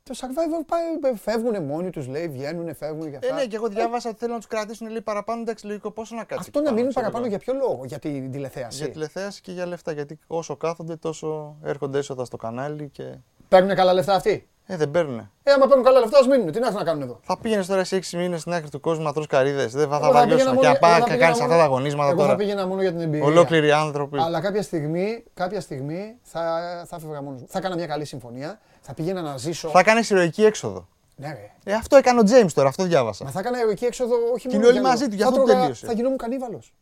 Το 0.03 0.15
Survivor 0.17 0.65
πάει, 0.67 1.15
φεύγουν 1.15 1.63
μόνοι 1.63 1.91
τους 1.91 2.07
λέει, 2.07 2.29
βγαίνουν, 2.29 2.75
φεύγουν 2.75 3.11
κι 3.11 3.17
αυτά. 3.17 3.29
Ε, 3.29 3.33
ναι, 3.33 3.47
και 3.47 3.57
εγώ 3.57 3.69
διάβασα 3.69 4.09
ότι 4.09 4.19
θέλουν 4.19 4.35
να 4.35 4.41
τους 4.41 4.49
κρατήσουν 4.49 4.89
λίγο 4.89 5.01
παραπάνω. 5.01 5.41
Εντάξει, 5.41 5.67
λογικό 5.67 5.91
πόσο 5.91 6.15
να 6.15 6.25
κάτσει. 6.25 6.45
Αυτό 6.47 6.59
εκεί 6.59 6.69
να 6.69 6.75
μείνουν 6.75 6.91
ξέρω 6.91 7.05
παραπάνω 7.05 7.27
εγώ. 7.27 7.37
για 7.37 7.45
ποιο 7.45 7.67
λόγο, 7.69 7.85
για 7.85 7.99
την 7.99 8.31
τηλεθέαση; 8.31 8.77
Για 8.77 8.91
τηλεθέαση 8.91 9.41
και 9.41 9.53
για 9.53 9.67
λεφτά. 9.67 9.93
Γιατί 9.93 10.19
όσο 10.27 10.57
κάθονται, 10.57 10.97
τόσο 10.97 11.57
έρχονται 11.63 11.99
έσοδα 11.99 12.25
στο 12.25 12.37
κανάλι 12.37 12.89
και. 12.89 13.15
Παίρνουν 13.49 13.75
καλά 13.75 13.93
λεφτά 13.93 14.15
αυτοί; 14.15 14.49
Ε, 14.67 14.77
δεν 14.77 14.91
παίρνουν. 14.91 15.31
Ε, 15.43 15.53
άμα 15.53 15.67
παίρνουν 15.67 15.85
καλά 15.85 16.01
λεφτά, 16.01 16.19
ας 16.19 16.27
μείνουν. 16.27 16.53
Τι 16.53 16.59
να 16.61 16.67
έχουν 16.67 16.79
να 16.79 16.85
κάνουν 16.85 17.03
εδώ; 17.03 17.19
Θα 17.23 17.39
πήγαινες 17.39 17.67
τώρα 17.67 17.85
σε 17.85 17.97
6 17.97 18.17
μήνες 18.17 18.41
στην 18.41 18.53
άκρη 18.53 18.71
του 18.71 18.81
κόσμου 18.81 19.05
να 19.05 19.13
τρως 19.13 19.27
καρύδες. 19.27 19.73
Δεν 19.73 19.89
θα, 19.89 19.99
θα 19.99 20.07
Εγώ 20.07 20.13
πήγαινα 20.13 20.21
βαριώσουν. 20.29 20.47
μόνο- 20.49 20.61
Και 20.61 20.67
να 20.67 20.71
εγώ 20.73 20.79
πάει 20.81 20.93
θα 20.93 20.99
και 20.99 21.05
πήγαινα 21.05 21.21
κάνει 21.21 21.33
αυτά 21.33 21.45
μόνο- 21.47 21.59
τα 21.59 21.65
αγωνίσματα 21.65 22.11
Εγώ 22.11 22.19
θα 22.21 22.25
τώρα. 22.27 22.37
πήγαινα 22.39 22.67
μόνο 22.67 22.81
για 22.83 22.91
την 22.93 23.01
εμπειρία. 23.01 23.27
Ολόκληροι 23.27 23.73
άνθρωποι. 23.73 24.19
Αλλά 24.21 24.41
κάποια 24.41 24.63
στιγμή, 24.63 25.25
κάποια 25.35 25.61
στιγμή 25.61 26.17
θα, 26.23 26.41
θα 26.89 26.97
έφευγα 26.97 27.23
μόνος 27.23 27.41
μου. 27.41 27.47
Θα 27.51 27.59
έκανα 27.59 27.75
μια 27.77 27.87
καλή 27.87 28.05
συμφωνία. 28.05 28.61
Θα 28.81 28.95
πήγαινα 28.95 29.21
να 29.23 29.37
ζήσω. 29.37 29.69
Θα 29.69 29.83
κάνει 29.83 30.01
ηρωική 30.11 30.45
έξοδο. 30.45 30.89
Ναι, 31.17 31.29
ρε. 31.29 31.51
Ε, 31.73 31.75
αυτό 31.75 31.97
έκανε 31.97 32.21
ο 32.21 32.23
James 32.27 32.53
τώρα, 32.55 32.69
αυτό 32.69 32.85
διάβασα. 32.85 33.25
Μα 33.25 33.31
θα 33.31 33.39
έκανα 33.39 33.59
ερωική 33.61 33.85
έξοδο 33.85 34.15
όχι 34.35 34.49
Και 34.49 34.55
μόνο. 34.57 34.59
είναι 34.59 34.67
όλοι 34.67 34.79
για 34.81 34.89
μαζί 34.89 35.05
λίγο. 35.05 35.11
του, 35.11 35.17
γι' 35.17 35.23
Θα 35.23 35.29
αυτό 35.29 35.43
τρώγα- 35.43 35.61
τελείωσε. 35.61 35.87
Θα 35.87 35.93
γινόμουν 35.93 36.19
κανίβαλος. 36.19 36.73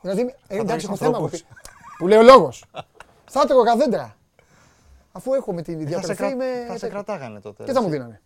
Δηλαδή, 0.00 0.20
ε, 0.48 0.56
εντάξει, 0.58 0.86
έχω 0.86 0.96
τρώγεις 0.96 0.98
θέμα. 0.98 1.08
ανθρώπους. 1.16 1.40
Που, 1.42 1.46
που 1.98 2.06
λέει 2.08 2.18
ο 2.18 2.22
λόγος. 2.22 2.64
θα 3.30 3.44
τρώγα 3.46 3.76
δέντρα. 3.76 4.16
Αφού 5.18 5.34
έχω 5.34 5.52
με 5.52 5.62
την 5.62 5.74
Ε, 5.74 5.82
θα, 5.82 5.82
σε 5.82 5.88
διατροφή 5.88 6.14
κρα... 6.16 6.28
είμαι. 6.28 6.44
θα 6.44 6.72
σε 6.72 6.78
τέτοιο. 6.78 6.88
κρατάγανε 6.88 7.40
τότε. 7.40 7.64
Τι 7.64 7.72
θα 7.72 7.80
μου 7.80 7.86
εσύ. 7.86 7.96
δίνανε. 7.96 8.20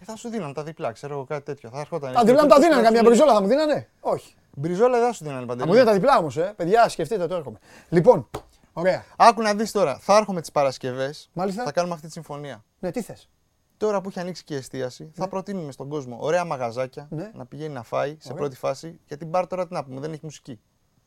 Ε, 0.00 0.04
θα 0.04 0.16
σου 0.16 0.28
δίνανε 0.28 0.52
τα 0.52 0.62
διπλά, 0.62 0.92
ξέρω 0.92 1.14
εγώ 1.14 1.24
κάτι 1.24 1.44
τέτοιο. 1.44 1.70
Θα 1.70 1.80
έρχονταν. 1.80 2.12
Τα 2.12 2.24
διπλά 2.24 2.42
μου 2.42 2.48
τα 2.48 2.58
δίνανε. 2.60 2.82
Καμιά 2.82 3.02
μπριζόλα 3.04 3.32
θα 3.34 3.40
μου 3.40 3.46
δίνανε; 3.46 3.88
Όχι. 4.00 4.34
Μπριζόλα 4.56 4.98
δεν 4.98 5.06
θα 5.06 5.12
σου 5.12 5.24
δίνανε 5.24 5.40
Θα 5.40 5.46
παντελή. 5.46 5.66
μου 5.66 5.72
δίνανε 5.72 5.90
τα 5.90 5.96
διπλά 5.96 6.18
όμως, 6.18 6.36
ε. 6.36 6.52
Παιδιά, 6.56 6.88
σκεφτείτε 6.88 7.26
το 7.26 7.34
έρχομαι. 7.34 7.58
Λοιπόν, 7.88 8.28
ωραία. 8.72 9.04
Άκου 9.16 9.42
να 9.42 9.54
δεις 9.54 9.70
τώρα. 9.72 9.98
Θα 9.98 10.16
έρχομαι 10.16 10.40
τις 10.40 10.50
Παρασκευές. 10.50 11.30
Μάλιστα. 11.32 11.64
Θα 11.64 11.72
κάνουμε 11.72 11.94
αυτή 11.94 12.06
τη 12.06 12.12
συμφωνία. 12.12 12.64
Ναι, 12.78 12.90
τι 12.90 13.02
θες; 13.02 13.28
Τώρα 13.76 14.00
που 14.00 14.08
έχει 14.08 14.20
ανοίξει 14.20 14.44
και 14.44 14.54
η 14.54 14.56
εστίαση, 14.56 15.10
θα 15.14 15.28
προτείνουμε 15.28 15.72
στον 15.72 15.88
κόσμο 15.88 16.16
ωραία 16.20 16.44
μαγαζάκια 16.44 17.06
Ναι. 17.10 17.30
να 17.34 17.46
πηγαίνει 17.46 17.74
να 17.74 17.82
φάει 17.82 18.10
σε 18.10 18.16
Ωραία. 18.24 18.38
πρώτη 18.38 18.56
φάση. 18.56 19.00
Γιατί 19.06 19.24
μπαρ 19.24 19.46
τώρα 19.46 19.66
τι 19.66 19.72
να 19.72 19.84
πούμε, 19.84 20.00
δεν 20.00 20.12
έχει 20.12 20.20
μουσική. 20.24 20.60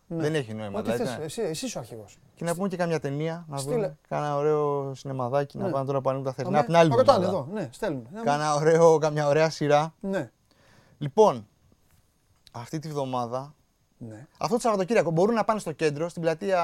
Δεν 0.07 0.35
έχει 0.35 0.53
νόημα. 0.53 0.79
Ό,τι 0.79 0.91
δηλαδή, 0.91 1.09
θες. 1.09 1.17
ναι. 1.17 1.23
Εσύ, 1.23 1.41
εσύ 1.41 1.65
είσαι 1.65 1.77
ο 1.77 1.81
αρχηγός. 1.81 2.17
Και 2.35 2.43
να 2.43 2.55
πούμε 2.55 2.67
και 2.67 2.77
καμιά 2.77 2.99
ταινία, 2.99 3.45
να 3.49 3.57
Στείλε. 3.57 3.75
δούμε. 3.75 3.97
Κάνα 4.07 4.35
ωραίο 4.35 4.93
σινεμαδάκι, 4.95 5.57
να 5.57 5.65
Ναι. 5.65 5.71
πάνε 5.71 5.85
τώρα 5.85 6.01
που 6.01 6.09
ανοίγουν 6.09 6.27
τα 6.27 6.33
θερινά. 6.33 6.57
Από 6.57 6.65
την 6.67 6.75
άλλη 6.75 6.89
Ρωτάνε 6.95 7.25
εβδομάδα. 7.25 7.49
εδώ. 7.51 7.59
Ναι, 7.61 7.69
στέλνουν. 7.71 8.07
Ναι, 8.13 8.21
Κάνα 8.21 8.55
ωραίο, 8.55 8.97
καμιά 8.97 9.27
ωραία 9.27 9.49
σειρά. 9.49 9.93
Ναι. 9.99 10.31
Λοιπόν, 10.97 11.47
αυτή 12.51 12.79
τη 12.79 12.87
βδομάδα, 12.89 13.55
ναι. 13.97 14.27
αυτό 14.37 14.55
το 14.55 14.61
Σαββατοκύριακο 14.61 15.11
μπορούν 15.11 15.35
να 15.35 15.43
πάνε 15.43 15.59
στο 15.59 15.71
κέντρο, 15.71 16.09
στην 16.09 16.21
πλατεία 16.21 16.61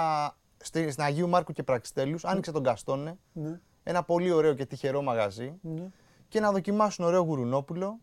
στη- 0.57 0.91
στην 0.91 1.03
Αγίου 1.03 1.27
Μάρκου 1.29 1.51
και 1.53 1.63
Πραξιτέλους. 1.63 2.25
Άνοιξε 2.25 2.51
τον 2.51 2.63
Καστόνε. 2.63 3.17
Ναι. 3.33 3.59
Ένα 3.83 4.03
πολύ 4.03 4.31
ωραίο 4.31 4.53
και 4.53 4.65
τυχερό 4.65 5.01
μαγαζί. 5.01 5.53
Ναι. 5.61 5.87
Και 6.27 6.39
να 6.39 6.51
δοκιμάσουν 6.51 7.05
ωραίο 7.05 7.21
γουρουνόπουλο, 7.21 7.99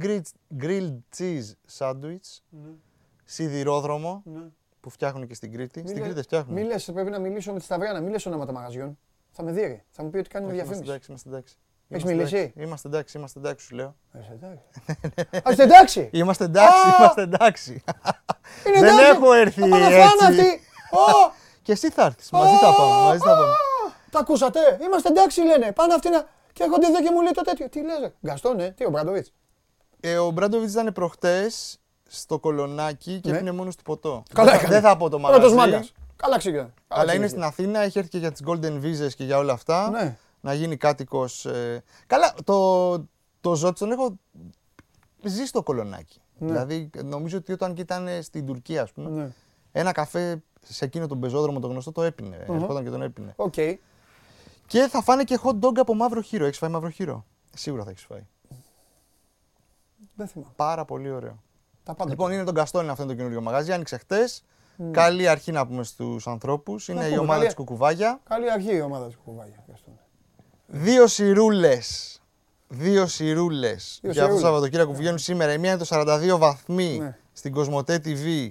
grilled, 0.00 0.20
grilled 0.60 0.96
cheese 1.18 1.52
sandwich, 1.78 2.40
σιδηρόδρομο 3.24 4.22
Ναι. 4.24 4.40
Που 4.88 4.94
φτιάχνουν 4.94 5.26
και 5.26 5.34
στην 5.34 5.52
Κρήτη. 5.52 5.80
Μη 5.82 5.88
Στην 5.88 5.98
λε- 6.00 6.08
Κρήτη 6.10 6.22
φτιάχνουν. 6.22 6.54
Μη 6.54 6.62
λες, 6.64 6.90
πρέπει 6.92 7.10
να 7.10 7.18
μιλήσω 7.18 7.52
με 7.52 7.58
τη 7.58 7.64
Σταυριάνα. 7.64 8.00
Μη 8.00 8.10
λες 8.10 8.26
ονόματα 8.26 8.52
μαγαζιών. 8.52 8.98
Θα 9.30 9.42
με 9.42 9.52
δει. 9.52 9.82
Θα 9.90 10.02
μου 10.02 10.10
πει 10.10 10.18
ότι 10.18 10.28
κάνουμε 10.28 10.52
Όχι, 10.52 10.60
Είμαστε 10.60 10.74
διαφήμιση. 10.84 10.90
εντάξει, 10.90 11.10
είμαστε 11.10 11.28
εντάξει. 11.28 11.56
Έχεις 11.88 12.02
Είμαστε 12.02 12.14
μιλήσει; 12.14 12.36
εντάξει. 12.36 12.62
Είμαστε 12.66 12.88
εντάξει, 12.88 13.18
είμαστε 13.18 13.38
εντάξει, 13.38 13.66
σου 13.66 13.74
λέω. 13.74 13.96
Είσαι 14.20 14.32
εντάξει. 14.32 14.62
Α, 15.48 15.50
είστε 15.50 15.62
εντάξει. 15.62 16.08
Είμαστε 16.20 16.44
εντάξει, 16.44 16.86
Α! 16.88 16.94
είμαστε 16.98 17.22
εντάξει. 17.22 17.82
Είναι 18.66 18.80
Δεν 18.80 18.84
εντάξει. 18.98 19.04
έχω 19.10 19.32
έρθει 19.32 19.60
Θα 19.60 19.68
πάνε 19.68 19.84
να 19.84 19.90
φάνε 19.90 20.02
έτσι. 20.04 20.24
αυτοί. 20.26 20.60
Ω, 20.96 21.32
Και 21.62 21.72
εσύ 21.72 21.90
θα 21.90 22.04
έρθεις. 22.04 22.30
Μαζί 22.30 22.56
θα 22.56 22.74
πάμε. 22.76 23.02
Μαζί 23.02 23.18
θα 23.18 23.30
πάμε. 23.36 23.52
Τα 24.10 24.18
ακούσατε; 24.18 24.60
Είμαστε 24.82 25.08
εντάξει, 25.08 25.40
λένε. 25.42 25.72
Πάνε 25.72 25.94
αυτοί 25.94 26.08
να. 26.10 26.22
Και 26.52 26.62
έρχονται 26.62 26.86
εδώ 26.86 27.02
και 27.02 27.10
μου 27.10 27.20
λέει 27.22 27.32
το 27.32 27.42
τέτοιο. 27.42 27.68
Τι 27.68 27.82
λες, 27.84 27.98
ρε; 28.00 28.12
Γκαστόν, 28.26 28.60
ε. 28.60 28.70
Τι 28.70 28.84
ο 28.84 28.90
Μπραντοβίτς. 28.90 29.32
Ε, 30.00 30.18
ο 30.18 30.30
Μπράντοβιτ 30.30 30.70
ήταν 30.70 30.92
προχτές 30.92 31.78
στο 32.10 32.38
κολονάκι 32.38 33.20
και 33.20 33.30
Ναι. 33.30 33.36
έπινε 33.36 33.52
μόνος 33.52 33.76
του 33.76 33.82
ποτό. 33.82 34.22
Καλά 34.32 34.50
δεν, 34.50 34.58
θα- 34.60 34.66
έκανε. 34.66 34.80
δεν 34.80 34.90
θα 34.90 34.96
πω 34.96 35.08
το 35.08 35.18
Πρώτος 35.18 35.52
μαγαζί. 35.52 35.54
μάγκας. 35.72 35.92
Καλά 36.16 36.38
ξεκινά. 36.38 36.74
Αλλά 36.88 37.14
είναι 37.14 37.28
στην 37.28 37.42
Αθήνα, 37.42 37.80
έχει 37.80 37.98
έρθει 37.98 38.10
και 38.10 38.18
για 38.18 38.32
τις 38.32 38.42
Golden 38.46 38.82
Visas 38.82 39.12
και 39.16 39.24
για 39.24 39.38
όλα 39.38 39.52
αυτά. 39.52 39.90
Ναι. 39.90 40.16
Να 40.40 40.54
γίνει 40.54 40.76
κάτοικος. 40.76 41.46
Καλά, 42.06 42.34
το, 42.44 42.90
τον 43.40 43.54
Ζότσι 43.54 43.84
τον 43.84 43.92
έχω 43.92 44.18
δει 45.24 45.44
στο 45.44 45.62
Κολωνάκι. 45.62 46.20
Δηλαδή, 46.38 46.90
νομίζω 47.04 47.36
ότι 47.38 47.52
όταν 47.52 47.74
και 47.74 47.80
ήταν 47.80 48.08
στην 48.22 48.46
Τουρκία, 48.46 48.82
ας 48.82 48.92
πούμε, 48.92 49.10
Ναι. 49.10 49.30
ένα 49.72 49.92
καφέ 49.92 50.42
σε 50.64 50.84
εκείνο 50.84 51.06
τον 51.06 51.20
πεζόδρομο 51.20 51.60
το 51.60 51.66
γνωστό 51.68 51.92
το 51.92 52.02
έπινε. 52.02 52.36
Ερχόταν 52.48 52.84
και 52.84 52.90
τον 52.90 53.02
έπινε. 53.02 53.32
Οκ. 53.36 53.54
Και 54.66 54.86
θα 54.90 55.02
φάνε 55.02 55.24
και 55.24 55.38
hot 55.42 55.58
dog 55.60 55.76
από 55.76 55.94
μαύρο 55.94 56.20
χοίρο. 56.20 56.44
Έχεις 56.44 56.58
φάει 56.58 56.70
μαύρο 56.70 56.90
χοίρο; 56.90 57.24
Σίγουρα 57.54 57.84
θα 57.84 57.90
έχεις 57.90 58.04
φάει. 58.04 58.26
Δεν 60.14 60.26
θυμάμαι. 60.28 60.52
Πάρα 60.56 60.84
πολύ 60.84 61.10
ωραίο. 61.10 61.42
Τα 61.88 61.94
πάντα. 61.94 62.10
Λοιπόν, 62.10 62.32
είναι 62.32 62.44
τον 62.44 62.54
Καστόνι 62.54 62.88
αυτό 62.88 63.02
είναι 63.02 63.12
το 63.12 63.18
καινούριο 63.18 63.40
μαγαζί. 63.40 63.72
Άνοιξε 63.72 63.96
χτες. 63.96 64.44
Καλή 64.90 65.28
αρχή 65.28 65.52
να 65.52 65.66
πούμε 65.66 65.82
στους 65.84 66.26
ανθρώπους. 66.26 66.88
Είναι 66.88 67.04
η 67.04 67.08
πούμε, 67.08 67.16
ομάδα 67.18 67.32
καλή- 67.32 67.46
της 67.46 67.54
Κουκουβάγια. 67.54 68.20
Καλή 68.28 68.50
αρχή 68.50 68.74
η 68.74 68.80
ομάδα 68.80 69.06
της 69.06 69.16
Κουβάγια. 69.24 69.64
Δύο 70.66 71.06
σιρούλες. 71.06 72.20
Δύο 72.68 73.06
σιρούλες 73.06 73.98
για 74.02 74.10
αυτό 74.10 74.20
το 74.22 74.26
σιρούλες. 74.26 74.40
Σαββατοκύριακο 74.42 74.90
που 74.90 74.96
βγαίνουν 74.96 75.18
σήμερα. 75.18 75.52
Η 75.52 75.58
μία 75.58 75.70
είναι 75.70 75.78
το 75.78 75.84
42 75.84 76.38
βαθμοί 76.38 76.98
Ναι. 76.98 77.16
στην 77.32 77.52
Κοσμοτέ 77.52 78.00
TV 78.04 78.50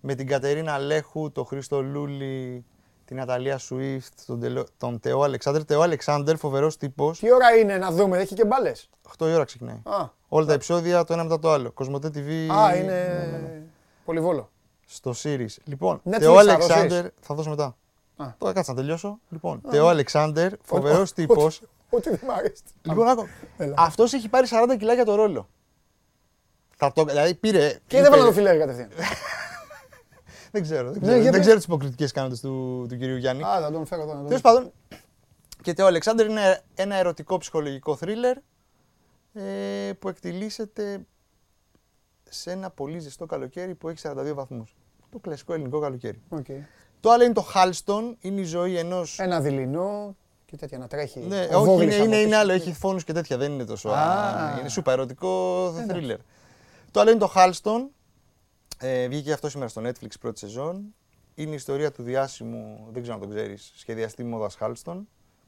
με 0.00 0.14
την 0.14 0.26
Κατερίνα 0.26 0.78
Λέχου, 0.78 1.32
τον 1.32 1.44
Χρήστο 1.46 1.82
Λούλη, 1.82 2.64
την 3.10 3.18
Ναταλία 3.18 3.58
Σουίφτ, 3.58 4.12
τον, 4.26 4.40
Τελο- 4.40 4.66
τον 4.78 5.00
Τεό 5.00 5.22
Αλεξάνδρ. 5.22 5.64
Τεό 5.64 5.80
Αλεξάνδρ, 5.80 6.36
φοβερός 6.36 6.76
τύπος. 6.76 7.18
Τι 7.18 7.32
ώρα 7.32 7.56
είναι 7.56 7.78
να 7.78 7.90
δούμε, 7.90 8.18
έχει 8.18 8.34
και 8.34 8.44
μπάλες; 8.44 8.88
8 9.18 9.28
η 9.28 9.34
ώρα 9.34 9.44
ξεκινάει. 9.44 9.80
Α, 9.84 10.08
Όλα 10.28 10.46
τα 10.46 10.52
επεισόδια 10.52 11.04
το 11.04 11.12
ένα 11.12 11.22
μετά 11.22 11.38
το 11.38 11.50
άλλο. 11.50 11.70
Κοσμοτέ 11.72 12.08
TV 12.14 12.48
α, 12.52 12.76
είναι. 12.76 13.62
Πολυβόλο. 14.04 14.50
στο 14.86 15.14
Series. 15.22 15.54
Λοιπόν, 15.64 16.02
Netflix 16.10 16.18
Τεό 16.18 16.32
θα 16.34 16.40
Αλεξάνδρ. 16.40 16.88
δώσεις; 16.94 17.10
Θα 17.20 17.34
δώσω 17.34 17.50
μετά. 17.50 17.76
Α. 18.16 18.26
Τώρα 18.38 18.52
κάτσε 18.52 18.70
να 18.70 18.76
τελειώσω. 18.76 19.18
Λοιπόν, 19.28 19.60
Τεό 19.70 19.86
Αλεξάνδρ, 19.88 20.52
φοβερός 20.62 21.12
τύπος. 21.12 21.56
Ό,τι- 21.56 21.66
Ό,τι 21.96 22.10
δεν 22.10 22.20
μ' 22.26 22.30
αρέσει. 22.30 22.62
Λοιπόν, 22.82 23.08
άκου. 23.08 23.26
Έλα. 23.56 23.74
Αυτός 23.78 24.12
έχει 24.12 24.28
πάρει 24.28 24.46
40 24.46 24.76
κιλά 24.78 24.94
για 24.94 25.04
το 25.04 25.14
ρόλο. 25.14 25.48
Θα 26.76 26.92
το, 26.92 27.04
δηλαδή 27.04 27.34
πήρε. 27.34 27.78
Και 27.86 27.96
είπε- 27.96 28.02
δεν 28.08 28.10
βάλω 28.10 28.24
το 28.24 28.32
φιλέρι 28.32 28.58
κατευθείαν. 28.58 28.88
Δεν 30.50 30.62
ξέρω. 30.62 30.90
Δεν 30.90 31.00
Ναι, 31.00 31.06
ξέρω, 31.06 31.14
για 31.14 31.22
δεν 31.22 31.32
πες. 31.32 31.40
ξέρω 31.40 31.56
τις 31.56 31.64
υποκριτικές 31.64 32.12
κάνοντες 32.12 32.40
του, 32.40 32.86
του 32.88 32.96
κυρίου 32.96 33.16
Γιάννη. 33.16 33.42
Α, 33.42 33.60
θα 33.60 33.70
τον 33.70 33.86
φέρω 33.86 34.02
εδώ 34.02 34.10
να 34.12 34.18
τον 34.18 34.26
Τέλος 34.26 34.42
πάντων. 34.42 34.72
Και 35.62 35.72
Τεό 35.74 35.86
Αλεξάνδρ 35.86 36.24
είναι 36.24 36.60
ένα 36.74 36.94
ερωτικό 36.96 37.38
ψυχολογικό 37.38 37.96
θρίλερ 37.96 38.36
ε, 39.32 39.92
που 39.98 40.08
εκτυλίσσεται 40.08 41.00
σε 42.28 42.50
ένα 42.50 42.70
πολύ 42.70 42.98
ζεστό 42.98 43.26
καλοκαίρι 43.26 43.74
που 43.74 43.88
έχει 43.88 43.98
42 44.08 44.32
βαθμούς. 44.34 44.74
Το 45.10 45.18
κλασικό 45.18 45.52
ελληνικό 45.54 45.80
καλοκαίρι. 45.80 46.22
Οκ. 46.28 46.46
Το 47.00 47.10
άλλο 47.10 47.24
είναι 47.24 47.32
το 47.32 47.46
Halston, 47.54 48.14
είναι 48.20 48.40
η 48.40 48.44
ζωή 48.44 48.76
ενό. 48.78 49.02
Ένα 49.16 49.40
δειλινό 49.40 50.16
και 50.46 50.56
τέτοια 50.56 50.78
να 50.78 50.86
τρέχει. 50.86 51.20
Ναι, 51.20 51.48
ο 51.52 51.56
όχι, 51.58 51.64
Βόγλης 51.64 51.84
είναι, 51.94 51.94
από 51.94 52.04
είναι, 52.04 52.16
είναι 52.16 52.26
πίσω. 52.28 52.38
άλλο, 52.40 52.52
έχει 52.52 52.72
φόνους 52.72 53.04
και 53.04 53.12
τέτοια, 53.12 53.36
δεν 53.36 53.52
είναι 53.52 53.64
τόσο. 53.64 53.88
Α. 53.88 54.56
είναι 54.60 54.68
σούπα 54.68 54.92
ερωτικό 54.92 55.72
θρίλερ. 55.88 56.18
Το 56.90 57.00
άλλο 57.00 57.10
είναι 57.10 57.18
το 57.18 57.32
Halston. 57.36 57.86
Ε, 58.82 59.08
βγήκε 59.08 59.32
αυτό 59.32 59.48
σήμερα 59.48 59.70
στο 59.70 59.82
Netflix 59.84 60.08
πρώτη 60.20 60.38
σεζόν. 60.38 60.94
Είναι 61.34 61.50
η 61.50 61.54
ιστορία 61.54 61.92
του 61.92 62.02
διάσημου, 62.02 62.86
δεν 62.92 63.02
ξέρω 63.02 63.14
αν 63.16 63.20
τον 63.22 63.30
ξέρεις, 63.30 63.72
σχεδιαστή 63.76 64.24
μόδας 64.24 64.56
Halston, 64.60 64.96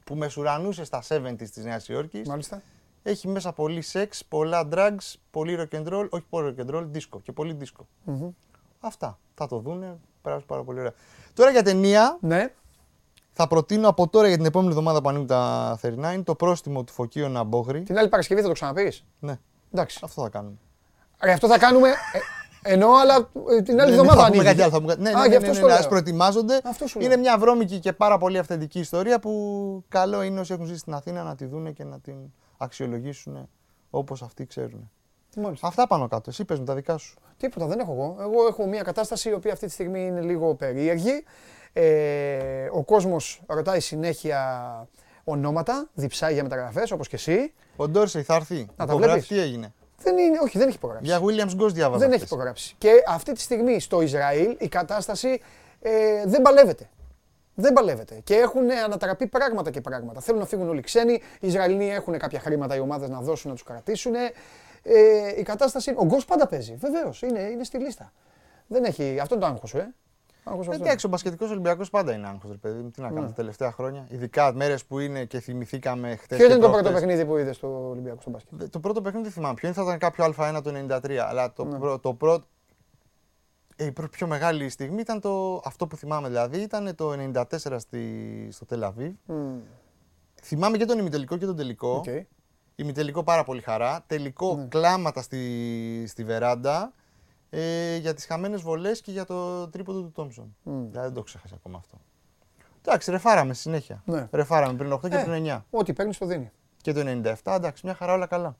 που 0.03 0.15
μεσουρανούσε 0.15 0.83
στα 0.83 1.03
70s 1.07 1.35
της 1.37 1.63
Νέας 1.63 1.87
Υόρκης. 1.87 2.27
Μάλιστα. 2.27 2.61
Έχει 3.03 3.27
μέσα 3.27 3.53
πολύ 3.53 3.81
σεξ, 3.81 4.25
πολλά 4.25 4.67
drugs, 4.71 5.13
πολύ 5.31 5.57
rock 5.59 5.75
and 5.75 5.87
roll, 5.93 6.09
όχι 6.09 6.25
πολύ 6.29 6.55
rock 6.57 6.65
and 6.65 6.75
roll, 6.75 6.87
disco 6.93 7.19
και 7.23 7.31
πολύ 7.31 7.57
disco. 7.61 7.83
Μμμ. 8.03 8.29
Αυτά. 8.79 9.19
Θα 9.33 9.47
το 9.47 9.59
δούνε, 9.59 9.97
περάσουν 10.21 10.47
πάρα 10.47 10.63
πολύ 10.63 10.79
ωραία. 10.79 10.93
Τώρα 11.33 11.51
για 11.51 11.63
ταινία, 11.63 12.17
Ναι. 12.21 12.53
θα 13.31 13.47
προτείνω 13.47 13.87
από 13.87 14.07
τώρα 14.07 14.27
για 14.27 14.37
την 14.37 14.45
επόμενη 14.45 14.69
εβδομάδα 14.69 15.01
που 15.01 15.09
ανοίγουν 15.09 15.27
τα 15.27 15.77
39 15.81 16.23
το 16.23 16.35
πρόστιμο 16.35 16.83
του 16.83 16.93
Φωκίου 16.93 17.29
Ναμπόγρη. 17.29 17.81
Την 17.83 17.97
άλλη 17.97 18.09
Παρασκευή 18.09 18.41
θα 18.41 18.47
το 18.47 18.53
ξαναπείς. 18.53 19.05
Ναι, 19.19 19.39
Εντάξει. 19.73 19.99
αυτό 20.03 20.21
θα 20.21 20.29
κάνουμε. 20.29 20.55
Ρε, 21.23 21.31
αυτό 21.31 21.47
θα 21.47 21.57
κάνουμε. 21.57 21.89
Ε, 22.63 22.73
Εννοώ, 22.73 22.89
αλλά 22.95 23.29
ε, 23.57 23.61
την 23.61 23.79
άλλη 23.81 23.89
Ναι, 23.91 23.95
εβδομάδα 23.97 24.21
θα 24.21 24.27
πούμε 24.27 24.37
ανοίγει. 24.39 24.43
κάτι 24.43 24.61
άλλο, 24.61 24.71
θα 24.71 24.77
πούμε 24.79 24.89
κάτι- 24.89 25.01
Ναι, 25.01 25.09
Α, 25.09 25.13
ναι, 25.13 25.23
γι' 25.23 25.29
ναι, 25.29 25.35
αυτό 25.35 25.47
ναι, 25.49 25.53
στο 25.55 25.65
ναι, 25.67 25.73
ας 25.73 25.79
λέω. 25.79 25.89
προετοιμάζονται. 25.89 26.61
Αυτό 26.63 26.87
σου 26.87 26.99
Είναι 26.99 27.07
λέω. 27.09 27.19
μια 27.19 27.37
βρώμικη 27.37 27.79
και 27.79 27.93
πάρα 27.93 28.17
πολύ 28.17 28.37
αυθεντική 28.37 28.79
ιστορία 28.79 29.19
που 29.19 29.83
καλό 29.87 30.21
είναι 30.21 30.39
όσοι 30.39 30.53
έχουν 30.53 30.65
ζήσει 30.65 30.79
στην 30.79 30.93
Αθήνα 30.93 31.23
να 31.23 31.35
τη 31.35 31.45
δούνε 31.45 31.71
και 31.71 31.83
να 31.83 31.99
την 31.99 32.15
αξιολογήσουν 32.57 33.49
όπως 33.89 34.21
αυτοί 34.21 34.45
ξέρουν. 34.45 34.91
Μάλιστα. 35.37 35.67
Αυτά 35.67 35.87
πάνω 35.87 36.07
κάτω. 36.07 36.29
Εσύ 36.29 36.45
πες 36.45 36.59
μου 36.59 36.65
τα 36.65 36.75
δικά 36.75 36.97
σου. 36.97 37.15
Τίποτα 37.37 37.65
δεν 37.67 37.79
έχω 37.79 37.91
εγώ. 37.91 38.17
Εγώ 38.21 38.47
έχω 38.47 38.65
μια 38.67 38.81
κατάσταση 38.81 39.29
η 39.29 39.33
οποία 39.33 39.53
αυτή 39.53 39.65
τη 39.65 39.71
στιγμή 39.71 40.05
είναι 40.05 40.21
λίγο 40.21 40.55
περίεργη. 40.55 41.23
Ε, 41.73 42.67
ο 42.71 42.83
κόσμος 42.83 43.41
ρωτάει 43.47 43.79
συνέχεια 43.79 44.39
ονόματα, 45.23 45.89
διψάει 45.93 46.33
για 46.33 46.43
μεταγραφές 46.43 46.91
όπως 46.91 47.07
και 47.07 47.15
εσύ. 47.15 47.53
Ο 47.75 47.87
Ντόρσεϊ 47.87 48.23
θα 48.23 48.35
έρθει. 48.35 48.65
τα 48.75 48.83
Υπογράφει, 48.83 49.09
βλέπεις. 49.11 49.27
Τι 49.27 49.39
έγινε; 49.39 49.73
Δεν 50.03 50.17
είναι, 50.17 50.39
όχι, 50.41 50.57
δεν 50.57 50.67
έχει 50.67 50.77
υπογράψει. 50.77 51.05
Για 51.05 51.19
Williams 51.21 51.61
Ghost 51.63 51.73
διάβαζα. 51.73 51.99
δεν 51.99 52.09
έχει 52.09 52.17
χθες. 52.17 52.31
υπογράψει. 52.31 52.75
Και 52.77 52.91
αυτή 53.07 53.31
τη 53.31 53.41
στιγμή 53.41 53.79
στο 53.79 54.01
Ισραήλ 54.01 54.55
η 54.59 54.67
κατάσταση 54.67 55.41
ε, 55.81 56.23
δεν 56.25 56.41
παλεύεται. 56.41 56.89
Δεν 57.55 57.73
παλεύεται. 57.73 58.19
Και 58.23 58.35
έχουν 58.35 58.71
ανατραπεί 58.71 59.27
πράγματα 59.27 59.71
και 59.71 59.81
πράγματα. 59.81 60.21
Θέλουν 60.21 60.39
να 60.39 60.45
φύγουν 60.45 60.69
όλοι 60.69 60.79
οι 60.79 60.81
ξένοι. 60.81 61.13
Οι 61.39 61.47
Ισραηλοί 61.47 61.89
έχουν 61.89 62.17
κάποια 62.17 62.39
χρήματα 62.39 62.75
οι 62.75 62.79
ομάδες 62.79 63.09
να 63.09 63.21
δώσουν 63.21 63.49
να 63.49 63.55
τους 63.55 63.65
κρατήσουν. 63.65 64.13
Ε, 64.15 64.31
η 65.37 65.43
κατάσταση. 65.43 65.93
Ο 65.95 66.05
Γκος 66.05 66.25
πάντα 66.25 66.47
παίζει. 66.47 66.75
Βεβαίως. 66.75 67.21
Είναι, 67.21 67.39
είναι 67.39 67.63
στη 67.63 67.77
λίστα. 67.77 68.11
Δεν 68.67 68.83
έχει. 68.83 69.19
Αυτό 69.21 69.35
είναι 69.35 69.43
το 69.43 69.49
άγχος 69.49 69.69
σου, 69.69 69.77
ε. 69.77 69.93
Άγχος 70.43 70.67
αυτό. 70.67 70.83
Εντάξει, 70.83 71.05
ο 71.05 71.09
μπασκετικός 71.09 71.49
Ολυμπιακός 71.49 71.89
πάντα 71.89 72.13
είναι 72.13 72.27
άγχος, 72.27 72.51
ρε 72.51 72.57
παιδί 72.57 72.81
μου. 72.81 72.89
Τι 72.91 73.01
να 73.01 73.07
κάνουμε 73.07 73.27
τα 73.27 73.33
τελευταία 73.33 73.71
χρόνια. 73.71 74.07
Ειδικά 74.09 74.53
μέρες 74.53 74.85
που 74.85 74.99
είναι 74.99 75.25
και 75.25 75.39
θυμηθήκαμε 75.39 76.15
χτε. 76.15 76.35
Ποιο 76.35 76.45
ήταν 76.45 76.59
το 76.59 76.69
πρώτο 76.69 76.91
παιχνίδι 76.91 77.25
που 77.25 77.37
είδες 77.37 77.55
στο 77.55 77.89
Ολυμπιακό 77.89 78.21
στο 78.21 78.29
μπάσκετ; 78.29 78.63
Το 78.69 78.79
πρώτο 78.79 79.01
παιχνίδι 79.01 79.23
δεν 79.25 79.33
θυμάμαι 79.33 79.53
ποιο 79.53 79.67
είναι, 79.67 79.77
θα 79.77 79.83
ήταν 79.83 79.97
κάποιο 79.97 80.25
Α1 80.37 80.61
το 80.63 80.71
93. 81.03 81.15
Αλλά 81.17 81.53
το, 81.53 81.65
Ναι. 81.65 81.77
πρω- 81.77 82.01
το 82.01 82.13
πρώτο. 82.13 82.45
Η 83.75 83.91
πρω- 83.91 84.09
πιο 84.09 84.27
μεγάλη 84.27 84.69
στιγμή 84.69 85.01
ήταν 85.01 85.19
το, 85.19 85.61
αυτό 85.65 85.87
που 85.87 85.95
θυμάμαι 85.95 86.27
δηλαδή, 86.27 86.59
ήταν 86.61 86.95
το 86.95 87.11
94 87.11 87.79
στη, 87.79 88.47
στο 88.51 88.65
Τελαβίβ. 88.65 89.13
Μμμ. 89.25 89.57
Θυμάμαι 90.41 90.77
και 90.77 90.85
τον 90.85 90.99
ημιτελικό 90.99 91.37
και 91.37 91.45
τον 91.45 91.55
τελικό. 91.55 91.95
Οκ. 91.95 92.05
Ημιτελικό 92.75 93.23
πάρα 93.23 93.43
πολύ 93.43 93.61
χαρά. 93.61 94.03
Τελικό 94.07 94.55
Ναι. 94.55 94.65
κλάματα 94.65 95.21
στη, 95.21 96.03
στη 96.07 96.23
βεράντα 96.23 96.93
ε, 97.55 97.95
για 97.95 98.13
τις 98.13 98.25
χαμένες 98.25 98.61
βολές 98.61 99.01
και 99.01 99.11
για 99.11 99.25
το 99.25 99.67
τρίποντο 99.67 100.01
του 100.01 100.11
Τόμψον. 100.15 100.55
Μμ. 100.63 100.71
Δηλαδή 100.89 101.07
δεν 101.07 101.13
το 101.13 101.23
ξέχασα 101.23 101.55
ακόμα 101.55 101.77
αυτό. 101.77 101.97
Εντάξει, 102.85 103.11
ρεφάραμε 103.11 103.53
στη 103.53 103.61
συνέχεια. 103.61 104.01
Ναι. 104.05 104.27
Ρεφάραμε 104.31 104.73
πριν 104.77 104.91
8 104.93 105.09
και 105.09 105.15
Ε. 105.15 105.23
πριν 105.23 105.33
9. 105.45 105.65
Ό,τι 105.69 105.93
παίρνεις 105.93 106.17
το 106.17 106.25
δίνει. 106.25 106.51
Και 106.81 106.93
το 106.93 106.99
97, 107.43 107.53
εντάξει, 107.55 107.85
μια 107.85 107.95
χαρά 107.95 108.13
όλα 108.13 108.25
καλά. 108.25 108.55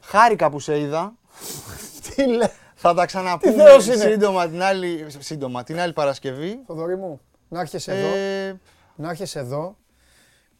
Χάρηκα 0.00 0.50
που 0.50 0.60
σε 0.60 0.78
είδα. 0.80 1.14
Τι 2.14 2.26
λέει. 2.26 2.48
Θα 2.74 2.94
τα 2.94 3.06
ξαναπούμε 3.06 3.52
θεός 3.62 3.86
είναι; 3.86 3.96
σύντομα 3.96 4.48
την, 4.48 4.62
άλλη, 4.62 5.06
σύντομα 5.18 5.62
την 5.64 5.78
άλλη 5.80 5.92
Παρασκευή. 5.92 6.60
Θοδωρή 6.66 6.96
μου, 6.96 7.20
να 7.48 7.60
έρχεσαι 7.60 7.92
εδώ, 7.98 8.16
Ε, 8.16 8.60
να 8.96 9.08
έρχεσαι 9.08 9.38
εδώ 9.38 9.76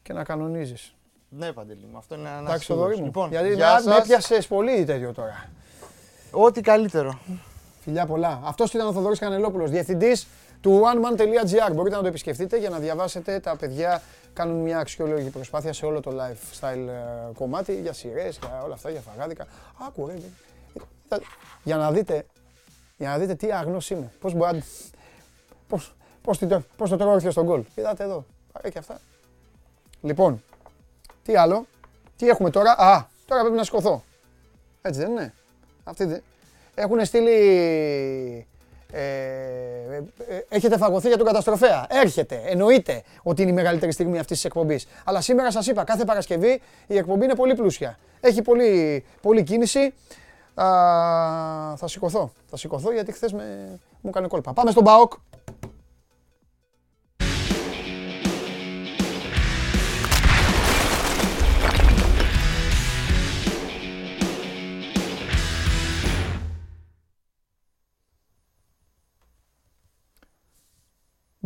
και 0.03 0.13
να 0.13 0.25
κανονίζεις. 0.25 0.95
ναι, 1.29 1.53
Παντελή 1.53 1.87
μου, 1.93 1.99
αυτό 1.99 2.15
είναι 2.15 2.29
ένα 2.29 2.39
Εντάξει, 2.39 2.67
Θοδωρή 2.67 2.97
μου. 2.97 3.05
Λοιπόν, 3.05 3.31
Γιατί 3.31 3.55
γεια 3.55 3.75
με, 3.85 3.91
με 3.91 3.95
σας. 3.97 4.07
πιάσες 4.07 4.47
πολύ 4.47 4.85
τέτοιο 4.85 5.13
τώρα. 5.13 5.51
Ό,τι 6.31 6.61
καλύτερο. 6.61 7.19
Φιλιά 7.81 8.07
πολλά. 8.07 8.41
Αυτός 8.45 8.73
ήταν 8.75 8.87
ο 8.87 8.93
Θοδωρής 8.93 9.19
Κανελόπουλος, 9.19 9.71
διευθυντής 9.71 10.27
του 10.61 10.81
oneman.gr. 10.85 11.73
Μπορείτε 11.75 11.97
να 11.97 12.03
το 12.03 12.09
επισκεφτείτε 12.09 12.59
για 12.59 12.71
να 12.71 12.79
διαβάσετε. 12.79 13.41
Τα 13.41 13.57
παιδιά 13.57 14.03
κάνουν 14.33 14.61
μια 14.63 14.79
αξιόλογη 14.79 15.31
προσπάθεια 15.31 15.73
σε 15.73 15.87
όλο 15.87 16.01
το 16.01 16.11
lifestyle 16.11 16.89
ε, 16.89 17.33
κομμάτι 17.35 17.81
για 17.81 17.93
σειρές, 17.93 18.39
για 18.39 18.63
όλα 18.65 18.75
αυτά, 18.75 18.91
για 18.91 19.01
φαγάδικα. 19.01 19.47
Άκου, 19.87 20.07
ρε. 20.07 20.15
Κοίτα, 20.73 21.21
Για 21.63 21.77
να 21.77 21.93
δείτε, 21.93 22.27
για 22.97 23.09
να 23.09 23.19
δείτε 23.19 23.35
τι 23.35 23.53
αγνός 23.53 23.91
είμαι. 23.91 24.13
Πώς 24.21 24.35
μπορεί 24.35 24.57
να... 24.57 24.63
Πώς, 25.69 25.95
πώς, 26.23 26.39
την- 26.39 26.65
πώς 26.77 26.91
το 26.91 26.97
τρώω 26.97 27.13
όρθιο 27.13 27.31
στον 27.31 27.45
γκολ. 27.45 27.63
Είδατε 27.75 28.05
εδώ. 28.05 28.25
Πάρε 28.53 28.71
και 28.71 28.79
αυτά. 28.79 29.01
Λοιπόν, 30.03 30.43
τι 31.23 31.37
άλλο; 31.37 31.67
Τι 32.17 32.29
έχουμε 32.29 32.51
τώρα; 32.51 32.73
Α, 32.79 33.05
τώρα 33.27 33.41
πρέπει 33.41 33.57
να 33.57 33.65
σηκωθώ. 33.65 34.03
Έτσι 34.83 35.01
δεν 35.01 35.11
είναι; 35.11 35.35
Αυτή 35.89 36.05
δεν... 36.05 36.23
Έχουν 36.75 37.05
στείλει... 37.05 38.47
Ε, 38.93 39.01
ε, 39.01 39.97
ε, 40.29 40.45
έχετε 40.49 40.77
φαγωθεί 40.77 41.09
για 41.09 41.17
τον 41.17 41.27
καταστροφέα. 41.27 41.87
Έρχεται. 41.89 42.43
Εννοείται 42.45 43.03
ότι 43.23 43.43
είναι 43.43 43.51
η 43.51 43.55
μεγαλύτερη 43.55 43.93
στιγμή 43.93 44.19
αυτής 44.19 44.37
της 44.37 44.45
εκπομπής. 44.45 44.87
Αλλά 45.05 45.21
σήμερα 45.21 45.51
σας 45.51 45.67
είπα, 45.67 45.85
κάθε 45.85 46.05
Παρασκευή 46.05 46.61
η 46.87 46.97
εκπομπή 46.97 47.25
είναι 47.25 47.35
πολύ 47.35 47.55
πλούσια. 47.55 47.99
Έχει 48.21 48.43
πολύ, 48.43 49.05
πολύ 49.23 49.43
κίνηση. 49.43 49.95
Α, 50.55 50.67
θα 51.77 51.89
σηκωθώ. 51.89 52.33
Θα 52.51 52.57
σηκωθώ 52.57 52.93
γιατί 52.93 53.13
χθες 53.13 53.33
μου 53.33 54.09
έκανε 54.09 54.27
κόλπα. 54.27 54.53
Πάμε 54.53 54.71
στον 54.71 54.83
Μπαόκ. 54.83 55.13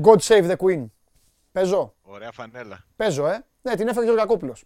God 0.03 0.19
save 0.19 0.51
the 0.51 0.57
Queen. 0.57 0.85
Παίζω. 1.53 1.95
Ωραία 2.03 2.33
φανέλα. 2.33 2.85
Παίζω, 2.97 3.27
ε. 3.27 3.45
Ναι, 3.63 3.75
την 3.77 3.89
έφερε 3.89 4.11
ο 4.11 4.15
Γιακόπουλος. 4.15 4.65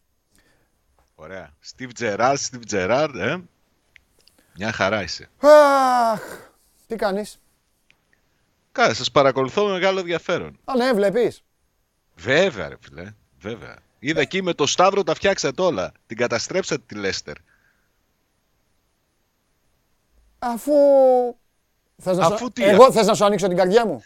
Ωραία. 1.14 1.50
Steve 1.76 1.90
Gerrard, 2.00 2.36
Steve 2.50 2.62
Gerrard, 2.70 3.14
ε. 3.16 3.36
Μια 4.56 4.72
χαρά 4.72 5.02
είσαι. 5.02 5.30
Αχ, 5.38 6.20
τι 6.86 6.96
κάνεις; 6.96 7.40
Καλά, 8.72 8.94
σας 8.94 9.10
παρακολουθώ 9.10 9.64
με 9.66 9.72
μεγάλο 9.72 9.98
ενδιαφέρον. 9.98 10.58
Α, 10.64 10.76
ναι, 10.76 10.92
βλέπεις. 10.92 11.42
Βέβαια, 12.14 12.68
ρε 12.68 12.76
φίλε. 12.80 13.14
Βέβαια. 13.40 13.76
Είδα 13.98 14.20
εκεί 14.20 14.42
με 14.42 14.52
το 14.54 14.66
Σταύρο 14.66 15.02
τα 15.02 15.14
φτιάξατε 15.14 15.62
όλα. 15.62 15.92
Την 16.06 16.16
καταστρέψατε 16.16 16.82
τη 16.86 16.94
Λέστερ. 16.94 17.34
Αφού... 20.38 20.72
Θες 21.96 22.16
να 22.16 22.26
Αφού 22.26 22.36
σου... 22.38 22.50
τι, 22.52 22.64
Εγώ 22.64 22.82
αφού- 22.82 22.92
θες 22.94 23.06
να 23.06 23.14
σου 23.14 23.24
ανοίξω 23.24 23.48
την 23.48 23.56
καρδιά 23.56 23.86
μου; 23.86 24.02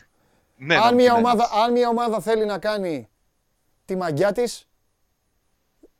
Ναι, 0.63 0.77
αν, 0.77 0.83
να 0.83 0.93
μια 0.93 1.15
την 1.15 1.25
ομάδα, 1.25 1.45
ανοίξεις. 1.45 1.63
αν 1.65 1.73
μια 1.73 1.89
ομάδα 1.89 2.21
θέλει 2.21 2.45
να 2.45 2.59
κάνει 2.59 3.09
τη 3.85 3.97
μαγιά 3.97 4.33
της, 4.33 4.69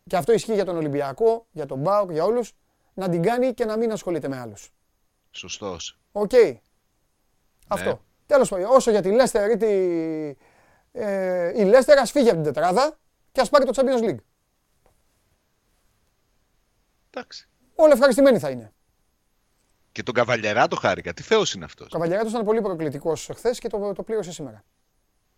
και 0.07 0.17
αυτό 0.17 0.33
ισχύει 0.33 0.55
για 0.55 0.65
τον 0.65 0.77
Ολυμπιακό, 0.77 1.47
για 1.51 1.67
τον 1.67 1.83
ΠΑΟΚ, 1.83 2.11
για 2.11 2.25
όλους, 2.25 2.53
να 2.95 3.09
την 3.09 3.23
κάνει 3.23 3.55
και 3.55 3.65
να 3.65 3.77
μην 3.77 3.93
ασχολείται 3.93 4.29
με 4.29 4.39
άλλους. 4.39 4.73
Σωστός. 5.31 5.99
Οκ. 6.13 6.33
Ναι. 6.33 6.61
Αυτό. 7.69 8.01
Τέλος 8.27 8.49
πάντων, 8.49 8.67
όσο 8.67 8.91
για 8.91 9.03
τη 9.03 9.11
Λέστερ 9.11 9.51
ή 9.51 9.57
τη... 9.57 9.67
Ε, 10.93 11.61
η 11.61 11.65
Λέστερ 11.65 11.99
ας 11.99 12.11
φύγει 12.11 12.29
από 12.29 12.43
την 12.43 12.53
τετράδα 12.53 12.99
και 13.33 13.41
ας 13.41 13.49
πάρει 13.49 13.65
το 13.65 13.73
Champions 13.75 14.09
League. 14.09 14.19
Εντάξει. 17.11 17.49
Όλοι 17.75 17.93
ευχαριστημένοι 17.93 18.39
θα 18.39 18.51
είναι. 18.51 18.73
Και 19.93 20.03
τον 20.03 20.15
Καβαλιερά 20.15 20.69
το 20.69 20.77
χάρηκα. 20.77 21.13
Τι 21.13 21.23
θεός 21.23 21.53
είναι 21.53 21.65
αυτός. 21.65 21.87
Ο 21.87 21.91
Καβαλιαράτος 21.91 22.33
ήταν 22.33 22.45
πολύ 22.45 22.61
προκλητικός 22.61 23.29
χθε 23.35 23.55
και 23.59 23.69
το, 23.69 23.93
το 23.93 24.03
πλήρωσε 24.03 24.33
σήμερα. 24.33 24.65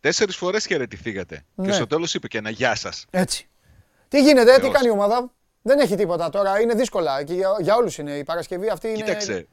Τέσσερις 0.00 0.36
φορές 0.36 0.66
χαιρετηθήκατε. 0.66 1.44
Ναι. 1.54 1.66
Και 1.66 1.72
στο 1.72 1.86
τέλος 1.86 2.14
είπε 2.14 2.28
και 2.28 2.38
ένα 2.38 2.50
γεια 2.50 2.74
σας. 2.74 3.06
Έτσι. 3.10 3.48
Τι 4.08 4.22
γίνεται, 4.22 4.54
τι 4.54 4.60
Θεός. 4.60 4.72
κάνει 4.72 4.86
η 4.86 4.90
ομάδα; 4.90 5.32
Δεν 5.62 5.78
έχει 5.78 5.94
τίποτα 5.94 6.28
τώρα, 6.28 6.60
είναι 6.60 6.74
δύσκολα 6.74 7.24
και 7.24 7.34
για, 7.34 7.56
για 7.60 7.74
όλους 7.76 7.98
είναι. 7.98 8.12
Η 8.12 8.24
Παρασκευή 8.24 8.68
αυτή 8.68 8.88
είναι... 8.88 8.96
Κοίταξε. 8.96 9.46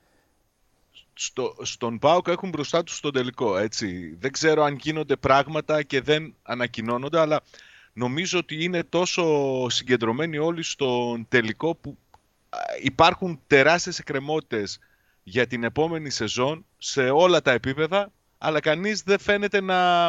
Στο, 1.13 1.55
στον 1.61 1.99
ΠΑΟΚ 1.99 2.27
έχουν 2.27 2.49
μπροστά 2.49 2.83
τους 2.83 2.99
τον 2.99 3.13
τελικό, 3.13 3.57
έτσι. 3.57 4.17
Δεν 4.19 4.31
ξέρω 4.31 4.63
αν 4.63 4.75
γίνονται 4.75 5.15
πράγματα 5.15 5.83
και 5.83 6.01
δεν 6.01 6.35
ανακοινώνονται, 6.41 7.19
αλλά 7.19 7.41
νομίζω 7.93 8.39
ότι 8.39 8.63
είναι 8.63 8.83
τόσο 8.83 9.25
συγκεντρωμένοι 9.69 10.37
όλοι 10.37 10.63
στον 10.63 11.25
τελικό 11.29 11.75
που 11.75 11.97
α, 12.49 12.57
υπάρχουν 12.81 13.41
τεράστιες 13.47 13.99
εκκρεμότητες 13.99 14.79
για 15.29 15.47
την 15.47 15.63
επόμενη 15.63 16.09
σεζόν 16.09 16.65
σε 16.77 17.09
όλα 17.09 17.41
τα 17.41 17.51
επίπεδα, 17.51 18.11
αλλά 18.37 18.59
κανείς 18.59 19.01
δεν 19.01 19.19
φαίνεται 19.19 19.61
να, 19.61 20.05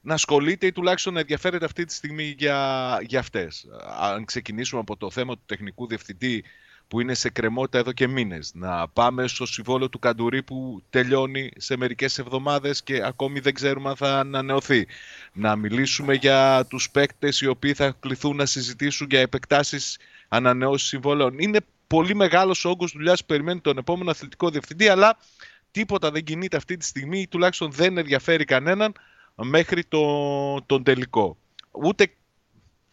να 0.00 0.14
ασχολείται 0.14 0.66
ή 0.66 0.72
τουλάχιστον 0.72 1.14
να 1.14 1.20
ενδιαφέρεται 1.20 1.64
αυτή 1.64 1.84
τη 1.84 1.92
στιγμή 1.92 2.34
για, 2.38 2.98
για 3.06 3.18
αυτές. 3.18 3.66
Αν 4.00 4.24
ξεκινήσουμε 4.24 4.80
από 4.80 4.96
το 4.96 5.10
θέμα 5.10 5.34
του 5.34 5.42
τεχνικού 5.46 5.86
διευθυντή 5.86 6.44
που 6.88 7.00
είναι 7.00 7.14
σε 7.14 7.30
κρεμότητα 7.30 7.78
εδώ 7.78 7.92
και 7.92 8.08
μήνες. 8.08 8.50
Να 8.54 8.88
πάμε 8.88 9.26
στο 9.26 9.46
συμβόλαιο 9.46 9.88
του 9.88 9.98
Καντουρί 9.98 10.42
που 10.42 10.82
τελειώνει 10.90 11.50
σε 11.56 11.76
μερικές 11.76 12.18
εβδομάδες 12.18 12.82
και 12.82 13.02
ακόμη 13.04 13.40
δεν 13.40 13.54
ξέρουμε 13.54 13.88
αν 13.88 13.96
θα 13.96 14.18
ανανεωθεί. 14.18 14.86
Να 15.32 15.56
μιλήσουμε 15.56 16.14
για 16.14 16.66
τους 16.68 16.90
παίκτες 16.90 17.40
οι 17.40 17.46
οποίοι 17.46 17.74
θα 17.74 17.96
κληθούν 18.00 18.36
να 18.36 18.46
συζητήσουν 18.46 19.06
για 19.10 19.20
επεκτάσεις 19.20 19.98
ανανεώσεις 20.28 20.88
συμβόλαιων. 20.88 21.38
Είναι 21.38 21.60
πολύ 21.94 22.14
μεγάλος 22.14 22.64
ο 22.64 22.70
όγκος 22.70 22.92
δουλειάς 22.92 23.20
που 23.20 23.26
περιμένει 23.26 23.60
τον 23.60 23.78
επόμενο 23.78 24.10
αθλητικό 24.10 24.50
διευθυντή, 24.50 24.88
αλλά 24.88 25.18
τίποτα 25.70 26.10
δεν 26.10 26.24
κινείται 26.24 26.56
αυτή 26.56 26.76
τη 26.76 26.84
στιγμή 26.84 27.20
ή 27.20 27.28
τουλάχιστον 27.28 27.70
δεν 27.70 27.98
ενδιαφέρει 27.98 28.44
κανέναν 28.44 28.92
μέχρι 29.34 29.84
το, 29.84 30.02
τον 30.66 30.82
τελικό. 30.82 31.36
Ούτε 31.70 32.12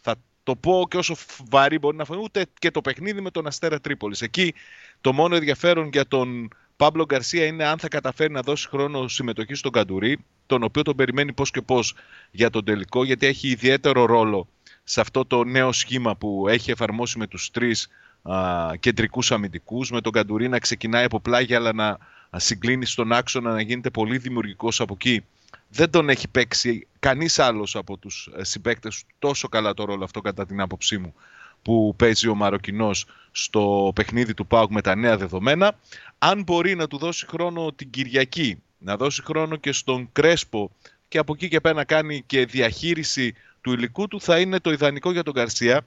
θα 0.02 0.16
το 0.44 0.56
πω 0.56 0.86
και 0.90 0.98
όσο 0.98 1.16
βαρύ 1.50 1.80
μπορεί 1.80 1.98
να 1.98 2.06
φανεί, 2.06 2.22
ούτε 2.24 2.46
και 2.60 2.72
το 2.72 2.82
παιχνίδι 2.82 3.22
με 3.22 3.32
τον 3.32 3.48
Αστέρα 3.48 3.80
Τρίπολης. 3.80 4.22
Εκεί 4.22 4.54
το 5.02 5.14
μόνο 5.14 5.36
ενδιαφέρον 5.36 5.90
για 5.92 6.08
τον 6.08 6.48
Παύλο 6.76 7.06
Γκαρσία 7.06 7.46
είναι 7.46 7.66
αν 7.66 7.80
θα 7.80 7.88
καταφέρει 7.88 8.34
να 8.34 8.42
δώσει 8.42 8.68
χρόνο 8.68 9.08
συμμετοχή 9.08 9.54
στον 9.54 9.72
Καντουρί, 9.72 10.26
τον 10.46 10.64
οποίο 10.64 10.82
τον 10.82 10.96
περιμένει 10.96 11.34
πώς 11.34 11.52
και 11.52 11.62
πώς 11.62 11.96
για 12.32 12.50
τον 12.50 12.66
τελικό, 12.66 13.04
γιατί 13.04 13.26
έχει 13.26 13.48
ιδιαίτερο 13.48 14.06
ρόλο 14.06 14.48
σε 14.84 15.02
αυτό 15.02 15.26
το 15.26 15.44
νέο 15.44 15.72
σχήμα 15.72 16.16
που 16.16 16.48
έχει 16.48 16.72
εφαρμόσει 16.72 17.18
με 17.18 17.28
τους 17.28 17.52
τρεις 17.52 17.90
α, 18.22 18.72
κεντρικούς 18.80 19.32
αμυντικούς, 19.32 19.92
με 19.92 20.02
τον 20.02 20.12
Καντουρί 20.12 20.48
να 20.48 20.60
ξεκινάει 20.60 21.04
από 21.04 21.20
πλάγια 21.20 21.58
αλλά 21.58 21.74
να 21.74 21.88
α, 21.88 22.40
συγκλίνει 22.40 22.86
στον 22.86 23.12
άξονα, 23.12 23.52
να 23.52 23.62
γίνεται 23.62 23.90
πολύ 23.90 24.18
δημιουργικός 24.18 24.82
από 24.82 24.94
εκεί. 24.94 25.24
Δεν 25.70 25.90
τον 25.90 26.10
έχει 26.10 26.28
παίξει 26.28 26.88
κανείς 27.00 27.40
άλλος 27.40 27.76
από 27.76 27.98
τους 27.98 28.30
ε, 28.38 28.44
συμπαίκτες 28.44 29.00
του 29.00 29.06
τόσο 29.20 29.48
καλά 29.48 29.74
το 29.74 29.86
ρόλο 29.86 30.04
αυτό 30.04 30.22
κατά 30.22 30.46
την 30.46 30.62
άποψή 30.62 30.98
μου 30.98 31.14
που 31.62 31.94
παίζει 31.98 32.28
ο 32.28 32.36
Μαροκινός 32.36 33.06
στο 33.32 33.92
παιχνίδι 33.96 34.34
του 34.34 34.48
ΠΑΟΚ 34.48 34.72
με 34.72 34.82
τα 34.82 34.96
νέα 34.96 35.18
δεδομένα. 35.18 35.76
Αν 36.18 36.44
μπορεί 36.44 36.76
να 36.76 36.88
του 36.88 36.98
δώσει 36.98 37.26
χρόνο 37.26 37.72
την 37.72 37.90
Κυριακή, 37.90 38.62
να 38.78 38.98
δώσει 38.98 39.24
χρόνο 39.24 39.56
και 39.56 39.72
στον 39.72 40.10
Κρέσπο 40.12 40.72
και 41.08 41.18
από 41.18 41.34
εκεί 41.34 41.48
και 41.48 41.62
πέρα 41.62 41.76
να 41.76 41.84
κάνει 41.84 42.24
και 42.26 42.46
διαχείριση 42.46 43.34
του 43.62 43.72
υλικού 43.72 44.08
του 44.08 44.22
θα 44.22 44.40
είναι 44.40 44.60
το 44.60 44.72
ιδανικό 44.72 45.12
για 45.12 45.24
τον 45.24 45.34
Γκαρσία. 45.34 45.86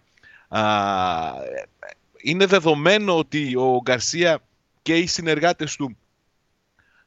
Α, 0.49 0.61
είναι 2.23 2.47
δεδομένο 2.47 3.19
ότι 3.19 3.57
ο 3.57 3.81
Γκαρσία 3.83 4.43
και 4.83 4.97
οι 4.97 5.07
συνεργάτες 5.07 5.77
του 5.77 5.97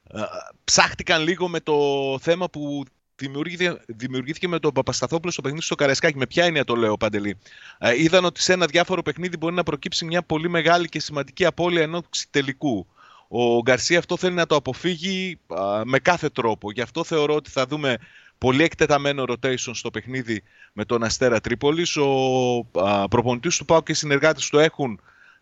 α, 0.09 0.23
ψάχτηκαν 0.63 1.23
λίγο 1.23 1.47
με 1.47 1.59
το 1.59 1.75
θέμα 2.21 2.49
που 2.49 2.83
δημιουργήθηκε, 3.15 3.81
δημιουργήθηκε 3.85 4.47
με 4.47 4.59
τον 4.59 4.71
Παπασταθόπουλο 4.71 5.31
στο 5.31 5.41
παιχνίδι 5.41 5.63
στο 5.63 5.75
Καραϊσκάκι. 5.75 6.17
Με 6.17 6.27
ποια 6.27 6.45
έννοια 6.45 6.63
το 6.63 6.75
λέω, 6.75 6.97
Παντελή; 6.97 7.37
Ε, 7.77 8.01
είδαν 8.01 8.25
ότι 8.25 8.41
σε 8.41 8.53
ένα 8.53 8.65
διάφορο 8.65 9.01
παιχνίδι 9.01 9.37
μπορεί 9.37 9.55
να 9.55 9.63
προκύψει 9.63 10.05
μια 10.05 10.23
πολύ 10.23 10.49
μεγάλη 10.49 10.89
και 10.89 10.99
σημαντική 10.99 11.45
απώλεια 11.45 11.81
ενό 11.81 12.03
τελικού. 12.29 12.87
Ο 13.27 13.61
Γκαρσία 13.61 13.99
αυτό 13.99 14.17
θέλει 14.17 14.35
να 14.35 14.45
το 14.45 14.55
αποφύγει 14.55 15.39
α, 15.47 15.81
με 15.85 15.99
κάθε 15.99 16.29
τρόπο. 16.29 16.71
Γι' 16.71 16.81
αυτό 16.81 17.03
θεωρώ 17.03 17.35
ότι 17.35 17.49
θα 17.49 17.65
δούμε 17.65 17.97
πολύ 18.43 18.63
εκτεταμένο 18.63 19.23
rotation 19.27 19.71
στο 19.73 19.91
παιχνίδι 19.91 20.43
με 20.73 20.85
τον 20.85 21.03
Αστέρα 21.03 21.39
Τρίπολης. 21.41 21.97
Ο 21.97 22.09
α, 22.73 23.07
προπονητής 23.07 23.57
του 23.57 23.65
ΠΑΟ 23.65 23.81
και 23.83 23.91
οι 23.91 23.95
συνεργάτες 23.95 24.49
του 24.49 24.59
έχουν 24.59 24.99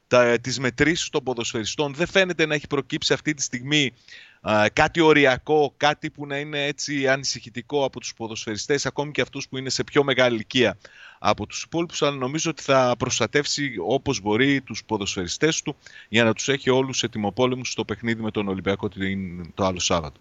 τα, 0.08 0.40
τις 0.40 0.60
μετρήσεις 0.60 1.10
των 1.10 1.24
ποδοσφαιριστών. 1.24 1.94
Δεν 1.94 2.08
φαίνεται 2.08 2.46
να 2.46 2.54
έχει 2.54 2.68
προκύψει 2.68 3.14
αυτή 3.14 3.34
τη 3.34 3.42
στιγμή 3.42 3.94
α, 4.42 4.66
κάτι 4.74 5.00
οριακό, 5.02 5.74
κάτι 5.78 6.10
που 6.10 6.26
να 6.28 6.38
είναι 6.38 6.66
έτσι 6.66 7.08
ανησυχητικό 7.08 7.84
από 7.86 8.00
τους 8.00 8.14
ποδοσφαιριστές, 8.14 8.86
ακόμη 8.86 9.12
και 9.12 9.22
αυτούς 9.22 9.48
που 9.48 9.58
είναι 9.58 9.70
σε 9.70 9.84
πιο 9.84 10.04
μεγάλη 10.04 10.34
ηλικία 10.36 10.78
από 11.20 11.46
τους 11.48 11.64
υπόλοιπους, 11.64 12.02
αλλά 12.02 12.16
νομίζω 12.16 12.50
ότι 12.50 12.62
θα 12.62 12.96
προστατεύσει 13.00 13.74
όπως 13.88 14.20
μπορεί 14.22 14.62
τους 14.62 14.84
ποδοσφαιριστές 14.86 15.62
του 15.62 15.76
για 16.10 16.24
να 16.24 16.34
τους 16.34 16.48
έχει 16.50 16.70
όλους 16.70 17.04
ετοιμοπόλεμους 17.04 17.72
στο 17.72 17.86
παιχνίδι 17.86 18.22
με 18.22 18.32
τον 18.32 18.48
Ολυμπιακό 18.48 18.90
την- 18.90 19.54
το 19.54 19.66
άλλο 19.66 19.80
Σάββατο. 19.80 20.20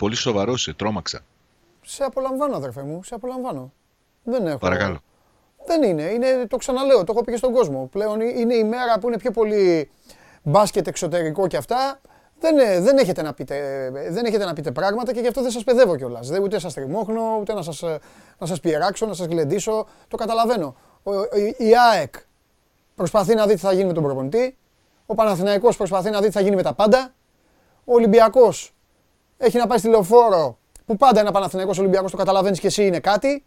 Πολύ 0.00 0.14
σοβαρός 0.16 0.60
είσαι, 0.60 0.74
τρόμαξα. 0.74 1.20
Σε 1.82 2.04
απολαμβάνω, 2.04 2.56
αδερφέ 2.56 2.82
μου, 2.82 3.02
σε 3.02 3.14
απολαμβάνω. 3.14 3.72
Δεν 4.22 4.46
έχω. 4.46 4.58
Παρακαλώ. 4.58 4.98
Δεν 5.66 5.82
είναι, 5.82 6.02
είναι, 6.02 6.46
το 6.48 6.56
ξαναλέω, 6.56 7.04
το 7.04 7.12
έχω 7.12 7.24
πει 7.24 7.30
και 7.30 7.36
στον 7.36 7.52
κόσμο. 7.52 7.88
Πλέον 7.92 8.20
είναι 8.20 8.54
η 8.54 8.64
μέρα 8.64 8.98
που 9.00 9.06
είναι 9.08 9.18
πιο 9.18 9.30
πολύ 9.30 9.90
μπάσκετ 10.42 10.86
εξωτερικό 10.86 11.46
και 11.46 11.56
αυτά. 11.56 12.00
Δεν, 12.40 12.58
ε, 12.58 12.80
δεν, 12.80 12.98
έχετε 12.98 13.22
να 13.22 13.32
πείτε, 13.34 13.90
δεν 14.10 14.24
έχετε 14.24 14.44
να 14.44 14.52
πείτε 14.52 14.70
πράγματα 14.70 15.12
και 15.12 15.20
γι' 15.20 15.26
αυτό 15.28 15.42
δεν 15.42 15.50
σας 15.50 15.64
παιδεύω 15.64 15.96
κιόλας. 15.96 16.28
Δεν, 16.28 16.42
ούτε 16.42 16.58
σας 16.58 16.74
τριμώχνω, 16.74 17.36
ούτε 17.40 17.54
να 17.54 17.62
σας, 17.62 17.82
ε, 17.82 17.98
να 18.38 18.46
σας 18.46 18.60
πειράξω, 18.60 19.06
να 19.06 19.14
σας 19.14 19.26
γλεντήσω. 19.26 19.86
Το 20.08 20.16
καταλαβαίνω. 20.16 20.76
Ο, 21.02 21.14
ο- 21.16 21.28
η 21.56 21.72
ΑΕΚ 21.92 22.14
προσπαθεί 22.94 23.34
να 23.34 23.46
δει 23.46 23.54
τι 23.54 23.60
θα 23.60 23.72
γίνει 23.72 23.86
με 23.86 23.92
τον 23.92 24.02
προπονητή. 24.02 24.56
Ο 25.06 25.14
Παναθηναϊκός 25.14 25.76
προσπαθεί 25.76 26.10
να 26.10 26.20
δει 26.20 26.26
τι 26.26 26.32
θα 26.32 26.40
γίνει 26.40 26.56
με 26.56 26.62
τα 26.62 26.74
πάντα. 26.74 27.14
Ο 27.84 27.94
Ολυμπιακός 27.94 28.74
έχει 29.42 29.58
να 29.58 29.66
πάει 29.66 29.78
στη 29.78 29.88
λεωφόρο 29.88 30.58
που 30.86 30.96
πάντα 30.96 31.20
ένα 31.20 31.30
Παναθηναϊκός 31.30 31.78
Ολυμπιακός 31.78 32.10
το 32.10 32.16
καταλαβαίνεις 32.16 32.60
και 32.60 32.66
εσύ 32.66 32.86
είναι 32.86 33.00
κάτι 33.00 33.44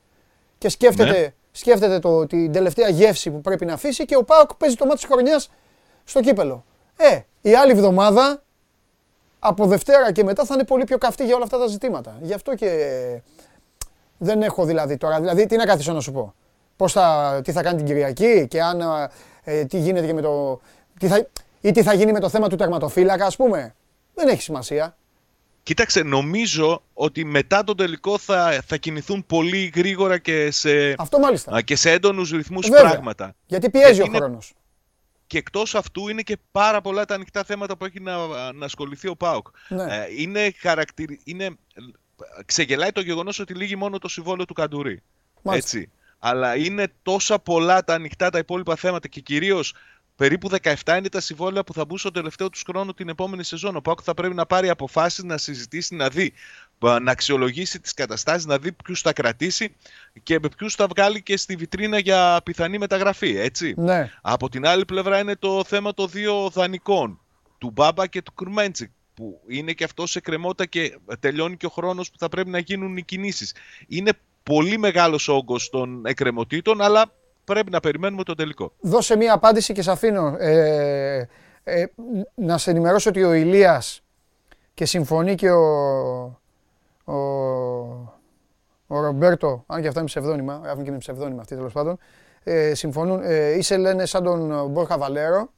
και 0.57 0.69
σκέφτεται, 0.69 1.19
Ναι. 1.19 1.33
σκέφτεται 1.51 1.99
το, 1.99 2.25
την 2.27 2.51
τελευταία 2.51 2.89
γεύση 2.89 3.31
που 3.31 3.41
πρέπει 3.41 3.65
να 3.65 3.73
αφήσει 3.73 4.05
και 4.05 4.15
ο 4.15 4.23
Πάοκ 4.23 4.53
παίζει 4.53 4.75
το 4.75 4.85
μάτι 4.85 4.97
της 4.97 5.05
χρονιάς 5.05 5.49
στο 6.03 6.19
κύπελο. 6.21 6.65
Ε, 6.97 7.19
η 7.41 7.55
άλλη 7.55 7.71
εβδομάδα 7.71 8.43
από 9.39 9.65
Δευτέρα 9.65 10.11
και 10.11 10.23
μετά 10.23 10.45
θα 10.45 10.53
είναι 10.53 10.63
πολύ 10.63 10.83
πιο 10.83 10.97
καυτή 10.97 11.25
για 11.25 11.35
όλα 11.35 11.43
αυτά 11.43 11.57
τα 11.57 11.67
ζητήματα. 11.67 12.17
Γι' 12.21 12.33
αυτό 12.33 12.55
και 12.55 12.69
δεν 14.17 14.41
έχω 14.41 14.65
δηλαδή 14.65 14.97
τώρα, 14.97 15.19
δηλαδή 15.19 15.45
τι 15.45 15.55
να 15.55 15.65
κάθισω 15.65 15.93
να 15.93 15.99
σου 15.99 16.11
πω. 16.11 16.33
Πώς 16.75 16.91
θα, 16.91 17.39
τι 17.43 17.51
θα 17.51 17.61
κάνει 17.61 17.77
την 17.77 17.85
Κυριακή 17.85 18.47
και 18.47 18.61
αν, 18.61 19.09
ε, 19.43 19.65
τι 19.65 19.77
γίνεται 19.77 20.05
και 20.05 20.13
με 20.13 20.21
το, 20.21 20.61
τι 20.99 21.07
θα, 21.07 21.27
ή 21.61 21.71
τι 21.71 21.83
θα 21.83 21.93
γίνει 21.93 22.11
με 22.11 22.19
το 22.19 22.29
θέμα 22.29 22.47
του 22.49 22.55
τερματοφύλακα 22.55 23.25
ας 23.25 23.35
πούμε. 23.35 23.75
Δεν 24.13 24.27
έχει 24.27 24.41
σημασία. 24.41 24.97
Κοίταξε, 25.63 26.03
νομίζω 26.03 26.83
ότι 26.93 27.25
μετά 27.25 27.63
τον 27.63 27.77
τελικό 27.77 28.17
θα, 28.17 28.63
θα 28.65 28.77
κινηθούν 28.77 29.25
πολύ 29.25 29.71
γρήγορα 29.75 30.17
και 30.17 30.51
σε, 30.51 30.95
Αυτό 30.97 31.19
μάλιστα. 31.19 31.55
α, 31.55 31.61
και 31.61 31.75
σε 31.75 31.91
έντονους 31.91 32.31
ρυθμούς 32.31 32.67
Βέβαια. 32.69 32.89
πράγματα. 32.89 33.35
Γιατί 33.45 33.69
πιέζει 33.69 33.85
Γιατί 33.93 34.01
ο 34.01 34.05
είναι- 34.05 34.17
χρόνος. 34.17 34.53
Και 35.27 35.37
εκτός 35.37 35.75
αυτού 35.75 36.07
είναι 36.07 36.21
και 36.21 36.37
πάρα 36.51 36.81
πολλά 36.81 37.05
τα 37.05 37.15
ανοιχτά 37.15 37.43
θέματα 37.43 37.77
που 37.77 37.85
έχει 37.85 37.99
να, 37.99 38.17
να 38.53 38.65
ασχοληθεί 38.65 39.07
ο 39.07 39.15
ΠΑΟΚ. 39.15 39.47
Ναι. 39.69 39.83
Ε, 39.83 40.07
είναι, 40.17 40.53
χαρακτηρι... 40.59 41.19
είναι 41.23 41.49
ξεγελάει 42.45 42.91
το 42.91 43.01
γεγονός 43.01 43.39
ότι 43.39 43.53
λύγει 43.53 43.75
μόνο 43.75 43.97
το 43.97 44.07
συμβόλαιο 44.07 44.45
του 44.45 44.53
Καντουρί. 44.53 45.01
Μάλιστα. 45.41 45.77
Έτσι. 45.77 45.91
Αλλά 46.19 46.55
είναι 46.55 46.87
τόσα 47.01 47.39
πολλά 47.39 47.83
τα 47.83 47.93
ανοιχτά 47.93 48.29
τα 48.29 48.37
υπόλοιπα 48.37 48.75
θέματα 48.75 49.07
και 49.07 49.19
κυρίως 49.19 49.73
περίπου 50.15 50.49
17 50.61 50.95
είναι 50.97 51.09
τα 51.09 51.19
συμβόλαια 51.19 51.63
που 51.63 51.73
θα 51.73 51.85
μπουν 51.85 51.97
στο 51.97 52.11
τελευταίο 52.11 52.49
τους 52.49 52.63
χρόνο 52.67 52.93
την 52.93 53.09
επόμενη 53.09 53.43
σεζόν. 53.43 53.75
Ο 53.75 53.81
Πάουκ 53.81 53.99
θα 54.03 54.13
πρέπει 54.13 54.33
να 54.33 54.45
πάρει 54.45 54.69
αποφάσεις, 54.69 55.23
να 55.23 55.37
συζητήσει, 55.37 55.95
να 55.95 56.09
δει, 56.09 56.33
να 57.01 57.11
αξιολογήσει 57.11 57.79
τις 57.79 57.93
καταστάσεις, 57.93 58.45
να 58.45 58.57
δει 58.57 58.71
ποιους 58.71 59.01
θα 59.01 59.13
κρατήσει 59.13 59.75
και 60.23 60.39
με 60.41 60.49
ποιους 60.57 60.75
θα 60.75 60.87
βγάλει 60.87 61.21
και 61.21 61.37
στη 61.37 61.55
βιτρίνα 61.55 61.99
για 61.99 62.41
πιθανή 62.43 62.77
μεταγραφή. 62.77 63.37
Έτσι. 63.37 63.73
Ναι. 63.77 64.11
Από 64.21 64.49
την 64.49 64.65
άλλη 64.65 64.85
πλευρά 64.85 65.19
είναι 65.19 65.35
το 65.35 65.63
θέμα 65.63 65.93
των 65.93 66.09
δύο 66.09 66.49
δανεικών, 66.49 67.19
του 67.57 67.69
Μπάμπα 67.69 68.07
και 68.07 68.21
του 68.21 68.33
Κουρμέντσικ, 68.33 68.91
που 69.13 69.41
είναι 69.47 69.73
και 69.73 69.83
αυτό 69.83 70.07
σε 70.07 70.19
κρεμότητα 70.19 70.65
και 70.65 70.97
τελειώνει 71.19 71.57
και 71.57 71.65
ο 71.65 71.69
χρόνος 71.69 72.11
που 72.11 72.17
θα 72.17 72.29
πρέπει 72.29 72.49
να 72.49 72.59
γίνουν 72.59 72.97
οι 72.97 73.03
κινήσεις. 73.03 73.55
Είναι 73.87 74.11
πολύ 74.43 74.77
μεγάλος 74.77 75.27
όγκος 75.27 75.69
των 75.69 76.05
εκκρεμωτήτων, 76.05 76.81
αλλά 76.81 77.11
πρέπει 77.43 77.71
να 77.71 77.79
περιμένουμε 77.79 78.23
το 78.23 78.33
τελικό. 78.33 78.71
Δώσε 78.79 79.15
μία 79.17 79.33
απάντηση 79.33 79.73
και 79.73 79.81
σε 79.81 79.91
αφήνω. 79.91 80.35
Ε, 80.39 81.27
ε, 81.63 81.85
να 82.35 82.57
σε 82.57 82.69
ενημερώσω 82.69 83.09
ότι 83.09 83.23
ο 83.23 83.33
Ηλίας 83.33 84.01
και 84.73 84.85
συμφωνεί 84.85 85.35
και 85.35 85.51
ο, 85.51 85.61
ο, 87.03 87.13
ο 88.87 88.99
Ρομπέρτο, 89.01 89.63
αν 89.67 89.81
και 89.81 89.87
αυτά 89.87 89.99
είναι 89.99 90.09
ψευδόνυμα, 90.09 90.61
γράφουν 90.63 90.83
και 90.83 90.91
με 90.91 90.97
ψευδόνυμα 90.97 91.41
αυτοί 91.41 91.55
τέλος 91.55 91.73
πάντων, 91.73 91.97
ε, 92.43 92.73
συμφωνούν, 92.73 93.21
ε, 93.23 93.49
είσαι 93.51 93.77
λένε 93.77 94.05
σαν 94.05 94.23
τον 94.23 94.67
Μπόρχα 94.69 94.97
Βαλέρο. 94.97 95.49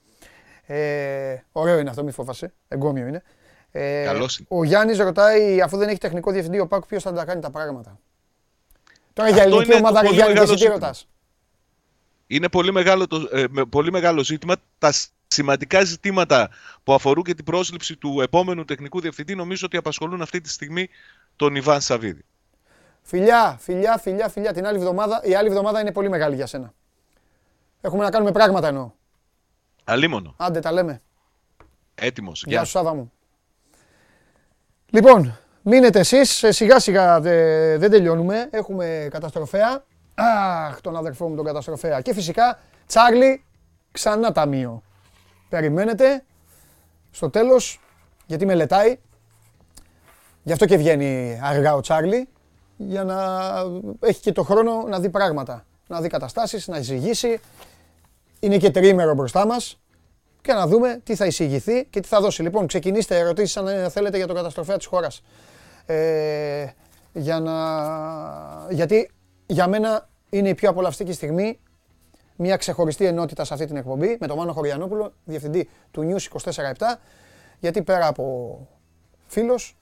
Ε, 0.65 1.35
ωραίο 1.51 1.79
είναι 1.79 1.89
αυτό, 1.89 2.03
μη 2.03 2.11
φόβασαι, 2.11 2.53
εγκόμιο 2.67 3.07
είναι. 3.07 3.23
Ε, 3.71 4.03
Καλώς 4.05 4.37
είναι. 4.37 4.47
Ο 4.51 4.63
Γιάννης 4.63 4.97
ρωτάει, 4.99 5.61
αφού 5.61 5.77
δεν 5.77 5.89
έχει 5.89 5.97
τεχνικό 5.97 6.31
διευθυντή 6.31 6.59
ο 6.59 6.67
Πάκου, 6.67 6.87
ποιος 6.87 7.03
θα 7.03 7.13
τα 7.13 7.25
κάνει 7.25 7.41
τα 7.41 7.49
πράγματα. 7.49 7.99
Τώρα 9.13 9.29
για 9.29 9.43
Αυτό 9.43 9.55
ελληνική 9.55 9.71
είναι 9.71 9.81
το 9.81 9.87
ομάδα, 9.87 10.01
ρε 10.01 10.05
πολύ 10.07 10.15
Γιάννη, 10.17 10.33
και 10.33 10.39
μεγάλο 10.39 10.53
εσύ 10.53 10.65
τι 10.65 10.69
ζήτημα. 10.69 10.87
ρωτάς; 10.87 11.07
Είναι 12.27 12.49
πολύ 12.49 12.71
μεγάλο, 12.71 13.07
το, 13.07 13.27
ε, 13.31 13.45
με- 13.49 13.65
πολύ 13.65 13.91
μεγάλο 13.91 14.23
ζήτημα. 14.23 14.55
Τα 14.77 14.91
σ- 14.91 15.09
σημαντικά 15.27 15.83
ζητήματα 15.83 16.49
που 16.83 16.93
αφορούν 16.93 17.23
και 17.23 17.33
την 17.33 17.45
πρόσληψη 17.45 17.95
του 17.97 18.21
επόμενου 18.21 18.65
τεχνικού 18.65 18.99
διευθυντή 19.01 19.35
νομίζω 19.35 19.65
ότι 19.65 19.77
απασχολούν 19.77 20.21
αυτή 20.21 20.41
τη 20.41 20.49
στιγμή 20.49 20.89
τον 21.35 21.55
Ιβάν 21.55 21.81
Σαββίδη. 21.81 22.25
Φιλιά, 23.01 23.57
φιλιά, 23.59 23.97
φιλιά, 23.97 24.29
φιλιά. 24.29 24.53
Την 24.53 24.65
άλλη 24.65 24.77
εβδομάδα, 24.77 25.21
η 25.23 25.35
άλλη 25.35 25.47
εβδομάδα 25.47 25.79
είναι 25.79 25.91
πολύ 25.91 26.09
μεγάλη 26.09 26.35
για 26.35 26.45
σένα. 26.45 26.73
Έχουμε 27.81 28.03
να 28.03 28.09
κάνουμε 28.09 28.31
πράγματα 28.31 28.67
εννοώ. 28.67 28.91
Αλίμονο. 29.83 30.33
Άντε, 30.37 30.59
τα 30.59 30.71
λέμε. 30.71 31.01
Έτοιμος. 31.95 32.43
Γεια 32.47 32.63
σου, 32.63 32.71
Σάβα 32.71 32.93
μου. 32.93 33.11
Λοιπόν, 34.89 35.37
μείνετε 35.61 35.99
εσείς. 35.99 36.43
Ε, 36.43 36.51
Σιγά 36.51 36.79
σιγά 36.79 37.19
δε- 37.19 37.77
δεν 37.77 37.91
τελειώνουμε. 37.91 38.47
Έχουμε 38.51 39.07
καταστροφέα. 39.11 39.85
Αχ, 40.15 40.81
τον 40.81 40.95
αδερφό 40.95 41.29
μου 41.29 41.35
τον 41.35 41.45
καταστροφέα. 41.45 42.01
Και 42.01 42.13
φυσικά, 42.13 42.59
Τσάρλι, 42.87 43.43
ξανά 43.91 44.31
ταμείο. 44.31 44.83
Περιμένετε 45.49 46.23
στο 47.11 47.29
τέλος, 47.29 47.81
γιατί 48.25 48.45
μελετάει. 48.45 48.99
Γι' 50.43 50.51
αυτό 50.51 50.65
και 50.65 50.77
βγαίνει 50.77 51.39
αργά 51.43 51.73
ο 51.73 51.79
Τσάρλι, 51.79 52.27
για 52.77 53.03
να 53.03 53.51
έχει 53.99 54.21
και 54.21 54.31
το 54.31 54.43
χρόνο 54.43 54.83
να 54.87 54.99
δει 54.99 55.09
πράγματα. 55.09 55.65
Να 55.87 56.01
δει 56.01 56.07
καταστάσεις, 56.07 56.67
να 56.67 56.77
εισηγήσει. 56.77 57.39
Είναι 58.39 58.57
και 58.57 58.71
τριήμερο 58.71 59.13
μπροστά 59.13 59.45
μας 59.45 59.79
και 60.41 60.53
να 60.53 60.67
δούμε 60.67 61.01
τι 61.03 61.15
θα 61.15 61.25
εισηγηθεί 61.25 61.85
και 61.85 61.99
τι 61.99 62.07
θα 62.07 62.21
δώσει. 62.21 62.41
Λοιπόν, 62.41 62.67
ξεκινήστε 62.67 63.17
ερωτήσεις 63.17 63.57
αν 63.57 63.67
ε, 63.67 63.89
θέλετε 63.89 64.17
για 64.17 64.27
το 64.27 64.33
καταστροφέα 64.33 64.77
της 64.77 64.85
χώρας. 64.85 65.21
Ε, 65.85 66.65
για 67.13 67.39
να... 67.39 67.53
Γιατί 68.69 69.11
για 69.45 69.67
μένα 69.67 70.09
είναι 70.29 70.49
η 70.49 70.55
πιο 70.55 70.69
απολαυστική 70.69 71.13
στιγμή 71.13 71.59
μια 72.35 72.57
ξεχωριστή 72.57 73.05
ενότητα 73.05 73.43
σε 73.43 73.53
αυτή 73.53 73.65
την 73.65 73.75
εκπομπή 73.75 74.17
με 74.19 74.27
τον 74.27 74.37
Μάνο 74.37 74.53
Χωριανόπουλο, 74.53 75.13
διευθυντή 75.23 75.69
του 75.91 76.01
News 76.09 76.51
24-7, 76.51 76.51
γιατί 77.59 77.83
πέρα 77.83 78.07
από 78.07 78.67
φίλος, 79.25 79.77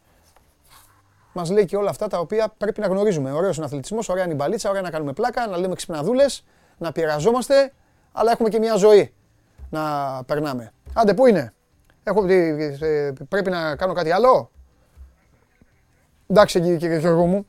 μας 1.33 1.49
λέει 1.49 1.65
και 1.65 1.75
όλα 1.75 1.89
αυτά 1.89 2.07
τα 2.07 2.19
οποία 2.19 2.53
πρέπει 2.57 2.79
να 2.79 2.87
γνωρίζουμε. 2.87 3.31
Ωραίος 3.31 3.55
είναι 3.55 3.65
ο 3.65 3.67
αθλητισμός, 3.67 4.09
ωραία 4.09 4.23
είναι 4.23 4.33
η 4.33 4.35
μπαλίτσα, 4.39 4.69
ωραία 4.69 4.81
να 4.81 4.89
κάνουμε 4.89 5.13
πλάκα, 5.13 5.47
να 5.47 5.57
λέμε 5.57 5.75
ξυπναδούλες, 5.75 6.43
να 6.77 6.91
πειραζόμαστε, 6.91 7.73
αλλά 8.11 8.31
έχουμε 8.31 8.49
και 8.49 8.59
μια 8.59 8.75
ζωή 8.75 9.13
να 9.69 10.23
περνάμε. 10.25 10.73
Άντε, 10.93 11.13
πού 11.13 11.25
είναι; 11.25 11.53
Έχω, 12.03 12.25
ε, 12.27 12.77
ε, 12.79 13.13
πρέπει 13.29 13.49
να 13.49 13.75
κάνω 13.75 13.93
κάτι 13.93 14.11
άλλο; 14.11 14.51
Εντάξει, 16.27 16.59
κύριε 16.59 16.77
κύριε 16.77 16.97
Γιώργο 16.97 17.25
μου. 17.25 17.45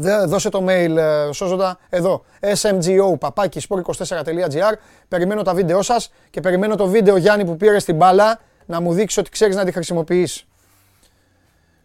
Δε- 0.00 0.24
Δώσε 0.24 0.48
το 0.48 0.64
mail, 0.68 0.96
ε, 0.96 1.32
σώζοντα, 1.32 1.78
εδώ, 1.88 2.24
smgo, 2.40 3.18
παπάκι, 3.20 3.60
sport24.gr. 3.68 4.72
Περιμένω 5.08 5.42
τα 5.42 5.54
βίντεό 5.54 5.82
σας 5.82 6.12
και 6.30 6.40
περιμένω 6.40 6.74
το 6.76 6.86
βίντεο 6.86 7.16
Γιάννη 7.16 7.44
που 7.44 7.56
πήρες 7.56 7.82
στην 7.82 7.96
μπάλα 7.96 8.40
να 8.66 8.80
μου 8.80 8.92
δείξει 8.92 9.20
ότι 9.20 9.30
ξέρεις 9.30 9.56
να 9.56 9.64
τη 9.64 9.72
χρησιμοποιείς. 9.72 10.46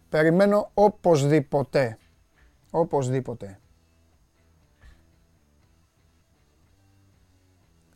Περιμένω 0.08 0.70
οπωσδήποτε. 0.74 1.98
Οπωσδήποτε. 2.70 3.58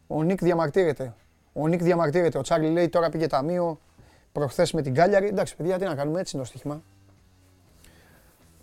Ο 0.07 0.23
Νίκ 0.23 0.43
διαμαρτύρεται. 0.43 1.15
Ο 1.53 1.67
Νίκ 1.69 1.83
διαμαρτύρεται. 1.83 2.39
Ο 2.39 2.43
Τσάρλι 2.43 2.69
λέει 2.71 2.89
τώρα 2.89 3.09
πήγε 3.09 3.27
ταμείο 3.27 3.79
προχθές 4.33 4.73
με 4.73 4.83
την 4.83 4.95
Κάλιαρη. 4.95 5.27
Εντάξει, 5.27 5.57
παιδιά, 5.57 5.79
τι 5.79 5.85
να 5.85 5.95
κάνουμε, 5.95 6.21
έτσι 6.21 6.37
είναι 6.37 6.45
το 6.45 6.51
στοίχημα. 6.51 6.83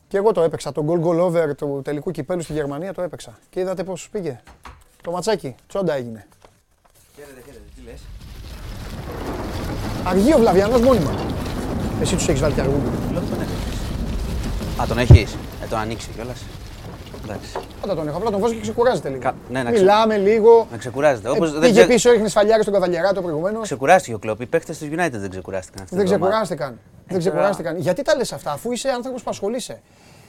Και 0.08 0.18
εγώ 0.18 0.32
το 0.32 0.42
έπαιξα. 0.42 0.72
Το 0.72 0.86
goal 0.88 1.06
goal 1.06 1.20
over 1.20 1.56
του 1.56 1.82
τελικού 1.84 2.12
κυπέλου 2.12 2.42
στη 2.42 2.54
Γερμανία 2.54 2.94
το 2.94 3.02
έπαιξα. 3.02 3.38
Και 3.50 3.60
είδατε 3.60 3.84
πώς 3.84 4.10
πήγε. 4.12 4.40
Το 5.02 5.12
ματσάκι, 5.12 5.56
τσόντα 5.68 5.94
έγινε. 5.94 6.28
Χαίρετε, 7.16 7.42
χαίρετε, 7.46 7.64
τι 7.76 7.82
λες; 7.82 8.02
Αργεί 10.04 10.34
ο 10.34 10.38
Βλαβιανός 10.38 10.82
μόνιμα. 10.82 11.12
Εσύ 12.02 12.16
τους 12.16 12.28
έχεις 12.28 12.42
βάλει 12.42 12.54
και 12.54 12.62
αργού. 12.62 12.82
Λέω 13.12 13.22
τον 13.22 13.42
έχεις. 13.42 13.80
Α, 14.82 14.86
τον 14.88 14.98
έχεις. 14.98 15.38
Ε, 15.64 15.66
τον 15.70 15.80
ανοίξει 15.80 16.10
κιόλας. 16.16 16.44
Εντάξει. 17.26 17.50
Πάντα 17.82 17.96
τον 17.96 18.08
έχω. 18.08 18.18
Απλά 18.18 18.30
τον 18.32 18.40
βάζω 18.40 18.54
και 18.54 18.60
ξεκουράζεται 18.62 19.10
λίγο. 19.10 19.22
Κα- 19.22 19.36
ναι, 19.50 19.64
να 19.64 19.70
ξε- 19.72 19.82
Μιλάμε 19.82 20.18
λίγο. 20.18 20.68
Να 20.72 20.78
ξεκουράζεται. 20.78 21.28
Ε, 21.28 21.32
Όπως 21.32 21.52
δεν 21.52 21.60
πήγε 21.62 21.80
ξε... 21.80 21.88
πίσω, 21.88 22.10
έριχνε 22.10 22.28
σφαλιάρι 22.28 22.62
στον 22.62 22.74
Καβαλιαράτο 22.74 23.22
προηγουμένω. 23.22 23.60
Ξεκουράστηκε 23.60 24.14
ο 24.16 24.20
Κλόπ. 24.20 24.42
Οι 24.42 24.46
παίκτες 24.46 24.78
της 24.78 24.88
United 24.92 25.10
δεν 25.12 25.30
ξεκουράστηκαν 25.30 25.84
αυτή 25.84 25.96
Δεν 25.96 26.06
την 26.06 26.14
εβδομάδα. 26.14 26.42
ξεκουράστηκαν. 26.44 26.80
Δεν 26.98 27.08
τώρα- 27.08 27.20
ξεκουράστηκαν. 27.20 27.78
Γιατί 27.78 28.02
τα 28.02 28.16
λες 28.16 28.34
αυτά, 28.34 28.52
αφού 28.52 28.72
είσαι 28.72 28.90
άνθρωπος 28.90 29.24
που 29.24 29.30
ασχολείσαι. 29.30 29.82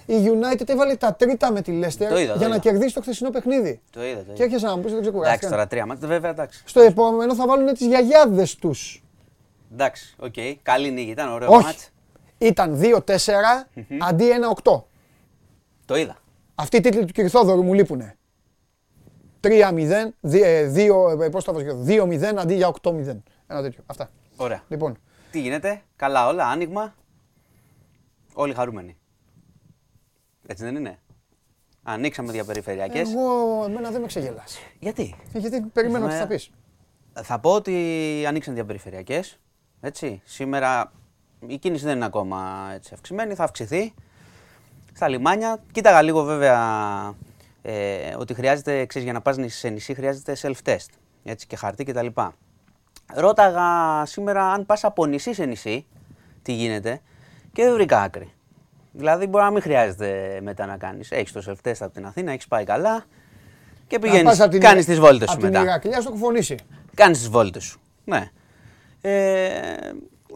Η 0.06 0.14
United 0.24 0.68
έβαλε 0.68 0.94
τα 0.97 1.14
τρίτα 1.14 1.52
με 1.52 1.60
τη 1.62 1.81
Leicester 1.85 2.06
Το 2.09 2.18
είδα, 2.18 2.32
το 2.32 2.39
για 2.39 2.48
να 2.48 2.55
είδα. 2.55 2.59
κερδίσει 2.59 2.94
το 2.94 3.01
χθεσινό 3.01 3.31
παιχνίδι. 3.31 3.81
Το 3.90 4.05
είδα, 4.05 4.18
το 4.18 4.24
Και 4.24 4.32
είδα. 4.32 4.44
έρχεσαι 4.44 4.66
να 4.66 4.77
μου 4.77 4.82
πεις 4.82 4.93
ότι 4.93 5.01
δεν 5.02 5.09
Εντάξει, 5.09 5.10
ξεκουράστηκαν. 5.10 5.51
τώρα 5.51 5.66
τρία 5.66 5.86
μάτια, 5.86 6.09
βέβαια 6.09 6.31
εντάξει. 6.31 6.62
Στο 6.66 6.81
επόμενο 6.81 7.35
θα 7.35 7.47
βάλουν 7.47 7.66
τις 7.74 7.86
γιαγιάδες 7.86 8.55
τους. 8.56 9.02
Εντάξει, 9.73 10.14
οκ. 10.18 10.35
Καλή 10.62 10.90
νίκη, 10.90 11.10
ήταν 11.10 11.32
ωραίο 11.32 11.48
Όχι. 11.52 11.64
ματς. 11.64 11.90
Ήταν 12.39 12.74
2-4 12.81 13.66
αντί 14.01 14.24
1-8. 14.31 14.85
Το 15.85 15.97
είδα. 15.97 16.16
Αυτοί 16.58 16.76
οι 16.76 16.80
τίτλοι 16.80 17.04
του 17.04 17.12
κυρ 17.12 17.26
Θόδωρου 17.26 17.62
μου 17.62 17.72
λείπουνε. 17.74 18.16
3-0, 19.40 20.14
2, 20.22 21.20
ε, 21.22 21.28
πώς 21.28 21.44
το 21.44 21.52
βάζω, 21.52 21.82
2-0 21.86 22.22
αντί 22.38 22.54
για 22.54 22.68
8-0. 22.82 23.22
Ένα 23.46 23.62
τέτοιο. 23.62 23.82
Αυτά. 23.86 24.10
Ωραία. 24.36 24.62
Λοιπόν, 24.68 24.96
Τι 25.30 25.40
γίνεται, 25.40 25.82
καλά 25.96 26.26
όλα, 26.28 26.46
άνοιγμα. 26.46 26.94
Όλοι 28.34 28.54
χαρούμενοι. 28.54 28.96
Έτσι 30.46 30.64
δεν 30.64 30.76
είναι; 30.76 30.98
Ανοίξαμε 31.82 32.32
διαπεριφερειακές. 32.32 33.10
εγώ, 33.12 33.64
εμένα 33.64 33.90
δεν 33.90 34.00
με 34.00 34.06
ξεγελάσει. 34.06 34.62
Γιατί; 34.78 35.14
Γιατί 35.32 35.60
περιμένω 35.60 36.04
τι 36.06 36.10
θα 36.12 36.16
Έχουμε- 36.18 36.34
πεις. 36.34 36.50
Θα 37.22 37.38
πω 37.38 37.50
ότι 37.52 38.24
ανοίξαν 38.28 38.54
διαπεριφερειακές. 38.54 39.38
Έτσι. 39.80 40.20
Σήμερα 40.24 40.92
η 41.46 41.58
κίνηση 41.58 41.84
δεν 41.84 41.96
είναι 41.96 42.04
ακόμα 42.04 42.68
έτσι, 42.74 42.94
αυξημένη, 42.94 43.34
θα 43.34 43.44
αυξηθεί. 43.44 43.94
Στα 44.97 45.09
λιμάνια. 45.09 45.59
Κοίταγα 45.73 46.02
λίγο 46.02 46.23
βέβαια 46.23 46.59
ε, 47.62 48.14
ότι 48.18 48.35
χρειάζεται, 48.35 48.86
ξέρεις, 48.86 49.05
για 49.09 49.12
να 49.12 49.20
πας 49.20 49.36
σε 49.47 49.68
νησί 49.68 49.94
χρειάζεται 49.94 50.36
self-test. 50.43 50.86
Έτσι, 51.24 51.47
και 51.47 51.56
χαρτί 51.56 51.85
κτλ. 51.85 52.06
Ρώταγα 53.14 54.02
σήμερα 54.06 54.52
αν 54.52 54.66
πας 54.66 54.85
από 54.85 55.06
νησί 55.06 55.35
σε 55.35 55.44
νησί, 55.44 55.86
τι 56.43 56.52
γίνεται, 56.52 57.01
και 57.52 57.62
δεν 57.64 57.73
βρήκα 57.74 58.01
άκρη. 58.01 58.32
Δηλαδή 58.93 59.27
μπορεί 59.27 59.44
να 59.44 59.51
μην 59.51 59.62
χρειάζεται 59.62 60.39
μετά 60.43 60.66
να 60.66 60.77
κάνεις. 60.77 61.10
Έχεις 61.10 61.32
το 61.32 61.43
self-test 61.47 61.77
από 61.81 61.93
την 61.93 62.06
Αθήνα, 62.06 62.32
έχεις 62.32 62.47
πάει 62.48 62.64
καλά 62.64 63.05
και 63.86 63.94
Να 63.97 64.02
πηγαίνεις, 64.02 64.23
πας 64.24 64.40
απ' 64.40 64.51
την- 64.51 64.60
κάνεις 64.60 64.85
τις 64.85 64.98
βόλτες 64.98 65.28
σου 65.28 65.35
απ' 65.35 65.40
την 65.43 65.51
μετά. 65.51 65.62
Ηρακλεία 65.64 66.01
στο 66.01 66.10
κουφονίσι. 66.10 66.56
Κάνεις 66.94 67.18
τις 67.18 67.28
βόλτες 67.28 67.64
σου. 67.64 67.81
Ναι. 68.05 68.31
Ε, 69.01 69.60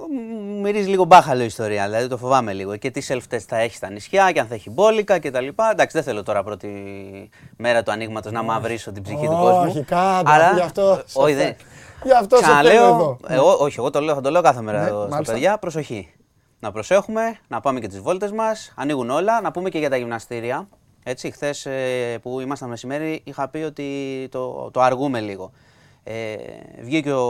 μου 0.09 0.60
μυρίζει 0.60 0.89
λίγο 0.89 1.05
μπάχαλο 1.05 1.43
η 1.43 1.44
ιστορία, 1.44 1.85
δηλαδή 1.85 2.06
το 2.09 2.16
φοβάμαι 2.16 2.52
λίγο. 2.52 2.77
Και 2.77 2.90
τι 2.90 3.06
self-test 3.09 3.39
θα 3.48 3.56
έχει 3.59 3.74
στα 3.74 3.90
νησιά 3.90 4.32
και 4.32 4.40
αν 4.40 4.47
θα 4.47 4.55
έχει 4.55 4.70
μπόλικα 4.70 5.18
κτλ. 5.18 5.47
Εντάξει, 5.47 5.89
δεν 5.97 6.02
θέλω 6.02 6.22
τώρα 6.22 6.43
πρώτη 6.43 6.68
μέρα 7.56 7.82
του 7.82 7.90
ανοίγματος 7.90 8.32
να 8.32 8.43
μαυρίσω 8.43 8.93
την 8.93 9.02
ψυχή 9.02 9.27
του 9.27 9.36
κόσμου. 9.40 9.70
Όχι, 9.70 9.82
κάτω, 9.85 10.31
Αλλά- 10.31 10.52
γι' 10.55 10.60
αυτό 10.60 11.02
σε 11.06 11.18
Όχι, 11.20 11.35
θε- 11.35 11.43
δεν. 11.44 11.55
Γι' 12.05 12.12
αυτό 12.12 12.36
σε 12.36 12.43
θέλω 12.44 12.56
Ξαναλέω, 12.59 12.85
εδώ. 12.94 13.16
εγώ, 13.28 13.52
όχι, 13.60 13.74
εγώ 13.78 13.90
το 13.90 14.01
λέω, 14.01 14.14
θα 14.14 14.20
το 14.20 14.31
λέω 14.31 14.43
κάθε 14.43 14.60
μέρα 14.60 14.81
Ναι, 14.82 14.86
εδώ 14.89 15.01
στα 15.01 15.09
μάλιστα. 15.10 15.32
παιδιά, 15.32 15.59
προσοχή. 15.59 16.12
να 16.60 16.72
προσέχουμε, 16.72 17.39
να 17.48 17.60
πάμε 17.60 17.81
και 17.81 17.86
τις 17.89 18.01
βόλτες 18.01 18.32
μας, 18.32 18.72
ανοίγουν 18.77 19.10
όλα, 19.10 19.40
να 19.40 19.51
πούμε 19.51 19.68
και 19.68 19.78
για 19.78 19.90
τα 19.90 19.97
γυμναστήρια. 19.97 20.68
Έτσι, 21.02 21.31
χθες 21.31 21.66
που 22.22 22.40
ήμασταν 22.40 22.68
μεσημέρι 22.68 23.20
είχα 23.24 23.48
πει 23.48 23.59
ότι 23.59 24.28
το, 24.31 24.70
το 24.72 24.81
αργούμε 24.81 25.20
λίγο. 25.20 25.51
Ε, 26.05 26.35
βγήκε 26.82 27.12
ο, 27.12 27.22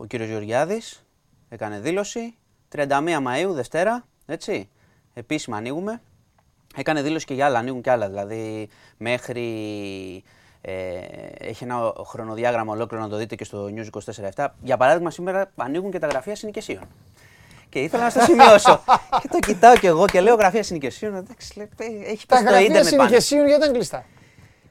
ο 0.00 0.04
κύριος 0.08 0.28
Γεωργιάδης, 0.28 1.04
έκανε 1.52 1.78
δήλωση, 1.78 2.34
31 2.76 2.86
Μαΐου, 3.00 3.50
Δευτέρα, 3.50 4.04
έτσι, 4.26 4.68
επίσημα 5.14 5.56
ανοίγουμε. 5.56 6.02
Έκανε 6.76 7.02
δήλωση 7.02 7.26
και 7.26 7.34
για 7.34 7.46
άλλα, 7.46 7.58
ανοίγουν 7.58 7.82
και 7.82 7.90
άλλα, 7.90 8.08
δηλαδή 8.08 8.68
μέχρι... 8.96 9.44
Ε, 10.64 10.72
έχει 11.38 11.64
ένα 11.64 11.92
χρονοδιάγραμμα 12.06 12.72
ολόκληρο 12.72 13.02
να 13.02 13.08
το 13.08 13.16
δείτε 13.16 13.34
και 13.34 13.44
στο 13.44 13.70
News 13.74 14.00
24-7. 14.34 14.48
Για 14.62 14.76
παράδειγμα, 14.76 15.10
σήμερα 15.10 15.50
ανοίγουν 15.56 15.90
και 15.90 15.98
τα 15.98 16.06
γραφεία 16.06 16.36
συνοικεσίων. 16.36 16.82
Και 17.68 17.78
ήθελα 17.78 18.02
να 18.02 18.10
στο 18.10 18.20
σημειώσω. 18.20 18.84
και 19.22 19.28
το 19.28 19.38
κοιτάω 19.38 19.76
κι 19.76 19.86
εγώ 19.86 20.06
και 20.06 20.20
λέω 20.20 20.34
γραφεία 20.34 20.62
συνοικεσίων. 20.62 21.14
Εντάξει, 21.14 21.58
λέει, 21.58 21.68
ε, 21.76 22.10
έχει 22.10 22.26
Τα 22.26 22.36
πει 22.36 22.42
στο 22.42 22.50
γραφεία 22.50 22.60
ίντερνετ 22.60 22.90
πάνω. 22.90 23.02
συνοικεσίων 23.02 23.46
γιατί 23.46 23.62
ήταν 23.62 23.74
κλειστά; 23.74 24.04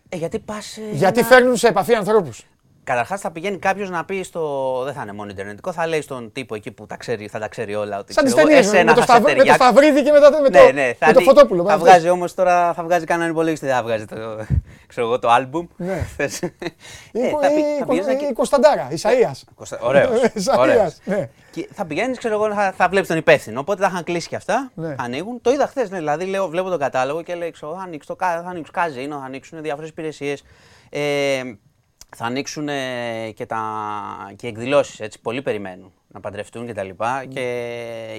Ε, 0.09 0.17
γιατί 0.17 0.39
πας. 0.39 0.77
Γιατί 0.91 1.23
φέρνουν 1.23 1.57
σε 1.57 1.67
επαφή 1.67 1.93
ανθρώπους. 1.93 2.45
Καταρχάς 2.83 3.21
θα 3.21 3.31
πηγαίνει 3.31 3.57
κάποιος 3.57 3.89
να 3.89 4.05
πει 4.05 4.23
στο. 4.23 4.81
Δεν 4.85 4.93
θα 4.93 5.01
είναι 5.01 5.13
μόνο 5.13 5.29
Ιντερνετικό, 5.29 5.71
θα 5.71 5.87
λέει 5.87 6.01
στον 6.01 6.31
τύπο 6.31 6.55
εκεί 6.55 6.71
που 6.71 6.85
τα 6.85 6.97
ξέρει, 6.97 7.27
θα 7.27 7.39
τα 7.39 7.47
ξέρει 7.47 7.75
όλα. 7.75 7.99
Ότι 7.99 8.13
Σαν 8.13 8.23
τις 8.23 8.33
ξέρω 8.33 8.47
εγώ, 8.47 8.57
ταινίες. 8.59 8.73
εσένα 8.73 8.93
Με, 8.93 8.99
το 8.99 9.05
θα 9.05 9.13
σε 9.13 9.19
Σταυρ- 9.19 9.23
με 9.23 9.29
το 9.29 9.37
ταιριάξει. 9.37 9.63
Σταυρίδη 9.69 10.03
και 10.03 10.11
μετά 10.11 10.31
το- 10.31 10.41
με 10.41 10.49
το, 10.49 10.63
Ναι, 10.63 10.71
ναι, 10.71 10.93
θα, 10.99 11.05
με 11.07 11.13
το 11.13 11.19
ανοί- 11.19 11.23
Φωτόπουλο. 11.23 11.63
Θα 11.65 11.71
με 11.71 11.77
βγάζει 11.77 12.09
όμως 12.09 12.33
τώρα, 12.33 12.73
θα 12.73 12.83
βγάζει 12.83 13.05
κανέναν 13.05 13.31
υπολογιστή, 13.31 13.65
δεν 13.65 13.75
θα 13.75 13.83
βγάζει 13.83 14.05
το, 14.05 14.15
ξέρω 14.87 15.07
εγώ, 15.07 15.19
το 15.19 15.29
άλμπουμ. 15.29 15.67
Ναι. 15.75 16.07
Θες. 16.17 16.39
Η, 16.39 16.51
Ε, 17.11 17.29
Κο- 17.31 17.41
θα 17.41 17.47
πη- 17.47 17.57
η, 17.57 17.61
θα 17.79 17.85
Κο- 17.85 17.85
πηγαίνεις 17.85 18.05
να 18.07 18.13
η, 18.13 18.15
και- 18.15 18.33
Κωνσταντάρα, 18.33 18.87
Ισαΐας. 18.91 19.41
Κωνστα- 19.55 19.79
Ωραίος, 19.81 20.09
Ισαΐας, 20.35 20.57
ωραίος. 20.57 20.97
ναι. 21.05 21.29
Και 21.51 21.67
θα 21.73 21.85
πηγαίνεις, 21.85 22.17
ξέρω 22.17 22.33
εγώ, 22.33 22.53
θα, 22.53 22.73
θα 22.77 22.87
βλέπεις 22.89 23.07
τον 23.07 23.17
υπεύθυνο. 23.17 23.59
Οπότε 23.59 23.81
τα 23.81 23.87
είχαν 23.91 24.03
κλείσει 24.03 24.27
και 24.27 24.35
αυτά. 24.35 24.71
Ναι. 24.75 24.95
Ανοίγουν. 24.99 25.41
Το 25.41 25.51
είδα 25.51 25.67
χθες. 25.67 25.89
Ναι, 25.89 25.97
δηλαδή 25.97 26.25
λέω, 26.25 26.47
βλέπω 26.47 26.69
τον 26.69 26.79
κατάλογο 26.79 27.21
και 27.21 27.35
λέει: 27.35 27.51
ξέρω, 27.51 27.73
θα 27.75 27.81
ανοίξει 27.81 28.07
το 28.07 28.15
κα- 28.15 28.41
θα 28.43 28.49
ανοίξουν 28.49 28.73
καζίνο, 28.73 29.19
θα 29.19 29.25
ανοίξουν 29.25 29.61
διάφορες 29.61 29.89
υπηρεσίες. 29.89 30.43
Ε, 32.13 32.17
θα 32.17 32.25
ανοίξουν 32.25 32.69
ε, 32.69 33.31
και, 33.35 33.45
τα, 33.45 33.61
και 34.35 34.47
εκδηλώσεις, 34.47 34.99
έτσι, 34.99 35.19
πολλοί 35.21 35.41
περιμένουν 35.41 35.91
να 36.07 36.19
παντρευτούν 36.19 36.65
και 36.65 36.73
τα 36.73 36.83
λοιπά 36.83 37.25
και 37.29 37.43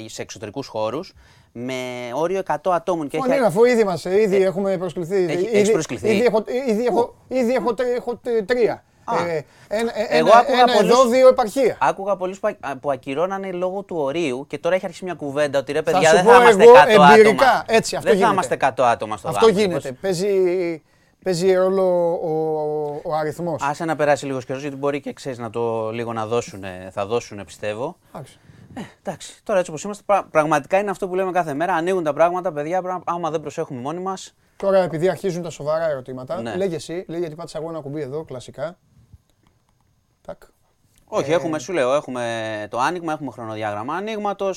σε 0.06 0.23
εξωτερικούς 0.23 0.66
χώρους 0.66 1.12
με 1.52 1.74
όριο 2.14 2.43
100 2.47 2.55
ατόμων. 2.73 3.09
Και 3.09 3.16
Ω, 3.16 3.20
έχει- 3.28 3.40
ναι, 3.40 3.47
αφού 3.47 3.64
ήδη, 3.64 3.85
μας, 3.85 4.05
ήδη 4.05 4.36
έχουμε 4.43 4.77
προσκληθεί. 4.78 5.14
Έχει- 5.24 5.32
ήδη, 5.47 5.56
έχεις 5.56 5.70
προσκληθεί; 5.70 6.09
Ήδη 6.09 6.24
έχω, 6.24 6.44
ήδη 6.69 6.85
έχω, 6.85 7.14
ήδη 7.28 7.52
έχω, 7.55 7.74
τρι- 7.74 7.97
έχω 7.97 8.16
τρι- 8.16 8.44
τρία. 8.47 8.85
Α. 9.05 9.27
Ε, 9.27 9.44
ένα, 9.69 9.93
Εγώ 10.09 10.28
ένα, 10.28 10.39
άκουγα 10.39 10.62
ένα 10.62 10.73
πολλούς- 10.73 10.90
εδώ, 10.93 11.05
δύο 11.09 11.28
επαρχία. 11.28 11.77
Άκουγα 11.81 12.16
πολλούς 12.16 12.40
που, 12.40 12.56
α- 12.60 12.77
που 12.77 12.90
ακυρώνανε 12.90 13.51
λόγω 13.52 13.82
του 13.82 13.97
ορίου 13.98 14.44
και 14.48 14.59
τώρα 14.59 14.74
έχει 14.74 14.85
αρχίσει 14.85 15.05
μια 15.05 15.14
κουβέντα 15.14 15.59
ότι 15.59 15.73
ρε 15.73 15.78
Θα 15.82 15.90
παιδιά 15.90 16.09
σου 16.09 16.14
δεν 16.16 16.24
πω 16.24 16.31
θα 16.31 16.36
είμαστε 16.43 16.62
εγώ 16.62 16.73
100 16.73 17.12
εμπειρικά, 17.12 17.44
άτομα. 17.47 17.64
έτσι, 17.66 17.97
αυτό 17.97 18.09
δεν 18.10 18.19
θα 18.19 18.24
γίνεται. 18.27 18.32
είμαστε 18.32 18.55
100 18.55 18.85
άτομα 18.90 19.16
στο 19.16 19.28
Αυτό 19.28 19.47
γάμο. 19.47 19.59
γίνεται. 19.59 19.93
Παίζει, 19.93 20.28
παίζει 21.24 21.53
ρόλο 21.55 21.82
ο, 22.23 22.28
ο, 22.28 23.01
ο 23.05 23.15
αριθμός. 23.15 23.62
Άσε 23.62 23.85
να 23.85 23.97
περάσει 23.97 24.27
λίγος 24.27 24.44
καιρός 24.44 24.62
γιατί 24.62 24.77
μπορεί 24.77 25.01
και 25.01 25.12
ξέρεις 25.12 25.39
να 25.39 25.51
το 25.51 25.90
λίγο 25.90 26.12
να 26.12 26.27
δώσουν, 26.27 26.65
θα 26.90 27.07
δώσουν 27.07 27.44
πιστεύω. 27.44 27.97
Εντάξει. 28.15 28.39
Ε, 28.74 28.81
εντάξει, 29.03 29.40
τώρα 29.44 29.59
έτσι 29.59 29.70
όπως 29.70 29.82
είμαστε, 29.82 30.03
πρα- 30.07 30.28
πραγματικά 30.31 30.78
είναι 30.78 30.90
αυτό 30.90 31.09
που 31.09 31.15
λέμε 31.15 31.31
κάθε 31.31 31.55
μέρα. 31.55 31.74
Ανοίγουν 31.74 32.03
τα 32.05 32.12
πράγματα, 32.12 32.53
παιδιά. 32.53 32.82
Πρέπει, 32.82 32.97
να- 33.07 33.12
άμα 33.15 33.31
δεν 33.31 33.40
προσέχουμε 33.40 33.81
μόνοι 33.81 34.01
μας. 34.01 34.35
Τώρα 34.57 34.78
επειδή 34.78 35.09
αρχίζουν 35.09 35.43
τα 35.43 35.51
σοβαρά 35.51 35.89
ερωτήματα, 35.90 36.43
Ναι. 36.43 36.57
λέγε 36.57 36.74
εσύ, 36.74 37.05
λέει 37.09 37.19
γιατί 37.20 37.35
πάτησα 37.35 37.59
εγώ 37.59 37.69
ένα 37.69 37.81
κουμπί 37.81 38.01
εδώ, 38.01 38.24
κλασικά. 38.24 38.78
Τάκ. 40.27 40.43
Όχι, 41.05 41.31
Ε, 41.31 41.35
έχουμε, 41.35 41.59
σου 41.59 41.73
λέω, 41.73 41.94
έχουμε 41.94 42.66
το 42.70 42.78
άνοιγμα, 42.78 43.12
έχουμε 43.12 43.31
χρονοδιάγραμμα 43.31 43.94
ανοίγματο. 43.94 44.51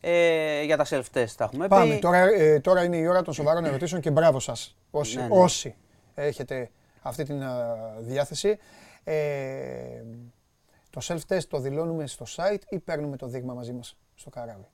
Ε, 0.00 0.62
για 0.62 0.76
τα 0.76 0.84
self-test 0.90 1.30
τα 1.36 1.44
έχουμε 1.44 1.68
Πάμε. 1.68 1.94
πει. 1.94 2.00
Τώρα, 2.00 2.16
ε, 2.18 2.60
τώρα 2.60 2.84
είναι 2.84 2.96
η 2.96 3.06
ώρα 3.06 3.22
των 3.22 3.34
σοβαρών 3.34 3.64
ερωτήσεων 3.64 4.00
και 4.00 4.10
μπράβο 4.10 4.40
σας 4.40 4.76
όσοι, 4.90 5.16
Ναι, 5.16 5.22
ναι. 5.22 5.28
όσοι 5.30 5.74
έχετε 6.22 6.70
αυτή 7.02 7.24
την 7.24 7.42
α, 7.42 7.76
διάθεση. 7.98 8.58
Ε, 9.04 10.02
το 10.90 11.00
self-test 11.02 11.44
το 11.48 11.58
δηλώνουμε 11.58 12.06
στο 12.06 12.26
site 12.36 12.62
ή 12.68 12.78
παίρνουμε 12.78 13.16
το 13.16 13.26
δείγμα 13.26 13.54
μαζί 13.54 13.72
μας 13.72 13.96
στο 14.14 14.30
καράβι; 14.30 14.66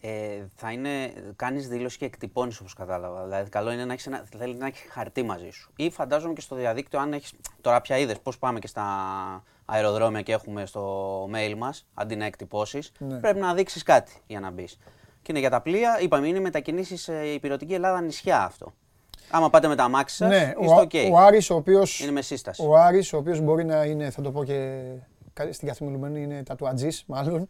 Ε, 0.00 0.44
θα 0.54 0.72
είναι, 0.72 1.12
κάνεις 1.36 1.68
δήλωση 1.68 1.98
και 1.98 2.04
εκτυπώνεις 2.04 2.60
όπως 2.60 2.74
κατάλαβα. 2.74 3.22
Δηλαδή 3.24 3.50
καλό 3.50 3.70
είναι 3.70 3.84
να 3.84 3.92
έχεις, 3.92 4.06
ένα, 4.06 4.24
θέλεις 4.38 4.58
να 4.58 4.66
έχεις 4.66 4.90
χαρτί 4.90 5.22
μαζί 5.22 5.50
σου. 5.50 5.72
Ή 5.76 5.90
φαντάζομαι 5.90 6.32
και 6.32 6.40
στο 6.40 6.54
διαδίκτυο 6.56 6.98
αν 7.00 7.12
έχεις, 7.12 7.32
τώρα 7.60 7.80
πια 7.80 7.98
είδες 7.98 8.20
πώς 8.20 8.38
πάμε 8.38 8.58
και 8.58 8.66
στα 8.66 8.84
αεροδρόμια 9.64 10.22
και 10.22 10.32
έχουμε 10.32 10.66
στο 10.66 11.24
mail 11.34 11.54
μας, 11.56 11.86
αντί 11.94 12.16
να 12.16 12.24
εκτυπώσεις, 12.24 12.92
Ναι. 12.98 13.18
πρέπει 13.18 13.38
να 13.38 13.54
δείξεις 13.54 13.82
κάτι 13.82 14.12
για 14.26 14.40
να 14.40 14.50
μπεις. 14.50 14.78
Και 15.22 15.30
είναι 15.30 15.40
για 15.40 15.50
τα 15.50 15.60
πλοία, 15.60 16.00
είπαμε 16.00 16.28
είναι 16.28 16.40
μετακινήσεις 16.40 17.08
ε, 17.08 17.32
υπηρετική 17.32 17.74
Ελλάδα 17.74 18.00
νησιά 18.00 18.44
αυτό. 18.44 18.74
Άμα 19.30 19.50
πάτε 19.50 19.68
με 19.68 19.76
τα 19.76 19.84
αμάξι 19.84 20.16
σας, 20.16 20.28
ναι, 20.28 20.52
είστε 20.60 20.74
ο, 20.74 20.80
οκ. 20.80 20.90
ο 21.12 21.18
Άρης 21.18 21.50
ο 21.50 21.54
οποίος, 21.54 22.00
Είναι 22.00 22.10
με 22.10 22.22
σύσταση. 22.22 22.62
ο 22.66 22.76
Άρης 22.76 23.12
ο 23.12 23.16
οποίος 23.16 23.40
μπορεί 23.40 23.64
να 23.64 23.84
είναι, 23.84 24.10
θα 24.10 24.22
το 24.22 24.30
πω 24.30 24.44
και 24.44 24.80
κα- 25.32 25.52
στην 25.52 25.68
καθημερινή 25.68 26.22
είναι 26.22 26.42
τατουατζής 26.42 27.04
μάλλον, 27.06 27.48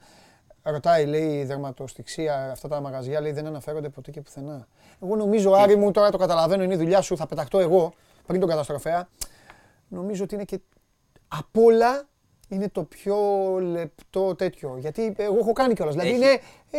ρωτάει 0.63 1.07
λέει 1.07 1.39
η 1.39 1.45
δερματοστιξία 1.45 2.51
αυτά 2.51 2.69
τα 2.69 2.81
μαγαζιά 2.81 3.21
λέει 3.21 3.33
δεν 3.33 3.47
αναφέρονται 3.47 3.89
ποτέ 3.89 4.11
και 4.11 4.21
πουθενά. 4.21 4.67
Εγώ 5.03 5.17
νομίζω 5.17 5.53
Άρη 5.53 5.77
μου 5.77 5.91
τώρα 5.91 6.11
το 6.11 6.17
καταλαβαίνω 6.19 6.63
είναι 6.63 6.75
η 6.75 6.77
δουλειά 6.77 7.01
σου 7.01 7.17
θα 7.17 7.27
πεταχτώ 7.27 7.59
εγώ 7.59 7.93
πριν 8.27 8.41
τον 8.41 8.49
καταστροφέα. 8.49 9.09
Νομίζω 9.89 10.25
ότι 10.25 10.35
είναι 10.35 10.45
και 10.45 10.59
απ' 11.29 11.57
όλα 11.59 12.09
είναι 12.53 12.69
το 12.69 12.83
πιο 12.83 13.17
λεπτό 13.61 14.35
τέτοιο. 14.35 14.77
Γιατί 14.79 15.15
εγώ 15.17 15.37
έχω 15.41 15.53
κάνει 15.53 15.75
κιόλας. 15.75 15.95
Δηλαδή 15.95 16.11
Έχει- 16.13 16.19
είναι, 16.23 16.41
ε, 16.71 16.79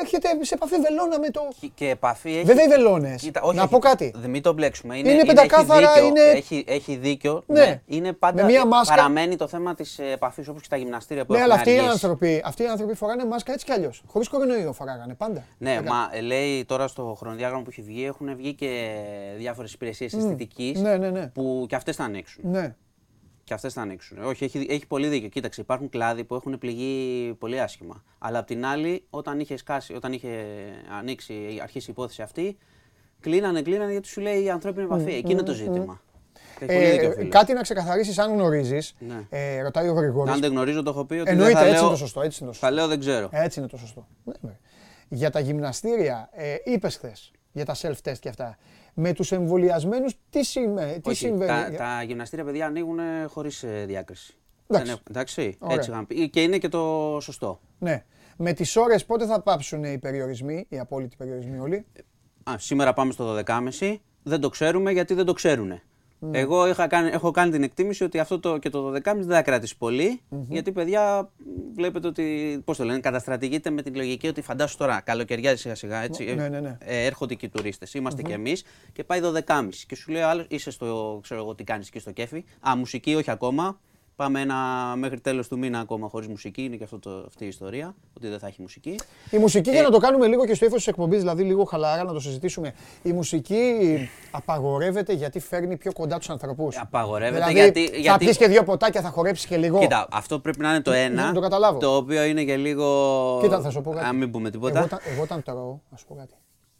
έρχεται 0.00 0.28
σε 0.40 0.54
επαφή 0.54 0.76
βελόνα 0.80 1.18
με 1.18 1.30
το... 1.30 1.40
Και- 1.60 1.70
Και 1.74 1.88
επαφή 1.88 2.30
έχει. 2.36 2.44
Βέβαια 2.44 2.64
οι 2.64 2.68
βελόνες. 2.68 3.20
Κοίτα, 3.22 3.40
όχι, 3.42 3.56
να 3.56 3.62
όχι, 3.62 3.70
πω 3.70 3.78
κάτι. 3.78 4.12
Δεν 4.16 4.30
μην 4.30 4.42
το 4.42 4.52
μπλέξουμε. 4.52 4.98
Είναι, 4.98 5.08
Είναι 5.08 5.18
έχει 5.18 5.26
πεντακάθαρα, 5.26 5.92
δίκιο, 5.92 6.06
είναι- 6.06 6.20
Έχει, 6.20 6.64
έχει 6.68 6.96
δίκιο. 6.96 7.42
Ναι. 7.46 7.60
Ναι. 7.60 7.80
Είναι 7.86 8.12
πάντα. 8.12 8.42
Με 8.42 8.48
μία 8.50 8.66
μάσκα. 8.66 8.94
Παραμένει 8.94 9.36
το 9.36 9.46
θέμα 9.48 9.74
της 9.74 9.98
επαφής 9.98 10.48
όπως 10.48 10.62
και 10.62 10.68
τα 10.70 10.76
γυμναστήρια 10.76 11.24
που 11.24 11.32
Ναι, 11.32 11.38
έχουν 11.38 11.50
αλλά 11.50 11.60
αυτοί 11.60 11.70
οι, 11.70 11.74
αργήσει. 11.74 11.92
άνθρωποι, 11.92 12.42
αυτοί 12.44 12.62
οι 12.62 12.66
άνθρωποι 12.66 12.94
φοράνε 12.94 13.24
μάσκα 13.24 13.52
έτσι 13.52 13.64
κι 13.64 13.72
αλλιώς. 13.72 14.02
Χωρίς 14.06 14.28
κορονοϊό 14.28 14.72
φοράγανε 14.72 15.14
πάντα. 15.14 15.44
Ναι, 15.58 15.72
Έκανα. 15.72 15.90
μα 15.94 16.08
ε, 16.12 16.20
λέει 16.20 16.64
τώρα 16.64 16.86
στο 16.88 17.16
χρονοδιάγραμμα 17.18 17.62
που 17.62 17.70
έχει 17.70 17.82
βγει 17.82 18.04
έχουν 18.06 18.36
βγει 18.36 18.54
και 18.54 18.90
διάφορες 19.36 19.72
υπηρεσίες 19.72 20.12
αισθητικής 20.12 20.80
Ναι, 20.80 20.96
ναι, 20.96 21.10
ναι. 21.10 21.26
που 21.26 21.64
και 21.68 21.74
αυτές 21.76 21.96
θα 21.96 22.04
ανοίξουν. 22.04 22.50
Ναι. 22.50 22.74
Και 23.44 23.54
αυτές 23.54 23.72
θα 23.72 23.80
ανοίξουν. 23.82 24.18
Όχι, 24.24 24.44
έχει, 24.44 24.66
έχει 24.70 24.86
πολύ 24.86 25.08
δίκιο. 25.08 25.28
Κοίταξε, 25.28 25.60
υπάρχουν 25.60 25.88
κλάδοι 25.88 26.24
που 26.24 26.34
έχουν 26.34 26.58
πληγεί 26.58 27.34
πολύ 27.38 27.60
άσχημα. 27.60 28.04
Αλλά 28.18 28.38
απ' 28.38 28.46
την 28.46 28.64
άλλη, 28.66 29.04
όταν 29.10 29.40
είχε, 29.40 29.56
σκάσει, 29.56 29.94
όταν 29.94 30.12
είχε 30.12 30.44
ανοίξει, 30.98 31.34
αρχίσει 31.62 31.90
η 31.90 31.92
υπόθεση 31.96 32.22
αυτή, 32.22 32.56
κλείνανε, 33.20 33.62
κλείνανε 33.62 33.92
γιατί 33.92 34.08
σου 34.08 34.20
λέει 34.20 34.42
η 34.42 34.50
ανθρώπινη 34.50 34.84
επαφή. 34.84 35.12
Εκεί 35.14 35.32
είναι 35.32 35.42
το 35.42 35.52
ζήτημα. 35.52 36.00
Και 36.58 36.64
έχει 36.64 36.74
πολύ 36.74 36.90
δίκιο 36.90 37.08
ο 37.08 37.10
Ε, 37.10 37.14
φίλος. 37.14 37.28
κάτι 37.30 37.52
να 37.52 37.60
ξεκαθαρίσεις 37.62 38.18
αν 38.18 38.32
γνωρίζεις. 38.32 38.94
Ναι. 38.98 39.26
Ε, 39.30 39.62
ρωτάει 39.62 39.88
ο 39.88 39.92
Γρηγόρης. 39.92 40.32
Αν 40.32 40.40
δεν 40.40 40.50
γνωρίζω, 40.50 40.82
το 40.82 40.90
έχω 40.90 41.04
πει 41.04 41.14
ότι 41.14 41.30
Εννοείται, 41.30 41.52
δεν 41.52 41.62
θα 41.62 41.68
έτσι 41.68 41.74
λέω, 41.78 41.88
είναι 41.88 41.92
το 41.92 41.98
σωστό. 41.98 42.20
Έτσι 42.20 42.38
είναι 42.42 42.50
το 42.50 42.54
σωστό. 42.56 42.66
Θα 42.66 42.72
λέω 42.72 42.86
δεν 42.88 42.98
ξέρω. 43.00 43.28
Έτσι 43.32 43.58
είναι 43.58 43.68
το 43.68 43.76
σωστό. 43.76 44.06
Ναι, 44.24 44.32
ναι. 44.40 44.56
Για 45.08 45.30
τα 45.30 45.40
γυμναστήρια, 45.40 46.28
ε, 46.32 46.54
είπες 46.64 46.96
χθες 46.96 47.30
για 47.52 47.64
τα 47.64 47.74
self-test 47.74 48.18
και 48.20 48.28
αυτά. 48.28 48.58
Με 48.94 49.12
τους 49.12 49.32
εμβολιασμένους, 49.32 50.14
τι, 50.30 50.44
σημαίνει, 50.44 51.00
τι 51.00 51.08
Όχι, 51.10 51.18
συμβαίνει; 51.18 51.76
τα, 51.76 51.76
τα 51.76 52.02
γυμναστήρια 52.02 52.44
παιδιά 52.44 52.66
ανοίγουν 52.66 52.98
χωρίς 53.28 53.64
διάκριση. 53.86 54.34
Εντάξει. 54.66 54.84
Δεν 54.86 54.94
έχουν- 54.94 55.06
εντάξει, 55.10 55.56
Ωραία. 55.58 55.76
έτσι 55.76 55.90
είχαν 55.90 56.06
πει. 56.06 56.28
Και 56.30 56.42
είναι 56.42 56.58
και 56.58 56.68
το 56.68 57.18
σωστό. 57.20 57.60
Ναι. 57.78 58.04
Με 58.36 58.52
τις 58.52 58.76
ώρες 58.76 59.04
πότε 59.04 59.26
θα 59.26 59.40
πάψουν 59.40 59.84
οι 59.84 59.98
περιορισμοί, 59.98 60.66
οι 60.68 60.78
απόλυτοι 60.78 61.16
περιορισμοί 61.16 61.58
όλοι; 61.58 61.86
Α, 62.50 62.54
σήμερα 62.58 62.92
πάμε 62.92 63.12
στο 63.12 63.24
12.30. 63.24 63.96
Δεν 64.22 64.40
το 64.40 64.48
ξέρουμε 64.48 64.90
γιατί 64.92 65.14
δεν 65.14 65.24
το 65.24 65.32
ξέρουν. 65.32 65.80
Ναι. 66.18 66.38
Εγώ 66.38 66.68
είχα 66.68 66.86
κάνει, 66.86 67.08
έχω 67.08 67.30
κάνει 67.30 67.50
την 67.50 67.62
εκτίμηση 67.62 68.04
ότι 68.04 68.18
αυτό 68.18 68.40
το, 68.40 68.58
και 68.58 68.70
το 68.70 68.92
12.30 68.92 69.00
δεν 69.02 69.28
θα 69.28 69.42
κρατήσει 69.42 69.76
πολύ, 69.76 70.20
γιατί 70.48 70.72
παιδιά 70.72 71.30
βλέπετε 71.74 72.06
ότι, 72.06 72.60
πώς 72.64 72.76
το 72.76 72.84
λένε, 72.84 73.00
καταστρατηγείται 73.00 73.70
με 73.70 73.82
την 73.82 73.94
λογική 73.94 74.26
ότι 74.26 74.40
φαντάσου 74.42 74.76
τώρα, 74.76 75.00
καλοκαιριά 75.00 75.56
σιγά 75.56 75.74
σιγά, 75.74 76.02
έτσι, 76.02 76.24
Ναι, 76.24 76.48
ναι, 76.48 76.60
ναι. 76.60 76.76
ε, 76.80 77.04
έρχονται 77.04 77.34
και 77.34 77.46
οι 77.46 77.48
τουρίστες, 77.48 77.94
είμαστε 77.94 78.22
κι 78.22 78.32
εμείς 78.32 78.64
και 78.92 79.04
πάει 79.04 79.20
12.30 79.46 79.68
και 79.86 79.96
σου 79.96 80.12
λέει 80.12 80.22
ο 80.22 80.28
άλλος, 80.28 80.46
είσαι 80.48 80.70
στο, 80.70 81.18
ξέρω 81.22 81.40
εγώ 81.40 81.54
τι 81.54 81.64
κάνεις 81.64 81.88
εκεί 81.88 81.98
στο 81.98 82.10
κέφι, 82.10 82.44
α, 82.68 82.76
μουσική 82.76 83.14
όχι 83.14 83.30
ακόμα, 83.30 83.80
πάμε 84.16 84.40
ένα, 84.40 84.54
μέχρι 84.96 85.20
τέλος 85.20 85.48
του 85.48 85.58
μήνα 85.58 85.78
ακόμα 85.80 86.08
χωρίς 86.08 86.28
μουσική, 86.28 86.62
είναι 86.62 86.76
και 86.76 86.84
αυτό 86.84 86.98
το, 86.98 87.10
αυτή 87.26 87.44
η 87.44 87.46
ιστορία, 87.48 87.94
ότι 88.16 88.28
δεν 88.28 88.38
θα 88.38 88.46
έχει 88.46 88.60
μουσική. 88.62 88.98
Η 89.30 89.36
μουσική, 89.38 89.70
Ε, 89.70 89.72
για 89.72 89.82
να 89.82 89.90
το 89.90 89.98
κάνουμε 89.98 90.26
λίγο 90.26 90.46
και 90.46 90.54
στο 90.54 90.64
ύφος 90.64 90.78
της 90.78 90.86
εκπομπής, 90.86 91.18
δηλαδή 91.20 91.42
λίγο 91.42 91.64
χαλαρά 91.64 92.02
να 92.04 92.12
το 92.12 92.20
συζητήσουμε. 92.20 92.74
Η 93.02 93.12
μουσική 93.12 93.72
απαγορεύεται 94.30 95.12
γιατί 95.12 95.40
φέρνει 95.40 95.76
πιο 95.76 95.92
κοντά 95.92 96.18
τους 96.18 96.30
ανθρώπους. 96.30 96.76
Απαγορεύεται 96.78 97.34
δηλαδή, 97.46 97.52
γιατί- 97.52 97.88
Θα 97.94 97.96
γιατί- 98.00 98.24
πιει 98.24 98.36
και 98.36 98.48
δύο 98.48 98.62
ποτάκια, 98.64 99.00
θα 99.00 99.08
χορέψεις 99.10 99.46
και 99.46 99.56
λίγο. 99.56 99.78
Κοίτα, 99.78 100.06
αυτό 100.10 100.38
πρέπει 100.40 100.58
να 100.58 100.70
είναι 100.70 100.80
το 100.82 100.92
ένα. 100.92 101.24
να 101.26 101.32
το 101.32 101.40
καταλάβω. 101.40 101.78
Το 101.78 101.96
οποίο 101.96 102.24
είναι 102.24 102.44
και 102.44 102.56
λίγο. 102.56 103.38
Κοίτα, 103.42 103.60
θα 103.60 103.70
σου 103.70 103.80
πω 103.80 103.90
κάτι. 103.90 104.06
Αν 104.06 104.16
μην 104.16 104.30
πούμε 104.30 104.50
τίποτα. 104.50 104.76
Εγώ, 104.78 104.84
όταν- 104.86 105.00
εγώ 105.04 105.22
όταν 105.22 105.42
τρώω, 105.42 105.78
να 105.90 105.96
σου 105.96 106.06
πω 106.06 106.14
κάτι. 106.14 106.34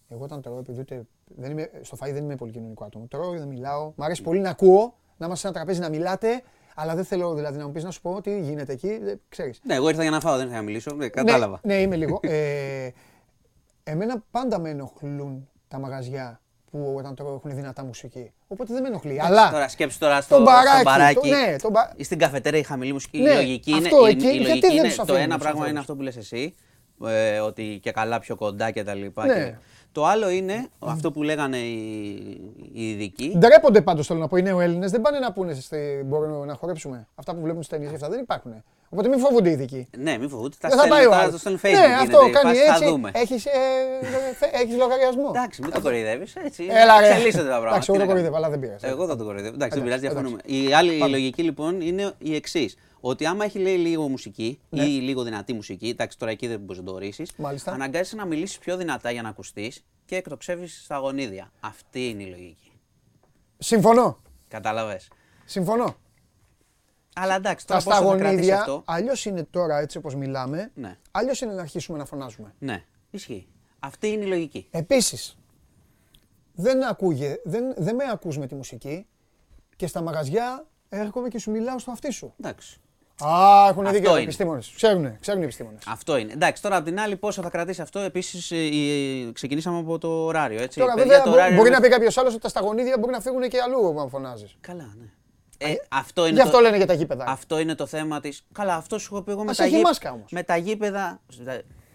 Εγώ 0.09 0.25
όταν 0.25 0.43
τρώω, 0.43 0.59
επειδή 0.59 0.81
ούτε, 0.81 1.07
δεν 1.37 1.51
είμαι, 1.51 1.71
στο 1.83 1.97
φαΐ 2.01 2.13
δεν 2.13 2.25
είμαι 2.25 2.37
πολύ 2.37 2.53
κοινωνικό 2.53 2.85
άτομο. 2.85 3.07
Τρώω, 3.11 3.31
δεν 3.31 3.49
μιλάω. 3.49 3.93
Μ' 3.97 4.03
αρέσει 4.03 4.23
πολύ 4.23 4.41
να 4.41 4.51
ακούω, 4.51 4.95
να 5.17 5.27
είμαστε 5.27 5.37
σε 5.37 5.47
ένα 5.47 5.57
τραπέζι 5.57 5.81
να 5.81 5.89
μιλάτε, 5.89 6.43
αλλά 6.75 6.95
δεν 6.95 7.05
θέλω 7.05 7.35
δηλαδή 7.35 7.59
να 7.59 7.67
μου 7.67 7.73
πεις 7.73 7.85
να 7.85 7.91
σου 7.91 8.01
πω 8.01 8.21
τι 8.21 8.41
γίνεται 8.41 8.73
εκεί. 8.73 8.99
Δεν, 9.03 9.21
ξέρεις. 9.29 9.61
Ναι, 9.63 9.75
εγώ 9.75 9.89
ήρθα 9.89 10.03
για 10.03 10.11
να 10.11 10.21
φάω, 10.21 10.33
δεν 10.33 10.41
ήρθα 10.41 10.51
για 10.53 10.59
να 10.61 10.65
μιλήσω. 10.67 10.95
Ναι, 10.95 11.09
κατάλαβα. 11.09 11.61
Ναι, 11.63 11.75
ναι 11.75 11.81
είμαι 11.81 11.97
λίγο. 11.97 12.21
ε, 12.31 12.89
Εμένα 13.85 14.25
πάντα 14.31 14.59
με 14.59 14.71
ενοχλούν 14.71 15.49
τα 15.69 15.79
μαγαζιά 15.79 16.41
που 16.71 16.95
όταν 16.99 17.15
τώρα 17.15 17.31
έχουν 17.35 17.55
δυνατά 17.55 17.85
μουσική. 17.85 18.33
Οπότε 18.49 18.73
δεν 18.73 18.83
με 18.83 18.89
ενοχλεί. 18.89 19.21
Αλλά 19.23 19.51
Τώρα 19.51 19.69
σκέψου 19.69 19.99
τώρα 19.99 20.21
στο, 20.21 20.37
το 20.37 20.43
μπαράκι, 20.43 20.69
στο 20.75 20.83
μπαράκι 20.83 21.15
το- 21.31 21.37
ναι, 21.37 21.57
το 21.63 21.71
μπα- 21.71 21.93
ή 21.97 22.05
στην 22.05 22.19
καφετέρια 22.19 22.59
η 22.59 22.63
χαμηλή 22.63 22.93
μουσική. 22.93 23.19
Ναι, 23.19 23.31
η 23.31 23.35
λογική 23.35 23.71
είναι, 23.71 23.79
αυτό 23.89 24.07
η- 24.07 24.11
εκεί, 24.11 24.27
η 24.27 24.31
γιατί 24.31 24.43
λογική 24.49 24.67
δεν 24.67 24.77
είναι 24.77 24.87
τους 24.87 24.95
το 24.97 25.03
αφήνουν 25.03 25.21
ένα 25.21 25.35
τους 25.35 25.43
πράγμα 25.43 25.69
είναι 25.69 25.79
ανθρώπους. 25.79 25.81
αυτό 25.81 25.95
που 25.97 26.03
λες 26.03 26.17
εσύ, 26.17 26.55
ε, 27.35 27.39
ότι 27.41 27.79
και 27.83 27.91
καλά 27.93 28.19
πιο 28.19 28.37
κοντά 28.37 28.71
και 28.71 28.83
τα 28.85 28.95
λοιπά. 28.95 29.27
Ναι. 29.27 29.35
και- 29.35 29.55
Το 29.95 30.05
άλλο 30.07 30.31
είναι 30.31 30.67
αυτό 30.79 31.13
που 31.13 31.23
λέγανε 31.23 31.57
οι, 31.57 32.13
οι 32.73 32.91
ειδικοί. 32.91 33.35
Ντρέπονται 33.39 33.81
πάντως 33.81 34.07
θέλω 34.07 34.19
να 34.21 34.29
πω. 34.29 34.37
Οι 34.37 34.43
νέοι 34.43 34.79
δεν 34.79 35.01
πάνε 35.01 35.19
να 35.19 35.33
πούνε 35.33 35.55
στη... 35.55 36.03
μπορούμε 36.07 36.47
να 36.47 36.55
χορέψουμε. 36.55 37.07
Αυτά 37.15 37.35
που 37.35 37.41
βλέπουν 37.43 37.63
στι 37.63 37.77
ταινίε 37.77 37.91
αυτά 37.95 38.09
δεν 38.09 38.21
υπάρχουν. 38.21 38.63
Οπότε 38.89 39.09
μην 39.09 39.19
φοβούνται 39.19 39.49
οι 39.49 39.53
ειδικοί. 39.53 39.89
Ναι, 39.99 40.19
μην 40.19 40.29
φοβούνται. 40.29 40.57
Τα 40.61 40.69
Δεν 40.69 40.79
θα 40.79 40.89
πάει 40.89 41.03
στέλνουν 41.03 41.07
ο 41.07 41.11
τώρα, 41.11 41.23
άλλος. 41.23 41.33
το 41.33 41.39
στέλνουν 41.39 41.61
Ναι, 41.63 41.71
Facebook. 41.71 42.03
αυτό 42.03 42.19
γίνεται, 42.19 42.29
η 42.29 42.43
κάνει 42.43 42.57
φάση, 42.57 42.67
Θα 42.69 42.75
έτσι. 42.75 42.89
δούμε. 42.89 43.11
Έχεις, 43.15 43.47
ε, 43.47 43.51
ε, 44.41 44.63
έχεις 44.63 44.77
λογαριασμό. 44.77 45.27
Εντάξει, 45.35 45.63
μην 45.63 45.71
το 45.73 45.81
κοροϊδεύεις. 45.81 46.35
Έτσι. 46.37 46.63
Έλα, 46.83 47.01
ρε. 47.01 47.07
Εξελίσσονται 47.09 47.49
τα 47.49 47.61
πράγματα. 47.63 47.71
Εντάξει, 47.71 47.93
Τι 47.93 47.97
εγώ 47.99 48.05
να 48.05 48.07
το 48.07 48.07
κάνουμε. 48.07 48.07
κοροϊδεύω, 48.07 48.37
αλλά 48.37 48.49
δεν 48.51 48.59
πειράζει. 48.61 48.85
Εγώ 48.87 49.07
θα 49.07 49.17
το 49.17 49.25
κοροϊδεύω. 49.25 49.55
Εντάξει, 49.55 49.75
δεν 49.79 49.85
πειράζει, 49.87 50.07
Εντάξει, 50.07 50.23
διαφωνούμε. 50.23 50.69
Η 50.69 50.73
άλλη 50.75 50.99
Πάμε. 50.99 51.11
λογική 51.11 51.43
λοιπόν 51.43 51.81
είναι 51.81 52.13
η 52.19 52.35
εξής. 52.35 52.77
Ότι 53.07 53.27
άμα 53.27 53.45
έχει 53.45 53.59
λέει 53.59 53.77
λίγο 53.77 54.09
μουσική 54.09 54.61
Ναι. 54.69 54.85
ή 54.85 55.01
λίγο 55.01 55.23
δυνατή 55.23 55.53
μουσική, 55.53 55.89
εντάξει 55.89 56.19
τώρα 56.19 56.33
εκεί 56.33 56.47
δεν 56.47 56.61
μπορείς 56.61 56.79
να 56.79 56.87
το 56.87 56.93
ορίσει, 56.93 57.27
Μάλιστα. 57.37 57.73
αναγκάζεσαι 57.73 58.17
να 58.17 58.25
μιλήσεις 58.25 58.59
πιο 58.59 58.77
δυνατά 58.77 59.11
για 59.11 59.23
να 59.23 59.29
ακουστείς 59.29 59.85
και 60.05 60.17
εκτοξεύεις 60.17 60.83
στα 60.85 60.97
γονίδια. 60.97 61.53
Αυτή 61.61 62.09
είναι 62.09 62.23
η 62.23 62.27
λογική. 62.27 62.73
Συμφωνώ. 63.59 64.19
Κατάλαβε. 64.49 65.01
Συμφωνώ. 65.45 65.95
Αλλά 67.15 67.35
εντάξει, 67.35 67.67
Τα 67.67 67.73
τώρα 67.73 67.85
πώς 67.85 67.95
θα 67.95 68.03
το 68.03 68.19
κρατήσεις 68.19 68.45
σταγονίδια, 68.47 68.59
αυτό; 68.61 68.83
αλλιώς 68.85 69.25
είναι 69.25 69.43
τώρα 69.45 69.79
έτσι 69.79 69.99
όπως 69.99 70.15
μιλάμε, 70.15 70.71
Ναι. 70.75 70.99
αλλιώς 71.11 71.41
είναι 71.41 71.53
να 71.53 71.61
αρχίσουμε 71.61 71.99
να 71.99 72.05
φωνάζουμε. 72.05 72.55
Ναι, 72.59 72.85
ισχύει. 73.11 73.47
Αυτή 73.79 74.09
είναι 74.09 74.25
η 74.25 74.29
λογική. 74.29 74.67
Επίσης, 74.71 75.39
δεν, 76.55 76.85
ακούγε, 76.85 77.37
δεν, 77.45 77.75
δεν 77.77 77.95
με 77.95 78.05
ακούς 78.13 78.39
με 78.39 78.47
τη 78.47 78.55
μουσική 78.55 79.07
και 79.77 79.87
στα 79.87 80.03
μαγαζιά 80.03 80.67
έρχομαι 80.89 81.29
και 81.29 81.39
σου 81.39 81.51
μιλάω 81.51 81.79
στο 81.79 81.91
αυτί 81.91 82.11
σου. 82.11 82.35
Εντάξει. 82.41 82.79
Α, 83.25 83.67
έχουν 83.69 83.87
Αυτό 83.87 83.97
δίκιο 83.99 84.11
οι 84.11 84.13
είναι. 84.15 84.23
επιστήμονες. 84.23 84.73
Ξέρουν, 84.77 85.19
ξέρουν 85.21 85.41
οι 85.41 85.45
επιστήμονες. 85.45 85.83
Αυτό 85.87 86.17
είναι. 86.17 86.33
Εντάξει, 86.33 86.63
τώρα 86.63 86.77
απ' 86.77 86.85
την 86.85 87.01
άλλη, 87.01 87.17
πόσο 87.17 87.43
θα 87.43 87.51
κρατήσει 87.51 87.81
αυτό. 87.83 87.99
Επίσης, 87.99 88.53
ξεκινήσαμε 89.33 89.79
από 89.79 89.99
το 89.99 90.09
ωράριο. 90.25 90.63
Έτσι. 90.63 90.79
Τώρα, 90.79 90.95
Παιδιά, 90.95 91.09
βέβαια, 91.09 91.23
το 91.25 91.29
μπο- 91.31 91.37
ωράριο 91.37 91.57
μπορεί 91.57 91.69
είναι- 91.69 91.77
να 91.77 91.83
πει 91.83 91.89
κάποιος 91.89 92.17
άλλος 92.19 92.33
ότι 92.33 92.43
τα 92.43 92.49
σταγονίδια 92.49 92.99
μπορεί 92.99 93.13
να 93.13 93.21
φύγουν 93.21 93.49
και 93.49 93.59
αλλού 93.61 94.01
αν 94.01 94.09
φωνάζεις. 94.09 94.57
Καλά, 94.61 94.95
ναι. 94.99 95.07
Ε, 95.59 95.75
αυτό 95.89 96.27
είναι 96.27 96.35
Γι' 96.35 96.41
αυτό 96.41 96.53
το... 96.57 96.61
λένε 96.63 96.77
για 96.77 96.87
τα 96.87 96.93
γήπεδα. 96.95 97.25
Αυτό 97.29 97.59
είναι 97.59 97.75
το 97.75 97.87
θέμα 97.87 98.21
τη. 98.21 98.39
Καλά, 98.53 98.75
αυτό 98.75 98.99
σου 98.99 99.15
έχω 99.15 99.23
πει 99.23 99.31
εγώ 99.31 99.45
με 99.45 99.51
Ας 99.51 99.57
τα, 99.57 99.65
έχει 99.65 99.75
γήπ- 99.75 99.85
μάσκα 99.87 100.13
όμως. 100.13 100.31
με 100.33 100.43
τα 100.43 100.57
γήπεδα. 100.57 101.21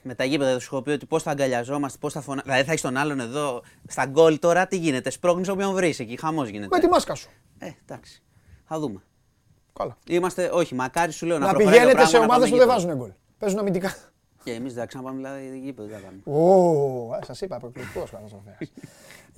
Με 0.02 0.16
τα 0.16 0.24
γήπεδα 0.24 0.60
σου 0.60 0.70
έχω 0.76 0.82
πει 0.84 0.90
ότι 0.92 1.06
πώς 1.06 1.24
θα 1.24 1.32
αγκαλιαζόμαστε, 1.32 1.98
πώς 2.02 2.14
θα 2.14 2.22
φωνάζουμε. 2.22 2.44
Δηλαδή 2.52 2.64
θα 2.66 2.72
έχεις 2.72 2.84
τον 2.84 2.98
άλλον 2.98 3.20
εδώ 3.20 3.62
στα 3.88 4.06
γκολ 4.06 4.40
τώρα, 4.40 4.68
τι 4.68 4.78
γίνεται. 4.78 5.10
Σπρώχνεις 5.10 5.50
όποιον 5.50 5.74
βρεις 5.74 6.00
εκεί, 6.00 6.18
χαμός 6.20 6.48
γίνεται. 6.50 6.68
Με 6.76 6.80
τη 6.80 6.88
μάσκα 6.88 7.16
σου. 7.16 7.30
Ε, 7.58 7.70
εντάξει. 7.86 8.22
Θα 8.68 8.80
δούμε. 8.80 9.02
Καλά. 9.80 9.98
Είμαστε, 10.08 10.50
όχι, 10.54 10.76
μακάρι 10.76 11.12
σου 11.12 11.26
λέω 11.26 11.38
να, 11.38 11.46
Να 11.46 11.54
προχωράει 11.54 11.80
το 11.80 11.86
πηγαίνετε 11.86 12.06
σε 12.06 12.10
πράγμα, 12.18 12.28
να 12.28 12.34
ομάδες 12.34 12.50
πάμε 12.50 12.62
που 12.62 12.68
δεν 12.68 12.78
γήπεδο. 12.78 12.88
βάζουν 12.94 13.00
γκολ. 13.00 13.12
Παίζουν 13.40 13.60
αμυντικά. 13.60 13.96
Και 14.44 14.52
εμείς 14.52 14.74
δεν 14.74 14.82
θα 14.82 14.88
ξαναπάμε 14.88 15.16
δηλαδή 15.18 15.60
γήπεδο. 15.60 15.88
δεν 15.88 15.98
θα 15.98 16.04
κάνουμε. 16.04 16.40
Ω, 16.42 17.20
σας 17.26 17.42
είπα, 17.42 17.58
προκλητικός 17.60 18.10
καταστροφέας. 18.10 18.58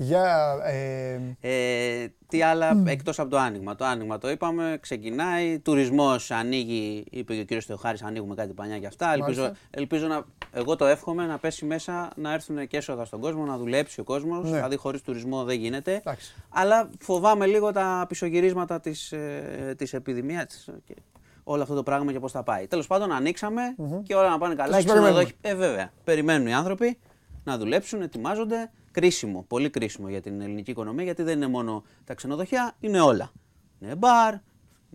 Για. 0.06 0.56
Ε, 0.64 1.20
Ε, 1.42 2.08
τι 2.28 2.42
άλλα 2.42 2.84
εκτός 2.86 3.20
από 3.20 3.30
το 3.30 3.38
άνοιγμα. 3.38 3.76
Το 3.76 3.86
άνοιγμα 3.86 4.18
το 4.18 4.30
είπαμε, 4.30 4.78
ξεκινάει. 4.82 5.60
Τουρισμός 5.60 6.32
ανοίγει, 6.32 7.04
είπε 7.12 7.34
και 7.34 7.40
ο 7.42 7.44
κύριος 7.44 7.66
Θεοχάρης, 7.66 8.04
ανοίγουμε 8.04 8.36
κάτι 8.36 8.54
πανιά 8.54 8.80
και 8.80 8.86
αυτά. 8.88 9.14
Ελπίζω, 9.14 9.42
Μάλιστα. 9.42 9.66
ελπίζω 9.72 10.08
να, 10.08 10.24
εγώ 10.52 10.76
το 10.76 10.86
εύχομαι 10.86 11.26
να 11.26 11.38
πέσει 11.38 11.66
μέσα, 11.66 12.10
να 12.16 12.34
έρθουν 12.34 12.68
και 12.68 12.78
έσοδα 12.78 13.06
στον 13.06 13.20
κόσμο, 13.20 13.46
να 13.46 13.58
δουλέψει 13.58 14.00
ο 14.00 14.04
κόσμος. 14.04 14.44
Ναι. 14.50 14.56
Δηλαδή 14.56 14.76
χωρίς 14.76 15.02
τουρισμό 15.02 15.44
δεν 15.44 15.58
γίνεται. 15.60 15.94
Εντάξει. 15.96 16.36
Αλλά 16.50 16.90
φοβάμαι 17.00 17.46
λίγο 17.46 17.72
τα 17.72 18.06
πισωγυρίσματα 18.08 18.80
της, 18.80 19.12
ε, 19.12 19.74
της 19.78 19.94
επιδημίας 19.94 20.70
και 20.86 20.96
όλο 21.44 21.62
αυτό 21.62 21.76
το 21.76 21.84
πράγμα 21.84 22.12
και 22.12 22.20
πώς 22.20 22.32
θα 22.32 22.44
πάει. 22.44 22.68
Τέλος 22.68 22.88
πάντων 22.88 23.12
ανοίξαμε 23.12 23.62
και 24.04 24.16
όλα 24.16 24.30
να 24.30 24.38
πάνε 24.38 24.56
καλά. 24.56 24.74
σας 24.74 24.84
Η 24.84 24.86
ξενοδοχεία- 24.86 25.36
περιμένουμε. 25.42 25.66
ε, 25.66 25.68
βέβαια. 25.70 25.92
Περιμένουν 26.04 26.48
οι 26.48 26.54
άνθρωποι 26.54 26.98
να 27.44 27.58
δουλέψουν, 27.58 28.02
ετοιμάζονται. 28.02 28.72
Κρίσιμο, 28.92 29.44
πολύ 29.48 29.70
κρίσιμο 29.70 30.10
για 30.10 30.22
την 30.22 30.42
ελληνική 30.42 30.72
οικονομία, 30.72 31.04
γιατί 31.04 31.24
δεν 31.24 31.38
είναι 31.38 31.48
μόνο 31.48 31.84
τα 32.04 32.14
ξενοδοχεία, 32.14 32.76
είναι 32.80 33.00
όλα. 33.02 33.32
Είναι 33.80 33.96
μπαρ, 33.96 34.34
είναι 34.34 34.42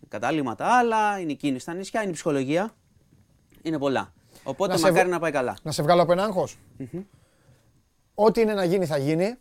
κατάληματα 0.09 0.66
άλλα, 0.78 1.18
είναι 1.20 1.32
η 1.32 1.36
κίνηση 1.36 1.60
στα 1.60 1.74
νησιά, 1.74 2.01
είναι 2.01 2.10
η 2.10 2.12
ψυχολογία. 2.14 2.70
Είναι 3.62 3.78
πολλά. 3.78 4.12
Οπότε 4.44 4.73
Να 4.73 4.78
σε 4.78 4.86
μακάρι 4.90 5.09
β- 5.09 5.12
να 5.12 5.18
πάει 5.18 5.32
καλά. 5.32 5.56
να 5.62 5.73
σε 5.73 5.82
βγάλω 5.82 6.02
από 6.02 6.12
ένα 6.12 6.24
άγχος. 6.24 6.59
Ό,τι 8.14 8.40
είναι 8.40 8.55
να 8.55 8.64
γίνει 8.64 8.86
θα 8.86 8.97
γίνει 8.98 9.35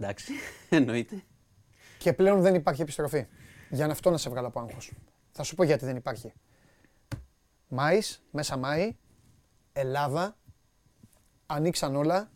Εντάξει, 0.00 0.32
εννοείται. 0.68 1.22
και 1.98 2.12
πλέον 2.12 2.40
δεν 2.40 2.54
υπάρχει 2.54 2.82
επιστροφή. 2.82 3.26
Για 3.70 3.86
να 3.86 3.92
αυτό 3.92 4.10
να 4.10 4.16
σε 4.16 4.30
βγάλω 4.30 4.46
από 4.46 4.60
άγχος. 4.60 4.92
Θα 5.32 5.42
σου 5.42 5.54
πω 5.54 5.62
γιατί 5.64 5.84
δεν 5.84 5.96
υπάρχει. 5.96 6.32
Μάης, 7.68 8.22
μέσα 8.30 8.56
Μάη, 8.56 8.96
Ελλάδα, 9.72 10.36
ανοίξαν 11.46 11.96
όλα, 11.96 12.30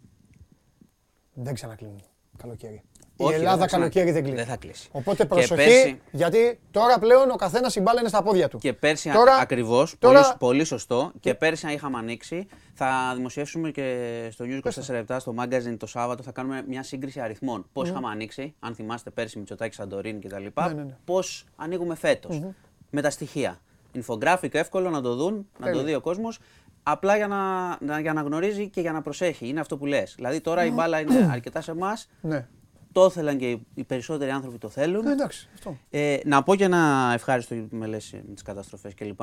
δεν 1.35 1.55
ξανακλείνουν. 1.55 2.03
Καλοκαίρι. 2.37 2.83
Η 3.17 3.25
Όχι, 3.25 3.35
Ελλάδα 3.35 3.51
δεν 3.51 3.61
θα 3.61 3.67
ξανα- 3.67 3.83
καλοκαίρι 3.89 4.11
δεν 4.13 4.23
κλείνει. 4.23 4.37
Δεν 4.37 4.47
θα 4.47 4.57
κλείσει. 4.57 4.89
Οπότε 4.93 5.17
Και 5.23 5.29
προσοχή, 5.29 5.55
πέρσι- 5.55 5.97
γιατί 6.11 6.61
τώρα 6.71 6.99
πλέον 6.99 7.31
ο 7.31 7.37
καθένας 7.37 7.75
η 7.77 7.81
μπάλα 7.81 8.01
είναι 8.01 8.09
στα 8.09 8.23
πόδια 8.23 8.49
του. 8.49 8.59
Και 8.59 8.73
πέρσι 8.73 9.11
Τώρα- 9.11 9.35
ακριβώς, 9.37 9.95
τώρα- 9.99 10.21
πολύ, 10.23 10.35
πολύ 10.39 10.65
σωστό. 10.65 11.13
Και 11.21 11.35
πέρσι, 11.35 11.67
αν 11.67 11.73
είχαμε 11.73 11.99
ανοίξει, 11.99 12.47
θα 12.75 13.13
δημοσιεύσουμε 13.17 13.71
και 13.71 14.29
στο 14.33 14.45
News 14.49 14.61
24 14.63 15.21
στο 15.21 15.35
magazine 15.39 15.77
το 15.79 15.87
Σάββατο. 15.87 16.23
Θα 16.23 16.33
κάνουμε 16.33 16.65
μια 16.69 16.83
σύγκριση 16.83 17.21
αριθμών. 17.21 17.67
Πώς 17.73 17.89
είχαμε 17.89 18.09
ανοίξει, 18.09 18.55
αν 18.61 18.75
θυμάστε 18.75 19.11
πέρσι 19.11 19.39
Μητσοτάκη 19.39 19.75
Σαντορίνη 19.75 20.19
κτλ. 20.21 20.37
Ναι, 20.37 20.73
ναι, 20.75 20.83
ναι. 20.83 20.97
Πώς 21.05 21.45
ανοίγουμε 21.57 21.95
φέτος. 21.95 22.41
Με 22.91 23.01
τα 23.03 23.11
στοιχεία. 23.11 23.61
Infographic 23.95 24.55
εύκολο 24.55 24.91
να 24.91 25.01
το 25.01 25.15
δουν, 25.15 25.35
να 25.59 25.67
το 25.67 25.73
Τέλεια. 25.73 25.83
δει 25.85 25.95
ο 25.95 26.01
κόσμος. 26.01 26.39
Απλά 26.83 27.17
για 27.17 27.27
να, 27.27 27.69
να- 27.81 28.01
για 28.01 28.13
να 28.13 28.21
γνωρίζει 28.23 28.69
και 28.69 28.81
για 28.81 28.93
να 28.93 29.03
προσέχει. 29.03 29.49
Είναι 29.49 29.61
αυτό 29.61 29.77
που 29.77 29.87
λες. 29.87 30.15
Δηλαδή 30.17 30.41
τώρα 30.41 30.65
η 30.65 30.71
μπάλα 30.71 31.01
είναι 31.01 31.29
αρκετά 31.33 31.61
σε 31.61 31.71
εμάς. 31.71 32.09
Ναι. 32.21 32.47
Το 32.93 33.05
ήθελαν 33.05 33.39
και 33.39 33.51
οι- 33.51 33.67
οι 33.75 33.85
περισσότεροι 33.85 34.31
άνθρωποι 34.31 34.59
το 34.59 34.69
θέλουν. 34.69 35.07
Ε, 35.07 35.11
εντάξει, 35.13 35.49
αυτό. 35.55 35.77
Ε, 35.91 36.17
να 36.25 36.43
πω 36.43 36.55
και 36.55 36.65
ένα 36.65 37.11
ευχάριστο 37.15 37.55
που 37.55 37.77
με 37.77 37.87
λες 37.87 38.13
με 38.27 38.33
τις 38.35 38.43
καταστροφές 38.43 38.95
κλπ. 38.95 39.21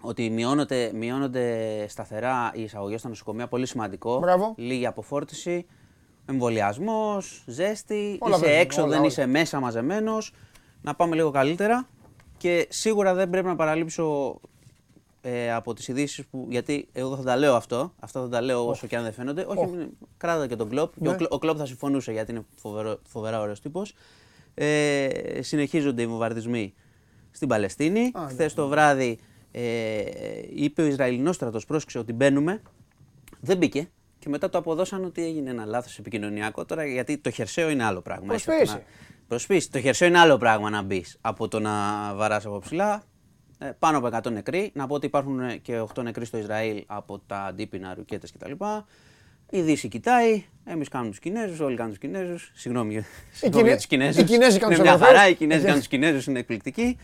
Ότι 0.00 0.30
μειώνονται, 0.30 0.90
μειώνονται 0.94 1.86
σταθερά 1.88 2.50
οι 2.54 2.62
εισαγωγές 2.62 3.00
στα 3.00 3.08
νοσοκομεία, 3.08 3.46
πολύ 3.48 3.66
σημαντικό. 3.66 4.18
Μπράβο. 4.18 4.54
Λίγη 4.56 4.86
αποφόρτιση, 4.86 5.66
εμβολιασμός, 6.26 7.42
ζέστη, 7.46 8.16
Όλα 8.20 8.34
είσαι 8.36 8.44
παίζουν, 8.44 8.60
έξω, 8.62 8.80
όλα, 8.80 8.90
δεν 8.90 8.98
όλα. 8.98 9.06
είσαι 9.08 9.26
μέσα 9.26 9.60
μαζεμένος. 9.60 10.32
Να 10.82 10.94
πάμε 10.94 11.14
λίγο 11.14 11.30
καλύτερα. 11.30 11.88
Και 12.36 12.66
σίγουρα 12.70 13.14
δεν 13.14 13.30
πρέπει 13.30 13.46
να 13.46 13.56
παραλείψω 13.56 14.40
ε, 15.28 15.52
από 15.52 15.74
τις 15.74 15.88
ειδήσεις 15.88 16.26
που. 16.26 16.46
Γιατί 16.50 16.88
εγώ 16.92 17.16
θα 17.16 17.22
τα 17.22 17.36
λέω 17.36 17.54
αυτό, 17.54 17.94
αυτά 18.00 18.20
θα 18.20 18.28
τα 18.28 18.40
λέω 18.40 18.68
όσο 18.68 18.86
και 18.86 18.96
αν 18.96 19.02
δεν 19.02 19.12
φαίνονται. 19.12 19.44
Όχι, 19.48 19.58
Οχ. 19.58 19.70
μην- 19.70 19.88
κράτα 20.16 20.46
και 20.46 20.56
τον 20.56 20.68
Κλοπ. 20.68 20.92
Και 20.94 20.98
Ναι. 21.02 21.08
ο, 21.10 21.14
Κλο- 21.16 21.32
ο 21.32 21.38
Κλοπ 21.38 21.56
θα 21.58 21.66
συμφωνούσε 21.66 22.12
γιατί 22.12 22.30
είναι 22.30 22.44
φοβερό, 22.54 22.98
φοβερά 23.06 23.40
ωραίος 23.40 23.60
τύπος. 23.60 23.94
Ε, 24.54 25.08
συνεχίζονται 25.40 26.02
οι 26.02 26.06
βομβαρδισμοί 26.06 26.74
στην 27.30 27.48
Παλαιστίνη. 27.48 28.10
Α, 28.14 28.20
ναι. 28.24 28.28
Χθες 28.30 28.54
το 28.54 28.68
βράδυ 28.68 29.18
ε, 29.50 30.02
είπε 30.54 30.82
ο 30.82 30.86
Ισραηλινός 30.86 31.34
στρατός, 31.34 31.64
πρόσεξε 31.64 31.98
ότι 31.98 32.12
μπαίνουμε. 32.12 32.62
Δεν 33.40 33.56
μπήκε. 33.56 33.88
Και 34.18 34.28
μετά 34.28 34.48
το 34.48 34.58
αποδώσαν 34.58 35.04
ότι 35.04 35.24
έγινε 35.24 35.50
ένα 35.50 35.64
λάθος 35.64 35.98
επικοινωνιακό 35.98 36.64
τώρα 36.64 36.86
γιατί 36.86 37.18
το 37.18 37.30
χερσαίο 37.30 37.70
είναι 37.70 37.84
άλλο 37.84 38.00
πράγμα. 38.00 38.34
έτσι, 38.34 38.50
από 38.50 38.58
το 38.58 38.64
Προσποίηση. 38.64 38.86
να- 38.88 39.26
Προσποίηση. 39.28 39.70
Το 39.70 39.80
χερσαίο 39.80 40.08
είναι 40.08 40.18
άλλο 40.18 40.36
πράγμα 40.36 40.70
να 40.70 40.82
μπεις 40.82 41.16
από 41.20 41.48
το 41.48 41.60
να 41.60 41.72
βαράς 42.14 42.46
από 42.46 42.58
ψηλά. 42.58 43.02
Ε, 43.58 43.70
πάνω 43.78 43.98
από 43.98 44.06
100 44.28 44.30
νεκροί. 44.32 44.70
Να 44.74 44.86
πω 44.86 44.94
ότι 44.94 45.06
υπάρχουν 45.06 45.40
ε, 45.40 45.56
και 45.56 45.80
8 45.94 46.02
νεκροί 46.02 46.24
στο 46.24 46.38
Ισραήλ 46.38 46.82
από 46.86 47.18
τα 47.26 47.38
αντίπεινα, 47.44 47.94
ρουκέτες 47.94 48.32
κτλ. 48.32 48.52
Η 49.50 49.60
Δύση 49.60 49.88
κοιτάει, 49.88 50.44
εμείς 50.64 50.88
κάνουμε 50.88 51.10
τους 51.10 51.18
Κινέζους, 51.20 51.60
όλοι 51.60 51.76
κάνουν 51.76 51.90
τους 51.90 52.00
Κινέζους. 52.00 52.50
Συγγνώμη, 52.54 52.92
για- 52.92 53.04
συγγνώμη 53.32 53.50
Κινέ- 53.50 53.66
για 53.66 53.76
τους 53.76 53.86
Κινέζους. 53.86 54.22
οι 54.22 54.24
Κινέζοι 54.24 54.58
κάνουν 54.58 54.74
Είναι 54.74 54.82
τους 54.84 54.90
μια 54.92 55.06
χαρά, 55.06 55.10
Ευρωπαίους. 55.20 55.30
οι 55.30 55.34
Κινέζοι 55.36 55.62
κάνουν 55.64 55.78
τους 55.78 55.88
Κινέζους, 55.88 56.26
είναι 56.26 56.38
εκπληκτικοί. 56.38 56.98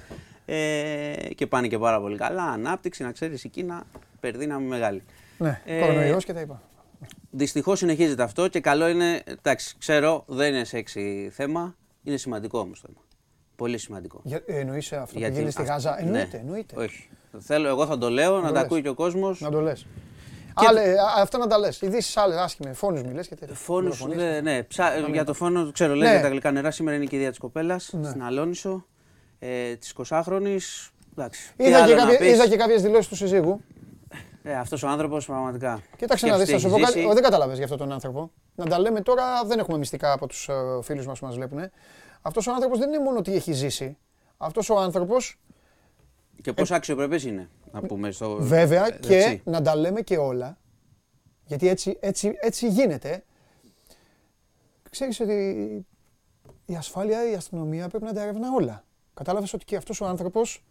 Ε, 0.47 1.13
και 1.35 1.47
πάνε 1.47 1.69
και 1.69 1.79
πάρα 1.79 2.01
πολύ 2.01 2.17
καλά. 2.17 2.43
Ανάπτυξη, 2.43 3.03
να 3.03 3.13
ξέρεις, 3.13 3.45
η 3.45 3.49
Κίνα 3.49 3.85
περδύναμη 4.21 4.67
μεγάλη. 4.67 5.03
Ναι, 5.39 5.61
Ε, 5.65 5.81
κορονοϊός 5.81 6.25
και 6.25 6.33
τα 6.33 6.41
είπα. 6.41 6.63
Δυστυχώς 7.31 7.79
συνεχίζεται 7.79 8.23
αυτό 8.23 8.49
και 8.49 8.61
καλό 8.61 8.89
είναι. 8.89 9.23
Εντάξει, 9.27 9.75
ξέρω, 9.79 10.25
δεν 10.27 10.55
είναι 10.55 10.65
σεξι 10.65 11.31
θέμα. 11.33 11.77
Είναι 12.05 12.17
σημαντικό 12.17 12.59
όμως 12.59 12.81
θέμα. 12.81 12.97
Πολύ 13.57 13.79
σημαντικό. 13.79 14.21
Για, 14.25 14.43
ε, 14.47 14.59
εννοείς 14.59 14.93
αυτό 14.93 15.19
Γιατί 15.19 15.33
που 15.33 15.39
γίνεται 15.39 15.51
στη 15.53 15.61
αυ- 15.63 15.71
Γάζα; 15.71 15.91
ναι. 16.01 16.07
Εννοείται, 16.07 16.37
εννοείται. 16.37 16.77
Όχι. 16.81 17.09
Θέλω, 17.39 17.69
εγώ 17.69 17.87
θα 17.87 17.99
το 17.99 18.11
λέω, 18.11 18.35
να 18.35 18.41
το 18.41 18.47
τα 18.47 18.53
λες. 18.53 18.63
ακούει 18.63 18.83
και 18.83 18.89
ο 18.89 18.95
κόσμος. 18.95 19.41
Να 19.41 19.51
το 19.51 19.61
λες. 19.61 19.87
Και- 20.61 20.67
Άλλε, 20.69 20.81
α, 20.81 21.05
αυτά 21.19 21.39
να 21.39 21.47
τα 21.47 21.59
λες. 21.59 21.81
Ειδήσεις 21.81 22.17
άλλες, 22.17 22.37
άσχημες, 22.37 22.79
φόνους 22.79 23.03
μιλές 23.03 23.29
και 23.29 23.35
τέτοια. 23.35 23.55
Φόνους, 23.55 23.99
Δολοφονίες. 23.99 24.33
ναι, 24.33 24.41
ναι. 24.41 24.63
Ψά, 24.63 24.99
για 25.13 25.25
το 25.25 25.35
φόνος, 25.35 25.73
ξέρω, 25.73 25.95
λέει 25.95 26.09
Ναι. 26.09 26.15
για 26.15 26.23
τα 26.23 26.29
γλυκά 26.29 26.51
νερά. 26.51 26.71
Σήμερα 26.71 26.97
είναι 26.97 27.05
η 27.05 27.09
κηδεία 27.09 27.29
της 27.29 27.39
κοπέλας 27.39 27.91
Ναι. 27.93 28.09
στην 28.09 28.23
Αλόνισο. 28.23 28.87
Ε, 29.39 29.75
της 29.77 29.91
20χρονη. 29.91 30.57
Εντάξει. 31.13 31.53
τι 31.57 31.65
Είδα 31.65 31.77
και, 31.77 31.83
άλλο 31.83 31.95
να 31.95 32.01
κάποιες, 32.01 32.19
πεις. 32.19 32.29
είδα 32.33 32.49
και 32.49 32.57
κάποιες 32.57 32.83
δηλώσεις 32.83 33.09
του 33.09 33.17
συζύγου. 33.17 33.61
Ε, 34.43 34.55
αυτός 34.55 34.83
ο 34.83 34.89
άνθρωπος 34.89 35.27
πραγματικά. 35.27 35.81
Κοίταξε 35.97 36.25
Και 36.25 36.31
να 36.31 36.39
δεις, 36.39 36.43
αυτή 36.53 36.53
θα 36.55 36.59
σου 36.61 36.67
έχεις 36.67 36.79
πω 36.81 36.87
κάτι. 36.87 36.99
ζήσει. 36.99 37.11
Ο, 37.11 37.15
δεν 37.15 37.23
κατάλαβε 37.23 37.55
για 37.55 37.65
αυτόν 37.65 37.79
τον 37.79 37.93
άνθρωπο. 37.93 38.31
Να 38.55 38.65
τα 38.67 38.79
λέμε 38.79 39.01
τώρα, 39.01 39.25
δεν 39.47 39.59
έχουμε 39.59 39.79
μυστικά 39.79 40.13
από 40.13 40.27
τους 40.27 40.49
φίλους 40.83 41.07
μας 41.07 41.19
που 41.19 41.27
μας 41.27 41.35
βλέπουν. 41.35 41.71
Αυτός 42.23 42.47
ο 42.47 42.53
άνθρωπος 42.53 42.79
δεν 42.79 42.89
είναι 42.89 43.03
μόνο 43.03 43.19
ότι 43.19 43.35
έχει 43.35 43.53
ζήσει. 43.53 43.97
Αυτός 44.37 44.71
ο 44.71 44.79
άνθρωπο, 44.79 45.17
Και 46.43 46.53
πόσο 46.53 46.75
αξιοπρεπέ 46.75 47.19
είναι, 47.29 47.51
να 47.73 47.81
πούμε. 47.81 48.11
Στο... 48.11 48.37
βέβαια, 48.41 48.87
ε, 48.87 48.99
και 49.01 49.17
έτσι. 49.17 49.43
να 49.45 49.63
τα 49.63 49.77
λέμε 49.77 50.01
και 50.01 50.17
όλα. 50.17 50.59
Γιατί 51.47 51.69
έτσι, 51.69 51.97
έτσι, 52.01 52.33
έτσι 52.41 52.69
γίνεται. 52.69 53.25
Ξέρεις 54.91 55.21
ότι 55.21 55.35
η 56.67 56.75
ασφάλεια, 56.75 57.31
η 57.31 57.35
αστυνομία 57.35 57.89
πρέπει 57.89 58.05
να 58.05 58.13
τα 58.13 58.23
ερευνά 58.23 58.49
όλα. 58.57 58.85
Κατάλαβες 59.15 59.53
ότι 59.53 59.65
και 59.65 59.77
αυτός 59.77 60.01
ο 60.01 60.07
άνθρωπος 60.07 60.65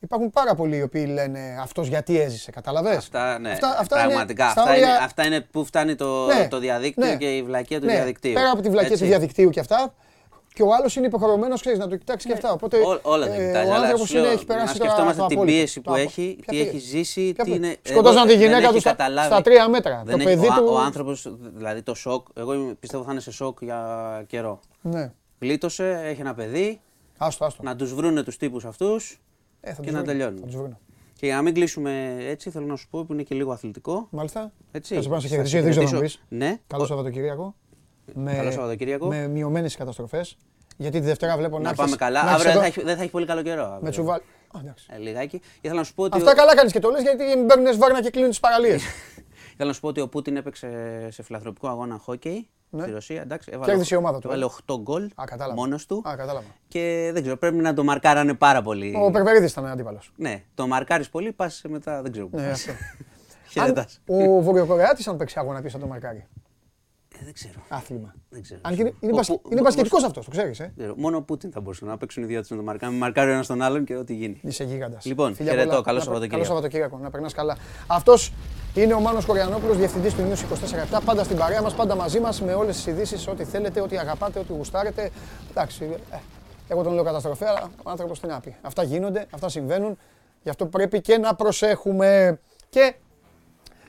υπάρχουν 0.00 0.30
πάρα 0.30 0.54
πολλοί 0.54 0.76
οι 0.76 0.82
οποίοι 0.82 1.06
λένε 1.08 1.56
αυτός 1.60 1.88
γιατί 1.88 2.20
έζησε. 2.20 2.50
Κατάλαβες; 2.50 2.96
Αυτά, 2.96 3.38
ναι, 3.38 3.50
Αυτά- 3.50 3.78
αυτά 3.78 3.96
είναι 3.98 4.06
πραγματικά. 4.06 4.50
στα 4.50 4.60
αυτά, 4.60 4.72
όρια- 4.72 4.86
είναι, 4.88 5.04
αυτά 5.04 5.26
είναι 5.26 5.40
που 5.40 5.64
φτάνει 5.64 5.94
το, 5.94 6.26
Ναι, 6.26 6.48
το 6.48 6.58
διαδίκτυο 6.58 7.06
ναι, 7.06 7.16
και 7.16 7.36
η 7.36 7.42
βλακεία 7.42 7.80
του 7.80 7.86
ναι, 7.86 7.92
διαδικτύου. 7.92 8.32
Πέρα 8.32 8.50
από 8.50 8.62
τη 8.62 8.68
βλακεία 8.70 8.90
Έτσι. 8.90 9.02
του 9.02 9.08
διαδικτύου 9.08 9.50
και 9.50 9.60
αυτά. 9.60 9.94
Και 10.54 10.62
ο 10.62 10.74
άλλος 10.74 10.96
είναι 10.96 11.06
υποχρεωμένος 11.06 11.62
να 11.78 11.88
το 11.88 11.96
κοιτάξει 11.96 12.26
και 12.26 12.32
αυτά. 12.32 12.52
Οπότε 12.52 12.76
Ό- 12.78 13.00
όλα 13.02 13.26
τα 13.26 13.34
ε, 13.34 13.46
κοιτάζει. 13.46 13.70
ο 13.70 13.74
αλλά 13.74 13.82
άνθρωπος 13.84 14.08
σου 14.08 14.14
λέω, 14.14 14.24
είναι, 14.24 14.32
έχει 14.32 14.44
περάσει 14.44 14.66
να 14.66 14.72
το- 14.78 14.84
σκεφτόμαστε 14.84 15.20
το 15.20 15.26
την 15.26 15.36
απόλυτο. 15.36 15.56
πίεση 15.56 15.74
Το 15.74 15.80
που 15.80 15.92
απο- 15.92 16.02
έχει, 16.02 16.36
Ποια 16.40 16.52
τι 16.52 16.56
πίεση; 16.56 16.68
έχει 16.68 16.78
ζήσει, 16.78 17.32
Ποια 17.32 17.44
τι 17.44 17.50
πίεση; 17.50 17.56
είναι. 17.66 17.76
Σκοτώσαν 17.82 18.16
εγώ 18.16 18.26
τη 18.26 18.32
γυναίκα 18.42 18.54
δεν 18.60 18.68
του 18.68 18.70
έχει 18.74 18.80
στα, 18.80 18.90
καταλάβει. 18.90 19.32
στα 19.32 19.42
τρία 19.42 19.68
μέτρα. 19.68 20.02
Δεν 20.06 20.18
το 20.18 20.28
έχει- 20.28 20.40
παιδί 20.40 20.46
ο, 20.48 20.54
του. 20.64 20.68
ο 20.72 20.78
άνθρωπος, 20.78 21.32
δηλαδή 21.54 21.82
το 21.82 21.94
σοκ, 21.94 22.26
εγώ 22.34 22.54
είμαι- 22.54 22.74
πιστεύω 22.74 23.04
θα 23.04 23.12
είναι 23.12 23.20
σε 23.20 23.30
σοκ 23.32 23.58
για 23.62 23.80
καιρό. 24.26 24.60
Ναι. 24.80 25.12
Γλίτωσε, 25.40 26.00
έχει 26.04 26.20
ένα 26.20 26.34
παιδί, 26.34 26.80
Άστο, 27.18 27.44
άστο. 27.44 27.62
να 27.62 27.76
τους 27.76 27.94
βρούνε 27.94 28.22
τους 28.22 28.36
τύπους 28.36 28.64
αυτούς 28.64 29.20
Ε, 29.60 29.68
θα 29.68 29.74
και 29.74 29.82
τους 29.82 29.92
να 29.92 30.02
βρουν. 30.02 30.04
τελειώνουν. 30.06 30.40
Θα 30.40 30.46
τους 30.46 30.56
βρουν. 30.56 30.78
Και 31.18 31.26
για 31.26 31.34
να 31.36 31.42
μην 31.42 31.54
κλείσουμε 31.54 32.16
έτσι, 32.18 32.50
θέλω 32.50 32.66
να 32.66 32.76
σου 32.76 32.88
πω 32.90 33.04
που 33.04 33.12
είναι 33.12 33.22
και 33.22 33.34
λίγο 33.34 33.52
αθλητικό. 33.52 34.06
Μάλιστα. 34.10 34.52
Έτσι. 34.72 34.94
Θα 34.94 35.02
σε 35.02 35.08
πάω 35.08 35.16
να 35.16 35.22
σε 35.22 35.28
Θα 35.28 35.34
χαιρετήσω, 35.34 35.56
γιατί 35.58 35.72
δεν 35.74 35.84
ξέρω 35.86 35.98
να 35.98 36.04
χαιρετήσω. 36.06 36.18
πεις. 36.28 36.38
Ναι. 36.38 36.58
Καλό 36.66 36.82
Ο- 36.82 36.86
Σαββατοκύριακο. 36.86 37.54
Με, 38.14 38.34
Καλό 38.34 38.50
Σαββατοκύριακο. 38.50 39.06
Με 39.06 39.28
μειωμένες 39.28 39.76
καταστροφές. 39.76 40.36
Γιατί 40.76 41.00
τη 41.00 41.06
Δευτέρα 41.06 41.36
βλέπω 41.36 41.56
να 41.56 41.62
Να 41.62 41.68
έρθεις- 41.68 41.84
πάμε 41.84 41.96
καλά. 41.96 42.22
να 42.24 42.30
έρθεις 42.30 42.46
Αύριο 42.46 42.52
δεν 42.52 42.62
εδώ 42.62 42.72
θα, 42.72 42.80
έχει, 42.80 42.86
δεν 42.86 42.96
θα 42.96 43.02
έχει 43.02 43.10
πολύ 43.10 43.26
καλό 43.26 43.42
καιρό. 43.42 43.62
αύριο. 43.64 43.78
Με 43.82 43.90
τσουβάλ. 43.90 44.20
Α, 44.56 44.60
εντάξει. 44.62 44.86
Ε, 44.90 44.98
λιγάκι. 44.98 45.38
Και 45.38 45.68
θέλω 45.68 45.74
να 45.78 45.84
σου 45.84 45.94
πω 45.94 46.02
ότι. 46.02 46.16
Αυτά 46.16 46.30
ο- 46.30 46.34
καλά 46.34 46.54
κάνεις 46.56 46.72
και 46.72 46.78
το 46.78 46.90
λες 46.90 47.02
γιατί 47.02 47.24
μην 47.24 47.46
παίρνουν 47.46 47.78
βάρνα 47.78 48.02
και 48.02 48.10
κλείνουν 48.10 48.30
τις 48.30 48.40
παραλίες. 48.40 48.82
Θέλω 49.56 49.68
να 49.68 49.72
σου 49.74 49.80
πω 49.80 49.88
ότι 49.88 50.00
ο 50.00 50.08
Πούτιν 50.08 50.36
έπαιξε 50.36 50.68
σε 51.10 51.22
φιλανθρωπικό 51.22 51.68
αγώνα 51.68 51.98
χόκεϊ 51.98 52.48
Ναι. 52.70 52.82
στη 52.82 52.90
Ρωσία. 52.90 53.20
Εντάξει, 53.22 53.50
Κέρδισε 53.64 53.94
η 53.94 53.98
ομάδα 53.98 54.18
του, 54.18 54.26
Έβαλε 54.26 54.44
ε. 54.44 54.48
8 54.66 54.78
γκολ 54.80 55.04
Α, 55.14 55.24
κατάλαβα. 55.24 55.54
μόνος 55.60 55.86
του. 55.86 56.02
Α, 56.08 56.16
κατάλαβα. 56.16 56.46
Και 56.68 57.10
δεν 57.12 57.22
ξέρω, 57.22 57.36
πρέπει 57.36 57.56
να 57.56 57.74
το 57.74 57.84
μαρκάρανε 57.84 58.34
πάρα 58.34 58.62
πολύ. 58.62 58.94
Ο 59.02 59.10
Περπερίδης 59.10 59.50
ήταν 59.52 59.66
αντίπαλος. 59.66 60.12
Ναι, 60.16 60.42
το 60.54 60.66
μαρκάρεις 60.66 61.08
πολύ, 61.08 61.32
πας 61.32 61.62
μετά 61.68 62.02
δεν 62.02 62.12
ξέρω 62.12 62.26
πού. 62.26 62.36
Ναι, 62.38 62.48
πας. 62.48 62.68
αυτό. 62.68 62.72
Χαιρετάς. 63.52 64.00
Ο 64.06 64.40
Βορειοκορεάτη, 64.42 65.04
αν 65.08 65.16
παίξει 65.16 65.38
αγώνα, 65.38 65.60
ποιος 65.60 65.72
θα 65.72 65.78
το 65.78 65.86
μαρκάρει; 65.86 66.26
Ε, 67.20 67.24
δεν 67.24 67.32
ξέρω. 67.32 67.54
Άθλημα. 67.68 68.14
Δεν 68.28 68.42
ξέρω. 68.42 68.60
Αν 68.62 68.74
και 68.74 68.80
είναι, 68.80 68.94
είναι, 69.00 69.12
Ο 69.12 69.14
μπασ- 69.16 69.28
Που- 69.30 69.40
είναι 69.50 69.60
ο- 69.60 69.62
μπασκετικός 69.62 70.02
ο- 70.02 70.06
αυτός, 70.06 70.24
το 70.24 70.30
ξέρεις. 70.30 70.60
Ε; 70.60 70.62
δεν 70.64 70.72
ξέρω. 70.76 70.94
Μόνο 70.96 71.16
ο 71.16 71.22
Πούτιν 71.22 71.50
θα 71.52 71.60
μπορούσε 71.60 71.84
να 71.84 71.96
παίξουν 71.96 72.22
οι 72.22 72.26
δύο 72.26 72.40
τους 72.40 72.50
με 72.50 72.56
το 72.56 72.62
μαρκάρι. 72.62 72.94
Μαρκάρει 72.94 73.30
ο 73.30 73.32
ένας 73.32 73.46
τον 73.46 73.62
άλλον 73.62 73.84
και 73.84 73.96
ό,τι 73.96 74.14
γίνει. 74.14 74.40
Είσαι 74.42 74.64
γίγαντας. 74.64 75.04
Λοιπόν, 75.04 75.34
χαιρετώ. 75.34 75.80
Καλό 75.82 75.98
Σαββατοκύριακο. 76.00 76.28
Καλό 76.30 76.44
Σαββατοκύριακο. 76.44 76.98
Να 76.98 77.10
περνάς 77.10 77.32
καλά. 77.34 77.56
Αυτός 77.86 78.32
είναι 78.74 78.94
ο 78.94 79.00
Μάνος 79.00 79.24
Κοριανόπουλος, 79.26 79.76
διευθυντής 79.76 80.14
του 80.14 80.22
News 80.30 80.38
24 80.38 81.00
Πάντα 81.04 81.24
στην 81.24 81.36
παρέα 81.36 81.62
μας, 81.62 81.74
πάντα 81.74 81.94
μαζί 81.94 82.20
μας 82.20 82.42
με 82.42 82.54
όλες 82.54 82.76
τις 82.76 82.86
ειδήσεις, 82.86 83.28
ό,τι 83.28 83.44
θέλετε, 83.44 83.80
ό,τι 83.80 83.98
αγαπάτε, 83.98 84.38
ό,τι 84.38 84.52
γουστάρετε. 84.52 85.10
Εντάξει, 85.50 85.84
ε, 86.10 86.16
εγώ 86.68 86.82
τον 86.82 86.92
λέω 86.94 87.04
καταστροφή, 87.04 87.44
αλλά 87.44 87.70
ο 87.82 87.90
άνθρωπος 87.90 88.20
τι 88.20 88.26
να 88.26 88.40
πει. 88.40 88.56
Αυτά 88.62 88.82
γίνονται, 88.82 89.26
αυτά 89.30 89.48
συμβαίνουν. 89.48 89.98
Γι' 90.42 90.50
αυτό 90.50 90.66
πρέπει 90.66 91.00
και 91.00 91.18
να 91.18 91.34
προσέχουμε. 91.34 92.40
Και 92.68 92.94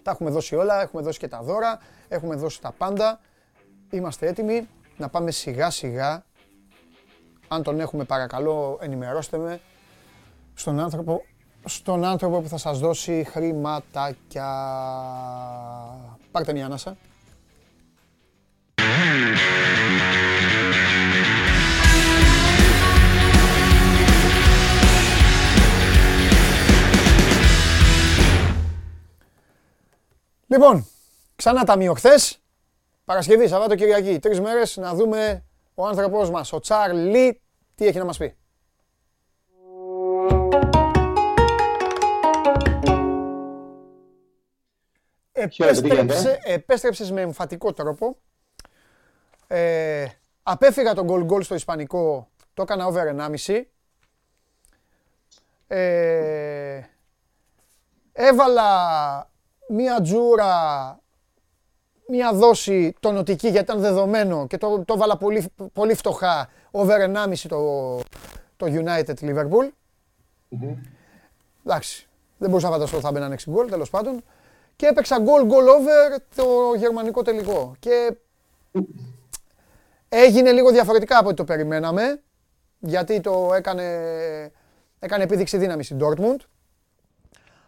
τα 0.04 0.12
έχουμε 0.12 0.30
δώσει 0.30 0.56
όλα, 0.56 0.82
έχουμε 0.82 1.02
δώσει 1.02 1.20
και 1.20 1.28
τα 1.28 1.42
δώρα, 1.42 1.80
έχουμε 2.12 2.36
δώσει 2.36 2.62
τα 2.62 2.72
πάντα. 2.72 3.20
Είμαστε 3.90 4.28
έτοιμοι 4.28 4.68
να 4.98 5.10
πάμε 5.10 5.32
σιγά 5.32 5.70
σιγά. 5.70 6.24
Αν 7.48 7.64
τον 7.64 7.80
έχουμε 7.80 8.04
παρακαλώ 8.04 8.78
ενημερώστε 8.82 9.38
με 9.38 9.60
στον 10.54 10.80
άνθρωπο, 10.80 11.24
στον 11.66 12.04
άνθρωπο 12.04 12.42
που 12.42 12.48
θα 12.48 12.58
σας 12.58 12.80
δώσει 12.80 13.24
χρηματάκια. 13.24 14.48
Πάρτε 16.32 16.54
μια 16.54 16.66
ανάσα. 16.66 16.98
Λοιπόν, 30.48 30.86
ξανά 31.42 31.64
ταμείο 31.64 31.94
χθες, 31.94 32.42
Παρασκευή, 33.06 33.48
Σαββάτο, 33.48 33.76
Κυριακή, 33.76 34.20
τρεις 34.20 34.40
μέρες 34.40 34.78
να 34.78 34.94
δούμε 34.94 35.44
ο 35.76 35.86
άνθρωπός 35.86 36.30
μας, 36.30 36.54
ο 36.54 36.60
Τσάρλι, 36.60 37.42
τι 37.76 37.88
έχει 37.88 37.98
να 37.98 38.06
μας 38.06 38.18
πει. 38.18 38.36
Επέστρεψε, 45.32 46.40
επέστρεψες 46.44 47.12
με 47.12 47.22
εμφατικό 47.22 47.74
τρόπο. 47.74 48.18
Ε, 49.48 50.06
απέφυγα 50.44 50.94
τον 50.94 51.06
γκολ 51.06 51.24
γκολ 51.24 51.44
στο 51.44 51.56
Ισπανικό, 51.56 52.30
το 52.54 52.62
έκανα 52.62 52.86
over 52.86 53.08
1,5. 53.08 53.72
Ε, 55.68 56.82
έβαλα 58.14 59.30
μία 59.68 60.02
τζούρα, 60.02 61.01
μία 62.12 62.34
δόση 62.34 62.94
τονοτική 63.00 63.48
γιατί 63.48 63.64
ήταν 63.64 63.80
δεδομένο 63.80 64.48
και 64.48 64.58
το, 64.58 64.84
το 64.86 64.94
έβαλα 64.94 65.18
πολύ, 65.18 65.52
πολύ 65.74 65.94
φτωχά 65.94 66.50
over 66.72 66.98
1,5 67.28 67.34
το, 67.48 67.98
το 68.58 68.66
United 68.68 69.14
Liverpool. 69.22 69.70
Εντάξει, 71.66 72.08
δεν 72.38 72.50
μπορούσα 72.50 72.68
να 72.68 72.74
φανταστώ 72.74 72.96
ότι 72.96 73.06
θα 73.06 73.12
μπαίναν 73.12 73.34
6 73.34 73.36
γκολ, 73.50 73.70
τέλος 73.70 73.90
πάντων. 73.90 74.24
Και 74.76 74.86
έπαιξα 74.86 75.20
γκολ 75.20 75.46
γκολ 75.46 75.68
over 75.68 76.22
το 76.36 76.46
γερμανικό 76.78 77.22
τελικό. 77.22 77.76
Και 77.80 78.16
έγινε 80.10 80.52
λίγο 80.52 80.72
διαφορετικά 80.72 81.18
από 81.18 81.28
ό,τι 81.28 81.36
το 81.36 81.44
περιμέναμε, 81.44 82.22
γιατί 82.80 83.20
το 83.20 83.54
έκανε, 83.54 83.84
έκανε 85.00 85.24
επίδειξη 85.24 85.58
δύναμης 85.58 85.86
στην 85.86 86.00
Dortmund. 86.02 86.40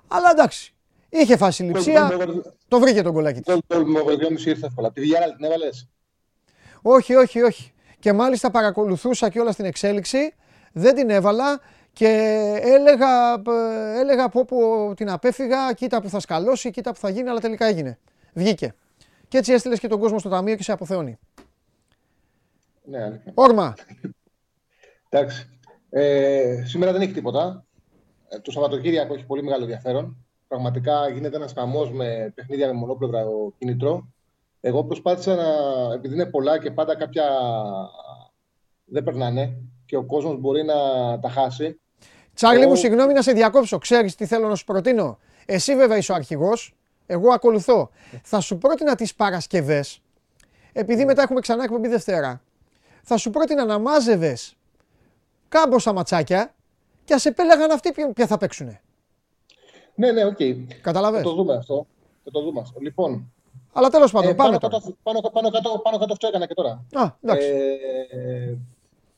Αλλά 0.08 0.30
εντάξει, 0.32 0.74
είχε 1.14 1.38
φάση 1.38 1.64
λειψία, 1.64 2.18
το 2.68 2.80
βρήκε 2.80 3.02
τον 3.02 3.14
κολλάκι 3.14 3.42
της. 3.42 3.60
Το 3.68 3.86
με 3.86 4.00
2,5 4.06 4.46
ήρθε 4.46 4.66
εύκολα. 4.66 4.92
Τη 4.92 5.02
Villarreal 5.02 5.34
την 5.36 5.46
έβαλες; 5.46 5.90
Όχι, 6.82 7.16
όχι, 7.16 7.42
όχι. 7.42 7.74
Και 8.00 8.14
μάλιστα 8.14 8.52
παρακολουθούσα 8.52 9.30
και 9.30 9.40
όλα 9.40 9.52
στην 9.52 9.66
εξέλιξη, 9.66 10.34
δεν 10.72 10.96
την 10.96 11.10
έβαλα 11.10 11.60
και 11.94 12.08
έλεγα, 12.62 13.34
ε, 13.34 14.00
έλεγα 14.00 14.30
πω, 14.30 14.46
πω 14.46 14.94
την 14.96 15.10
απέφυγα, 15.10 15.74
κοίτα 15.74 16.02
που 16.02 16.10
θα 16.10 16.20
σκαλώσει, 16.20 16.72
κοίτα 16.72 16.92
που 16.94 17.00
θα 17.00 17.10
γίνει, 17.10 17.30
αλλά 17.30 17.40
τελικά 17.40 17.66
έγινε. 17.66 18.00
Βγήκε. 18.34 18.74
Και 19.28 19.38
έτσι 19.38 19.54
έστειλες 19.54 19.80
και 19.80 19.88
τον 19.88 20.00
κόσμο 20.00 20.20
στο 20.20 20.30
ταμείο 20.30 20.56
και 20.56 20.64
σε 20.64 20.72
αποθεώνει. 20.72 21.20
Ναι, 22.84 23.04
αλήθεια. 23.04 23.32
Όρμα. 23.36 23.76
Εντάξει. 25.10 25.48
Ε, 25.90 26.64
σήμερα 26.66 26.92
δεν 26.92 27.02
έχει 27.02 27.12
τίποτα. 27.12 27.66
Ε, 28.30 28.40
το 28.40 28.52
Σαββατοκύριακο 28.52 29.14
έχει 29.14 29.26
πολύ 29.26 29.44
μεγάλο 29.44 29.64
ενδιαφέρον. 29.64 30.26
Πραγματικά 30.54 31.10
γίνεται 31.10 31.36
ένας 31.36 31.54
χαμός 31.54 31.92
με 31.92 32.32
παιχνίδια 32.36 32.68
με 32.68 32.74
μονόπλευρα 32.74 33.24
κινητρό. 33.58 34.08
Εγώ 34.62 34.84
προσπάθησα 34.84 35.36
να. 35.36 35.44
επειδή 35.94 36.14
είναι 36.14 36.26
πολλά 36.26 36.60
και 36.60 36.72
πάντα 36.72 36.96
κάποια 36.96 37.24
δεν 38.86 39.04
περνάνε 39.04 39.58
και 39.86 39.96
ο 39.98 40.04
κόσμος 40.04 40.40
μπορεί 40.40 40.64
να 40.64 40.74
τα 41.20 41.30
χάσει. 41.30 41.80
Τσάρλι 42.34 42.60
μου, 42.60 42.66
Εγώ- 42.66 42.76
συγγνώμη 42.76 43.14
να 43.14 43.22
σε 43.22 43.32
διακόψω. 43.32 43.78
Ξέρεις 43.78 44.16
τι 44.16 44.26
θέλω 44.26 44.48
να 44.48 44.56
σου 44.56 44.66
προτείνω; 44.66 45.18
Εσύ 45.46 45.76
βέβαια 45.76 45.98
είσαι 45.98 46.12
ο 46.12 46.16
αρχηγός, 46.16 46.76
εγώ 47.06 47.34
ακολουθώ. 47.34 47.90
Θα 48.24 48.40
σου 48.40 48.58
πρότεινα 48.58 48.96
τις 48.96 49.16
Παρασκευές, 49.16 50.02
επειδή 50.74 51.06
μετά 51.06 51.22
έχουμε 51.22 51.40
ξανά 51.40 51.64
εκπομπή 51.64 51.88
Δευτέρα, 51.88 52.42
θα 53.04 53.18
σου 53.18 53.30
πρότεινα 53.30 53.66
να 53.66 53.80
μάζευες 53.80 54.56
κάμποσα 55.48 55.94
ματσάκια 55.94 56.54
και 57.04 57.14
ας 57.14 57.26
επέλεγαν 57.26 57.72
αυτοί 57.72 57.92
ποιο- 57.92 58.14
ποια 58.14 58.28
θα 58.28 58.38
παίξουνε. 58.38 58.82
Ναι, 59.96 60.12
ναι, 60.12 60.26
οκ. 60.26 60.38
Κατάλαβες. 60.82 61.22
Θα 61.22 61.26
το 61.26 61.34
δούμε 61.34 61.54
αυτό. 61.54 61.88
Θα 62.24 62.32
το 62.32 62.42
δούμε 62.42 62.60
αυτό. 62.60 62.80
Λοιπόν, 62.80 63.32
Αλλά 63.74 63.90
τέλος 63.90 64.12
πάντων, 64.12 64.30
ε, 64.30 64.34
πάμε 64.34 64.58
πάνω, 64.58 64.60
τώρα. 64.60 64.80
κάτω, 64.80 64.96
πάνω, 65.04 65.20
πάνω, 65.34 65.50
κάτω, 65.50 65.80
πάνω 65.84 65.98
κάτω 65.98 66.14
αυτό 66.14 66.28
έκανα 66.28 66.48
και 66.48 66.54
τώρα. 66.54 66.86
Α, 66.94 67.12
εντάξει. 67.22 67.48
Ε, 67.48 68.56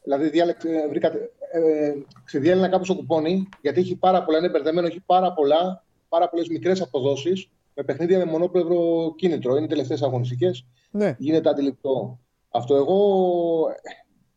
δηλαδή, 0.04 0.30
διάλεξε, 0.30 0.70
ε, 0.70 0.88
βρήκα, 0.88 1.12
ε, 1.52 1.94
ξεδιέλυνα 2.24 2.68
κάπως 2.68 2.88
το 2.88 2.96
κουπόνι, 2.96 3.50
γιατί 3.62 3.80
έχει 3.80 3.96
πάρα 3.96 4.24
πολλά, 4.24 4.38
είναι 4.38 4.50
μπερδεμένο, 4.50 4.88
έχει 4.88 5.00
πάρα 5.06 5.34
πολλά, 5.34 5.84
πάρα 6.10 6.30
πολλές 6.30 6.48
μικρές 6.48 6.82
αποδόσεις, 6.82 7.50
με 7.74 7.84
παιχνίδια 7.84 8.18
με 8.18 8.26
μονόπλευρο 8.26 9.14
κίνητρο. 9.16 9.56
Είναι 9.56 9.66
οι 9.66 9.70
τελευταίες 9.70 10.02
αγωνιστικές. 10.02 10.66
Ναι. 10.92 11.16
Γίνεται 11.18 11.50
αντιληπτό. 11.50 12.20
Αυτό 12.50 12.76
εγώ 12.76 12.98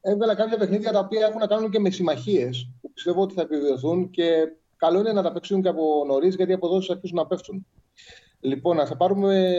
ε, 0.03 0.11
έβγαλα 0.11 0.35
κάποια 0.35 0.59
παιχνίδια 0.59 0.93
τα 0.93 0.99
οποία 0.99 1.27
έχουν 1.27 1.41
να 1.41 1.47
κάνουν 1.47 1.71
και 1.71 1.79
με 1.79 1.91
συμμαχίες 1.91 2.71
που 2.81 2.93
πιστεύω 2.93 3.23
ότι 3.23 3.35
θα 3.35 3.43
επιβεβαιωθούν 3.43 4.11
και 4.11 4.53
καλό 4.79 4.99
είναι 4.99 5.13
να 5.13 5.23
τα 5.23 5.33
παίξουν 5.33 5.63
και 5.63 5.69
από 5.69 6.05
νωρίς 6.07 6.35
γιατί 6.35 6.51
οι 6.51 6.55
αποδόσεις 6.55 6.91
αρχίζουν 6.91 7.17
να 7.17 7.27
πέφτουν. 7.27 7.67
Λοιπόν, 8.41 8.77
να 8.77 8.87
θα 8.87 8.97
πάρουμε 8.97 9.55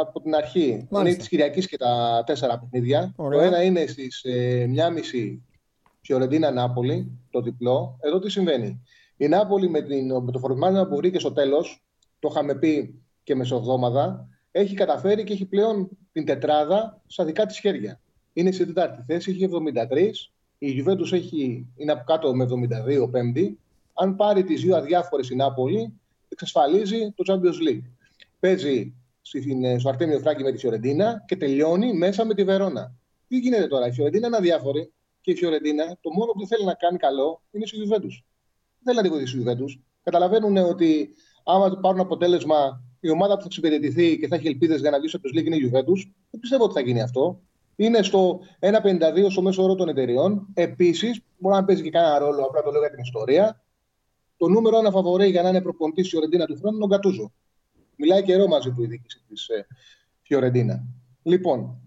από 0.00 0.20
την 0.20 0.34
αρχή. 0.34 0.68
Μάλιστα. 0.70 1.00
Είναι 1.00 1.16
της 1.16 1.28
Κυριακής 1.28 1.68
και 1.68 1.76
τα 1.76 2.22
τέσσερα 2.26 2.58
παιχνίδια. 2.58 3.12
Ωραία. 3.16 3.38
Το 3.38 3.44
ένα 3.44 3.62
είναι 3.62 3.86
στις 3.86 4.22
ε, 4.24 4.66
1.30 4.76 5.38
Φιωρεντίνα 6.00 6.50
Νάπολη, 6.50 7.18
το 7.30 7.40
διπλό. 7.40 7.98
Εδώ 8.00 8.18
τι 8.18 8.30
συμβαίνει. 8.30 8.82
Η 9.16 9.28
Νάπολη 9.28 9.68
με, 9.68 9.82
την, 9.82 10.22
με 10.22 10.32
το 10.32 10.38
φορμάρισμα 10.38 10.82
που 10.82 10.94
μπορεί 10.94 11.10
και 11.10 11.18
στο 11.18 11.32
τέλος, 11.32 11.84
το 12.18 12.28
είχαμε 12.32 12.54
πει 12.54 13.02
και 13.22 13.34
μεσοβδόμαδα, 13.34 14.28
έχει 14.50 14.74
καταφέρει 14.74 15.24
και 15.24 15.32
έχει 15.32 15.44
πλέον 15.44 15.88
την 16.12 16.24
τετράδα 16.24 17.02
στα 17.06 17.24
δικά 17.24 17.46
της 17.46 17.58
χέρια. 17.58 18.00
Είναι 18.32 18.50
στη 18.50 18.66
τέταρτη 18.66 19.02
θέση, 19.06 19.30
έχει 19.30 19.48
73. 19.90 20.10
Η 20.58 20.84
Juventus 20.86 21.12
έχει, 21.12 21.66
είναι 21.76 21.92
από 21.92 22.02
κάτω 22.06 22.34
με 22.34 22.48
72 23.04 23.10
πέμπτη. 23.10 23.58
Αν 23.94 24.16
πάρει 24.16 24.44
τι 24.44 24.54
δύο 24.54 24.76
αδιάφορε 24.76 25.22
η 25.30 25.34
Νάπολη, 25.34 26.00
εξασφαλίζει 26.28 27.12
το 27.16 27.24
Champions 27.32 27.68
League. 27.70 27.82
Παίζει 28.40 28.94
στην- 29.22 29.80
στο 29.80 29.88
Αρτέμιο 29.88 30.18
Φράγκη 30.18 30.42
με 30.42 30.52
τη 30.52 30.58
Φιωρεντίνα 30.58 31.24
και 31.26 31.36
τελειώνει 31.36 31.92
μέσα 31.92 32.24
με 32.24 32.34
τη 32.34 32.44
Βερόνα. 32.44 32.94
Τι 33.28 33.38
γίνεται 33.38 33.66
τώρα, 33.66 33.86
η 33.86 33.92
Φιωρεντίνα 33.92 34.26
είναι 34.26 34.36
αδιάφορη 34.36 34.92
και 35.20 35.30
η 35.30 35.34
Φιωρεντίνα 35.34 35.84
το 36.00 36.10
μόνο 36.10 36.32
που 36.32 36.46
θέλει 36.46 36.64
να 36.64 36.74
κάνει 36.74 36.98
καλό 36.98 37.42
είναι 37.50 37.66
στη 37.66 37.76
Juventus. 37.80 38.22
Δεν 38.82 38.84
θέλει 38.84 38.96
να 38.96 39.02
τη 39.02 39.08
βοηθήσει 39.08 39.38
η 39.38 39.44
Juventus. 39.46 39.80
Καταλαβαίνουν 40.02 40.56
ότι 40.56 41.14
άμα 41.44 41.70
του 41.70 41.80
πάρουν 41.80 42.00
αποτέλεσμα 42.00 42.82
η 43.00 43.08
ομάδα 43.10 43.34
που 43.34 43.40
θα 43.40 43.46
εξυπηρετηθεί 43.46 44.18
και 44.18 44.26
θα 44.28 44.34
έχει 44.36 44.46
ελπίδες 44.46 44.80
για 44.80 44.90
να 44.90 44.98
βγει 44.98 45.08
στο 45.08 45.18
Champions 45.22 45.38
League 45.38 45.44
είναι 45.44 45.56
η 45.56 45.70
Juventus. 45.72 46.10
Δεν 46.30 46.40
πιστεύω 46.40 46.64
ότι 46.64 46.72
θα 46.74 46.80
γίνει 46.80 47.02
αυτό. 47.02 47.40
Είναι 47.76 48.02
στο 48.02 48.40
1,52 48.58 49.30
στο 49.30 49.42
μέσο 49.42 49.62
όρο 49.62 49.74
των 49.74 49.88
εταιριών. 49.88 50.46
Επίσης, 50.54 51.20
μπορεί 51.38 51.56
να 51.56 51.64
παίζει 51.64 51.82
και 51.82 51.90
κανένα 51.90 52.18
ρόλο, 52.18 52.42
απλά 52.44 52.62
το 52.62 52.70
λέω 52.70 52.80
για 52.80 52.90
την 52.90 52.98
ιστορία. 53.02 53.62
Το 54.36 54.48
νούμερο 54.48 54.78
ένα 54.78 54.90
φαβορή 54.90 55.30
για 55.30 55.42
να 55.42 55.48
είναι 55.48 55.60
προπονητή 55.62 56.02
τη 56.02 56.08
Φιωρεντίνα 56.08 56.46
του 56.46 56.56
χρόνου 56.58 56.74
είναι 56.76 56.84
ο 56.84 56.88
Γκατούζο. 56.88 57.32
Μιλάει 57.96 58.22
καιρό 58.22 58.46
μαζί 58.46 58.70
του 58.72 58.82
η 58.82 58.86
διοίκηση 58.86 59.22
της 59.28 59.48
Φιωρεντίνα. 60.22 60.84
Λοιπόν, 61.22 61.78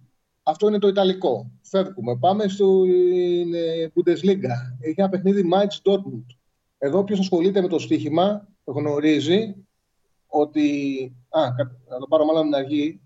αυτό 0.44 0.68
είναι 0.68 0.80
το 0.80 0.88
Ιταλικό. 0.88 1.52
Φεύγουμε. 1.62 2.18
Πάμε 2.18 2.48
στην 2.48 3.54
ε, 3.54 3.92
Bundesliga. 3.96 4.56
Έχει 4.80 4.96
ένα 4.98 5.10
παιχνίδι 5.10 5.50
Mainz 5.54 5.92
Dortmund. 5.92 6.26
Εδώ 6.78 7.04
ποιος 7.04 7.20
ασχολείται 7.20 7.62
με 7.62 7.68
το 7.68 7.80
στοίχημα 7.80 8.48
γνωρίζει 8.64 9.56
ότι. 10.28 10.66
Α, 11.30 11.42
κα- 11.56 11.78
να 11.90 11.98
το 12.00 12.08
πάρω 12.08 12.26
μάλλον 12.26 12.44
την 12.44 12.56
αρχή. 12.56 13.02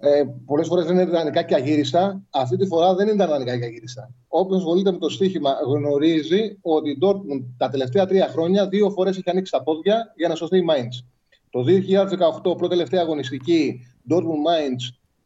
Ε, 0.00 0.22
Πολλές 0.46 0.66
φορές 0.66 0.84
δεν 0.84 0.94
είναι 0.94 1.04
δανεικά 1.04 1.42
και 1.42 1.54
αγύριστα. 1.54 2.22
Αυτή 2.30 2.56
τη 2.56 2.66
φορά 2.66 2.94
δεν 2.94 3.08
ήταν 3.08 3.28
δανεικά 3.28 3.58
και 3.58 3.64
αγύριστα. 3.64 4.10
Όποιος 4.28 4.58
ασχολείται 4.58 4.92
με 4.92 4.98
το 4.98 5.08
στοίχημα 5.08 5.56
γνωρίζει 5.66 6.58
ότι 6.60 6.90
η 6.90 6.98
Dortmund 7.02 7.44
τα 7.56 7.68
τελευταία 7.68 8.06
τρία 8.06 8.28
χρόνια 8.28 8.68
δύο 8.68 8.90
φορές 8.90 9.16
έχει 9.16 9.30
ανοίξει 9.30 9.52
τα 9.52 9.62
πόδια 9.62 10.12
για 10.16 10.28
να 10.28 10.34
σωθεί 10.34 10.58
η 10.58 10.64
Mainz. 10.70 11.04
Το 11.50 11.62
2018, 11.62 12.42
πρώτη 12.42 12.68
τελευταία 12.68 13.00
αγωνιστική, 13.00 13.80
Dortmund 14.10 14.42
Mainz 14.48 14.82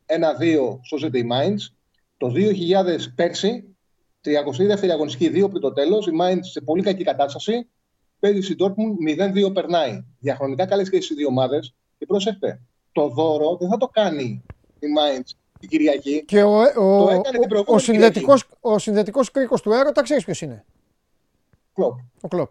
1-2 0.07 0.79
σώζεται 0.83 1.19
η 1.19 1.29
Mainz. 1.33 1.75
Το 2.17 2.33
2000 2.35 3.13
πέρσι, 3.15 3.77
32η 4.25 4.89
αγωνιστική, 4.89 5.29
δύο 5.29 5.49
πριν 5.49 5.61
το 5.61 5.73
τέλος, 5.73 6.07
η 6.07 6.11
Mainz 6.21 6.41
σε 6.41 6.61
πολύ 6.61 6.83
κακή 6.83 7.05
κατάσταση. 7.05 7.69
Παίζει 8.19 8.41
στην 8.41 8.57
Dortmund 8.61 9.47
0-2 9.49 9.53
περνάει. 9.53 10.05
Διαχρονικά 10.19 10.67
καλές 10.67 10.91
και 10.91 10.97
οι 10.97 11.15
δύο 11.15 11.27
ομάδες. 11.27 11.75
Και 11.99 12.07
πρόσεχτε, 12.07 12.61
το 12.93 13.09
δώρο 13.09 13.57
δεν 13.57 13.69
θα 13.69 13.77
το 13.77 13.87
κάνει 13.87 14.43
η 14.81 14.89
Mainz 14.99 15.31
την 15.61 15.69
Κυριακή. 15.69 16.25
Και 16.25 16.43
ο, 16.43 16.61
ο, 16.61 17.05
Το 17.05 17.09
έκανε 17.11 17.39
την 17.39 17.45
ο, 17.45 17.47
προηγούμενη 17.47 17.77
ο, 17.77 17.79
συνδετικός, 17.79 18.45
ο 18.61 18.79
συνδετικός 18.79 19.31
κρίκος 19.31 19.63
του 19.63 19.73
έρωτα 19.73 20.03
ξέρεις 20.03 20.25
ποιος 20.25 20.41
είναι; 20.41 20.65
Κλοπ. 21.75 21.99
Ο 22.21 22.29
Κλόπ. 22.29 22.51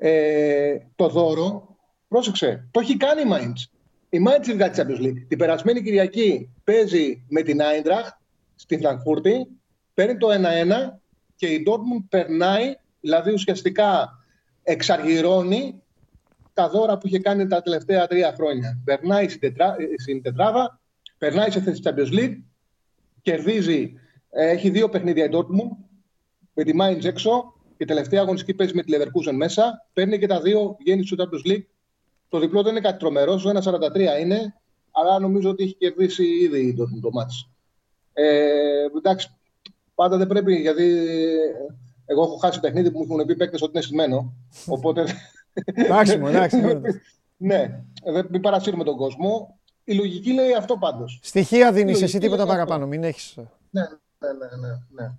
Ε, 0.00 0.78
το 0.96 1.08
δώρο, 1.08 1.76
πρόσεξε, 2.08 2.68
το 2.70 2.80
έχει 2.80 2.96
κάνει 2.96 3.20
η 3.20 3.24
Mainz. 3.32 3.78
Η 4.08 4.24
Mainz 4.26 4.40
έχει 4.40 4.52
βγάλει 4.52 4.72
τη 4.72 4.82
Champions 4.82 5.06
League. 5.06 5.26
Την 5.28 5.38
περασμένη 5.38 5.82
Κυριακή 5.82 6.50
παίζει 6.64 7.24
με 7.28 7.42
την 7.42 7.58
Eintracht 7.60 8.16
στη 8.54 8.78
Φραγκφούρτη, 8.78 9.46
παίρνει 9.94 10.16
το 10.16 10.28
1-1 10.30 10.34
και 11.36 11.46
η 11.46 11.64
Dortmund 11.68 12.04
περνάει, 12.08 12.74
δηλαδή 13.00 13.32
ουσιαστικά 13.32 14.18
εξαργυρώνει 14.62 15.82
τα 16.58 16.68
δώρα 16.68 16.98
που 16.98 17.06
είχε 17.06 17.18
κάνει 17.18 17.46
τα 17.46 17.62
τελευταία 17.62 18.06
τρία 18.06 18.32
χρόνια. 18.36 18.80
Περνάει 18.84 19.28
στην, 19.28 19.40
τετρά, 19.40 19.76
στην 19.96 20.22
τετράδα, 20.22 20.80
περνάει 21.18 21.50
σε 21.50 21.60
θέση 21.60 21.82
Champions 21.84 22.12
League, 22.12 22.36
κερδίζει, 23.22 23.92
ε, 24.30 24.48
έχει 24.48 24.70
δύο 24.70 24.88
παιχνίδια 24.88 25.24
η 25.24 25.28
Dortmund, 25.32 25.76
με 26.54 26.64
τη 26.64 26.72
Mainz 26.80 27.04
έξω 27.04 27.54
και 27.76 27.84
τελευταία 27.84 28.20
αγωνιστική 28.20 28.54
παίζει 28.54 28.74
με 28.74 28.82
τη 28.82 28.92
Leverkusen 28.96 29.32
μέσα. 29.32 29.86
Παίρνει 29.92 30.18
και 30.18 30.26
τα 30.26 30.40
δύο, 30.40 30.76
βγαίνει 30.78 31.06
στο 31.06 31.16
Champions 31.18 31.50
League. 31.50 31.64
Το 32.28 32.38
διπλό 32.38 32.62
δεν 32.62 32.70
είναι 32.70 32.80
κάτι 32.80 32.98
τρομερός, 32.98 33.42
το 33.42 33.50
1,43 33.50 34.20
είναι, 34.20 34.54
αλλά 34.90 35.18
νομίζω 35.18 35.50
ότι 35.50 35.62
έχει 35.62 35.74
κερδίσει 35.74 36.24
ήδη 36.24 36.60
η 36.60 36.76
Dortmund 36.80 37.00
το 37.00 37.10
μάτς. 37.12 37.50
Ε, 38.12 38.84
εντάξει, 38.96 39.28
πάντα 39.94 40.16
δεν 40.16 40.26
πρέπει, 40.26 40.54
γιατί 40.54 41.04
εγώ 42.06 42.22
έχω 42.22 42.36
χάσει 42.36 42.60
παιχνίδι 42.60 42.90
που 42.90 42.98
μου 42.98 43.14
έχουν 43.14 43.26
πει 43.26 43.36
παίκτες 43.36 43.62
ότι 43.62 43.70
είναι 43.74 43.82
σημαίνο. 43.82 44.34
Οπότε. 44.66 45.04
Εντάξει, 45.64 46.18
μου, 46.18 46.26
εντάξει. 46.26 46.56
ναι, 47.36 47.84
δεν 48.04 48.26
μην 48.30 48.40
παρασύρουμε 48.40 48.84
τον 48.84 48.96
κόσμο. 48.96 49.58
Η 49.84 49.94
λογική 49.94 50.32
λέει 50.32 50.54
αυτό 50.54 50.76
πάντως. 50.76 51.20
Στοιχεία 51.22 51.72
δίνεις 51.72 51.86
Λογική 51.86 52.04
εσύ 52.04 52.18
τίποτα 52.18 52.42
λέει 52.44 52.52
αυτό. 52.52 52.56
παραπάνω, 52.56 52.86
μην 52.86 53.04
έχεις... 53.04 53.34
Ναι, 53.70 53.82
ναι, 54.18 54.32
ναι, 54.32 54.68
ναι, 54.68 54.74
ναι. 54.90 55.12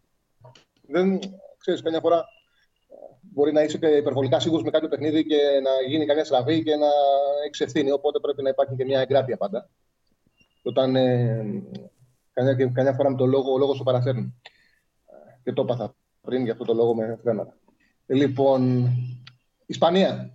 Δεν, 0.82 1.20
ξέρεις, 1.58 1.82
καμιά 1.82 2.00
φορά 2.00 2.18
ε, 2.90 2.96
μπορεί 3.22 3.52
να 3.52 3.64
είσαι 3.64 3.78
και 3.78 3.88
υπερβολικά 3.88 4.40
σίγουρος 4.40 4.64
με 4.64 4.72
κάποιο 4.72 4.88
παιχνίδι 4.88 5.26
και 5.26 5.36
να 5.64 5.70
γίνει 5.88 6.06
καμιά 6.06 6.26
στραβή 6.26 6.64
και 6.64 6.76
να 6.76 6.88
έχεις 7.46 7.60
ευθύνη. 7.60 7.92
Οπότε 7.92 8.20
πρέπει 8.20 8.44
να 8.44 8.50
υπάρχει 8.50 8.76
και 8.76 8.86
μια 8.86 9.00
εγκράτεια 9.00 9.38
πάντα. 9.38 9.70
Και 10.36 10.70
Όταν 10.70 10.96
ε, 10.96 11.46
καμιά, 12.34 12.54
και 12.54 12.66
καμιά 12.66 12.94
φορά 12.94 13.10
με 13.10 13.18
το 13.18 13.26
λόγο, 13.26 13.54
ο 13.54 13.58
λόγος 13.58 13.78
το 13.78 13.84
παραφέρνει. 13.84 14.34
Ε, 15.06 15.38
Και 15.44 15.54
το 15.54 15.62
έπαθα 15.62 15.96
πριν 16.22 16.44
για 16.44 16.52
αυτό 16.52 16.66
το 16.66 16.74
λόγο 16.74 16.96
με 16.96 17.18
φρέναρα. 17.22 17.58
Λοιπόν, 18.06 18.90
Ισπανία. 19.70 20.34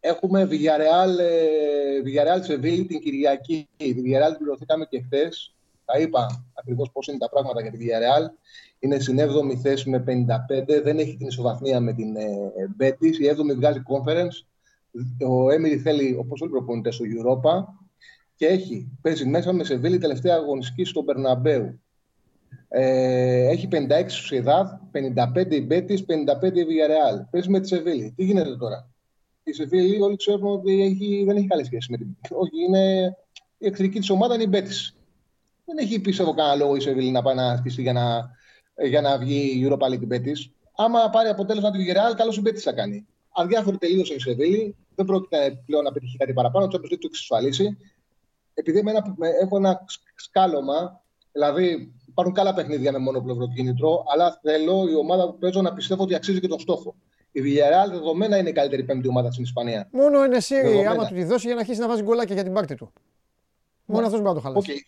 Έχουμε 0.00 0.48
Villarreal, 0.50 1.18
ε, 1.18 2.00
Villarreal 2.04 2.42
Σεβίλη 2.42 2.84
την 2.84 3.00
Κυριακή. 3.00 3.68
Τη 3.76 3.94
Villarreal 3.96 4.36
πληρωθήκαμε 4.38 4.84
και 4.84 5.02
χθες. 5.02 5.54
Τα 5.84 5.98
είπα 5.98 6.44
ακριβώς 6.54 6.90
πώς 6.92 7.06
είναι 7.06 7.18
τα 7.18 7.28
πράγματα 7.28 7.62
για 7.62 7.70
τη 7.70 7.78
Villarreal. 7.80 8.30
Είναι 8.78 8.98
στην 8.98 9.18
7η 9.18 9.56
θέση 9.62 9.90
με 9.90 9.98
55. 9.98 10.80
Δεν 10.82 10.98
έχει 10.98 11.16
την 11.16 11.26
ισοβαθμία 11.26 11.80
με 11.80 11.92
την 11.92 12.16
ε, 12.16 12.52
Betis. 12.80 13.16
Η 13.18 13.30
7η 13.30 13.54
βγάζει 13.56 13.82
conference. 13.86 14.46
Ο 15.28 15.50
Έμιρι 15.50 15.78
θέλει, 15.78 16.16
όπως 16.18 16.40
όλοι 16.40 16.50
οι 16.50 16.54
προπονητές, 16.54 16.94
στο 16.94 17.04
Europa. 17.04 17.64
Και 18.36 18.46
έχει, 18.46 18.98
παίζει 19.02 19.26
μέσα 19.26 19.52
με 19.52 19.64
Σεβίλη 19.64 19.98
τελευταία 19.98 20.34
αγωνιστική 20.34 20.84
στο 20.84 21.02
Μπερναμπέου. 21.02 21.80
Ε, 22.74 23.48
έχει 23.48 23.68
56 23.72 24.04
στο 24.06 24.22
Σιδάδ, 24.22 24.66
55 24.92 25.52
η 25.54 25.66
Betis, 25.70 25.98
55 26.06 26.56
η 26.56 26.64
Villarreal. 26.68 27.24
Παίζει 27.30 27.48
με 27.48 27.60
τη 27.60 27.68
Σεβίλη. 27.68 28.12
Τι 28.16 28.24
γίνεται 28.24 28.56
τώρα; 28.56 28.88
Η 29.42 29.52
Σεβίλη 29.52 30.00
όλοι 30.00 30.16
ξέρουν 30.16 30.52
ότι 30.52 30.82
έχει, 30.82 31.24
δεν 31.26 31.36
έχει 31.36 31.46
καλή 31.46 31.64
σχέση 31.64 31.90
με 31.90 31.96
την. 31.96 32.16
Όχι, 32.30 32.64
είναι, 32.68 33.16
η 33.58 33.66
εχθρική 33.66 33.98
της 33.98 34.10
ομάδα 34.10 34.34
είναι 34.34 34.42
η 34.42 34.48
Betis. 34.52 34.94
Δεν 35.64 35.78
έχει 35.78 36.00
πιστεύω 36.00 36.34
κανένα 36.34 36.54
λόγο 36.54 36.76
η 36.76 36.80
Σεβίλη 36.80 37.10
να 37.10 37.22
πάει 37.22 37.34
να 37.34 37.50
ασκήσει 37.50 37.82
για 37.82 37.92
να, 37.92 38.30
για 38.86 39.00
να 39.00 39.18
βγει 39.18 39.40
η 39.40 39.68
Europa 39.68 39.86
League 39.88 40.12
Betis. 40.12 40.50
Άμα 40.76 41.10
πάρει 41.10 41.28
αποτέλεσμα 41.28 41.70
τη 41.70 41.78
Villarreal, 41.78 42.16
καλώς 42.16 42.36
η 42.36 42.42
Betis 42.44 42.58
θα 42.58 42.72
κάνει. 42.72 43.06
Αδιάφορη 43.32 43.76
τελείωσε 43.76 44.14
η 44.14 44.18
Σεβίλη. 44.20 44.76
Δεν 44.94 45.06
πρόκειται 45.06 45.62
πλέον 45.66 45.84
να 45.84 45.92
πετύχει 45.92 46.16
κάτι 46.16 46.32
παραπάνω. 46.32 46.68
Το 46.68 46.78
Champions 46.78 46.92
League 46.92 46.98
το 47.00 47.06
εξασφαλίσει. 47.10 47.76
Επειδή 48.54 48.78
εμένα, 48.78 49.14
με- 49.16 49.28
έχω 49.42 49.56
ένα 49.56 49.84
σκάλωμα, 50.14 51.00
δηλαδή 51.32 51.92
υπάρχουν 52.12 52.34
καλά 52.34 52.54
παιχνίδια 52.54 52.92
με 52.92 52.98
μονοπλευρό 52.98 53.48
κίνητρο, 53.54 54.04
αλλά 54.12 54.38
θέλω 54.42 54.88
η 54.90 54.94
ομάδα 54.94 55.26
που 55.30 55.38
παίζω 55.38 55.62
να 55.62 55.72
πιστεύω 55.74 56.02
ότι 56.02 56.14
αξίζει 56.14 56.40
και 56.40 56.48
τον 56.48 56.58
στόχο. 56.60 56.94
Η 57.32 57.40
Villarreal 57.44 57.90
δεδομένα 57.90 58.36
είναι 58.36 58.48
η 58.48 58.52
καλύτερη 58.52 58.84
πέμπτη 58.84 59.08
ομάδα 59.08 59.30
στην 59.30 59.42
Ισπανία. 59.44 59.88
Μόνο 59.92 60.24
Εν 60.24 60.40
Νεσίρι, 60.40 60.60
Δεδομένα. 60.62 60.90
άμα 60.90 61.06
του 61.06 61.14
τη 61.14 61.24
δώσει 61.24 61.46
για 61.46 61.54
να 61.54 61.60
αρχίσει 61.60 61.80
να 61.80 61.88
βάζει 61.88 62.02
γκολάκια 62.02 62.34
για 62.34 62.44
την 62.44 62.52
πάρτη 62.52 62.74
του. 62.74 62.92
Μόνο 63.84 64.06
αυτός 64.06 64.20
μπορεί 64.20 64.34
να 64.34 64.40
το 64.42 64.48
Οκ. 64.48 64.64
χαλάσει. 64.64 64.86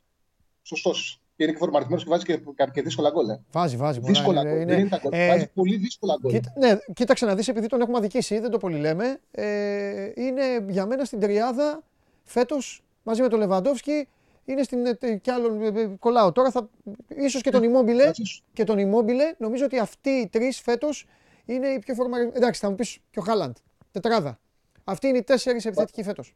Σωστός. 0.62 1.18
Και 1.36 1.42
είναι 1.42 1.52
και 1.52 1.58
φορμαρισμένο 1.58 2.00
και 2.02 2.08
βάζει 2.08 2.24
και, 2.24 2.40
και 2.72 2.82
δύσκολα 2.82 3.10
γκολ. 3.10 3.28
ε. 3.28 3.40
Βάζει, 3.52 3.76
βάζει. 3.76 4.00
πολλά, 4.00 4.12
Δύσκολα 4.12 4.40
είναι- 4.40 4.50
γκολ. 4.50 4.60
είναι- 4.62 4.70
Δεν 4.72 4.80
είναι 4.80 4.88
τα 4.88 4.98
γκολ. 5.02 5.12
ε, 5.12 5.28
Βάζει 5.28 5.48
πολύ 5.54 5.76
δύσκολα 5.76 6.16
γκολ. 6.20 6.32
Κοίτα, 6.32 6.52
ναι, 6.58 6.78
κοίταξε 6.94 7.26
να 7.26 7.34
δεις, 7.34 7.48
επειδή 7.48 7.66
τον 7.66 7.80
έχουμε 7.80 7.96
αδικήσει, 7.96 8.38
δεν 8.38 8.50
το 8.50 8.58
πολύ 8.58 8.78
λέμε, 8.78 9.18
ε, 9.30 10.12
είναι 10.14 10.64
για 10.68 10.86
μένα 10.86 11.04
στην 11.04 11.20
τριάδα 11.20 11.82
φέτος 12.24 12.82
μαζί 13.02 13.22
με 13.22 13.28
τον 13.28 13.38
Λεβαντόφσκι, 13.38 14.08
είναι 14.44 14.62
στην, 14.62 14.86
ε, 14.86 14.94
τε- 14.94 15.20
κι 15.20 15.30
άλλον, 15.30 15.62
ε, 15.62 15.80
ε, 15.80 15.86
κολλάω 15.98 16.32
τώρα, 16.32 16.50
θα, 16.50 16.68
ίσως 17.16 17.40
και 17.42 17.50
τον 17.50 17.60
Immobile, 17.62 18.04
Μαζί 18.06 18.22
σου. 18.24 18.42
και 18.52 18.64
τον 18.64 18.76
Immobile, 18.78 19.34
νομίζω 19.38 19.64
ότι 19.64 19.78
αυτοί 19.78 20.10
οι 20.10 20.28
τρεις 20.28 20.60
φέτος 20.60 21.06
είναι 21.44 21.68
οι 21.68 21.78
πιο 21.78 21.94
φορμαρισμένοι, 21.94 22.36
εντάξει 22.36 22.60
θα 22.60 22.68
μου 22.70 22.74
πεις 22.74 22.98
και 23.10 23.18
ο 23.18 23.22
Χάλαντ, 23.22 23.56
τετράδα. 23.90 24.38
Αυτοί 24.84 25.06
είναι 25.08 25.18
οι 25.18 25.22
τέσσερις 25.22 25.64
επιθετικοί 25.64 26.02
φέτος. 26.02 26.34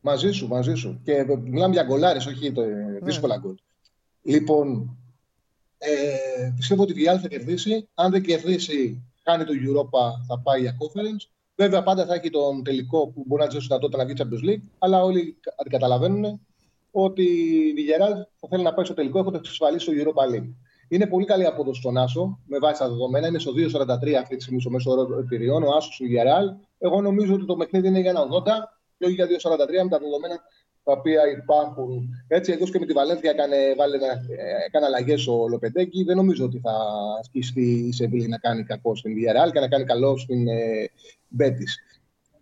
Μαζί 0.00 0.30
σου, 0.30 0.48
μαζί 0.48 0.74
σου. 0.74 1.00
Και 1.04 1.12
ε, 1.12 1.36
μιλάμε 1.36 1.72
για 1.74 1.82
γκολάρες, 1.82 2.26
όχι 2.26 2.52
το, 2.52 2.62
ε, 2.62 2.98
δύσκολα 3.02 3.36
γκολ. 3.36 3.54
Λοιπόν, 4.22 4.96
ε, 5.78 6.52
πιστεύω 6.56 6.82
ότι 6.82 6.92
η 6.92 6.96
Villarreal 7.06 7.20
θα 7.20 7.28
κερδίσει. 7.28 7.88
Αν 7.94 8.10
δεν 8.10 8.22
κερδίσει, 8.22 9.02
κάνει 9.22 9.44
το 9.44 9.52
Europa, 9.52 10.24
θα 10.28 10.38
πάει 10.38 10.60
για 10.60 10.76
conference. 10.78 11.28
Βέβαια, 11.56 11.82
πάντα 11.82 12.06
θα 12.06 12.14
έχει 12.14 12.30
τον 12.30 12.64
τελικό 12.64 13.08
που 13.08 13.22
μπορεί 13.26 13.42
να 13.44 13.50
ζήσει 13.50 13.68
τα 13.68 13.78
τότε 13.78 13.96
να 13.96 14.04
βγει 14.04 14.14
Champions 14.18 14.48
League, 14.50 14.62
αλλά 14.78 15.02
όλοι 15.02 15.36
κα- 15.40 15.54
καταλαβαίνουν 15.70 16.40
ότι 16.96 17.22
η 17.22 17.74
Villarreal 17.76 18.16
θα 18.40 18.48
θέλει 18.50 18.62
να 18.62 18.74
πάει 18.74 18.84
στο 18.84 18.94
τελικό 18.94 19.18
έχοντας 19.18 19.40
εξασφαλίσει 19.40 19.86
το 19.86 19.92
Europa 19.96 20.34
League. 20.34 20.52
Είναι 20.88 21.06
πολύ 21.06 21.24
καλή 21.24 21.46
απόδοση 21.46 21.80
στον 21.80 21.96
Άσο, 21.96 22.38
με 22.46 22.58
βάση 22.58 22.80
τα 22.80 22.88
δεδομένα. 22.88 23.26
Είναι 23.26 23.38
στο 23.38 23.52
2,43 23.52 24.12
αυτή 24.12 24.36
τη 24.36 24.42
στιγμή 24.42 24.60
στο 24.60 24.70
μέσο 24.70 24.90
όρο 24.90 25.18
εταιριών, 25.18 25.62
ο 25.62 25.76
Άσος 25.76 25.96
του 25.96 26.04
Villarreal. 26.04 26.66
Εγώ 26.78 27.00
νομίζω 27.00 27.34
ότι 27.34 27.44
το 27.44 27.56
παιχνίδι 27.56 27.88
είναι 27.88 28.00
για 28.00 28.10
ένα 28.10 28.20
80 28.20 28.26
και 28.98 29.04
όχι 29.04 29.14
για 29.14 29.26
2,43 29.26 29.30
με 29.82 29.88
τα 29.88 29.98
δεδομένα 29.98 30.40
τα 30.84 30.92
οποία 30.92 31.20
υπάρχουν. 31.38 32.08
Έτσι, 32.28 32.52
εδώ 32.52 32.64
και 32.64 32.78
με 32.78 32.86
τη 32.86 32.92
Βαλένθια 32.92 33.30
έκανε, 33.30 33.56
βάλε, 33.76 33.96
ε, 33.96 34.64
έκανε 34.66 34.86
αλλαγές 34.86 35.26
ο 35.26 35.48
Λοπεντέκη. 35.48 36.04
Δεν 36.04 36.16
νομίζω 36.16 36.44
ότι 36.44 36.58
θα 36.58 36.72
ασκήσει 37.20 37.60
η 37.60 37.92
Σεβίλη 37.92 38.28
να 38.28 38.38
κάνει 38.38 38.64
κακό 38.64 38.96
στην 38.96 39.12
Villarreal 39.12 39.52
και 39.52 39.60
να 39.60 39.68
κάνει 39.68 39.84
καλό 39.84 40.18
στην 40.18 40.48
ε, 40.48 40.90
Μπέτης. 41.28 41.78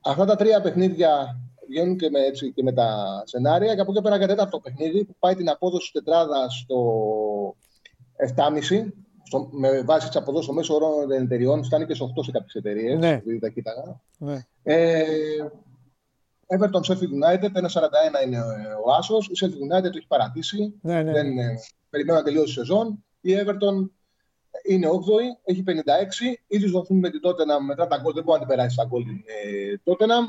Αυτά 0.00 0.24
τα 0.24 0.36
τρία 0.36 0.60
παιχνίδια 0.60 1.40
βγαίνουν 1.72 1.96
και 1.96 2.10
με, 2.10 2.20
έτσι, 2.20 2.52
και 2.52 2.62
με 2.62 2.72
τα 2.72 3.22
σενάρια 3.26 3.74
και 3.74 3.80
από 3.80 3.92
εκεί 3.92 4.02
πέρα 4.02 4.16
για 4.16 4.26
τέταρτο 4.26 4.60
παιχνίδι 4.60 5.04
που 5.04 5.16
πάει 5.18 5.34
την 5.34 5.48
απόδοση 5.48 5.92
της 5.92 6.02
τετράδας 6.02 6.54
στο 6.54 6.78
7,5 8.36 8.88
στο, 9.22 9.48
με 9.50 9.82
βάση 9.82 10.06
τις 10.06 10.16
αποδόσεις 10.16 10.44
στο 10.44 10.54
μέσο 10.54 10.74
όρο 10.74 11.06
των 11.08 11.22
εταιριών, 11.22 11.64
φτάνει 11.64 11.86
και 11.86 11.94
σε 11.94 12.04
8 12.04 12.24
σε 12.24 12.30
κάποιες 12.30 12.54
εταιρείες. 12.54 12.98
Ναι. 12.98 13.10
επειδή 13.10 13.38
τα 13.38 13.48
κοίταγα. 13.48 14.00
Ναι. 14.18 14.46
Ε, 14.62 15.04
Everton 16.46 16.82
Sheffield 16.88 17.14
United, 17.22 17.52
1,41 17.52 18.26
είναι 18.26 18.38
ο 18.84 18.92
Άσος. 18.98 19.26
Η 19.26 19.32
Sheffield 19.40 19.76
United 19.76 19.90
το 19.90 19.96
έχει 19.96 20.06
παρατήσει. 20.06 20.74
Ναι, 20.82 21.02
ναι. 21.02 21.12
Δεν 21.12 21.38
ε, 21.38 21.54
περιμένω 21.90 22.18
να 22.18 22.24
τελειώσει 22.24 22.50
η 22.50 22.52
σεζόν. 22.52 23.04
Η 23.20 23.32
Everton 23.34 23.88
είναι 24.68 24.88
8η, 24.88 25.40
έχει 25.44 25.64
56. 25.66 25.70
ίδιου 26.46 26.70
βαθμού 26.70 26.96
με 26.96 27.10
την 27.10 27.20
Tottenham 27.24 27.64
μετά 27.66 27.86
τα 27.86 27.96
γκολ. 27.96 28.12
Δεν 28.12 28.22
μπορεί 28.22 28.40
να 28.40 28.46
την 28.46 28.56
περάσει 28.56 28.76
τα 28.76 28.84
γκολ 28.84 29.02
την 29.04 29.22
ε, 29.26 29.74
Tottenham. 29.84 30.26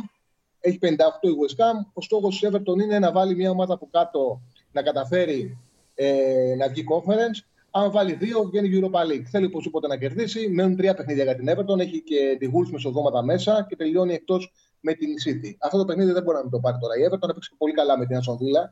Έχει 0.66 0.80
58 0.82 0.88
η 1.22 1.30
West 1.42 1.62
Ham. 1.62 1.86
Ο 1.94 2.02
στόχος 2.02 2.40
της 2.40 2.50
Everton 2.50 2.82
είναι 2.82 3.00
να 3.00 3.12
βάλει 3.12 3.36
μια 3.36 3.50
ομάδα 3.50 3.74
από 3.74 3.88
κάτω 3.92 4.42
να 4.72 4.82
καταφέρει 4.82 5.58
ε, 5.96 6.56
να 6.58 6.68
βγει 6.68 6.84
conference. 6.90 7.48
Αν 7.72 7.92
βάλει 7.92 8.14
δύο, 8.14 8.44
βγαίνει 8.44 8.80
Europa 8.80 9.12
League. 9.12 9.24
Θέλει 9.30 9.46
οπωσδήποτε 9.46 9.88
να 9.88 9.98
κερδίσει. 9.98 10.50
Μένουν 10.50 10.76
τρία 10.76 10.94
παιχνίδια 10.94 11.24
για 11.24 11.36
την 11.36 11.50
Everton. 11.50 11.80
Έχει 11.80 12.02
και 12.02 12.38
τη 12.40 12.48
Wolves 12.54 12.70
μεσοδόματα 12.72 13.24
μέσα 13.24 13.66
και 13.70 13.76
τελειώνει 13.76 14.14
εκτός 14.14 14.52
με 14.80 14.94
την 14.94 15.10
City. 15.26 15.56
Αυτό 15.60 15.78
το 15.78 15.86
παιχνίδι 15.86 16.12
δεν 16.12 16.24
μπορεί 16.24 16.38
να 16.38 16.44
μην 16.44 16.52
το 16.52 16.60
πάρει 16.60 16.78
τώρα. 16.80 16.98
Η 16.98 17.02
Everton 17.10 17.30
έπαιξε 17.30 17.52
πολύ 17.58 17.74
καλά 17.74 17.98
με 17.98 18.06
την 18.06 18.18
Aston 18.18 18.34
Villa 18.34 18.70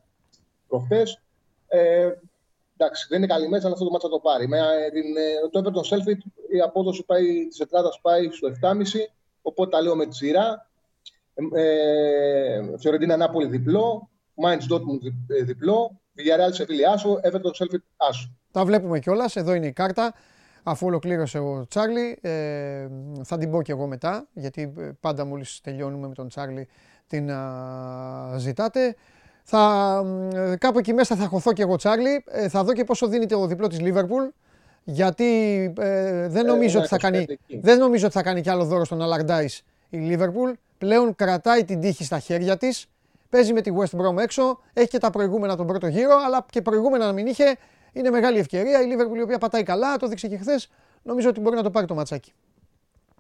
προχθέ. 0.68 1.04
Ε, 1.68 2.12
εντάξει, 2.78 3.06
δεν 3.10 3.18
είναι 3.18 3.28
καλή 3.28 3.50
μέσα, 3.50 3.66
αλλά 3.66 3.74
αυτό 3.74 3.86
το 3.86 3.92
μάτσα 3.92 4.10
το 4.10 4.20
πάρει. 4.20 4.48
Με, 4.48 4.58
ε, 4.58 4.90
την, 4.92 5.18
ε, 5.18 5.50
το 5.52 5.62
Everton 5.64 5.96
Selfie 5.96 6.18
η 6.56 6.60
απόδοση 6.60 7.04
πάει, 7.06 7.48
της 7.48 7.58
τετράδας 7.58 8.00
πάει 8.02 8.30
στο 8.32 8.48
7,5, 8.48 9.12
οπότε 9.42 9.70
τα 9.70 9.82
λέω 9.82 9.96
με 9.96 10.06
τη 10.06 10.16
σειρά. 10.16 10.71
Ε, 11.34 11.62
ε, 11.62 12.62
Φιωρεντίνα 12.80 13.18
Νάπολη 13.18 13.48
διπλό, 13.48 14.10
Mainz 14.46 14.74
Dortmund 14.76 15.00
δι- 15.02 15.40
ε, 15.40 15.44
διπλό, 15.44 16.02
Villarreal 16.18 16.54
Σεβίλη 16.54 16.86
Άσο, 16.86 17.20
Everton 17.24 17.64
Selfie 17.64 17.80
Άσο. 17.98 18.36
Τα 18.52 18.66
βλέπουμε 18.66 19.00
κιόλας. 19.00 19.36
Εδώ 19.36 19.54
είναι 19.54 19.66
η 19.68 19.72
κάρτα. 19.72 20.14
Αφού 20.64 20.86
ολοκλήρωσε 20.88 21.40
ο 21.40 21.66
Τσάρλι, 21.70 22.18
ε, 22.22 22.88
θα 23.24 23.38
την 23.38 23.52
πω 23.52 23.62
κι 23.62 23.72
εγώ 23.72 23.88
μετά, 23.88 24.28
γιατί 24.34 24.74
ε, 24.78 24.90
πάντα 25.00 25.26
μόλις 25.26 25.60
τελειώνουμε 25.64 26.08
με 26.08 26.14
τον 26.14 26.28
Τσάρλι 26.28 26.68
την 27.08 27.32
α, 27.32 28.36
ζητάτε. 28.38 28.96
Θα, 29.44 30.02
μ, 30.06 30.36
ε, 30.36 30.56
κάπου 30.60 30.80
εκεί 30.80 30.94
μέσα 30.94 31.16
θα 31.16 31.26
χωθώ 31.28 31.54
κι 31.54 31.62
εγώ 31.62 31.76
Τσάρλι. 31.76 32.24
Ε, 32.28 32.50
θα 32.50 32.64
δω 32.64 32.74
και 32.74 32.84
πόσο 32.84 33.08
δίνεται 33.08 33.36
ο 33.36 33.48
διπλό 33.48 33.68
της 33.68 33.80
Λίβερπουλ. 33.80 34.24
Γιατί 34.84 35.24
ε, 35.80 36.28
δεν, 36.28 36.46
νομίζω 36.46 36.78
ένα 36.78 36.80
ότι 36.80 36.88
θα 36.88 36.96
25 36.96 37.00
κάνει, 37.00 37.18
εκεί. 37.30 37.60
δεν 37.64 37.78
νομίζω 37.78 38.06
ότι 38.06 38.16
θα 38.16 38.24
κάνει 38.24 38.42
κι 38.42 38.50
άλλο 38.50 38.66
δώρο 38.66 38.86
στον 38.86 39.02
Αλαρντάις 39.02 39.64
η 39.90 39.98
Λίβερπουλ. 39.98 40.52
Πλέον 40.82 41.16
κρατάει 41.16 41.64
την 41.66 41.80
τύχη 41.80 42.04
στα 42.04 42.20
χέρια 42.20 42.58
της. 42.58 42.86
Παίζει 43.30 43.54
με 43.54 43.62
τη 43.62 43.72
West 43.80 43.98
Brom 44.00 44.18
έξω. 44.22 44.60
Έχει 44.74 44.88
και 44.88 44.98
τα 44.98 45.10
προηγούμενα 45.10 45.56
τον 45.56 45.68
πρώτο 45.68 45.88
γύρο. 45.88 46.16
Αλλά 46.26 46.46
και 46.50 46.62
προηγούμενα 46.62 47.06
να 47.06 47.12
μην 47.12 47.28
είχε. 47.28 47.56
Είναι 47.94 48.10
μεγάλη 48.10 48.38
ευκαιρία. 48.40 48.82
Η 48.82 48.86
Λίβερπουλ 48.86 49.18
η 49.20 49.22
οποία 49.22 49.38
πατάει 49.38 49.64
καλά. 49.64 49.98
Το 49.98 50.08
δείξε 50.08 50.28
και 50.28 50.38
χθες. 50.38 50.70
Νομίζω 51.04 51.30
ότι 51.30 51.40
μπορεί 51.40 51.56
να 51.56 51.64
το 51.64 51.72
πάρει 51.72 51.86
το 51.88 51.96
ματσάκι. 51.96 52.34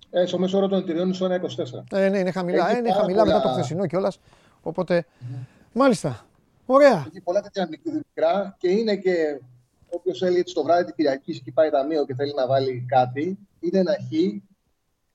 Ε, 0.10 0.26
στο 0.26 0.40
μέσο 0.40 0.58
όρο 0.58 0.68
των 0.68 0.80
εταιριών 0.80 1.06
είναι 1.06 1.14
στο 1.14 1.26
1,24. 1.26 1.84
Ε, 1.98 2.10
ναι, 2.10 2.18
είναι 2.20 2.32
χαμηλά. 2.32 2.66
Έχει 2.68 2.76
Ε, 2.76 2.78
είναι 2.80 2.88
πάρα 2.90 3.00
χαμηλά 3.02 3.26
μετά 3.26 3.36
το 3.38 3.42
πολλά- 3.42 3.54
χθεσινό 3.54 3.86
κιόλας. 3.88 4.20
Οπότε. 4.62 5.06
Μάλιστα. 5.74 6.26
Ωραία. 6.66 7.06
Έχει 7.10 7.22
πολλά 7.24 7.42
τέτοια 7.42 7.70
μικρά 7.94 8.56
και 8.60 8.70
είναι 8.70 8.96
και 8.96 9.40
όποιος 9.90 10.20
θέλει 10.20 10.38
έτσι 10.38 10.54
το 10.54 10.64
βράδυ 10.64 10.86
την 10.86 10.96
Κυριακή 10.96 11.42
και 11.42 11.52
πάει 11.52 11.70
ταμείο 11.70 12.06
και 12.06 12.16
θέλει 12.16 12.34
να 12.36 12.48
βάλει 12.48 12.86
κάτι, 12.88 13.38
είναι 13.60 13.80
ένα 13.80 13.92
χ 13.94 14.12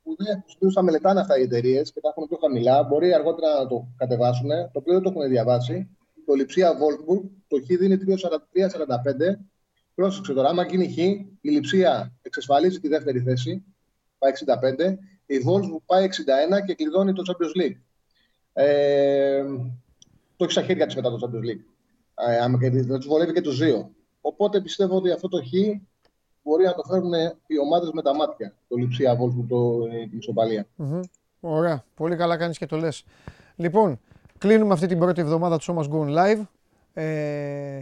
που 0.06 0.16
δεν 0.18 0.44
τους 0.58 0.74
θα 0.74 0.82
μελετάνε 0.82 1.20
αυτά 1.20 1.38
οι 1.38 1.42
εταιρείες 1.42 1.92
και 1.92 2.00
τα 2.00 2.08
έχουν 2.08 2.28
πιο 2.28 2.38
χαμηλά. 2.40 2.82
Μπορεί 2.82 3.14
αργότερα 3.14 3.58
να 3.58 3.66
το 3.66 3.88
κατεβάσουν, 3.96 4.48
το 4.48 4.78
οποίο 4.78 4.92
δεν 4.92 5.02
το 5.02 5.12
έχουν 5.14 5.28
διαβάσει. 5.28 5.88
Το 6.26 6.34
Λιψία 6.34 6.72
Wolfsburg, 6.72 7.22
το 7.48 7.60
χ 7.60 7.66
δίνει 7.66 7.98
3,45. 8.06 9.38
Πρόσεξε 9.94 10.32
τώρα, 10.32 10.48
άμα 10.48 10.64
γίνει 10.64 10.92
χ, 10.92 10.96
η 11.40 11.50
Λιψία 11.50 12.12
εξασφαλίζει 12.22 12.80
τη 12.80 12.88
δεύτερη 12.88 13.20
θέση, 13.20 13.64
πάει 14.18 14.32
65. 14.86 14.98
Η 15.26 15.36
Wolfsburg 15.46 15.82
πάει 15.86 16.08
61 16.60 16.64
και 16.66 16.74
κλειδώνει 16.74 17.12
το 17.12 17.22
Champions 17.26 17.62
League. 17.62 17.76
Ε, 18.52 19.44
το 20.36 20.44
έχει 20.44 20.52
στα 20.52 20.62
χέρια 20.62 20.86
της 20.86 20.94
μετά 20.94 21.10
το 21.10 21.18
Champions 21.22 21.50
League. 21.50 21.64
Ε, 22.28 22.38
άμα 22.38 22.58
κερδίσει, 22.58 22.88
θα 22.88 22.96
τους 22.96 23.06
βολεύει 23.06 23.32
και 23.32 23.40
τους 23.40 23.58
δύο. 23.58 23.90
Οπότε 24.20 24.60
πιστεύω 24.60 24.96
ότι 24.96 25.10
αυτό 25.10 25.28
το 25.28 25.42
χ 25.42 25.50
μπορεί 26.46 26.64
να 26.64 26.74
το 26.74 26.82
φέρουν 26.88 27.12
οι 27.46 27.58
ομάδες 27.58 27.90
με 27.92 28.02
τα 28.02 28.14
μάτια. 28.14 28.54
Το 28.68 28.76
Λιψία 28.76 29.12
Wolfsburg, 29.18 29.44
το, 29.48 29.88
ε, 29.92 30.06
την 30.08 30.18
ισοπαλία. 30.18 30.66
Μμμ. 30.76 31.00
Ωραία. 31.40 31.84
Πολύ 31.94 32.16
καλά 32.16 32.36
κάνεις 32.36 32.58
και 32.58 32.66
το 32.66 32.76
λες. 32.76 33.04
Λοιπόν, 33.56 34.00
κλείνουμε 34.38 34.72
αυτή 34.72 34.86
την 34.86 34.98
πρώτη 34.98 35.20
εβδομάδα 35.20 35.58
του 35.58 35.64
So 35.64 35.78
Must 35.78 35.90
Go 35.90 36.00
On 36.06 36.16
Live. 36.18 36.42
Ε, 36.94 37.80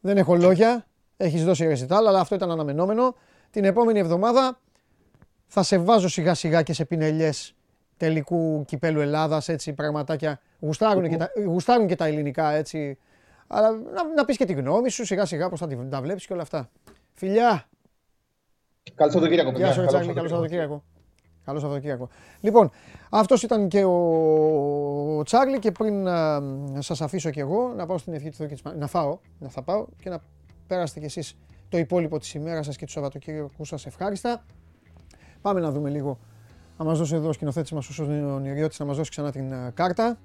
δεν 0.00 0.16
έχω 0.16 0.34
λόγια. 0.36 0.86
Έχεις 1.16 1.44
δώσει 1.44 1.66
ρεζιτάλ, 1.66 2.06
αλλά 2.06 2.20
αυτό 2.20 2.34
ήταν 2.34 2.50
αναμενόμενο. 2.50 3.14
Την 3.50 3.64
επόμενη 3.64 3.98
εβδομάδα 3.98 4.60
θα 5.46 5.62
σε 5.62 5.78
βάζω 5.78 6.08
σιγά 6.08 6.34
σιγά 6.34 6.62
και 6.62 6.72
σε 6.72 6.84
πινελιές 6.84 7.54
τελικού 7.96 8.64
κυπέλου 8.64 9.00
Ελλάδας, 9.00 9.48
έτσι 9.48 9.72
πραγματάκια. 9.72 10.40
Γουστάρουν 10.60 11.08
και 11.08 11.16
τα, 11.16 11.30
γουστάρουν 11.46 11.86
και 11.86 11.96
τα 11.96 12.06
ελληνικά, 12.06 12.50
έτσι. 12.50 12.98
Αλλά 13.46 13.70
να, 13.70 14.12
να 14.16 14.24
πεις 14.24 14.36
και 14.36 14.44
τη 14.44 14.52
γνώμη 14.52 14.88
σου 14.88 15.04
σιγά 15.04 15.24
σιγά 15.24 15.48
πώς 15.48 15.60
θα 15.60 15.66
τη- 15.66 15.88
τα 15.90 16.00
βλέπεις 16.00 16.26
και 16.26 16.32
όλα 16.32 16.42
αυτά. 16.42 16.70
Φιλιά! 17.14 17.68
Καλό 18.94 19.10
Σαββατοκύριακο, 19.10 19.50
Γεια 19.50 19.58
παιδιά. 19.58 19.72
σου, 19.72 19.80
ρε 19.80 19.86
Καλό 19.86 19.98
Τσάρλι, 19.98 20.14
καλό 20.14 20.28
Σαββατοκύριακο. 20.28 20.72
Σαββατοκύριακο. 20.72 20.82
Καλό 21.44 21.58
Σαββατοκύριακο. 21.58 22.08
Λοιπόν, 22.40 22.70
αυτός 23.10 23.42
ήταν 23.42 23.68
και 23.68 23.84
ο, 23.84 23.92
ο 25.18 25.22
Τσάρλι 25.22 25.58
και 25.58 25.72
πριν 25.72 26.08
α, 26.08 26.40
σας 26.78 27.00
αφήσω 27.00 27.30
και 27.30 27.40
εγώ 27.40 27.72
να 27.76 27.86
πάω 27.86 27.98
στην 27.98 28.12
ευχή 28.12 28.30
του 28.30 28.36
Θεού 28.36 28.46
και 28.46 28.52
της 28.54 28.62
Μα- 28.62 28.74
να 28.74 28.86
φάω, 28.86 29.18
να 29.38 29.48
θα 29.48 29.62
πάω 29.62 29.86
και 30.02 30.10
να 30.10 30.22
πέρασετε 30.66 31.00
κι 31.00 31.06
εσείς 31.06 31.36
το 31.68 31.78
υπόλοιπο 31.78 32.18
της 32.18 32.34
ημέρας 32.34 32.66
σας 32.66 32.76
και 32.76 32.84
τους 32.84 32.94
Σαββατοκύριακους 32.94 33.68
σας 33.68 33.86
ευχάριστα. 33.86 34.44
Πάμε 35.40 35.60
να 35.60 35.70
δούμε 35.70 35.90
λίγο, 35.90 36.18
να 36.78 36.84
μας 36.84 36.98
δώσει 36.98 37.14
εδώ 37.14 37.28
ο 37.28 37.32
σκηνοθέτης 37.32 37.72
μας, 37.72 37.88
ο 37.88 37.92
Σωσονιριώτης, 37.92 38.78
να 38.78 38.84
μας 38.84 38.96
δώσει 38.96 39.10
ξανά 39.10 39.30
την 39.30 39.54
α, 39.54 39.70
κάρτα. 39.74 40.18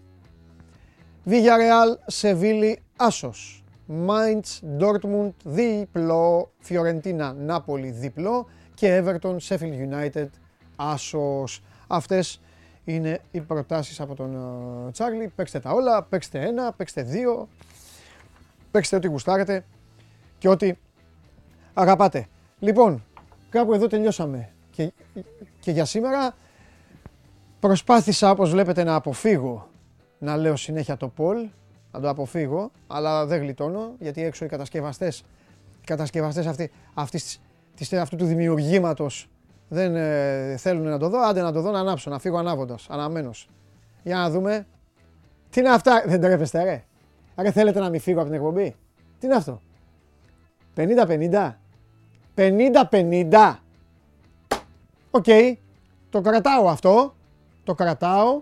Villarreal, 1.26 1.98
Σεβίλη, 2.06 2.82
Άσος. 2.98 3.59
Mainz, 3.90 4.80
Dortmund, 4.80 5.32
διπλό. 5.44 6.52
Φιωρεντίνα, 6.60 7.34
Νάπολη, 7.34 7.90
διπλό. 7.90 8.48
Και 8.74 9.04
Everton, 9.04 9.38
Sheffield 9.48 9.90
United, 9.92 10.28
Άσος. 10.76 11.64
Αυτές 11.88 12.42
είναι 12.84 13.20
οι 13.32 13.42
προτάσεις 13.42 14.00
από 14.00 14.16
τον 14.16 14.36
ε, 14.88 14.92
Τσάρλι. 14.92 15.32
Παίξτε 15.36 15.60
τα 15.60 15.72
όλα, 15.72 16.04
παίξτε 16.04 16.40
ένα, 16.40 16.74
παίξτε 16.74 17.02
δύο. 17.02 17.48
Παίξτε 18.72 18.96
ό,τι 18.96 19.08
γουστάρετε 19.08 19.66
και 20.38 20.50
ό,τι 20.50 20.74
αγαπάτε. 21.74 22.28
Λοιπόν, 22.60 23.04
κάπου 23.50 23.74
εδώ 23.74 23.88
τελειώσαμε 23.88 24.50
και, 24.72 24.92
και 25.60 25.72
για 25.72 25.86
σήμερα. 25.86 26.36
Προσπάθησα, 27.60 28.32
όπως 28.32 28.50
βλέπετε, 28.50 28.84
να 28.84 28.96
αποφύγω 28.96 29.70
να 30.20 30.38
λέω 30.38 30.56
συνέχεια 30.56 30.98
το 30.98 31.08
Πολ, 31.08 31.48
να 31.92 32.00
το 32.00 32.10
αποφύγω, 32.10 32.72
αλλά 32.88 33.26
δεν 33.26 33.40
γλιτώνω, 33.42 33.94
γιατί 34.00 34.24
έξω 34.24 34.46
οι 34.46 34.48
κατασκευαστές, 34.48 35.20
οι 35.82 35.86
κατασκευαστές 35.86 36.46
αυτοί, 36.48 36.72
αυτής, 36.94 37.24
της- 37.24 37.42
της, 37.90 37.94
αυτού 38.00 38.16
του 38.16 38.26
δημιουργήματος 38.26 39.28
δεν 39.68 39.96
ε, 39.96 40.56
θέλουν 40.58 40.84
να 40.88 40.98
το 40.98 41.10
δω, 41.10 41.20
άντε 41.28 41.42
να 41.42 41.52
το 41.52 41.62
δω 41.62 41.72
να 41.72 41.80
ανάψω, 41.80 42.10
να 42.10 42.20
φύγω 42.20 42.38
ανάβοντας, 42.38 42.88
αναμμένος. 42.90 43.50
Για 44.04 44.16
να 44.18 44.30
δούμε. 44.30 44.68
Τι 45.50 45.60
είναι 45.60 45.70
αυτά, 45.70 46.04
δεν 46.08 46.22
ντρέπεστε 46.22 46.64
ρε. 46.64 46.84
Άρα 47.36 47.52
θέλετε 47.52 47.80
να 47.80 47.90
μην 47.90 48.00
φύγω 48.00 48.20
από 48.20 48.28
την 48.30 48.38
εκπομπή; 48.38 48.76
Τι 49.20 49.26
είναι 49.26 49.36
αυτό; 49.36 49.62
50-50. 50.76 51.60
50-50. 52.36 53.56
Οκ. 55.12 55.26
Το 56.10 56.22
κρατάω 56.22 56.68
αυτό. 56.70 57.16
Το 57.64 57.74
κρατάω 57.74 58.42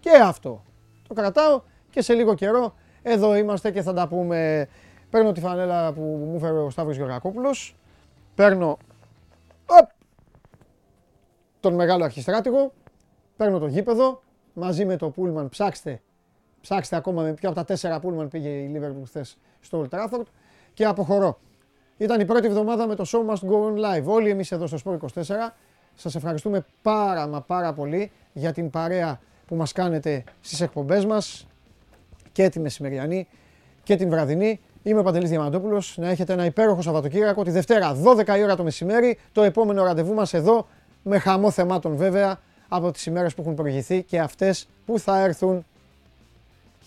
και 0.00 0.10
αυτό. 0.24 0.62
Το 1.08 1.14
κρατάω 1.14 1.62
και 1.92 2.02
σε 2.02 2.14
λίγο 2.14 2.34
καιρό 2.34 2.74
εδώ 3.02 3.36
είμαστε 3.36 3.70
και 3.70 3.82
θα 3.82 3.92
τα 3.92 4.08
πούμε. 4.08 4.68
Παίρνω 5.10 5.32
τη 5.32 5.40
φανέλα 5.40 5.92
που 5.92 6.00
μου 6.00 6.38
φέρε 6.38 6.58
ο 6.58 6.70
Σταύρος 6.70 6.96
Γεωργακόπουλος. 6.96 7.76
Παίρνω 8.34 8.78
οπ, 9.66 9.90
τον 11.60 11.74
μεγάλο 11.74 12.04
αρχιστράτηγο 12.04 12.72
παίρνω 13.36 13.58
το 13.58 13.66
γήπεδο 13.66 14.22
μαζί 14.52 14.84
με 14.84 14.96
το 14.96 15.10
Πούλμαν. 15.10 15.48
Ψάξτε, 15.48 16.00
ψάξτε 16.60 16.96
ακόμα 16.96 17.22
με 17.22 17.32
ποια 17.32 17.48
από 17.48 17.58
τα 17.58 17.64
τέσσερα 17.64 18.00
Πούλμαν 18.00 18.28
πήγε 18.28 18.48
η 18.48 18.68
Λίβερπουλ 18.68 19.02
χθες 19.04 19.36
στο 19.60 19.86
Old 19.90 19.98
Trafford 19.98 20.24
και 20.74 20.84
αποχωρώ. 20.84 21.38
Ήταν 21.96 22.20
η 22.20 22.24
πρώτη 22.24 22.46
εβδομάδα 22.46 22.86
με 22.86 22.94
το 22.94 23.04
Show 23.06 23.30
Must 23.30 23.48
Go 23.50 23.66
On 23.66 23.74
Live. 23.76 24.04
Όλοι 24.04 24.30
εμείς 24.30 24.52
εδώ 24.52 24.66
στο 24.66 24.78
Sport 24.84 25.22
24 25.22 25.22
σας 25.94 26.14
ευχαριστούμε 26.14 26.64
πάρα 26.82 27.26
μα 27.26 27.40
πάρα 27.40 27.72
πολύ 27.72 28.10
για 28.32 28.52
την 28.52 28.70
παρέα 28.70 29.20
που 29.46 29.56
μας 29.56 29.72
κάνετε 29.72 30.24
στις 30.40 30.60
εκπομπές 30.60 31.04
μας 31.06 31.46
και 32.32 32.48
τη 32.48 32.60
μεσημεριανή 32.60 33.26
και 33.82 33.96
την 33.96 34.08
βραδινή. 34.08 34.60
Είμαι 34.82 35.00
ο 35.00 35.02
Παντελής 35.02 35.30
Διαμαντόπουλος. 35.30 35.94
Να 35.98 36.08
έχετε 36.08 36.32
ένα 36.32 36.44
υπέροχο 36.44 36.82
Σαββατοκύριακο. 36.82 37.42
Τη 37.42 37.50
Δευτέρα 37.50 37.96
12 38.04 38.38
η 38.38 38.42
ώρα 38.42 38.56
το 38.56 38.62
μεσημέρι. 38.62 39.18
Το 39.32 39.42
επόμενο 39.42 39.84
ραντεβού 39.84 40.14
μας 40.14 40.34
εδώ 40.34 40.66
με 41.02 41.18
χαμό 41.18 41.50
θεμάτων 41.50 41.96
βέβαια 41.96 42.38
από 42.68 42.90
τις 42.90 43.06
ημέρες 43.06 43.34
που 43.34 43.40
έχουν 43.40 43.54
προηγηθεί 43.54 44.02
και 44.02 44.20
αυτές 44.20 44.68
που 44.86 44.98
θα 44.98 45.20
έρθουν. 45.20 45.64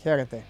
Χαίρετε. 0.02 0.42